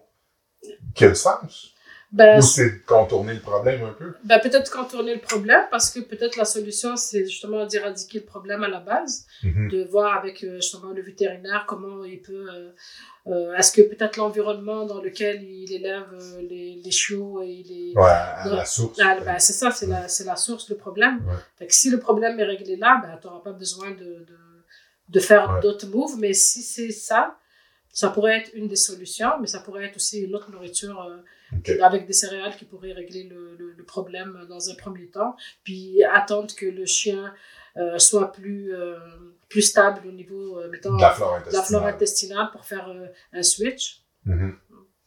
qui 0.95 1.05
a 1.05 1.09
du 1.09 1.15
sens? 1.16 1.72
Ben, 2.12 2.39
Ou 2.39 2.43
c'est 2.43 2.84
contourner 2.84 3.32
le 3.34 3.40
problème 3.40 3.82
un 3.84 3.93
peu? 3.93 4.12
ben, 4.22 4.39
peut-être 4.39 4.70
contourner 4.70 5.14
le 5.14 5.20
problème 5.20 5.64
parce 5.70 5.90
que 5.90 6.01
peut-être 6.01 6.36
la 6.36 6.44
solution, 6.44 6.94
c'est 6.97 7.24
justement 7.24 7.64
d'éradiquer 7.66 8.18
le 8.18 8.26
problème 8.26 8.62
à 8.62 8.68
la 8.68 8.80
base. 8.80 9.26
Mhm. 9.43 9.68
de 9.70 9.84
voir 9.84 10.16
avec 10.18 10.44
euh, 10.44 10.56
justement 10.56 10.93
le 10.93 11.02
vétérinaire 11.02 11.64
comment 11.66 12.05
il 12.05 12.20
peut. 12.20 12.47
euh, 12.52 12.70
euh, 13.28 13.55
Est-ce 13.56 13.72
que 13.72 13.82
peut-être 13.82 14.16
l'environnement 14.18 14.84
dans 14.84 15.01
lequel 15.01 15.43
il 15.43 15.72
élève 15.72 16.05
euh, 16.12 16.43
les, 16.43 16.80
les 16.84 16.90
chiots 16.90 17.40
et 17.43 17.62
les. 17.66 17.93
Ouais, 17.97 18.02
à 18.05 18.47
la 18.48 18.64
source. 18.64 18.98
Ah, 19.02 19.16
ben, 19.24 19.39
c'est 19.39 19.52
ça, 19.55 19.70
c'est 19.70 19.86
la, 19.86 20.06
c'est 20.09 20.24
la 20.24 20.36
source, 20.36 20.68
le 20.68 20.76
problème. 20.76 21.16
Ouais. 21.26 21.34
Fait 21.59 21.66
que 21.66 21.74
si 21.74 21.89
le 21.90 21.98
problème 21.98 22.39
est 22.39 22.44
réglé 22.44 22.76
là, 22.76 23.01
ben, 23.02 23.18
tu 23.20 23.26
n'auras 23.26 23.40
pas 23.40 23.52
besoin 23.52 23.90
de, 23.93 23.97
de, 24.30 24.36
de 25.09 25.20
faire 25.20 25.60
d'autres 25.60 25.86
moves. 25.86 26.16
Mais 26.18 26.34
si 26.34 26.62
c'est 26.62 26.90
ça, 26.90 27.36
ça 27.90 28.10
pourrait 28.10 28.39
être 28.40 28.51
une 28.55 28.68
des 28.68 28.76
solutions, 28.76 29.32
mais 29.40 29.47
ça 29.47 29.60
pourrait 29.60 29.86
être 29.86 29.97
aussi 29.97 30.20
une 30.20 30.34
autre 30.34 30.51
nourriture 30.51 31.01
euh, 31.02 31.16
Avec 31.83 32.07
des 32.07 32.12
céréales 32.12 32.57
qui 32.57 32.65
pourraient 32.65 32.93
régler 32.93 33.24
le, 33.24 33.55
le, 33.57 33.73
le 33.73 33.85
problème 33.85 34.47
dans 34.49 34.70
un 34.70 34.74
premier 34.74 35.07
temps. 35.09 35.37
Puis 35.65 36.03
attendre 36.05 36.55
que 36.55 36.66
le 36.66 36.87
chien 36.87 37.33
euh, 37.77 37.99
soit 37.99 38.33
plus, 38.33 38.74
euh, 38.74 38.99
plus 39.49 39.62
stable 39.62 40.07
au 40.09 40.12
niveau, 40.12 40.59
euh, 40.59 40.69
mettons, 40.70 40.97
De 40.97 41.01
la 41.01 41.11
flore 41.11 41.33
la 41.33 41.37
intestinale. 41.39 41.66
flore 41.66 41.87
intestinale 41.87 42.49
pour 42.53 42.65
faire 42.65 42.89
un 43.33 43.43
switch. 43.43 44.03
Mhm. 44.24 44.57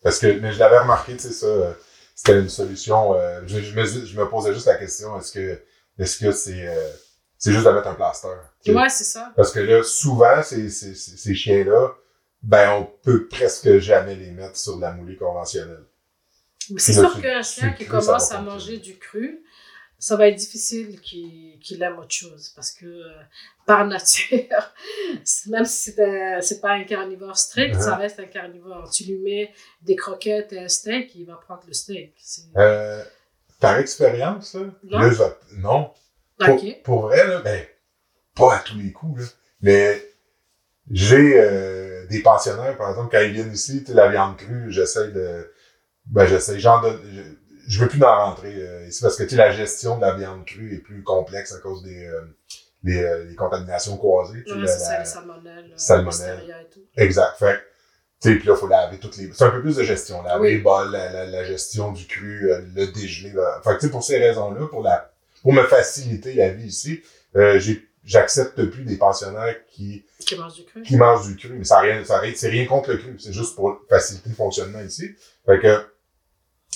Parce 0.02 0.20
que, 0.20 0.28
mais 0.40 0.52
je 0.54 0.60
l'avais 0.60 0.80
remarqué, 0.80 1.14
tu 1.14 1.20
sais, 1.20 1.32
ça, 1.32 1.76
c'était 2.14 2.40
une 2.40 2.50
solution. 2.50 3.16
je, 3.46 3.60
je, 3.60 3.76
me, 3.76 3.86
je 3.86 4.20
me 4.20 4.30
posais 4.30 4.54
juste 4.54 4.68
la 4.68 4.76
question, 4.76 5.18
est-ce 5.20 5.32
que, 5.32 5.62
est-ce 5.98 6.20
que 6.24 6.32
c'est, 6.32 6.68
c'est 7.38 7.52
juste 7.52 7.66
de 7.66 7.72
mettre 7.72 7.88
un 7.88 7.96
plaster? 7.96 8.28
tu 8.64 8.72
sais? 8.72 8.78
Ouais, 8.78 8.90
c'est 8.90 9.04
ça. 9.04 9.32
Parce 9.36 9.52
que 9.52 9.60
là, 9.60 9.82
souvent, 9.84 10.42
ces, 10.44 10.70
ces, 10.70 10.94
ces 10.96 11.18
ces 11.18 11.34
chiens-là, 11.36 11.92
ben, 12.44 12.70
on 12.74 12.84
peut 13.04 13.28
presque 13.28 13.78
jamais 13.80 14.16
les 14.16 14.30
mettre 14.32 14.58
sur 14.58 14.76
de 14.78 14.82
la 14.82 14.92
moulée 14.92 15.16
conventionnelle. 15.18 15.84
C'est 16.78 16.94
sûr 16.94 17.22
qu'un 17.22 17.42
chien 17.42 17.72
qui 17.74 17.86
commence 17.86 18.32
à 18.32 18.42
manger 18.42 18.78
du 18.78 18.98
cru, 18.98 19.42
ça 19.98 20.16
va 20.18 20.28
être 20.28 20.36
difficile 20.36 21.00
qu'il 21.02 21.82
aime 21.82 21.98
autre 21.98 22.12
chose. 22.12 22.50
Parce 22.56 22.72
que 22.72 22.86
euh, 22.86 23.12
par 23.66 23.86
nature, 23.88 24.74
même 25.48 25.66
si 25.66 25.94
c'est 26.42 26.62
pas 26.62 26.72
un 26.74 26.84
carnivore 26.84 27.38
strict, 27.38 27.76
ça 27.82 27.96
reste 27.96 28.20
un 28.20 28.26
carnivore. 28.26 28.90
Tu 28.92 29.04
lui 29.06 29.18
mets 29.20 29.54
des 29.82 29.96
croquettes 29.96 30.54
et 30.54 30.60
un 30.60 30.68
steak, 30.68 31.16
il 31.16 31.26
va 31.26 31.36
prendre 31.36 31.64
le 31.68 31.74
steak. 31.74 32.14
Euh, 32.58 33.04
par 33.60 33.78
expérience, 33.80 34.56
Non. 34.56 35.00
là, 35.00 35.10
je 35.10 35.16
vais- 35.16 35.36
non. 35.58 35.92
Pour, 36.84 37.02
vrai, 37.04 37.26
là, 37.28 37.42
ben, 37.42 37.66
pas 38.36 38.58
à 38.58 38.60
tous 38.60 38.78
les 38.78 38.92
coups, 38.92 39.22
là, 39.22 39.28
mais 39.62 40.06
j'ai 40.92 41.40
euh, 41.40 42.06
des 42.08 42.22
pensionnaires, 42.22 42.78
par 42.78 42.90
exemple, 42.90 43.10
quand 43.10 43.24
ils 43.24 43.32
viennent 43.32 43.54
ici, 43.54 43.84
la 43.88 44.10
viande 44.10 44.36
crue, 44.38 44.70
j'essaie 44.72 45.12
de... 45.12 45.50
Ben, 46.08 46.26
j'essaie, 46.26 46.60
j'en 46.60 46.82
donne... 46.82 47.00
Je, 47.14 47.22
je 47.68 47.80
veux 47.80 47.88
plus 47.88 48.04
en 48.04 48.16
rentrer 48.28 48.54
euh, 48.56 48.88
ici, 48.88 49.02
parce 49.02 49.16
que, 49.16 49.24
tu 49.24 49.30
sais, 49.30 49.36
la 49.38 49.52
gestion 49.52 49.98
de 49.98 50.02
la 50.02 50.14
viande 50.16 50.46
crue 50.46 50.76
est 50.76 50.80
plus 50.80 51.02
complexe 51.04 51.52
à 51.54 51.60
cause 51.60 51.82
des, 51.84 52.06
euh, 52.06 52.22
des, 52.84 53.04
euh, 53.04 53.26
des 53.28 53.36
contaminations 53.36 53.98
croisées. 53.98 54.44
la- 54.46 54.68
c'est 54.68 54.80
ça, 54.80 54.92
la- 54.94 55.00
les 55.00 55.06
salmonelles, 55.06 55.66
euh, 55.66 55.74
salmonelle. 55.76 56.56
et 56.62 56.74
tout. 56.74 56.82
Exact. 56.96 57.36
Fait 57.40 57.56
que, 57.56 57.60
tu 58.22 58.30
sais, 58.34 58.36
puis 58.38 58.48
là, 58.48 58.56
faut 58.56 58.68
laver 58.68 59.00
toutes 59.00 59.18
les... 59.18 59.32
C'est 59.34 59.46
un 59.46 59.50
peu 59.50 59.62
plus 59.62 59.76
de 59.78 59.84
gestion. 59.84 60.22
Laver 60.22 60.42
Oui. 60.42 60.52
les 60.56 60.58
bols, 60.60 60.92
la, 60.92 61.12
la, 61.12 61.26
la 61.26 61.44
gestion 61.44 61.92
du 61.92 62.06
cru, 62.06 62.52
euh, 62.52 62.62
le 62.76 62.86
dégelé. 62.88 63.32
là. 63.32 63.60
Fait 63.64 63.72
que, 63.72 63.80
tu 63.80 63.86
sais, 63.88 63.92
pour 63.92 64.04
ces 64.04 64.18
raisons-là, 64.20 64.68
pour 64.68 64.84
la 64.84 65.12
pour 65.42 65.54
me 65.54 65.64
faciliter 65.64 66.34
la 66.34 66.50
vie 66.50 66.68
ici, 66.68 67.02
euh, 67.36 67.60
j'ai 67.60 67.88
j'accepte 68.04 68.64
plus 68.66 68.84
des 68.84 68.98
pensionnaires 68.98 69.56
qui, 69.68 70.06
Qui 70.20 70.36
mange 70.38 70.54
du 70.56 70.64
cru. 70.66 70.82
qui 70.84 70.96
mangent 70.98 71.28
du 71.28 71.36
cru. 71.36 71.54
Mais 71.58 71.64
ça 71.64 71.80
rien, 71.80 72.04
ça 72.06 72.20
rien- 72.20 72.34
c'est 72.36 72.50
rien 72.50 72.66
contre 72.68 72.92
le 72.92 72.98
cru. 72.98 73.16
C'est 73.20 73.34
juste 73.34 73.56
pour 73.56 73.80
faciliter 73.90 74.30
le 74.30 74.36
fonctionnement 74.36 74.82
ici. 74.82 75.16
Fait 75.48 75.60
que, 75.60 75.82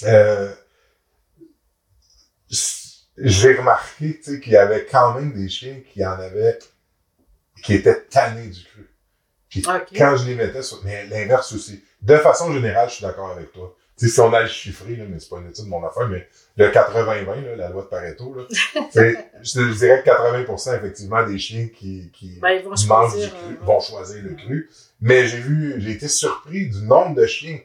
euh, 0.03 0.51
j'ai 3.17 3.55
remarqué, 3.55 4.17
tu 4.17 4.23
sais, 4.23 4.39
qu'il 4.39 4.53
y 4.53 4.57
avait 4.57 4.85
quand 4.85 5.13
même 5.15 5.33
des 5.33 5.49
chiens 5.49 5.81
qui 5.91 6.05
en 6.05 6.13
avaient, 6.13 6.59
qui 7.63 7.73
étaient 7.73 8.01
tannés 8.03 8.47
du 8.47 8.63
cru. 8.63 8.89
Puis 9.49 9.63
quand 9.97 10.15
je 10.15 10.25
les 10.25 10.35
mettais 10.35 10.61
sur, 10.61 10.81
mais 10.83 11.05
l'inverse 11.07 11.51
aussi. 11.53 11.83
De 12.01 12.15
façon 12.17 12.53
générale, 12.53 12.87
je 12.89 12.95
suis 12.95 13.05
d'accord 13.05 13.31
avec 13.31 13.51
toi. 13.51 13.75
Si 13.97 14.17
on 14.21 14.31
a 14.31 14.43
le 14.43 14.47
chiffré, 14.47 14.95
là, 14.95 15.03
mais 15.09 15.19
c'est 15.19 15.27
pas 15.27 15.39
une 15.39 15.49
étude 15.49 15.65
de 15.65 15.69
mon 15.69 15.85
affaire, 15.85 16.07
mais 16.07 16.25
le 16.55 16.69
80-20, 16.69 17.43
là, 17.43 17.55
la 17.57 17.69
loi 17.69 17.81
de 17.81 17.87
Pareto, 17.87 18.33
là, 18.33 18.43
je 18.49 19.77
dirais 19.77 20.01
que 20.05 20.09
80% 20.09 20.77
effectivement 20.77 21.25
des 21.27 21.37
chiens 21.37 21.67
qui, 21.67 22.09
qui 22.13 22.39
Ben, 22.39 22.63
mangent 22.63 22.85
choisir, 22.87 23.25
du 23.25 23.31
cru 23.31 23.53
euh, 23.55 23.65
vont 23.65 23.79
choisir 23.81 24.23
le 24.23 24.35
cru. 24.35 24.69
Mais 25.01 25.27
j'ai 25.27 25.39
vu, 25.39 25.75
j'ai 25.79 25.91
été 25.91 26.07
surpris 26.07 26.69
du 26.69 26.83
nombre 26.83 27.15
de 27.15 27.25
chiens 27.25 27.59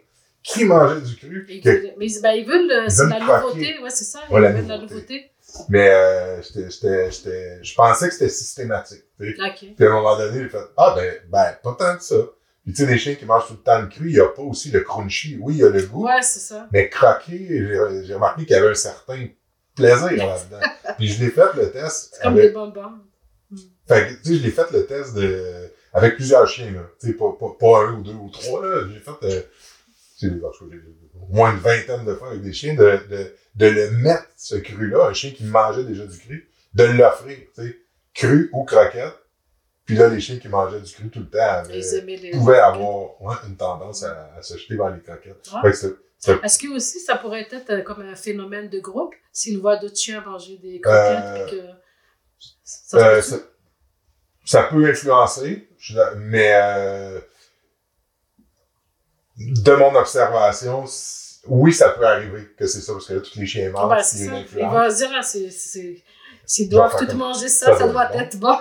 qui 0.44 0.64
mangeaient 0.64 1.00
du 1.00 1.16
cru? 1.16 1.44
Ils 1.48 1.60
que- 1.60 1.68
veulent- 1.70 1.94
mais 1.98 2.06
ils, 2.06 2.22
ben, 2.22 2.30
ils 2.32 2.46
veulent, 2.46 2.84
Ils 2.84 2.90
c'est 2.90 3.02
veulent 3.02 3.10
la 3.10 3.18
nouveauté, 3.40 3.78
ouais, 3.82 3.90
c'est 3.90 4.04
ça, 4.04 4.20
ils 4.30 4.34
veulent 4.34 4.42
la 4.68 4.78
nouveauté. 4.78 5.30
mais 5.68 5.88
euh, 5.90 6.42
j'étais, 6.42 6.70
j'étais, 6.70 7.10
j'étais, 7.10 7.58
je 7.64 7.74
pensais 7.74 8.08
que 8.08 8.14
c'était 8.14 8.28
systématique. 8.28 9.02
Puis 9.18 9.34
à 9.40 9.84
un 9.86 9.92
moment 9.94 10.16
donné, 10.16 10.42
j'ai 10.42 10.48
fait 10.48 10.58
Ah 10.76 10.92
ben, 10.96 11.14
ben, 11.28 11.56
pas 11.62 11.74
tant 11.78 11.96
que 11.96 12.02
ça. 12.04 12.16
Puis 12.64 12.72
tu 12.72 12.80
sais, 12.82 12.86
des 12.86 12.96
chiens 12.98 13.14
qui 13.14 13.26
mangent 13.26 13.46
tout 13.48 13.54
le 13.54 13.58
temps 13.62 13.80
le 13.80 13.88
cru, 13.88 14.08
il 14.08 14.14
n'y 14.14 14.20
a 14.20 14.28
pas 14.28 14.40
aussi 14.42 14.70
le 14.70 14.80
crunchy. 14.80 15.36
Oui, 15.40 15.54
il 15.56 15.60
y 15.60 15.64
a 15.64 15.68
le 15.68 15.82
goût, 15.82 16.06
Ouais, 16.06 16.22
c'est 16.22 16.38
ça. 16.40 16.66
mais 16.72 16.88
croquer, 16.88 17.46
j'ai, 17.48 18.04
j'ai 18.06 18.14
remarqué 18.14 18.46
qu'il 18.46 18.56
y 18.56 18.58
avait 18.58 18.70
un 18.70 18.74
certain 18.74 19.26
plaisir 19.76 20.12
là-dedans. 20.26 20.60
Puis 20.98 21.08
je 21.08 21.22
l'ai 21.24 21.30
fait 21.30 21.52
le 21.56 21.70
test. 21.72 22.10
C'est 22.14 22.22
comme 22.22 22.32
avec- 22.34 22.46
des 22.48 22.52
bonbons. 22.54 22.92
Fait 23.86 24.06
que, 24.08 24.12
tu 24.14 24.28
sais, 24.30 24.34
je 24.36 24.42
l'ai 24.42 24.50
fait 24.50 24.70
le 24.72 24.86
test 24.86 25.14
de, 25.14 25.70
avec 25.92 26.16
plusieurs 26.16 26.48
chiens, 26.48 26.70
là. 26.72 26.80
Tu 27.00 27.08
sais, 27.08 27.12
pas, 27.12 27.36
pas, 27.38 27.48
pas 27.60 27.84
un 27.86 27.94
ou 27.96 28.02
deux 28.02 28.12
ou 28.14 28.30
trois, 28.30 28.66
là. 28.66 28.86
J'ai 28.90 28.98
fait, 29.00 29.10
euh, 29.26 29.42
moins 31.30 31.52
une 31.52 31.58
vingtaine 31.58 32.04
de 32.04 32.14
fois 32.14 32.28
avec 32.30 32.42
des 32.42 32.52
chiens, 32.52 32.74
de, 32.74 32.98
de, 33.10 33.34
de 33.56 33.66
le 33.66 33.90
mettre, 33.92 34.26
ce 34.36 34.56
cru-là, 34.56 35.06
un 35.08 35.12
chien 35.14 35.30
qui 35.32 35.44
mangeait 35.44 35.84
déjà 35.84 36.06
du 36.06 36.18
cru, 36.18 36.48
de 36.74 36.84
l'offrir, 36.84 37.38
tu 37.54 37.62
sais, 37.62 37.78
cru 38.14 38.50
ou 38.52 38.64
croquette. 38.64 39.14
Puis 39.84 39.96
là, 39.96 40.08
les 40.08 40.20
chiens 40.20 40.38
qui 40.38 40.48
mangeaient 40.48 40.80
du 40.80 40.92
cru 40.92 41.10
tout 41.10 41.20
le 41.20 41.28
temps 41.28 41.38
avaient, 41.40 41.80
les. 42.16 42.30
pouvaient 42.30 42.58
avoir 42.58 43.20
ouais, 43.22 43.34
une 43.46 43.56
tendance 43.56 44.02
à, 44.02 44.32
à 44.36 44.42
se 44.42 44.56
jeter 44.56 44.76
vers 44.76 44.90
les 44.90 45.02
croquettes. 45.02 45.50
Ouais. 45.62 45.70
Est-ce 46.42 46.58
que 46.58 46.74
aussi 46.74 47.00
ça 47.00 47.16
pourrait 47.16 47.46
être 47.50 47.70
euh, 47.70 47.82
comme 47.82 48.00
un 48.00 48.14
phénomène 48.14 48.70
de 48.70 48.80
groupe 48.80 49.14
s'ils 49.30 49.58
voient 49.58 49.76
d'autres 49.76 49.98
chiens 49.98 50.22
manger 50.22 50.56
des 50.58 50.80
croquettes 50.80 51.24
Euh, 51.24 51.46
puis 51.46 51.58
que 51.58 51.66
ça 52.62 52.98
Euh, 52.98 53.20
ça, 53.20 53.36
ça 54.46 54.62
peut 54.64 54.86
influencer, 54.86 55.68
mais 56.16 56.52
euh, 56.54 57.20
de 59.38 59.72
mon 59.74 59.94
observation, 59.94 60.84
oui, 61.46 61.72
ça 61.72 61.90
peut 61.90 62.06
arriver 62.06 62.48
que 62.56 62.66
c'est 62.66 62.80
ça, 62.80 62.92
parce 62.92 63.06
que 63.06 63.14
là, 63.14 63.20
tous 63.20 63.38
les 63.38 63.46
chiens 63.46 63.70
mangent, 63.70 63.98
il 64.00 64.04
c'est 64.04 64.22
a 64.22 64.24
une 64.24 64.30
ça. 64.30 64.36
Ils 64.36 64.42
influence. 64.44 64.72
vont 64.74 64.90
se 64.90 64.96
dire, 64.96 65.10
ah, 65.18 65.22
c'est, 65.22 65.50
c'est, 65.50 66.02
s'ils 66.46 66.68
doivent 66.68 66.96
tout 66.96 67.16
manger 67.16 67.48
ça, 67.48 67.66
ça 67.72 67.78
ça, 67.78 67.88
doit 67.88 68.14
être 68.14 68.36
bon. 68.38 68.56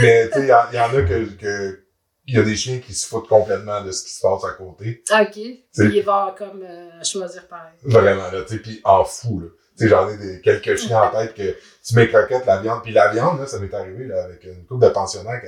Mais 0.00 0.28
tu 0.28 0.34
sais, 0.34 0.40
il 0.42 0.48
y, 0.48 0.52
en- 0.52 0.64
il 0.72 0.76
y 0.76 0.80
en 0.80 0.88
a 0.96 1.02
que, 1.02 1.24
que 1.36 1.80
il 2.26 2.34
y 2.36 2.38
a 2.38 2.42
des 2.42 2.56
chiens 2.56 2.78
qui 2.78 2.92
se 2.92 3.06
foutent 3.06 3.28
complètement 3.28 3.82
de 3.82 3.90
ce 3.90 4.04
qui 4.04 4.10
se 4.10 4.20
passe 4.20 4.44
à 4.44 4.50
côté. 4.50 5.02
ok. 5.10 5.32
Puis 5.32 5.64
ils 5.76 6.02
vont 6.04 6.34
comme 6.36 6.62
euh, 6.62 7.02
choisir 7.02 7.46
pareil. 7.48 7.72
Vraiment, 7.84 8.30
là, 8.30 8.42
tu 8.42 8.54
sais, 8.56 8.58
puis 8.60 8.80
en 8.84 9.02
fou, 9.04 9.40
là. 9.40 9.46
Tu 9.78 9.84
sais, 9.84 9.88
j'en 9.90 10.08
ai 10.10 10.16
des, 10.18 10.40
quelques 10.42 10.76
chiens 10.76 11.02
en 11.04 11.10
tête 11.10 11.34
que 11.34 11.56
tu 11.86 11.94
mets 11.94 12.08
croquette, 12.08 12.44
la 12.46 12.60
viande, 12.60 12.82
puis 12.82 12.92
la 12.92 13.08
viande, 13.12 13.38
là, 13.40 13.46
ça 13.46 13.58
m'est 13.60 13.72
arrivé, 13.72 14.04
là, 14.06 14.24
avec 14.24 14.42
une 14.44 14.66
couple 14.66 14.84
de 14.86 14.90
pensionnaires 14.90 15.40
qui, 15.40 15.46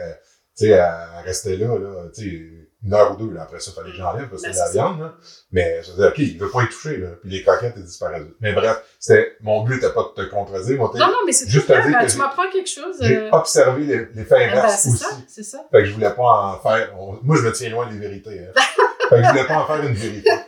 tu 0.56 0.66
sais, 0.72 0.80
restait 1.24 1.56
là, 1.56 1.76
là, 1.78 2.08
tu 2.14 2.22
sais, 2.22 2.59
une 2.84 2.94
heure 2.94 3.12
ou 3.12 3.16
deux. 3.24 3.32
Là. 3.34 3.42
Après 3.42 3.60
ça, 3.60 3.70
il 3.72 3.74
fallait 3.74 3.90
que 3.90 3.96
j'enlève 3.96 4.28
parce 4.28 4.42
que 4.42 4.46
Ben, 4.48 4.52
c'est 4.54 4.60
de 4.60 4.64
la 4.66 4.70
viande. 4.72 5.00
Là. 5.00 5.14
Mais 5.52 5.82
je 5.82 5.90
disais, 5.90 6.06
OK, 6.08 6.18
il 6.18 6.38
veut 6.38 6.50
pas 6.50 6.62
y 6.62 6.66
toucher. 6.68 6.96
Là. 6.96 7.08
Puis 7.20 7.30
les 7.30 7.42
croquettes, 7.42 7.74
ils 7.76 7.84
disparaissent. 7.84 8.22
Mais 8.40 8.52
bref, 8.52 8.82
c'était, 8.98 9.36
mon 9.40 9.62
but 9.64 9.74
n'était 9.74 9.92
pas 9.92 10.12
de 10.16 10.22
te 10.22 10.28
contredire. 10.30 10.76
Moi, 10.78 10.90
Non, 10.94 11.06
non, 11.08 11.18
mais 11.26 11.32
c'est 11.32 11.48
Juste 11.48 11.66
bien. 11.66 11.80
dire 11.86 11.98
Ben, 11.98 12.06
que 12.06 12.10
tu 12.12 12.18
m'apprends 12.18 12.50
quelque 12.50 12.68
chose. 12.70 12.96
j'ai 13.00 13.16
euh, 13.18 13.30
observé 13.32 13.84
les, 13.84 13.98
les 14.14 14.24
faits 14.24 14.30
ben, 14.50 14.58
inverses 14.58 14.80
c'est 14.82 14.88
aussi. 14.90 14.98
ça, 14.98 15.10
c'est 15.28 15.42
ça. 15.42 15.58
Fait 15.70 15.78
que 15.80 15.84
je 15.86 15.92
voulais 15.94 16.10
pas 16.14 16.22
en 16.22 16.58
faire. 16.60 16.94
on- 16.98 17.18
Moi, 17.22 17.36
je 17.36 17.42
me 17.42 17.52
tiens 17.52 17.70
loin 17.70 17.86
des 17.90 17.98
vérités. 17.98 18.40
Hein. 18.46 18.52
fait 19.10 19.16
que 19.16 19.22
je 19.24 19.28
voulais 19.28 19.46
pas 19.46 19.58
en 19.58 19.66
faire 19.66 19.82
une 19.84 19.94
vérité. 19.94 20.30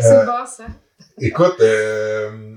C'est 0.00 0.06
Euh, 0.12 0.24
bon, 0.24 0.46
ça. 0.46 0.64
Écoute, 1.18 1.56
euh, 1.60 2.56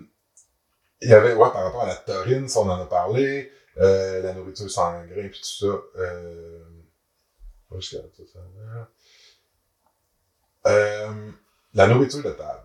il 1.01 1.09
y 1.09 1.13
avait, 1.13 1.33
ouais, 1.33 1.49
par 1.51 1.63
rapport 1.65 1.83
à 1.83 1.87
la 1.87 1.95
taurine, 1.95 2.47
ça, 2.47 2.61
on 2.61 2.69
en 2.69 2.81
a 2.81 2.85
parlé, 2.85 3.51
euh, 3.81 4.21
la 4.23 4.33
nourriture 4.33 4.69
sans 4.71 4.91
grains, 5.05 5.27
puis 5.29 5.41
tout 5.41 5.67
ça. 5.67 5.99
Euh, 5.99 6.59
tout 7.73 8.25
ça? 8.25 8.39
Euh, 10.65 11.31
la 11.73 11.87
nourriture 11.87 12.23
de 12.23 12.31
table. 12.31 12.63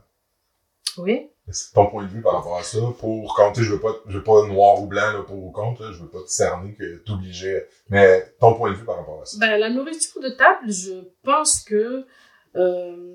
Oui. 0.99 1.31
C'est 1.51 1.73
ton 1.73 1.87
point 1.87 2.05
de 2.05 2.09
vue 2.09 2.21
par 2.21 2.35
rapport 2.35 2.59
à 2.59 2.63
ça. 2.63 2.79
Pour 2.99 3.35
compter, 3.35 3.63
je 3.63 3.73
veux 3.73 3.81
pas, 3.81 3.95
je 4.07 4.19
veux 4.19 4.25
pas 4.25 4.47
noir 4.47 4.83
ou 4.83 4.87
blanc, 4.87 5.13
là, 5.13 5.23
pour 5.23 5.43
ou 5.43 5.51
contre, 5.51 5.83
là, 5.83 5.93
je 5.93 6.03
veux 6.03 6.09
pas 6.09 6.23
te 6.23 6.29
cerner 6.29 6.75
que 6.75 6.99
t'obligeais. 6.99 7.69
Mais 7.89 8.35
ton 8.39 8.55
point 8.55 8.71
de 8.71 8.77
vue 8.77 8.85
par 8.85 8.99
rapport 8.99 9.23
à 9.23 9.25
ça. 9.25 9.39
Ben, 9.41 9.57
la 9.59 9.71
nourriture 9.71 10.21
de 10.21 10.29
table, 10.29 10.71
je 10.71 11.05
pense 11.23 11.61
que 11.61 12.05
euh, 12.57 13.15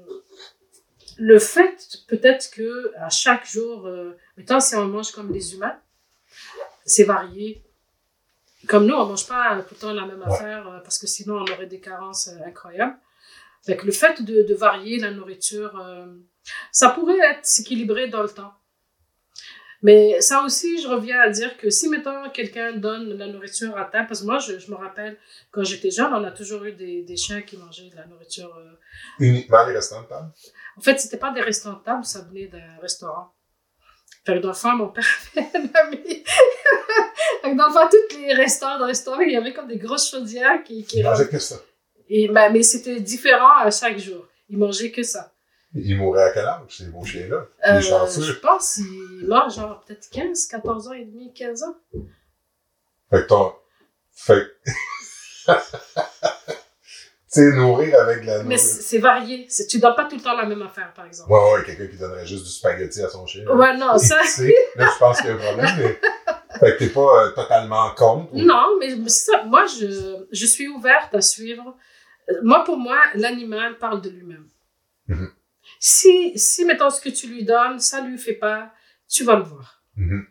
le 1.18 1.40
fait, 1.40 2.00
peut-être 2.08 2.50
que 2.52 2.92
à 2.98 3.10
chaque 3.10 3.46
jour, 3.46 3.86
euh, 3.86 4.18
mettons 4.38 4.60
si 4.60 4.76
on 4.76 4.86
mange 4.86 5.12
comme 5.12 5.32
les 5.32 5.54
humains, 5.54 5.78
c'est 6.86 7.04
varié. 7.04 7.64
Comme 8.68 8.86
nous, 8.86 8.96
on 8.96 9.06
mange 9.06 9.28
pas 9.28 9.62
tout 9.62 9.76
le 9.76 9.80
temps 9.80 9.94
la 9.94 10.06
même 10.06 10.22
Ouais. 10.22 10.34
affaire 10.34 10.68
euh, 10.68 10.80
parce 10.80 10.98
que 10.98 11.08
sinon 11.08 11.36
on 11.38 11.52
aurait 11.54 11.66
des 11.68 11.80
carences 11.80 12.28
euh, 12.30 12.48
incroyables. 12.48 12.98
Que 13.66 13.86
le 13.86 13.92
fait 13.94 14.22
de, 14.22 14.44
de 14.44 14.54
varier 14.56 15.00
la 15.00 15.12
nourriture, 15.12 15.80
euh, 15.80 16.06
ça 16.72 16.90
pourrait 16.90 17.18
être 17.20 17.48
équilibré 17.60 18.08
dans 18.10 18.22
le 18.24 18.30
temps. 18.30 18.54
Mais 19.82 20.22
ça 20.22 20.44
aussi, 20.44 20.82
je 20.82 20.88
reviens 20.88 21.20
à 21.20 21.30
dire 21.30 21.58
que 21.58 21.70
si, 21.70 21.90
mettons, 21.90 22.30
quelqu'un 22.30 22.72
donne 22.74 23.18
la 23.18 23.28
nourriture 23.28 23.78
à 23.78 23.84
table, 23.86 24.08
parce 24.08 24.22
que 24.22 24.26
moi, 24.26 24.40
je, 24.40 24.58
je 24.58 24.72
me 24.72 24.76
rappelle, 24.76 25.18
quand 25.52 25.64
j'étais 25.64 25.92
jeune, 25.92 26.14
on 26.14 26.24
a 26.24 26.32
toujours 26.32 26.64
eu 26.64 26.72
des, 26.74 27.04
des 27.04 27.18
chiens 27.18 27.42
qui 27.42 27.58
mangeaient 27.58 27.90
de 27.90 27.96
la 27.98 28.06
nourriture. 28.06 28.54
euh. 28.58 28.72
Uniquement 29.20 29.66
les 29.68 29.74
restants 29.74 30.02
de 30.02 30.08
table? 30.08 30.32
En 30.78 30.82
fait, 30.82 30.98
c'était 31.00 31.18
pas 31.18 31.32
des 31.32 31.42
restaurants 31.42 31.80
de 31.80 31.84
table, 31.84 32.06
ça 32.06 32.22
venait 32.22 32.48
d'un 32.48 32.78
restaurant. 32.82 33.34
Fait 34.26 34.36
que 34.36 34.40
dans 34.40 34.50
le 34.50 34.54
fond, 34.54 34.72
mon 34.74 34.90
père 34.90 35.06
m'a 35.36 35.90
mis... 35.90 36.24
fait 37.42 37.52
que 37.52 37.58
dans 37.58 37.68
le 37.68 37.74
fond, 37.74 37.90
tous 37.90 38.18
les 38.18 38.34
restaurants 38.34 38.80
de 38.80 38.86
restaurants, 38.86 39.20
il 39.20 39.34
y 39.34 39.36
avait 39.36 39.54
comme 39.54 39.68
des 39.68 39.78
grosses 39.78 40.10
chaudières 40.10 40.64
qui... 40.64 40.86
qui 40.86 41.00
Il 41.00 41.04
mangeait 41.04 41.28
que 41.28 41.40
ça. 41.40 41.58
Et, 42.10 42.28
ben, 42.30 42.52
mais 42.52 42.64
c'était 42.64 43.00
différent 43.00 43.58
à 43.60 43.70
chaque 43.72 43.98
jour. 43.98 44.26
Ils 44.50 44.58
mangeaient 44.58 44.92
que 44.92 45.04
ça. 45.04 45.34
Il 45.76 45.98
mourrait 45.98 46.24
à 46.24 46.32
quel 46.32 46.46
âge, 46.46 46.62
ces 46.70 46.86
beaux 46.86 47.04
chiens-là? 47.04 47.48
Euh, 47.68 47.82
je 47.82 48.32
pense 48.34 48.76
qu'il 48.76 49.28
meurt 49.28 49.54
genre 49.54 49.84
peut-être 49.86 50.08
15, 50.12 50.46
14 50.46 50.88
ans 50.88 50.94
et 50.94 51.06
demi, 51.06 51.34
15 51.34 51.64
ans. 51.64 51.76
Fait 53.10 53.24
que 53.24 53.28
ton. 53.28 53.54
Fait 54.12 54.46
sais, 57.34 57.52
nourrir 57.54 58.00
avec 58.00 58.24
la 58.26 58.38
Mais 58.40 58.44
nourriture. 58.44 58.60
c'est 58.60 58.82
c'est 58.82 58.98
varié. 59.00 59.48
Tu 59.70 59.80
donnes 59.80 59.96
pas 59.96 60.06
tout 60.06 60.16
le 60.16 60.22
temps 60.22 60.36
la 60.36 60.46
même 60.46 60.62
affaire, 60.62 60.94
par 60.94 61.06
exemple. 61.06 61.32
Ouais, 61.32 61.54
ouais, 61.54 61.64
quelqu'un 61.66 61.88
qui 61.88 61.98
donnerait 61.98 62.26
juste 62.26 62.46
du 62.46 62.52
spaghetti 62.52 63.02
à 63.02 63.10
son 63.10 63.26
chien. 63.26 63.46
Ouais, 63.48 63.76
non, 63.78 63.98
ça. 63.98 64.18
Là, 64.18 64.24
je 64.94 65.00
pense 65.00 65.18
qu'il 65.22 65.28
y 65.30 65.30
a 65.32 65.36
un 65.36 65.38
problème, 65.38 65.70
mais. 65.80 66.00
Fait 66.60 66.74
que 66.74 66.80
t'es 66.84 66.90
pas 66.90 67.26
euh, 67.26 67.32
totalement 67.32 67.90
contre. 67.96 68.32
ou- 68.34 68.42
Non, 68.42 68.78
mais 68.80 68.96
mais 68.96 69.10
ça. 69.10 69.44
Moi, 69.44 69.66
je, 69.66 70.26
je 70.32 70.46
suis 70.46 70.68
ouverte 70.68 71.14
à 71.16 71.22
suivre. 71.22 71.76
Euh, 72.30 72.34
Moi, 72.44 72.64
pour 72.64 72.78
moi, 72.78 72.98
l'animal 73.16 73.78
parle 73.80 74.02
de 74.02 74.10
lui-même. 74.10 74.46
Mhm. 75.08 75.30
Si, 75.80 76.32
si, 76.38 76.64
mettons, 76.66 76.90
ce 76.92 77.02
que 77.02 77.10
tu 77.10 77.28
lui 77.28 77.44
donnes, 77.44 77.80
ça 77.80 78.02
lui 78.02 78.18
fait 78.18 78.34
pas, 78.36 78.72
tu 79.10 79.24
vas 79.24 79.36
le 79.36 79.44
voir. 79.44 79.82
Mhm. 79.96 80.26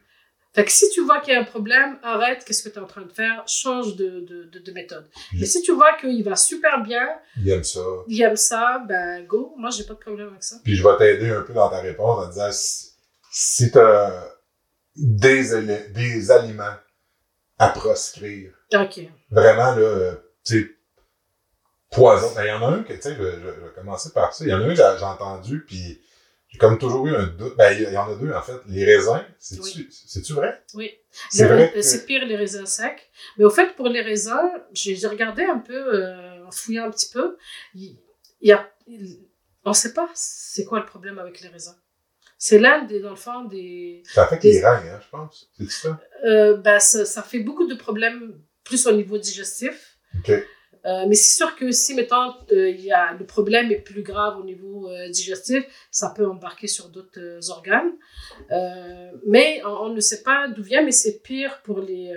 Fait 0.54 0.64
que 0.66 0.70
si 0.70 0.90
tu 0.90 1.02
vois 1.02 1.20
qu'il 1.20 1.32
y 1.32 1.36
a 1.36 1.40
un 1.40 1.44
problème, 1.44 1.98
arrête, 2.02 2.44
qu'est-ce 2.44 2.62
que 2.62 2.68
tu 2.68 2.78
es 2.78 2.82
en 2.82 2.86
train 2.86 3.02
de 3.02 3.12
faire, 3.12 3.42
change 3.46 3.96
de, 3.96 4.20
de, 4.20 4.44
de, 4.44 4.58
de 4.58 4.72
méthode. 4.72 5.08
Mhm. 5.32 5.40
Mais 5.40 5.46
si 5.46 5.62
tu 5.62 5.72
vois 5.72 5.94
qu'il 5.96 6.22
va 6.22 6.36
super 6.36 6.82
bien, 6.82 7.08
Il 7.38 7.48
aime 7.48 7.64
ça. 7.64 7.80
il 8.06 8.20
aime 8.22 8.36
ça, 8.36 8.82
ben 8.86 9.24
go, 9.26 9.54
moi 9.56 9.70
j'ai 9.70 9.84
pas 9.84 9.94
de 9.94 9.98
problème 9.98 10.28
avec 10.28 10.42
ça. 10.42 10.56
Puis 10.62 10.76
je 10.76 10.82
vais 10.82 10.96
t'aider 10.98 11.30
un 11.30 11.40
peu 11.40 11.54
dans 11.54 11.70
ta 11.70 11.80
réponse 11.80 12.26
en 12.26 12.28
disant 12.28 12.52
si, 12.52 12.90
si 13.30 13.70
t'as 13.70 14.24
des, 14.94 15.88
des 15.88 16.30
aliments 16.30 16.74
à 17.58 17.68
proscrire, 17.68 18.52
Ok. 18.74 19.00
vraiment, 19.30 19.74
là, 19.74 20.14
tu 20.44 20.60
sais, 20.60 20.70
poison. 21.90 22.32
Ben, 22.34 22.44
il 22.44 22.48
y 22.48 22.52
en 22.52 22.62
a 22.62 22.66
un 22.76 22.82
que, 22.82 22.92
tu 22.92 23.00
sais, 23.02 23.14
je, 23.16 23.22
je, 23.22 23.40
je 23.40 23.60
vais 23.60 23.72
commencer 23.74 24.10
par 24.12 24.32
ça. 24.34 24.44
Il 24.44 24.50
y 24.50 24.54
en 24.54 24.60
a 24.60 24.64
un 24.64 24.68
que 24.68 24.74
j'ai 24.74 24.98
j'ai 24.98 25.04
entendu, 25.04 25.64
puis 25.66 26.00
j'ai 26.52 26.58
comme 26.58 26.78
toujours 26.78 27.06
eu 27.06 27.14
un 27.16 27.26
doute. 27.26 27.56
Ben, 27.56 27.72
il 27.76 27.92
y 27.92 27.96
en 27.96 28.12
a 28.12 28.14
deux, 28.14 28.32
en 28.32 28.42
fait. 28.42 28.58
Les 28.68 28.84
raisins, 28.84 29.24
c'est-tu 29.38 30.32
Oui. 30.32 30.38
vrai? 30.38 30.62
Oui. 30.74 30.90
C'est 31.30 31.46
vrai 31.46 31.72
que... 31.72 31.80
C'est 31.82 32.04
pire 32.06 32.24
les 32.26 32.36
raisins 32.36 32.66
secs. 32.66 33.10
Mais 33.38 33.44
au 33.44 33.50
fait, 33.50 33.74
pour 33.74 33.88
les 33.88 34.02
raisins, 34.02 34.50
j'ai 34.72 34.94
regardé 35.06 35.44
un 35.44 35.58
peu, 35.58 35.74
euh, 35.94 36.44
en 36.46 36.50
fouillant 36.50 36.84
un 36.84 36.90
petit 36.90 37.10
peu. 37.10 37.36
Il, 37.74 37.96
il 38.40 38.48
y 38.48 38.52
a, 38.52 38.70
il- 38.86 39.18
on 39.64 39.70
ne 39.70 39.74
sait 39.74 39.92
pas 39.94 40.10
c'est 40.14 40.64
quoi 40.64 40.78
le 40.80 40.86
problème 40.86 41.18
avec 41.18 41.40
les 41.40 41.48
raisins. 41.48 41.76
C'est 42.36 42.58
l'un 42.58 42.82
des, 42.84 42.98
dans 43.00 43.10
le 43.10 43.16
fond, 43.16 43.44
des. 43.44 44.02
Ça 44.04 44.24
affecte 44.24 44.42
des- 44.42 44.52
les 44.52 44.64
reins, 44.64 44.82
hein, 44.84 45.00
je 45.02 45.08
pense. 45.10 45.48
C'est 45.56 45.70
ça? 45.70 46.00
Euh, 46.26 46.56
ben, 46.56 46.78
ça, 46.80 47.04
ça 47.06 47.22
fait 47.22 47.38
beaucoup 47.40 47.66
de 47.66 47.74
problèmes, 47.76 48.40
plus 48.64 48.86
au 48.86 48.92
niveau 48.92 49.16
digestif. 49.16 49.96
OK. 50.18 50.32
Euh, 50.84 51.06
mais 51.08 51.14
c'est 51.14 51.36
sûr 51.36 51.54
que 51.54 51.70
si, 51.70 51.94
mettons, 51.94 52.34
euh, 52.50 52.70
y 52.70 52.90
a, 52.90 53.12
le 53.14 53.24
problème 53.24 53.70
est 53.70 53.80
plus 53.80 54.02
grave 54.02 54.38
au 54.38 54.44
niveau 54.44 54.90
euh, 54.90 55.08
digestif, 55.10 55.64
ça 55.90 56.10
peut 56.10 56.26
embarquer 56.26 56.66
sur 56.66 56.88
d'autres 56.88 57.20
euh, 57.20 57.40
organes. 57.50 57.92
Mais 59.26 59.62
on, 59.64 59.90
ne 59.90 60.00
sait 60.00 60.22
pas 60.22 60.48
d'où 60.48 60.62
vient, 60.62 60.82
mais 60.82 60.90
c'est 60.90 61.22
pire 61.22 61.62
pour 61.62 61.80
les, 61.80 62.14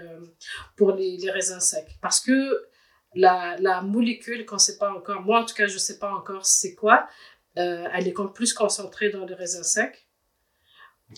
pour 0.76 0.94
les, 0.94 1.30
raisins 1.30 1.60
secs. 1.60 1.98
Parce 2.02 2.20
que 2.20 2.68
la, 3.14 3.56
la 3.60 3.82
molécule 3.82 4.46
qu'on 4.46 4.56
ne 4.56 4.60
sait 4.60 4.78
pas 4.78 4.92
encore, 4.92 5.22
moi 5.22 5.42
en 5.42 5.46
tout 5.46 5.54
cas, 5.54 5.68
je 5.68 5.76
ne 5.76 5.80
sais 5.80 6.00
pas 6.00 6.12
encore 6.12 6.46
c'est 6.46 6.74
quoi, 6.74 7.08
elle 7.56 8.08
est 8.08 8.16
plus 8.34 8.54
concentrée 8.54 9.10
dans 9.10 9.26
les 9.26 9.36
raisins 9.36 9.64
secs. 9.64 10.08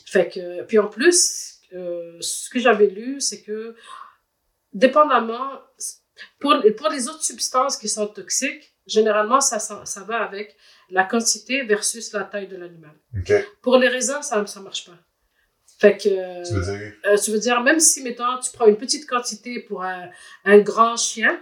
Fait 0.05 0.27
que, 0.29 0.63
puis 0.63 0.79
en 0.79 0.87
plus, 0.87 1.61
ce 1.71 2.49
que 2.49 2.59
j'avais 2.59 2.87
lu, 2.87 3.21
c'est 3.21 3.41
que 3.41 3.75
dépendamment, 4.73 5.61
pour, 6.39 6.55
pour 6.77 6.89
les 6.89 7.07
autres 7.07 7.23
substances 7.23 7.77
qui 7.77 7.89
sont 7.89 8.07
toxiques, 8.07 8.73
généralement, 8.85 9.41
ça, 9.41 9.59
ça, 9.59 9.85
ça 9.85 10.01
va 10.03 10.23
avec 10.23 10.55
la 10.89 11.03
quantité 11.03 11.63
versus 11.63 12.13
la 12.13 12.23
taille 12.23 12.47
de 12.47 12.55
l'animal. 12.57 12.95
Pour 13.61 13.77
les 13.77 13.87
raisins, 13.89 14.21
ça 14.21 14.37
ne 14.41 14.63
marche 14.63 14.85
pas. 14.85 14.97
Fait 15.79 15.95
que, 15.95 16.47
Tu 16.47 16.53
veux 16.53 16.61
dire... 16.77 16.93
euh, 17.05 17.17
tu 17.17 17.31
veux 17.31 17.39
dire, 17.39 17.61
même 17.61 17.79
si, 17.79 18.01
mettons, 18.01 18.39
tu 18.43 18.49
prends 18.51 18.65
une 18.65 18.77
petite 18.77 19.05
quantité 19.07 19.59
pour 19.59 19.83
un, 19.83 20.09
un 20.45 20.57
grand 20.59 20.97
chien, 20.97 21.39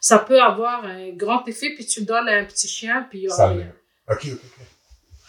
ça 0.00 0.18
peut 0.18 0.40
avoir 0.40 0.84
un 0.84 1.10
grand 1.12 1.46
effet, 1.48 1.70
puis 1.74 1.86
tu 1.86 2.00
le 2.00 2.06
donnes 2.06 2.28
à 2.28 2.32
un 2.32 2.44
petit 2.44 2.68
chien, 2.68 3.06
puis 3.08 3.20
il 3.20 3.22
y 3.22 3.28
aura 3.28 3.36
Ça 3.36 3.48
rien. 3.48 3.72
OK, 4.10 4.26
OK, 4.32 4.40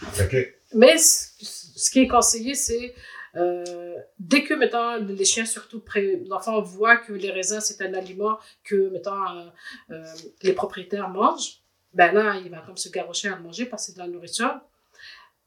OK. 0.02 0.22
OK. 0.26 0.54
Mais 0.74 0.98
ce, 0.98 1.28
ce 1.40 1.90
qui 1.90 2.02
est 2.02 2.08
conseillé, 2.08 2.56
c'est 2.56 2.94
euh, 3.36 3.96
dès 4.20 4.44
que, 4.44 4.54
mettons, 4.54 4.98
les 4.98 5.26
chiens, 5.26 5.46
surtout, 5.46 5.84
l'enfant 6.28 6.62
voit 6.62 6.98
que 6.98 7.14
les 7.14 7.32
raisins, 7.32 7.60
c'est 7.60 7.82
un 7.82 7.94
aliment 7.94 8.40
que, 8.64 8.90
mettons, 8.90 9.12
euh, 9.12 9.46
euh, 9.92 10.04
les 10.42 10.54
propriétaires 10.54 11.10
mangent, 11.10 11.62
ben 11.94 12.14
là, 12.14 12.36
il 12.44 12.50
va 12.50 12.60
comme 12.60 12.78
se 12.78 12.90
garrocher 12.90 13.30
à 13.30 13.38
manger 13.38 13.66
parce 13.66 13.84
que 13.84 13.92
c'est 13.92 13.98
de 13.98 14.00
la 14.00 14.08
nourriture. 14.08 14.60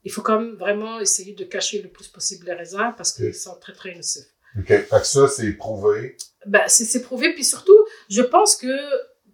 Il 0.05 0.13
faut 0.13 0.23
quand 0.23 0.41
même 0.41 0.55
vraiment 0.55 1.01
essayer 1.01 1.35
de 1.35 1.45
cacher 1.45 1.83
le 1.83 1.89
plus 1.89 2.09
possible 2.09 2.47
les 2.47 2.55
raisins 2.55 2.95
parce 2.97 3.13
qu'ils 3.13 3.35
sont 3.35 3.57
très, 3.57 3.73
très 3.73 3.95
nocifs. 3.95 4.25
OK. 4.59 4.67
Fait 4.67 4.87
que 4.89 5.07
ça, 5.07 5.29
c'est 5.29 5.53
prouvé. 5.53 6.17
Ben, 6.47 6.63
c'est 6.69 7.03
prouvé. 7.03 7.35
Puis 7.35 7.45
surtout, 7.45 7.77
je 8.09 8.23
pense 8.23 8.57
que, 8.57 8.69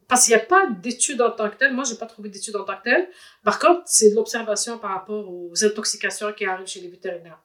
parce 0.09 0.24
qu'il 0.24 0.35
n'y 0.35 0.43
a 0.43 0.44
pas 0.44 0.66
d'études 0.82 1.20
en 1.20 1.31
tant 1.31 1.51
que 1.51 1.56
telles, 1.56 1.72
moi, 1.72 1.85
j'ai 1.85 1.97
pas 1.97 2.06
trouvé 2.06 2.31
d'études 2.31 2.56
en 2.56 2.64
tant 2.64 2.76
que 2.78 2.85
telles. 2.85 3.09
Par 3.44 3.59
contre, 3.59 3.82
c'est 3.86 4.10
de 4.10 4.14
l'observation 4.16 4.78
par 4.78 4.90
rapport 4.90 5.28
aux 5.31 5.52
intoxications 5.64 6.32
qui 6.32 6.47
arrivent 6.47 6.66
chez 6.66 6.81
les 6.81 6.89
vétérinaires. 6.89 7.40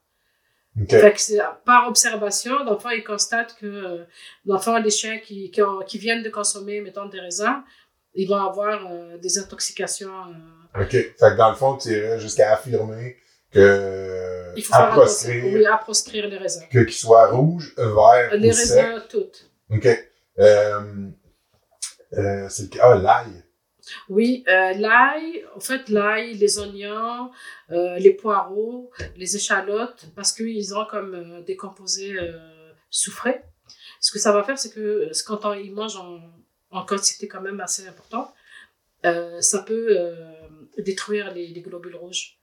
OK. 0.80 0.90
Fait 0.90 1.12
que 1.12 1.64
par 1.64 1.88
observation, 1.88 2.64
dans 2.64 2.74
le 2.74 2.78
fond, 2.78 2.90
ils 2.90 3.02
constatent 3.04 3.56
que, 3.60 3.66
euh, 3.66 4.04
dans 4.44 4.54
le 4.54 4.60
fond, 4.60 4.76
les 4.76 4.90
chiens 4.90 5.18
qui, 5.18 5.50
qui, 5.50 5.62
ont- 5.62 5.80
qui 5.80 5.98
viennent 5.98 6.22
de 6.22 6.30
consommer, 6.30 6.80
mettons, 6.80 7.06
des 7.06 7.20
raisins, 7.20 7.62
ils 8.14 8.28
vont 8.28 8.36
avoir 8.44 8.86
euh, 8.90 9.18
des 9.18 9.38
intoxications. 9.38 10.12
euh, 10.76 10.82
OK. 10.82 10.90
Fait 10.90 11.12
que 11.18 11.36
dans 11.36 11.50
le 11.50 11.56
fond, 11.56 11.76
tu 11.76 11.88
irais 11.90 12.20
jusqu'à 12.20 12.52
affirmer 12.52 13.16
que... 13.52 14.52
il 14.56 14.62
faut 14.62 14.74
à 14.74 14.78
faire 14.78 14.90
proscrire, 14.92 15.44
Oui, 15.54 15.66
à 15.66 15.76
proscrire 15.76 16.28
les 16.28 16.36
raisins. 16.38 16.64
que 16.70 16.78
qu'ils 16.80 16.92
soient 16.94 17.28
rouges, 17.30 17.74
verts 17.76 18.34
Les 18.34 18.50
ou 18.52 18.56
raisins, 18.56 19.02
toutes. 19.08 19.50
OK. 19.70 19.88
Euh, 20.38 20.80
euh, 22.14 22.46
c'est 22.48 22.62
le 22.62 22.68
cas. 22.68 22.80
Ah, 22.82 22.94
l'ail. 22.96 23.44
Oui, 24.08 24.44
euh, 24.48 24.72
l'ail, 24.74 25.44
en 25.54 25.60
fait, 25.60 25.88
l'ail, 25.88 26.34
les 26.34 26.58
oignons, 26.58 27.30
euh, 27.70 27.98
les 27.98 28.12
poireaux, 28.12 28.90
les 29.16 29.36
échalotes, 29.36 30.06
parce 30.14 30.32
qu'ils 30.32 30.74
ont 30.74 30.84
comme 30.86 31.14
euh, 31.14 31.40
des 31.42 31.56
composés 31.56 32.16
euh, 32.18 32.72
soufrés. 32.90 33.42
Ce 34.00 34.10
que 34.12 34.18
ça 34.18 34.32
va 34.32 34.42
faire, 34.42 34.58
c'est 34.58 34.72
que 34.72 35.10
quand 35.26 35.44
on, 35.44 35.52
ils 35.54 35.72
mangent 35.72 35.96
en, 35.96 36.20
en 36.70 36.84
quantité 36.84 37.28
quand 37.28 37.40
même 37.40 37.60
assez 37.60 37.86
importante, 37.86 38.32
ça 39.02 39.60
peut 39.62 39.96
détruire 40.78 41.32
les, 41.32 41.48
les 41.48 41.60
globules 41.62 41.96
rouges. 41.96 42.38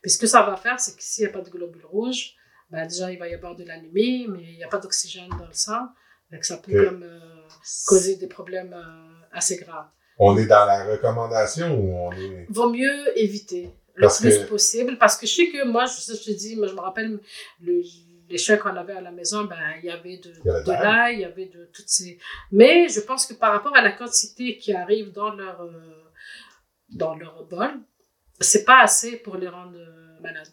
Puis 0.00 0.10
ce 0.12 0.18
que 0.18 0.26
ça 0.26 0.42
va 0.42 0.56
faire, 0.56 0.78
c'est 0.78 0.96
que 0.96 1.02
s'il 1.02 1.24
n'y 1.24 1.30
a 1.30 1.32
pas 1.32 1.40
de 1.40 1.50
globules 1.50 1.86
rouges, 1.86 2.34
ben 2.70 2.86
déjà, 2.86 3.10
il 3.12 3.18
va 3.18 3.28
y 3.28 3.34
avoir 3.34 3.54
de 3.56 3.64
l'anémie, 3.64 4.26
mais 4.28 4.42
il 4.42 4.56
n'y 4.56 4.64
a 4.64 4.68
pas 4.68 4.78
d'oxygène 4.78 5.28
dans 5.30 5.46
le 5.46 5.52
sang. 5.52 5.88
Donc, 6.30 6.44
ça 6.44 6.56
peut 6.56 6.78
Ok. 6.78 6.88
comme, 6.88 7.06
causer 7.86 8.16
des 8.16 8.28
problèmes 8.28 8.76
assez 9.32 9.56
graves. 9.56 9.88
On 10.18 10.36
est 10.36 10.46
dans 10.46 10.64
la 10.66 10.84
recommandation 10.84 11.74
ou 11.78 11.94
on 12.06 12.12
est. 12.12 12.46
Vaut 12.48 12.70
mieux 12.70 13.18
éviter 13.18 13.70
le 13.94 14.02
Parce 14.02 14.20
plus 14.20 14.38
que- 14.38 14.44
possible 14.44 14.96
parce 14.98 15.16
que 15.16 15.26
je 15.26 15.34
sais 15.34 15.48
que 15.50 15.64
moi, 15.66 15.84
je, 15.86 16.14
je 16.14 16.22
te 16.24 16.30
dis, 16.30 16.56
moi, 16.56 16.66
je 16.66 16.74
me 16.74 16.80
rappelle 16.80 17.18
le, 17.60 17.82
les 18.28 18.38
chiens 18.38 18.56
qu'on 18.56 18.74
avait 18.76 18.94
à 18.94 19.00
la 19.02 19.10
maison, 19.10 19.44
ben, 19.44 19.56
il 19.82 19.86
y 19.86 19.90
avait 19.90 20.16
de, 20.18 20.32
Il 20.44 20.46
y 20.46 20.50
avait 20.50 20.60
de 20.60 20.64
de 20.66 20.70
l'ail. 20.72 20.82
l'ail, 20.82 21.14
il 21.16 21.20
y 21.20 21.24
avait 21.24 21.46
de 21.46 21.68
toutes 21.72 21.88
ces. 21.88 22.18
Mais 22.50 22.88
je 22.88 23.00
pense 23.00 23.26
que 23.26 23.34
par 23.34 23.52
rapport 23.52 23.76
à 23.76 23.82
la 23.82 23.92
quantité 23.92 24.56
qui 24.56 24.72
arrive 24.72 25.12
dans 25.12 25.30
leur, 25.34 25.60
euh, 25.62 25.72
dans 26.90 27.14
leur 27.16 27.44
bol, 27.44 27.70
c'est 28.40 28.64
pas 28.64 28.80
assez 28.82 29.16
pour 29.18 29.36
les 29.36 29.48
rendre 29.48 29.76
euh, 29.76 30.20
malades. 30.20 30.48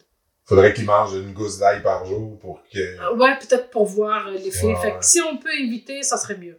Faudrait 0.46 0.74
qu'ils 0.74 0.84
mangent 0.84 1.14
une 1.14 1.32
gousse 1.32 1.58
d'ail 1.58 1.80
par 1.82 2.04
jour 2.06 2.36
pour 2.40 2.60
que. 2.72 2.78
Euh, 2.78 3.14
Ouais, 3.16 3.36
peut-être 3.38 3.70
pour 3.70 3.84
voir 3.86 4.26
euh, 4.28 4.32
l'effet. 4.32 4.66
Ouais, 4.66 4.74
fait 4.76 4.92
ouais. 4.92 4.98
que 4.98 5.04
si 5.04 5.20
on 5.20 5.36
peut 5.36 5.54
éviter, 5.54 6.02
ça 6.02 6.16
serait 6.16 6.36
mieux. 6.36 6.58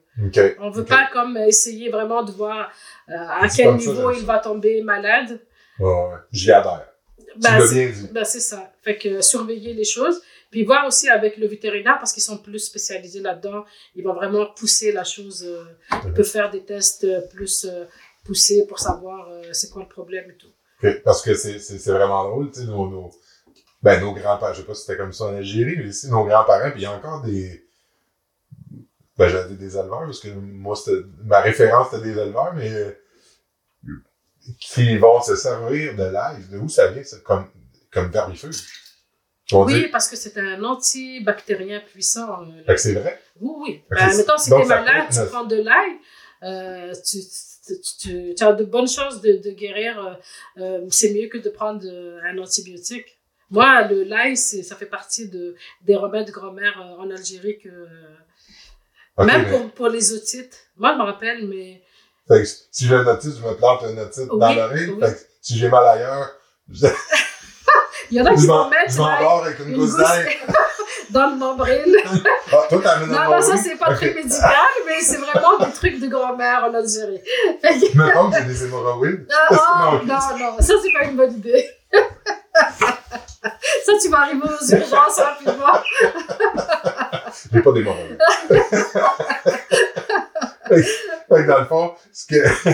On 0.59 0.69
veut 0.69 0.83
Ok. 0.83 0.87
pas 0.87 1.09
comme 1.11 1.35
essayer 1.37 1.89
vraiment 1.89 2.23
de 2.23 2.31
voir 2.31 2.71
euh, 3.09 3.13
à 3.17 3.41
quel 3.49 3.67
ça, 3.67 3.71
niveau 3.73 4.11
il 4.11 4.19
ça. 4.21 4.25
va 4.25 4.39
tomber 4.39 4.81
malade. 4.81 5.39
Ouais, 5.79 5.87
ouais. 5.89 6.15
J'y 6.31 6.51
adhère. 6.51 6.87
tu 7.17 7.25
Ben, 7.39 7.57
l'as 7.59 7.67
c'est- 7.67 7.73
bien 7.73 7.89
dit. 7.89 8.09
ben, 8.13 8.23
c'est 8.23 8.39
ça. 8.39 8.71
Fait 8.81 8.97
que 8.97 9.09
euh, 9.09 9.21
surveiller 9.21 9.73
les 9.73 9.83
choses. 9.85 10.21
Puis 10.51 10.63
voir 10.65 10.85
aussi 10.85 11.09
avec 11.09 11.37
le 11.37 11.47
vétérinaire 11.47 11.97
parce 11.99 12.11
qu'ils 12.13 12.23
sont 12.23 12.37
plus 12.37 12.59
spécialisés 12.59 13.21
là-dedans. 13.21 13.63
Ils 13.95 14.03
vont 14.03 14.13
vraiment 14.13 14.45
pousser 14.53 14.91
la 14.91 15.03
chose. 15.03 15.43
euh, 15.45 15.63
ils 16.05 16.13
peuvent 16.13 16.25
faire 16.29 16.49
des 16.49 16.63
tests 16.63 17.03
euh, 17.05 17.21
plus 17.33 17.65
poussés 18.25 18.65
pour 18.67 18.79
savoir 18.79 19.27
c'est 19.53 19.69
quoi 19.69 19.81
le 19.81 19.87
problème 19.89 20.29
et 20.29 20.35
tout. 20.35 20.47
Parce 21.03 21.21
que 21.21 21.33
c'est, 21.35 21.57
vraiment 21.91 22.23
drôle, 22.29 22.51
tu 22.51 22.59
sais, 22.61 22.65
nos, 22.65 22.87
nos, 22.89 23.11
ben, 23.83 23.99
nos 24.01 24.13
grands-parents, 24.13 24.53
je 24.53 24.61
sais 24.61 24.67
pas 24.67 24.73
si 24.75 24.81
c'était 24.81 24.97
comme 24.97 25.13
ça 25.13 25.25
en 25.25 25.35
Algérie, 25.35 25.75
mais 25.77 25.85
ici, 25.89 26.09
nos 26.09 26.23
grands-parents, 26.25 26.71
puis 26.71 26.81
il 26.81 26.83
y 26.83 26.85
a 26.85 26.91
encore 26.91 27.21
des, 27.21 27.65
ben, 29.17 29.27
j'avais 29.29 29.55
des 29.55 29.77
éleveurs, 29.77 30.05
parce 30.05 30.19
que 30.19 30.29
moi, 30.29 30.75
c'était, 30.75 31.01
ma 31.23 31.41
référence, 31.41 31.89
c'était 31.91 32.03
des 32.13 32.19
éleveurs, 32.19 32.53
mais, 32.53 32.71
euh, 32.71 32.91
qui 34.59 34.97
vont 34.97 35.21
se 35.21 35.35
servir 35.35 35.95
de 35.95 36.03
l'ail. 36.03 36.43
De 36.49 36.57
où 36.57 36.67
ça 36.69 36.87
vient, 36.87 37.03
ça? 37.03 37.17
Comme, 37.23 37.47
comme 37.91 38.09
vermifuge? 38.09 38.57
Oui, 39.51 39.89
parce 39.91 40.07
que 40.07 40.15
c'est 40.15 40.37
un 40.37 40.63
antibactérien 40.63 41.81
puissant. 41.81 42.43
euh, 42.43 42.63
fait 42.65 42.75
que 42.75 42.81
c'est 42.81 42.93
vrai? 42.93 43.21
Oui, 43.39 43.51
oui. 43.59 43.83
Ben, 43.89 43.97
mettons, 44.17 44.37
si 44.37 44.49
t'es 44.49 44.55
malade, 44.69 45.07
tu 45.11 45.19
prends 45.29 45.43
de 45.43 45.55
l'ail, 45.57 45.91
euh, 46.43 46.93
tu, 47.05 47.17
tu, 47.67 47.81
tu- 47.99 48.33
tu 48.35 48.43
as 48.43 48.53
de 48.53 48.63
bonnes 48.63 48.87
chances 48.87 49.19
de, 49.21 49.33
de 49.33 49.51
guérir. 49.51 49.99
euh, 49.99 50.13
euh, 50.61 50.87
c'est 50.89 51.13
mieux 51.13 51.27
que 51.27 51.37
de 51.37 51.49
prendre 51.49 51.81
euh, 51.85 52.19
un 52.23 52.37
antibiotique. 52.37 53.19
Moi, 53.51 53.81
le 53.83 54.03
l'ail, 54.03 54.35
c'est- 54.37 54.63
ça 54.63 54.75
fait 54.75 54.85
partie 54.85 55.27
de, 55.29 55.55
des 55.81 55.95
remèdes 55.95 56.31
grand-mère 56.31 56.79
euh, 56.81 57.03
en 57.03 57.11
Algérie 57.11 57.59
que. 57.59 57.69
Même 59.23 59.43
mais- 59.43 59.49
pour, 59.51 59.71
pour 59.71 59.87
les 59.89 60.13
otites. 60.13 60.67
Moi, 60.77 60.93
je 60.93 60.97
me 60.99 61.03
rappelle, 61.03 61.47
mais. 61.47 61.81
fait 62.27 62.41
que 62.43 62.47
si 62.71 62.87
j'ai 62.87 62.95
un 62.95 63.05
otite, 63.05 63.35
je 63.37 63.45
me 63.47 63.53
plante 63.55 63.83
un 63.83 63.97
otite 63.97 64.27
dans 64.27 64.53
l'oreille. 64.53 64.89
oui. 64.89 64.99
Fait 65.01 65.13
que 65.13 65.19
si 65.41 65.57
j'ai 65.57 65.69
mal 65.69 65.85
ailleurs, 65.87 66.31
je, 66.71 66.87
Il 68.11 68.17
y 68.17 68.21
en 68.21 68.25
a 68.25 68.35
qui 68.35 68.45
m'en- 68.47 68.69
mettre 68.69 68.91
je 68.91 68.97
m'endors 68.97 69.43
avec 69.45 69.59
une, 69.59 69.69
une 69.69 69.75
gousse 69.77 69.95
d'ail. 69.95 70.37
dans 71.11 71.29
le 71.31 71.35
nombril. 71.37 71.95
Ah, 72.51 72.65
toi, 72.69 72.81
un 72.95 73.05
Non, 73.07 73.31
non, 73.35 73.41
ça, 73.41 73.57
c'est 73.57 73.75
pas 73.77 73.93
très 73.93 74.13
médical, 74.13 74.51
mais 74.87 74.99
c'est 75.01 75.17
vraiment 75.17 75.57
des 75.59 75.71
trucs 75.73 75.99
de 75.99 76.07
grand-mère 76.07 76.63
en 76.69 76.73
Algérie. 76.73 77.21
Fait 77.61 77.79
que- 77.79 77.85
j'ai 78.37 78.45
des 78.45 78.63
hémorroïdes. 78.65 79.27
Ah, 79.49 79.99
Non, 80.05 80.13
non, 80.13 80.37
non, 80.37 80.57
ça 80.59 80.73
c'est 80.81 80.93
pas 80.97 81.05
une 81.05 81.15
bonne 81.17 81.33
idée. 81.33 81.65
ça, 83.85 83.91
tu 84.01 84.09
vas 84.09 84.19
arriver 84.21 84.41
aux 84.43 84.75
urgences 84.75 85.17
rapidement. 85.19 85.73
J'ai 87.51 87.61
pas 87.61 87.73
fait 91.29 91.43
que 91.43 91.47
dans 91.47 91.59
le 91.59 91.65
fond, 91.65 91.93
ce 92.13 92.25
que, 92.27 92.47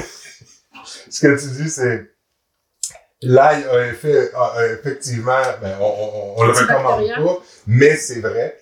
ce 1.10 1.20
que 1.28 1.40
tu 1.40 1.64
dis, 1.64 1.70
c'est 1.70 2.12
l'ail 3.22 3.64
a, 3.66 3.74
un 3.74 3.90
effet, 3.90 4.32
a, 4.36 4.44
a 4.58 4.66
effectivement, 4.68 5.42
ben, 5.62 5.78
on, 5.80 5.86
on, 5.86 6.36
on 6.38 6.44
le 6.46 6.52
recommande 6.54 7.08
pas, 7.26 7.44
mais 7.66 7.96
c'est 7.96 8.20
vrai 8.22 8.58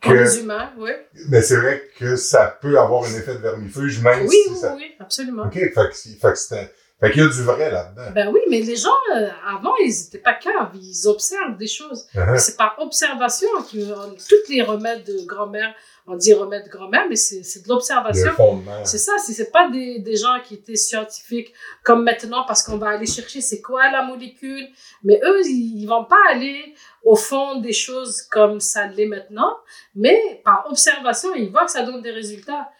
que, 0.00 0.10
les 0.12 0.38
humains, 0.40 0.72
oui. 0.78 0.90
mais 1.28 1.40
c'est 1.42 1.56
vrai 1.56 1.82
que 1.98 2.16
ça 2.16 2.58
peut 2.60 2.78
avoir 2.78 3.04
un 3.04 3.14
effet 3.14 3.34
de 3.34 3.38
vermifuge, 3.38 4.00
même 4.02 4.26
Oui, 4.26 4.36
si 4.44 4.50
oui, 4.52 4.58
ça, 4.60 4.74
oui, 4.74 4.94
absolument. 5.00 5.44
ok, 5.44 5.54
fait 5.54 5.70
que, 5.72 5.94
fait 5.94 6.18
que 6.32 6.34
c'était, 6.34 6.70
fait 7.00 7.10
qu'il 7.12 7.22
y 7.22 7.24
a 7.26 7.28
du 7.28 7.42
vrai 7.42 7.70
là-dedans. 7.70 8.10
Ben 8.14 8.30
oui, 8.32 8.40
mais 8.48 8.60
les 8.60 8.76
gens, 8.76 8.88
euh, 9.14 9.28
avant, 9.46 9.74
ils 9.84 9.88
n'étaient 10.04 10.18
pas 10.18 10.32
caves, 10.34 10.70
ils 10.74 11.06
observent 11.06 11.56
des 11.58 11.66
choses. 11.66 12.06
Uh-huh. 12.14 12.38
C'est 12.38 12.56
par 12.56 12.74
observation 12.78 13.48
que 13.70 13.76
euh, 13.78 14.14
toutes 14.28 14.48
les 14.48 14.62
remèdes 14.62 15.04
de 15.04 15.26
grand-mère, 15.26 15.74
on 16.06 16.16
dit 16.16 16.32
remèdes 16.32 16.64
de 16.64 16.70
grand-mère, 16.70 17.06
mais 17.08 17.16
c'est 17.16 17.62
de 17.64 17.68
l'observation. 17.68 18.30
un. 18.38 18.84
C'est 18.84 18.98
ça, 18.98 19.12
si 19.18 19.34
c'est 19.34 19.50
pas 19.50 19.68
des, 19.68 19.98
des 19.98 20.16
gens 20.16 20.38
qui 20.42 20.54
étaient 20.54 20.76
scientifiques 20.76 21.52
comme 21.82 22.02
maintenant 22.04 22.44
parce 22.46 22.62
qu'on 22.62 22.78
va 22.78 22.90
aller 22.90 23.06
chercher 23.06 23.40
c'est 23.40 23.60
quoi 23.60 23.90
la 23.90 24.02
molécule, 24.02 24.66
mais 25.04 25.20
eux 25.24 25.40
ils, 25.44 25.82
ils 25.82 25.86
vont 25.86 26.04
pas 26.04 26.16
aller 26.30 26.74
au 27.02 27.16
fond 27.16 27.56
des 27.60 27.72
choses 27.72 28.22
comme 28.22 28.60
ça 28.60 28.86
l'est 28.86 29.06
maintenant, 29.06 29.56
mais 29.94 30.40
par 30.44 30.66
observation 30.70 31.34
ils 31.34 31.50
voient 31.50 31.64
que 31.66 31.72
ça 31.72 31.82
donne 31.82 32.00
des 32.02 32.12
résultats. 32.12 32.70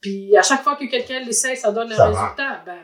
Puis 0.00 0.36
à 0.36 0.42
chaque 0.42 0.62
fois 0.62 0.76
que 0.76 0.84
quelqu'un 0.84 1.20
l'essaye, 1.20 1.56
ça 1.56 1.72
donne 1.72 1.90
un 1.90 1.96
Ça 1.96 2.10
marche. 2.10 2.22
résultat. 2.36 2.62
Ben, 2.66 2.78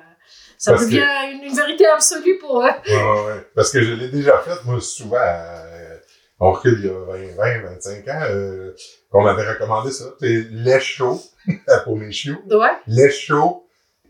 ça 0.62 0.72
Parce 0.72 0.84
que- 0.84 0.90
devient 0.90 1.32
une, 1.38 1.44
une 1.48 1.54
vérité 1.56 1.86
absolue 1.86 2.36
pour 2.38 2.60
eux. 2.60 2.64
Ouais, 2.66 2.94
ouais, 2.94 3.26
ouais. 3.26 3.46
Parce 3.54 3.70
que 3.72 3.82
je 3.82 3.94
l'ai 3.94 4.08
déjà 4.08 4.38
fait, 4.38 4.62
moi, 4.66 4.78
souvent, 4.80 5.16
euh, 5.18 5.96
on 6.38 6.52
recule 6.52 6.78
il 6.80 6.86
y 6.86 6.88
a 6.90 7.32
20, 7.34 7.60
20 7.62 7.74
25 7.74 8.08
ans, 8.08 8.20
euh, 8.30 8.74
on 9.12 9.22
m'avait 9.22 9.48
recommandé 9.48 9.90
ça. 9.90 10.04
C'est 10.20 10.46
lait 10.50 10.80
chaud 10.80 11.18
pour 11.84 11.96
mes 11.96 12.12
chiots. 12.12 12.36
Ouais. 12.50 12.72
Lait 12.86 13.10
chaud 13.10 13.66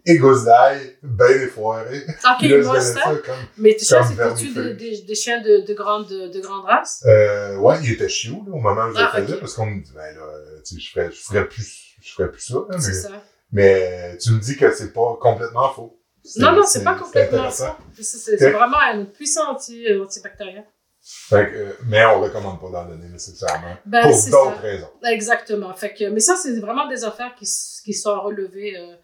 et 0.07 0.17
gousse 0.19 0.43
d'ail, 0.45 0.97
ben 1.05 1.31
effoiré. 1.43 1.99
Ok, 2.09 2.43
là, 2.43 2.57
ils 2.57 2.65
ça. 2.65 2.81
ça 2.81 3.01
comme... 3.25 3.35
Mais 3.59 3.77
tu 3.77 3.85
sais, 3.85 3.97
comme 3.97 4.07
c'était-tu 4.37 4.55
des, 4.55 4.75
des, 4.75 5.03
des 5.03 5.15
chiens 5.15 5.41
de, 5.43 5.65
de, 5.65 5.75
grande, 5.75 6.09
de 6.09 6.41
grande 6.41 6.65
race? 6.65 7.05
Euh, 7.07 7.57
ouais, 7.59 7.77
il 7.85 7.93
était 7.93 8.09
chiot, 8.09 8.43
là, 8.47 8.55
au 8.55 8.59
moment 8.61 8.87
où 8.87 8.93
je 8.93 8.99
Ah, 9.01 9.13
le 9.21 9.25
faisais, 9.27 9.39
parce 9.39 9.55
qu'on 9.55 9.67
me 9.67 9.81
dit, 9.85 9.93
ben 9.95 10.01
là, 10.17 10.23
euh, 10.23 10.61
tu 10.67 10.75
sais, 10.77 10.81
je 10.81 10.91
ferais, 10.91 11.11
je 11.13 11.21
ferais 11.23 11.47
plus, 11.49 11.95
je 12.03 12.13
ferais 12.13 12.31
plus 12.31 12.41
ça, 12.41 12.55
là, 12.69 12.79
C'est 12.81 12.89
mais, 12.89 12.95
ça. 12.95 13.09
mais 13.53 14.19
tu 14.19 14.33
me 14.33 14.41
dis 14.41 14.57
que 14.57 14.73
c'est 14.75 14.93
pas 14.93 15.17
complètement 15.21 15.69
faux. 15.71 16.00
Non, 16.37 16.53
non, 16.53 16.63
c'est 16.67 16.85
pas 16.85 16.95
complètement 16.95 17.51
faux. 17.51 17.65
C'est 18.01 18.51
vraiment 18.51 18.79
un 18.79 19.05
puissant 19.05 19.53
anti, 19.53 19.87
euh, 19.87 20.05
antibactérien. 20.05 20.65
Fait 21.03 21.51
que, 21.51 21.57
euh, 21.57 21.73
mais 21.87 22.05
on 22.05 22.21
recommande 22.21 22.61
pas 22.61 22.69
d'en 22.69 22.85
donner 22.85 23.09
nécessairement. 23.09 23.75
Ben, 23.87 24.03
pour 24.03 24.11
d'autres 24.11 24.55
ça. 24.57 24.61
raisons. 24.61 24.91
Exactement. 25.05 25.73
Fait 25.75 25.95
que, 25.95 26.05
mais 26.11 26.21
ça, 26.21 26.37
c'est 26.37 26.61
vraiment 26.61 26.87
des 26.89 27.05
affaires 27.05 27.35
qui, 27.35 27.47
qui 27.85 27.95
sont 27.95 28.21
relevées 28.21 28.77
euh, 28.77 28.97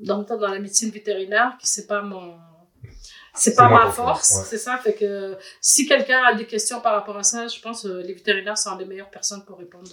dans, 0.00 0.22
dans 0.22 0.48
la 0.48 0.58
médecine 0.58 0.90
vétérinaire, 0.90 1.56
qui 1.60 1.68
c'est 1.68 1.86
pas 1.86 2.02
mon. 2.02 2.36
C'est 3.38 3.54
pas 3.54 3.68
ma 3.68 3.90
force, 3.90 4.34
ouais. 4.34 4.44
c'est 4.48 4.56
ça. 4.56 4.78
Fait 4.78 4.94
que 4.94 5.36
si 5.60 5.86
quelqu'un 5.86 6.22
a 6.24 6.34
des 6.34 6.46
questions 6.46 6.80
par 6.80 6.94
rapport 6.94 7.18
à 7.18 7.22
ça, 7.22 7.46
je 7.46 7.60
pense 7.60 7.82
que 7.82 7.88
les 7.88 8.14
vétérinaires 8.14 8.56
sont 8.56 8.74
les 8.78 8.86
meilleures 8.86 9.10
personnes 9.10 9.44
pour 9.44 9.58
répondre 9.58 9.90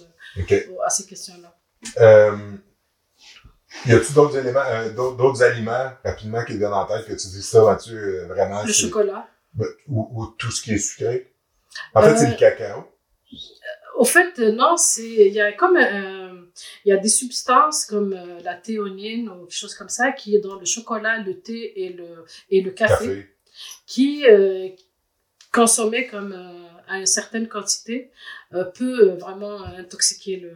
à 0.82 0.88
ces 0.88 1.04
questions-là. 1.04 1.54
Euh, 2.00 2.56
y 3.86 3.92
a-tu 3.92 4.12
d'autres 4.12 4.36
éléments, 4.38 4.62
euh, 4.66 4.90
d'autres 4.90 5.42
aliments, 5.42 5.90
rapidement, 6.04 6.44
qui 6.44 6.52
te 6.54 6.58
viennent 6.58 6.72
en 6.72 6.86
tête, 6.86 7.06
que 7.06 7.12
tu 7.12 7.28
dis 7.28 7.42
ça, 7.42 7.62
Mathieu, 7.64 7.96
euh, 8.22 8.26
vraiment, 8.26 8.62
Le 8.64 8.72
chocolat. 8.72 9.28
ben, 9.54 9.66
ou, 9.88 10.08
ou 10.14 10.26
tout 10.38 10.50
ce 10.50 10.62
qui 10.62 10.74
est 10.74 10.78
sucré? 10.78 11.32
En 11.94 12.02
fait, 12.02 12.16
c'est 12.16 12.26
Euh, 12.26 12.30
le 12.30 12.36
cacao. 12.36 12.84
Au 13.96 14.04
fait, 14.04 14.38
euh, 14.40 14.52
non, 14.52 14.76
c'est 14.76 15.02
il 15.28 15.32
y 15.32 15.40
a 15.40 15.52
comme 15.52 15.76
euh, 15.76 16.46
il 16.84 16.88
y 16.88 16.92
a 16.92 16.96
des 16.96 17.08
substances 17.08 17.84
comme 17.84 18.12
euh, 18.12 18.40
la 18.42 18.54
théonine 18.54 19.28
ou 19.28 19.46
quelque 19.46 19.56
chose 19.56 19.74
comme 19.74 19.88
ça 19.88 20.10
qui 20.12 20.34
est 20.34 20.40
dans 20.40 20.56
le 20.58 20.64
chocolat, 20.66 21.18
le 21.18 21.40
thé 21.40 21.84
et 21.84 21.90
le 21.92 22.24
et 22.50 22.60
le 22.60 22.70
café. 22.72 23.06
Café. 23.06 23.28
qui, 23.86 24.26
euh, 24.26 24.68
consommé 25.52 26.08
comme 26.08 26.32
euh, 26.32 26.68
à 26.88 26.98
une 26.98 27.06
certaine 27.06 27.46
quantité, 27.48 28.10
euh, 28.52 28.64
peut 28.64 29.12
euh, 29.12 29.14
vraiment 29.16 29.62
intoxiquer 29.62 30.36
le, 30.38 30.52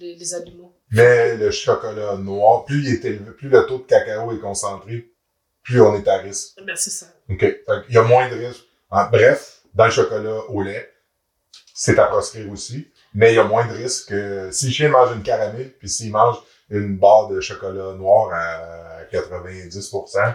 les, 0.00 0.14
les 0.16 0.34
animaux. 0.34 0.73
Mais 0.94 1.36
le 1.36 1.50
chocolat 1.50 2.16
noir, 2.16 2.64
plus 2.64 2.80
il 2.82 2.94
est 2.94 3.04
élevé, 3.04 3.30
plus 3.32 3.48
le 3.48 3.66
taux 3.66 3.78
de 3.78 3.82
cacao 3.84 4.32
est 4.32 4.38
concentré, 4.40 5.10
plus 5.62 5.80
on 5.80 5.94
est 5.94 6.06
à 6.08 6.18
risque. 6.18 6.56
Ben, 6.64 6.76
c'est 6.76 6.90
ça. 6.90 7.06
OK. 7.28 7.42
Il 7.88 7.94
y 7.94 7.98
a 7.98 8.02
moins 8.02 8.28
de 8.28 8.34
risques. 8.36 8.64
En- 8.90 9.06
bref, 9.08 9.60
dans 9.74 9.86
le 9.86 9.90
chocolat 9.90 10.38
au 10.48 10.62
lait, 10.62 10.90
c'est 11.74 11.98
à 11.98 12.04
proscrire 12.06 12.50
aussi, 12.50 12.88
mais 13.14 13.32
il 13.32 13.36
y 13.36 13.38
a 13.40 13.44
moins 13.44 13.66
de 13.66 13.72
risques 13.72 14.08
que 14.10 14.50
si 14.52 14.66
le 14.66 14.72
chien 14.72 14.88
mange 14.88 15.14
une 15.16 15.22
caramel, 15.22 15.72
puis 15.78 15.88
s'il 15.88 16.12
mange 16.12 16.36
une 16.70 16.96
barre 16.96 17.28
de 17.28 17.40
chocolat 17.40 17.92
noir 17.94 18.32
à 18.32 19.04
90%, 19.12 20.34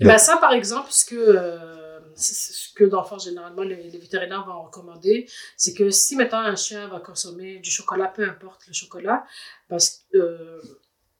Et 0.00 0.04
ben, 0.04 0.18
ça, 0.18 0.36
par 0.38 0.52
exemple, 0.52 0.88
ce 0.90 1.04
que, 1.04 1.14
euh, 1.14 1.83
c'est- 2.16 2.52
ce 2.52 2.72
que 2.74 2.84
d'enfants, 2.84 3.18
généralement, 3.18 3.62
les, 3.62 3.90
les 3.90 3.98
vétérinaires 3.98 4.44
vont 4.46 4.62
recommander, 4.64 5.28
c'est 5.56 5.74
que 5.74 5.90
si, 5.90 6.16
maintenant, 6.16 6.38
un 6.40 6.56
chien 6.56 6.88
va 6.88 7.00
consommer 7.00 7.58
du 7.58 7.70
chocolat, 7.70 8.08
peu 8.08 8.28
importe 8.28 8.66
le 8.66 8.72
chocolat, 8.72 9.24
parce 9.68 10.04
que, 10.12 10.18
euh, 10.18 10.60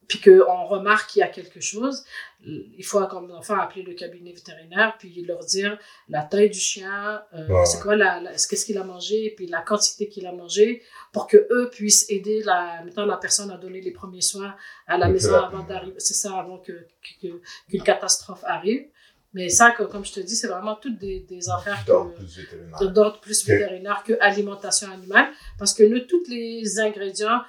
puis 0.07 0.21
qu'on 0.21 0.67
remarque 0.67 1.13
qu'il 1.13 1.21
y 1.21 1.23
a 1.23 1.29
quelque 1.29 1.61
chose, 1.61 2.05
il 2.45 2.85
faut 2.85 3.05
comme 3.07 3.31
enfant 3.31 3.57
appeler 3.59 3.83
le 3.83 3.95
cabinet 3.95 4.33
vétérinaire, 4.35 4.97
puis 4.99 5.23
leur 5.25 5.43
dire 5.47 5.79
la 6.11 6.23
taille 6.23 6.51
du 6.51 6.59
chien, 6.61 7.23
euh, 7.33 7.49
Ouais, 7.49 7.65
c'est 7.65 7.81
quoi 7.81 7.97
la, 7.97 8.21
la- 8.21 8.33
qu'est-ce 8.33 8.67
qu'il 8.67 8.77
a 8.77 8.85
mangé, 8.85 9.33
puis 9.35 9.47
la 9.47 9.63
quantité 9.63 10.11
qu'il 10.11 10.27
a 10.27 10.33
mangé, 10.33 10.83
pour 11.11 11.27
que 11.27 11.39
eux 11.51 11.71
puissent 11.71 12.05
aider 12.11 12.43
la, 12.43 12.83
mettons, 12.85 13.07
la 13.07 13.17
personne 13.17 13.51
à 13.51 13.57
donner 13.57 13.81
les 13.81 13.93
premiers 13.93 14.21
soins 14.21 14.55
à 14.87 14.99
la 14.99 15.09
maison 15.09 15.33
avant 15.47 15.63
d'arriver, 15.63 15.95
c'est 15.99 16.13
ça, 16.13 16.39
avant 16.39 16.59
que- 16.59 16.87
qu'une 17.21 17.83
catastrophe 17.83 18.45
arrive. 18.45 18.87
Mais 19.35 19.49
ça, 19.49 19.73
que- 19.73 19.83
comme 19.83 20.05
je 20.05 20.13
te 20.13 20.21
dis, 20.21 20.37
c'est 20.37 20.47
vraiment 20.47 20.77
toutes 20.77 20.97
des, 20.99 21.21
des 21.29 21.51
affaires 21.51 21.83
d'ordre 21.87 22.13
plus 22.15 22.37
vétérinaire. 22.39 22.79
de- 22.81 22.87
d'ordre 22.87 23.21
plus 23.21 23.43
Ok. 23.43 23.49
vétérinaire 23.49 24.03
que 24.07 24.13
alimentation 24.21 24.89
animale. 24.91 25.27
Parce 25.59 25.75
que 25.75 25.83
nous 25.83 26.01
tous 26.01 26.23
les 26.29 26.79
ingrédients 26.79 27.41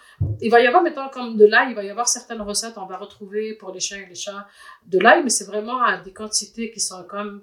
il 0.42 0.50
va 0.52 0.60
y 0.62 0.68
avoir 0.68 0.82
mettons 0.84 1.08
comme 1.10 1.38
de 1.38 1.46
l'ail 1.46 1.70
il 1.70 1.76
va 1.76 1.84
y 1.84 1.90
avoir 1.90 2.08
certaines 2.08 2.42
recettes. 2.42 2.74
On 2.78 2.88
va 2.88 2.98
retrouver 2.98 3.54
pour 3.54 3.72
les 3.72 3.80
chiens 3.80 4.00
et 4.00 4.08
les 4.08 4.16
chats 4.16 4.48
de 4.88 4.98
l'ail 5.00 5.24
mais 5.24 5.30
c'est 5.30 5.46
vraiment 5.46 5.82
à 5.84 5.98
des 5.98 6.12
quantités 6.12 6.72
qui 6.72 6.80
sont 6.80 7.04
comme 7.04 7.42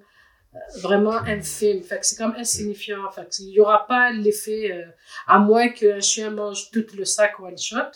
euh, 0.54 0.58
vraiment 0.80 1.14
infimes. 1.34 1.82
Fait 1.82 1.98
que 2.00 2.04
c'est 2.06 2.16
comme 2.18 2.34
insignifiant. 2.36 3.08
Fait 3.10 3.22
que 3.28 3.34
il 3.40 3.50
y 3.50 3.60
aura 3.60 3.86
pas 3.86 4.10
l'effet 4.12 4.72
euh, 4.72 4.84
à 5.26 5.38
moins 5.38 5.68
qu'un 5.68 6.00
chien 6.00 6.30
mange 6.30 6.70
tout 6.72 6.84
le 6.98 7.04
sac 7.04 7.38
one 7.40 7.56
shot 7.56 7.92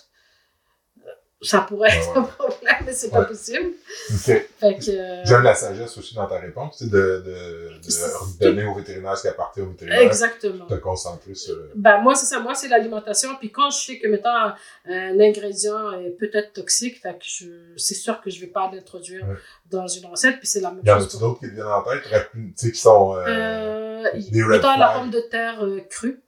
ça 1.42 1.60
pourrait 1.60 1.90
être 1.90 2.12
ouais. 2.12 2.18
un 2.18 2.22
problème 2.22 2.76
mais 2.86 2.92
c'est 2.92 3.10
pas 3.10 3.20
Ouais. 3.20 3.26
possible 3.26 3.72
Ok. 4.10 4.16
fait 4.24 4.48
que 4.60 4.90
euh, 4.90 5.22
J'aime 5.24 5.42
la 5.42 5.54
sagesse 5.54 5.96
aussi 5.98 6.14
dans 6.14 6.26
ta 6.26 6.38
réponse, 6.38 6.76
c'est 6.78 6.88
de, 6.90 6.96
de, 7.26 7.70
de 7.78 8.38
donner 8.40 8.64
au 8.64 8.74
vétérinaire 8.74 9.16
ce 9.16 9.22
qui 9.22 9.28
appartient 9.28 9.60
au 9.60 9.66
vétérinaire. 9.68 10.00
exactement 10.00 10.66
Te 10.66 10.74
concentrer 10.74 11.34
sur. 11.34 11.54
Ben, 11.74 11.98
moi, 12.00 12.14
c'est 12.14 12.26
ça. 12.26 12.40
Moi, 12.40 12.54
c'est 12.54 12.68
l'alimentation. 12.68 13.30
Puis 13.38 13.50
quand 13.52 13.70
je 13.70 13.76
sais 13.78 13.98
que, 13.98 14.08
mettons, 14.08 14.28
un, 14.30 14.54
un 14.88 15.20
ingrédient 15.20 15.92
est 16.00 16.10
peut-être 16.10 16.52
toxique, 16.54 17.00
fait 17.02 17.12
que 17.18 17.24
je, 17.24 17.46
c'est 17.76 17.94
sûr 17.94 18.20
que 18.22 18.30
je 18.30 18.40
vais 18.40 18.46
pas 18.46 18.70
l'introduire 18.72 19.26
dans 19.70 19.86
une 19.88 20.06
recette. 20.06 20.38
Puis 20.38 20.46
c'est 20.48 20.60
la 20.60 20.70
même 20.70 20.80
Il 20.84 20.88
y 20.88 20.92
en 20.92 20.96
chose. 20.96 21.04
a-tu 21.06 21.18
pour- 21.18 21.28
d'autres 21.28 21.40
qui 21.40 21.46
te 21.48 21.54
viennent 21.54 21.66
en 21.66 21.82
tête, 21.82 22.02
rapi- 22.10 22.28
tu 22.34 22.52
sais, 22.56 22.72
qui 22.72 22.78
sont. 22.80 23.14
Euh... 23.16 23.24
Euh, 23.26 24.20
des 24.30 24.42
mettons 24.44 24.76
la 24.78 24.88
pomme 24.98 25.10
de 25.10 25.20
terre 25.20 25.62
euh, 25.64 25.80
crue. 25.90 26.20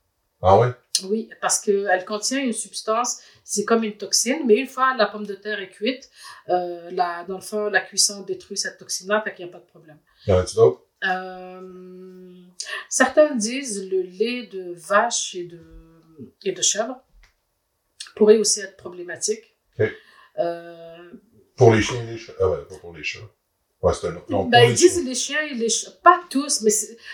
Ah 0.43 0.59
ouais? 0.59 0.69
Oui, 1.05 1.31
parce 1.41 1.59
qu'elle 1.61 2.05
contient 2.05 2.43
une 2.43 2.53
substance, 2.53 3.21
c'est 3.45 3.65
comme 3.65 3.85
une 3.85 3.97
toxine, 3.97 4.43
mais 4.47 4.57
une 4.57 4.67
fois 4.67 4.95
la 4.97 5.07
pomme 5.07 5.27
de 5.27 5.35
terre 5.35 5.61
est 5.61 5.71
cuite, 5.71 6.11
euh, 6.49 6.91
la, 6.91 7.25
dans 7.25 7.37
le 7.37 7.41
fond, 7.43 7.69
la 7.71 7.81
cuisson 7.81 8.23
détruit 8.23 8.57
cette 8.57 8.79
toxine-là, 8.79 9.23
fait 9.23 9.35
qu'il 9.35 9.45
n'y 9.47 9.51
a 9.51 9.53
pas 9.53 9.61
de 9.61 9.67
problème. 9.67 9.99
Y 10.27 10.33
en 10.33 10.39
a-tu 10.39 10.57
d'autres? 10.57 10.85
Euh, 11.05 12.33
certains 12.89 13.35
disent 13.37 13.89
le 13.89 14.03
lait 14.03 14.47
de 14.49 14.73
vache 14.75 15.35
et 15.35 15.45
de, 15.45 15.61
et 16.45 16.53
de 16.53 16.63
chèvre 16.63 17.01
pourrait 18.17 18.39
aussi 18.39 18.61
être 18.61 18.77
problématique. 18.77 19.57
Euh, 20.39 21.11
Pour 21.57 21.73
les 21.73 21.83
chiens 21.83 22.03
et 22.03 22.13
les 22.13 22.19
chats. 22.19 22.33
Ah 22.41 22.49
ouais, 22.49 22.65
pas 22.69 22.77
pour 22.77 22.93
les 22.93 23.03
chats. 23.03 23.21
Ouais, 23.81 23.93
c'est 23.95 24.09
un 24.09 24.17
autre. 24.17 24.27
Non, 24.29 24.45
ben, 24.47 24.69
ils 24.69 24.75
disent 24.75 24.95
chiens. 24.95 25.05
les 25.05 25.15
chiens 25.15 25.39
les 25.55 25.69
chats, 25.69 25.93
pas 26.03 26.21
tous, 26.29 26.63
mais 26.63 26.71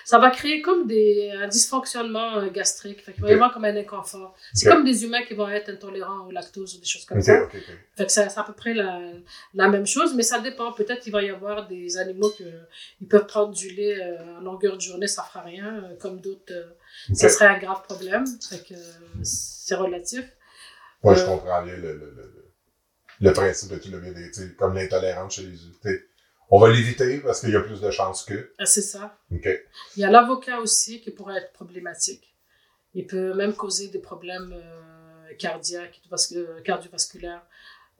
ça 0.07 0.19
va 0.19 0.31
créer 0.31 0.63
comme 0.63 0.87
des, 0.87 1.31
un 1.31 1.47
dysfonctionnement 1.47 2.39
euh, 2.39 2.49
gastrique. 2.51 3.05
Fait 3.05 3.13
qu'il 3.13 3.23
va 3.23 3.29
y 3.31 3.35
avoir 3.35 3.53
comme 3.53 3.67
un 3.67 3.77
inconfort. 3.77 4.35
C'est 4.55 4.71
comme 4.71 4.83
des 4.83 5.05
humains 5.05 5.23
qui 5.25 5.35
vont 5.35 5.47
être 5.51 5.69
intolérants 5.69 6.27
au 6.27 6.31
lactose 6.31 6.75
ou 6.77 6.81
des 6.81 6.87
choses 6.87 7.05
comme 7.05 7.21
ça. 7.21 7.47
Fait 7.97 8.07
que 8.07 8.11
c'est 8.13 8.23
à 8.39 8.43
peu 8.45 8.55
près 8.55 8.73
la, 8.73 8.99
la 9.53 9.69
même 9.69 9.87
chose, 9.87 10.15
mais 10.15 10.23
ça 10.23 10.41
dépend. 10.41 10.73
Peut-être 10.73 11.03
qu'il 11.03 11.13
va 11.13 11.23
y 11.23 11.29
avoir 11.29 11.69
des 11.69 11.99
animaux 11.99 12.31
que 12.31 12.45
ils 13.03 13.09
peuvent 13.09 13.27
prendre 13.27 13.53
du 13.53 13.69
lait 13.69 14.01
euh, 14.01 14.39
en 14.39 14.41
longueur 14.41 14.77
de 14.77 14.81
journée, 14.81 15.07
ça 15.07 15.23
fera 15.23 15.43
rien, 15.43 15.85
euh, 15.85 15.97
comme 16.01 16.19
d'autres, 16.23 16.51
ça 17.13 17.29
serait 17.29 17.47
un 17.47 17.59
grave 17.59 17.83
problème. 17.83 18.25
Fait 18.49 18.67
que 18.67 18.75
c'est 19.23 19.75
relatif. 19.75 20.25
Moi, 21.03 21.15
je 21.15 21.21
Euh, 21.21 21.27
comprends 21.27 21.63
bien 21.63 21.77
le, 21.77 21.83
le, 21.83 22.15
le, 22.17 22.45
le, 23.21 23.33
principe 23.35 23.71
de 23.71 23.77
tout 23.77 23.91
le 23.91 24.01
bien 24.01 24.13
comme 24.59 24.75
l'intolérance 24.75 25.35
chez 25.35 25.43
les 25.43 25.59
On 26.51 26.59
va 26.59 26.71
l'éviter 26.71 27.19
parce 27.19 27.41
qu'il 27.41 27.51
y 27.51 27.57
a 27.57 27.61
plus 27.61 27.81
de 27.81 27.91
chances 27.91 28.25
que. 28.25 28.53
Ah, 28.59 28.67
C'est 28.67 28.83
ça. 28.83 29.19
OK. 29.33 29.49
Il 29.97 30.01
y 30.01 30.05
a 30.05 30.11
l'avocat 30.11 30.61
aussi 30.61 31.01
qui 31.01 31.11
pourrait 31.11 31.39
être 31.39 31.53
problématique. 31.53 32.35
Il 32.95 33.07
peut 33.07 33.35
même 33.35 33.55
causer 33.55 33.89
des 33.89 33.99
problèmes 33.99 34.53
euh, 34.53 35.35
cardiaques, 35.39 36.01
euh, 36.33 36.61
cardiovasculaires. 36.61 37.43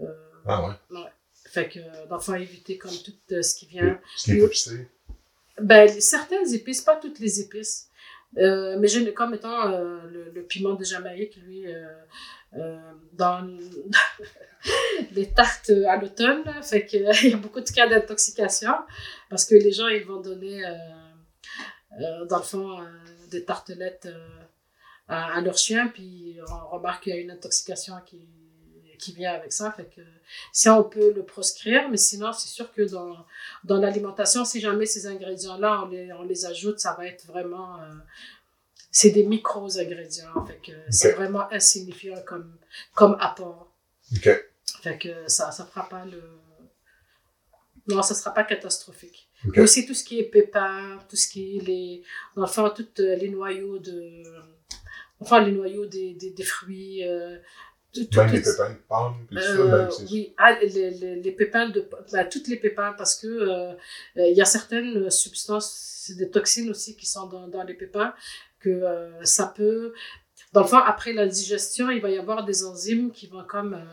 Euh, 0.01 0.07
Ah 0.47 0.69
ouais. 0.91 1.01
fait 1.47 1.69
que, 1.69 1.81
fond, 2.21 2.35
éviter 2.35 2.79
comme 2.79 2.97
tout 3.05 3.15
euh, 3.33 3.43
ce 3.43 3.55
qui 3.55 3.67
vient. 3.67 4.01
Ce 4.17 4.25
qui 4.25 4.33
est 4.33 4.43
épicé. 4.45 4.89
Ben, 5.61 5.89
certaines 6.01 6.53
épices, 6.53 6.81
pas 6.81 6.97
toutes 6.97 7.19
les 7.21 7.41
épices. 7.41 7.89
Euh, 8.39 8.77
mais 8.79 8.89
j'ai 8.89 9.13
comme 9.15 9.35
étant 9.35 9.71
euh, 9.71 10.01
le, 10.11 10.31
le 10.31 10.43
piment 10.43 10.75
de 10.75 10.85
Jamaïque, 10.85 11.37
lui, 11.37 11.67
euh, 11.67 12.91
dans 13.13 13.47
les 15.13 15.31
tartes 15.31 15.71
à 15.89 15.97
l'automne, 15.97 16.43
fait 16.63 16.87
que 16.87 16.97
il 17.25 17.31
y 17.31 17.35
a 17.35 17.37
beaucoup 17.37 17.61
de 17.61 17.71
cas 17.71 17.87
d'intoxication 17.87 18.73
parce 19.31 19.45
que 19.45 19.55
les 19.55 19.73
gens 19.73 19.89
ils 19.89 20.05
vont 20.05 20.21
donner, 20.21 20.63
dans 22.29 22.39
le 22.39 22.45
fond, 22.45 22.79
des 23.31 23.45
tartelettes 23.45 24.09
à, 25.09 25.37
à 25.37 25.41
leurs 25.41 25.59
chiens, 25.59 25.89
puis 25.89 26.37
on 26.49 26.77
remarque 26.77 27.05
qu'il 27.05 27.15
y 27.15 27.19
a 27.19 27.21
une 27.21 27.31
intoxication 27.31 27.95
qui 28.07 28.29
qui 29.05 29.13
vient 29.21 29.35
avec 29.41 29.53
ça, 29.53 29.71
fait 29.77 29.91
que 29.97 30.05
si 30.53 30.69
on 30.69 30.85
peut 30.95 31.13
le 31.19 31.25
proscrire, 31.35 31.83
mais 31.91 32.01
sinon 32.09 32.33
c'est 32.33 32.53
sûr 32.59 32.69
que 32.73 32.83
dans 32.95 33.15
dans 33.69 33.79
l'alimentation, 33.85 34.41
si 34.45 34.59
jamais 34.67 34.87
ces 34.87 35.07
ingrédients-là, 35.07 35.83
on 35.83 35.89
les, 35.93 36.13
on 36.21 36.25
les 36.33 36.41
ajoute, 36.53 36.79
ça 36.85 36.93
va 36.97 37.07
être 37.13 37.25
vraiment... 37.27 37.71
euh, 37.83 38.01
c'est 38.91 39.11
des 39.11 39.27
micros-ingrédients. 39.35 40.47
Fait 40.47 40.61
que 40.67 40.77
c'est 40.89 41.15
vraiment 41.19 41.45
insignifiant 41.53 42.23
comme, 42.29 42.51
comme 42.95 43.17
apport. 43.19 43.63
OK. 44.15 44.29
Fait 44.83 44.99
que 44.99 45.13
ça 45.27 45.51
ne 45.59 45.65
fera 45.71 45.89
pas 45.89 46.05
le... 46.05 46.23
Non, 47.89 48.03
ça 48.03 48.15
sera 48.15 48.33
pas 48.33 48.45
catastrophique. 48.45 49.29
Mais 49.51 49.61
aussi 49.67 49.85
tout 49.87 49.95
ce 49.95 50.05
qui 50.05 50.21
est 50.21 50.31
pépins, 50.37 50.99
tout 51.09 51.17
ce 51.17 51.27
qui 51.27 51.41
est 51.57 51.63
les... 51.71 52.03
Enfin, 52.37 52.73
tous 52.77 53.03
les 53.23 53.31
noyaux 53.31 53.79
de... 53.81 53.99
Enfin, 55.19 55.39
les 55.47 55.53
noyaux 55.53 55.87
des, 55.87 56.15
des, 56.15 56.31
des 56.31 56.47
fruits... 56.57 57.03
euh, 57.05 57.37
Même 58.17 58.33
les 58.33 58.41
pépins 58.41 58.71
de 58.71 58.77
pomme, 58.89 59.15
puis 59.29 59.37
tout 59.37 59.43
ça, 59.43 59.65
même 59.65 59.91
si 59.91 60.05
oui, 60.11 60.35
ah, 60.37 60.59
les, 60.61 60.91
les, 60.91 61.17
les 61.17 61.33
pépins 61.33 61.69
de 61.69 61.89
ben, 62.13 62.29
toutes 62.29 62.49
les 62.49 62.57
pépins 62.57 62.93
parce 62.97 63.15
que 63.15 63.27
euh, 63.27 63.73
euh, 63.73 63.77
il 64.17 64.37
y 64.37 64.43
a 64.43 64.45
certaines 64.45 65.11
substances, 65.11 66.11
des 66.17 66.31
toxines 66.31 66.71
aussi 66.71 66.97
qui 66.97 67.07
sont 67.07 67.27
dans, 67.27 67.49
dans 67.49 67.63
les 67.63 67.75
pépins 67.75 68.15
que 68.61 68.71
euh, 68.71 69.25
ça 69.25 69.53
peut 69.55 69.93
dans 70.55 70.63
le 70.63 70.69
fond 70.69 70.79
après 70.79 71.13
la 71.13 71.27
digestion, 71.27 71.91
il 71.91 72.01
va 72.01 72.11
y 72.11 72.17
avoir 72.17 72.45
des 72.45 72.65
enzymes 72.65 73.11
qui 73.11 73.27
vont 73.27 73.45
comme 73.45 73.75
euh, 73.75 73.85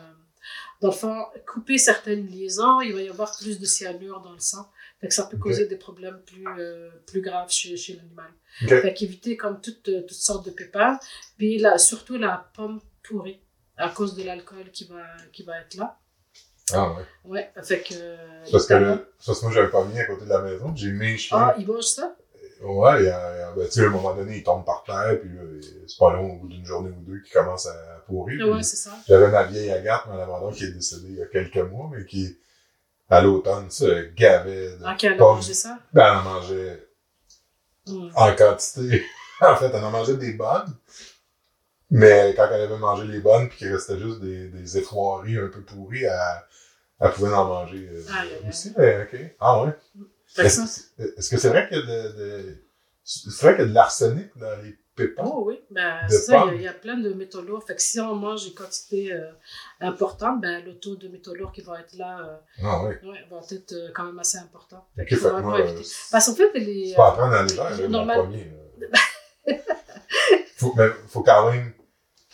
dans 0.79 0.89
le 0.89 0.93
fond 0.93 1.25
couper 1.47 1.79
certaines 1.79 2.27
liaisons, 2.27 2.81
il 2.81 2.93
va 2.93 3.01
y 3.01 3.09
avoir 3.09 3.35
plus 3.35 3.59
de 3.59 3.65
cyanure 3.65 4.21
dans 4.21 4.33
le 4.33 4.39
sang. 4.39 4.69
Fait 4.99 5.07
que 5.07 5.13
ça 5.13 5.25
peut 5.25 5.37
causer 5.37 5.65
des 5.65 5.75
problèmes 5.75 6.21
plus 6.23 6.45
euh, 6.59 6.91
plus 7.07 7.21
graves 7.21 7.51
chez, 7.51 7.75
chez 7.77 7.95
l'animal. 7.95 8.31
OK. 8.61 8.69
Fait 8.69 8.93
qu'éviter 8.93 9.35
comme 9.35 9.59
toutes, 9.59 9.83
toutes 9.83 10.11
sortes 10.11 10.45
de 10.45 10.51
pépins. 10.51 10.99
Puis 11.37 11.57
là, 11.57 11.79
surtout 11.79 12.17
la 12.17 12.51
pomme 12.55 12.79
pourrie, 13.01 13.41
à 13.81 13.89
cause 13.89 14.15
de 14.15 14.23
l'alcool 14.23 14.69
qui 14.71 14.85
va, 14.85 15.01
qui 15.33 15.43
va 15.43 15.59
être 15.61 15.75
là. 15.75 15.97
Ah 16.73 16.91
ouais. 16.93 17.03
Ouais, 17.25 17.51
fait 17.63 17.81
que... 17.81 17.93
C'est 18.45 18.51
Parce 18.51 18.65
que 18.65 18.95
parce 19.25 19.39
que 19.39 19.45
moi, 19.45 19.53
j'avais 19.53 19.69
pas 19.69 19.83
mis 19.85 19.99
à 19.99 20.05
côté 20.05 20.23
de 20.25 20.29
la 20.29 20.41
maison. 20.41 20.73
J'ai 20.75 20.91
mes 20.91 21.17
chiens. 21.17 21.37
Ah, 21.37 21.55
ils 21.57 21.67
mangent 21.67 21.83
ça? 21.83 22.15
Ouais, 22.63 23.01
il 23.01 23.05
y 23.07 23.09
a, 23.09 23.51
ben, 23.53 23.65
tu 23.65 23.71
sais, 23.71 23.81
à 23.83 23.87
un 23.87 23.89
moment 23.89 24.13
donné, 24.13 24.37
ils 24.37 24.43
tombent 24.43 24.63
par 24.63 24.83
terre, 24.83 25.19
puis 25.19 25.31
c'est 25.87 25.97
pas 25.97 26.13
long, 26.13 26.33
au 26.33 26.35
bout 26.37 26.47
d'une 26.47 26.63
journée 26.63 26.91
ou 26.91 27.01
deux, 27.01 27.19
qu'ils 27.21 27.33
commencent 27.33 27.65
à 27.65 28.03
pourrir. 28.07 28.47
Ouais, 28.47 28.61
c'est 28.61 28.75
ça. 28.75 28.91
J'avais 29.07 29.29
ma 29.29 29.43
vieille 29.43 29.71
Agathe, 29.71 30.03
mais 30.07 30.13
à 30.13 30.17
l'abandon, 30.17 30.51
qui 30.51 30.65
est 30.65 30.71
décédée 30.71 31.07
il 31.09 31.15
y 31.15 31.23
a 31.23 31.25
quelques 31.25 31.57
mois, 31.57 31.89
mais 31.91 32.05
qui, 32.05 32.37
à 33.09 33.19
l'automne, 33.21 33.69
se 33.71 34.11
gavait 34.13 34.77
de... 34.77 34.83
Ah, 34.85 34.95
qu'elle 34.95 35.17
mangé 35.17 35.55
ça? 35.55 35.79
Ben, 35.91 36.05
elle 36.05 36.17
en 36.19 36.21
mangeait 36.21 36.87
Hmm. 37.87 38.09
en 38.15 38.35
quantité. 38.35 39.03
en 39.41 39.55
fait, 39.55 39.71
elle 39.73 39.83
en 39.83 39.89
mangeait 39.89 40.17
des 40.17 40.33
bonnes. 40.33 40.71
Mais 41.91 42.33
quand 42.35 42.47
elle 42.51 42.61
avait 42.61 42.77
mangé 42.77 43.05
les 43.05 43.19
bonnes, 43.19 43.49
puis 43.49 43.57
qu'il 43.59 43.73
restait 43.73 43.99
juste 43.99 44.21
des, 44.21 44.47
des 44.47 44.77
effoiries 44.77 45.37
un 45.37 45.47
peu 45.47 45.61
pourries, 45.61 46.03
elle, 46.05 46.17
elle 47.01 47.11
pouvait 47.11 47.33
en 47.33 47.45
manger 47.45 47.87
euh, 47.91 48.01
aïe. 48.17 48.29
aussi. 48.49 48.73
Mais, 48.77 49.03
ok. 49.03 49.19
Ah 49.39 49.63
ouais. 49.63 49.71
Est-ce 50.37 51.29
que 51.29 51.37
c'est 51.37 51.49
vrai 51.49 51.67
qu'il 51.67 51.77
y 51.77 51.81
a 51.81 51.85
de, 51.85 52.17
de- 52.17 52.63
c'est 53.03 53.41
vrai 53.41 53.55
qu'il 53.55 53.63
y 53.63 53.65
a 53.65 53.69
de 53.69 53.73
l'arsenic 53.75 54.29
dans 54.37 54.55
les 54.63 54.77
pépins? 54.95 55.23
Oh 55.25 55.43
oui, 55.47 55.59
ben, 55.69 56.07
ça, 56.07 56.15
il 56.17 56.31
y 56.31 56.35
a- 56.37 56.39
pommes. 56.45 56.55
il 56.55 56.61
y, 56.61 56.67
a 56.69 56.73
plein 56.73 56.97
de 56.97 57.13
métaux 57.13 57.41
lourds. 57.41 57.63
Fait 57.65 57.75
que 57.75 57.81
si 57.81 57.99
on 57.99 58.15
mange 58.15 58.45
des 58.47 58.53
quantités 58.53 59.11
euh, 59.11 59.29
importantes, 59.81 60.39
ben, 60.39 60.63
le 60.63 60.79
taux 60.79 60.95
de 60.95 61.09
métaux 61.09 61.35
lourds 61.35 61.51
qui 61.51 61.61
va 61.61 61.81
être 61.81 61.93
là 61.97 62.19
euh, 62.21 62.37
Ah 62.63 62.83
ouais. 62.85 62.99
ouais, 63.03 63.25
va 63.29 63.41
être 63.51 63.73
euh, 63.73 63.89
quand 63.93 64.05
même 64.05 64.19
assez 64.19 64.37
important. 64.37 64.87
Fait 64.95 65.05
faut 65.15 65.15
que 65.27 65.33
vraiment 65.33 65.49
moi, 65.49 65.59
éviter. 65.59 65.89
Parce 66.11 66.27
qu'en 66.27 66.35
fait, 66.35 66.53
les... 66.57 66.89
c'est 66.91 66.95
pas 66.95 67.07
à 67.13 67.27
mon 67.81 67.89
normal- 67.89 68.17
premier. 68.19 68.51
faut, 70.55 70.73
mais 70.77 70.87
faut 71.09 71.23
quand 71.23 71.51
même, 71.51 71.73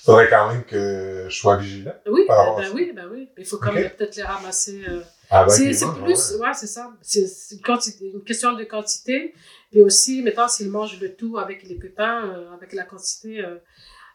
faudrait 0.08 0.30
quand 0.30 0.52
même 0.52 0.64
que 0.64 1.26
je 1.30 1.36
sois 1.36 1.58
vigilant. 1.58 1.94
Oui, 2.08 2.26
ben, 2.28 2.56
ben 2.58 2.72
oui, 2.74 2.92
ben 2.96 3.08
oui. 3.12 3.30
Il 3.38 3.46
faut 3.46 3.58
quand 3.58 3.74
même 3.74 3.90
peut-être 3.92 4.16
les 4.16 4.24
ramasser. 4.24 4.84
euh, 4.88 5.02
c'est 5.50 5.64
qu'ils 5.64 5.76
c'est 5.76 5.94
plus, 5.94 6.32
ouais. 6.36 6.48
ouais, 6.48 6.54
c'est 6.54 6.68
ça. 6.68 6.90
C'est 7.02 7.28
une, 7.52 8.24
question 8.24 8.54
de 8.54 8.64
quantité. 8.64 9.34
Puis 9.72 9.82
aussi, 9.82 10.22
mettons, 10.24 10.48
s'ils 10.48 10.70
mangent 10.72 11.00
le 11.02 11.14
tout 11.14 11.38
avec 11.38 11.64
les 11.64 11.76
pépins, 11.76 12.26
euh, 12.30 12.54
avec 12.54 12.72
la 12.74 12.84
quantité, 12.84 13.44
euh, 13.44 13.58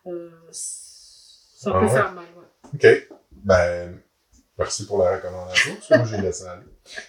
euh, 0.06 0.30
ça 0.50 1.70
Ah 1.74 1.78
peut 1.78 1.86
ouais. 1.86 1.92
faire 1.92 2.12
mal. 2.12 2.24
Ouais. 2.36 2.68
OK. 2.74 3.08
Ben, 3.32 3.90
ben, 3.90 3.98
merci 4.58 4.86
pour 4.86 5.02
la 5.02 5.16
recommandation, 5.16 5.74
parce 5.74 5.88
que 5.88 5.96
moi, 5.96 6.06
j'ai 6.06 6.22
laissé 6.22 6.44
aller. 6.46 6.62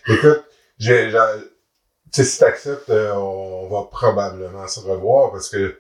Écoute, 0.10 0.44
j'ai, 0.78 1.12
tu 2.14 2.24
si 2.24 2.40
t'acceptes, 2.40 2.90
euh, 2.90 3.14
on 3.14 3.68
va 3.70 3.88
probablement 3.90 4.68
se 4.68 4.80
revoir 4.82 5.32
parce 5.32 5.50
que 5.50 5.80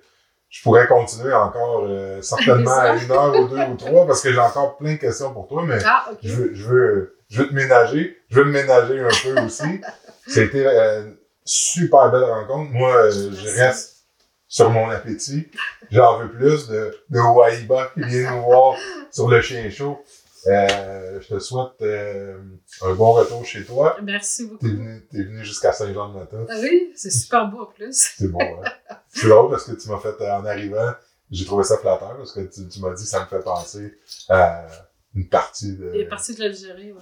je 0.54 0.62
pourrais 0.62 0.86
continuer 0.86 1.34
encore 1.34 1.84
euh, 1.90 2.22
certainement 2.22 2.78
à 2.78 2.96
une 3.04 3.12
heure 3.12 3.36
ou 3.36 3.48
deux 3.48 3.60
ou 3.60 3.76
trois 3.76 4.06
parce 4.06 4.22
que 4.22 4.32
j'ai 4.32 4.40
encore 4.40 4.78
plein 4.78 4.94
de 4.94 4.98
questions 4.98 5.34
pour 5.34 5.48
toi, 5.48 5.64
mais 5.66 5.80
Ah, 5.84 6.06
je 6.22 6.32
veux, 6.32 6.54
je 6.54 6.64
veux, 6.66 7.18
je 7.28 7.42
veux 7.42 7.50
te 7.50 7.54
ménager. 7.56 8.16
Je 8.30 8.36
veux 8.36 8.46
me 8.46 8.52
ménager 8.52 9.00
un 9.00 9.08
peu 9.08 9.42
aussi. 9.42 9.82
C'était 10.28 10.68
euh, 10.68 11.06
une 11.06 11.16
super 11.44 12.12
belle 12.12 12.26
rencontre. 12.26 12.70
Moi, 12.72 12.92
euh, 12.96 13.12
je 13.12 13.60
reste 13.60 14.04
sur 14.48 14.70
mon 14.70 14.92
appétit. 14.92 15.50
J'en 15.90 16.20
veux 16.20 16.30
plus 16.30 16.68
de, 16.68 16.96
de 17.10 17.20
Waiba 17.20 17.90
qui 17.96 18.04
vient 18.04 18.36
nous 18.36 18.44
voir 18.44 18.76
sur 19.10 19.28
le 19.30 19.42
chien 19.42 19.68
chaud. 19.72 20.04
Euh, 20.48 21.22
je 21.22 21.28
te 21.36 21.40
souhaite 21.40 21.82
euh, 21.82 22.38
un 22.82 22.94
bon 22.94 23.14
retour 23.14 23.46
chez 23.46 23.64
toi. 23.64 23.96
Merci 24.04 24.44
T'es 24.46 24.50
beaucoup. 24.52 24.66
venu, 24.66 25.08
t'es 25.12 25.24
venu 25.24 25.44
jusqu'à 25.46 25.72
Saint-Jean-de-Mata. 25.72 26.38
Ah 26.50 26.56
oui, 26.62 26.92
c'est 26.96 27.12
super 27.12 27.48
beau 27.48 27.62
en 27.62 27.66
plus. 27.68 28.14
C'est 28.18 28.28
bon, 28.28 28.40
hein? 28.42 28.96
C'est 29.10 29.28
drôle 29.30 29.50
parce 29.52 29.64
que 29.66 29.72
tu 29.74 29.90
m'as 29.90 30.00
fait, 30.00 30.16
euh, 30.22 30.34
en 30.36 30.46
arrivant, 30.46 30.94
j'ai 31.32 31.46
trouvé 31.46 31.64
ça 31.64 31.78
flatteur 31.78 32.18
parce 32.18 32.34
que 32.34 32.42
tu, 32.42 32.68
tu 32.68 32.82
m'as 32.82 32.94
dit 32.94 33.04
que 33.04 33.10
ça 33.10 33.22
me 33.22 33.26
fait 33.26 33.40
penser 33.44 33.98
à 34.30 34.66
une 35.16 35.30
partie 35.30 35.78
de... 35.78 35.92
Il 35.94 36.02
est 36.02 36.08
parti 36.10 36.36
de 36.36 36.42
l'Algérie, 36.42 36.92
ouais. 36.92 37.00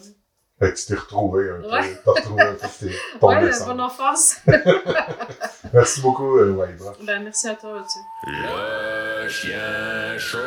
Fait 0.59 0.73
que 0.73 0.77
tu 0.77 0.85
t'es 0.85 0.93
retrouvé 0.95 1.49
un 1.49 1.61
peu. 1.61 1.71
Ouais. 1.71 1.99
T'as 2.05 2.11
retrouvé 2.11 2.41
un 2.43 2.53
peu 2.53 2.67
tes, 2.79 2.91
ton 3.19 3.27
Ouais, 3.29 3.35
la 3.35 3.41
naissance. 3.45 3.67
bonne 3.67 3.81
enfance. 3.81 4.35
Merci 5.73 6.01
beaucoup, 6.01 6.37
euh, 6.37 6.51
Waiba. 6.51 6.93
ben, 7.03 7.23
merci 7.23 7.47
à 7.47 7.55
toi, 7.55 7.83
tu 7.91 8.31
Le 8.31 9.27
chien 9.27 10.17
chaud. 10.19 10.37